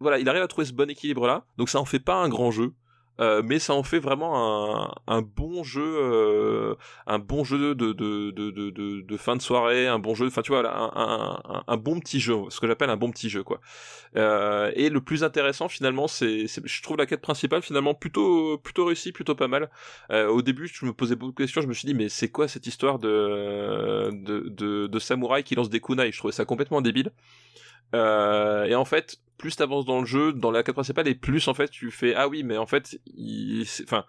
voilà 0.00 0.18
il 0.18 0.28
arrive 0.28 0.42
à 0.42 0.48
trouver 0.48 0.66
ce 0.66 0.72
bon 0.72 0.90
équilibre 0.90 1.26
là 1.26 1.44
donc 1.56 1.68
ça 1.68 1.80
en 1.80 1.84
fait 1.84 1.98
pas 1.98 2.16
un 2.16 2.28
grand 2.28 2.50
jeu 2.50 2.72
euh, 3.18 3.42
mais 3.42 3.58
ça 3.58 3.72
en 3.74 3.82
fait 3.82 3.98
vraiment 3.98 4.94
un, 5.06 5.22
bon 5.22 5.64
jeu 5.64 5.82
euh, 5.82 6.74
un 7.06 7.18
bon 7.18 7.44
jeu 7.44 7.74
de, 7.74 7.92
de, 7.92 9.16
fin 9.16 9.36
de 9.36 9.42
soirée, 9.42 9.86
un 9.86 9.98
bon 9.98 10.14
jeu, 10.14 10.26
enfin 10.26 10.42
tu 10.42 10.52
vois, 10.52 10.62
un, 11.66 11.76
bon 11.78 11.98
petit 12.00 12.20
jeu, 12.20 12.34
ce 12.50 12.60
que 12.60 12.66
j'appelle 12.66 12.90
un 12.90 12.96
bon 12.96 13.10
petit 13.10 13.30
jeu 13.30 13.42
quoi. 13.42 13.60
Euh, 14.16 14.70
et 14.74 14.90
le 14.90 15.00
plus 15.00 15.24
intéressant 15.24 15.68
finalement, 15.68 16.08
c'est, 16.08 16.46
je 16.46 16.82
trouve 16.82 16.98
la 16.98 17.06
quête 17.06 17.22
principale 17.22 17.62
finalement 17.62 17.94
plutôt 17.94 18.58
plutôt 18.58 18.84
réussie, 18.84 19.12
plutôt 19.12 19.34
pas 19.34 19.48
mal. 19.48 19.70
Euh, 20.10 20.28
au 20.28 20.42
début, 20.42 20.68
je 20.68 20.84
me 20.84 20.92
posais 20.92 21.16
beaucoup 21.16 21.32
de 21.32 21.38
questions, 21.38 21.62
je 21.62 21.68
me 21.68 21.72
suis 21.72 21.86
dit 21.86 21.94
mais 21.94 22.08
c'est 22.10 22.28
quoi 22.28 22.48
cette 22.48 22.66
histoire 22.66 22.98
de, 22.98 24.10
de 24.86 24.98
samouraï 24.98 25.42
qui 25.42 25.54
lance 25.54 25.70
des 25.70 25.80
kunai? 25.80 26.12
Je 26.12 26.18
trouvais 26.18 26.32
ça 26.32 26.44
complètement 26.44 26.82
débile. 26.82 27.10
Euh, 27.94 28.64
et 28.64 28.74
en 28.74 28.84
fait, 28.84 29.20
plus 29.38 29.56
t'avances 29.56 29.84
dans 29.84 30.00
le 30.00 30.06
jeu, 30.06 30.32
dans 30.32 30.50
la 30.50 30.62
quête 30.62 30.74
principale, 30.74 31.08
et 31.08 31.14
plus 31.14 31.46
en 31.48 31.54
fait 31.54 31.68
tu 31.68 31.90
fais 31.90 32.14
ah 32.14 32.28
oui, 32.28 32.42
mais 32.42 32.56
en 32.56 32.66
fait, 32.66 32.98
il, 33.16 33.66
enfin, 33.84 34.04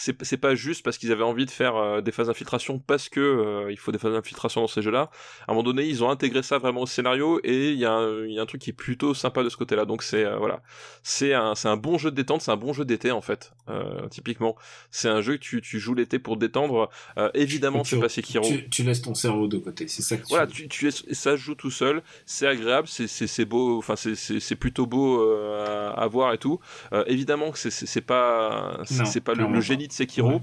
c'est 0.00 0.36
pas 0.36 0.54
juste 0.54 0.84
parce 0.84 0.96
qu'ils 0.96 1.10
avaient 1.10 1.24
envie 1.24 1.44
de 1.44 1.50
faire 1.50 1.74
euh, 1.76 2.00
des 2.00 2.12
phases 2.12 2.28
d'infiltration 2.28 2.78
parce 2.78 3.08
que 3.08 3.18
euh, 3.18 3.72
il 3.72 3.76
faut 3.78 3.90
des 3.90 3.98
phases 3.98 4.12
d'infiltration 4.12 4.60
dans 4.60 4.68
ces 4.68 4.80
jeux-là. 4.80 5.10
À 5.46 5.50
un 5.50 5.54
moment 5.54 5.64
donné, 5.64 5.86
ils 5.86 6.04
ont 6.04 6.08
intégré 6.10 6.42
ça 6.44 6.58
vraiment 6.58 6.82
au 6.82 6.86
scénario 6.86 7.40
et 7.42 7.70
il 7.72 7.78
y, 7.78 7.84
a 7.84 7.92
un- 7.92 8.24
il 8.24 8.32
y 8.32 8.38
a 8.38 8.42
un 8.42 8.46
truc 8.46 8.60
qui 8.60 8.70
est 8.70 8.72
plutôt 8.72 9.12
sympa 9.12 9.42
de 9.42 9.48
ce 9.48 9.56
côté-là. 9.56 9.86
Donc 9.86 10.04
c'est 10.04 10.24
euh, 10.24 10.36
voilà, 10.36 10.62
c'est 11.02 11.34
un 11.34 11.56
c'est 11.56 11.66
un 11.68 11.76
bon 11.76 11.98
jeu 11.98 12.10
de 12.12 12.16
détente, 12.16 12.42
c'est 12.42 12.52
un 12.52 12.56
bon 12.56 12.72
jeu 12.72 12.84
d'été 12.84 13.10
en 13.10 13.20
fait. 13.20 13.52
Typiquement, 14.10 14.56
c'est 14.90 15.08
un 15.08 15.20
jeu 15.20 15.34
que 15.36 15.42
tu, 15.42 15.60
tu 15.60 15.78
joues 15.78 15.94
l'été 15.94 16.18
pour 16.18 16.34
te 16.36 16.40
détendre. 16.40 16.88
Évidemment, 17.34 17.82
Tu- 17.82 17.90
c'est 17.96 18.00
pas 18.00 18.08
Sekiro. 18.08 18.44
Tu, 18.46 18.68
tu 18.70 18.82
laisses 18.84 19.02
ton 19.02 19.14
cerveau 19.14 19.46
de 19.48 19.58
côté, 19.58 19.88
c'est 19.88 20.02
ça 20.02 20.16
que 20.16 20.22
tu 20.22 20.28
Voilà, 20.28 20.46
tu, 20.46 20.68
tu 20.68 20.88
es, 20.88 20.90
ça 20.90 21.32
se 21.32 21.36
joue 21.36 21.54
tout 21.54 21.70
seul, 21.70 22.02
c'est 22.24 22.46
agréable, 22.46 22.86
c'est 22.88 23.44
beau, 23.44 23.78
enfin 23.78 23.94
c'est 23.96 24.56
plutôt 24.56 24.86
beau 24.86 25.20
à, 25.22 25.90
à 25.90 26.06
voir 26.06 26.32
et 26.32 26.38
tout. 26.38 26.60
Évidemment 27.06 27.50
que 27.50 27.58
c'est 27.58 28.00
pas 28.00 28.78
c'est 28.84 29.20
pas 29.20 29.34
le, 29.34 29.60
génie 29.60 29.87
de 29.88 29.92
Sekiro. 29.92 30.28
Ouais. 30.30 30.40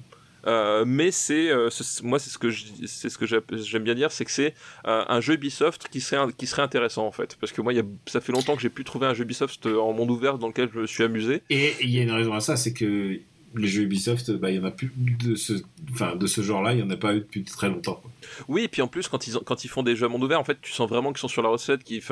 Euh, 0.47 0.83
mais 0.85 1.09
c'est 1.09 1.49
euh, 1.49 1.69
moi 2.03 2.19
c'est 2.19 2.29
ce 2.29 2.37
que 2.37 2.51
c'est 2.85 3.09
ce 3.09 3.17
que 3.17 3.25
j'aime 3.25 3.83
bien 3.83 3.95
dire 3.95 4.11
c'est 4.11 4.25
que 4.25 4.31
c'est 4.31 4.53
euh, 4.85 5.03
un 5.09 5.19
jeu 5.19 5.33
Ubisoft 5.33 5.87
qui 5.89 5.99
serait 6.01 6.17
un- 6.17 6.29
qui 6.29 6.45
serait 6.45 6.61
intéressant 6.61 7.07
en 7.07 7.11
fait 7.11 7.35
parce 7.39 7.51
que 7.51 7.61
moi 7.61 7.73
il 7.73 7.77
y 7.77 7.79
a, 7.79 7.83
ça 8.05 8.21
fait 8.21 8.31
longtemps 8.31 8.55
que 8.55 8.61
j'ai 8.61 8.69
pu 8.69 8.83
trouver 8.83 9.07
un 9.07 9.15
jeu 9.15 9.23
Ubisoft 9.23 9.65
en 9.65 9.91
monde 9.93 10.11
ouvert 10.11 10.37
dans 10.37 10.45
lequel 10.49 10.69
je 10.71 10.77
me 10.81 10.85
suis 10.85 11.03
amusé 11.03 11.41
Et 11.49 11.73
il 11.81 11.89
y 11.89 11.97
a 11.99 12.03
une 12.03 12.11
raison 12.11 12.33
à 12.33 12.41
ça, 12.41 12.57
c'est 12.57 12.73
que 12.73 13.17
les 13.57 13.67
jeux 13.67 13.83
Ubisoft, 13.83 14.29
bah, 14.33 14.51
il 14.51 14.57
y 14.57 14.59
en 14.59 14.65
a 14.65 14.69
plus 14.71 14.91
de 14.97 15.33
ce, 15.33 15.53
enfin, 15.93 16.15
de 16.17 16.27
ce 16.27 16.41
genre-là, 16.41 16.73
il 16.73 16.79
y 16.79 16.83
en 16.83 16.89
a 16.91 16.97
pas 16.97 17.15
eu 17.15 17.19
depuis 17.21 17.41
très 17.43 17.69
longtemps. 17.69 17.95
quoi. 18.01 18.11
Oui, 18.49 18.63
et 18.63 18.67
puis 18.67 18.81
en 18.81 18.87
plus, 18.87 19.07
quand 19.07 19.27
ils, 19.27 19.37
ont- 19.37 19.43
quand 19.45 19.63
ils 19.63 19.69
font 19.69 19.81
des 19.81 19.95
jeux 19.95 20.05
à 20.07 20.09
monde 20.09 20.23
ouvert, 20.25 20.41
en 20.41 20.43
fait, 20.43 20.57
tu 20.61 20.73
sens 20.73 20.89
vraiment 20.89 21.11
qu'ils 21.13 21.21
sont 21.21 21.29
sur 21.29 21.41
la 21.41 21.47
recette, 21.47 21.81
qu'ils 21.85 22.03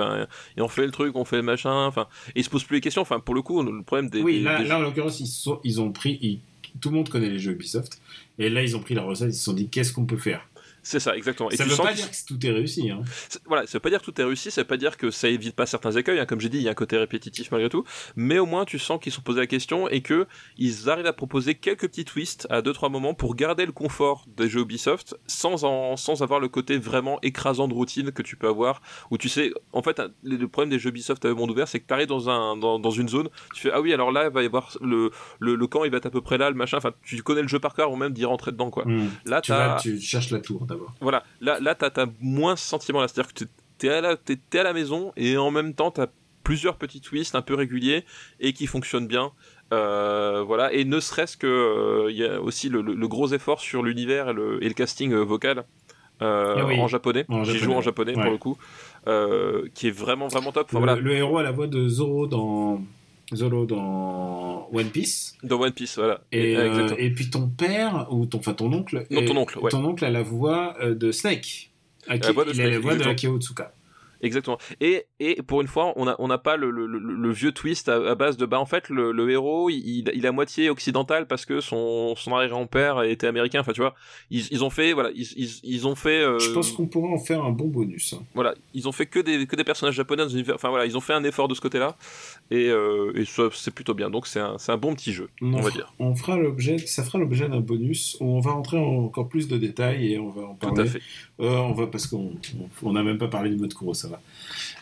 on 0.57 0.67
fait 0.69 0.85
le 0.85 0.91
truc, 0.91 1.15
on 1.17 1.25
fait 1.25 1.35
le 1.35 1.41
machin, 1.43 1.85
enfin, 1.85 2.07
ils 2.35 2.45
se 2.45 2.49
posent 2.49 2.63
plus 2.63 2.75
les 2.77 2.81
questions. 2.81 3.01
Enfin, 3.01 3.19
pour 3.19 3.35
le 3.35 3.41
coup, 3.41 3.61
le 3.61 3.83
problème 3.83 4.09
des. 4.09 4.21
oui, 4.21 4.37
des- 4.37 4.43
là, 4.45 4.57
des 4.61 4.69
là, 4.69 4.77
en 4.77 4.81
l'occurrence, 4.81 5.19
ils, 5.19 5.27
sont- 5.27 5.59
ils 5.65 5.81
ont 5.81 5.91
pris, 5.91 6.17
ils- 6.21 6.39
tout 6.81 6.89
le 6.89 6.95
monde 6.95 7.09
connaît 7.09 7.29
les 7.29 7.39
jeux 7.39 7.51
Ubisoft, 7.53 8.01
et 8.39 8.49
là, 8.49 8.61
ils 8.63 8.75
ont 8.75 8.79
pris 8.79 8.93
la 8.93 9.03
recette, 9.03 9.29
ils 9.29 9.37
se 9.37 9.43
sont 9.43 9.53
dit, 9.53 9.69
qu'est-ce 9.69 9.93
qu'on 9.93 10.05
peut 10.05 10.17
faire? 10.17 10.47
C'est 10.83 10.99
ça, 10.99 11.15
exactement. 11.15 11.49
Et 11.49 11.55
Ça 11.55 11.63
tu 11.63 11.69
veut 11.69 11.77
pas 11.77 11.93
dire 11.93 12.09
que 12.11 12.15
tout 12.27 12.45
est 12.45 12.51
réussi. 12.51 12.89
Hein. 12.89 13.01
Voilà, 13.45 13.65
ça 13.65 13.73
veut 13.73 13.79
pas 13.79 13.89
dire 13.89 13.99
que 14.01 14.05
tout 14.05 14.19
est 14.21 14.23
réussi, 14.23 14.51
ça 14.51 14.61
veut 14.61 14.67
pas 14.67 14.77
dire 14.77 14.97
que 14.97 15.11
ça 15.11 15.29
évite 15.29 15.55
pas 15.55 15.65
certains 15.65 15.91
écueils, 15.91 16.19
hein, 16.19 16.25
comme 16.25 16.41
j'ai 16.41 16.49
dit, 16.49 16.57
il 16.57 16.63
y 16.63 16.67
a 16.67 16.71
un 16.71 16.75
côté 16.75 16.97
répétitif 16.97 17.51
malgré 17.51 17.69
tout, 17.69 17.83
mais 18.15 18.37
au 18.37 18.45
moins 18.45 18.65
tu 18.65 18.77
sens 18.79 18.99
qu'ils 19.01 19.11
sont 19.11 19.21
posés 19.21 19.39
la 19.39 19.47
question 19.47 19.87
et 19.89 20.01
que 20.01 20.27
ils 20.57 20.89
arrivent 20.89 21.05
à 21.05 21.13
proposer 21.13 21.55
quelques 21.55 21.87
petits 21.87 22.05
twists 22.05 22.47
à 22.49 22.61
deux 22.61 22.73
trois 22.73 22.89
moments 22.89 23.13
pour 23.13 23.35
garder 23.35 23.65
le 23.65 23.71
confort 23.71 24.25
des 24.35 24.49
jeux 24.49 24.61
Ubisoft 24.61 25.15
sans 25.27 25.63
en, 25.63 25.95
sans 25.97 26.21
avoir 26.21 26.39
le 26.39 26.49
côté 26.49 26.77
vraiment 26.77 27.19
écrasant 27.21 27.67
de 27.67 27.73
routine 27.73 28.11
que 28.11 28.21
tu 28.21 28.35
peux 28.35 28.47
avoir 28.47 28.81
où 29.11 29.17
tu 29.17 29.29
sais 29.29 29.51
en 29.71 29.81
fait 29.81 30.01
le 30.23 30.47
problème 30.47 30.69
des 30.69 30.79
jeux 30.79 30.89
Ubisoft 30.89 31.23
à 31.25 31.33
monde 31.33 31.51
ouvert 31.51 31.67
c'est 31.67 31.79
que 31.79 31.87
tu 31.87 31.93
arrives 31.93 32.07
dans 32.07 32.29
un 32.29 32.57
dans, 32.57 32.79
dans 32.79 32.91
une 32.91 33.09
zone, 33.09 33.29
tu 33.53 33.61
fais 33.61 33.71
ah 33.73 33.81
oui 33.81 33.93
alors 33.93 34.11
là 34.11 34.25
il 34.25 34.33
va 34.33 34.43
y 34.43 34.45
avoir 34.45 34.77
le, 34.81 35.11
le 35.39 35.55
le 35.55 35.67
camp 35.67 35.83
il 35.85 35.91
va 35.91 35.97
être 35.97 36.05
à 36.07 36.11
peu 36.11 36.21
près 36.21 36.37
là 36.37 36.49
le 36.49 36.55
machin 36.55 36.77
enfin 36.77 36.91
tu 37.03 37.21
connais 37.23 37.41
le 37.41 37.47
jeu 37.47 37.59
par 37.59 37.73
cœur 37.73 37.91
ou 37.91 37.95
même 37.95 38.13
d'y 38.13 38.25
rentrer 38.25 38.51
dedans 38.51 38.69
quoi. 38.69 38.85
Hmm. 38.85 39.09
Là 39.25 39.41
Tu, 39.41 39.49
t'as 39.49 39.67
vas, 39.75 39.79
tu 39.79 39.99
cherches 39.99 40.31
la 40.31 40.39
tour 40.39 40.65
d'abord. 40.73 40.93
voilà, 41.01 41.23
là, 41.41 41.59
là 41.59 41.75
t'as, 41.75 41.89
t'as 41.89 42.05
moins 42.21 42.55
ce 42.55 42.67
sentiment-là. 42.67 43.07
C'est-à-dire 43.07 43.33
que 43.33 43.43
t'es, 43.77 43.89
à 43.89 44.01
la, 44.01 44.15
t'es 44.17 44.37
à 44.59 44.63
la 44.63 44.73
maison 44.73 45.11
et 45.17 45.37
en 45.37 45.51
même 45.51 45.73
temps, 45.73 45.91
t'as 45.91 46.07
plusieurs 46.43 46.75
petits 46.77 46.99
twists 47.01 47.35
un 47.35 47.41
peu 47.41 47.53
réguliers 47.55 48.03
et 48.39 48.53
qui 48.53 48.67
fonctionnent 48.67 49.07
bien. 49.07 49.31
Euh, 49.71 50.43
voilà, 50.45 50.71
et 50.73 50.83
ne 50.85 50.99
serait-ce 50.99 51.35
que 51.37 51.47
euh, 51.47 52.11
il 52.11 52.17
y 52.17 52.25
a 52.25 52.39
aussi 52.41 52.69
le, 52.69 52.81
le- 52.81 52.93
le 52.93 53.07
gros 53.07 53.29
effort 53.33 53.59
sur 53.59 53.81
l'univers 53.81 54.29
et 54.29 54.33
le, 54.33 54.63
et 54.63 54.67
le 54.67 54.73
casting 54.75 55.11
euh, 55.13 55.21
vocal 55.23 55.63
euh, 56.21 56.55
Ah 56.59 56.65
oui. 56.65 56.79
en 56.79 56.87
japonais. 56.87 57.25
Japonais, 57.29 57.57
joue 57.57 57.71
en 57.73 57.81
japonais 57.81 58.15
ouais. 58.15 58.21
pour 58.21 58.31
le 58.31 58.37
coup, 58.37 58.57
euh, 59.07 59.67
qui 59.73 59.87
est 59.87 59.91
vraiment 59.91 60.27
vraiment 60.27 60.51
top. 60.51 60.67
Enfin, 60.69 60.79
le, 60.79 60.85
voilà, 60.85 61.01
le 61.01 61.11
héros 61.13 61.37
a 61.39 61.43
la 61.43 61.51
voix 61.51 61.65
de 61.67 61.87
Zoro 61.87 62.27
dans 62.27 62.81
Zoro 63.35 63.65
dans 63.65 64.67
One 64.73 64.89
Piece. 64.89 65.35
dans 65.43 65.59
One 65.59 65.71
Piece, 65.73 65.97
voilà. 65.97 66.21
Et, 66.31 66.57
euh, 66.57 66.89
et 66.97 67.09
puis 67.11 67.29
ton 67.29 67.47
père, 67.49 68.07
ou 68.11 68.25
ton, 68.25 68.39
enfin 68.39 68.53
ton 68.53 68.71
oncle, 68.73 69.05
Non, 69.09 69.25
ton 69.25 69.37
oncle, 69.37 69.59
ouais. 69.59 69.69
ton 69.69 69.83
oncle 69.85 70.03
a 70.05 70.09
la 70.09 70.23
voix 70.23 70.75
euh, 70.81 70.95
de 70.95 71.11
Snake. 71.11 71.71
La 72.07 72.31
voix 72.31 72.45
de 72.45 72.51
il 72.53 72.61
a 72.61 72.69
la 72.69 72.79
voix 72.79 72.95
de. 72.95 73.03
Akio 73.03 73.39
Tsuka. 73.39 73.73
Exactement. 74.23 74.57
Et, 74.81 75.05
et 75.19 75.41
pour 75.43 75.61
une 75.61 75.67
fois, 75.67 75.93
on 75.97 76.05
n'a 76.05 76.15
on 76.17 76.27
n'a 76.29 76.39
pas 76.39 76.57
le, 76.57 76.71
le, 76.71 76.87
le, 76.87 76.97
le 76.97 77.31
vieux 77.31 77.51
twist 77.51 77.89
à, 77.89 77.95
à 78.11 78.15
base 78.15 78.37
de 78.37 78.45
bah 78.47 78.59
en 78.59 78.65
fait 78.65 78.89
le, 78.89 79.11
le 79.11 79.29
héros 79.29 79.69
il, 79.69 80.09
il, 80.13 80.25
est 80.25 80.27
à 80.27 80.31
moitié 80.31 80.69
occidental 80.71 81.27
parce 81.27 81.45
que 81.45 81.59
son, 81.61 82.15
son 82.15 82.33
arrière-grand-père 82.33 83.03
était 83.03 83.27
américain. 83.27 83.59
Enfin 83.59 83.73
tu 83.73 83.81
vois, 83.81 83.93
ils, 84.31 84.47
ils 84.51 84.63
ont 84.63 84.69
fait 84.71 84.93
voilà 84.93 85.11
ils, 85.13 85.27
ils, 85.37 85.49
ils 85.63 85.87
ont 85.87 85.95
fait 85.95 86.23
euh, 86.23 86.39
Je 86.39 86.51
pense 86.51 86.71
qu'on 86.71 86.87
pourrait 86.87 87.13
en 87.13 87.19
faire 87.19 87.43
un 87.43 87.51
bon 87.51 87.67
bonus. 87.67 88.13
hein. 88.13 88.23
voilà 88.33 88.55
ils 88.73 88.87
ont 88.87 88.91
fait 88.91 89.05
que 89.05 89.19
des 89.19 89.45
que 89.45 89.55
des 89.55 89.63
personnages 89.63 89.95
japonais. 89.95 90.23
Enfin 90.53 90.69
voilà 90.69 90.85
ils 90.85 90.97
ont 90.97 91.01
fait 91.01 91.13
un 91.13 91.23
effort 91.23 91.47
de 91.47 91.53
ce 91.53 91.61
côté-là 91.61 91.95
et, 92.49 92.69
euh, 92.69 93.11
et 93.15 93.25
c'est 93.53 93.71
plutôt 93.75 93.93
bien. 93.93 94.09
Donc 94.09 94.25
c'est 94.27 94.39
un 94.39 94.55
un 94.67 94.77
bon 94.77 94.95
petit 94.95 95.11
jeu 95.13 95.29
on, 95.41 95.59
va 95.61 95.69
dire. 95.69 95.93
On 95.99 96.15
fera 96.15 96.37
l'objet, 96.37 96.77
ça 96.77 97.03
fera 97.03 97.19
l'objet 97.19 97.47
d'un 97.49 97.59
bonus 97.59 98.17
on 98.21 98.39
va 98.39 98.51
rentrer 98.51 98.77
en 98.77 99.03
encore 99.05 99.27
plus 99.27 99.47
de 99.49 99.57
détails 99.57 100.13
et 100.13 100.17
on 100.19 100.29
va 100.29 100.43
en 100.43 100.53
Tout 100.55 100.67
parler. 100.67 100.81
à 100.81 100.85
fait. 100.85 101.01
Euh, 101.41 101.49
on 101.57 101.73
va 101.73 101.87
parce 101.87 102.07
qu'on 102.07 102.33
on- 102.59 102.69
on 102.89 102.93
n'a 102.93 103.03
même 103.03 103.17
pas 103.17 103.27
parlé 103.27 103.49
du 103.49 103.57
mode 103.57 103.73
Kurosawa. 103.73 104.12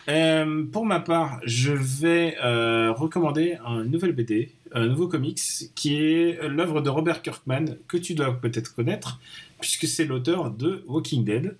Euh, 0.08 0.64
pour 0.70 0.84
ma 0.84 1.00
part, 1.00 1.40
je 1.44 1.72
vais 1.72 2.36
euh, 2.42 2.92
recommander 2.92 3.56
un 3.64 3.84
nouvel 3.84 4.12
BD, 4.12 4.50
un 4.72 4.86
nouveau 4.86 5.06
comics, 5.06 5.40
qui 5.74 5.96
est 5.96 6.48
l'œuvre 6.48 6.80
de 6.80 6.90
Robert 6.90 7.22
Kirkman 7.22 7.76
que 7.86 7.96
tu 7.96 8.14
dois 8.14 8.32
peut-être 8.40 8.74
connaître 8.74 9.20
puisque 9.60 9.86
c'est 9.86 10.04
l'auteur 10.04 10.50
de 10.50 10.84
Walking 10.88 11.24
Dead. 11.24 11.56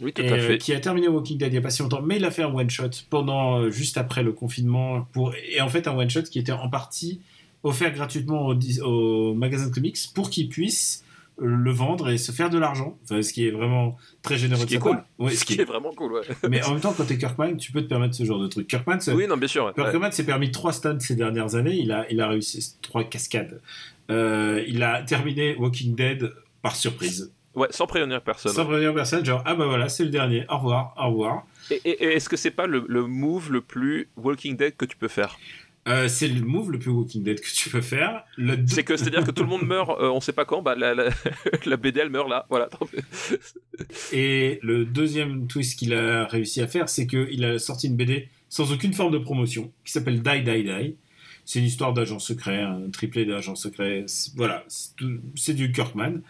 Oui 0.00 0.12
tout 0.12 0.22
et, 0.22 0.28
à 0.28 0.34
euh, 0.34 0.40
fait. 0.40 0.58
qui 0.58 0.72
a 0.72 0.80
terminé 0.80 1.06
Walking 1.06 1.38
Dead 1.38 1.52
il 1.52 1.54
y 1.54 1.58
a 1.58 1.60
pas 1.60 1.70
si 1.70 1.82
longtemps, 1.82 2.02
mais 2.02 2.16
il 2.16 2.24
a 2.24 2.32
fait 2.32 2.42
un 2.42 2.52
one 2.52 2.68
shot 2.68 2.90
pendant 3.10 3.70
juste 3.70 3.96
après 3.96 4.24
le 4.24 4.32
confinement 4.32 5.06
pour 5.12 5.32
et 5.36 5.60
en 5.60 5.68
fait 5.68 5.86
un 5.86 5.96
one 5.96 6.10
shot 6.10 6.22
qui 6.22 6.40
était 6.40 6.50
en 6.50 6.68
partie 6.68 7.20
offert 7.62 7.92
gratuitement 7.92 8.48
au, 8.48 8.56
au 8.82 9.34
magasin 9.34 9.68
de 9.68 9.72
comics 9.72 9.96
pour 10.12 10.30
qu'ils 10.30 10.48
puissent 10.48 11.03
le 11.38 11.70
vendre 11.72 12.08
et 12.10 12.18
se 12.18 12.30
faire 12.32 12.48
de 12.50 12.58
l'argent, 12.58 12.96
enfin, 13.04 13.20
ce 13.22 13.32
qui 13.32 13.46
est 13.46 13.50
vraiment 13.50 13.96
très 14.22 14.36
généreux 14.38 14.60
Ce 14.60 14.66
qui 14.66 14.74
de 14.74 14.78
est 14.78 14.82
cool. 14.82 15.02
Ouais, 15.18 15.32
Ce 15.32 15.44
qui 15.44 15.60
est 15.60 15.64
vraiment 15.64 15.92
cool. 15.92 16.12
Ouais. 16.12 16.20
mais 16.48 16.62
en 16.64 16.72
même 16.72 16.80
temps, 16.80 16.94
quand 16.96 17.04
t'es 17.04 17.18
Kirkman, 17.18 17.56
tu 17.56 17.72
peux 17.72 17.82
te 17.82 17.88
permettre 17.88 18.14
ce 18.14 18.24
genre 18.24 18.38
de 18.38 18.46
truc. 18.46 18.68
Kirkman, 18.68 18.98
Oui 19.14 19.26
non 19.26 19.36
bien 19.36 19.48
sûr. 19.48 19.64
ouais. 19.66 19.72
Kirkman 19.74 20.12
s'est 20.12 20.24
permis 20.24 20.50
trois 20.52 20.72
stunts 20.72 21.00
ces 21.00 21.16
dernières 21.16 21.54
années. 21.56 21.74
Il 21.76 21.90
a, 21.92 22.06
il 22.10 22.20
a 22.20 22.28
réussi 22.28 22.76
trois 22.82 23.02
cascades. 23.04 23.60
Euh, 24.10 24.62
il 24.68 24.82
a 24.82 25.02
terminé 25.02 25.56
Walking 25.56 25.94
Dead 25.96 26.32
par 26.62 26.76
surprise. 26.76 27.32
Ouais, 27.54 27.68
sans 27.70 27.86
prévenir 27.86 28.20
personne. 28.22 28.52
Sans 28.52 28.64
prévenir 28.66 28.92
personne, 28.94 29.24
genre, 29.24 29.42
ah 29.46 29.54
bah 29.54 29.66
voilà, 29.66 29.88
c'est 29.88 30.02
le 30.04 30.10
dernier, 30.10 30.44
au 30.50 30.56
revoir, 30.56 30.92
au 30.98 31.08
revoir. 31.10 31.46
Et, 31.70 31.80
et- 31.84 32.04
et 32.04 32.12
est-ce 32.14 32.28
que 32.28 32.36
c'est 32.36 32.50
pas 32.50 32.66
le, 32.66 32.84
le 32.88 33.06
move 33.06 33.52
le 33.52 33.60
plus 33.60 34.08
Walking 34.16 34.56
Dead 34.56 34.76
que 34.76 34.84
tu 34.84 34.96
peux 34.96 35.06
faire? 35.08 35.38
Euh, 35.86 36.08
c'est 36.08 36.28
le 36.28 36.40
move 36.40 36.70
le 36.72 36.78
plus 36.78 36.90
Walking 36.90 37.22
Dead 37.22 37.40
que 37.40 37.48
tu 37.54 37.68
peux 37.68 37.82
faire. 37.82 38.24
Le 38.38 38.56
C'est 38.66 38.84
que 38.84 38.96
c'est-à-dire 38.96 39.22
que 39.24 39.30
tout 39.30 39.42
le 39.42 39.48
monde 39.50 39.66
meurt, 39.66 39.90
euh, 40.00 40.08
on 40.10 40.20
sait 40.20 40.32
pas 40.32 40.46
quand, 40.46 40.62
bah 40.62 40.74
la, 40.74 40.94
la, 40.94 41.10
la 41.66 41.76
BD 41.76 42.00
elle 42.00 42.08
meurt 42.10 42.28
là, 42.28 42.46
voilà. 42.48 42.70
Et 44.12 44.58
le 44.62 44.84
deuxième 44.84 45.46
twist 45.46 45.78
qu'il 45.78 45.94
a 45.94 46.24
réussi 46.26 46.60
à 46.60 46.66
faire, 46.68 46.88
c'est 46.88 47.06
qu'il 47.06 47.44
a 47.44 47.58
sorti 47.58 47.88
une 47.88 47.96
BD 47.96 48.28
sans 48.48 48.72
aucune 48.72 48.92
forme 48.94 49.12
de 49.12 49.18
promotion, 49.18 49.72
qui 49.84 49.92
s'appelle 49.92 50.22
Die 50.22 50.42
Die 50.42 50.62
Die. 50.64 50.94
C'est 51.44 51.58
une 51.58 51.64
histoire 51.66 51.92
d'agent 51.92 52.18
secret, 52.18 52.62
un 52.62 52.88
triplé 52.90 53.26
d'agent 53.26 53.54
secret. 53.54 54.06
Voilà, 54.36 54.64
c'est 55.34 55.54
du 55.54 55.72
Kirkman. 55.72 56.20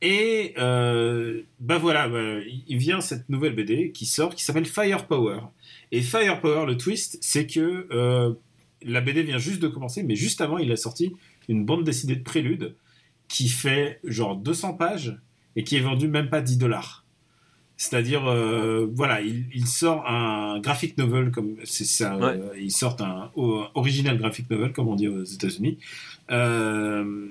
Et 0.00 0.54
euh, 0.58 1.42
bah 1.60 1.76
voilà, 1.78 2.08
bah, 2.08 2.38
il- 2.46 2.62
il 2.68 2.78
vient 2.78 3.00
cette 3.00 3.28
nouvelle 3.28 3.54
BD 3.54 3.90
qui 3.90 4.06
sort, 4.06 4.34
qui 4.34 4.44
s'appelle 4.44 4.64
Firepower. 4.64 5.40
Et 5.90 6.00
Firepower, 6.02 6.64
le 6.66 6.76
twist, 6.76 7.18
c'est 7.20 7.46
que 7.46 7.88
euh, 7.90 8.32
la 8.82 9.00
BD 9.00 9.22
vient 9.22 9.38
juste 9.38 9.60
de 9.60 9.68
commencer, 9.68 10.02
mais 10.02 10.16
juste 10.16 10.40
avant, 10.40 10.58
il 10.58 10.70
a 10.72 10.76
sorti 10.76 11.12
une 11.48 11.64
bande 11.64 11.84
dessinée 11.84 12.16
de 12.16 12.22
prélude 12.22 12.74
qui 13.28 13.48
fait 13.48 14.00
genre 14.04 14.36
200 14.36 14.74
pages 14.74 15.18
et 15.56 15.64
qui 15.64 15.76
est 15.76 15.80
vendu 15.80 16.08
même 16.08 16.28
pas 16.30 16.40
10 16.40 16.58
dollars. 16.58 17.04
C'est-à-dire, 17.76 18.26
euh, 18.26 18.88
voilà, 18.92 19.20
il, 19.20 19.46
il 19.54 19.66
sort 19.66 20.04
un 20.08 20.58
graphic 20.60 20.98
novel, 20.98 21.30
comme 21.30 21.54
c'est 21.64 21.84
ça, 21.84 22.16
Ouais. 22.16 22.24
euh, 22.24 22.52
il 22.60 22.72
sort 22.72 22.96
un 23.00 23.30
original 23.74 24.18
graphic 24.18 24.50
novel, 24.50 24.72
comme 24.72 24.88
on 24.88 24.96
dit 24.96 25.06
aux 25.06 25.22
États-Unis, 25.22 25.78
euh, 26.32 27.26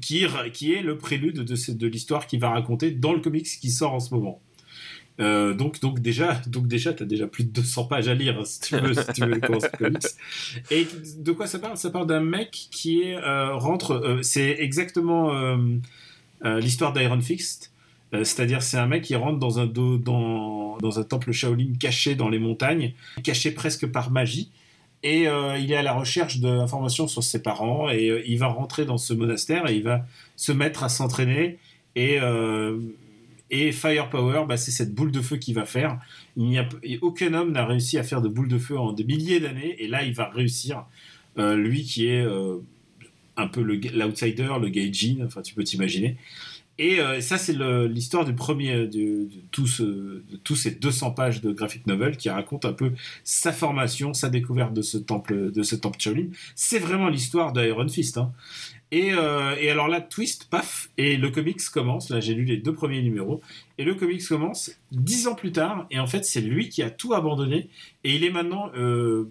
qui, 0.00 0.22
est 0.24 0.82
le 0.82 0.98
prélude 0.98 1.44
de, 1.44 1.72
de 1.72 1.86
l'histoire 1.86 2.26
qu'il 2.26 2.40
va 2.40 2.50
raconter 2.50 2.90
dans 2.90 3.12
le 3.12 3.20
comics 3.20 3.46
qui 3.46 3.70
sort 3.70 3.94
en 3.94 4.00
ce 4.00 4.12
moment. 4.12 4.40
Euh, 5.20 5.54
donc, 5.54 5.80
donc 5.80 6.00
déjà, 6.00 6.40
donc 6.46 6.66
déjà, 6.66 6.92
t'as 6.92 7.04
déjà 7.04 7.26
plus 7.26 7.44
de 7.44 7.50
200 7.50 7.84
pages 7.84 8.08
à 8.08 8.14
lire 8.14 8.38
hein, 8.38 8.44
si 8.44 8.60
tu 8.60 8.76
veux, 8.76 8.94
si 8.94 9.06
tu 9.14 9.20
veux 9.22 9.34
le 9.34 9.40
comics. 9.40 10.02
Et 10.70 10.86
de 11.18 11.32
quoi 11.32 11.46
ça 11.46 11.58
parle? 11.58 11.76
Ça 11.76 11.90
parle 11.90 12.06
d'un 12.06 12.20
mec 12.20 12.50
qui 12.70 13.12
euh, 13.12 13.54
rentre. 13.54 13.92
euh, 13.92 14.22
c'est 14.22 14.56
exactement 14.58 15.32
l'histoire 16.42 16.92
d'Iron 16.92 17.20
Fist. 17.20 17.72
C'est-à-dire, 18.12 18.62
c'est 18.62 18.76
un 18.76 18.86
mec 18.86 19.04
qui 19.04 19.14
rentre 19.14 19.38
dans 19.38 19.60
un, 19.60 19.66
dans, 19.66 20.78
un 20.82 21.02
temple 21.04 21.32
Shaolin 21.32 21.74
caché 21.78 22.14
dans 22.14 22.28
les 22.28 22.38
montagnes, 22.38 22.92
caché 23.22 23.52
presque 23.52 23.86
par 23.86 24.10
magie. 24.10 24.50
Et 25.02 25.26
il 25.58 25.72
est 25.72 25.76
à 25.76 25.82
la 25.82 25.92
recherche 25.92 26.38
d'informations 26.38 27.06
sur 27.06 27.22
ses 27.22 27.42
parents. 27.42 27.90
Et 27.90 28.24
il 28.26 28.38
va 28.38 28.48
rentrer 28.48 28.84
dans 28.84 28.98
ce 28.98 29.12
monastère 29.12 29.68
et 29.68 29.76
il 29.76 29.82
va 29.82 30.06
se 30.36 30.52
mettre 30.52 30.82
à 30.82 30.88
s'entraîner. 30.88 31.58
Et, 31.94 32.18
et 33.50 33.72
Firepower, 33.72 34.44
bah, 34.48 34.56
c'est 34.56 34.70
cette 34.70 34.94
boule 34.94 35.10
de 35.12 35.20
feu 35.20 35.36
qu'il 35.36 35.54
va 35.54 35.64
faire. 35.64 35.98
Il 36.36 36.44
n'y 36.44 36.58
a, 36.58 36.68
aucun 37.02 37.34
homme 37.34 37.52
n'a 37.52 37.66
réussi 37.66 37.98
à 37.98 38.02
faire 38.02 38.22
de 38.22 38.28
boule 38.28 38.48
de 38.48 38.58
feu 38.58 38.78
en 38.78 38.92
des 38.92 39.04
milliers 39.04 39.40
d'années. 39.40 39.76
Et 39.82 39.88
là, 39.88 40.02
il 40.04 40.14
va 40.14 40.28
réussir. 40.30 40.84
Euh, 41.38 41.56
lui 41.56 41.84
qui 41.84 42.06
est 42.06 42.22
euh, 42.24 42.56
un 43.36 43.46
peu 43.48 43.62
le- 43.62 43.76
l'outsider, 43.94 44.48
le 44.60 44.68
gaijin, 44.68 45.18
enfin 45.24 45.42
tu 45.42 45.54
peux 45.54 45.62
t'imaginer. 45.64 46.16
Et 46.78 46.98
euh, 47.00 47.20
ça, 47.20 47.36
c'est 47.38 47.52
le- 47.52 47.86
l'histoire 47.86 48.24
du 48.24 48.34
premier, 48.34 48.86
de 48.86 49.28
tous 49.52 50.56
ces 50.56 50.70
200 50.72 51.10
pages 51.12 51.40
de 51.42 51.52
graphic 51.52 51.86
novel 51.86 52.16
qui 52.16 52.30
raconte 52.30 52.64
un 52.64 52.72
peu 52.72 52.92
sa 53.22 53.52
formation, 53.52 54.14
sa 54.14 54.28
découverte 54.30 54.72
de 54.74 54.82
ce 54.82 54.96
temple, 54.98 55.52
de 55.52 55.62
ce 55.62 55.76
temple 55.76 56.00
Shaolin. 56.00 56.28
C'est 56.54 56.78
vraiment 56.78 57.08
l'histoire 57.08 57.52
d'Iron 57.52 57.88
Fist. 57.88 58.18
hein. 58.18 58.32
Et, 58.92 59.12
euh, 59.12 59.54
et 59.60 59.70
alors 59.70 59.88
là, 59.88 60.00
twist, 60.00 60.48
paf, 60.50 60.90
et 60.98 61.16
le 61.16 61.30
comics 61.30 61.60
commence. 61.72 62.10
Là, 62.10 62.20
j'ai 62.20 62.34
lu 62.34 62.44
les 62.44 62.56
deux 62.56 62.74
premiers 62.74 63.02
numéros. 63.02 63.40
Et 63.78 63.84
le 63.84 63.94
comics 63.94 64.26
commence 64.26 64.72
dix 64.90 65.28
ans 65.28 65.34
plus 65.34 65.52
tard. 65.52 65.86
Et 65.90 65.98
en 66.00 66.06
fait, 66.06 66.24
c'est 66.24 66.40
lui 66.40 66.68
qui 66.68 66.82
a 66.82 66.90
tout 66.90 67.14
abandonné. 67.14 67.68
Et 68.04 68.14
il 68.14 68.24
est 68.24 68.30
maintenant. 68.30 68.70
euh, 68.76 69.30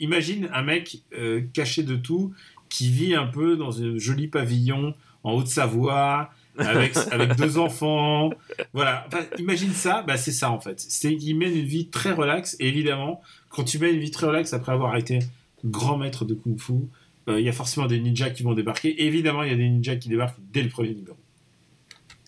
imagine 0.00 0.48
un 0.52 0.62
mec 0.62 1.02
euh, 1.12 1.42
caché 1.52 1.82
de 1.82 1.94
tout 1.94 2.32
qui 2.68 2.88
vit 2.88 3.14
un 3.14 3.26
peu 3.26 3.56
dans 3.56 3.82
un 3.82 3.98
joli 3.98 4.28
pavillon 4.28 4.94
en 5.22 5.34
Haute-Savoie. 5.34 6.30
avec, 6.58 6.96
avec 7.12 7.36
deux 7.36 7.58
enfants, 7.58 8.30
voilà. 8.72 9.06
Enfin, 9.06 9.24
imagine 9.38 9.72
ça, 9.72 10.02
bah 10.02 10.16
c'est 10.16 10.32
ça 10.32 10.50
en 10.50 10.60
fait. 10.60 10.80
C'est 10.80 11.16
qu'il 11.16 11.38
mène 11.38 11.56
une 11.56 11.64
vie 11.64 11.86
très 11.88 12.12
relaxe. 12.12 12.56
Et 12.58 12.68
évidemment, 12.68 13.22
quand 13.50 13.64
tu 13.64 13.78
mènes 13.78 13.94
une 13.94 14.00
vie 14.00 14.10
très 14.10 14.26
relaxe 14.26 14.52
après 14.52 14.72
avoir 14.72 14.96
été 14.96 15.20
grand 15.64 15.96
maître 15.96 16.24
de 16.24 16.34
kung-fu, 16.34 16.88
il 17.38 17.44
y 17.44 17.48
a 17.48 17.52
forcément 17.52 17.86
des 17.86 18.00
ninjas 18.00 18.30
qui 18.30 18.42
vont 18.42 18.54
débarquer. 18.54 19.04
Évidemment, 19.04 19.42
il 19.42 19.50
y 19.50 19.54
a 19.54 19.56
des 19.56 19.68
ninjas 19.68 19.96
qui 19.96 20.08
débarquent 20.08 20.38
dès 20.52 20.62
le 20.62 20.68
premier 20.68 20.94
numéro. 20.94 21.16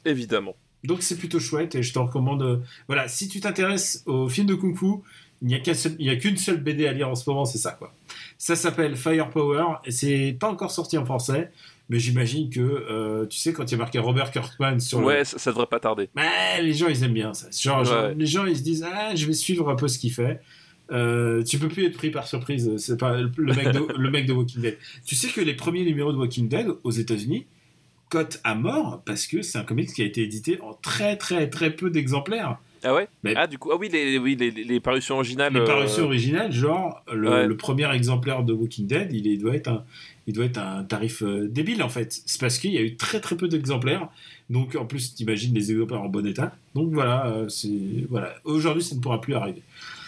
Évidemment. 0.04 0.54
Donc 0.84 1.02
c'est 1.02 1.16
plutôt 1.16 1.38
chouette 1.38 1.74
et 1.74 1.82
je 1.82 1.92
te 1.92 1.98
recommande. 1.98 2.42
euh, 2.42 2.56
Voilà, 2.88 3.06
si 3.08 3.28
tu 3.28 3.40
t'intéresses 3.40 4.02
aux 4.06 4.28
films 4.28 4.48
de 4.48 4.54
kung-fu, 4.54 4.86
il 5.42 5.48
n'y 5.48 5.54
a 5.54 5.74
seul- 5.74 5.96
qu'une 6.18 6.36
seule 6.36 6.60
BD 6.60 6.86
à 6.86 6.92
lire 6.92 7.08
en 7.08 7.14
ce 7.14 7.28
moment, 7.28 7.44
c'est 7.44 7.58
ça 7.58 7.72
quoi. 7.72 7.94
Ça 8.38 8.56
s'appelle 8.56 8.96
Firepower 8.96 9.64
et 9.84 9.90
c'est 9.92 10.36
pas 10.38 10.48
encore 10.50 10.70
sorti 10.72 10.98
en 10.98 11.04
français, 11.04 11.52
mais 11.88 12.00
j'imagine 12.00 12.50
que 12.50 12.60
euh, 12.60 13.26
tu 13.26 13.38
sais 13.38 13.52
quand 13.52 13.64
il 13.64 13.72
y 13.72 13.74
a 13.76 13.78
marqué 13.78 13.98
Robert 14.00 14.32
Kirkman 14.32 14.80
sur 14.80 15.00
le- 15.00 15.06
Ouais, 15.06 15.24
ça, 15.24 15.38
ça 15.38 15.50
devrait 15.50 15.66
pas 15.66 15.78
tarder. 15.80 16.08
Ouais, 16.16 16.60
les 16.62 16.72
gens 16.74 16.88
ils 16.88 17.02
aiment 17.04 17.12
bien 17.14 17.32
ça. 17.34 17.46
Genre, 17.52 17.84
genre, 17.84 18.04
Ouais. 18.06 18.14
les 18.16 18.26
gens 18.26 18.44
ils 18.46 18.56
se 18.56 18.62
disent 18.62 18.84
ah 18.92 19.14
je 19.14 19.24
vais 19.26 19.32
suivre 19.34 19.68
un 19.70 19.76
peu 19.76 19.86
ce 19.86 19.98
qu'il 19.98 20.12
fait. 20.12 20.40
Euh, 20.90 21.42
tu 21.42 21.58
peux 21.58 21.68
plus 21.68 21.86
être 21.86 21.96
pris 21.96 22.10
par 22.10 22.26
surprise. 22.26 22.76
C'est 22.76 22.98
pas 22.98 23.18
le 23.20 23.54
mec 23.54 23.70
de 23.72 23.86
le 23.98 24.10
mec 24.10 24.26
de 24.26 24.32
Walking 24.32 24.60
Dead. 24.62 24.76
Tu 25.06 25.14
sais 25.14 25.28
que 25.28 25.40
les 25.40 25.54
premiers 25.54 25.84
numéros 25.84 26.12
de 26.12 26.18
Walking 26.18 26.48
Dead 26.48 26.66
aux 26.84 26.90
États-Unis 26.90 27.46
cotent 28.10 28.40
à 28.44 28.54
mort 28.54 29.02
parce 29.06 29.26
que 29.26 29.40
c'est 29.40 29.56
un 29.58 29.64
comics 29.64 29.92
qui 29.92 30.02
a 30.02 30.04
été 30.04 30.22
édité 30.22 30.60
en 30.60 30.74
très 30.74 31.16
très 31.16 31.48
très 31.48 31.70
peu 31.70 31.88
d'exemplaires. 31.88 32.58
Ah 32.84 32.94
ouais? 32.94 33.08
Mais- 33.22 33.34
Ah 33.36 33.46
du 33.46 33.58
coup, 33.58 33.70
ah 33.72 33.76
oui, 33.78 33.88
les, 33.90 34.18
oui, 34.18 34.36
les, 34.38 34.50
les 34.50 34.80
parutions 34.80 35.14
originales. 35.14 35.52
Les 35.54 35.60
euh, 35.60 35.64
parutions 35.64 36.04
originales, 36.04 36.50
genre 36.52 37.02
le, 37.12 37.30
Ouais. 37.30 37.46
le 37.46 37.56
premier 37.56 37.88
exemplaire 37.94 38.42
de 38.42 38.52
Walking 38.52 38.86
Dead, 38.88 39.12
il, 39.12 39.28
est- 39.28 39.36
doit 39.36 39.54
être 39.54 39.68
un, 39.68 39.84
il 40.26 40.34
doit 40.34 40.44
être 40.46 40.58
un 40.58 40.82
tarif 40.82 41.22
euh, 41.22 41.46
débile 41.48 41.82
en 41.84 41.88
fait. 41.88 42.20
C'est 42.26 42.40
parce 42.40 42.58
qu'il 42.58 42.72
y 42.72 42.78
a 42.78 42.82
eu 42.82 42.96
très 42.96 43.20
très 43.20 43.36
peu 43.36 43.46
d'exemplaires. 43.48 44.08
Donc 44.50 44.74
en 44.74 44.84
plus, 44.84 45.14
t'imagines 45.14 45.54
les 45.54 45.70
exemplaires 45.70 46.02
en 46.02 46.08
bon 46.08 46.26
état. 46.26 46.54
Donc 46.74 46.90
voilà, 46.92 47.44
c'est 47.48 47.70
voilà. 48.10 48.34
Aujourd'hui, 48.44 48.82
ça 48.82 48.96
ne 48.96 49.00
pourra 49.00 49.20
plus 49.20 49.34
arriver. 49.34 49.62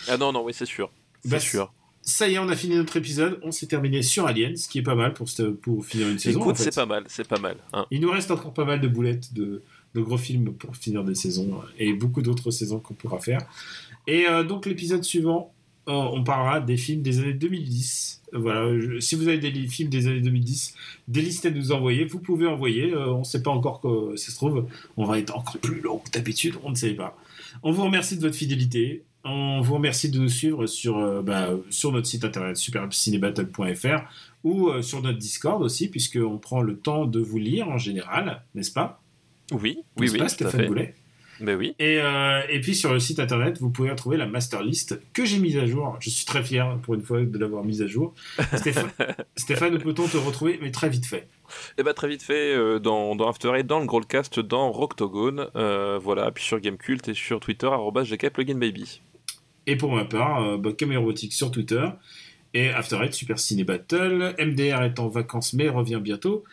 Ah 0.08 0.16
non, 0.16 0.32
non, 0.32 0.44
oui, 0.44 0.52
c'est 0.54 0.66
sûr. 0.66 0.90
C'est 1.24 1.30
Bah, 1.30 1.40
sûr. 1.40 1.72
Ça 2.02 2.28
y 2.28 2.34
est, 2.34 2.38
on 2.38 2.48
a 2.50 2.56
fini 2.56 2.76
notre 2.76 2.96
épisode. 2.98 3.40
On 3.42 3.50
s'est 3.50 3.66
terminé 3.66 4.02
sur 4.02 4.26
Alien, 4.26 4.56
ce 4.56 4.68
qui 4.68 4.78
est 4.78 4.82
pas 4.82 4.94
mal 4.94 5.14
pour, 5.14 5.28
cette- 5.28 5.52
pour 5.60 5.84
finir 5.86 6.08
une 6.08 6.18
saison. 6.18 6.38
en 6.38 6.42
Écoute, 6.42 6.56
fait. 6.58 6.64
c'est 6.64 6.74
pas 6.74 6.84
mal, 6.86 7.04
c'est 7.08 7.26
pas 7.26 7.38
mal. 7.38 7.56
hein. 7.72 7.86
Il 7.90 8.00
nous 8.02 8.10
reste 8.10 8.30
encore 8.30 8.52
pas 8.52 8.66
mal 8.66 8.80
de 8.80 8.88
boulettes 8.88 9.32
de, 9.32 9.62
de 9.94 10.00
gros 10.02 10.18
films 10.18 10.52
pour 10.52 10.76
finir 10.76 11.02
des 11.02 11.14
saisons 11.14 11.60
et 11.78 11.94
beaucoup 11.94 12.20
d'autres 12.20 12.50
saisons 12.50 12.78
qu'on 12.78 12.92
pourra 12.94 13.20
faire. 13.20 13.40
Et 14.06 14.26
euh, 14.28 14.44
donc 14.44 14.66
l'épisode 14.66 15.02
suivant, 15.02 15.54
euh, 15.88 15.92
on 15.92 16.22
parlera 16.24 16.60
des 16.60 16.76
films 16.76 17.00
des 17.00 17.20
années 17.20 17.32
2010. 17.32 18.20
Voilà, 18.34 18.78
je- 18.78 19.00
si 19.00 19.14
vous 19.14 19.26
avez 19.28 19.38
des 19.38 19.66
films 19.66 19.88
des 19.88 20.06
années 20.06 20.20
2010, 20.20 20.74
des 21.08 21.22
listes 21.22 21.46
à 21.46 21.50
nous 21.50 21.72
envoyer, 21.72 22.04
vous 22.04 22.18
pouvez 22.18 22.46
envoyer. 22.46 22.92
Euh, 22.92 23.12
on 23.14 23.20
ne 23.20 23.24
sait 23.24 23.42
pas 23.42 23.50
encore 23.50 23.80
que 23.80 24.14
ça 24.16 24.30
se 24.30 24.36
trouve, 24.36 24.66
on 24.98 25.06
va 25.06 25.18
être 25.18 25.34
encore 25.34 25.56
plus 25.58 25.80
long 25.80 26.00
que 26.00 26.10
d'habitude, 26.10 26.56
on 26.64 26.70
ne 26.70 26.74
sait 26.74 26.92
pas. 26.92 27.16
On 27.62 27.72
vous 27.72 27.84
remercie 27.84 28.16
de 28.16 28.20
votre 28.22 28.36
fidélité. 28.36 29.04
On 29.24 29.62
vous 29.62 29.74
remercie 29.74 30.10
de 30.10 30.18
nous 30.18 30.28
suivre 30.28 30.66
sur, 30.66 30.98
euh, 30.98 31.22
bah, 31.22 31.48
sur 31.70 31.92
notre 31.92 32.06
site 32.06 32.24
internet 32.24 32.56
supercinébattle.fr 32.56 34.02
ou 34.44 34.68
euh, 34.68 34.82
sur 34.82 35.00
notre 35.00 35.18
Discord 35.18 35.62
aussi, 35.62 35.88
puisqu'on 35.88 36.36
prend 36.36 36.60
le 36.60 36.76
temps 36.76 37.06
de 37.06 37.20
vous 37.20 37.38
lire 37.38 37.68
en 37.68 37.78
général, 37.78 38.42
n'est-ce 38.54 38.72
pas? 38.72 39.02
Oui, 39.50 39.78
oui, 39.96 40.10
oui, 40.12 40.18
pas, 40.18 40.28
Stéphane 40.28 40.92
Mais 41.40 41.54
oui. 41.54 41.74
et, 41.78 42.00
euh, 42.00 42.42
et 42.50 42.60
puis 42.60 42.74
sur 42.74 42.92
le 42.92 43.00
site 43.00 43.18
internet, 43.18 43.58
vous 43.60 43.70
pouvez 43.70 43.90
retrouver 43.90 44.18
la 44.18 44.26
master 44.26 44.62
list 44.62 45.00
que 45.14 45.24
j'ai 45.24 45.38
mise 45.38 45.56
à 45.56 45.66
jour. 45.66 45.96
Je 46.00 46.10
suis 46.10 46.26
très 46.26 46.42
fier 46.42 46.78
pour 46.82 46.94
une 46.94 47.02
fois 47.02 47.22
de 47.22 47.38
l'avoir 47.38 47.64
mise 47.64 47.80
à 47.80 47.86
jour. 47.86 48.14
Stéphane, 48.56 48.90
Stéphane, 49.36 49.78
peut-on 49.78 50.06
te 50.06 50.18
retrouver? 50.18 50.58
Mais 50.60 50.70
très 50.70 50.90
vite 50.90 51.06
fait. 51.06 51.28
Et 51.78 51.82
bah 51.82 51.94
très 51.94 52.08
vite 52.08 52.22
fait 52.22 52.54
euh, 52.54 52.78
dans, 52.78 53.14
dans 53.16 53.28
After 53.28 53.52
Eight, 53.54 53.66
dans 53.66 53.80
le 53.80 53.86
Growlcast, 53.86 54.40
dans 54.40 54.70
Rocktogone, 54.70 55.48
euh, 55.56 55.98
voilà, 56.02 56.30
puis 56.30 56.44
sur 56.44 56.60
Gamecult 56.60 57.08
et 57.08 57.14
sur 57.14 57.40
Twitter, 57.40 57.68
GKPluginBaby. 57.68 59.00
Et 59.66 59.76
pour 59.76 59.92
ma 59.92 60.04
part, 60.04 60.42
euh, 60.42 60.56
bah, 60.58 60.70
sur 61.30 61.50
Twitter. 61.50 61.86
Et 62.52 62.68
After 62.68 62.98
Eight, 63.02 63.14
Super 63.14 63.38
Ciné 63.38 63.64
Battle. 63.64 64.34
MDR 64.38 64.82
est 64.82 64.98
en 65.00 65.08
vacances 65.08 65.54
mais 65.54 65.68
revient 65.68 66.00
bientôt. 66.00 66.44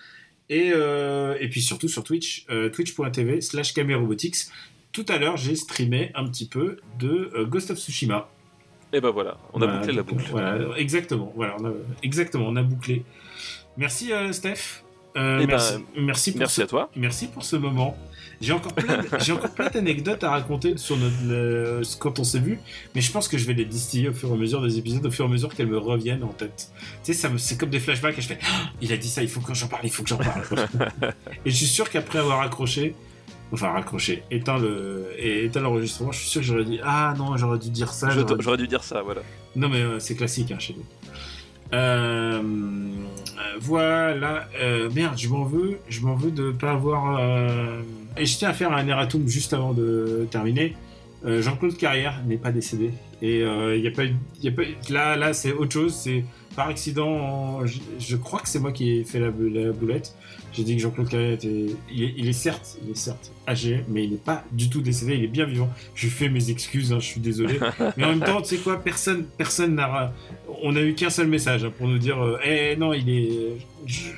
Et, 0.50 0.72
euh, 0.74 1.38
et 1.40 1.48
puis 1.48 1.62
surtout 1.62 1.88
sur 1.88 2.04
Twitch, 2.04 2.46
twitch.tv 2.74 3.42
slash 3.42 3.74
Camille 3.74 3.96
Robotics. 3.96 4.48
Tout 4.92 5.06
à 5.08 5.18
l'heure, 5.18 5.38
j'ai 5.38 5.56
streamé 5.56 6.12
un 6.16 6.26
petit 6.26 6.48
peu 6.48 6.78
de 7.00 7.46
Ghost 7.50 7.72
of 7.72 7.78
Tsushima. 7.78 8.30
Et 8.94 9.00
bah 9.00 9.12
voilà, 9.12 9.38
on 9.54 9.62
a 9.62 9.66
Voilà, 9.66 9.80
bouclé 9.80 9.94
la 9.94 10.04
boucle. 10.04 10.26
Voilà, 10.32 10.78
exactement. 10.78 11.32
Voilà, 11.36 11.56
on 11.60 11.66
a, 11.66 11.72
exactement, 12.04 12.48
on 12.48 12.56
a 12.58 12.64
bouclé. 12.64 13.06
Merci 13.78 14.12
euh, 14.14 14.32
Steph. 14.32 14.84
Euh, 15.18 15.40
Eh 15.42 15.46
ben, 15.48 15.58
merci, 15.98 16.32
pour 16.32 16.40
Merci 16.40 16.56
ce, 16.56 16.62
à 16.62 16.68
toi. 16.68 16.90
merci 16.96 17.28
pour 17.28 17.44
ce 17.44 17.56
moment. 17.58 17.98
J'ai 18.40 18.54
encore 18.54 18.74
plein, 18.74 19.70
d'anecdotes 19.70 20.24
à 20.24 20.32
raconter 20.32 20.78
sur 20.78 20.98
notre, 20.98 21.14
le- 21.28 21.82
quand 22.00 22.18
on 22.18 22.24
s'est 22.24 22.40
vu, 22.40 22.60
mais 22.96 23.02
je 23.02 23.12
pense 23.12 23.28
que 23.28 23.38
je 23.38 23.46
vais 23.46 23.54
les 23.54 23.66
distiller 23.66 24.10
au 24.10 24.14
fur 24.14 24.30
et 24.30 24.34
à 24.34 24.36
mesure 24.36 24.62
des 24.64 24.80
épisodes, 24.80 25.06
au 25.06 25.12
fur 25.12 25.26
et 25.26 25.28
à 25.28 25.32
mesure 25.32 25.54
qu'elles 25.54 25.68
me 25.68 25.78
reviennent 25.78 26.24
en 26.24 26.30
tête. 26.34 26.72
Tu 27.04 27.14
sais, 27.14 27.30
c'est 27.38 27.58
comme 27.58 27.70
des 27.70 27.80
flashbacks 27.80 28.18
et 28.18 28.22
je 28.22 28.28
fais, 28.28 28.40
Ah, 28.42 28.70
il 28.82 28.92
a 28.94 28.98
dit 28.98 29.10
ça, 29.10 29.22
il 29.22 29.30
faut 29.30 29.42
que 29.42 29.54
j'en 29.54 29.68
parle, 29.68 29.82
il 29.84 29.92
faut 29.92 30.02
que 30.02 30.10
j'en 30.10 30.18
parle. 30.18 30.42
et 31.46 31.52
je 31.52 31.56
suis 31.56 31.68
sûr 31.68 31.90
qu'après 31.92 32.18
avoir 32.20 32.40
raccroché, 32.40 32.96
enfin 33.52 33.70
raccroché, 33.74 34.24
éteint 34.32 34.58
le, 34.58 35.10
et 35.20 35.46
éteint 35.46 35.60
l'enregistrement, 35.62 36.12
je 36.12 36.20
suis 36.22 36.30
sûr 36.30 36.42
que 36.42 36.48
j'aurais 36.48 36.66
dit, 36.66 36.80
ah 36.84 37.14
non, 37.18 37.38
j'aurais 37.38 37.60
dû 37.60 37.70
dire 37.70 37.94
ça. 37.94 38.08
Dû- 38.16 38.24
J'aurais 38.40 38.58
dû 38.58 38.68
dire 38.68 38.84
ça, 38.84 39.04
voilà. 39.04 39.22
non, 39.56 39.70
mais 39.70 39.82
euh, 39.82 40.00
c'est 40.00 40.16
classique 40.16 40.52
hein, 40.52 40.58
chez 40.60 40.74
nous. 40.74 40.86
Euh, 41.74 42.42
voilà. 43.60 44.48
Euh, 44.60 44.90
merde, 44.94 45.18
je 45.18 45.28
m'en 45.30 45.44
veux. 45.44 45.78
Je 45.90 46.02
m'en 46.02 46.16
veux 46.16 46.32
de 46.32 46.52
pas 46.52 46.72
avoir. 46.72 47.18
euh, 47.20 47.82
Et 48.18 48.26
je 48.26 48.38
tiens 48.38 48.50
à 48.50 48.54
faire 48.54 48.72
un 48.74 48.88
erratum 48.88 49.28
juste 49.28 49.54
avant 49.54 49.74
de 49.74 50.28
terminer. 50.32 50.76
Jean-Claude 51.24 51.78
Carrière 51.78 52.20
n'est 52.26 52.38
pas 52.38 52.52
décédé. 52.52 52.90
Et 53.22 53.42
il 53.42 53.80
y 53.84 53.88
a 53.88 53.92
pas, 53.92 54.04
y 54.42 54.48
a 54.48 54.52
pas 54.52 54.64
là, 54.90 55.16
là, 55.16 55.34
c'est 55.34 55.54
autre 55.54 55.72
chose. 55.72 55.94
C'est 55.94 56.26
par 56.56 56.68
accident. 56.68 57.66
Je, 57.66 57.80
je 58.00 58.16
crois 58.16 58.40
que 58.40 58.50
c'est 58.50 58.60
moi 58.60 58.72
qui 58.72 58.92
ai 58.92 59.04
fait 59.04 59.20
la, 59.20 59.28
la 59.28 59.72
boulette. 59.72 60.16
J'ai 60.54 60.64
dit 60.64 60.76
que 60.76 60.82
Jean-Claude 60.82 61.08
Carrière 61.10 61.32
était. 61.34 61.68
Il 61.94 62.04
est, 62.04 62.14
il 62.18 62.28
est 62.28 62.34
certes, 62.34 62.78
il 62.84 62.92
est 62.92 62.98
certes 62.98 63.32
âgé, 63.48 63.86
mais 63.88 64.04
il 64.04 64.12
n'est 64.12 64.18
pas 64.18 64.44
du 64.52 64.70
tout 64.70 64.82
décédé. 64.82 65.16
Il 65.16 65.24
est 65.24 65.28
bien 65.28 65.46
vivant. 65.46 65.70
Je 65.96 66.04
lui 66.08 66.12
fais 66.12 66.28
mes 66.30 66.50
excuses. 66.50 66.92
hein, 66.92 67.00
je 67.00 67.06
suis 67.06 67.22
désolé. 67.22 67.58
mais 67.98 68.04
en 68.04 68.10
même 68.10 68.20
temps, 68.20 68.42
tu 68.42 68.56
sais 68.56 68.62
quoi 68.62 68.82
Personne, 68.84 69.26
personne 69.38 69.76
n'a. 69.76 70.14
On 70.62 70.76
a 70.76 70.82
eu 70.82 70.94
qu'un 70.94 71.10
seul 71.10 71.28
message 71.28 71.64
hein, 71.64 71.72
pour 71.78 71.88
nous 71.88 71.98
dire. 72.00 72.22
euh, 72.22 72.38
Eh 72.44 72.76
non, 72.76 72.94
il 72.94 73.10
est. 73.10 73.32
je- 73.86 74.10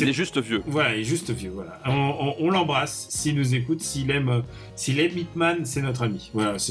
Il 0.00 0.08
est 0.08 0.12
juste 0.12 0.38
vieux. 0.40 0.62
voilà, 0.66 0.94
il 0.96 1.02
est 1.02 1.04
juste 1.04 1.30
vieux. 1.30 1.50
Voilà. 1.54 1.78
On, 1.86 1.92
on- 1.92 2.34
on 2.40 2.50
l'embrasse 2.50 3.06
s'il 3.10 3.36
nous 3.36 3.54
écoute, 3.54 3.80
s'il 3.82 4.10
aime, 4.10 4.28
euh, 4.30 4.40
s'il 4.74 4.98
aime 4.98 5.16
Hitman, 5.16 5.64
c'est 5.64 5.80
notre 5.82 6.02
ami. 6.02 6.30
Voilà. 6.34 6.56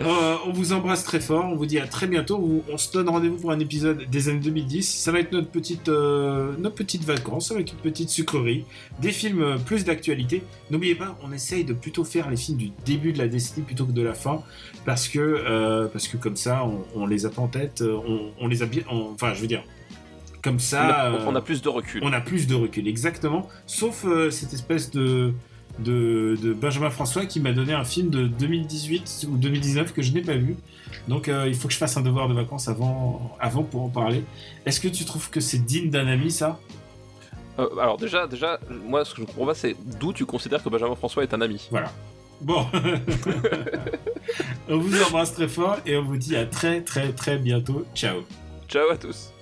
Euh, 0.00 0.36
on 0.44 0.50
vous 0.50 0.72
embrasse 0.72 1.04
très 1.04 1.20
fort. 1.20 1.44
On 1.44 1.54
vous 1.54 1.66
dit 1.66 1.78
à 1.78 1.86
très 1.86 2.06
bientôt. 2.08 2.36
On, 2.68 2.72
on 2.72 2.76
se 2.76 2.90
donne 2.92 3.08
rendez-vous 3.08 3.36
pour 3.36 3.52
un 3.52 3.60
épisode 3.60 4.04
des 4.10 4.28
années 4.28 4.40
2010. 4.40 4.82
Ça 4.82 5.12
va 5.12 5.20
être 5.20 5.30
notre 5.32 5.48
petite, 5.50 5.88
euh, 5.88 6.52
notre 6.58 6.74
petite 6.74 7.04
vacances 7.04 7.52
avec 7.52 7.70
une 7.72 7.78
petite 7.78 8.08
sucrerie, 8.10 8.64
des 9.00 9.12
films 9.12 9.42
euh, 9.42 9.56
plus 9.56 9.84
d'actualité. 9.84 10.42
N'oubliez 10.70 10.96
pas, 10.96 11.16
on 11.22 11.32
essaye 11.32 11.64
de 11.64 11.72
plutôt 11.74 12.02
faire 12.04 12.28
les 12.28 12.36
films 12.36 12.58
du 12.58 12.70
début 12.84 13.12
de 13.12 13.18
la 13.18 13.28
décennie 13.28 13.64
plutôt 13.64 13.86
que 13.86 13.92
de 13.92 14.02
la 14.02 14.14
fin, 14.14 14.42
parce 14.84 15.06
que 15.08 15.18
euh, 15.20 15.86
parce 15.86 16.08
que 16.08 16.16
comme 16.16 16.36
ça, 16.36 16.64
on, 16.64 16.84
on 17.00 17.06
les 17.06 17.24
a 17.26 17.30
pas 17.30 17.42
en 17.42 17.48
tête. 17.48 17.82
On, 17.82 18.30
on 18.40 18.48
les 18.48 18.62
a 18.62 18.66
bien. 18.66 18.82
enfin, 18.90 19.32
je 19.32 19.40
veux 19.40 19.46
dire, 19.46 19.62
comme 20.42 20.56
On 20.56 20.58
ça. 20.58 20.86
a, 20.88 21.12
on 21.26 21.34
a 21.36 21.40
plus 21.40 21.62
de 21.62 21.68
recul. 21.68 22.00
on 22.04 22.12
a 22.12 22.20
plus 22.20 22.48
de 22.48 22.54
recul, 22.56 22.88
exactement. 22.88 23.48
Sauf 23.66 24.04
cette 24.30 24.52
espèce 24.52 24.90
de, 24.90 25.32
de, 25.78 26.36
de 26.40 26.52
Benjamin 26.52 26.90
François 26.90 27.26
qui 27.26 27.40
m'a 27.40 27.52
donné 27.52 27.72
un 27.72 27.84
film 27.84 28.10
de 28.10 28.26
2018 28.26 29.26
ou 29.30 29.36
2019 29.36 29.92
que 29.92 30.02
je 30.02 30.12
n'ai 30.12 30.22
pas 30.22 30.36
vu. 30.36 30.56
Donc 31.08 31.28
euh, 31.28 31.46
il 31.48 31.54
faut 31.54 31.68
que 31.68 31.74
je 31.74 31.78
fasse 31.78 31.96
un 31.96 32.02
devoir 32.02 32.28
de 32.28 32.34
vacances 32.34 32.68
avant, 32.68 33.36
avant 33.40 33.62
pour 33.62 33.82
en 33.82 33.88
parler. 33.88 34.24
Est-ce 34.66 34.80
que 34.80 34.88
tu 34.88 35.04
trouves 35.04 35.30
que 35.30 35.40
c'est 35.40 35.58
digne 35.58 35.90
d'un 35.90 36.06
ami 36.06 36.30
ça? 36.30 36.58
Euh, 37.58 37.68
alors 37.78 37.96
déjà, 37.96 38.26
déjà, 38.26 38.58
moi 38.86 39.04
ce 39.04 39.14
que 39.14 39.22
je 39.22 39.26
comprends 39.26 39.46
pas, 39.46 39.54
c'est 39.54 39.76
d'où 40.00 40.12
tu 40.12 40.26
considères 40.26 40.62
que 40.62 40.68
Benjamin 40.68 40.94
François 40.94 41.22
est 41.22 41.34
un 41.34 41.40
ami? 41.40 41.66
Voilà. 41.70 41.92
Bon. 42.40 42.66
on 44.68 44.78
vous 44.78 45.02
embrasse 45.02 45.34
très 45.34 45.48
fort 45.48 45.78
et 45.86 45.96
on 45.96 46.02
vous 46.02 46.16
dit 46.16 46.36
à 46.36 46.46
très 46.46 46.82
très 46.82 47.12
très 47.12 47.38
bientôt. 47.38 47.84
Ciao. 47.94 48.22
Ciao 48.68 48.90
à 48.90 48.96
tous. 48.96 49.33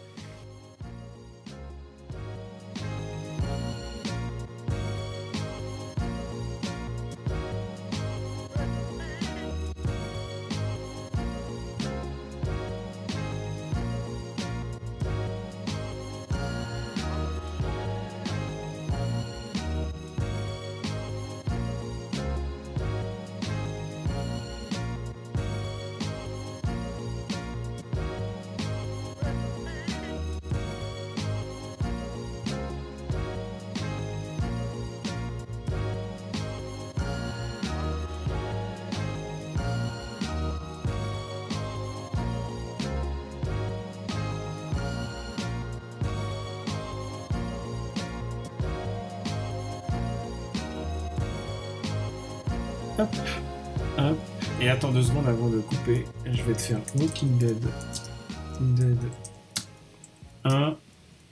Attends 54.72 54.90
deux 54.92 55.02
secondes 55.02 55.28
avant 55.28 55.48
de 55.48 55.58
couper. 55.58 56.04
Je 56.26 56.42
vais 56.42 56.54
te 56.54 56.60
faire 56.62 56.78
Walking 56.96 57.38
Dead. 57.38 57.56
Walking 58.52 58.74
Dead 58.74 58.98
1 60.44 60.76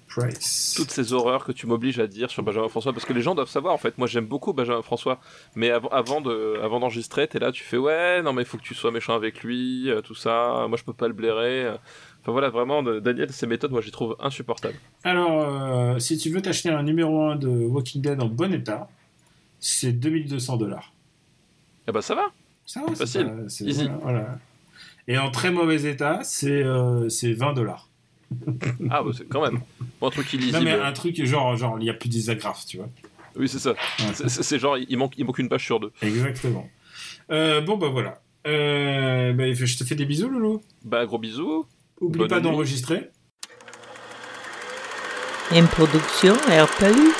Price. 0.08 0.74
Toutes 0.76 0.90
ces 0.90 1.12
horreurs 1.12 1.44
que 1.44 1.52
tu 1.52 1.66
m'obliges 1.68 2.00
à 2.00 2.06
dire 2.08 2.30
sur 2.30 2.42
Benjamin 2.42 2.68
François, 2.68 2.92
parce 2.92 3.04
que 3.04 3.12
les 3.12 3.22
gens 3.22 3.34
doivent 3.36 3.48
savoir 3.48 3.72
en 3.72 3.78
fait. 3.78 3.96
Moi 3.96 4.08
j'aime 4.08 4.26
beaucoup 4.26 4.52
Benjamin 4.52 4.82
François, 4.82 5.20
mais 5.54 5.70
avant, 5.70 5.88
avant 5.90 6.20
de, 6.20 6.58
avant 6.62 6.80
d'enregistrer, 6.80 7.28
t'es 7.28 7.38
là, 7.38 7.52
tu 7.52 7.62
fais 7.62 7.76
ouais, 7.76 8.20
non 8.22 8.32
mais 8.32 8.42
il 8.42 8.44
faut 8.44 8.56
que 8.58 8.62
tu 8.62 8.74
sois 8.74 8.90
méchant 8.90 9.14
avec 9.14 9.42
lui, 9.44 9.88
euh, 9.88 10.00
tout 10.00 10.16
ça. 10.16 10.66
Moi 10.68 10.76
je 10.76 10.84
peux 10.84 10.92
pas 10.92 11.06
le 11.06 11.14
blairer. 11.14 11.64
euh. 11.64 11.76
Enfin 12.22 12.32
voilà, 12.32 12.50
vraiment, 12.50 12.82
de- 12.82 12.98
Daniel, 13.00 13.32
ses 13.32 13.46
méthodes, 13.46 13.70
moi 13.70 13.80
je 13.80 13.86
les 13.86 13.92
trouve 13.92 14.16
insupportables. 14.20 14.76
Alors, 15.04 15.42
euh, 15.48 15.98
si 16.00 16.18
tu 16.18 16.28
veux 16.30 16.42
t'acheter 16.42 16.68
un 16.68 16.82
numéro 16.82 17.22
1 17.22 17.36
de 17.36 17.48
Walking 17.48 18.02
Dead 18.02 18.20
en 18.20 18.26
bon 18.26 18.52
état, 18.52 18.88
c'est 19.60 19.92
2200 19.92 20.56
dollars. 20.56 20.92
Eh 21.88 21.92
ben 21.92 22.02
ça 22.02 22.14
va. 22.16 22.26
Ça 22.72 22.82
va, 22.86 22.94
Facile. 22.94 23.26
pas- 23.26 23.48
c'est- 23.48 23.64
Easy. 23.64 23.82
Voilà, 23.84 23.98
voilà. 24.20 24.38
Et 25.08 25.18
en 25.18 25.32
très 25.32 25.50
mauvais 25.50 25.82
état, 25.90 26.20
c'est 26.22 26.62
euh, 26.62 27.08
c'est 27.08 27.32
20 27.32 27.52
dollars. 27.52 27.88
Ah 28.90 29.02
bah 29.02 29.10
c'est 29.16 29.28
quand 29.28 29.42
même. 29.42 29.60
Bon, 30.00 30.06
un 30.06 30.10
truc 30.10 30.32
illisible. 30.32 30.58
Non, 30.58 30.62
mais 30.64 30.72
un 30.78 30.92
truc 30.92 31.20
genre, 31.24 31.56
genre 31.56 31.78
il 31.80 31.82
n'y 31.82 31.90
a 31.90 31.94
plus 31.94 32.08
des 32.08 32.30
agrafes, 32.30 32.64
tu 32.66 32.76
vois. 32.76 32.88
Oui 33.34 33.48
c'est 33.48 33.58
ça. 33.58 33.70
Ouais. 33.70 34.28
C'est- 34.28 34.58
genre, 34.60 34.78
il 34.78 34.96
manque, 34.96 35.14
il 35.18 35.24
manque 35.24 35.40
une 35.40 35.48
page 35.48 35.64
sur 35.64 35.80
deux. 35.80 35.90
Exactement. 36.00 36.68
Euh, 37.32 37.60
bon, 37.60 37.76
bah 37.76 37.88
voilà. 37.88 38.20
Euh, 38.46 39.32
bah, 39.32 39.52
je 39.52 39.76
te 39.76 39.82
fais 39.82 39.96
des 39.96 40.04
bisous, 40.06 40.28
Loulou. 40.28 40.62
Bah 40.84 41.04
gros 41.06 41.18
bisous. 41.18 41.66
Oublie 42.00 42.18
Bonne 42.20 42.28
pas 42.28 42.38
d'enregistrer. 42.40 43.10
Une 45.52 45.66
production 45.66 46.34
RPU. 46.34 47.10